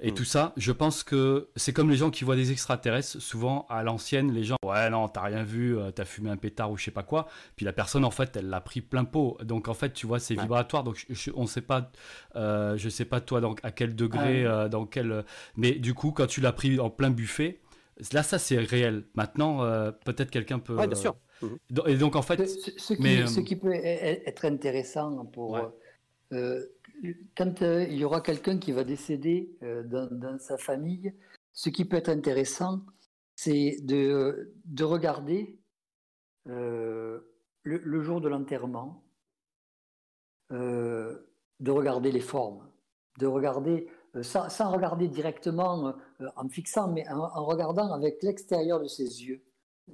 et 0.00 0.10
mm. 0.10 0.14
tout 0.14 0.24
ça, 0.24 0.52
je 0.56 0.72
pense 0.72 1.04
que 1.04 1.48
c'est 1.54 1.72
comme 1.72 1.88
les 1.88 1.96
gens 1.96 2.10
qui 2.10 2.24
voient 2.24 2.34
des 2.34 2.50
extraterrestres. 2.50 3.20
Souvent 3.22 3.66
à 3.70 3.84
l'ancienne, 3.84 4.32
les 4.32 4.42
gens 4.42 4.56
ouais 4.64 4.90
non 4.90 5.08
t'as 5.08 5.22
rien 5.22 5.44
vu, 5.44 5.78
euh, 5.78 5.92
t'as 5.92 6.04
fumé 6.04 6.30
un 6.30 6.36
pétard 6.36 6.70
ou 6.70 6.76
je 6.76 6.84
sais 6.84 6.90
pas 6.90 7.04
quoi. 7.04 7.28
Puis 7.56 7.64
la 7.64 7.72
personne 7.72 8.04
en 8.04 8.10
fait 8.10 8.36
elle 8.36 8.48
l'a 8.48 8.60
pris 8.60 8.80
plein 8.80 9.04
pot. 9.04 9.38
Donc 9.42 9.68
en 9.68 9.74
fait 9.74 9.92
tu 9.92 10.06
vois 10.06 10.18
c'est 10.18 10.34
vibratoire. 10.34 10.82
Donc 10.82 11.06
je, 11.08 11.30
on 11.34 11.46
sait 11.46 11.62
pas, 11.62 11.92
je 12.34 12.88
sais 12.88 13.04
pas 13.04 13.20
toi 13.20 13.40
donc 13.40 13.60
à 13.62 13.70
quel 13.70 13.94
degré, 13.94 14.44
dans 14.70 14.86
quel. 14.86 15.24
Mais 15.56 15.72
du 15.72 15.94
coup 15.94 16.10
quand 16.10 16.26
tu 16.26 16.40
l'as 16.40 16.52
pris 16.52 16.80
en 16.80 16.90
plein 16.90 17.10
buffet, 17.10 17.60
là 18.12 18.22
ça 18.22 18.38
c'est 18.38 18.58
réel. 18.58 19.04
Maintenant 19.14 19.58
peut-être 20.04 20.30
quelqu'un 20.30 20.58
peut. 20.58 20.74
Ouais 20.74 20.88
bien 20.88 20.96
sûr. 20.96 21.14
Et 21.86 21.96
donc 21.96 22.16
en 22.16 22.22
fait, 22.22 22.46
ce, 22.46 22.94
qui, 22.94 23.28
ce 23.28 23.40
qui, 23.40 23.56
peut 23.56 23.72
être 23.72 24.44
intéressant 24.44 25.24
pour 25.26 25.58
euh, 26.34 26.64
quand 27.36 27.62
euh, 27.62 27.84
il 27.84 27.96
y 27.96 28.04
aura 28.04 28.20
quelqu'un 28.20 28.58
qui 28.58 28.72
va 28.72 28.84
décéder 28.84 29.56
euh, 29.62 29.82
dans, 29.82 30.38
sa 30.38 30.56
famille, 30.56 31.12
ce 31.52 31.68
qui 31.70 31.84
peut 31.84 31.96
être 31.96 32.08
intéressant, 32.08 32.80
c'est 33.36 33.78
de, 33.82 34.54
de, 34.64 34.84
regarder 34.84 35.58
le, 36.46 37.22
jour 38.02 38.20
de 38.20 38.28
l'enterrement, 38.28 39.04
de 40.50 41.70
regarder 41.70 42.12
les 42.12 42.20
formes, 42.20 42.68
de 43.18 43.26
regarder 43.26 43.88
sans, 44.22 44.48
sans, 44.48 44.70
regarder 44.70 45.08
directement 45.08 45.94
en 46.36 46.48
fixant, 46.48 46.92
mais 46.92 47.08
en, 47.08 47.18
en 47.18 47.44
regardant 47.44 47.92
avec 47.92 48.22
l'extérieur 48.22 48.80
de 48.80 48.86
ses 48.86 49.24
yeux, 49.24 49.42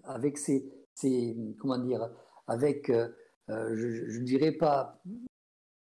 avec 0.04 0.36
ses, 0.36 0.70
c'est 0.94 1.36
comment 1.58 1.78
dire, 1.78 2.10
avec, 2.50 2.90
euh, 2.90 3.08
euh, 3.48 3.74
je 3.74 4.18
ne 4.18 4.24
dirais 4.24 4.52
pas, 4.52 5.00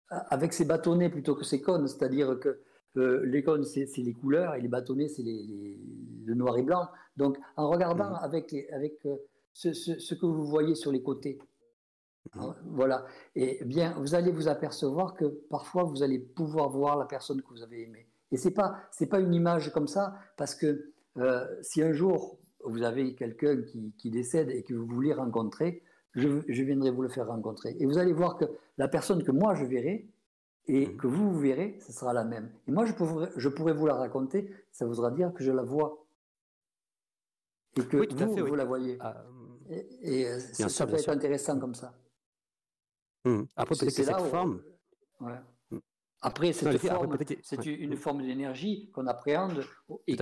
avec 0.09 0.51
ses 0.51 0.65
bâtonnets 0.65 1.09
plutôt 1.09 1.35
que 1.35 1.43
ses 1.45 1.61
cônes, 1.61 1.87
c'est-à-dire 1.87 2.39
que 2.39 2.61
euh, 2.97 3.23
les 3.25 3.43
cônes, 3.43 3.63
c'est 3.63 3.87
les 3.97 4.13
couleurs 4.13 4.55
et 4.55 4.61
les 4.61 4.67
bâtonnets, 4.67 5.07
c'est 5.07 5.23
les, 5.23 5.79
le 6.25 6.33
noir 6.33 6.57
et 6.57 6.63
blanc. 6.63 6.87
Donc, 7.17 7.37
en 7.55 7.69
regardant 7.69 8.11
mmh. 8.11 8.19
avec, 8.21 8.55
avec 8.71 9.07
ce, 9.53 9.73
ce, 9.73 10.15
que 10.15 10.25
vous 10.25 10.45
voyez 10.45 10.75
sur 10.75 10.91
les 10.91 11.03
côtés, 11.03 11.39
mmh. 12.33 12.39
hein, 12.39 12.55
voilà, 12.65 13.05
et 13.35 13.59
eh 13.61 13.65
bien, 13.65 13.95
vous 13.99 14.15
allez 14.15 14.31
vous 14.31 14.47
apercevoir 14.47 15.13
que 15.13 15.25
parfois, 15.49 15.83
vous 15.83 16.03
allez 16.03 16.19
pouvoir 16.19 16.69
voir 16.69 16.97
la 16.97 17.05
personne 17.05 17.41
que 17.41 17.49
vous 17.49 17.63
avez 17.63 17.83
aimée. 17.83 18.07
Et 18.31 18.37
c'est 18.37 18.51
pas, 18.51 18.75
c'est 18.91 19.07
pas 19.07 19.19
une 19.19 19.33
image 19.33 19.71
comme 19.71 19.87
ça, 19.87 20.15
parce 20.35 20.55
que 20.55 20.91
si 21.61 21.81
un 21.81 21.93
jour 21.93 22.39
vous 22.65 22.83
avez 22.83 23.15
quelqu'un 23.15 23.61
qui, 23.97 24.09
décède 24.09 24.49
et 24.49 24.63
que 24.63 24.73
vous 24.73 24.85
voulez 24.85 25.13
rencontrer, 25.13 25.83
je, 26.13 26.27
viendrai 26.47 26.91
vous 26.91 27.01
le 27.01 27.09
faire 27.09 27.27
rencontrer. 27.27 27.75
Et 27.79 27.85
vous 27.85 27.97
allez 27.97 28.13
voir 28.13 28.37
que 28.37 28.45
la 28.77 28.87
personne 28.87 29.23
que 29.23 29.31
moi 29.31 29.55
je 29.55 29.65
verrai 29.65 30.07
et 30.67 30.87
mhm. 30.87 30.97
que 30.97 31.07
vous, 31.07 31.31
vous 31.31 31.39
verrez, 31.39 31.77
ce 31.85 31.91
sera 31.91 32.13
la 32.13 32.23
même. 32.23 32.51
Et 32.67 32.71
moi, 32.71 32.85
je 32.85 32.93
pourrais, 32.93 33.29
je 33.35 33.49
pourrais 33.49 33.73
vous 33.73 33.85
la 33.85 33.95
raconter, 33.95 34.51
ça 34.71 34.85
voudra 34.85 35.11
dire 35.11 35.33
que 35.33 35.43
je 35.43 35.51
la 35.51 35.63
vois. 35.63 36.05
Et 37.77 37.81
que 37.85 37.97
vous, 37.97 38.45
vous 38.45 38.55
la 38.55 38.65
voyez. 38.65 38.97
Ah, 38.99 39.25
et, 39.69 40.27
euh, 40.27 40.39
ça, 40.39 40.87
peut 40.87 40.95
être 40.95 41.09
intéressant 41.09 41.59
comme 41.59 41.75
ça. 41.75 41.93
Mmh. 43.25 43.43
Après, 43.55 43.75
peut-être 43.75 43.91
cette 43.91 44.21
forme. 44.21 44.61
Après, 46.21 46.53
cette 46.53 46.77
forme, 46.79 47.17
c'est 47.43 47.65
une 47.65 47.95
forme 47.95 48.23
d'énergie 48.23 48.89
qu'on 48.93 49.07
appréhende 49.07 49.63
et 50.07 50.15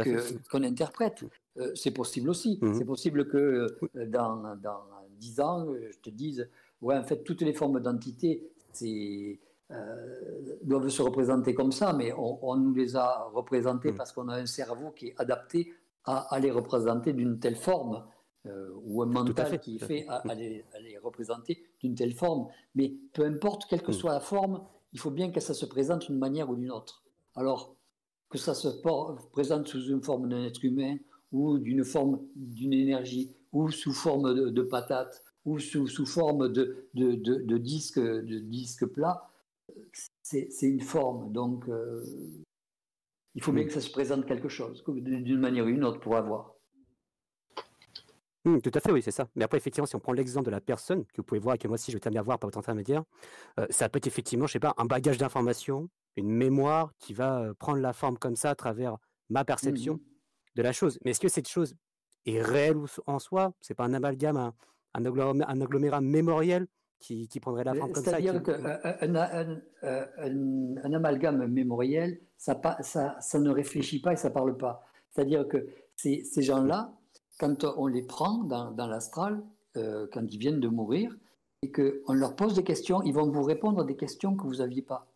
qu'on 0.52 0.64
interprète. 0.64 1.24
Euh, 1.58 1.72
c'est 1.76 1.92
possible 1.92 2.30
aussi. 2.30 2.60
Mhm. 2.62 2.74
C'est 2.74 2.86
possible 2.86 3.28
que 3.28 3.38
euh, 3.38 4.06
dans, 4.08 4.56
dans 4.58 4.82
10 5.20 5.40
ans, 5.40 5.68
je 5.92 5.98
te 6.00 6.10
dise, 6.10 6.50
ouais, 6.82 6.98
en 6.98 7.04
fait, 7.04 7.24
toutes 7.24 7.42
les 7.42 7.54
formes 7.54 7.80
d'entité 7.80 8.50
euh, 8.82 9.36
doivent 10.64 10.90
se 10.90 11.02
représenter 11.02 11.54
comme 11.54 11.72
ça, 11.72 11.94
mais 11.94 12.12
on, 12.18 12.56
nous 12.56 12.74
les 12.74 12.96
a 12.96 13.30
représentées 13.34 13.92
mhm. 13.92 13.98
parce 13.98 14.12
qu'on 14.12 14.30
a 14.30 14.36
un 14.36 14.46
cerveau 14.46 14.92
qui 14.92 15.08
est 15.08 15.16
adapté 15.18 15.74
à, 16.06 16.38
les 16.42 16.52
représenter 16.52 17.14
d'une 17.14 17.40
telle 17.40 17.56
forme. 17.56 18.04
ou 18.86 19.02
un 19.04 19.06
mental 19.06 19.58
qui 19.62 19.78
est 19.78 19.86
fait 19.86 20.06
à, 20.10 20.36
les, 20.36 20.66
représenter 21.02 21.64
d'une 21.80 21.96
telle 21.96 22.14
forme. 22.14 22.48
Mais 22.76 22.94
peu 23.14 23.24
importe 23.24 23.68
quelle 23.70 23.82
que 23.82 23.92
mhm. 23.92 23.98
soit 23.98 24.14
la 24.14 24.20
forme, 24.20 24.62
il 24.94 25.00
faut 25.00 25.12
bien 25.12 25.32
que 25.32 25.40
ça 25.40 25.54
se 25.54 25.66
présente 25.66 26.08
d'une 26.08 26.20
manière 26.20 26.50
ou 26.50 26.56
d'une 26.56 26.72
autre. 26.72 27.04
Alors, 27.36 27.76
que 28.30 28.38
ça 28.38 28.54
se 28.54 28.68
présente 29.32 29.68
sous 29.68 29.90
une 29.90 30.02
forme 30.02 30.30
d'un 30.30 30.44
être 30.44 30.64
humain, 30.64 30.98
ou 31.32 31.58
d'une 31.58 31.84
forme 31.84 32.22
d'une 32.36 32.74
énergie, 32.74 33.36
ou 33.52 33.70
sous 33.72 33.94
forme 33.94 34.34
de, 34.34 34.50
de 34.50 34.62
patate, 34.62 35.24
ou 35.46 35.60
sous, 35.60 35.88
sous 35.88 36.06
forme 36.06 36.52
de, 36.52 36.88
de, 36.94 37.16
de, 37.16 37.58
disque, 37.58 38.00
de 38.00 38.40
disque 38.40 38.86
plat, 38.86 39.30
c'est 40.22 40.50
une 40.62 40.82
forme. 40.82 41.32
Donc, 41.32 41.68
euh, 41.70 42.04
Il 43.36 43.42
faut 43.44 43.52
bien 43.52 43.66
que 43.66 43.74
ça 43.74 43.82
se 43.82 43.90
présente 43.90 44.26
quelque 44.26 44.50
chose, 44.50 44.84
d'une 44.88 45.40
manière 45.40 45.66
ou 45.66 45.70
d'une 45.70 45.84
autre, 45.84 46.00
pour 46.00 46.16
avoir. 46.16 46.53
Mmh, 48.46 48.60
tout 48.60 48.72
à 48.74 48.80
fait, 48.82 48.92
oui, 48.92 49.02
c'est 49.02 49.12
ça. 49.12 49.28
Mais 49.36 49.44
après, 49.46 49.58
effectivement, 49.58 49.86
si 49.86 49.96
on 49.96 50.00
prend 50.00 50.12
l'exemple 50.14 50.46
de 50.46 50.52
la 50.52 50.60
personne, 50.62 51.06
que 51.06 51.18
vous 51.18 51.24
pouvez 51.24 51.40
voir 51.40 51.56
et 51.56 51.58
que 51.58 51.68
moi 51.68 51.76
aussi 51.76 51.92
je 51.92 51.98
t'aime 51.98 52.12
bien 52.14 52.22
voir 52.22 52.40
par 52.40 52.48
votre 52.50 52.58
intermédiaire, 52.60 53.04
euh, 53.60 53.66
ça 53.70 53.88
peut 53.90 53.98
être 53.98 54.08
effectivement, 54.08 54.48
je 54.48 54.54
sais 54.54 54.60
pas, 54.60 54.74
un 54.78 54.86
bagage 54.86 55.18
d'informations, 55.18 55.90
une 56.18 56.30
mémoire 56.30 56.92
qui 57.00 57.14
va 57.14 57.40
euh, 57.40 57.54
prendre 57.54 57.80
la 57.80 57.94
forme 57.94 58.18
comme 58.18 58.36
ça 58.36 58.50
à 58.52 58.56
travers 58.56 58.98
ma 59.30 59.46
perception 59.46 59.96
Mmh 59.96 60.00
de 60.56 60.62
la 60.62 60.72
chose. 60.72 61.00
Mais 61.04 61.10
est-ce 61.12 61.20
que 61.20 61.30
cette 61.30 61.48
chose 61.48 61.74
est 62.28 62.40
réelle 62.40 62.78
en 63.08 63.18
soi? 63.18 63.54
C'est 63.60 63.74
pas 63.74 63.86
un 63.86 63.94
amalgame, 63.96 64.38
un, 64.38 64.54
un 64.94 65.02
agglomé- 65.04 65.44
un 65.48 65.62
agglomérat 65.62 66.00
mémoriel 66.00 66.68
qui, 67.00 67.28
qui 67.28 67.40
prendrait 67.40 67.64
la 67.64 67.74
forme 67.74 67.92
comme 67.92 68.04
ça 68.04 68.18
qui- 68.18 68.28
C'est-à-dire 68.28 68.44
qu'un 68.44 68.64
un, 68.64 69.16
un- 69.16 69.62
un- 69.82 70.78
un 70.84 70.94
amalgame 70.94 71.48
mémoriel, 71.48 72.20
ça, 72.38 72.54
pa- 72.54 72.78
ça, 72.84 73.16
ça 73.20 73.40
ne 73.40 73.50
réfléchit 73.50 74.00
pas 74.00 74.14
et 74.14 74.16
ça 74.16 74.30
parle 74.30 74.56
pas. 74.56 74.84
C'est-à-dire 75.10 75.48
que 75.48 75.66
ces, 75.96 76.24
ces 76.24 76.44
gens-là, 76.44 76.94
quand 77.40 77.64
on 77.78 77.88
les 77.88 78.04
prend 78.04 78.44
dans, 78.44 78.72
dans 78.72 78.88
l'astral, 78.88 79.44
euh, 79.78 80.08
quand 80.14 80.26
ils 80.32 80.38
viennent 80.38 80.60
de 80.60 80.68
mourir, 80.68 81.16
et 81.62 81.72
qu'on 81.72 82.14
leur 82.14 82.36
pose 82.36 82.54
des 82.56 82.64
questions, 82.64 83.02
ils 83.04 83.14
vont 83.14 83.30
vous 83.30 83.44
répondre 83.44 83.82
à 83.82 83.84
des 83.86 83.96
questions 83.96 84.36
que 84.36 84.44
vous 84.46 84.56
n'aviez 84.58 84.82
pas. 84.82 85.08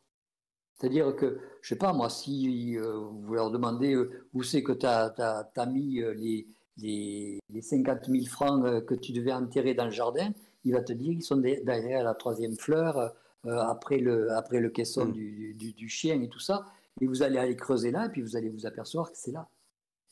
C'est-à-dire 0.75 1.15
que, 1.15 1.39
je 1.61 1.69
sais 1.69 1.75
pas 1.75 1.91
moi, 1.93 2.09
si 2.09 2.77
euh, 2.77 2.97
vous 2.99 3.33
leur 3.33 3.51
demandez 3.51 3.93
euh, 3.95 4.27
où 4.33 4.43
c'est 4.43 4.63
que 4.63 4.71
tu 4.71 4.85
as, 4.85 5.65
mis 5.71 6.01
euh, 6.01 6.13
les, 6.13 6.45
les, 6.77 7.39
les 7.49 7.61
50 7.61 8.05
000 8.05 8.25
francs 8.27 8.85
que 8.85 8.93
tu 8.95 9.11
devais 9.11 9.33
enterrer 9.33 9.73
dans 9.73 9.85
le 9.85 9.91
jardin, 9.91 10.29
il 10.63 10.73
va 10.73 10.81
te 10.81 10.93
dire 10.93 11.11
qu'ils 11.13 11.23
sont 11.23 11.37
de- 11.37 11.63
derrière 11.65 12.03
la 12.03 12.13
troisième 12.13 12.55
fleur, 12.55 13.13
après, 13.45 13.97
le, 13.99 14.31
après 14.33 14.59
le 14.59 14.69
caisson 14.69 15.05
Mm. 15.05 15.11
du, 15.13 15.53
du- 15.55 15.73
du 15.73 15.87
chien 15.89 16.21
et 16.21 16.27
tout 16.29 16.39
ça. 16.39 16.65
Et 17.01 17.07
vous 17.07 17.23
allez 17.23 17.37
aller 17.37 17.55
creuser 17.55 17.91
là, 17.91 18.05
et 18.05 18.09
puis 18.09 18.21
vous 18.21 18.35
allez 18.35 18.49
vous 18.49 18.65
apercevoir 18.65 19.11
que 19.11 19.17
c'est 19.17 19.31
là. 19.31 19.47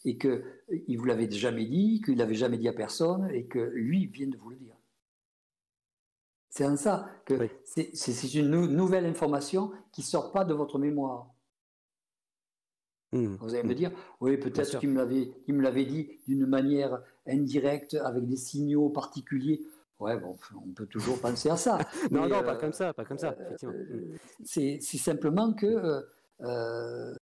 Et 0.08 0.18
qu'il 0.18 0.98
vous 0.98 1.06
l'avait 1.06 1.30
jamais 1.32 1.66
dit, 1.66 2.00
qu'il 2.06 2.18
l'avait 2.18 2.36
jamais 2.36 2.58
dit 2.58 2.68
à 2.70 2.74
personne, 2.74 3.28
et 3.32 3.46
que 3.48 3.60
lui 3.60 4.06
vient 4.08 4.28
de 4.28 4.38
vous 4.38 4.52
le 4.52 4.56
dire. 4.58 4.76
C'est 6.50 6.66
en 6.66 6.78
ça 6.78 7.10
que 7.26 7.50
c'est- 7.66 8.34
une 8.36 8.50
nou- 8.50 8.68
nouvelle 8.68 9.06
information 9.06 9.72
qui 9.92 10.02
ne 10.02 10.06
sort 10.06 10.32
pas 10.32 10.46
de 10.46 10.54
votre 10.54 10.80
mémoire. 10.80 11.28
Mmh, 13.12 13.36
Vous 13.40 13.54
allez 13.56 13.64
me 13.68 13.74
dire, 13.76 13.92
oui, 14.22 14.38
peut-être 14.38 14.80
qu'il 14.80 14.90
me 14.90 14.96
l'avait, 15.64 15.86
dit 15.86 16.20
d'une 16.28 16.46
manière 16.46 17.02
indirecte, 17.28 17.96
avec 17.96 18.26
des 18.28 18.36
signaux 18.38 18.90
particuliers. 18.90 19.62
Ouais, 20.00 20.18
bon, 20.20 20.38
on 20.56 20.72
peut 20.74 20.86
toujours 20.88 21.20
penser 21.22 21.50
à 21.50 21.56
ça. 21.58 21.78
non, 22.12 22.24
Mais, 22.24 22.28
non, 22.30 22.38
euh, 22.38 22.44
pas 22.44 22.58
comme 22.58 22.74
ça, 22.74 22.94
pas 22.94 23.06
comme 23.06 23.18
ça, 23.18 23.36
effectivement. 23.40 23.74
euh, 23.76 24.16
c'est 24.44 24.80
c'est 24.82 24.98
simplement 24.98 25.54
que 25.54 25.66
euh, 25.66 26.02
euh, 26.42 27.16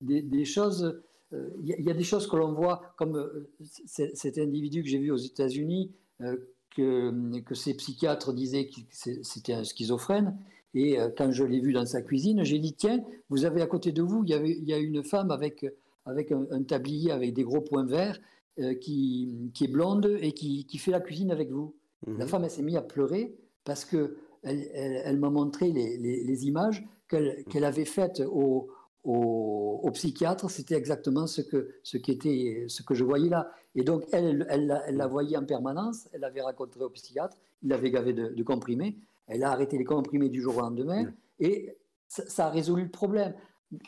des, 0.00 0.20
des 0.22 0.44
choses, 0.44 0.84
euh, 0.84 1.04
il 1.32 1.66
y, 1.68 1.72
a- 1.72 1.78
il 1.78 1.84
y 1.84 1.90
a 1.90 1.94
des 1.94 2.02
choses 2.04 2.26
que 2.26 2.36
l'on 2.36 2.52
voit, 2.52 2.82
comme 2.96 3.16
euh, 3.16 3.48
cet 3.84 4.38
individu 4.38 4.82
que 4.82 4.88
j'ai 4.88 4.98
vu 4.98 5.10
aux 5.10 5.16
États-Unis, 5.16 5.92
euh, 6.22 6.36
que, 6.76 7.38
que 7.40 7.54
ses 7.54 7.74
psychiatres 7.74 8.32
disaient 8.32 8.66
que 8.68 8.80
c'était 9.22 9.54
un 9.54 9.64
schizophrène. 9.64 10.36
Et 10.74 11.00
euh, 11.00 11.08
quand 11.16 11.32
je 11.32 11.42
l'ai 11.44 11.60
vu 11.60 11.72
dans 11.72 11.86
sa 11.86 12.00
cuisine, 12.02 12.44
j'ai 12.44 12.58
dit 12.58 12.74
tiens, 12.74 13.02
vous 13.28 13.44
avez 13.44 13.60
à 13.62 13.66
côté 13.66 13.90
de 13.92 14.02
vous, 14.02 14.22
il 14.24 14.30
y, 14.30 14.34
avait, 14.34 14.50
il 14.52 14.64
y 14.64 14.72
a 14.72 14.78
une 14.78 15.02
femme 15.02 15.30
avec, 15.32 15.66
avec 16.06 16.30
un, 16.32 16.46
un 16.50 16.62
tablier 16.62 17.10
avec 17.10 17.34
des 17.34 17.42
gros 17.42 17.60
points 17.60 17.84
verts 17.86 18.20
euh, 18.60 18.74
qui, 18.74 19.50
qui 19.54 19.64
est 19.64 19.68
blonde 19.68 20.16
et 20.20 20.32
qui, 20.32 20.64
qui 20.66 20.78
fait 20.78 20.92
la 20.92 21.00
cuisine 21.00 21.30
avec 21.32 21.50
vous. 21.50 21.74
La 22.06 22.24
Mhm. 22.24 22.28
femme, 22.28 22.44
elle 22.44 22.50
s'est 22.50 22.62
mise 22.62 22.76
à 22.76 22.82
pleurer 22.82 23.34
parce 23.64 23.84
que 23.84 24.16
elle, 24.42 24.68
elle- 24.72 25.02
elle 25.04 25.18
m'a 25.18 25.28
montré 25.30 25.70
les, 25.70 25.98
les- 25.98 26.24
les 26.24 26.46
images 26.46 26.82
qu'elle 27.08 27.44
qu'elle 27.50 27.64
avait 27.64 27.84
faites 27.84 28.22
au, 28.26 28.68
au, 29.04 29.80
au 29.82 29.90
psychiatre. 29.92 30.50
C'était 30.50 30.74
exactement 30.76 31.26
ce 31.26 31.40
que, 31.42 31.70
ce, 31.82 31.96
qui 31.98 32.12
était, 32.12 32.66
ce 32.68 32.82
que 32.82 32.94
je 32.94 33.04
voyais 33.04 33.28
là. 33.28 33.50
Et 33.74 33.82
donc, 33.82 34.04
elle, 34.12 34.24
elle, 34.24 34.46
elle 34.50 34.66
la- 34.66 34.88
elle 34.88 34.96
la 34.96 35.06
voyait 35.06 35.36
en 35.36 35.44
permanence. 35.44 36.08
Elle 36.12 36.20
l'avait 36.22 36.42
raconté 36.42 36.80
au 36.80 36.90
psychiatre. 36.90 37.36
Il 37.62 37.68
l'avait 37.70 37.90
gavé 37.90 38.12
de, 38.12 38.28
de 38.28 38.42
comprimés. 38.42 38.98
Elle 39.26 39.44
a 39.44 39.52
arrêté 39.52 39.78
les 39.78 39.84
comprimés 39.84 40.28
du 40.28 40.40
jour 40.42 40.56
au 40.56 40.60
lendemain. 40.60 41.12
Et 41.38 41.76
ça, 42.08 42.24
ça 42.28 42.46
a 42.46 42.50
résolu 42.50 42.84
le 42.84 42.90
problème. 42.90 43.34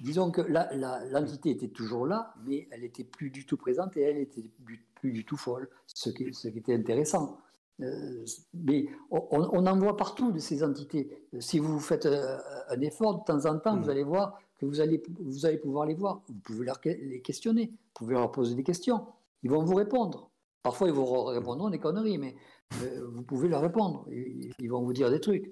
Disons 0.01 0.31
que 0.31 0.43
l'entité 0.43 1.51
était 1.51 1.67
toujours 1.69 2.07
là, 2.07 2.35
mais 2.47 2.69
elle 2.71 2.83
n'était 2.83 3.03
plus 3.03 3.31
du 3.31 3.45
tout 3.45 3.57
présente 3.57 3.97
et 3.97 4.03
elle 4.03 4.19
était 4.19 4.45
plus, 4.65 4.87
plus 4.95 5.11
du 5.13 5.25
tout 5.25 5.37
folle, 5.37 5.69
ce 5.89 6.11
qui, 6.11 6.33
ce 6.33 6.47
qui 6.47 6.59
était 6.59 6.75
intéressant. 6.75 7.39
Euh, 7.81 8.25
mais 8.55 8.87
on, 9.11 9.27
on 9.33 9.67
en 9.67 9.77
voit 9.77 9.97
partout 9.97 10.31
de 10.31 10.39
ces 10.39 10.63
entités. 10.63 11.27
Si 11.41 11.59
vous 11.59 11.81
faites 11.81 12.07
euh, 12.07 12.39
un 12.69 12.81
effort 12.81 13.19
de 13.19 13.25
temps 13.25 13.45
en 13.47 13.59
temps, 13.59 13.77
vous 13.81 13.91
allez 13.91 14.05
voir 14.05 14.39
que 14.63 14.67
vous 14.67 14.81
allez, 14.81 15.03
vous 15.21 15.45
allez 15.45 15.59
pouvoir 15.59 15.87
les 15.87 15.95
voir. 15.95 16.23
Vous 16.29 16.41
pouvez 16.41 16.65
leur, 16.65 16.81
les 16.85 17.21
questionner, 17.21 17.67
vous 17.67 17.91
pouvez 17.95 18.15
leur 18.15 18.31
poser 18.31 18.55
des 18.55 18.63
questions. 18.63 19.07
Ils 19.43 19.51
vont 19.51 19.65
vous 19.65 19.75
répondre. 19.75 20.31
Parfois, 20.63 20.87
ils 20.89 20.95
vous 20.95 21.25
répondront 21.25 21.69
des 21.69 21.81
conneries, 21.81 22.19
mais 22.19 22.37
euh, 22.85 23.09
vous 23.13 23.23
pouvez 23.23 23.49
leur 23.49 23.61
répondre. 23.61 24.07
Ils, 24.11 24.53
ils 24.61 24.71
vont 24.71 24.83
vous 24.83 24.93
dire 24.93 25.11
des 25.11 25.21
trucs. 25.21 25.51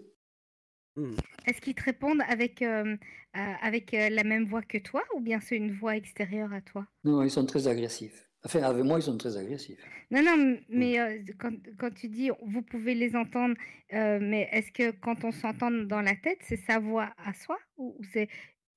Mmh. 0.96 1.16
Est-ce 1.46 1.60
qu'ils 1.60 1.74
te 1.74 1.82
répondent 1.82 2.22
avec, 2.28 2.62
euh, 2.62 2.96
euh, 3.36 3.52
avec 3.62 3.92
euh, 3.94 4.08
la 4.10 4.22
même 4.22 4.44
voix 4.44 4.62
que 4.62 4.78
toi 4.78 5.02
ou 5.14 5.20
bien 5.20 5.40
c'est 5.40 5.56
une 5.56 5.72
voix 5.72 5.96
extérieure 5.96 6.52
à 6.52 6.60
toi? 6.60 6.86
Non, 7.04 7.22
ils 7.22 7.30
sont 7.30 7.46
très 7.46 7.66
agressifs. 7.66 8.28
Enfin, 8.44 8.62
avec 8.62 8.84
moi, 8.84 8.98
ils 8.98 9.02
sont 9.02 9.18
très 9.18 9.36
agressifs. 9.36 9.84
Non, 10.10 10.22
non, 10.22 10.32
m- 10.32 10.60
mais 10.68 10.98
euh, 10.98 11.18
quand, 11.38 11.52
quand 11.78 11.92
tu 11.92 12.08
dis 12.08 12.30
vous 12.46 12.62
pouvez 12.62 12.94
les 12.94 13.14
entendre, 13.14 13.54
euh, 13.92 14.18
mais 14.22 14.48
est-ce 14.52 14.72
que 14.72 14.92
quand 14.92 15.24
on 15.24 15.32
s'entend 15.32 15.70
dans 15.70 16.00
la 16.00 16.16
tête, 16.16 16.38
c'est 16.42 16.56
sa 16.56 16.78
voix 16.78 17.10
à 17.18 17.34
soi 17.34 17.58
ou, 17.76 17.96
ou 17.98 18.04
c'est 18.12 18.28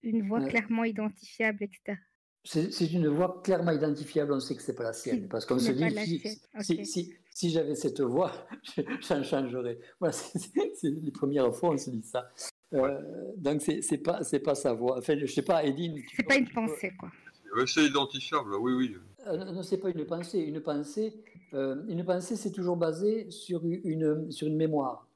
une 0.03 0.27
voix 0.27 0.41
clairement 0.41 0.83
identifiable, 0.83 1.63
etc. 1.63 1.97
C'est 2.45 2.91
une 2.91 3.07
voix 3.07 3.41
clairement 3.41 3.71
identifiable, 3.71 4.33
on 4.33 4.39
sait 4.41 4.55
que 4.55 4.61
c'est 4.61 4.75
pas 4.75 4.83
la 4.83 4.93
sienne. 4.93 5.29
Parce 5.29 5.45
qu'on 5.45 5.59
se 5.59 5.71
n'est 5.71 5.79
pas 5.79 5.89
dit, 5.89 5.95
la 5.95 6.05
si, 6.05 6.19
sienne, 6.19 6.35
si, 6.59 6.73
ok. 6.73 6.85
si- 6.85 7.13
si 7.29 7.49
j'avais 7.49 7.73
cette 7.75 8.01
voix, 8.01 8.31
j'en 9.07 9.23
changerais. 9.23 9.79
Voilà, 9.99 10.13
c'est 10.73 10.89
les 10.89 11.11
premières 11.11 11.53
fois 11.55 11.71
on 11.71 11.77
se 11.77 11.89
dit 11.89 12.03
ça. 12.03 12.29
Euh, 12.73 12.99
donc 13.37 13.61
c'est 13.61 13.97
pas, 13.99 14.23
c'est 14.23 14.39
pas 14.39 14.55
sa 14.55 14.73
voix. 14.73 14.97
Enfin, 14.97 15.15
je 15.17 15.25
sais 15.25 15.41
pas, 15.41 15.63
Edine. 15.63 15.99
C'est 16.15 16.23
pas 16.27 16.35
une 16.35 16.49
pensée, 16.49 16.91
quoi. 16.99 17.09
Euh, 17.55 17.65
C'est 17.65 17.85
identifiable, 17.85 18.55
oui, 18.55 18.73
oui. 18.73 18.95
Euh, 19.27 19.37
non, 19.53 19.61
c'est 19.63 19.77
pas 19.77 19.89
une 19.91 20.05
pensée. 20.05 20.39
Une 20.39 20.59
pensée, 20.59 21.13
euh, 21.53 21.83
une 21.87 22.03
pensée, 22.03 22.35
c'est 22.35 22.51
toujours 22.51 22.75
basé 22.77 23.29
sur 23.31 23.63
une, 23.65 24.31
sur 24.31 24.47
une 24.47 24.57
mémoire. 24.57 25.07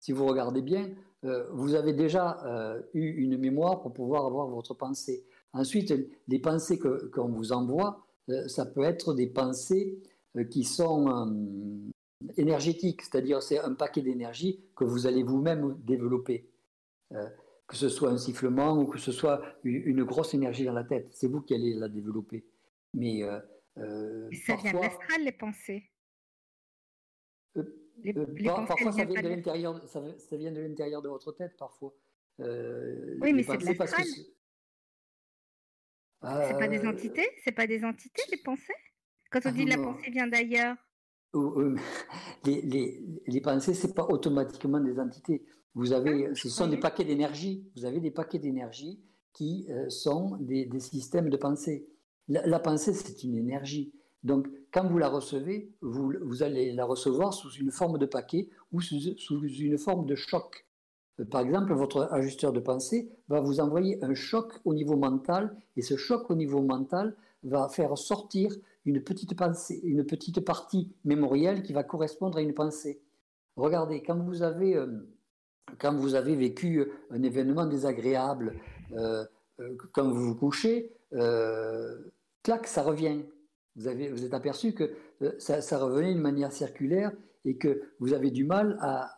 Si 0.00 0.12
vous 0.12 0.26
regardez 0.26 0.62
bien, 0.62 0.90
euh, 1.24 1.48
vous 1.50 1.74
avez 1.74 1.92
déjà 1.92 2.40
euh, 2.44 2.80
eu 2.94 3.22
une 3.22 3.38
mémoire 3.38 3.80
pour 3.80 3.92
pouvoir 3.92 4.24
avoir 4.26 4.46
votre 4.46 4.74
pensée. 4.74 5.24
Ensuite, 5.52 5.92
les 6.28 6.38
pensées 6.38 6.78
qu'on 6.78 7.28
vous 7.28 7.52
envoie, 7.52 8.06
euh, 8.28 8.46
ça 8.46 8.66
peut 8.66 8.84
être 8.84 9.14
des 9.14 9.26
pensées 9.26 9.98
qui 10.50 10.62
sont 10.62 11.42
énergétiques, 12.36 13.02
c'est-à-dire 13.02 13.42
c'est 13.42 13.58
un 13.58 13.74
paquet 13.74 14.02
d'énergie 14.02 14.62
que 14.76 14.84
vous 14.84 15.06
allez 15.06 15.24
vous-même 15.24 15.76
développer. 15.84 16.48
Que 17.10 17.76
ce 17.76 17.88
soit 17.88 18.10
un 18.10 18.18
sifflement 18.18 18.78
ou 18.78 18.86
que 18.86 18.98
ce 18.98 19.10
soit 19.10 19.42
une, 19.64 20.04
grosse 20.04 20.34
énergie 20.34 20.64
dans 20.64 20.74
la 20.74 20.84
tête, 20.84 21.08
c'est 21.10 21.26
vous 21.26 21.40
qui 21.40 21.54
allez 21.54 21.74
la 21.74 21.88
développer. 21.88 22.44
Mais 22.94 23.22
Ça 23.24 24.54
vient 24.54 24.72
de 24.72 24.78
parfois, 24.78 24.80
l'astral, 24.82 25.24
les 25.24 25.32
pensées? 25.32 25.90
Euh, 27.98 28.02
Les, 28.04 28.16
euh, 28.18 28.26
les 28.36 28.44
par- 28.44 28.54
pensées, 28.56 28.68
parfois 28.68 28.92
ça 28.92 29.04
vient 29.04 29.22
de 29.22 29.28
l'intérieur, 29.28 29.88
ça, 29.88 30.02
ça 30.18 30.36
vient 30.36 30.52
de 30.52 30.60
l'intérieur 30.60 31.02
de 31.02 31.08
votre 31.08 31.32
tête 31.32 31.56
parfois. 31.56 31.94
Euh, 32.40 33.16
Oui, 33.20 33.32
mais 33.32 33.42
c'est 33.42 33.52
de 33.58 33.64
pensées, 33.64 33.74
parce 33.74 33.92
que 33.92 33.96
l'astral. 33.98 34.06
c'est- 34.24 34.34
C'est 36.48 36.58
pas 36.58 36.68
des 36.68 36.84
Euh, 36.84 36.90
entités? 36.90 37.28
C'est 37.44 37.52
pas 37.52 37.66
des 37.66 37.84
entités, 37.84 38.22
les 38.30 38.38
pensées? 38.38 38.72
Quand 39.30 39.40
on 39.44 39.48
Ah 39.50 39.52
dit 39.52 39.64
la 39.66 39.76
non. 39.76 39.82
pensée 39.94 40.10
vient 40.10 40.26
d'ailleurs. 40.26 40.76
Oh, 41.32 41.52
oh, 41.56 41.74
les, 42.44 42.62
les, 42.62 43.04
les 43.26 43.40
pensées, 43.40 43.74
c'est 43.74 43.94
pas 43.94 44.06
automatiquement 44.06 44.80
des 44.80 44.98
entités. 44.98 45.44
Vous 45.74 45.92
avez, 45.92 46.28
Ah, 46.30 46.34
ce 46.34 46.48
sont 46.48 46.66
des 46.66 46.78
paquets 46.78 47.04
d'énergie. 47.04 47.70
Vous 47.76 47.84
avez 47.84 48.00
des 48.00 48.10
paquets 48.10 48.38
d'énergie 48.38 49.00
qui 49.32 49.66
euh, 49.70 49.88
sont 49.90 50.36
des, 50.38 50.64
des 50.64 50.80
systèmes 50.80 51.28
de 51.28 51.36
pensée. 51.36 51.86
La, 52.26 52.44
la 52.46 52.58
pensée, 52.58 52.92
c'est 52.94 53.22
une 53.22 53.36
énergie. 53.36 53.92
Donc, 54.24 54.48
quand 54.72 54.86
vous 54.86 54.98
la 54.98 55.08
recevez, 55.08 55.72
vous, 55.80 56.42
allez 56.42 56.72
la 56.72 56.84
recevoir 56.84 57.32
sous 57.32 57.50
une 57.52 57.70
forme 57.70 57.98
de 57.98 58.06
paquet 58.06 58.48
ou 58.72 58.80
sous, 58.80 59.42
une 59.42 59.78
forme 59.78 60.06
de 60.06 60.14
choc. 60.14 60.66
Euh, 61.20 61.24
Par 61.24 61.42
exemple, 61.42 61.72
votre 61.72 62.08
ajusteur 62.12 62.52
de 62.52 62.60
pensée 62.60 63.10
va 63.28 63.40
vous 63.40 63.60
envoyer 63.60 64.02
un 64.04 64.14
choc 64.14 64.52
au 64.64 64.74
niveau 64.74 64.96
mental 64.96 65.56
et 65.76 65.82
ce 65.82 65.96
choc 65.96 66.30
au 66.30 66.34
niveau 66.34 66.62
mental 66.62 67.16
va 67.44 67.68
faire 67.68 67.96
sortir 67.96 68.56
une 68.84 69.02
petite 69.02 69.36
pensée, 69.36 69.80
une 69.84 70.04
petite 70.04 70.40
partie 70.40 70.92
mémorielle 71.04 71.62
qui 71.62 71.72
va 71.72 71.84
correspondre 71.84 72.38
à 72.38 72.42
une 72.42 72.54
pensée. 72.54 73.00
Regardez, 73.56 74.02
quand 74.02 74.18
vous 74.18 74.42
avez, 74.42 74.76
euh, 74.76 74.86
vécu 76.36 76.90
un 77.10 77.22
événement 77.22 77.66
désagréable, 77.66 78.54
euh, 78.92 79.24
euh, 79.60 79.76
quand 79.92 80.08
vous 80.08 80.28
vous 80.28 80.34
couchez, 80.34 80.92
euh, 81.12 81.98
clac, 82.42 82.66
ça 82.66 82.82
revient. 82.82 83.22
Vous 83.78 84.24
êtes 84.24 84.34
aperçu 84.34 84.72
que 84.72 84.90
euh, 85.22 85.32
ça, 85.38 85.78
revenait 85.78 86.12
d'une 86.12 86.22
manière 86.22 86.52
circulaire 86.52 87.12
et 87.44 87.56
que 87.56 87.82
vous 88.00 88.12
avez 88.12 88.30
du 88.30 88.44
mal 88.44 88.76
à, 88.80 89.14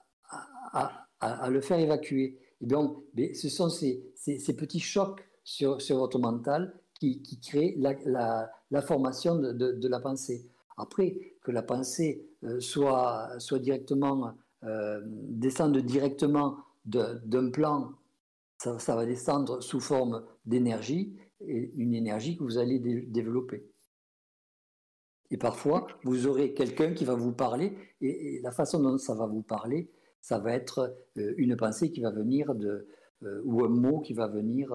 le 1.49 1.61
faire 1.61 1.79
évacuer. 1.79 2.39
Et 2.61 2.67
donc, 2.67 3.03
ce 3.17 3.49
sont 3.49 3.71
ces, 3.71 4.13
petits 4.57 4.81
chocs 4.81 5.27
sur, 5.45 5.79
votre 5.91 6.19
mental 6.19 6.75
qui, 6.99 7.23
qui 7.23 7.41
crée 7.41 7.75
la, 7.79 8.83
formation 8.83 9.37
de, 9.37 9.89
la 9.89 10.01
pensée. 10.01 10.47
Après, 10.77 11.35
que 11.43 11.51
la 11.51 11.63
pensée 11.63 12.27
euh, 12.45 12.61
soit, 12.61 13.39
directement, 13.61 14.35
euh, 14.65 15.01
descende 15.05 15.79
directement 15.79 16.59
d'un 16.85 17.51
plan, 17.51 17.93
ça, 18.59 18.95
va 18.95 19.07
descendre 19.07 19.63
sous 19.63 19.81
forme 19.81 20.23
d'énergie, 20.45 21.17
une 21.41 21.95
énergie 21.95 22.37
que 22.37 22.43
vous 22.43 22.59
allez 22.59 22.79
dé 22.79 23.01
développer. 23.01 23.70
Et 25.31 25.37
parfois, 25.37 25.87
vous 26.03 26.27
aurez 26.27 26.55
quelqu'un 26.55 26.93
qui 26.93 27.05
va 27.05 27.15
vous 27.15 27.33
parler, 27.33 27.77
et, 28.01 28.41
la 28.43 28.51
façon 28.51 28.81
dont 28.81 28.99
ça 28.99 29.15
va 29.15 29.27
vous 29.27 29.43
parler, 29.43 29.91
ça 30.21 30.39
va 30.39 30.53
être 30.53 30.97
euh, 31.17 31.35
une 31.39 31.57
pensée 31.57 31.91
qui 31.91 32.01
va 32.01 32.11
venir 32.11 32.55
de, 32.55 32.89
euh, 33.23 33.41
ou 33.45 33.65
un 33.65 33.69
mot 33.69 34.01
qui 34.01 34.13
va 34.13 34.27
venir 34.27 34.73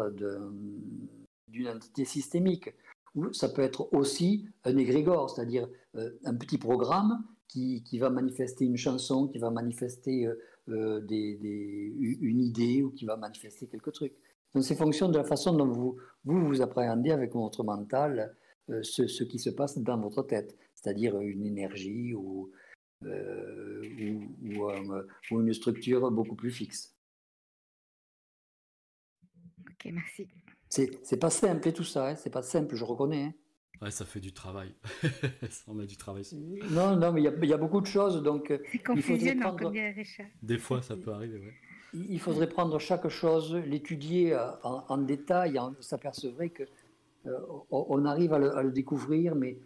d'une 1.48 1.68
entité 1.68 2.06
systémique. 2.06 2.74
Ou 3.16 3.32
ça 3.34 3.50
peut 3.50 3.62
être 3.62 3.94
aussi 3.94 4.48
un 4.64 4.78
égrégore, 4.78 5.30
c'est-à-dire 5.30 5.70
euh, 5.96 6.12
un 6.24 6.36
petit 6.36 6.58
programme 6.58 7.24
qui, 7.48 7.84
qui, 7.84 8.00
va 8.00 8.10
manifester 8.10 8.66
une 8.66 8.78
chanson, 8.78 9.28
qui 9.28 9.38
va 9.38 9.52
manifester 9.52 10.28
des, 10.68 11.94
une 12.22 12.42
idée 12.42 12.82
ou 12.82 12.90
qui 12.90 13.06
va 13.06 13.18
manifester 13.18 13.68
quelque 13.68 13.92
truc. 13.92 14.14
Donc 14.54 14.64
c'est 14.64 14.76
fonction 14.76 15.10
de 15.10 15.18
la 15.18 15.24
façon 15.24 15.54
dont 15.54 15.68
vous 15.68 15.98
vous, 16.26 16.46
vous 16.48 16.62
appréhendez 16.62 17.12
avec 17.12 17.34
votre 17.34 17.64
mental 17.64 18.36
ce, 18.82 19.08
ce, 19.08 19.24
qui 19.24 19.40
se 19.40 19.50
passe 19.50 19.78
dans 19.78 20.00
votre 20.00 20.24
tête, 20.24 20.58
c'est-à-dire 20.74 21.20
une 21.20 21.46
énergie 21.46 22.14
ou, 22.14 22.52
euh, 23.04 23.82
ou, 24.02 24.58
ou, 24.58 24.70
un, 24.70 25.06
ou, 25.32 25.42
une 25.42 25.54
structure 25.54 26.10
beaucoup 26.12 26.36
plus 26.36 26.52
fixe. 26.52 26.96
Ok, 29.70 29.92
merci. 29.92 30.28
C'est 30.70 31.20
pas 31.20 31.30
simple 31.30 31.68
et 31.68 31.74
tout 31.74 31.84
ça, 31.84 32.10
hein. 32.10 32.16
c'est 32.16 32.30
pas 32.30 32.42
simple, 32.42 32.76
je 32.76 32.84
reconnais. 32.84 33.24
Hein. 33.24 33.34
Ouais, 33.82 33.92
ça 33.92 34.06
fait 34.06 34.20
du 34.20 34.34
travail. 34.34 34.74
On 35.68 35.80
a 35.80 35.86
du 35.86 35.98
travail. 35.98 36.24
Non, 36.72 36.96
non, 36.96 37.12
mais 37.12 37.22
il 37.22 37.44
y, 37.44 37.48
y, 37.48 37.54
a 37.54 37.58
beaucoup 37.58 37.82
de 37.82 37.86
choses, 37.86 38.24
donc 38.24 38.52
euh, 38.52 38.60
il 38.74 39.02
faudrait 39.02 39.36
prendre... 39.36 39.72
Des 40.42 40.58
fois, 40.58 40.82
ça 40.82 40.96
peut 40.96 41.12
arriver, 41.12 41.40
ouais. 41.40 41.54
Il 41.94 42.20
faudrait 42.20 42.50
prendre 42.50 42.78
chaque 42.80 43.08
chose, 43.08 43.56
l'étudier 43.56 44.36
en, 44.64 44.86
en, 44.90 44.98
détail, 44.98 45.58
on 45.60 45.76
s'apercevrait 45.82 46.50
que 46.50 46.64
euh, 46.64 46.68
on 47.72 48.06
arrive 48.06 48.34
à 48.34 48.40
le, 48.40 48.56
à 48.56 48.64
le 48.64 48.72
découvrir, 48.72 49.36
mais 49.36 49.60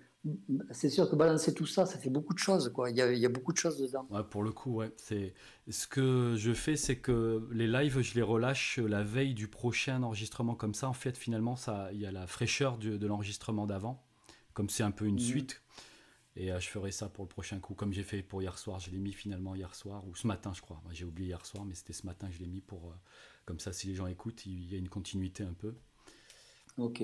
c'est 0.71 0.89
sûr 0.89 1.09
que 1.09 1.15
balancer 1.15 1.53
tout 1.53 1.65
ça, 1.65 1.85
ça 1.85 1.97
fait 1.97 2.09
beaucoup 2.09 2.33
de 2.33 2.39
choses. 2.39 2.69
Quoi. 2.73 2.89
Il, 2.89 2.97
y 2.97 3.01
a, 3.01 3.11
il 3.11 3.19
y 3.19 3.25
a 3.25 3.29
beaucoup 3.29 3.53
de 3.53 3.57
choses 3.57 3.77
dedans. 3.77 4.05
Ouais, 4.09 4.23
pour 4.23 4.43
le 4.43 4.51
coup, 4.51 4.75
ouais. 4.75 4.91
C'est... 4.97 5.33
Ce 5.69 5.87
que 5.87 6.35
je 6.37 6.53
fais, 6.53 6.75
c'est 6.75 6.97
que 6.97 7.47
les 7.51 7.67
lives, 7.67 8.01
je 8.01 8.15
les 8.15 8.21
relâche 8.21 8.79
la 8.79 9.01
veille 9.01 9.33
du 9.33 9.47
prochain 9.47 10.03
enregistrement. 10.03 10.55
Comme 10.55 10.73
ça, 10.73 10.89
en 10.89 10.93
fait, 10.93 11.17
finalement, 11.17 11.55
ça, 11.55 11.89
il 11.93 11.99
y 11.99 12.05
a 12.05 12.11
la 12.11 12.27
fraîcheur 12.27 12.77
de, 12.77 12.97
de 12.97 13.07
l'enregistrement 13.07 13.65
d'avant. 13.65 14.03
Comme 14.53 14.69
c'est 14.69 14.83
un 14.83 14.91
peu 14.91 15.05
une 15.05 15.15
mmh. 15.15 15.19
suite. 15.19 15.61
Et 16.35 16.51
euh, 16.51 16.59
je 16.59 16.67
ferai 16.67 16.91
ça 16.91 17.07
pour 17.07 17.23
le 17.23 17.29
prochain 17.29 17.59
coup, 17.59 17.73
comme 17.73 17.93
j'ai 17.93 18.03
fait 18.03 18.21
pour 18.21 18.41
hier 18.41 18.57
soir. 18.57 18.79
Je 18.79 18.91
l'ai 18.91 18.97
mis 18.97 19.13
finalement 19.13 19.55
hier 19.55 19.73
soir, 19.73 20.05
ou 20.07 20.15
ce 20.15 20.27
matin, 20.27 20.51
je 20.53 20.61
crois. 20.61 20.81
J'ai 20.91 21.05
oublié 21.05 21.29
hier 21.29 21.45
soir, 21.45 21.63
mais 21.65 21.75
c'était 21.75 21.93
ce 21.93 22.05
matin 22.05 22.27
que 22.27 22.33
je 22.33 22.39
l'ai 22.39 22.47
mis 22.47 22.61
pour. 22.61 22.89
Euh, 22.89 22.95
comme 23.45 23.59
ça, 23.59 23.71
si 23.71 23.87
les 23.87 23.95
gens 23.95 24.07
écoutent, 24.07 24.45
il 24.45 24.69
y 24.69 24.75
a 24.75 24.77
une 24.77 24.89
continuité 24.89 25.43
un 25.43 25.53
peu. 25.53 25.75
Ok. 26.77 27.03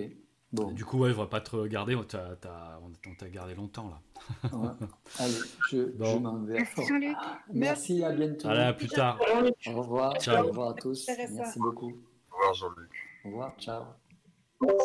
Bon. 0.51 0.72
Du 0.72 0.85
coup, 0.85 0.99
ouais, 0.99 1.11
je 1.14 1.19
ne 1.19 1.25
pas 1.25 1.41
te 1.41 1.67
garder. 1.67 1.95
on 1.95 2.03
t'a 2.03 3.30
gardé 3.30 3.56
longtemps 3.56 3.90
là. 3.90 4.49
ouais. 4.57 4.69
Allez, 5.19 5.33
je, 5.69 5.98
bon. 5.98 6.06
je 6.06 6.17
m'en 6.19 6.38
vais. 6.43 6.53
Merci 6.53 6.88
Jean-Luc. 6.88 7.17
Merci, 7.51 8.03
à 8.03 8.11
bientôt. 8.11 8.48
Allez, 8.48 8.61
à 8.61 8.74
plus 8.74 8.88
tard. 8.88 9.19
Au 9.67 9.82
revoir. 9.82 10.17
Ciao. 10.22 10.45
Au 10.45 10.48
revoir 10.48 10.69
à 10.69 10.74
tous. 10.74 11.09
Merci 11.32 11.59
beaucoup. 11.59 11.91
Au 12.32 12.35
revoir 12.35 12.53
Jean-Luc. 12.53 12.91
Au 13.25 13.30
revoir. 13.30 13.53
Ciao. 13.57 13.83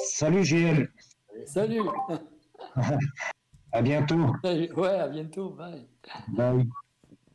Salut 0.09 0.45
JL. 0.45 0.91
Salut. 1.47 1.83
à 3.73 3.83
bientôt. 3.83 4.33
Ouais, 4.45 4.99
à 4.99 5.09
bientôt. 5.09 5.51
Bye. 5.51 5.87
Bye. 6.29 6.67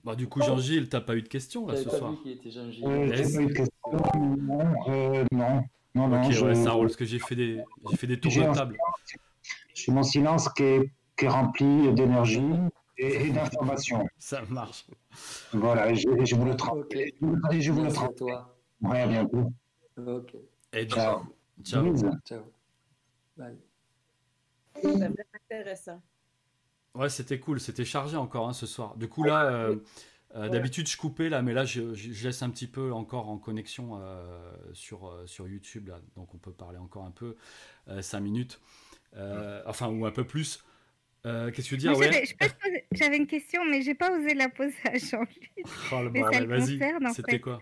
Bah, 0.03 0.15
du 0.15 0.27
coup, 0.27 0.41
Jean-Gilles, 0.41 0.87
t'as 0.87 1.01
pas 1.01 1.15
eu 1.15 1.23
de 1.23 1.27
questions 1.27 1.65
là 1.65 1.75
ce 1.77 1.89
pas 1.89 1.97
soir 1.97 2.11
vu 2.11 2.17
qui 2.17 2.31
était 2.33 2.51
Jean-Gilles. 2.51 2.85
Euh, 2.85 3.11
J'ai 3.11 3.23
pas 3.23 3.41
eu 3.41 3.47
de 3.47 3.53
questions. 3.53 3.71
Non, 4.37 4.73
euh, 4.87 5.25
non. 5.31 5.63
Non, 5.95 6.09
non, 6.09 6.25
ok, 6.25 6.31
je... 6.31 6.45
ouais, 6.45 6.55
ça 6.55 6.71
roule, 6.71 6.87
parce 6.87 6.97
que 6.97 7.05
j'ai 7.05 7.19
fait 7.19 7.35
des, 7.35 7.63
j'ai 7.89 7.97
fait 7.97 8.07
des 8.07 8.19
tours 8.19 8.31
de 8.31 8.53
table. 8.53 8.77
J'ai 9.73 9.91
mon 9.91 10.03
silence 10.03 10.49
qui 10.49 10.63
est, 10.63 10.91
qui 11.17 11.25
est 11.25 11.29
rempli 11.29 11.93
d'énergie 11.93 12.43
et, 12.97 13.27
et 13.27 13.29
d'informations. 13.31 14.05
Ça 14.19 14.41
marche. 14.49 14.85
Voilà, 15.53 15.93
je, 15.93 16.07
je 16.23 16.35
vous 16.35 16.45
le 16.45 16.55
transmets. 16.55 16.83
Okay. 16.85 17.13
Et 17.53 17.61
je 17.61 17.71
vous 17.71 17.81
Merci 17.81 18.03
le 18.03 18.13
toi. 18.13 18.57
Ouais, 18.81 19.01
à 19.01 19.07
bientôt. 19.07 19.51
Ok. 19.97 20.35
Et 20.73 20.85
Ciao. 20.85 21.21
Ciao. 21.63 21.95
Ciao. 22.25 22.41
Bye. 23.37 23.57
C'est 24.75 24.91
vraiment 24.91 25.15
intéressant. 25.49 26.01
Ouais, 26.93 27.09
c'était 27.09 27.39
cool, 27.39 27.59
c'était 27.59 27.85
chargé 27.85 28.17
encore 28.17 28.47
hein, 28.49 28.53
ce 28.53 28.65
soir. 28.65 28.95
Du 28.95 29.07
coup, 29.07 29.23
là, 29.23 29.45
euh, 29.45 29.77
euh, 30.35 30.49
d'habitude, 30.49 30.87
je 30.87 30.97
coupais 30.97 31.29
là, 31.29 31.41
mais 31.41 31.53
là, 31.53 31.63
je, 31.63 31.93
je, 31.93 32.27
laisse 32.27 32.41
un 32.41 32.49
petit 32.49 32.67
peu 32.67 32.91
encore 32.91 33.29
en 33.29 33.37
connexion 33.37 33.99
euh, 34.01 34.51
sur, 34.73 35.07
euh, 35.07 35.25
sur 35.27 35.47
YouTube, 35.47 35.87
là, 35.87 35.99
donc 36.17 36.33
on 36.33 36.37
peut 36.37 36.51
parler 36.51 36.77
encore 36.77 37.05
un 37.05 37.11
peu, 37.11 37.35
5 38.01 38.19
minutes, 38.19 38.59
euh, 39.15 39.61
enfin, 39.65 39.87
ou 39.87 40.05
un 40.05 40.11
peu 40.11 40.25
plus. 40.25 40.63
Qu'est-ce 41.23 41.55
que 41.55 41.61
tu 41.61 41.71
veux 41.73 41.77
dire 41.79 41.97
ouais? 41.97 42.23
J'avais 42.91 43.17
une 43.17 43.25
question, 43.25 43.65
mais 43.65 43.81
j'ai 43.81 43.95
pas 43.95 44.15
osé 44.15 44.35
la 44.35 44.47
poser 44.47 44.75
à 44.83 44.97
Jean-Luc. 44.97 45.51
Oh, 45.91 46.03
le 46.03 46.45
vas-y, 46.45 46.79
c'était 47.15 47.39
quoi? 47.39 47.59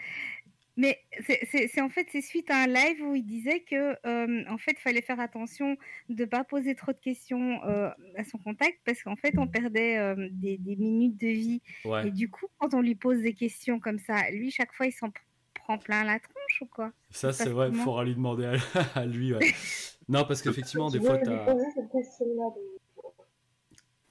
Mais 0.76 1.00
c'est 1.22 1.82
en 1.82 1.90
fait 1.90 2.08
c'est 2.12 2.22
suite 2.22 2.50
à 2.50 2.64
un 2.64 2.68
live 2.68 3.04
où 3.04 3.14
il 3.14 3.26
disait 3.26 3.60
que 3.60 3.96
euh, 4.08 4.44
en 4.50 4.58
fait 4.58 4.78
fallait 4.80 5.04
faire 5.04 5.20
attention 5.20 5.78
de 6.10 6.26
pas 6.26 6.44
poser 6.44 6.74
trop 6.74 6.94
de 6.94 6.98
questions 6.98 7.64
euh, 7.66 7.90
à 8.18 8.24
son 8.24 8.40
contact 8.40 8.80
parce 8.84 9.04
qu'en 9.04 9.16
fait 9.16 9.38
on 9.38 9.48
perdait 9.48 10.00
euh, 10.00 10.30
des, 10.32 10.58
des, 10.58 10.76
minutes 10.76 11.20
de 11.22 11.28
vie 11.28 11.62
ouais. 11.86 12.08
et 12.08 12.12
du 12.12 12.28
coup 12.28 12.48
quand 12.58 12.74
on 12.74 12.82
lui 12.82 12.96
pose 12.96 13.22
des 13.22 13.36
questions 13.36 13.80
comme 13.80 14.00
ça 14.00 14.32
lui 14.32 14.50
chaque 14.50 14.74
fois 14.74 14.88
il 14.88 14.92
s'en 14.92 15.12
prend 15.54 15.78
plein 15.78 16.04
la 16.04 16.20
tronche 16.20 16.62
ou 16.62 16.66
quoi? 16.66 16.92
Ça 17.12 17.32
c'est 17.34 17.50
vrai, 17.50 17.70
il 17.70 17.76
faudra 17.76 18.04
lui 18.04 18.16
demander 18.16 18.46
à, 18.46 18.56
à 19.00 19.06
lui. 19.06 19.32
Ouais. 19.32 19.52
non 20.10 20.26
parce 20.26 20.42
qu'effectivement 20.42 20.90
des 20.90 21.00
fois 21.00 21.18
vais 21.18 21.24
tu 21.24 21.30
lui 21.30 21.36
as... 21.36 21.46
poser 21.46 21.66
cette 21.76 21.92
question-là. 21.92 22.50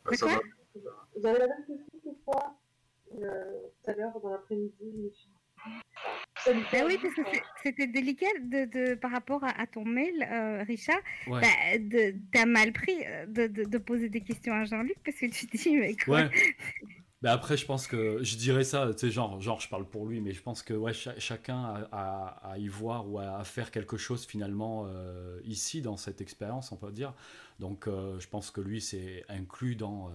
Bah. 0.05 0.41
J'avais 1.21 1.39
la 1.41 1.49
même 1.49 1.67
question 1.67 1.99
que 2.05 2.25
toi 2.25 2.57
tout 3.11 3.91
à 3.91 3.95
l'heure 3.95 4.19
dans 4.21 4.31
l'après-midi. 4.31 4.75
je 4.81 5.03
me 5.03 5.11
suis 5.11 5.29
Ben 6.47 6.85
oui, 6.87 6.99
parce 7.01 7.15
que 7.15 7.23
c'était 7.62 7.87
délicat 7.87 8.27
de, 8.41 8.65
de, 8.65 8.95
par 8.95 9.11
rapport 9.11 9.45
à, 9.45 9.51
à 9.61 9.67
ton 9.67 9.85
mail, 9.85 10.27
euh, 10.31 10.65
Richard. 10.67 11.01
Ouais. 11.27 11.41
Bah, 11.41 12.19
T'as 12.33 12.47
mal 12.47 12.73
pris 12.73 12.97
de, 13.29 13.47
de, 13.47 13.65
de, 13.65 13.79
poser 13.79 14.09
des 14.09 14.21
questions 14.21 14.53
à 14.55 14.65
Jean-Luc 14.65 14.97
parce 15.05 15.17
que 15.19 15.27
tu 15.27 15.47
dis, 15.47 15.77
mais 15.77 15.97
quoi? 15.97 16.23
Ouais. 16.23 16.31
Ben 17.23 17.31
après, 17.31 17.57
je 17.57 17.65
pense 17.65 17.87
que 17.87 18.19
je 18.25 18.37
dirais 18.37 18.65
ça, 18.65 18.89
tu 18.93 18.99
sais, 18.99 19.11
genre, 19.12 19.41
genre, 19.41 19.61
je 19.61 19.69
parle 19.69 19.89
pour 19.89 20.07
lui, 20.07 20.21
mais 20.21 20.33
je 20.33 20.43
pense 20.43 20.61
que 20.61 20.75
ouais, 20.75 20.93
ch 20.93 21.17
chacun 21.19 21.62
a, 21.62 21.89
a, 21.93 22.51
à 22.53 22.59
y 22.59 22.67
voir 22.67 23.09
ou 23.09 23.21
à, 23.21 23.37
à 23.39 23.45
faire 23.45 23.71
quelque 23.71 23.97
chose 23.97 24.27
finalement 24.27 24.87
euh, 24.89 25.41
ici 25.45 25.83
dans 25.83 25.97
cette 25.97 26.21
expérience, 26.21 26.73
on 26.73 26.77
peut 26.77 26.91
dire. 26.91 27.15
Donc, 27.61 27.87
euh, 27.87 28.19
je 28.19 28.27
pense 28.27 28.51
que 28.51 28.61
lui, 28.61 28.81
c'est 28.81 29.25
inclus 29.29 29.77
dans, 29.77 30.09
euh, 30.09 30.12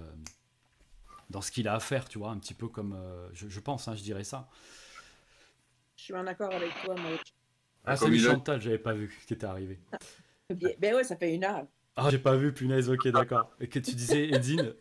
dans 1.29 1.39
ce 1.39 1.49
qu'il 1.49 1.69
a 1.69 1.75
à 1.75 1.79
faire, 1.79 2.09
tu 2.09 2.17
vois, 2.17 2.31
un 2.31 2.37
petit 2.39 2.53
peu 2.53 2.67
comme, 2.67 2.93
euh, 2.93 3.29
je, 3.33 3.47
je, 3.47 3.59
pense, 3.61 3.87
hein, 3.87 3.95
je 3.95 4.03
dirais 4.03 4.25
ça. 4.25 4.49
Je 6.07 6.13
suis 6.13 6.21
en 6.21 6.25
accord 6.27 6.53
avec 6.53 6.69
toi, 6.85 6.95
moi. 6.95 7.09
Ah, 7.83 7.97
salut 7.97 8.17
Chantal, 8.17 8.61
j'avais 8.61 8.77
pas 8.77 8.93
vu 8.93 9.13
ce 9.21 9.27
qui 9.27 9.33
était 9.33 9.45
arrivé. 9.45 9.77
Ben 10.79 10.95
ouais, 10.95 11.03
ça 11.03 11.17
fait 11.17 11.35
une 11.35 11.43
heure. 11.43 11.65
Ah, 11.97 12.07
j'ai 12.09 12.17
pas 12.17 12.37
vu, 12.37 12.53
punaise, 12.53 12.89
ok, 12.89 13.09
d'accord. 13.09 13.51
Et 13.59 13.67
que 13.67 13.77
tu 13.79 13.93
disais, 13.93 14.29
Edine? 14.29 14.73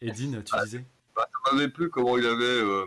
Edine, 0.00 0.44
tu 0.44 0.54
disais? 0.62 0.84
bah, 1.16 1.28
Ça 1.44 1.52
m'avait 1.52 1.68
plu 1.68 1.90
comment 1.90 2.16
il 2.16 2.24
avait 2.24 2.44
euh, 2.44 2.86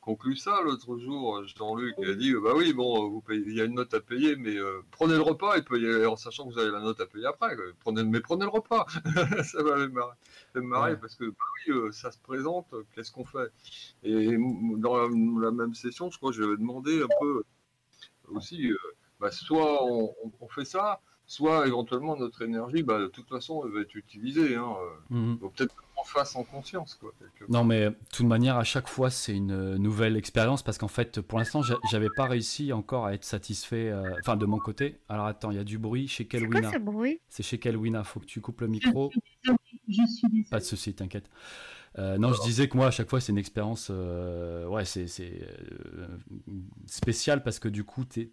conclu 0.00 0.36
ça 0.36 0.60
l'autre 0.62 0.98
jour, 0.98 1.44
Jean-Luc. 1.44 1.94
Il 1.98 2.10
a 2.10 2.14
dit 2.14 2.32
Bah 2.34 2.52
oui, 2.56 2.72
bon, 2.72 3.08
vous 3.08 3.20
payez, 3.20 3.42
il 3.46 3.54
y 3.54 3.60
a 3.60 3.64
une 3.64 3.74
note 3.74 3.92
à 3.94 4.00
payer, 4.00 4.36
mais 4.36 4.56
euh, 4.56 4.82
prenez 4.90 5.14
le 5.14 5.22
repas 5.22 5.56
et 5.56 5.62
payez, 5.62 6.06
en 6.06 6.16
sachant 6.16 6.46
que 6.48 6.52
vous 6.54 6.58
avez 6.58 6.70
la 6.70 6.80
note 6.80 7.00
à 7.00 7.06
payer 7.06 7.26
après. 7.26 7.56
Prenez, 7.80 8.04
mais 8.04 8.20
prenez 8.20 8.44
le 8.44 8.50
repas 8.50 8.86
Ça 9.44 9.62
marré, 9.62 9.88
marré 9.88 10.92
ouais. 10.92 10.96
parce 10.96 11.16
que, 11.16 11.24
bah 11.24 11.44
oui, 11.66 11.74
euh, 11.74 11.92
ça 11.92 12.10
se 12.10 12.18
présente, 12.18 12.74
qu'est-ce 12.94 13.12
qu'on 13.12 13.24
fait? 13.24 13.52
Et 14.02 14.36
dans 14.78 14.96
la, 14.96 15.08
la, 15.42 15.50
même 15.50 15.74
session, 15.74 16.10
je 16.10 16.18
crois 16.18 16.30
que 16.30 16.36
je 16.36 16.42
lui 16.42 16.48
avais 16.48 16.58
demandé 16.58 17.02
un 17.02 17.08
peu 17.20 17.42
aussi 18.28 18.72
bah, 19.20 19.30
soit 19.30 19.84
on, 19.84 20.14
on, 20.40 20.48
fait 20.48 20.64
ça, 20.64 21.00
soit 21.30 21.68
éventuellement 21.68 22.16
notre 22.16 22.42
énergie, 22.42 22.82
bah, 22.82 22.98
de 22.98 23.06
toute 23.06 23.28
façon, 23.28 23.62
elle 23.64 23.72
va 23.72 23.82
être 23.82 23.94
utilisée. 23.94 24.56
Hein. 24.56 24.74
Mm 25.10 25.16
-hmm. 25.16 25.38
Donc 25.38 25.54
peut-être 25.54 25.76
qu'on 25.94 26.04
fasse 26.04 26.34
en 26.34 26.42
conscience. 26.42 26.96
Quoi, 26.96 27.12
non, 27.48 27.62
mais 27.62 27.82
de 27.90 27.96
toute 28.12 28.26
manière, 28.26 28.56
à 28.56 28.64
chaque 28.64 28.88
fois, 28.88 29.10
c'est 29.10 29.36
une 29.36 29.76
nouvelle 29.76 30.16
expérience 30.16 30.62
parce 30.64 30.76
qu'en 30.76 30.94
fait, 30.98 31.20
pour 31.20 31.38
l'instant, 31.38 31.62
j'avais 31.90 32.12
pas 32.16 32.26
réussi 32.34 32.72
encore 32.72 33.06
à 33.06 33.14
être 33.14 33.24
satisfait, 33.36 33.86
enfin, 34.18 34.34
euh, 34.34 34.42
de 34.44 34.46
mon 34.46 34.58
côté. 34.58 34.86
Alors 35.08 35.26
attends, 35.26 35.52
il 35.52 35.56
y 35.56 35.64
a 35.66 35.68
du 35.74 35.78
bruit 35.78 36.08
chez 36.08 36.24
Kelwina. 36.26 36.68
C'est 36.68 36.78
ce 36.78 36.82
bruit? 36.90 37.20
C'est 37.28 37.44
chez 37.50 37.58
Kelwina, 37.62 38.02
faut 38.02 38.20
que 38.24 38.30
tu 38.34 38.40
coupes 38.40 38.62
le 38.62 38.70
micro. 38.76 39.02
Je 39.12 40.04
suis 40.16 40.28
désolée. 40.28 40.44
Pas 40.50 40.58
de 40.58 40.68
souci, 40.72 40.94
t'inquiète. 40.94 41.28
Euh, 41.98 42.18
non, 42.18 42.32
je 42.32 42.42
disais 42.42 42.68
que 42.68 42.76
moi, 42.76 42.86
à 42.86 42.90
chaque 42.90 43.10
fois, 43.10 43.20
c'est 43.20 43.32
une 43.32 43.38
expérience, 43.38 43.88
euh, 43.90 44.66
ouais, 44.66 44.84
c'est 44.84 45.06
euh, 45.20 46.06
spéciale 46.86 47.42
parce 47.42 47.58
que 47.58 47.68
du 47.68 47.84
coup, 47.84 48.04
es, 48.16 48.30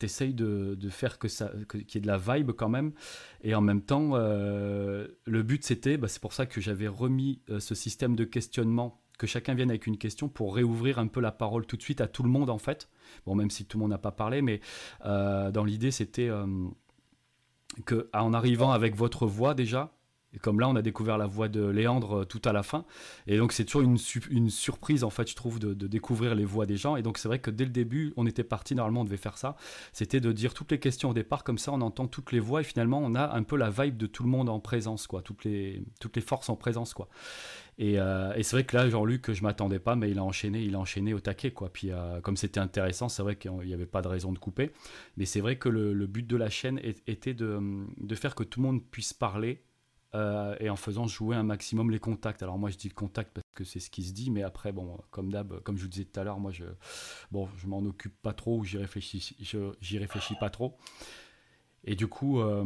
t'essayes 0.00 0.34
de, 0.34 0.76
faire 0.90 1.18
que 1.18 1.28
ça, 1.28 1.52
qu'il 1.68 1.94
y 1.94 1.98
ait 1.98 2.00
de 2.00 2.06
la 2.06 2.18
vibe 2.18 2.50
quand 2.52 2.68
même. 2.68 2.92
Et 3.42 3.54
en 3.54 3.60
même 3.60 3.82
temps, 3.82 4.12
euh, 4.14 5.06
le 5.24 5.42
but 5.44 5.62
c'était, 5.62 5.96
bah, 5.96 6.08
c'est 6.08 6.20
pour 6.20 6.32
ça 6.32 6.46
que 6.46 6.60
j'avais 6.60 6.88
remis 6.88 7.40
euh, 7.50 7.60
ce 7.60 7.76
système 7.76 8.16
de 8.16 8.24
questionnement, 8.24 9.00
que 9.18 9.26
chacun 9.26 9.54
vienne 9.54 9.70
avec 9.70 9.86
une 9.86 9.98
question 9.98 10.28
pour 10.28 10.56
réouvrir 10.56 10.98
un 10.98 11.06
peu 11.06 11.20
la 11.20 11.30
parole 11.30 11.66
tout 11.66 11.76
de 11.76 11.82
suite 11.82 12.00
à 12.00 12.08
tout 12.08 12.22
le 12.22 12.30
monde 12.30 12.50
en 12.50 12.58
fait. 12.58 12.88
Bon, 13.26 13.34
même 13.34 13.50
si 13.50 13.66
tout 13.66 13.76
le 13.76 13.82
monde 13.82 13.90
n'a 13.90 13.98
pas 13.98 14.12
parlé, 14.12 14.40
mais 14.42 14.60
euh, 15.04 15.50
dans 15.50 15.64
l'idée 15.64 15.90
c'était 15.90 16.30
que 17.84 18.08
en 18.14 18.32
arrivant 18.32 18.72
avec 18.72 18.96
votre 18.96 19.26
voix 19.26 19.54
déjà. 19.54 19.92
Et 20.32 20.38
comme 20.38 20.60
là, 20.60 20.68
on 20.68 20.76
a 20.76 20.82
découvert 20.82 21.18
la 21.18 21.26
voix 21.26 21.48
de 21.48 21.66
Léandre 21.66 22.20
euh, 22.20 22.24
tout 22.24 22.40
à 22.44 22.52
la 22.52 22.62
fin. 22.62 22.84
Et 23.26 23.36
donc, 23.36 23.52
c'est 23.52 23.64
toujours 23.64 23.82
une, 23.82 23.98
su- 23.98 24.22
une 24.30 24.48
surprise, 24.48 25.02
en 25.02 25.10
fait, 25.10 25.28
je 25.28 25.34
trouve, 25.34 25.58
de, 25.58 25.74
découvrir 25.86 26.34
les 26.34 26.44
voix 26.44 26.66
des 26.66 26.76
gens. 26.76 26.96
Et 26.96 27.02
donc, 27.02 27.18
c'est 27.18 27.26
vrai 27.26 27.40
que 27.40 27.50
dès 27.50 27.64
le 27.64 27.70
début, 27.70 28.12
on 28.16 28.26
était 28.26 28.44
parti, 28.44 28.74
normalement, 28.74 29.00
on 29.00 29.04
devait 29.04 29.16
faire 29.16 29.38
ça. 29.38 29.56
C'était 29.92 30.20
de 30.20 30.30
dire 30.30 30.54
toutes 30.54 30.70
les 30.70 30.78
questions 30.78 31.10
au 31.10 31.14
départ, 31.14 31.42
comme 31.42 31.58
ça, 31.58 31.72
on 31.72 31.80
entend 31.80 32.06
toutes 32.06 32.30
les 32.30 32.38
voix. 32.38 32.60
Et 32.60 32.64
finalement, 32.64 33.00
on 33.02 33.14
a 33.14 33.34
un 33.34 33.42
peu 33.42 33.56
la 33.56 33.70
vibe 33.70 33.96
de 33.96 34.06
tout 34.06 34.22
le 34.22 34.28
monde 34.28 34.48
en 34.48 34.60
présence, 34.60 35.08
quoi. 35.08 35.22
Toutes 35.22 35.44
les, 35.44 35.82
toutes 36.00 36.14
les 36.14 36.22
forces 36.22 36.48
en 36.48 36.56
présence, 36.56 36.94
quoi. 36.94 37.08
Et, 37.78 37.98
euh, 37.98 38.32
c'est 38.42 38.52
vrai 38.52 38.64
que 38.64 38.76
là, 38.76 38.88
Jean-Luc, 38.88 39.32
je 39.32 39.42
m'attendais 39.42 39.80
pas, 39.80 39.96
mais 39.96 40.10
il 40.10 40.18
a 40.18 40.24
enchaîné, 40.24 40.62
il 40.62 40.76
a 40.76 40.78
enchaîné 40.78 41.12
au 41.12 41.20
taquet, 41.20 41.50
quoi. 41.50 41.72
Puis, 41.72 41.90
euh, 41.90 42.20
comme 42.20 42.36
c'était 42.36 42.60
intéressant, 42.60 43.08
c'est 43.08 43.22
vrai 43.22 43.34
qu'il 43.34 43.50
n'y 43.50 43.74
avait 43.74 43.86
pas 43.86 44.02
de 44.02 44.08
raison 44.08 44.32
de 44.32 44.38
couper. 44.38 44.70
Mais 45.16 45.24
c'est 45.24 45.40
vrai 45.40 45.56
que 45.56 45.68
le, 45.68 46.06
but 46.06 46.26
de 46.26 46.36
la 46.36 46.50
chaîne 46.50 46.80
était 47.06 47.34
de 47.34 48.14
faire 48.14 48.36
que 48.36 48.44
tout 48.44 48.60
le 48.60 48.66
monde 48.66 48.82
puisse 48.90 49.12
parler 49.12 49.62
euh, 50.14 50.56
et 50.58 50.68
en 50.70 50.76
faisant 50.76 51.06
jouer 51.06 51.36
un 51.36 51.42
maximum 51.42 51.90
les 51.90 52.00
contacts. 52.00 52.42
Alors 52.42 52.58
moi 52.58 52.70
je 52.70 52.76
dis 52.76 52.88
le 52.88 52.94
contact 52.94 53.32
parce 53.32 53.46
que 53.54 53.64
c'est 53.64 53.80
ce 53.80 53.90
qui 53.90 54.02
se 54.02 54.12
dit, 54.12 54.30
mais 54.30 54.42
après 54.42 54.72
bon, 54.72 54.98
comme 55.10 55.30
d'hab, 55.30 55.60
comme 55.60 55.76
je 55.76 55.82
vous 55.82 55.88
disais 55.88 56.04
tout 56.04 56.18
à 56.18 56.24
l'heure, 56.24 56.40
moi 56.40 56.50
je, 56.52 56.64
bon, 57.30 57.48
je 57.56 57.66
m'en 57.66 57.78
occupe 57.78 58.20
pas 58.22 58.32
trop 58.32 58.58
ou 58.58 58.64
j'y 58.64 58.78
réfléchis, 58.78 59.36
j'y 59.80 59.98
réfléchis 59.98 60.34
pas 60.40 60.50
trop. 60.50 60.76
Et 61.84 61.94
du 61.94 62.08
coup, 62.08 62.40
euh, 62.40 62.64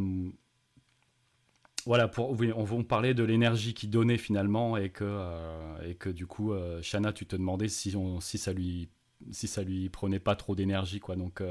voilà, 1.86 2.08
pour, 2.08 2.30
on 2.30 2.64
va 2.64 2.84
parler 2.84 3.14
de 3.14 3.22
l'énergie 3.22 3.74
qu'il 3.74 3.90
donnait 3.90 4.18
finalement 4.18 4.76
et 4.76 4.90
que, 4.90 5.04
euh, 5.04 5.88
et 5.88 5.94
que 5.94 6.08
du 6.08 6.26
coup, 6.26 6.52
Shana, 6.80 7.12
tu 7.12 7.26
te 7.26 7.36
demandais 7.36 7.68
si, 7.68 7.94
on, 7.94 8.20
si, 8.20 8.38
ça 8.38 8.52
lui, 8.52 8.88
si 9.30 9.46
ça 9.46 9.62
lui 9.62 9.88
prenait 9.90 10.18
pas 10.18 10.34
trop 10.34 10.56
d'énergie, 10.56 10.98
quoi. 10.98 11.14
Donc, 11.14 11.42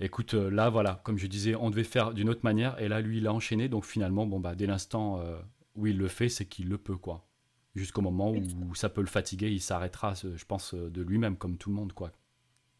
écoute, 0.00 0.34
euh, 0.34 0.50
là, 0.50 0.70
voilà, 0.70 1.00
comme 1.04 1.18
je 1.18 1.26
disais, 1.26 1.54
on 1.54 1.70
devait 1.70 1.84
faire 1.84 2.12
d'une 2.12 2.28
autre 2.28 2.40
manière 2.42 2.80
et 2.80 2.88
là, 2.88 3.00
lui, 3.00 3.18
il 3.18 3.26
a 3.26 3.32
enchaîné. 3.32 3.68
Donc, 3.68 3.84
finalement, 3.84 4.26
bon, 4.26 4.40
bah, 4.40 4.54
dès 4.54 4.66
l'instant 4.66 5.20
euh, 5.20 5.38
où 5.74 5.86
il 5.86 5.96
le 5.98 6.08
fait, 6.08 6.28
c'est 6.28 6.46
qu'il 6.46 6.68
le 6.68 6.78
peut, 6.78 6.96
quoi. 6.96 7.26
Jusqu'au 7.74 8.00
moment 8.00 8.32
où 8.32 8.74
ça 8.74 8.88
peut 8.88 9.00
le 9.00 9.06
fatiguer, 9.06 9.48
il 9.50 9.60
s'arrêtera, 9.60 10.14
je 10.14 10.44
pense, 10.44 10.74
euh, 10.74 10.90
de 10.90 11.02
lui-même, 11.02 11.36
comme 11.36 11.56
tout 11.56 11.70
le 11.70 11.76
monde, 11.76 11.92
quoi. 11.92 12.12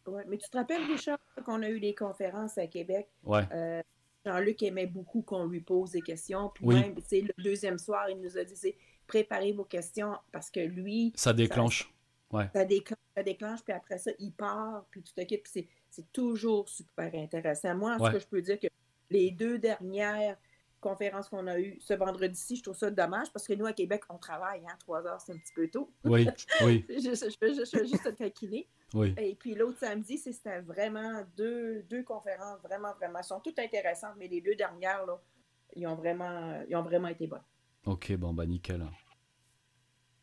Ouais, 0.07 0.23
mais 0.27 0.37
tu 0.37 0.49
te 0.49 0.57
rappelles, 0.57 0.83
Richard, 0.83 1.19
qu'on 1.45 1.61
a 1.61 1.69
eu 1.69 1.79
des 1.79 1.95
conférences 1.95 2.57
à 2.57 2.67
Québec? 2.67 3.07
Ouais. 3.23 3.47
euh, 3.53 3.81
Jean-Luc 4.25 4.61
aimait 4.63 4.87
beaucoup 4.87 5.21
qu'on 5.21 5.45
lui 5.45 5.61
pose 5.61 5.91
des 5.91 6.01
questions. 6.01 6.51
Puis 6.53 6.65
Oui. 6.65 6.75
même, 6.75 6.95
tu 7.07 7.21
le 7.21 7.43
deuxième 7.43 7.77
soir, 7.77 8.09
il 8.09 8.19
nous 8.19 8.37
a 8.37 8.43
dit, 8.43 8.55
c'est 8.55 8.75
préparez 9.07 9.51
vos 9.51 9.63
questions 9.63 10.13
parce 10.31 10.49
que 10.49 10.59
lui, 10.59 11.13
Ça 11.15 11.33
déclenche. 11.33 11.93
Ouais. 12.31 12.49
ça 12.53 12.65
déclenche, 12.65 12.99
ça 13.15 13.23
déclenche, 13.23 13.61
puis 13.63 13.73
après 13.73 13.97
ça, 13.97 14.11
il 14.19 14.31
part, 14.31 14.85
puis 14.89 15.01
tout 15.01 15.11
à 15.17 15.25
coup, 15.25 15.35
puis 15.43 15.67
c'est, 15.91 16.11
toujours 16.11 16.67
super 16.69 17.13
intéressant. 17.13 17.75
Moi, 17.75 17.93
en 17.93 17.97
ce 17.99 18.03
Ouais. 18.03 18.11
que 18.13 18.19
je 18.19 18.27
peux 18.27 18.41
dire 18.41 18.59
que 18.59 18.67
les 19.09 19.31
deux 19.31 19.59
dernières 19.59 20.37
conférences 20.79 21.29
qu'on 21.29 21.45
a 21.45 21.59
eues 21.59 21.77
ce 21.79 21.93
vendredi-ci, 21.93 22.55
je 22.55 22.63
trouve 22.63 22.75
ça 22.75 22.89
dommage 22.89 23.31
parce 23.31 23.45
que 23.45 23.53
nous, 23.53 23.65
à 23.67 23.73
Québec, 23.73 24.01
on 24.09 24.17
travaille, 24.17 24.61
hein, 24.67 24.75
trois 24.79 25.05
heures, 25.05 25.21
c'est 25.21 25.33
un 25.33 25.37
petit 25.37 25.53
peu 25.53 25.67
tôt. 25.69 25.91
Oui, 26.05 26.27
oui. 26.63 26.85
je, 26.89 27.35
fais 27.39 27.85
juste- 27.85 28.15
taquiner. 28.17 28.67
Oui. 28.93 29.13
Et 29.17 29.35
puis 29.35 29.53
l'autre 29.53 29.77
samedi, 29.77 30.17
c'était 30.17 30.59
vraiment 30.61 31.23
deux, 31.37 31.83
deux 31.83 32.03
conférences, 32.03 32.59
vraiment, 32.63 32.93
vraiment. 32.95 33.19
Elles 33.19 33.25
sont 33.25 33.39
toutes 33.39 33.59
intéressantes, 33.59 34.15
mais 34.17 34.27
les 34.27 34.41
deux 34.41 34.55
dernières, 34.55 35.05
là, 35.05 35.21
ils 35.75 35.85
ont 35.87 35.95
vraiment, 35.95 36.61
ils 36.67 36.75
ont 36.75 36.83
vraiment 36.83 37.07
été 37.09 37.27
bonnes. 37.27 37.43
Ok, 37.85 38.11
bon, 38.13 38.33
bah 38.33 38.45
nickel. 38.45 38.83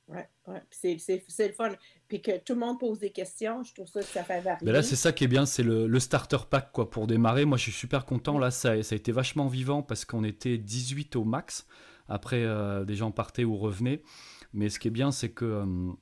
Ouais, 0.08 0.28
ouais. 0.46 0.62
C'est- 0.70 0.98
le 1.46 1.52
fun. 1.52 1.70
Puis 2.08 2.22
que 2.22 2.38
tout 2.38 2.54
le 2.54 2.60
monde 2.60 2.78
pose 2.80 2.98
des 2.98 3.10
questions, 3.10 3.62
je 3.62 3.74
trouve 3.74 3.86
ça 3.86 4.00
que 4.00 4.06
ça 4.06 4.24
fait 4.24 4.40
varier. 4.40 4.64
Mais 4.64 4.72
là, 4.72 4.82
c'est 4.82 4.96
ça 4.96 5.12
qui 5.12 5.24
est 5.24 5.28
bien, 5.28 5.44
c'est 5.44 5.62
le, 5.62 5.86
le 5.86 6.00
starter 6.00 6.38
pack 6.48 6.72
quoi, 6.72 6.88
pour 6.88 7.06
démarrer. 7.06 7.44
Moi, 7.44 7.58
je 7.58 7.64
suis 7.64 7.72
super 7.72 8.06
content. 8.06 8.38
Là, 8.38 8.50
ça, 8.50 8.82
ça 8.82 8.94
a 8.94 8.96
été 8.96 9.12
vachement 9.12 9.48
vivant 9.48 9.82
parce 9.82 10.04
qu'on 10.06 10.24
était 10.24 10.56
18 10.56 11.16
au 11.16 11.24
max. 11.24 11.66
Après, 12.08 12.42
euh, 12.42 12.84
des 12.84 12.94
gens 12.94 13.10
partaient 13.10 13.44
ou 13.44 13.56
revenaient. 13.58 14.02
Mais 14.54 14.70
ce 14.70 14.78
qui 14.78 14.88
est 14.88 14.92
bien, 14.92 15.10
c'est 15.10 15.28
que 15.28 15.44
euh, 15.44 15.92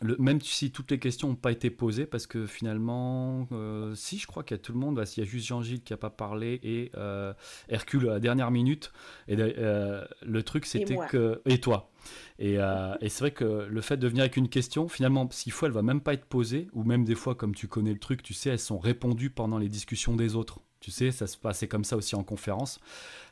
le- 0.00 0.16
même 0.18 0.40
si 0.40 0.70
toutes 0.70 0.90
les 0.90 0.98
questions 0.98 1.28
n'ont 1.28 1.34
pas 1.34 1.52
été 1.52 1.70
posées, 1.70 2.06
parce 2.06 2.26
que 2.26 2.46
finalement, 2.46 3.48
euh, 3.52 3.94
si 3.94 4.18
je 4.18 4.26
crois 4.26 4.42
qu'il 4.44 4.56
y 4.56 4.60
a 4.60 4.62
tout 4.62 4.72
le 4.72 4.78
monde, 4.78 4.96
bah, 4.96 5.06
s'il 5.06 5.24
y 5.24 5.26
a 5.26 5.30
juste 5.30 5.46
Jean-Gilles 5.46 5.82
qui 5.82 5.92
n'a 5.92 5.96
pas 5.96 6.10
parlé 6.10 6.60
et 6.62 6.90
euh, 6.96 7.32
Hercule 7.68 8.08
à 8.08 8.12
la 8.14 8.20
dernière 8.20 8.50
minute. 8.50 8.92
Et 9.28 9.36
euh, 9.38 10.04
le 10.22 10.42
truc, 10.42 10.66
c'était 10.66 10.96
que. 11.10 11.40
Et 11.46 11.60
toi. 11.60 11.90
Et, 12.38 12.54
et 12.54 13.08
c'est 13.08 13.20
vrai 13.20 13.32
que 13.32 13.66
le 13.68 13.80
fait 13.80 13.96
de 13.96 14.06
venir 14.08 14.22
avec 14.22 14.36
une 14.36 14.48
question, 14.48 14.88
finalement, 14.88 15.28
s'il 15.30 15.52
faut, 15.52 15.66
elle 15.66 15.72
va 15.72 15.82
même 15.82 16.00
pas 16.00 16.14
être 16.14 16.24
posée, 16.24 16.68
ou 16.72 16.84
même 16.84 17.04
des 17.04 17.14
fois, 17.16 17.34
comme 17.34 17.54
tu 17.54 17.66
connais 17.68 17.92
le 17.92 17.98
truc, 17.98 18.22
tu 18.22 18.32
sais, 18.34 18.50
elles 18.50 18.58
sont 18.58 18.78
répondues 18.78 19.30
pendant 19.30 19.58
les 19.58 19.68
discussions 19.68 20.16
des 20.16 20.34
autres. 20.36 20.60
Tu 20.80 20.92
sais, 20.92 21.10
ça 21.10 21.26
se 21.26 21.36
passait 21.36 21.66
comme 21.66 21.82
ça 21.82 21.96
aussi 21.96 22.14
en 22.14 22.22
conférence. 22.22 22.78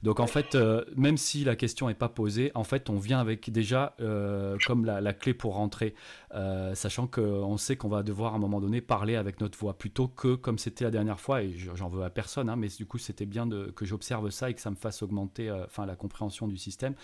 Donc 0.03 0.19
en 0.19 0.27
fait, 0.27 0.57
euh, 0.57 0.85
même 0.97 1.17
si 1.17 1.45
la 1.45 1.55
question 1.55 1.86
n'est 1.86 1.95
pas 1.95 2.09
posée, 2.09 2.51
en 2.57 2.65
fait, 2.65 2.91
on 2.91 2.99
vient 2.99 3.20
avec 3.20 3.51
déjà 3.53 3.95
euh, 4.01 4.57
comme 4.67 4.85
la, 4.85 5.01
la 5.01 5.12
clé 5.12 5.33
pour 5.33 5.55
rentrer, 5.55 5.95
euh, 6.36 6.74
sachant 6.74 7.06
qu'on 7.06 7.56
sait 7.56 7.76
qu'on 7.76 7.89
va 7.89 8.02
devoir 8.02 8.34
à 8.34 8.36
un 8.36 8.39
moment 8.39 8.60
donné 8.60 8.81
parler 8.81 9.16
avec 9.16 9.40
notre 9.40 9.58
voix, 9.58 9.76
plutôt 9.78 10.06
que 10.06 10.34
comme 10.34 10.58
c'était 10.58 10.84
la 10.84 10.90
dernière 10.90 11.18
fois, 11.18 11.42
et 11.42 11.52
je- 11.52 11.74
j'en 11.74 11.89
veux 11.89 12.02
à 12.05 12.10
personne, 12.10 12.48
hein, 12.50 12.56
mais 12.56 12.68
du 12.68 12.84
coup 12.86 12.98
c'était 12.98 13.26
bien 13.26 13.48
que 13.74 13.84
j'observe 13.84 14.28
ça 14.31 14.50
et 14.50 14.55
que 14.55 14.60
ça 14.60 14.70
me 14.70 14.76
fasse 14.76 15.02
augmenter 15.02 15.48
euh, 15.48 15.65
la 15.86 15.97
compréhension 15.97 16.47
du 16.47 16.56
système, 16.56 16.94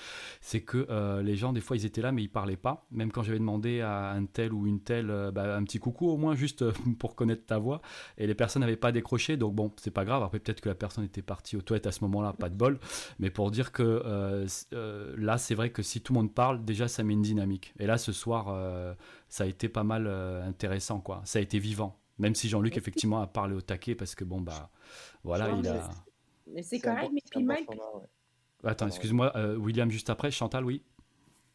c'est 0.41 0.61
que 0.61 0.86
euh, 0.91 1.23
les 1.23 1.36
gens 1.36 1.52
des 1.52 1.61
fois 1.61 1.77
ils 1.77 1.86
étaient 1.86 2.02
là 2.02 2.12
mais 2.12 2.23
ils 2.23 2.28
parlaient 2.28 2.57
pas, 2.57 2.86
même 2.91 3.11
quand 3.11 3.23
j'avais 3.23 3.39
demandé 3.39 3.81
à 3.81 4.11
un 4.12 4.25
tel 4.27 4.52
ou 4.52 4.67
une 4.67 4.81
telle 4.81 5.31
bah, 5.33 5.57
un 5.57 5.65
petit 5.65 5.78
coucou 5.78 6.09
au 6.11 6.17
moins 6.17 6.35
juste 6.35 6.65
pour 6.99 7.15
connaître 7.15 7.47
ta 7.47 7.59
voix, 7.59 7.81
et 8.19 8.27
les 8.27 8.35
personnes 8.35 8.61
n'avaient 8.61 8.77
pas 8.77 8.93
décroché, 8.93 9.36
donc 9.36 9.55
bon 9.55 9.73
c'est 9.77 9.91
pas 9.91 10.05
grave, 10.05 10.23
après 10.23 10.41
peut-être 10.41 10.61
que 10.61 10.69
la 10.69 10.75
personne 10.75 11.05
était 11.05 11.23
partie 11.23 11.57
aux 11.57 11.62
toilettes 11.62 11.86
à 11.86 11.93
ce 11.93 12.05
moment-là, 12.05 12.33
pas 12.35 12.49
de 12.49 12.55
bol, 12.57 12.78
mais 13.19 13.31
pour 13.31 13.51
dire 13.51 13.73
que 13.73 14.02
là 15.17 15.39
c'est 15.39 15.55
vrai 15.55 15.70
que 15.70 15.83
si 15.83 16.01
tout 16.01 16.12
le 16.12 16.19
monde 16.19 16.35
parle, 16.35 16.65
déjà 16.65 16.89
ça 16.89 17.02
met 17.02 17.12
une 17.15 17.23
dynamique, 17.23 17.73
et 17.78 17.86
là 17.86 17.99
ce 17.99 18.12
soir 18.12 18.55
ça 19.33 19.44
a 19.44 19.47
été 19.47 19.70
pas 19.70 19.83
mal 19.83 20.07
euh, 20.07 20.44
intéressant 20.47 21.01
quoi, 21.01 21.23
ça 21.25 21.39
a 21.39 21.43
été 21.43 21.59
vivant. 21.59 21.99
Même 22.19 22.35
si 22.35 22.51
Jean-Luc 22.51 22.77
effectivement 22.77 23.23
a 23.23 23.27
parlé 23.27 23.55
au 23.55 23.62
taquet 23.62 23.94
parce 23.94 24.15
que 24.15 24.25
bon 24.25 24.43
bah 24.43 24.69
voilà 25.25 25.49
il 25.49 25.62
mais 25.62 25.69
a. 25.69 25.91
Mais 26.47 26.62
c'est 26.62 26.78
correct, 26.81 27.07
bon- 27.07 27.12
mais 27.15 27.23
puis 27.31 27.41
bon 27.41 27.47
même, 27.47 27.65
format, 27.65 27.99
ouais. 28.62 28.70
Attends, 28.70 28.89
excuse-moi, 28.89 29.33
euh, 29.35 29.57
William 29.57 29.91
juste 29.91 30.11
après, 30.11 30.31
Chantal, 30.31 30.67
oui. 30.67 30.85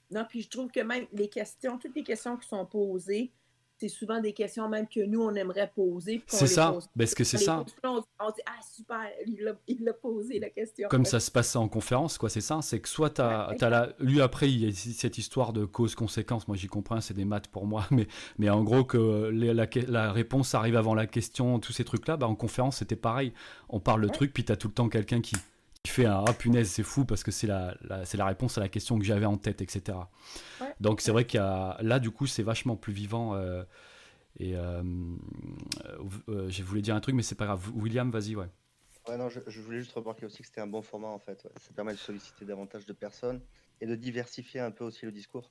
non, 0.09 0.25
puis 0.27 0.41
je 0.41 0.49
trouve 0.49 0.71
que 0.71 0.79
même 0.79 1.05
les 1.13 1.29
questions, 1.29 1.77
toutes 1.77 1.95
les 1.95 2.03
questions 2.03 2.35
qui 2.35 2.47
sont 2.47 2.65
posées, 2.65 3.31
c'est 3.79 3.89
souvent 3.89 4.19
des 4.19 4.33
questions 4.33 4.67
même 4.67 4.87
que 4.87 5.05
nous, 5.05 5.21
on 5.21 5.33
aimerait 5.35 5.71
poser. 5.75 6.21
C'est 6.27 6.47
ça, 6.47 6.71
pose. 6.73 6.89
parce 6.97 7.13
que 7.13 7.23
c'est 7.23 7.37
ça. 7.37 7.63
on, 7.83 8.01
on 8.19 8.29
dit, 8.31 8.41
ah 8.45 8.59
super, 8.75 9.01
il 9.25 9.43
l'a- 9.83 9.93
posé 9.93 10.39
la 10.39 10.49
question. 10.49 10.87
Comme 10.89 11.05
ça 11.05 11.19
se 11.19 11.29
passe 11.31 11.55
en 11.55 11.67
conférence, 11.67 12.17
quoi, 12.17 12.29
c'est 12.29 12.41
ça. 12.41 12.59
C'est 12.61 12.79
que 12.79 12.89
soit 12.89 13.11
tu 13.11 13.21
as, 13.21 13.49
Ouais, 13.49 13.69
la. 13.69 13.93
Lui, 13.99 14.21
après, 14.21 14.49
il 14.51 14.65
y 14.65 14.67
a 14.69 14.73
cette 14.73 15.17
histoire 15.17 15.53
de 15.53 15.65
cause-conséquence. 15.65 16.47
Moi, 16.47 16.57
j'y 16.57 16.67
comprends, 16.67 17.01
c'est 17.01 17.13
des 17.13 17.25
maths 17.25 17.47
pour 17.47 17.65
moi. 17.65 17.85
Mais, 17.91 18.07
mais 18.37 18.49
en 18.49 18.63
gros, 18.63 18.83
que 18.83 19.29
les- 19.29 19.53
la, 19.53 19.67
la 19.87 20.11
réponse 20.11 20.53
arrive 20.55 20.75
avant 20.75 20.93
la 20.95 21.07
question, 21.07 21.59
tous 21.59 21.71
ces 21.73 21.83
trucs-là, 21.83 22.17
bah, 22.17 22.27
en 22.27 22.35
conférence, 22.35 22.77
c'était 22.77 22.95
pareil. 22.95 23.33
On 23.69 23.79
parle 23.79 24.01
le 24.01 24.09
truc, 24.09 24.33
puis 24.33 24.43
tu 24.45 24.51
as 24.51 24.55
tout 24.57 24.67
le 24.67 24.73
temps 24.73 24.89
quelqu'un 24.89 25.21
qui, 25.21 25.35
qui 25.87 25.93
fait 25.93 26.05
un 26.05 26.23
Ah 26.27 26.33
punaise, 26.33 26.69
c'est 26.69 26.83
fou 26.83 27.05
parce 27.05 27.23
que 27.23 27.31
c'est 27.31 27.47
la, 27.47 27.75
la- 27.81 28.05
c'est 28.05 28.17
la 28.17 28.25
réponse 28.25 28.57
à 28.57 28.61
la 28.61 28.69
question 28.69 28.99
que 28.99 29.05
j'avais 29.05 29.25
en 29.25 29.37
tête, 29.37 29.61
etc. 29.61 30.09
Ouais. 30.61 30.73
Donc, 30.79 31.01
c'est 31.01 31.11
vrai 31.11 31.25
qu'il 31.25 31.39
y 31.39 31.43
a. 31.43 31.77
Là, 31.81 31.99
du 31.99 32.11
coup, 32.11 32.27
c'est 32.27 32.43
vachement 32.43 32.75
plus 32.75 32.93
vivant. 32.93 33.35
euh, 33.35 33.63
et 34.39 34.55
euh, 34.55 34.83
euh, 36.29 36.49
je 36.49 36.63
voulais 36.63 36.81
dire 36.81 36.95
un 36.95 36.99
truc, 36.99 37.15
mais 37.15 37.23
c'est 37.23 37.35
pas 37.35 37.45
grave. 37.45 37.69
William, 37.75 38.11
vas-y, 38.11 38.35
ouais. 38.35 38.49
Ouais, 39.07 39.17
non, 39.17 39.29
je, 39.29 39.39
je 39.47 39.61
voulais 39.61 39.79
juste 39.79 39.93
remarquer 39.93 40.25
aussi 40.25 40.39
que 40.41 40.47
c'était 40.47 40.61
un 40.61 40.67
bon 40.67 40.81
format 40.81 41.07
en 41.07 41.19
fait. 41.19 41.43
ouais. 41.45 41.51
Ça 41.61 41.73
permet 41.73 41.93
de 41.93 41.97
solliciter 41.97 42.45
davantage 42.45 42.85
de 42.85 42.93
personnes 42.93 43.41
et 43.79 43.85
de 43.87 43.95
diversifier 43.95 44.59
un 44.59 44.71
peu 44.71 44.83
aussi 44.83 45.05
le 45.05 45.11
discours. 45.11 45.49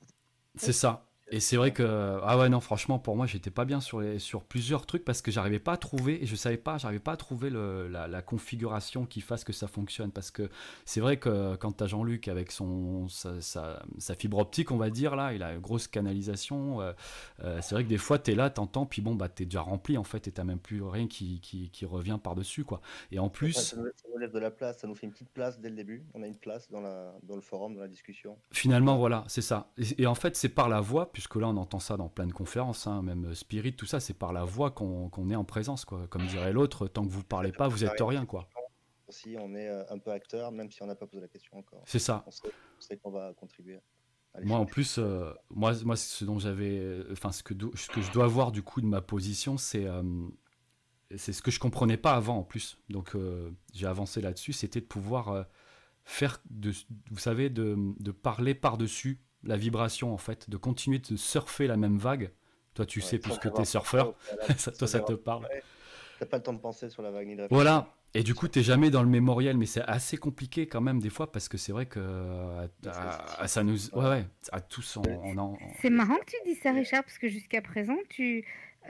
C'est 0.55 0.73
ça. 0.73 1.05
Et 1.29 1.41
c'est 1.41 1.57
vrai 1.57 1.73
que 1.73 1.83
ah 2.23 2.37
ouais 2.37 2.47
non 2.47 2.61
franchement 2.61 2.99
pour 2.99 3.17
moi 3.17 3.25
j'étais 3.25 3.49
pas 3.51 3.65
bien 3.65 3.81
sur 3.81 3.99
les, 3.99 4.17
sur 4.17 4.43
plusieurs 4.43 4.85
trucs 4.85 5.03
parce 5.03 5.21
que 5.21 5.29
j'arrivais 5.29 5.59
pas 5.59 5.73
à 5.73 5.77
trouver 5.77 6.23
et 6.23 6.25
je 6.25 6.37
savais 6.37 6.55
pas 6.55 6.77
j'arrivais 6.77 7.01
pas 7.01 7.11
à 7.11 7.17
trouver 7.17 7.49
le, 7.49 7.89
la, 7.89 8.07
la 8.07 8.21
configuration 8.21 9.05
qui 9.05 9.19
fasse 9.19 9.43
que 9.43 9.51
ça 9.51 9.67
fonctionne 9.67 10.11
parce 10.13 10.31
que 10.31 10.49
c'est 10.85 11.01
vrai 11.01 11.17
que 11.17 11.57
quand 11.57 11.73
tu 11.73 11.83
as 11.83 11.87
Jean-Luc 11.87 12.29
avec 12.29 12.49
son 12.53 13.09
sa, 13.09 13.41
sa- 13.41 13.83
sa 13.97 14.15
fibre 14.15 14.37
optique 14.37 14.71
on 14.71 14.77
va 14.77 14.89
dire 14.89 15.17
là 15.17 15.33
il 15.33 15.43
a 15.43 15.51
une 15.51 15.59
grosse 15.59 15.87
canalisation 15.89 16.79
euh, 16.79 16.93
euh, 17.43 17.59
c'est 17.61 17.75
vrai 17.75 17.83
que 17.83 17.89
des 17.89 17.97
fois 17.97 18.19
tu 18.19 18.31
es 18.31 18.35
là 18.35 18.49
t'entends 18.49 18.85
puis 18.85 19.01
bon 19.01 19.13
bah 19.13 19.27
t'es 19.27 19.43
déjà 19.43 19.59
rempli 19.59 19.97
en 19.97 20.05
fait 20.05 20.29
et 20.29 20.31
t'as 20.31 20.45
même 20.45 20.59
plus 20.59 20.81
rien 20.81 21.07
qui, 21.07 21.41
qui, 21.41 21.69
qui 21.71 21.85
revient 21.85 22.19
par 22.23 22.35
dessus 22.35 22.63
quoi 22.63 22.79
et 23.11 23.19
en 23.19 23.27
plus 23.27 23.71
ça, 23.71 23.75
nous, 23.75 23.85
ça 23.95 24.07
nous 24.11 24.17
lève 24.17 24.31
de 24.31 24.39
la 24.39 24.51
place, 24.51 24.79
ça 24.79 24.87
nous 24.87 24.95
fait 24.95 25.05
une 25.05 25.11
petite 25.11 25.31
place 25.31 25.59
dès 25.59 25.69
le 25.69 25.75
début. 25.75 26.05
On 26.13 26.21
a 26.23 26.27
une 26.27 26.37
place 26.37 26.69
dans, 26.69 26.81
la, 26.81 27.13
dans 27.23 27.35
le 27.35 27.41
forum, 27.41 27.75
dans 27.75 27.81
la 27.81 27.87
discussion. 27.87 28.37
Finalement, 28.51 28.97
voilà, 28.97 29.25
c'est 29.27 29.41
ça. 29.41 29.71
Et, 29.77 30.03
et 30.03 30.07
en 30.07 30.15
fait, 30.15 30.35
c'est 30.35 30.49
par 30.49 30.69
la 30.69 30.79
voix, 30.79 31.11
puisque 31.17 31.37
là 31.37 31.47
on 31.47 31.57
entend 31.57 31.79
ça 31.79 31.97
dans 31.97 32.09
plein 32.09 32.27
de 32.27 32.31
conférences, 32.31 32.85
hein, 32.85 33.01
même 33.01 33.33
Spirit, 33.33 33.73
tout 33.73 33.87
ça, 33.87 33.99
c'est 33.99 34.13
par 34.13 34.33
la 34.33 34.43
voix 34.43 34.69
qu'on 34.69 35.29
est 35.31 35.35
en 35.35 35.43
présence, 35.43 35.83
quoi. 35.83 36.05
Comme 36.11 36.27
dirait 36.27 36.53
l'autre, 36.53 36.85
tant 36.85 37.03
que 37.03 37.09
vous 37.09 37.23
parlez 37.23 37.51
pas, 37.51 37.67
vous 37.67 37.83
êtes 37.83 37.99
rien, 37.99 38.27
quoi. 38.27 38.47
Aussi, 39.07 39.35
on 39.39 39.55
est 39.55 39.67
euh, 39.67 39.83
un 39.89 39.97
peu 39.97 40.11
acteur, 40.11 40.51
même 40.51 40.69
si 40.69 40.83
on 40.83 40.85
n'a 40.85 40.93
pas 40.93 41.07
posé 41.07 41.19
la 41.19 41.27
question 41.27 41.57
encore. 41.57 41.81
C'est 41.87 41.97
ça. 41.97 42.23
On 42.27 42.31
sait, 42.79 42.97
qu'on 42.97 43.09
va 43.09 43.33
contribuer. 43.33 43.79
Moi, 44.43 44.59
en 44.59 44.67
plus, 44.67 44.99
euh, 44.99 45.33
moi, 45.49 45.73
moi, 45.83 45.95
ce 45.95 46.23
dont 46.23 46.37
j'avais, 46.37 46.99
enfin, 47.11 47.31
ce 47.31 47.41
que, 47.41 47.55
ce 47.73 47.87
que 47.87 47.99
je 47.99 48.11
dois 48.11 48.27
voir 48.27 48.51
du 48.51 48.61
coup 48.61 48.81
de 48.81 48.85
ma 48.85 49.01
position, 49.01 49.57
c'est 49.57 49.87
c'est 51.15 51.33
ce 51.33 51.41
que 51.41 51.49
je 51.49 51.59
comprenais 51.59 51.97
pas 51.97 52.13
avant 52.13 52.37
en 52.37 52.43
plus. 52.43 52.77
Donc, 52.89 53.17
j'ai 53.73 53.87
avancé 53.87 54.21
là-dessus, 54.21 54.53
c'était 54.53 54.81
de 54.81 54.85
pouvoir 54.85 55.47
faire, 56.03 56.43
de, 56.51 56.71
vous 57.09 57.17
savez, 57.17 57.49
de, 57.49 57.75
de 57.99 58.11
parler 58.11 58.53
par-dessus 58.53 59.23
la 59.47 59.57
vibration, 59.57 60.13
en 60.13 60.17
fait, 60.17 60.49
de 60.49 60.57
continuer 60.57 60.99
de 60.99 61.15
surfer 61.15 61.67
la 61.67 61.77
même 61.77 61.97
vague. 61.97 62.31
Toi, 62.73 62.85
tu 62.85 63.01
sais, 63.01 63.17
puisque 63.17 63.51
tu 63.51 63.61
es 63.61 63.65
surfeur, 63.65 64.13
toi, 64.77 64.87
ça 64.87 64.99
te 64.99 65.13
parle. 65.13 65.47
T'as 66.19 66.25
pas 66.25 66.37
le 66.37 66.43
temps 66.43 66.53
de 66.53 66.59
penser 66.59 66.89
sur 66.89 67.01
la 67.01 67.11
vague 67.11 67.27
ni 67.27 67.35
de 67.35 67.47
Voilà. 67.49 67.93
Et 68.13 68.23
du 68.23 68.33
coup, 68.33 68.47
tu 68.47 68.61
jamais 68.61 68.89
dans 68.89 69.03
le 69.03 69.09
mémoriel, 69.09 69.57
mais 69.57 69.65
c'est 69.65 69.81
assez 69.81 70.17
compliqué 70.17 70.67
quand 70.67 70.81
même 70.81 70.99
des 70.99 71.09
fois 71.09 71.31
parce 71.31 71.49
que 71.49 71.57
c'est 71.57 71.71
vrai 71.71 71.85
que 71.85 71.99
ça 73.45 73.63
nous, 73.63 73.89
ouais, 73.93 74.09
ouais, 74.09 74.25
à 74.51 74.61
tous, 74.61 74.97
on, 74.97 75.37
en... 75.37 75.57
C'est 75.81 75.89
marrant 75.89 76.15
que 76.15 76.25
tu 76.25 76.37
dis 76.45 76.55
ça, 76.55 76.71
Richard, 76.71 77.03
parce 77.03 77.17
que 77.17 77.27
jusqu'à 77.27 77.61
présent, 77.61 77.97
tu, 78.09 78.45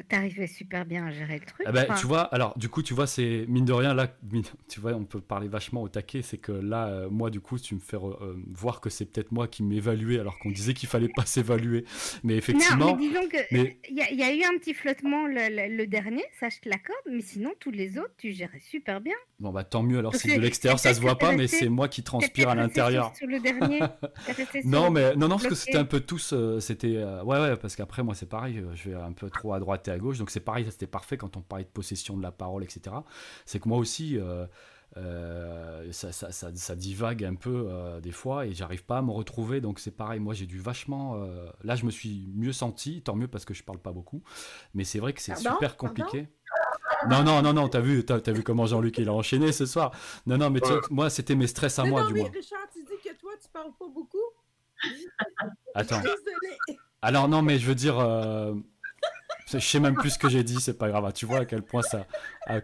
T'arrivais 0.09 0.47
super 0.47 0.85
bien 0.85 1.05
à 1.05 1.11
gérer 1.11 1.39
le 1.39 1.45
truc. 1.45 1.65
Ah 1.65 1.71
bah, 1.71 1.85
Tu 1.99 2.05
vois, 2.05 2.21
alors 2.21 2.57
du 2.57 2.69
coup, 2.69 2.81
tu 2.81 2.93
vois, 2.93 3.07
c'est 3.07 3.45
mine 3.47 3.65
de 3.65 3.73
rien, 3.73 3.93
là, 3.93 4.07
tu 4.67 4.79
vois, 4.79 4.93
on 4.93 5.05
peut 5.05 5.21
parler 5.21 5.47
vachement 5.47 5.81
au 5.81 5.89
taquet. 5.89 6.21
C'est 6.21 6.37
que 6.37 6.51
là, 6.51 6.87
euh, 6.87 7.09
moi, 7.09 7.29
du 7.29 7.39
coup, 7.39 7.57
tu 7.57 7.75
me 7.75 7.79
fais 7.79 7.97
euh, 7.97 8.35
voir 8.51 8.81
que 8.81 8.89
c'est 8.89 9.05
peut-être 9.05 9.31
moi 9.31 9.47
qui 9.47 9.63
m'évaluais 9.63 10.19
alors 10.19 10.37
qu'on 10.39 10.51
disait 10.51 10.73
qu'il 10.73 10.89
fallait 10.89 11.09
pas 11.09 11.25
s'évaluer. 11.25 11.85
Mais 12.23 12.35
effectivement. 12.35 12.91
Non, 12.91 12.95
mais 12.95 13.07
disons 13.07 13.27
que 13.27 13.37
il 13.89 14.19
y, 14.19 14.23
a 14.23 14.33
eu 14.33 14.43
un 14.43 14.57
petit 14.57 14.73
flottement 14.73 15.27
le, 15.27 15.85
dernier, 15.85 16.23
ça 16.39 16.49
je 16.49 16.59
te 16.59 16.69
l'accorde, 16.69 16.99
mais 17.09 17.21
sinon, 17.21 17.51
tous 17.59 17.71
les 17.71 17.97
autres, 17.97 18.13
tu 18.17 18.31
gérais 18.31 18.59
super 18.59 19.01
bien. 19.01 19.15
Bon, 19.39 19.51
bah 19.51 19.63
tant 19.63 19.83
mieux 19.83 19.99
alors, 19.99 20.15
si 20.15 20.27
de 20.35 20.41
l'extérieur 20.41 20.79
ça 20.79 20.93
se 20.93 21.01
voit 21.01 21.17
pas, 21.17 21.31
mais 21.31 21.47
c'est 21.47 21.69
moi 21.69 21.87
qui 21.87 22.03
transpire 22.03 22.49
à 22.49 22.55
l'intérieur. 22.55 23.15
Sur 23.15 23.27
le 23.27 23.39
dernier 23.39 23.79
Non, 24.63 24.91
mais 24.91 25.15
non, 25.15 25.27
non, 25.27 25.37
parce 25.37 25.47
que 25.47 25.55
c'était 25.55 25.77
un 25.77 25.85
peu 25.85 25.99
tous. 25.99 26.33
Euh, 26.33 26.59
c'était. 26.59 26.97
ouais, 26.97 27.39
ouais, 27.39 27.55
parce 27.55 27.75
qu'après, 27.75 28.03
moi, 28.03 28.15
c'est 28.15 28.29
pareil, 28.29 28.63
je 28.73 28.89
vais 28.89 28.95
un 28.95 29.11
peu 29.11 29.29
trop 29.29 29.53
à 29.53 29.59
droite 29.59 29.86
à 29.91 29.97
gauche. 29.97 30.17
Donc 30.17 30.29
c'est 30.29 30.39
pareil, 30.39 30.65
ça 30.65 30.71
c'était 30.71 30.87
parfait 30.87 31.17
quand 31.17 31.37
on 31.37 31.41
parlait 31.41 31.65
de 31.65 31.69
possession 31.69 32.17
de 32.17 32.23
la 32.23 32.31
parole, 32.31 32.63
etc. 32.63 32.95
C'est 33.45 33.59
que 33.59 33.67
moi 33.67 33.77
aussi, 33.77 34.17
euh, 34.17 34.45
euh, 34.97 35.91
ça, 35.91 36.11
ça, 36.11 36.31
ça, 36.31 36.75
divague 36.75 37.23
un 37.23 37.35
peu 37.35 37.67
euh, 37.69 37.99
des 37.99 38.11
fois 38.11 38.45
et 38.45 38.53
j'arrive 38.53 38.85
pas 38.85 38.99
à 38.99 39.01
me 39.01 39.11
retrouver. 39.11 39.61
Donc 39.61 39.79
c'est 39.79 39.95
pareil, 39.95 40.19
moi 40.19 40.33
j'ai 40.33 40.45
dû 40.45 40.59
vachement. 40.59 41.17
là, 41.63 41.75
je 41.75 41.85
me 41.85 41.91
suis 41.91 42.31
mieux 42.35 42.53
senti, 42.53 43.01
tant 43.01 43.15
mieux 43.15 43.27
parce 43.27 43.45
que 43.45 43.53
je 43.53 43.63
parle 43.63 43.79
pas 43.79 43.91
beaucoup. 43.91 44.23
Mais 44.73 44.83
c'est 44.83 44.99
vrai 44.99 45.13
que 45.13 45.21
c'est 45.21 45.37
super 45.37 45.77
compliqué. 45.77 46.27
non, 47.09 47.23
non, 47.23 47.41
non, 47.41 47.53
non, 47.53 47.69
t'as 47.69 47.81
vu, 47.81 48.05
t'as, 48.05 48.19
as 48.25 48.31
vu 48.31 48.43
comment 48.43 48.65
Jean-Luc 48.65 48.97
il 48.97 49.09
a 49.09 49.13
enchaîné 49.13 49.51
ce 49.51 49.65
soir. 49.65 49.91
Non, 50.25 50.37
non, 50.37 50.49
mais 50.49 50.61
moi 50.89 51.09
c'était 51.09 51.35
mes 51.35 51.47
stress 51.47 51.79
à 51.79 51.85
moi 51.85 52.01
non, 52.01 52.07
du 52.07 52.13
mais 52.13 52.21
moins. 52.21 52.31
Richard, 52.31 52.67
tu 52.73 52.83
dis 52.83 53.01
que 53.03 53.15
toi 53.17 53.31
tu 53.41 53.49
parles 53.49 53.73
pas 53.77 53.87
beaucoup. 53.87 54.17
Attends. 55.75 56.01
Alors 57.01 57.27
non, 57.29 57.41
mais 57.41 57.59
je 57.59 57.67
veux 57.67 57.75
dire, 57.75 57.99
je 59.51 59.59
sais 59.59 59.79
même 59.79 59.95
plus 59.95 60.11
ce 60.11 60.19
que 60.19 60.27
j'ai 60.27 60.43
dit, 60.43 60.59
c'est 60.59 60.77
pas 60.77 60.89
grave. 60.89 61.11
Tu 61.13 61.25
vois 61.25 61.39
à 61.39 61.45
quel 61.45 61.61
point 61.61 61.81
ça. 61.81 62.05
la 62.47 62.61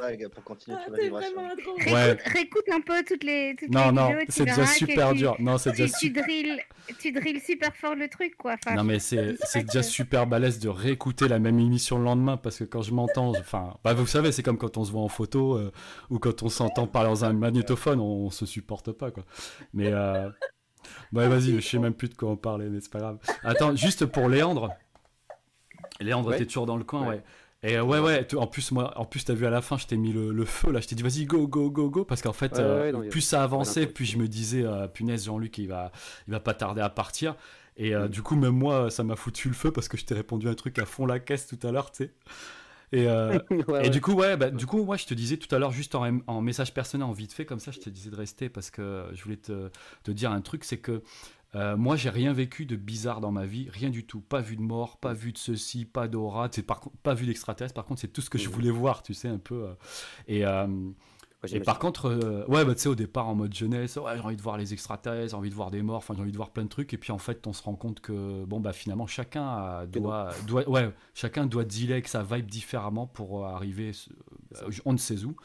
vague 0.00 0.28
pour 0.28 0.44
continuer 0.44 0.76
ah, 0.78 0.90
Ouais. 0.90 2.16
Réécoute, 2.26 2.64
un 2.70 2.80
peu 2.80 3.02
toutes 3.06 3.24
les. 3.24 3.56
Toutes 3.58 3.70
non, 3.70 3.92
non, 3.92 4.10
c'est 4.28 4.44
déjà 4.44 4.66
super 4.66 5.14
dur. 5.14 5.36
Non, 5.38 5.56
c'est 5.56 5.72
déjà 5.72 5.96
tu, 5.98 6.10
drilles, 6.10 6.60
tu 6.98 7.12
drilles 7.12 7.40
super 7.40 7.74
fort 7.74 7.94
le 7.94 8.08
truc, 8.08 8.36
quoi. 8.36 8.56
non, 8.74 8.84
mais 8.84 8.98
c'est 8.98 9.36
déjà 9.54 9.82
super 9.82 10.26
balèze 10.26 10.58
de 10.58 10.68
réécouter 10.68 11.26
la 11.26 11.38
même 11.38 11.58
émission 11.58 11.98
le 11.98 12.04
lendemain 12.04 12.36
parce 12.36 12.58
que 12.58 12.64
quand 12.64 12.82
je 12.82 12.92
m'entends, 12.92 13.30
enfin, 13.38 13.74
bah, 13.82 13.94
vous 13.94 14.06
savez, 14.06 14.32
c'est 14.32 14.42
comme 14.42 14.58
quand 14.58 14.76
on 14.76 14.84
se 14.84 14.92
voit 14.92 15.02
en 15.02 15.08
photo 15.08 15.56
euh, 15.56 15.72
ou 16.10 16.18
quand 16.18 16.42
on 16.42 16.48
s'entend 16.48 16.86
parler 16.86 17.08
dans 17.08 17.24
un 17.24 17.32
magnétophone, 17.32 18.00
on, 18.00 18.26
on, 18.26 18.30
se 18.30 18.44
supporte 18.44 18.92
pas, 18.92 19.10
quoi. 19.10 19.24
Mais. 19.72 19.90
Euh... 19.92 20.28
Bah, 21.12 21.28
vas-y, 21.28 21.54
je 21.54 21.60
sais 21.60 21.78
même 21.78 21.92
plus 21.92 22.08
de 22.08 22.14
quoi 22.14 22.30
on 22.30 22.36
parlait, 22.36 22.68
mais 22.68 22.80
c'est 22.80 22.92
pas 22.92 23.00
grave. 23.00 23.18
Attends, 23.42 23.74
juste 23.74 24.06
pour 24.06 24.28
Léandre. 24.28 24.70
Léandre, 26.00 26.28
ouais. 26.28 26.38
t'es 26.38 26.46
toujours 26.46 26.66
dans 26.66 26.76
le 26.76 26.84
coin, 26.84 27.08
ouais. 27.08 27.22
Et 27.64 27.76
euh, 27.76 27.82
ouais, 27.82 27.98
ouais, 27.98 28.34
en 28.36 28.46
plus, 28.46 28.70
moi, 28.70 28.92
en 28.96 29.04
plus, 29.04 29.24
t'as 29.24 29.34
vu 29.34 29.44
à 29.44 29.50
la 29.50 29.60
fin, 29.60 29.76
je 29.76 29.86
t'ai 29.86 29.96
mis 29.96 30.12
le, 30.12 30.44
feu, 30.44 30.70
là, 30.70 30.80
je 30.80 30.86
t'ai 30.86 30.94
dit, 30.94 31.02
vas-y, 31.02 31.24
go, 31.24 31.48
go, 31.48 31.70
go, 31.70 31.90
go, 31.90 32.04
parce 32.04 32.22
qu'en 32.22 32.32
fait, 32.32 32.58
euh, 32.58 33.08
plus 33.10 33.20
ça 33.20 33.42
avançait, 33.42 33.86
plus 33.86 34.04
je 34.04 34.16
me 34.16 34.28
disais, 34.28 34.62
euh, 34.64 34.86
punaise, 34.86 35.24
Jean-Luc, 35.24 35.58
il 35.58 35.66
va, 35.66 35.90
il 36.28 36.30
va 36.32 36.40
pas 36.40 36.54
tarder 36.54 36.82
à 36.82 36.88
partir. 36.88 37.34
Et 37.76 37.94
mm. 37.94 38.08
du 38.08 38.22
coup, 38.22 38.36
même 38.36 38.54
moi, 38.54 38.90
ça 38.90 39.02
m'a 39.02 39.16
foutu 39.16 39.48
le 39.48 39.54
feu 39.54 39.72
parce 39.72 39.88
que 39.88 39.96
je 39.96 40.04
t'ai 40.04 40.14
répondu 40.14 40.48
un 40.48 40.54
truc 40.54 40.78
à 40.78 40.84
fond 40.84 41.06
la 41.06 41.18
caisse 41.18 41.46
tout 41.46 41.58
à 41.66 41.72
l'heure, 41.72 41.90
tu 41.90 42.04
sais. 42.04 42.12
Et, 42.92 43.06
et 43.82 43.90
du 43.90 44.00
coup, 44.00 44.12
ouais, 44.12 44.36
bah, 44.36 44.50
du 44.50 44.66
coup, 44.66 44.84
moi, 44.84 44.96
je 44.96 45.06
te 45.06 45.14
disais 45.14 45.36
tout 45.36 45.52
à 45.54 45.58
l'heure, 45.58 45.72
juste 45.72 45.96
en, 45.96 46.20
en, 46.28 46.40
message 46.40 46.72
personnel, 46.72 47.06
en 47.06 47.12
vite 47.12 47.32
fait, 47.32 47.44
comme 47.44 47.60
ça, 47.60 47.72
je 47.72 47.80
te 47.80 47.90
disais 47.90 48.10
de 48.10 48.16
rester 48.16 48.48
parce 48.48 48.70
que 48.70 49.06
je 49.12 49.22
voulais 49.24 49.36
te, 49.36 49.68
te 50.04 50.12
dire 50.12 50.30
un 50.30 50.40
truc, 50.42 50.62
c'est 50.62 50.78
que 50.78 51.02
euh, 51.54 51.76
moi, 51.76 51.96
j'ai 51.96 52.10
rien 52.10 52.32
vécu 52.32 52.66
de 52.66 52.76
bizarre 52.76 53.20
dans 53.20 53.32
ma 53.32 53.46
vie, 53.46 53.68
rien 53.70 53.90
du 53.90 54.04
tout. 54.04 54.20
Pas 54.20 54.40
vu 54.40 54.56
de 54.56 54.62
mort, 54.62 54.98
pas 54.98 55.14
vu 55.14 55.32
de 55.32 55.38
ceci, 55.38 55.84
pas 55.84 56.08
d'aura, 56.08 56.48
par 56.66 56.80
pas 57.02 57.14
vu 57.14 57.26
d'extraterrestre. 57.26 57.74
Par 57.74 57.86
contre, 57.86 58.00
c'est 58.00 58.12
tout 58.12 58.20
ce 58.20 58.30
que 58.30 58.38
je 58.38 58.48
mmh. 58.48 58.52
voulais 58.52 58.70
voir, 58.70 59.02
tu 59.02 59.14
sais, 59.14 59.28
un 59.28 59.38
peu. 59.38 59.64
Euh. 59.64 59.74
Et, 60.26 60.44
euh, 60.44 60.66
et 61.50 61.60
par 61.60 61.78
contre, 61.78 62.44
ouais, 62.48 62.64
bah, 62.64 62.74
tu 62.74 62.82
sais, 62.82 62.88
au 62.88 62.96
départ, 62.96 63.28
en 63.28 63.34
mode 63.34 63.54
jeunesse, 63.54 63.96
ouais, 63.96 64.16
j'ai 64.16 64.20
envie 64.20 64.36
de 64.36 64.42
voir 64.42 64.58
les 64.58 64.72
extraterrestres, 64.72 65.30
j'ai 65.30 65.36
envie 65.36 65.50
de 65.50 65.54
voir 65.54 65.70
des 65.70 65.82
morts, 65.82 65.98
enfin, 65.98 66.14
j'ai 66.14 66.20
envie 66.20 66.32
de 66.32 66.36
voir 66.36 66.50
plein 66.50 66.64
de 66.64 66.68
trucs. 66.68 66.92
Et 66.92 66.98
puis, 66.98 67.12
en 67.12 67.18
fait, 67.18 67.46
on 67.46 67.52
se 67.52 67.62
rend 67.62 67.76
compte 67.76 68.00
que, 68.00 68.44
bon, 68.44 68.60
bah, 68.60 68.72
finalement, 68.72 69.06
chacun 69.06 69.86
doit, 69.86 70.30
doit, 70.46 70.68
ouais, 70.68 70.92
chacun 71.14 71.46
doit 71.46 71.64
dealer 71.64 71.92
avec 71.92 72.08
sa 72.08 72.24
vibe 72.24 72.50
différemment 72.50 73.06
pour 73.06 73.46
arriver, 73.46 73.92
on 74.84 74.92
ne 74.92 74.98
sait 74.98 75.24
où. 75.24 75.36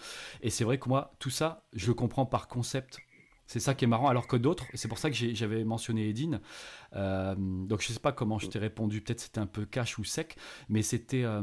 Et 0.41 0.49
c'est 0.49 0.63
vrai 0.63 0.79
que 0.79 0.89
moi, 0.89 1.13
tout 1.19 1.29
ça, 1.29 1.63
je 1.73 1.87
le 1.87 1.93
comprends 1.93 2.25
par 2.25 2.47
concept 2.47 2.99
c'est 3.45 3.59
ça 3.59 3.73
qui 3.75 3.85
est 3.85 3.87
marrant, 3.87 4.07
alors 4.07 4.27
que 4.27 4.37
d'autres, 4.37 4.65
c'est 4.73 4.87
pour 4.87 4.97
ça 4.97 5.09
que 5.09 5.15
j'avais 5.15 5.63
mentionné 5.63 6.07
Edine. 6.07 6.39
Euh, 6.95 7.35
donc 7.37 7.81
je 7.81 7.91
sais 7.91 7.99
pas 7.99 8.11
comment 8.11 8.39
je 8.39 8.47
t'ai 8.47 8.59
répondu, 8.59 9.01
peut-être 9.01 9.19
c'était 9.19 9.39
un 9.39 9.47
peu 9.47 9.65
cash 9.65 9.97
ou 9.99 10.03
sec, 10.03 10.37
mais 10.69 10.81
c'était 10.81 11.23
euh, 11.23 11.41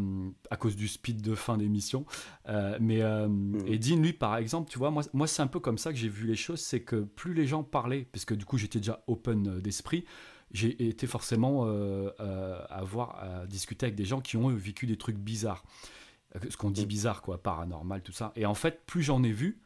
à 0.50 0.56
cause 0.56 0.76
du 0.76 0.88
speed 0.88 1.20
de 1.20 1.34
fin 1.34 1.58
d'émission. 1.58 2.06
Euh, 2.48 2.78
mais 2.80 3.02
mmh. 3.02 3.66
Edine, 3.66 4.02
lui, 4.02 4.12
par 4.12 4.36
exemple, 4.36 4.70
tu 4.70 4.78
vois, 4.78 4.90
moi, 4.90 5.02
moi 5.12 5.26
c'est 5.26 5.42
un 5.42 5.46
peu 5.46 5.60
comme 5.60 5.78
ça 5.78 5.92
que 5.92 5.98
j'ai 5.98 6.08
vu 6.08 6.26
les 6.26 6.36
choses, 6.36 6.60
c'est 6.60 6.80
que 6.80 6.96
plus 6.96 7.34
les 7.34 7.46
gens 7.46 7.62
parlaient, 7.62 8.06
parce 8.12 8.24
que 8.24 8.34
du 8.34 8.44
coup 8.44 8.56
j'étais 8.56 8.78
déjà 8.78 9.02
open 9.06 9.60
d'esprit, 9.60 10.04
j'ai 10.52 10.88
été 10.88 11.06
forcément 11.06 11.66
à 12.18 12.82
voir, 12.82 13.22
à 13.22 13.46
discuter 13.46 13.86
avec 13.86 13.94
des 13.94 14.04
gens 14.04 14.20
qui 14.20 14.36
ont 14.36 14.48
vécu 14.48 14.86
des 14.86 14.96
trucs 14.96 15.18
bizarres. 15.18 15.64
Ce 16.48 16.56
qu'on 16.56 16.70
dit 16.70 16.84
mmh. 16.84 16.88
bizarre, 16.88 17.22
quoi, 17.22 17.42
paranormal, 17.42 18.02
tout 18.02 18.12
ça. 18.12 18.32
Et 18.36 18.46
en 18.46 18.54
fait, 18.54 18.86
plus 18.86 19.02
j'en 19.02 19.22
ai 19.24 19.32
vu, 19.32 19.60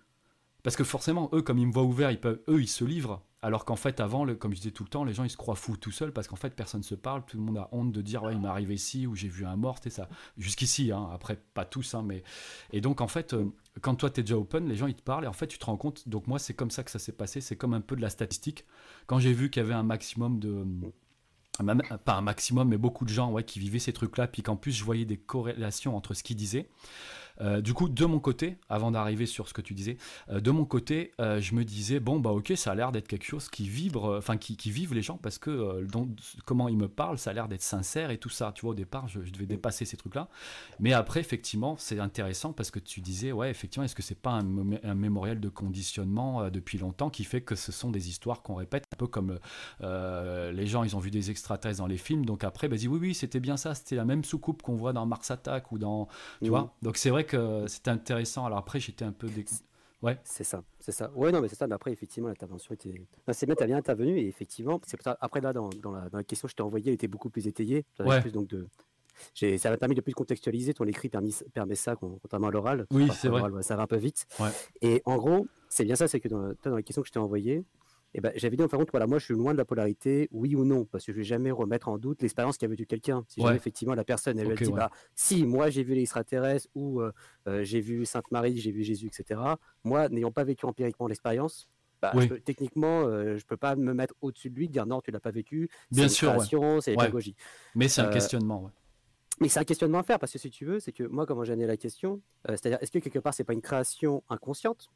parce 0.64 0.76
que 0.76 0.82
forcément, 0.82 1.28
eux, 1.34 1.42
comme 1.42 1.58
ils 1.58 1.66
me 1.66 1.72
voient 1.72 1.84
ouvert, 1.84 2.10
ils 2.10 2.18
eux, 2.24 2.60
ils 2.60 2.66
se 2.68 2.84
livrent. 2.84 3.22
Alors 3.42 3.66
qu'en 3.66 3.76
fait, 3.76 4.00
avant, 4.00 4.26
comme 4.34 4.52
je 4.52 4.56
disais 4.56 4.70
tout 4.70 4.82
le 4.82 4.88
temps, 4.88 5.04
les 5.04 5.12
gens, 5.12 5.22
ils 5.22 5.30
se 5.30 5.36
croient 5.36 5.54
fous 5.54 5.76
tout 5.76 5.90
seuls 5.90 6.10
parce 6.10 6.26
qu'en 6.26 6.36
fait, 6.36 6.56
personne 6.56 6.80
ne 6.80 6.84
se 6.84 6.94
parle. 6.94 7.22
Tout 7.26 7.36
le 7.36 7.42
monde 7.42 7.58
a 7.58 7.68
honte 7.70 7.92
de 7.92 8.00
dire, 8.00 8.22
ouais, 8.22 8.32
il 8.32 8.40
m'est 8.40 8.48
arrivé 8.48 8.72
ici 8.74 9.06
ou 9.06 9.14
j'ai 9.14 9.28
vu 9.28 9.44
un 9.44 9.56
mort, 9.56 9.78
et 9.84 9.90
ça. 9.90 10.08
Jusqu'ici, 10.38 10.90
hein, 10.90 11.10
après, 11.12 11.38
pas 11.52 11.66
tous, 11.66 11.94
hein, 11.94 12.02
mais. 12.02 12.22
Et 12.72 12.80
donc, 12.80 13.02
en 13.02 13.08
fait, 13.08 13.34
euh, 13.34 13.44
quand 13.82 13.94
toi, 13.94 14.08
tu 14.08 14.20
es 14.20 14.22
déjà 14.22 14.38
open, 14.38 14.66
les 14.66 14.76
gens, 14.76 14.86
ils 14.86 14.94
te 14.94 15.02
parlent 15.02 15.24
et 15.24 15.28
en 15.28 15.34
fait, 15.34 15.46
tu 15.48 15.58
te 15.58 15.66
rends 15.66 15.76
compte. 15.76 16.08
Donc, 16.08 16.26
moi, 16.26 16.38
c'est 16.38 16.54
comme 16.54 16.70
ça 16.70 16.82
que 16.82 16.90
ça 16.90 16.98
s'est 16.98 17.12
passé. 17.12 17.42
C'est 17.42 17.56
comme 17.56 17.74
un 17.74 17.82
peu 17.82 17.94
de 17.94 18.00
la 18.00 18.08
statistique. 18.08 18.64
Quand 19.06 19.18
j'ai 19.18 19.34
vu 19.34 19.50
qu'il 19.50 19.62
y 19.62 19.66
avait 19.66 19.74
un 19.74 19.82
maximum 19.82 20.40
de 20.40 20.64
pas 22.04 22.14
un 22.14 22.20
maximum, 22.20 22.68
mais 22.68 22.78
beaucoup 22.78 23.04
de 23.04 23.10
gens 23.10 23.30
ouais, 23.30 23.44
qui 23.44 23.58
vivaient 23.60 23.78
ces 23.78 23.92
trucs-là, 23.92 24.26
puis 24.26 24.42
qu'en 24.42 24.56
plus 24.56 24.72
je 24.72 24.84
voyais 24.84 25.04
des 25.04 25.16
corrélations 25.16 25.96
entre 25.96 26.14
ce 26.14 26.22
qu'ils 26.22 26.36
disaient. 26.36 26.68
Euh, 27.40 27.60
du 27.60 27.74
coup, 27.74 27.88
de 27.88 28.04
mon 28.04 28.20
côté, 28.20 28.56
avant 28.68 28.90
d'arriver 28.90 29.26
sur 29.26 29.48
ce 29.48 29.54
que 29.54 29.60
tu 29.60 29.74
disais, 29.74 29.96
euh, 30.30 30.40
de 30.40 30.50
mon 30.50 30.64
côté, 30.64 31.12
euh, 31.20 31.40
je 31.40 31.54
me 31.54 31.64
disais 31.64 32.00
bon 32.00 32.20
bah 32.20 32.30
ok, 32.30 32.52
ça 32.56 32.72
a 32.72 32.74
l'air 32.74 32.92
d'être 32.92 33.08
quelque 33.08 33.24
chose 33.24 33.48
qui 33.48 33.68
vibre, 33.68 34.16
enfin 34.16 34.36
qui, 34.36 34.56
qui 34.56 34.70
vivent 34.70 34.94
les 34.94 35.02
gens 35.02 35.16
parce 35.16 35.38
que 35.38 35.86
comment 36.44 36.68
ils 36.68 36.76
me 36.76 36.88
parlent, 36.88 37.18
ça 37.18 37.30
a 37.30 37.32
l'air 37.32 37.48
d'être 37.48 37.62
sincère 37.62 38.10
et 38.10 38.18
tout 38.18 38.28
ça. 38.28 38.52
Tu 38.54 38.62
vois, 38.62 38.70
au 38.70 38.74
départ, 38.74 39.08
je, 39.08 39.20
devais 39.20 39.46
dépasser 39.46 39.84
ces 39.84 39.96
trucs-là, 39.96 40.28
mais 40.78 40.92
après, 40.92 41.20
effectivement, 41.20 41.76
c'est 41.78 41.98
intéressant 41.98 42.52
parce 42.52 42.70
que 42.70 42.78
tu 42.78 43.00
disais 43.00 43.32
ouais, 43.32 43.50
effectivement, 43.50 43.84
est-ce 43.84 43.94
que 43.94 44.02
c'est 44.02 44.20
pas 44.20 44.32
un, 44.32 44.72
un, 44.82 44.94
mémorial 44.94 45.40
de 45.40 45.48
conditionnement 45.48 46.48
depuis 46.50 46.78
longtemps 46.78 47.10
qui 47.10 47.24
fait 47.24 47.40
que 47.40 47.56
ce 47.56 47.72
sont 47.72 47.90
des 47.90 48.08
histoires 48.08 48.42
qu'on 48.42 48.54
répète 48.54 48.84
un 48.92 48.96
peu 48.96 49.06
comme 49.06 49.38
les 49.80 50.66
gens, 50.66 50.84
ils 50.84 50.94
ont 50.96 51.00
vu 51.00 51.10
des 51.10 51.30
extraterrestres 51.30 51.80
dans 51.80 51.86
les 51.86 51.96
films, 51.96 52.24
donc 52.24 52.44
après, 52.44 52.68
bah, 52.68 52.76
dit 52.76 52.88
oui 52.88 52.98
oui, 53.00 53.14
c'était 53.14 53.40
bien 53.40 53.56
ça, 53.56 53.74
c'était 53.74 53.96
la 53.96 54.04
même 54.04 54.24
soucoupe 54.24 54.62
qu'on 54.62 54.76
voit 54.76 54.92
dans 54.92 55.06
Mars 55.06 55.30
Attack 55.30 55.72
ou 55.72 55.78
dans, 55.78 56.08
tu 56.40 56.46
mmh. 56.46 56.48
vois, 56.48 56.74
donc 56.82 56.96
c'est 56.96 57.10
vrai 57.10 57.23
que 57.24 57.66
c'était 57.66 57.90
intéressant. 57.90 58.46
Alors 58.46 58.58
après, 58.58 58.80
j'étais 58.80 59.04
un 59.04 59.12
peu. 59.12 59.28
Ouais. 60.02 60.18
C'est 60.24 60.44
ça, 60.44 60.62
c'est 60.80 60.92
ça. 60.92 61.10
Ouais, 61.14 61.32
non, 61.32 61.40
mais 61.40 61.48
c'est 61.48 61.56
ça. 61.56 61.66
Mais 61.66 61.74
après, 61.74 61.90
effectivement, 61.90 62.28
l'intervention 62.28 62.74
était. 62.74 62.94
c'est 63.32 63.46
bien, 63.46 63.54
t'as 63.54 63.66
bien 63.66 63.78
intervenu 63.78 64.18
et 64.18 64.28
effectivement, 64.28 64.80
c'est 64.86 65.00
ça. 65.02 65.16
Après, 65.20 65.40
là, 65.40 65.52
dans, 65.52 65.70
dans, 65.82 65.92
la, 65.92 66.08
dans 66.10 66.18
la 66.18 66.24
question 66.24 66.46
que 66.46 66.50
je 66.50 66.56
t'ai 66.56 66.62
envoyée, 66.62 66.88
elle 66.88 66.94
était 66.94 67.08
beaucoup 67.08 67.30
plus 67.30 67.46
étayée. 67.46 67.84
Ouais. 67.98 68.20
Plus, 68.20 68.30
donc, 68.30 68.48
de. 68.48 68.66
Ça 69.34 69.70
m'a 69.70 69.76
permis 69.76 69.94
de 69.94 70.00
plus 70.00 70.12
contextualiser. 70.12 70.74
Ton 70.74 70.84
écrit 70.86 71.08
permis, 71.08 71.34
permet 71.54 71.76
ça, 71.76 71.96
contrairement 71.96 72.48
à 72.48 72.50
l'oral. 72.50 72.86
Oui, 72.90 73.08
c'est 73.14 73.28
vrai. 73.28 73.62
ça 73.62 73.76
va 73.76 73.84
un 73.84 73.86
peu 73.86 73.96
vite. 73.96 74.26
Ouais. 74.40 74.50
Et 74.82 75.02
en 75.04 75.16
gros, 75.16 75.46
c'est 75.68 75.84
bien 75.84 75.96
ça, 75.96 76.08
c'est 76.08 76.20
que 76.20 76.28
dans, 76.28 76.52
dans 76.64 76.76
les 76.76 76.82
questions 76.82 77.02
que 77.02 77.08
je 77.08 77.12
t'ai 77.12 77.18
envoyées, 77.18 77.64
Et 78.16 78.20
ben, 78.20 78.32
j'avais 78.36 78.56
dit 78.56 78.62
de 78.62 78.68
compte, 78.68 78.90
voilà, 78.92 79.06
moi 79.08 79.18
je 79.18 79.24
suis 79.24 79.34
loin 79.34 79.52
de 79.52 79.58
la 79.58 79.64
polarité, 79.64 80.28
oui 80.30 80.54
ou 80.54 80.64
non, 80.64 80.84
parce 80.84 81.04
que 81.04 81.12
je 81.12 81.16
vais 81.16 81.24
jamais 81.24 81.50
remettre 81.50 81.88
en 81.88 81.98
doute 81.98 82.22
l'expérience 82.22 82.56
qu'a 82.56 82.68
vécu 82.68 82.86
quelqu'un. 82.86 83.24
Si 83.28 83.40
jamais 83.40 83.56
effectivement 83.56 83.94
la 83.94 84.04
personne 84.04 84.38
elle, 84.38 84.46
elle 84.46 84.52
Ok, 84.52 84.62
dit 84.62 84.68
ouais. 84.70 84.76
bah 84.78 84.90
si 85.16 85.44
moi 85.44 85.68
j'ai 85.68 85.82
vu 85.82 85.94
les 85.94 86.02
extraterrestres 86.02 86.68
ou 86.76 87.00
euh, 87.00 87.10
euh, 87.48 87.64
j'ai 87.64 87.80
vu 87.80 88.06
Sainte 88.06 88.30
Marie, 88.30 88.56
j'ai 88.56 88.70
vu 88.70 88.84
Jésus, 88.84 89.08
etc. 89.08 89.40
Moi 89.82 90.08
n'ayant 90.08 90.30
pas 90.30 90.44
vécu 90.44 90.64
empiriquement 90.64 91.08
l'expérience, 91.08 91.68
bah, 92.00 92.12
je 92.14 92.18
Oui. 92.18 92.28
peux- 92.28 92.38
techniquement 92.40 93.02
euh, 93.08 93.36
je 93.36 93.44
peux 93.44 93.56
pas 93.56 93.74
me 93.74 93.92
mettre 93.92 94.14
au-dessus 94.20 94.48
de 94.48 94.54
lui, 94.54 94.68
dire 94.68 94.86
non 94.86 95.00
tu 95.00 95.10
l'as 95.10 95.18
pas 95.20 95.32
vécu, 95.32 95.68
Bien 95.90 96.08
sûr, 96.08 96.28
ouais. 96.28 96.36
création, 96.36 96.80
c'est 96.80 96.94
pédagogie. 96.94 97.34
Mais 97.74 97.88
c'est 97.88 98.00
un 98.02 98.10
questionnement, 98.10 98.62
ouais. 98.62 98.70
mais 99.40 99.48
c'est 99.48 99.58
un 99.58 99.64
questionnement 99.64 99.98
à 99.98 100.02
faire 100.04 100.20
parce 100.20 100.32
que 100.32 100.38
si 100.38 100.50
tu 100.50 100.64
veux, 100.64 100.78
c'est 100.78 100.92
que 100.92 101.02
moi, 101.02 101.26
comment 101.26 101.42
j'ai 101.42 101.56
la 101.56 101.76
question, 101.76 102.22
c'est-à-dire 102.48 102.78
est-ce 102.80 102.92
que 102.92 103.00
quelque 103.00 103.18
part 103.18 103.34
c'est 103.34 103.42
pas 103.42 103.54
une 103.54 103.62
création 103.62 104.22
inconsciente? 104.28 104.88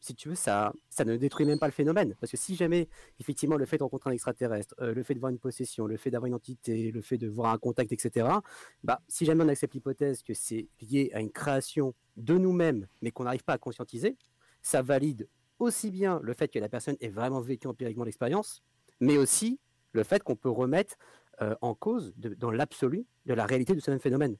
Si 0.00 0.14
tu 0.14 0.30
veux, 0.30 0.34
ça, 0.34 0.72
ne 1.04 1.16
détruit 1.16 1.46
même 1.46 1.58
pas 1.58 1.66
le 1.66 1.72
phénomène. 1.72 2.14
Parce 2.20 2.32
que 2.32 2.36
si 2.36 2.56
jamais, 2.56 2.88
effectivement, 3.20 3.56
le 3.56 3.66
fait 3.66 3.76
de 3.76 3.82
rencontrer 3.82 4.10
un 4.10 4.12
extraterrestre, 4.14 4.74
euh, 4.80 4.94
le 4.94 5.02
fait 5.02 5.14
de 5.14 5.20
voir 5.20 5.30
une 5.30 5.38
possession, 5.38 5.86
le 5.86 5.96
fait 5.96 6.10
d'avoir 6.10 6.26
une 6.26 6.34
entité, 6.34 6.90
le 6.90 7.02
fait 7.02 7.18
de 7.18 7.28
voir 7.28 7.52
un 7.52 7.58
contact, 7.58 7.92
etc., 7.92 8.26
bah, 8.82 9.02
si 9.08 9.26
jamais 9.26 9.44
on 9.44 9.48
accepte 9.48 9.74
l'hypothèse 9.74 10.22
que 10.22 10.34
c'est 10.34 10.68
lié 10.80 11.10
à 11.12 11.20
une 11.20 11.30
création 11.30 11.94
de 12.16 12.38
nous-mêmes, 12.38 12.86
mais 13.02 13.10
qu'on 13.10 13.24
n'arrive 13.24 13.44
pas 13.44 13.52
à 13.52 13.58
conscientiser, 13.58 14.16
ça 14.62 14.82
valide 14.82 15.28
aussi 15.58 15.90
bien 15.90 16.20
le 16.22 16.32
fait 16.32 16.48
que 16.48 16.58
la 16.58 16.68
personne 16.68 16.96
ait 17.00 17.08
vraiment 17.08 17.40
vécu 17.40 17.68
empiriquement 17.68 18.04
l'expérience, 18.04 18.62
mais 19.00 19.18
aussi 19.18 19.60
le 19.92 20.02
fait 20.02 20.22
qu'on 20.22 20.36
peut 20.36 20.50
remettre 20.50 20.96
euh, 21.42 21.54
en 21.60 21.74
cause, 21.74 22.14
dans 22.16 22.50
l'absolu, 22.50 23.06
de 23.26 23.34
la 23.34 23.46
réalité 23.46 23.74
de 23.74 23.80
ce 23.80 23.90
même 23.90 24.00
phénomène, 24.00 24.36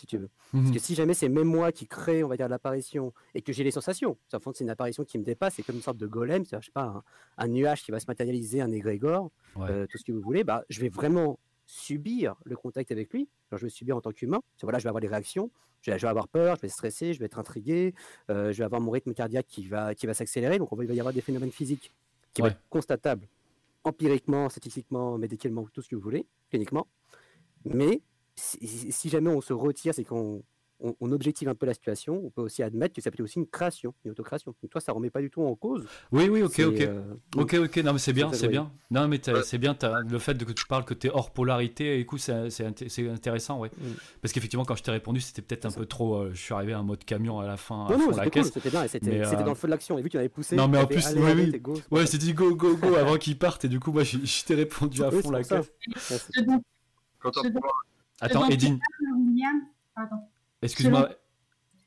si 0.00 0.06
tu 0.06 0.18
veux. 0.18 0.28
Parce 0.52 0.64
Mhm. 0.66 0.72
que 0.72 0.78
si 0.78 0.94
jamais 0.94 1.14
c'est 1.14 1.28
même 1.28 1.46
moi 1.46 1.70
qui 1.72 1.86
crée, 1.86 2.24
on 2.24 2.28
va 2.28 2.36
dire, 2.36 2.48
l'apparition, 2.48 3.12
et 3.34 3.42
que 3.42 3.52
j'ai 3.52 3.62
les 3.64 3.70
sensations, 3.70 4.16
ça 4.28 4.38
fond 4.40 4.52
c'est 4.54 4.64
une 4.64 4.70
apparition 4.70 5.04
qui 5.04 5.18
me 5.18 5.24
dépasse, 5.24 5.54
c'est 5.54 5.62
comme 5.62 5.76
une 5.76 5.82
sorte 5.82 5.98
de 5.98 6.06
golem, 6.06 6.44
je 6.44 6.50
sais 6.64 6.72
pas, 6.72 6.82
un, 6.84 7.02
un 7.38 7.48
nuage 7.48 7.82
qui 7.84 7.90
va 7.90 8.00
se 8.00 8.06
matérialiser, 8.08 8.60
un 8.60 8.72
égrégore, 8.72 9.30
Ouais. 9.56 9.70
euh, 9.70 9.86
tout 9.86 9.98
ce 9.98 10.04
que 10.04 10.12
vous 10.12 10.20
voulez, 10.20 10.42
bah, 10.44 10.64
je 10.68 10.80
vais 10.80 10.88
vraiment 10.88 11.38
subir 11.66 12.34
le 12.44 12.56
contact 12.56 12.90
avec 12.90 13.12
lui. 13.12 13.28
Alors, 13.50 13.58
je 13.60 13.66
vais 13.66 13.70
subir 13.70 13.96
en 13.96 14.00
tant 14.00 14.10
qu'humain. 14.12 14.40
Voilà, 14.62 14.78
je 14.78 14.84
vais 14.84 14.88
avoir 14.88 15.00
des 15.00 15.06
réactions, 15.08 15.50
je 15.82 15.90
vais, 15.92 15.98
je 15.98 16.02
vais 16.06 16.10
avoir 16.10 16.26
peur, 16.28 16.56
je 16.56 16.62
vais 16.62 16.68
stresser, 16.68 17.14
je 17.14 17.18
vais 17.20 17.26
être 17.26 17.38
intrigué, 17.38 17.94
euh, 18.30 18.52
je 18.52 18.58
vais 18.58 18.64
avoir 18.64 18.80
mon 18.80 18.90
rythme 18.90 19.12
cardiaque 19.14 19.46
qui 19.46 19.66
va, 19.68 19.94
qui 19.94 20.06
va 20.06 20.14
s'accélérer. 20.14 20.58
Donc, 20.58 20.72
on 20.72 20.76
va, 20.76 20.84
il 20.84 20.88
va 20.88 20.94
y 20.94 21.00
avoir 21.00 21.12
des 21.14 21.20
phénomènes 21.20 21.52
physiques 21.52 21.92
qui 22.32 22.42
vont 22.42 22.48
être 22.48 22.60
constatables 22.70 23.26
empiriquement, 23.84 24.48
statistiquement, 24.48 25.16
médicalement, 25.16 25.66
tout 25.72 25.80
ce 25.82 25.88
que 25.88 25.96
vous 25.96 26.02
voulez, 26.02 26.26
cliniquement. 26.50 26.86
Mais 27.64 28.02
si, 28.40 29.08
jamais 29.08 29.30
on 29.30 29.40
se 29.40 29.52
retire, 29.52 29.94
c'est 29.94 30.04
qu'on 30.04 30.42
on, 30.82 30.94
on 31.00 31.12
objective 31.12 31.48
un 31.48 31.54
peu 31.54 31.66
la 31.66 31.74
situation, 31.74 32.20
on 32.24 32.30
peut 32.30 32.42
aussi 32.42 32.62
admettre 32.62 32.94
que 32.94 33.02
ça 33.02 33.10
peut 33.10 33.16
être 33.16 33.20
aussi 33.24 33.38
une 33.38 33.46
création, 33.46 33.94
une 34.04 34.12
autocréation. 34.12 34.54
Donc 34.62 34.70
toi, 34.70 34.80
ça 34.80 34.92
remet 34.92 35.10
pas 35.10 35.20
du 35.20 35.30
tout 35.30 35.42
en 35.42 35.54
cause. 35.54 35.86
Oui, 36.10 36.28
oui, 36.28 36.42
ok, 36.42 36.58
ok. 36.60 36.80
euh, 36.80 37.02
Ok, 37.36 37.54
ok, 37.54 37.76
non, 37.78 37.92
mais 37.92 37.98
c'est 37.98 38.12
bien, 38.12 38.32
c'est 38.32 38.48
bien. 38.48 38.72
Non, 38.90 39.06
mais 39.08 39.20
c'est 39.44 39.58
bien, 39.58 39.76
le 40.08 40.18
fait 40.18 40.34
de 40.34 40.44
que 40.44 40.52
tu 40.52 40.66
parles 40.66 40.84
que 40.84 40.94
tu 40.94 41.08
es 41.08 41.10
hors 41.10 41.32
polarité, 41.32 41.98
écoute, 41.98 42.20
c'est 42.20 42.50
c'est 42.50 42.64
inté- 42.64 42.88
c'est 42.88 43.08
intéressant, 43.08 43.58
ouais. 43.58 43.70
Mm. 43.78 43.92
Parce 44.22 44.32
qu'effectivement, 44.32 44.64
quand 44.64 44.74
je 44.74 44.82
t'ai 44.82 44.90
répondu, 44.90 45.20
c'était 45.20 45.42
peut-être 45.42 45.66
un 45.66 45.70
peu 45.70 45.86
trop. 45.86 46.16
euh, 46.16 46.30
je 46.32 46.40
suis 46.40 46.54
arrivé 46.54 46.74
en 46.74 46.82
mode 46.82 47.04
camion 47.04 47.40
à 47.40 47.46
la 47.46 47.56
fin. 47.56 47.86
Non, 47.90 47.98
non, 47.98 48.12
c'était 48.12 48.30
cool, 48.30 48.70
bien, 48.70 48.84
et 48.84 48.88
c'était 48.88 49.20
euh, 49.20 49.36
dans 49.44 49.50
le 49.50 49.54
feu 49.54 49.68
de 49.68 49.72
l'action. 49.72 49.98
Et 49.98 50.02
vu 50.02 50.08
que 50.08 50.12
tu 50.12 50.18
avais 50.18 50.28
poussé, 50.28 50.56
Non, 50.56 50.68
mais 50.68 50.78
en 50.78 50.86
plus, 50.86 51.04
allez, 51.06 51.20
oui, 51.20 51.30
allez, 51.30 51.58
go, 51.60 51.80
Ouais, 51.90 52.04
dit 52.04 52.34
go, 52.34 52.54
go, 52.54 52.76
go 52.76 52.94
avant 52.96 53.16
qu'ils 53.16 53.38
partent, 53.38 53.64
et 53.64 53.68
du 53.68 53.80
coup, 53.80 53.92
moi, 53.92 54.02
je, 54.02 54.18
je 54.24 54.44
t'ai 54.44 54.54
répondu 54.54 55.02
à 55.04 55.10
fond 55.10 55.30
la 55.30 55.44
caisse. 55.44 55.70
Quand 57.22 57.32
Attends, 58.20 58.40
dont 58.40 58.46
tu 58.48 58.52
Edine, 58.54 58.78
parles, 58.78 59.16
William, 59.18 59.62
pardon. 59.94 60.16
excuse-moi. 60.62 61.08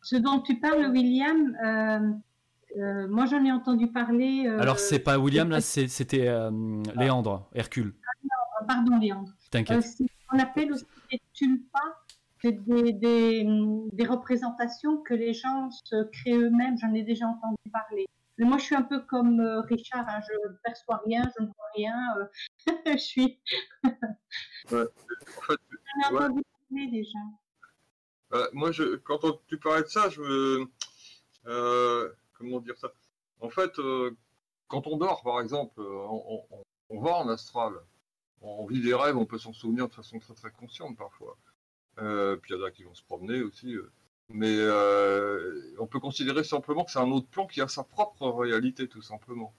Ce 0.02 0.16
dont 0.18 0.40
tu 0.42 0.60
parles, 0.60 0.88
William, 0.92 1.56
euh, 1.64 2.12
euh, 2.78 3.08
moi 3.08 3.26
j'en 3.26 3.44
ai 3.46 3.52
entendu 3.52 3.88
parler. 3.92 4.46
euh, 4.48 4.60
Alors, 4.60 4.80
c'est 4.80 5.00
pas 5.00 5.18
William, 5.18 5.50
là, 5.50 5.62
c'est- 5.62 5.88
c'était 5.88 6.28
euh, 6.28 6.52
Léandre, 6.96 7.48
Hercule. 7.54 7.94
Pardon, 8.68 8.98
Léandre. 8.98 9.32
T'inquiète. 9.52 9.86
Euh, 10.02 10.06
qu'on 10.30 10.40
appelle 10.40 10.72
aussi 10.72 10.86
des 11.12 11.20
tulpas, 11.34 11.80
c'est 12.42 12.54
des, 12.64 12.94
des, 12.94 13.46
des 13.92 14.06
représentations 14.06 14.98
que 14.98 15.14
les 15.14 15.34
gens 15.34 15.70
se 15.72 16.04
créent 16.12 16.38
eux-mêmes. 16.38 16.78
J'en 16.80 16.94
ai 16.94 17.04
déjà 17.04 17.28
entendu 17.28 17.56
parler. 17.72 18.06
Mais 18.38 18.46
moi, 18.46 18.58
je 18.58 18.64
suis 18.64 18.76
un 18.76 18.82
peu 18.82 19.00
comme 19.02 19.40
Richard, 19.70 20.06
hein, 20.10 20.20
je 20.28 20.50
ne 20.50 20.56
perçois 20.64 21.02
rien, 21.06 21.22
je 21.38 21.44
ne 21.44 21.48
vois 21.48 21.70
rien. 21.76 21.96
euh, 22.18 22.26
je 22.94 22.98
suis. 22.98 23.40
Ouais, 24.72 24.82
en 24.82 25.42
fait, 25.42 25.60
J'en 26.02 26.10
ai 26.10 26.14
ouais. 26.14 26.24
entendu 26.26 26.42
parler 26.70 26.88
déjà. 26.92 27.20
Euh, 28.34 28.48
moi, 28.54 28.72
je, 28.72 28.96
quand 28.98 29.24
on- 29.26 29.40
tu 29.48 29.58
parlais 29.60 29.84
de 29.84 29.88
ça, 29.88 30.10
je 30.10 30.22
me. 30.22 30.66
euh, 31.48 32.12
comment 32.38 32.60
dire 32.60 32.78
ça? 32.78 32.92
En 33.42 33.50
fait, 33.50 33.78
euh, 33.80 34.16
quand 34.68 34.88
on 34.88 34.98
dort, 34.98 35.22
par 35.24 35.42
exemple, 35.42 35.80
on, 35.82 36.46
on- 36.50 36.64
on 36.90 37.02
va 37.02 37.16
en 37.18 37.30
astral. 37.30 37.74
On 38.42 38.66
vit 38.66 38.82
des 38.82 38.94
rêves, 38.94 39.18
on 39.18 39.26
peut 39.26 39.38
s'en 39.38 39.54
souvenir 39.54 39.88
de 39.88 39.94
façon 39.94 40.20
très 40.20 40.34
très 40.34 40.52
consciente 40.52 40.98
parfois. 40.98 41.38
Euh, 42.00 42.36
puis 42.38 42.54
il 42.54 42.58
y 42.60 42.62
en 42.62 42.66
a 42.66 42.72
qui 42.72 42.84
vont 42.84 42.94
se 42.96 43.04
promener 43.04 43.42
aussi. 43.42 43.74
euh. 43.76 43.92
Mais 44.30 44.56
euh, 44.58 45.76
on 45.80 45.86
peut 45.88 46.00
considérer 46.00 46.44
simplement 46.44 46.84
que 46.86 46.92
c'est 46.92 47.00
un 47.00 47.12
autre 47.12 47.28
plan 47.28 47.46
qui 47.46 47.62
a 47.62 47.68
sa 47.68 47.84
propre 47.84 48.28
réalité, 48.30 48.88
tout 48.88 49.02
simplement. 49.02 49.54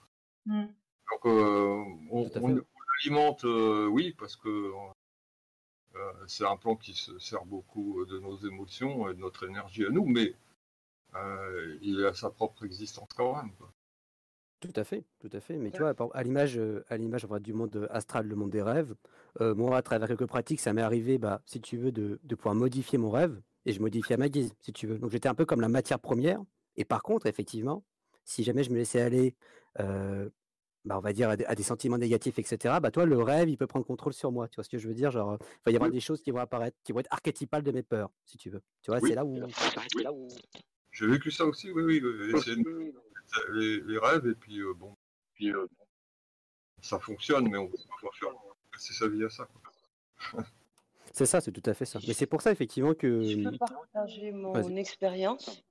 Mm. 0.45 0.65
Donc, 0.65 1.25
euh, 1.25 1.83
on, 2.11 2.29
on- 2.35 2.61
l'alimente, 3.03 3.45
euh, 3.45 3.87
oui, 3.87 4.13
parce 4.17 4.35
que 4.35 4.71
c'est 6.27 6.45
un 6.45 6.57
plan 6.57 6.75
qui 6.75 6.93
se 6.93 7.17
sert 7.19 7.45
beaucoup 7.45 8.05
de 8.05 8.19
nos 8.19 8.37
émotions 8.37 9.09
et 9.09 9.13
de 9.13 9.19
notre 9.19 9.47
énergie 9.47 9.85
à 9.85 9.89
nous, 9.89 10.05
mais 10.05 10.33
euh, 11.15 11.77
il 11.81 12.05
a 12.05 12.13
sa 12.13 12.29
propre 12.29 12.65
existence 12.65 13.09
quand 13.15 13.35
même. 13.35 13.51
quoi. 13.53 13.71
Tout 14.59 14.73
à 14.75 14.83
fait, 14.83 15.03
tout 15.19 15.29
à 15.31 15.39
fait. 15.39 15.57
Mais 15.57 15.71
tu 15.71 15.79
vois, 15.79 15.93
à 16.13 16.23
l'image, 16.23 16.57
euh, 16.57 16.83
à 16.89 16.97
l'image 16.97 17.27
du 17.41 17.53
monde 17.53 17.87
astral, 17.91 18.25
le 18.27 18.35
monde 18.35 18.49
des 18.49 18.61
rêves, 18.61 18.95
euh, 19.41 19.53
moi, 19.53 19.77
à 19.77 19.81
travers 19.81 20.07
quelques 20.07 20.25
pratiques, 20.25 20.59
ça 20.59 20.73
m'est 20.73 20.81
arrivé, 20.81 21.17
bah, 21.17 21.41
si 21.45 21.61
tu 21.61 21.77
veux, 21.77 21.91
de, 21.91 22.19
de 22.23 22.35
pouvoir 22.35 22.55
modifier 22.55 22.97
mon 22.97 23.11
rêve 23.11 23.41
et 23.65 23.73
je 23.73 23.81
modifie 23.81 24.13
à 24.13 24.17
ma 24.17 24.29
guise, 24.29 24.53
si 24.61 24.73
tu 24.73 24.87
veux. 24.87 24.97
Donc 24.97 25.11
j'étais 25.11 25.29
un 25.29 25.35
peu 25.35 25.45
comme 25.45 25.61
la 25.61 25.69
matière 25.69 25.99
première. 25.99 26.41
Et 26.77 26.85
par 26.85 27.03
contre, 27.03 27.25
effectivement, 27.25 27.83
si 28.23 28.43
jamais 28.43 28.63
je 28.63 28.71
me 28.71 28.75
laissais 28.75 29.01
aller, 29.01 29.35
euh, 29.79 30.29
bah, 30.85 30.97
on 30.97 31.01
va 31.01 31.13
dire, 31.13 31.29
à 31.29 31.35
des, 31.35 31.45
à 31.45 31.55
des 31.55 31.63
sentiments 31.63 31.97
négatifs, 31.97 32.37
etc., 32.39 32.75
bah, 32.81 32.91
toi, 32.91 33.05
le 33.05 33.17
rêve, 33.21 33.49
il 33.49 33.57
peut 33.57 33.67
prendre 33.67 33.85
contrôle 33.85 34.13
sur 34.13 34.31
moi. 34.31 34.47
Tu 34.47 34.55
vois 34.55 34.63
ce 34.63 34.69
que 34.69 34.77
je 34.77 34.87
veux 34.87 34.93
dire? 34.93 35.11
Genre, 35.11 35.31
euh, 35.31 35.37
il 35.41 35.61
va 35.65 35.71
y 35.71 35.75
avoir 35.75 35.89
des 35.91 35.99
choses 35.99 36.21
qui 36.21 36.31
vont 36.31 36.39
apparaître, 36.39 36.77
qui 36.83 36.91
vont 36.91 36.99
être 36.99 37.11
archétypales 37.11 37.63
de 37.63 37.71
mes 37.71 37.83
peurs, 37.83 38.11
si 38.25 38.37
tu 38.37 38.49
veux. 38.49 38.61
Tu 38.81 38.91
vois, 38.91 38.99
Oui. 39.01 39.09
c'est 39.09 39.15
là 39.15 39.25
où. 39.25 39.37
c'est 39.93 40.03
là 40.03 40.13
où- 40.13 40.27
J'ai 40.91 41.07
vécu 41.07 41.31
ça 41.31 41.45
aussi, 41.45 41.71
oui, 41.71 41.83
oui. 42.01 42.41
c'est- 42.43 42.55
les, 43.51 43.81
les 43.81 43.97
rêves, 43.97 44.27
et 44.27 44.35
puis 44.35 44.59
euh, 44.59 44.73
bon, 44.75 44.95
puis, 45.33 45.51
euh, 45.51 45.65
ça 46.81 46.99
fonctionne, 46.99 47.49
mais 47.49 47.57
on 47.57 47.67
peut 47.67 47.77
pas 48.01 48.07
faire 48.19 48.29
passer 48.71 48.93
sa 48.93 49.07
vie 49.07 49.23
à 49.25 49.29
ça. 49.29 49.47
C'est 51.11 51.25
ça, 51.25 51.41
c'est 51.41 51.51
tout 51.51 51.67
à 51.69 51.73
fait 51.73 51.85
ça. 51.85 51.99
Mais 52.07 52.13
c'est 52.13 52.27
pour 52.27 52.41
ça, 52.41 52.51
effectivement, 52.51 52.93
que. 52.93 53.23
Je 53.23 53.49
peux 53.49 53.57
partager 53.57 54.31
mon 54.31 54.75
expérience. 54.75 55.63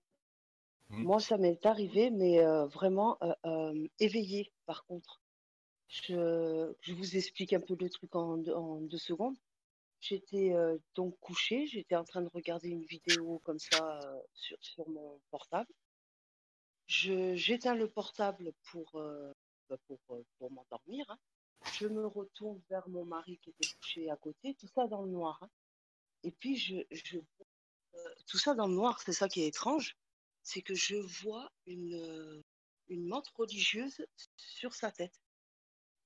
Mm. 0.91 1.03
Moi, 1.05 1.21
ça 1.21 1.39
m'est 1.39 1.65
arrivé, 1.67 2.11
mais 2.11 2.41
euh, 2.41 2.67
vraiment 2.67 3.19
euh, 3.23 3.35
euh, 3.47 3.89
éveillé, 3.99 4.53
par 4.67 4.85
contre. 4.87 5.21
Je, 5.89 6.75
vous 6.93 7.17
explique 7.17 7.53
un 7.53 7.61
peu 7.61 7.77
le 7.79 7.89
truc 7.89 8.15
en, 8.17 8.37
deux- 8.39 8.99
secondes. 8.99 9.37
J'étais 10.01 10.53
euh, 10.53 10.77
donc 10.95 11.19
couchée, 11.21 11.67
j'étais 11.67 11.97
en 11.97 12.05
train 12.05 12.23
de 12.23 12.31
regarder 12.35 12.69
une 12.69 12.85
vidéo 12.85 13.41
comme 13.45 13.59
ça 13.59 14.01
sur, 14.35 14.57
sur 14.61 14.89
mon 14.89 15.21
portable. 15.31 15.73
J'éteins 16.87 17.75
le 17.75 17.89
portable 17.89 18.53
pour, 18.71 19.01
bah, 19.71 19.77
pour, 19.87 19.99
pour 20.39 20.51
m'endormir. 20.51 21.07
hein. 21.09 21.19
Je 21.73 21.87
me 21.87 22.07
retourne 22.07 22.61
vers 22.69 22.87
mon 22.89 23.05
mari 23.05 23.39
qui 23.39 23.51
était 23.51 23.69
couché 23.81 24.11
à 24.11 24.17
côté, 24.17 24.55
tout 24.55 24.69
ça 24.75 24.87
dans 24.87 25.03
le 25.03 25.11
noir. 25.11 25.39
hein. 25.43 25.49
Et 26.23 26.31
puis, 26.31 26.57
je, 26.57 26.77
je 26.91 27.19
tout 28.27 28.39
ça 28.39 28.55
dans 28.55 28.67
le 28.67 28.75
noir, 28.75 29.01
c'est 29.01 29.13
ça 29.13 29.29
qui 29.29 29.43
est 29.43 29.49
étrange, 29.49 29.97
c'est 30.45 30.63
que 30.63 30.75
je 30.75 30.97
vois 30.97 31.51
une, 31.67 31.95
euh, 31.95 32.43
une 32.89 33.09
menthe 33.09 33.29
religieuse 33.31 34.07
sur 34.37 34.75
sa 34.75 34.93
tête. 34.93 35.19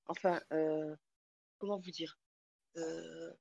Enfin, 0.07 0.41
euh, 0.51 0.95
comment 1.59 1.77
vous 1.77 1.91
dire 1.91 2.17
Euh, 2.77 3.33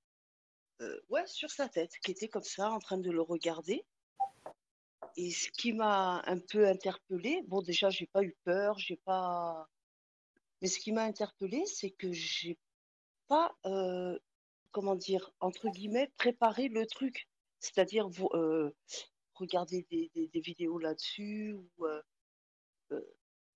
Ouais, 1.08 1.26
sur 1.26 1.50
sa 1.50 1.68
tête, 1.68 1.98
qui 2.04 2.12
était 2.12 2.28
comme 2.28 2.44
ça, 2.44 2.70
en 2.70 2.78
train 2.78 2.98
de 2.98 3.10
le 3.10 3.20
regarder. 3.20 3.84
Et 5.16 5.32
ce 5.32 5.50
qui 5.50 5.72
m'a 5.72 6.22
un 6.24 6.38
peu 6.38 6.68
interpellée, 6.68 7.42
bon, 7.48 7.62
déjà, 7.62 7.90
j'ai 7.90 8.06
pas 8.06 8.22
eu 8.22 8.36
peur, 8.44 8.78
j'ai 8.78 8.96
pas. 8.98 9.68
Mais 10.62 10.68
ce 10.68 10.78
qui 10.78 10.92
m'a 10.92 11.02
interpellée, 11.02 11.66
c'est 11.66 11.90
que 11.90 12.12
j'ai 12.12 12.58
pas, 13.26 13.56
comment 14.70 14.94
dire, 14.94 15.32
entre 15.40 15.68
guillemets, 15.68 16.12
préparé 16.16 16.68
le 16.68 16.86
truc. 16.86 17.28
C'est-à-dire, 17.58 18.08
regarder 19.38 19.86
des, 19.90 20.10
des- 20.14 20.28
des 20.28 20.40
vidéos 20.40 20.78
là-dessus, 20.78 21.54
ou, 21.54 21.86
euh, 21.86 22.02
euh, 22.92 23.00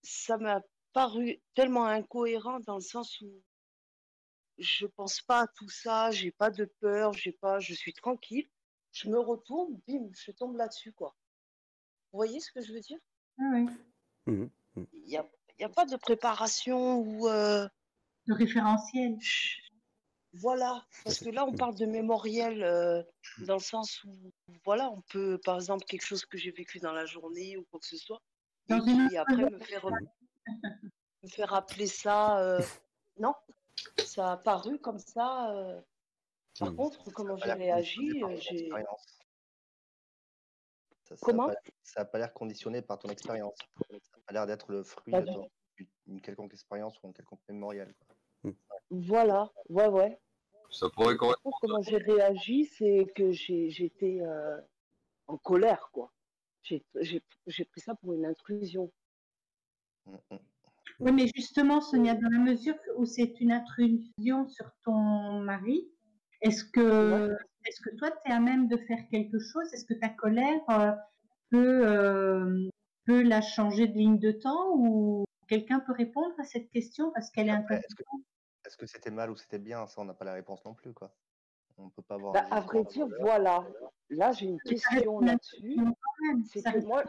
ça 0.02 0.36
m'a 0.38 0.60
paru 0.92 1.40
tellement 1.54 1.86
incohérent 1.86 2.60
dans 2.60 2.76
le 2.76 2.80
sens 2.82 3.20
où 3.20 3.42
je 4.58 4.86
pense 4.86 5.20
pas 5.22 5.42
à 5.42 5.46
tout 5.48 5.68
ça, 5.70 6.10
j'ai 6.10 6.30
pas 6.30 6.50
de 6.50 6.64
peur, 6.80 7.12
j'ai 7.14 7.32
pas, 7.32 7.58
je 7.58 7.74
suis 7.74 7.92
tranquille. 7.94 8.48
Je 8.92 9.08
me 9.08 9.18
retourne, 9.18 9.80
bim, 9.88 10.10
je 10.12 10.30
tombe 10.32 10.56
là-dessus, 10.56 10.92
quoi. 10.92 11.16
Vous 12.12 12.18
voyez 12.18 12.40
ce 12.40 12.52
que 12.52 12.60
je 12.60 12.72
veux 12.74 12.80
dire? 12.80 12.98
Ah 13.38 13.42
oui. 13.54 13.66
Il 14.92 15.08
y 15.10 15.16
a, 15.16 15.26
il 15.50 15.54
n'y 15.60 15.64
a 15.64 15.68
pas 15.70 15.86
de 15.86 15.96
préparation 15.96 16.98
ou. 16.98 17.26
euh, 17.28 17.66
De 18.26 18.34
référentiel. 18.34 19.16
Voilà, 20.34 20.86
parce 21.04 21.18
que 21.18 21.28
là, 21.28 21.44
on 21.44 21.52
parle 21.52 21.74
de 21.76 21.84
mémoriel 21.84 22.62
euh, 22.62 23.02
dans 23.46 23.54
le 23.56 23.60
sens 23.60 24.02
où, 24.04 24.32
voilà, 24.64 24.90
on 24.90 25.02
peut, 25.02 25.38
par 25.44 25.56
exemple, 25.56 25.84
quelque 25.84 26.06
chose 26.06 26.24
que 26.24 26.38
j'ai 26.38 26.50
vécu 26.52 26.78
dans 26.78 26.92
la 26.92 27.04
journée 27.04 27.56
ou 27.58 27.64
quoi 27.70 27.78
que 27.80 27.86
ce 27.86 27.98
soit, 27.98 28.22
et 29.12 29.18
après 29.18 29.50
me 29.50 29.58
fait, 29.58 29.76
re- 29.78 30.08
me 31.22 31.28
fait 31.28 31.44
rappeler 31.44 31.86
ça. 31.86 32.38
euh, 32.40 32.62
non, 33.18 33.34
ça 33.98 34.30
a 34.30 34.32
apparu 34.32 34.78
comme 34.78 34.98
ça. 34.98 35.50
euh. 35.54 35.80
Par 36.58 36.74
contre, 36.76 37.10
comment 37.12 37.36
j'ai 37.36 37.48
réagi, 37.58 38.22
j'ai. 38.40 38.70
Ça- 41.04 41.08
ça 41.08 41.14
a 41.14 41.16
Comment 41.26 41.48
pas- 41.48 41.54
Ça 41.82 42.00
n'a 42.00 42.04
pas 42.06 42.18
l'air 42.18 42.32
conditionné 42.32 42.80
par 42.80 42.98
ton 42.98 43.08
expérience. 43.10 43.56
Ça 43.90 43.94
n'a 44.16 44.22
pas 44.26 44.32
l'air 44.32 44.46
d'être 44.46 44.70
le 44.72 44.82
fruit 44.82 45.12
d'une 46.06 46.20
quelconque 46.22 46.54
expérience 46.54 46.98
ou 47.02 47.08
un 47.08 47.12
quelconque 47.12 47.40
mémorial. 47.48 47.92
quoi. 48.06 48.16
Voilà, 48.92 49.50
ouais, 49.70 49.88
ouais. 49.88 50.18
Ça 50.70 50.88
pourrait 50.90 51.16
contre, 51.16 51.40
comment 51.62 51.80
j'ai 51.80 51.96
réagi, 51.96 52.66
c'est 52.66 53.06
que 53.14 53.32
j'ai- 53.32 53.70
j'étais 53.70 54.20
euh, 54.20 54.58
en 55.28 55.38
colère, 55.38 55.88
quoi. 55.92 56.12
J'ai 56.62 56.84
pris 57.64 57.80
ça 57.80 57.94
pour 57.94 58.12
une 58.12 58.26
intrusion. 58.26 58.92
Oui, 61.00 61.10
mais 61.12 61.26
justement, 61.34 61.80
Sonia, 61.80 62.14
dans 62.14 62.28
la 62.28 62.38
mesure 62.38 62.74
où 62.96 63.06
c'est 63.06 63.40
une 63.40 63.50
intrusion 63.50 64.46
sur 64.48 64.70
ton 64.84 65.40
mari, 65.40 65.88
est-ce 66.42 66.64
que, 66.64 67.34
est-ce 67.66 67.80
que 67.80 67.96
toi, 67.96 68.10
tu 68.10 68.30
es 68.30 68.34
à 68.34 68.40
même 68.40 68.68
de 68.68 68.76
faire 68.76 69.08
quelque 69.10 69.38
chose? 69.38 69.72
Est-ce 69.72 69.86
que 69.86 69.94
ta 69.94 70.10
colère 70.10 70.60
euh, 70.70 70.92
peut, 71.50 71.86
euh, 71.86 72.68
peut 73.06 73.22
la 73.22 73.40
changer 73.40 73.86
de 73.88 73.94
ligne 73.94 74.18
de 74.18 74.32
temps 74.32 74.74
ou 74.76 75.24
quelqu'un 75.48 75.80
peut 75.80 75.92
répondre 75.92 76.34
à 76.38 76.44
cette 76.44 76.70
question 76.70 77.10
parce 77.14 77.30
qu'elle 77.30 77.48
est 77.48 77.52
intéressante? 77.52 78.22
Est-ce 78.64 78.76
que 78.76 78.86
c'était 78.86 79.10
mal 79.10 79.30
ou 79.30 79.36
c'était 79.36 79.58
bien? 79.58 79.86
Ça, 79.86 80.00
on 80.00 80.04
n'a 80.04 80.14
pas 80.14 80.24
la 80.24 80.34
réponse 80.34 80.64
non 80.64 80.74
plus. 80.74 80.92
Quoi. 80.92 81.14
On 81.78 81.90
peut 81.90 82.02
pas 82.02 82.14
avoir. 82.16 82.32
Bah, 82.32 82.46
à 82.50 82.60
vrai 82.60 82.84
dire, 82.84 83.06
voilà. 83.20 83.66
Là, 84.10 84.32
j'ai 84.32 84.46
une 84.46 84.60
question 84.60 85.20
là-dessus. 85.20 85.76
C'est 86.46 86.62
que 86.62 86.78
moi, 86.86 87.04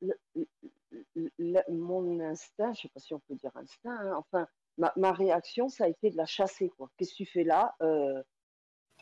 le- 0.00 0.18
le- 0.34 1.30
le- 1.38 1.72
mon 1.72 2.20
instinct, 2.20 2.72
je 2.74 2.82
sais 2.82 2.88
pas 2.88 3.00
si 3.00 3.14
on 3.14 3.20
peut 3.20 3.34
dire 3.34 3.50
instinct, 3.56 3.96
hein, 3.96 4.14
enfin, 4.16 4.46
ma, 4.78 4.92
ma 4.96 5.12
réaction, 5.12 5.68
ça 5.68 5.84
a 5.84 5.88
été 5.88 6.10
de 6.10 6.16
la 6.16 6.26
chasser, 6.26 6.68
quoi. 6.70 6.90
Qu'est-ce 6.96 7.12
que 7.12 7.16
tu 7.18 7.26
fais 7.26 7.44
là? 7.44 7.74
Euh, 7.82 8.22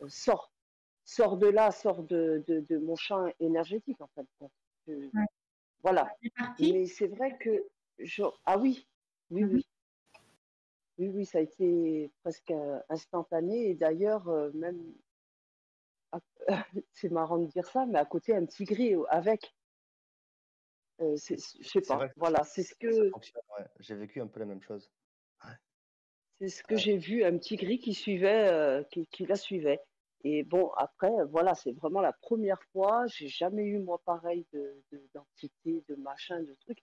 euh, 0.01 0.09
Sors. 0.09 0.53
Sors 1.05 1.37
de 1.37 1.49
là, 1.49 1.71
sors 1.73 2.03
de, 2.05 2.45
de, 2.47 2.61
de 2.61 2.79
mon 2.79 2.97
champ 2.97 3.27
énergétique, 3.41 4.01
en 4.01 4.09
fait. 4.15 4.27
quoi. 4.39 4.49
Je- 4.87 5.11
Voilà. 5.83 6.17
Mais 6.73 6.87
c'est 6.87 7.09
vrai 7.09 7.37
que. 7.39 7.69
je- 7.99 8.23
Ah 8.45 8.57
oui, 8.59 8.87
oui, 9.31 9.45
oui. 9.45 9.67
Oui, 10.99 11.09
oui, 11.09 11.27
ça 11.27 11.39
a 11.39 11.41
été 11.41 12.13
presque 12.23 12.53
instantané. 12.89 13.71
Et 13.71 13.75
d'ailleurs, 13.75 14.29
euh, 14.29 14.51
même. 14.53 14.95
C'est 16.93 17.11
marrant 17.11 17.39
de 17.39 17.47
dire 17.47 17.67
ça, 17.67 17.87
mais 17.87 17.99
à 17.99 18.05
côté, 18.05 18.35
un 18.35 18.45
petit 18.45 18.65
gris 18.65 18.95
avec. 19.09 19.55
Euh, 21.01 21.17
je 21.17 21.37
sais 21.37 21.81
pas. 21.81 21.97
vrai 21.97 22.13
Voilà, 22.17 22.45
c'est 22.45 22.63
ce 22.63 22.75
que. 22.75 23.11
ouais. 23.11 23.67
J'ai 23.81 23.95
vécu 23.95 24.21
un 24.21 24.27
peu 24.27 24.41
la 24.41 24.47
même 24.47 24.63
chose. 24.63 24.93
C'est 26.41 26.49
ce 26.49 26.63
que 26.65 26.77
j'ai 26.77 26.99
vu, 26.99 27.25
un 27.25 27.39
petit 27.39 27.57
gris 27.57 27.79
qui 27.79 27.95
suivait, 27.95 28.49
euh, 28.49 28.83
qui, 28.91 29.07
qui 29.07 29.27
la 29.27 29.37
suivait. 29.37 29.81
Et 30.25 30.43
bon, 30.45 30.71
après, 30.77 31.11
voilà, 31.31 31.55
c'est 31.55 31.73
vraiment 31.73 32.01
la 32.01 32.13
première 32.13 32.63
fois. 32.73 33.07
J'ai 33.07 33.29
jamais 33.29 33.65
eu, 33.65 33.79
moi, 33.79 34.01
pareil, 34.05 34.47
de, 34.53 34.83
de- 34.91 35.09
d'entité, 35.15 35.85
de 35.89 35.95
machin, 35.95 36.43
de 36.43 36.55
trucs. 36.55 36.83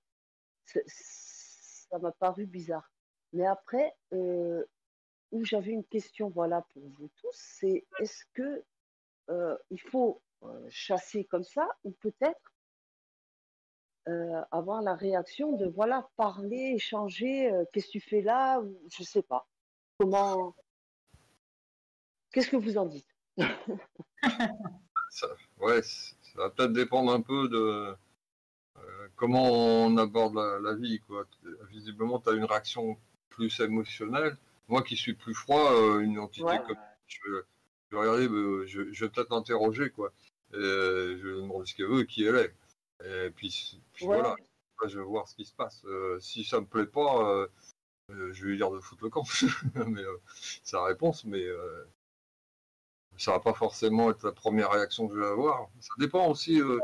C'est- 0.65 0.83
Ça 0.88 1.97
m'a 1.99 2.11
paru 2.11 2.45
bizarre. 2.45 2.89
Mais 3.33 3.45
après, 3.45 3.95
euh, 4.14 4.64
où 5.32 5.45
j'avais 5.45 5.72
une 5.72 5.83
question, 5.83 6.30
voilà, 6.30 6.61
pour 6.74 6.82
vous 6.98 7.09
tous, 7.22 7.35
c'est 7.35 7.85
est-ce 7.99 8.25
que 8.33 8.64
euh, 9.30 9.56
il 9.69 9.80
faut 9.80 10.22
euh, 10.43 10.67
chasser 10.69 11.25
comme 11.25 11.43
ça 11.43 11.67
ou 11.83 11.91
peut-être 11.91 12.53
euh, 14.08 14.41
avoir 14.51 14.82
la 14.82 14.95
réaction 14.95 15.51
de, 15.51 15.67
voilà, 15.67 16.09
parler, 16.17 16.74
échanger, 16.75 17.51
qu'est-ce 17.72 17.88
que 17.88 17.91
tu 17.91 17.99
fais 17.99 18.22
là, 18.22 18.59
ou 18.59 18.80
je 18.90 19.03
sais 19.03 19.22
pas. 19.22 19.48
Comment. 19.99 20.56
Qu'est-ce 22.32 22.49
que 22.49 22.58
vous 22.58 22.77
en 22.77 22.85
dites? 22.88 23.16
Ça, 25.11 25.27
ouais, 25.59 25.82
ça 25.83 26.38
va 26.38 26.49
peut-être 26.49 26.74
dépendre 26.74 27.11
un 27.11 27.22
peu 27.22 27.48
de 27.49 27.95
comment 29.16 29.51
on 29.85 29.98
aborde 29.98 30.35
la, 30.35 30.59
la 30.59 30.74
vie. 30.75 30.99
Quoi. 31.01 31.25
Visiblement, 31.69 32.19
tu 32.19 32.30
as 32.30 32.33
une 32.33 32.45
réaction 32.45 32.98
plus 33.30 33.59
émotionnelle. 33.59 34.38
Moi 34.67 34.83
qui 34.83 34.95
suis 34.95 35.14
plus 35.14 35.33
froid, 35.33 35.72
euh, 35.74 35.99
une 35.99 36.19
entité 36.19 36.43
Ouais. 36.45 36.61
comme 36.67 36.75
je, 37.08 37.17
vais- 37.32 37.41
je 37.90 37.95
vais 37.95 38.01
regarder, 38.01 38.27
euh, 38.27 38.66
je, 38.67 38.91
je 38.91 39.06
vais 39.06 39.09
peut-être 39.09 39.32
l'interroger. 39.32 39.90
quoi. 39.90 40.11
Et, 40.53 40.58
euh, 40.58 41.17
je 41.17 41.27
vais 41.27 41.35
demander 41.41 41.66
ce 41.66 41.75
qu'elle 41.75 41.88
veut, 41.88 42.03
qui 42.03 42.24
elle 42.25 42.35
est. 42.35 42.56
Et 43.06 43.30
puis, 43.32 43.82
puis 43.93 44.06
Ouais. 44.06 44.19
voilà, 44.19 44.35
je 44.88 44.99
vais 44.99 45.06
voir 45.06 45.27
ce 45.27 45.35
qui 45.35 45.45
se 45.45 45.53
passe. 45.53 45.82
Euh, 45.85 46.19
si 46.19 46.43
ça 46.43 46.59
me 46.59 46.66
plaît 46.66 46.85
pas, 46.85 47.30
euh, 47.30 47.48
euh, 48.11 48.33
je 48.33 48.43
vais 48.43 48.49
lui 48.51 48.58
dire 48.58 48.72
de 48.72 48.80
foutre 48.80 49.03
le 49.03 49.09
camp. 49.09 49.24
mais 49.88 50.03
euh, 50.03 50.17
c'est 50.64 50.75
la 50.75 50.83
réponse, 50.85 51.24
mais 51.25 51.43
euh, 51.43 51.85
ça 53.17 53.32
va 53.32 53.40
pas 53.40 53.53
forcément 53.53 54.09
être 54.11 54.24
la 54.25 54.32
première 54.32 54.72
réaction 54.72 55.08
que 55.08 55.16
je 55.16 55.19
vais 55.19 55.27
avoir. 55.27 55.69
Ça 55.82 55.93
dépend 55.98 56.27
aussi. 56.30 56.61
euh, 56.61 56.80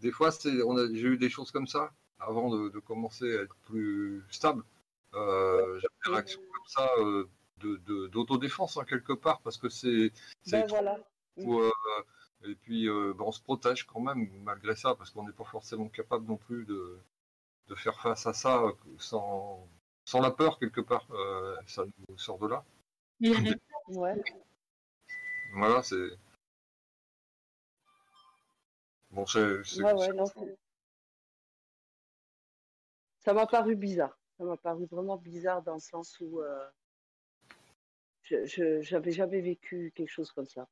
des 0.00 0.10
fois, 0.10 0.30
c'est, 0.30 0.62
on 0.62 0.76
a, 0.78 0.86
j'ai 0.86 1.08
eu 1.08 1.18
des 1.18 1.28
choses 1.28 1.50
comme 1.50 1.66
ça 1.66 1.92
avant 2.18 2.48
de, 2.50 2.68
de 2.70 2.78
commencer 2.78 3.36
à 3.38 3.42
être 3.42 3.54
plus 3.66 4.22
stable. 4.30 4.62
Euh, 5.14 5.78
j'avais 5.80 5.94
des 6.06 6.12
réactions 6.12 6.40
comme 6.52 6.66
ça 6.66 6.88
euh, 6.98 7.28
de, 7.58 7.76
de- 7.78 8.06
d'autodéfense 8.08 8.76
hein, 8.76 8.84
quelque 8.84 9.12
part 9.12 9.40
parce 9.42 9.56
que 9.58 9.68
c'est, 9.68 10.12
Ben 10.50 10.66
voilà. 10.68 10.98
euh, 11.38 11.70
et 12.44 12.54
puis 12.54 12.88
euh, 12.88 13.12
ben, 13.16 13.24
on 13.26 13.32
se 13.32 13.40
protège 13.42 13.84
quand 13.86 14.00
même 14.00 14.28
malgré 14.44 14.76
ça 14.76 14.94
parce 14.94 15.10
qu'on 15.10 15.24
n'est 15.26 15.32
pas 15.32 15.44
forcément 15.44 15.88
capable 15.88 16.26
non 16.26 16.36
plus 16.36 16.64
de, 16.64 16.98
de 17.68 17.74
faire 17.74 18.00
face 18.00 18.26
à 18.26 18.32
ça 18.34 18.62
sans, 18.98 19.68
sans 20.04 20.20
la 20.20 20.30
peur 20.30 20.58
quelque 20.58 20.80
part. 20.80 21.06
Euh, 21.10 21.56
ça 21.66 21.84
nous 22.08 22.18
sort 22.18 22.38
de 22.38 22.46
là. 22.48 22.64
Ouais. 23.88 24.14
Voilà, 25.54 25.82
c'est. 25.82 26.10
Bon, 29.10 29.26
c'est. 29.26 29.64
c'est- 29.64 29.82
Ouais, 29.82 29.92
ouais, 29.94 30.12
non, 30.12 30.26
c'est- 30.26 30.56
Ça 33.18 33.32
m'a 33.34 33.46
paru 33.48 33.74
bizarre. 33.74 34.16
Ça 34.40 34.46
m'a 34.46 34.56
paru 34.56 34.86
vraiment 34.86 35.18
bizarre 35.18 35.62
dans 35.62 35.74
le 35.74 35.80
sens 35.80 36.18
où 36.18 36.40
euh, 36.40 36.66
je, 38.22 38.80
j'avais 38.80 39.12
jamais 39.12 39.42
vécu 39.42 39.92
quelque 39.94 40.08
chose 40.08 40.32
comme 40.32 40.46
ça. 40.46 40.66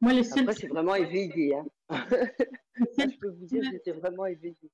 Moi, 0.00 0.14
les 0.14 0.32
Après, 0.38 0.54
c'est 0.54 0.68
vraiment 0.68 0.94
éveillé. 0.94 1.54
Hein. 1.54 1.66
Je 1.90 3.18
peux 3.18 3.28
vous 3.28 3.44
dire, 3.44 3.62
j'étais 3.70 3.92
vraiment 3.92 4.24
éveillée. 4.24 4.70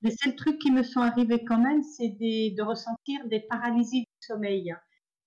Les 0.00 0.12
seuls 0.12 0.34
trucs 0.34 0.58
qui 0.60 0.70
me 0.70 0.82
sont 0.82 1.00
arrivés 1.00 1.44
quand 1.44 1.58
même, 1.58 1.82
c'est 1.82 2.08
de 2.08 2.62
ressentir 2.62 3.28
des 3.28 3.40
paralysies 3.40 4.00
du 4.00 4.26
sommeil. 4.26 4.74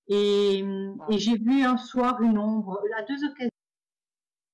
Et, 0.08 0.64
et 1.12 1.20
j'ai 1.20 1.38
vu 1.38 1.62
un 1.62 1.78
soir 1.78 2.24
une 2.24 2.40
ombre, 2.40 2.82
à 2.98 3.04
deux 3.04 3.24
occasions. 3.24 3.52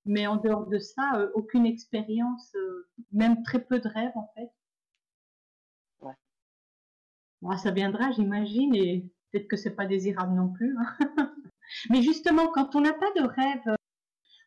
Mais 0.03 0.27
en 0.27 0.35
dehors 0.35 0.67
de 0.67 0.79
ça, 0.79 1.15
euh, 1.15 1.31
aucune 1.35 1.65
expérience, 1.65 2.53
euh, 2.55 2.89
même 3.13 3.41
très 3.43 3.63
peu 3.63 3.79
de 3.79 3.87
rêves 3.87 4.11
en 4.15 4.29
fait. 4.35 4.51
Ça 7.57 7.71
viendra, 7.71 8.11
j'imagine, 8.11 8.75
et 8.75 9.05
peut-être 9.31 9.47
que 9.47 9.57
c'est 9.57 9.75
pas 9.75 9.85
désirable 9.85 10.35
non 10.35 10.49
plus. 10.49 10.75
hein. 10.77 11.33
Mais 11.89 12.01
justement, 12.01 12.47
quand 12.47 12.75
on 12.75 12.81
n'a 12.81 12.93
pas 12.93 13.11
de 13.15 13.25
rêve, 13.25 13.75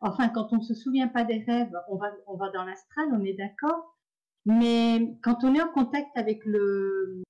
enfin 0.01 0.29
quand 0.29 0.53
on 0.53 0.57
ne 0.57 0.63
se 0.63 0.75
souvient 0.75 1.09
pas 1.09 1.25
des 1.25 1.43
rêves, 1.47 1.73
on 1.89 1.97
va, 1.97 2.13
on 2.27 2.37
va 2.37 2.51
dans 2.51 2.65
l'astral, 2.65 3.09
on 3.13 3.25
est 3.25 3.35
d'accord. 3.35 3.97
Mais 4.45 5.17
quand 5.23 5.45
on 5.45 5.55
est 5.55 5.63
en 5.63 5.69
contact 5.69 6.17
avec 6.17 6.45
le, 6.45 7.23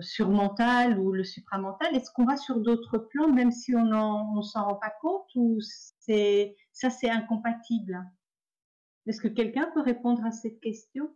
surmental 0.00 0.98
ou 0.98 1.12
le 1.12 1.24
supramental, 1.24 1.94
est-ce 1.96 2.10
qu'on 2.12 2.24
va 2.24 2.36
sur 2.36 2.60
d'autres 2.60 2.98
plans, 2.98 3.32
même 3.32 3.50
si 3.50 3.74
on 3.74 3.90
on 3.92 4.42
s'en 4.42 4.68
rend 4.68 4.76
pas 4.76 4.92
compte, 5.00 5.26
ou 5.34 5.58
c'est 5.98 6.56
ça 6.72 6.90
c'est 6.90 7.10
incompatible? 7.10 8.00
Est-ce 9.06 9.20
que 9.20 9.28
quelqu'un 9.28 9.70
peut 9.74 9.80
répondre 9.80 10.24
à 10.24 10.30
cette 10.30 10.60
question? 10.60 11.10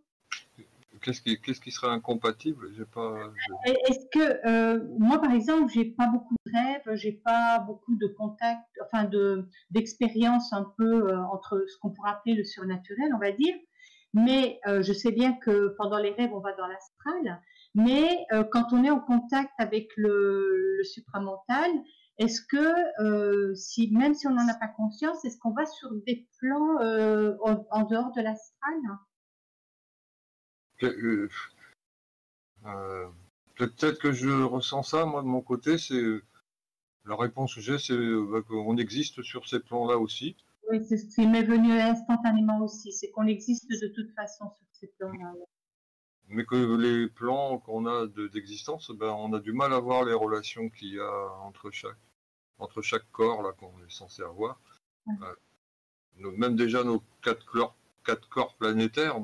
Qu'est-ce 1.04 1.20
qui, 1.20 1.38
qu'est-ce 1.38 1.70
serait 1.70 1.92
incompatible? 1.92 2.72
J'ai 2.74 2.86
pas. 2.86 3.30
Est-ce 3.66 4.06
que 4.10 4.48
euh, 4.48 4.82
moi, 4.98 5.20
par 5.20 5.32
exemple, 5.32 5.70
j'ai 5.70 5.84
pas 5.84 6.06
beaucoup 6.06 6.34
de 6.46 6.52
rêves, 6.52 6.96
j'ai 6.96 7.12
pas 7.12 7.58
beaucoup 7.58 7.94
de 7.96 8.06
contacts, 8.06 8.80
enfin 8.82 9.04
de 9.04 9.46
d'expériences 9.70 10.50
un 10.54 10.64
peu 10.78 11.10
euh, 11.10 11.22
entre 11.26 11.62
ce 11.68 11.76
qu'on 11.78 11.90
pourrait 11.90 12.12
appeler 12.12 12.34
le 12.34 12.44
surnaturel, 12.44 13.12
on 13.14 13.18
va 13.18 13.32
dire. 13.32 13.54
Mais 14.14 14.60
euh, 14.66 14.82
je 14.82 14.94
sais 14.94 15.12
bien 15.12 15.34
que 15.34 15.74
pendant 15.76 15.98
les 15.98 16.12
rêves, 16.12 16.30
on 16.32 16.40
va 16.40 16.54
dans 16.54 16.66
l'astral. 16.66 17.42
Mais 17.74 18.24
quand 18.52 18.72
on 18.72 18.82
est 18.82 18.90
en 18.90 19.00
contact 19.00 19.52
avec 19.58 19.90
le, 19.96 20.80
supramental, 20.84 21.70
est-ce 22.18 22.40
que 22.40 23.54
si 23.56 23.90
même 23.92 24.14
si 24.14 24.26
on 24.26 24.30
n'en 24.30 24.48
a 24.48 24.54
pas 24.54 24.68
conscience, 24.68 25.22
est-ce 25.24 25.36
qu'on 25.38 25.52
va 25.52 25.66
sur 25.66 25.90
des 26.06 26.26
plans 26.38 26.78
en, 27.42 27.66
en 27.70 27.82
dehors 27.82 28.12
de 28.12 28.22
l'astral? 28.22 28.74
Euh, 30.84 31.28
euh, 32.66 33.06
peut-être 33.56 33.98
que 33.98 34.12
je 34.12 34.30
ressens 34.30 34.82
ça, 34.82 35.04
moi, 35.04 35.22
de 35.22 35.26
mon 35.26 35.40
côté, 35.40 35.78
c'est 35.78 36.20
la 37.04 37.16
réponse 37.16 37.54
que 37.54 37.60
j'ai, 37.60 37.78
c'est 37.78 37.96
bah, 37.96 38.42
qu'on 38.42 38.76
existe 38.76 39.22
sur 39.22 39.48
ces 39.48 39.60
plans-là 39.60 39.98
aussi. 39.98 40.36
Oui, 40.70 40.84
c'est 40.84 40.96
ce 40.96 41.14
qui 41.14 41.26
m'est 41.26 41.42
venu 41.42 41.72
instantanément 41.72 42.60
aussi, 42.60 42.92
c'est 42.92 43.10
qu'on 43.10 43.26
existe 43.26 43.70
de 43.70 43.88
toute 43.88 44.10
façon 44.14 44.50
sur 44.50 44.66
ces 44.72 44.86
plans-là. 44.98 45.32
Mais 46.28 46.46
que 46.46 46.76
les 46.76 47.08
plans 47.08 47.58
qu'on 47.58 47.84
a 47.86 48.06
d'existence, 48.06 48.90
ben, 48.90 49.10
on 49.10 49.34
a 49.34 49.40
du 49.40 49.52
mal 49.52 49.74
à 49.74 49.78
voir 49.78 50.04
les 50.04 50.14
relations 50.14 50.70
qu'il 50.70 50.94
y 50.94 50.98
a 50.98 51.28
entre 51.42 51.70
chaque, 51.70 51.98
entre 52.58 52.80
chaque 52.80 53.10
corps 53.12 53.42
là 53.42 53.52
qu'on 53.52 53.78
est 53.84 53.90
censé 53.90 54.22
avoir. 54.22 54.58
Euh, 55.08 56.30
même 56.30 56.56
déjà 56.56 56.82
nos 56.82 57.02
quatre 57.20 57.44
corps, 57.44 57.76
quatre 58.06 58.28
corps 58.30 58.54
planétaires, 58.56 59.20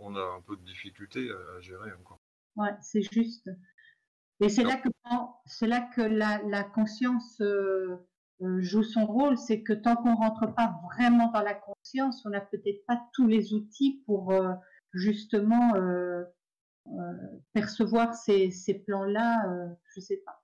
on 0.00 0.14
a 0.16 0.20
un 0.20 0.40
peu 0.42 0.56
de 0.56 0.64
difficulté 0.64 1.30
à, 1.30 1.60
gérer 1.60 1.92
encore. 1.92 2.18
Ouais, 2.56 2.74
c'est 2.82 3.02
juste. 3.02 3.50
Et 4.40 4.48
c'est 4.48 4.64
là 4.64 4.76
que 4.76 4.88
c'est 5.44 5.66
là 5.66 5.88
que 5.94 6.00
la, 6.00 6.64
conscience 6.64 7.40
euh, 7.40 7.96
euh, 8.42 8.60
joue 8.60 8.82
son 8.82 9.06
rôle, 9.06 9.36
c'est 9.36 9.62
que 9.62 9.72
tant 9.72 9.96
qu'on 9.96 10.14
rentre 10.14 10.46
pas 10.54 10.80
vraiment 10.84 11.30
dans 11.30 11.42
la 11.42 11.54
conscience, 11.54 12.24
on 12.24 12.30
n'a 12.30 12.40
peut-être 12.40 12.84
pas 12.86 13.00
tous 13.12 13.26
les 13.26 13.52
outils 13.52 14.02
pour 14.06 14.32
justement 14.92 15.72
percevoir 17.52 18.14
ces, 18.14 18.50
ces 18.50 18.74
plans-là. 18.74 19.76
je 19.94 20.00
sais 20.00 20.22
pas 20.24 20.40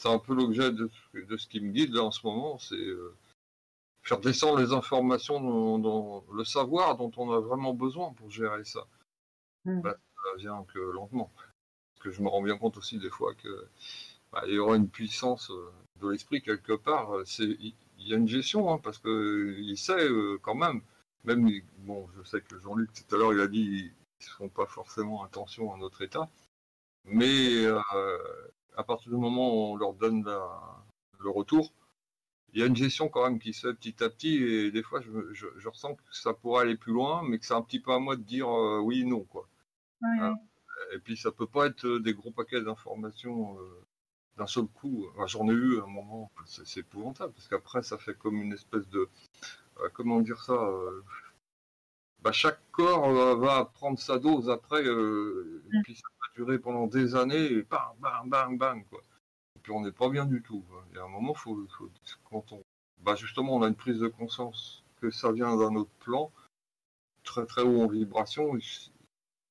c'est 0.00 0.08
un 0.08 0.18
peu 0.18 0.34
l'objet 0.34 0.72
de, 0.72 0.88
ce 1.36 1.46
qui 1.46 1.60
me 1.60 1.72
guide 1.72 1.92
là 1.92 2.04
en 2.04 2.10
ce 2.10 2.26
moment, 2.26 2.58
c'est 2.58 2.74
euh, 2.74 3.14
faire 4.10 4.20
descendre 4.20 4.58
les 4.58 4.72
informations 4.72 5.78
dans, 5.78 6.24
le 6.32 6.44
savoir 6.44 6.96
dont 6.96 7.12
on 7.16 7.30
a 7.30 7.38
vraiment 7.38 7.74
besoin 7.74 8.12
pour 8.14 8.28
gérer 8.28 8.64
ça. 8.64 8.84
Mmh. 9.64 9.82
Bah, 9.82 9.96
ça 10.24 10.36
vient 10.36 10.64
que 10.74 10.80
lentement. 10.80 11.30
Parce 11.36 12.02
que 12.02 12.10
je 12.10 12.20
me 12.20 12.28
rends 12.28 12.42
bien 12.42 12.58
compte 12.58 12.76
aussi 12.76 12.98
des 12.98 13.08
fois 13.08 13.34
que 13.34 13.68
bah, 14.32 14.42
il 14.48 14.54
y 14.54 14.58
aura 14.58 14.74
une 14.74 14.88
puissance 14.88 15.50
euh, 15.50 15.70
de 16.00 16.08
l'esprit 16.08 16.42
quelque 16.42 16.72
part. 16.72 17.10
il 17.38 17.72
y 17.98 18.12
a 18.12 18.16
une 18.16 18.26
gestion 18.26 18.72
hein, 18.72 18.80
parce 18.82 18.98
que 18.98 19.54
il 19.58 19.76
sait 19.76 20.08
euh, 20.08 20.38
quand 20.42 20.56
même. 20.56 20.80
Même 21.22 21.48
bon, 21.78 22.08
je 22.16 22.22
sais 22.24 22.40
que 22.40 22.58
Jean-Luc 22.58 22.90
tout 22.92 23.14
à 23.14 23.18
l'heure 23.18 23.32
il 23.32 23.40
a 23.40 23.46
dit 23.46 23.92
ils 24.20 24.26
ne 24.26 24.30
font 24.38 24.48
pas 24.48 24.66
forcément 24.66 25.22
attention 25.22 25.72
à 25.72 25.76
notre 25.76 26.02
état, 26.02 26.28
mais 27.04 27.66
à 28.76 28.84
partir 28.84 29.12
du 29.12 29.18
moment 29.18 29.52
où 29.52 29.72
on 29.72 29.76
leur 29.76 29.92
donne 29.92 30.24
le 30.24 31.30
retour, 31.30 31.72
il 32.52 32.60
y 32.60 32.62
a 32.62 32.66
une 32.66 32.76
gestion 32.76 33.08
quand 33.08 33.24
même 33.24 33.38
qui 33.38 33.52
se 33.52 33.68
fait 33.68 33.74
petit 33.74 34.02
à 34.02 34.10
petit 34.10 34.36
et 34.36 34.70
des 34.70 34.82
fois 34.82 35.00
je, 35.00 35.68
ressens 35.68 35.94
que 35.94 36.02
ça 36.10 36.34
pourrait 36.34 36.62
aller 36.62 36.76
plus 36.76 36.92
loin, 36.92 37.22
mais 37.22 37.38
que 37.38 37.46
c'est 37.46 37.54
un 37.54 37.62
petit 37.62 37.80
peu 37.80 37.92
à 37.92 37.98
moi 37.98 38.16
de 38.16 38.22
dire 38.22 38.48
euh, 38.48 38.80
oui 38.80 39.04
non 39.04 39.24
quoi. 39.24 39.48
Hein 40.02 40.36
et 40.92 40.98
puis 40.98 41.16
ça 41.16 41.30
peut 41.30 41.46
pas 41.46 41.66
être 41.66 41.86
des 41.98 42.14
gros 42.14 42.30
paquets 42.30 42.62
d'informations 42.62 43.58
euh, 43.60 43.86
d'un 44.38 44.46
seul 44.46 44.66
coup. 44.66 45.06
J'en 45.26 45.48
ai 45.48 45.52
eu 45.52 45.80
un 45.80 45.86
moment, 45.86 46.30
c'est 46.46 46.80
épouvantable 46.80 47.32
parce 47.32 47.48
qu'après 47.48 47.82
ça 47.82 47.98
fait 47.98 48.14
comme 48.14 48.40
une 48.40 48.52
espèce 48.52 48.88
de 48.88 49.08
euh, 49.80 49.88
comment 49.92 50.20
dire 50.20 50.42
ça. 50.42 50.58
Bah, 52.22 52.32
chaque 52.32 52.60
corps 52.70 53.38
va 53.38 53.64
prendre 53.64 53.98
sa 53.98 54.18
dose 54.18 54.50
après, 54.50 54.84
et 54.84 55.82
puis 55.84 55.94
ça 55.94 56.02
durer 56.34 56.58
pendant 56.58 56.86
des 56.86 57.14
années, 57.14 57.52
et 57.52 57.62
bang, 57.62 57.94
bang, 58.00 58.28
bang, 58.28 58.58
bang, 58.58 58.84
quoi. 58.88 59.02
Puis 59.62 59.72
on 59.72 59.80
n'est 59.80 59.92
pas 59.92 60.08
bien 60.08 60.26
du 60.26 60.42
tout. 60.42 60.64
Il 60.90 60.96
y 60.96 60.98
a 60.98 61.04
un 61.04 61.08
moment, 61.08 61.34
faut, 61.34 61.66
faut, 61.68 61.90
quand 62.24 62.52
on, 62.52 62.62
bah 63.02 63.14
justement, 63.16 63.56
on 63.56 63.62
a 63.62 63.68
une 63.68 63.74
prise 63.74 63.98
de 63.98 64.08
conscience 64.08 64.84
que 65.00 65.10
ça 65.10 65.32
vient 65.32 65.56
d'un 65.56 65.74
autre 65.74 65.90
plan, 66.00 66.30
très 67.24 67.46
très 67.46 67.62
haut 67.62 67.82
en 67.82 67.86
vibration. 67.86 68.58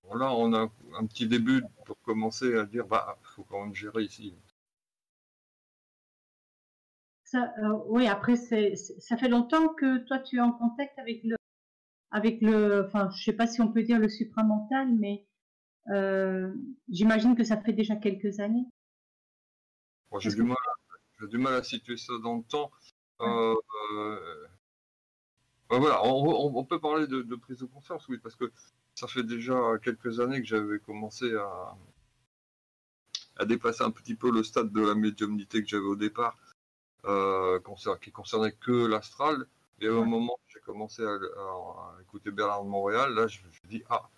voilà, 0.04 0.34
on 0.34 0.54
a 0.54 0.70
un 0.98 1.06
petit 1.06 1.28
début 1.28 1.64
pour 1.86 2.00
commencer 2.02 2.56
à 2.56 2.66
dire, 2.66 2.86
bah, 2.88 3.18
faut 3.24 3.44
quand 3.44 3.64
même 3.64 3.76
gérer 3.76 4.04
ici. 4.04 4.34
Euh, 7.36 7.78
oui, 7.88 8.08
après, 8.08 8.36
ça 8.36 9.18
fait 9.18 9.30
longtemps 9.30 9.70
que 9.70 10.00
toi, 10.00 10.20
tu 10.20 10.38
es 10.38 10.42
en 10.42 10.52
contact 10.52 10.98
avec 10.98 11.24
le, 11.24 11.36
avec 12.12 12.42
le, 12.42 12.86
enfin, 12.86 13.10
je 13.16 13.24
sais 13.24 13.34
pas 13.34 13.48
si 13.48 13.62
on 13.62 13.72
peut 13.72 13.84
dire 13.84 14.00
le 14.00 14.10
supramental, 14.10 14.92
mais 14.96 15.26
euh, 15.90 16.54
j'imagine 16.90 17.36
que 17.36 17.44
ça 17.44 17.58
fait 17.58 17.74
déjà 17.74 17.96
quelques 17.96 18.40
années. 18.40 18.66
J'ai 20.18 20.34
du, 20.34 20.44
mal, 20.44 20.58
du 21.22 21.38
mal 21.38 21.54
à 21.54 21.64
situer 21.64 21.98
ça 21.98 22.14
dans 22.24 22.38
le 22.38 22.44
temps. 22.44 22.72
Euh, 23.22 23.56
euh, 23.94 24.40
voilà, 25.70 26.02
on, 26.04 26.64
peut 26.66 26.80
parler 26.80 27.06
de, 27.06 27.36
prise 27.36 27.60
de 27.60 27.66
conscience, 27.66 28.08
oui, 28.08 28.18
parce 28.18 28.36
que 28.36 28.52
ça 28.96 29.08
fait 29.08 29.24
déjà 29.24 29.56
quelques 29.84 30.20
années 30.20 30.42
que 30.42 30.48
j'avais 30.48 30.80
commencé 30.80 31.36
à, 31.36 31.76
à 33.38 33.46
dépasser 33.46 33.84
un 33.84 33.92
petit 33.92 34.16
peu 34.16 34.32
le 34.32 34.44
stade 34.44 34.72
de 34.72 34.82
la 34.82 34.96
médiumnité 34.96 35.62
que 35.62 35.70
j'avais 35.70 35.86
au 35.86 35.96
départ, 35.96 36.38
qui 38.02 38.12
concernait 38.12 38.54
que 38.54 38.88
l'astral. 38.88 39.46
Et 39.82 39.88
au 39.88 40.04
moment 40.04 40.34
où 40.34 40.50
j'ai 40.52 40.60
commencé 40.60 41.04
à, 41.04 41.18
écouter 42.02 42.32
Bernard 42.32 42.64
de 42.64 42.70
Montréal, 42.70 43.14
là, 43.14 43.28
je 43.28 43.42
me 43.46 43.52
suis 43.52 43.68
dit, 43.68 43.84
ah, 43.90 44.10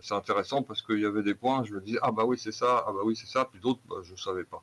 c'est 0.00 0.14
intéressant 0.14 0.62
parce 0.62 0.82
qu'il 0.82 1.00
y 1.00 1.06
avait 1.06 1.22
des 1.22 1.34
points, 1.34 1.64
je 1.64 1.74
me 1.74 1.80
disais, 1.80 1.98
ah 2.02 2.10
bah 2.10 2.24
oui, 2.24 2.38
c'est 2.38 2.52
ça, 2.52 2.84
ah 2.86 2.92
bah 2.92 3.00
oui, 3.04 3.16
c'est 3.16 3.26
ça, 3.26 3.44
puis 3.44 3.60
d'autres, 3.60 3.80
bah, 3.86 3.96
je 4.02 4.12
ne 4.12 4.16
savais 4.16 4.44
pas. 4.44 4.62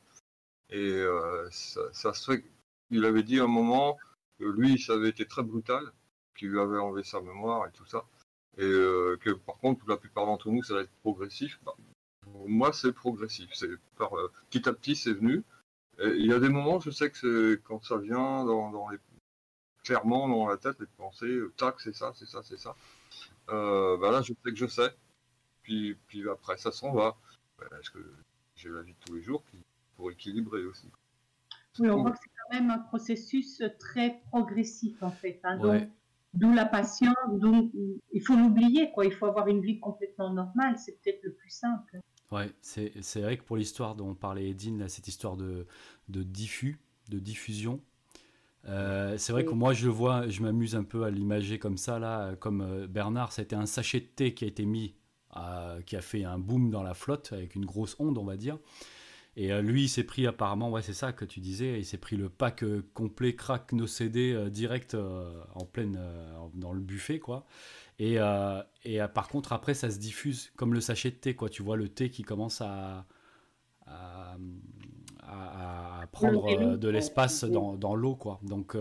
Et 0.70 0.90
euh, 0.90 1.48
ça, 1.50 2.14
se 2.14 2.32
fait, 2.32 2.44
il 2.90 3.04
avait 3.04 3.22
dit 3.22 3.40
à 3.40 3.44
un 3.44 3.48
moment 3.48 3.98
que 4.38 4.44
lui, 4.44 4.78
ça 4.78 4.94
avait 4.94 5.10
été 5.10 5.26
très 5.26 5.42
brutal, 5.42 5.92
qu'il 6.36 6.48
lui 6.48 6.60
avait 6.60 6.78
enlevé 6.78 7.04
sa 7.04 7.20
mémoire 7.20 7.66
et 7.66 7.72
tout 7.72 7.86
ça, 7.86 8.04
et 8.56 8.62
euh, 8.64 9.16
que 9.20 9.30
par 9.30 9.56
contre, 9.58 9.88
la 9.88 9.96
plupart 9.96 10.26
d'entre 10.26 10.50
nous, 10.50 10.62
ça 10.62 10.74
va 10.74 10.80
être 10.82 10.94
progressif. 11.00 11.60
Bah, 11.64 11.74
moi, 12.46 12.72
c'est 12.72 12.92
progressif, 12.92 13.50
c'est 13.52 13.70
par 13.96 14.16
euh, 14.18 14.30
petit 14.50 14.68
à 14.68 14.72
petit, 14.72 14.96
c'est 14.96 15.12
venu. 15.12 15.44
il 16.00 16.26
y 16.26 16.32
a 16.32 16.40
des 16.40 16.48
moments, 16.48 16.80
je 16.80 16.90
sais 16.90 17.10
que 17.10 17.54
quand 17.64 17.84
ça 17.84 17.98
vient 17.98 18.44
dans, 18.44 18.88
clairement 19.84 20.28
dans 20.28 20.48
la 20.48 20.56
tête, 20.56 20.80
les 20.80 20.86
pensées, 20.96 21.40
tac, 21.56 21.80
c'est 21.80 21.94
ça, 21.94 22.12
c'est 22.14 22.26
ça, 22.26 22.42
c'est 22.42 22.58
ça. 22.58 22.74
bah 23.48 24.10
là, 24.10 24.22
je 24.22 24.32
sais 24.32 24.50
que 24.50 24.56
je 24.56 24.66
sais 24.66 24.94
puis, 25.64 25.96
puis 26.06 26.28
après 26.28 26.56
ça 26.56 26.70
s'en 26.70 26.92
va. 26.92 27.16
Parce 27.70 27.90
que 27.90 27.98
j'ai 28.54 28.68
la 28.68 28.82
vie 28.82 28.92
de 28.92 28.98
tous 29.04 29.14
les 29.14 29.22
jours 29.22 29.42
pour 30.04 30.10
équilibrer 30.10 30.66
aussi. 30.66 30.90
Oui, 31.78 31.88
on 31.88 32.02
voit 32.02 32.10
que 32.10 32.18
c'est 32.22 32.28
quand 32.28 32.60
même 32.60 32.70
un 32.70 32.78
processus 32.78 33.62
très 33.78 34.20
progressif 34.30 35.02
en 35.02 35.10
fait. 35.10 35.40
Hein. 35.44 35.88
D'où 36.34 36.52
la 36.52 36.66
patience, 36.66 37.14
donc 37.32 37.72
il 38.12 38.20
faut 38.20 38.36
l'oublier, 38.36 38.90
quoi. 38.92 39.06
Il 39.06 39.12
faut 39.12 39.24
avoir 39.24 39.48
une 39.48 39.62
vie 39.62 39.80
complètement 39.80 40.30
normale, 40.30 40.76
c'est 40.78 41.00
peut-être 41.00 41.22
le 41.22 41.32
plus 41.32 41.48
simple. 41.48 42.00
Ouais, 42.32 42.50
c'est 42.60 43.20
vrai 43.22 43.38
que 43.38 43.44
pour 43.44 43.56
l'histoire 43.56 43.94
dont 43.94 44.14
parlait 44.14 44.50
Edine, 44.50 44.88
cette 44.90 45.08
histoire 45.08 45.38
de, 45.38 45.66
de 46.10 46.22
diffus, 46.22 46.78
de 47.08 47.18
diffusion, 47.18 47.80
euh, 48.66 49.16
c'est 49.16 49.32
vrai 49.32 49.46
que 49.46 49.54
moi 49.54 49.72
je 49.72 49.86
le 49.86 49.92
vois, 49.92 50.28
je 50.28 50.42
m'amuse 50.42 50.76
un 50.76 50.84
peu 50.84 51.04
à 51.04 51.10
l'imager 51.10 51.58
comme 51.58 51.78
ça, 51.78 51.98
là, 51.98 52.36
comme 52.36 52.60
euh, 52.60 52.86
Bernard, 52.86 53.32
c'était 53.32 53.56
un 53.56 53.66
sachet 53.66 54.00
de 54.00 54.06
thé 54.06 54.34
qui 54.34 54.44
a 54.44 54.48
été 54.48 54.66
mis 54.66 54.96
qui 55.86 55.96
a 55.96 56.00
fait 56.00 56.22
un 56.22 56.38
boom 56.38 56.70
dans 56.70 56.84
la 56.84 56.94
flotte 56.94 57.32
avec 57.32 57.56
une 57.56 57.64
grosse 57.64 57.96
onde, 57.98 58.18
on 58.18 58.24
va 58.24 58.36
dire. 58.36 58.56
Et 59.36 59.52
euh, 59.52 59.62
lui, 59.62 59.84
il 59.84 59.88
s'est 59.88 60.04
pris 60.04 60.26
apparemment, 60.26 60.70
ouais, 60.70 60.82
c'est 60.82 60.92
ça 60.92 61.12
que 61.12 61.24
tu 61.24 61.40
disais, 61.40 61.78
il 61.78 61.84
s'est 61.84 61.98
pris 61.98 62.16
le 62.16 62.28
pack 62.28 62.62
euh, 62.62 62.88
complet 62.94 63.34
crack 63.34 63.72
nos 63.72 63.86
CD 63.88 64.32
euh, 64.32 64.48
direct 64.48 64.96
en 65.54 65.64
pleine 65.64 65.98
dans 66.54 66.72
le 66.72 66.80
buffet, 66.80 67.18
quoi. 67.18 67.46
Et, 67.98 68.18
et 68.84 68.98
par 69.14 69.28
contre, 69.28 69.52
après, 69.52 69.74
ça 69.74 69.90
se 69.90 69.98
diffuse 69.98 70.50
comme 70.56 70.74
le 70.74 70.80
sachet 70.80 71.10
de 71.10 71.16
thé, 71.16 71.34
quoi. 71.34 71.48
Tu 71.48 71.62
vois 71.62 71.76
le 71.76 71.88
thé 71.88 72.10
qui 72.10 72.22
commence 72.22 72.60
à, 72.60 73.06
à, 73.86 74.36
prendre 76.10 76.76
de 76.76 76.88
l'espace 76.88 77.44
dans, 77.44 77.76
dans 77.76 77.94
l'eau, 77.94 78.16
quoi. 78.16 78.40
Donc, 78.42 78.76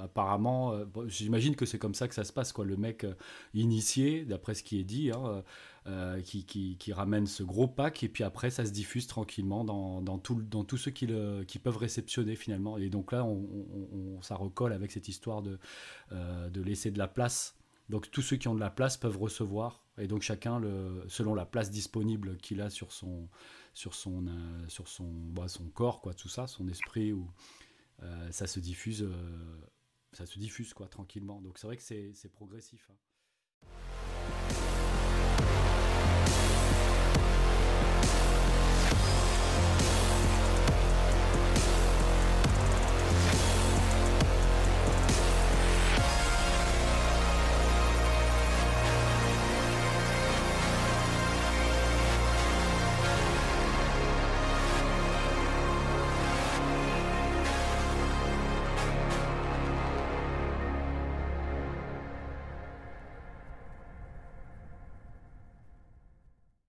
apparemment, 0.00 0.74
j'imagine 1.06 1.56
que 1.56 1.66
c'est 1.66 1.78
comme 1.78 1.94
ça 1.94 2.06
que 2.06 2.14
ça 2.14 2.22
se 2.22 2.32
passe, 2.32 2.52
quoi. 2.52 2.64
Le 2.64 2.76
mec 2.76 3.04
initié, 3.52 4.24
d'après 4.24 4.54
ce 4.54 4.62
qui 4.62 4.78
est 4.78 4.84
dit, 4.84 5.10
hein, 5.10 5.42
euh, 5.86 6.22
qui, 6.22 6.92
ramène 6.94 7.26
ce 7.26 7.42
gros 7.42 7.68
pack 7.68 8.02
et 8.04 8.08
puis 8.08 8.24
après 8.24 8.48
ça 8.48 8.64
se 8.64 8.70
diffuse 8.70 9.06
tranquillement 9.06 9.64
dans, 9.64 10.18
tout, 10.18 10.42
tous 10.66 10.78
ceux 10.78 10.90
qui, 10.90 11.06
peuvent 11.06 11.76
réceptionner 11.76 12.36
finalement. 12.36 12.78
Et 12.78 12.88
donc 12.88 13.12
là, 13.12 13.26
ça 14.22 14.34
recolle 14.34 14.72
avec 14.72 14.90
cette 14.92 15.08
histoire 15.08 15.42
de, 15.42 15.58
euh, 16.12 16.48
de 16.48 16.62
laisser 16.62 16.90
de 16.90 16.98
la 16.98 17.06
place. 17.06 17.58
Donc 17.90 18.10
tous 18.10 18.22
ceux 18.22 18.36
qui 18.36 18.48
ont 18.48 18.54
de 18.54 18.60
la 18.60 18.70
place 18.70 18.96
peuvent 18.96 19.18
recevoir 19.18 19.84
et 19.98 20.06
donc 20.06 20.22
chacun, 20.22 20.58
selon 21.06 21.34
la 21.34 21.44
place 21.44 21.70
disponible 21.70 22.38
qu'il 22.38 22.62
a 22.62 22.70
sur 22.70 22.90
son, 22.90 23.28
euh, 23.86 24.66
bah, 25.34 25.46
corps, 25.74 26.00
tout 26.16 26.28
ça, 26.30 26.46
son 26.46 26.66
esprit, 26.68 27.12
ça 28.30 28.46
se 28.46 28.58
diffuse, 28.58 29.06
tranquillement. 30.90 31.42
Donc 31.42 31.58
c'est 31.58 31.66
vrai 31.66 31.76
que 31.76 31.82
c'est 31.82 32.32
progressif. 32.32 32.88
Hein. 32.90 33.93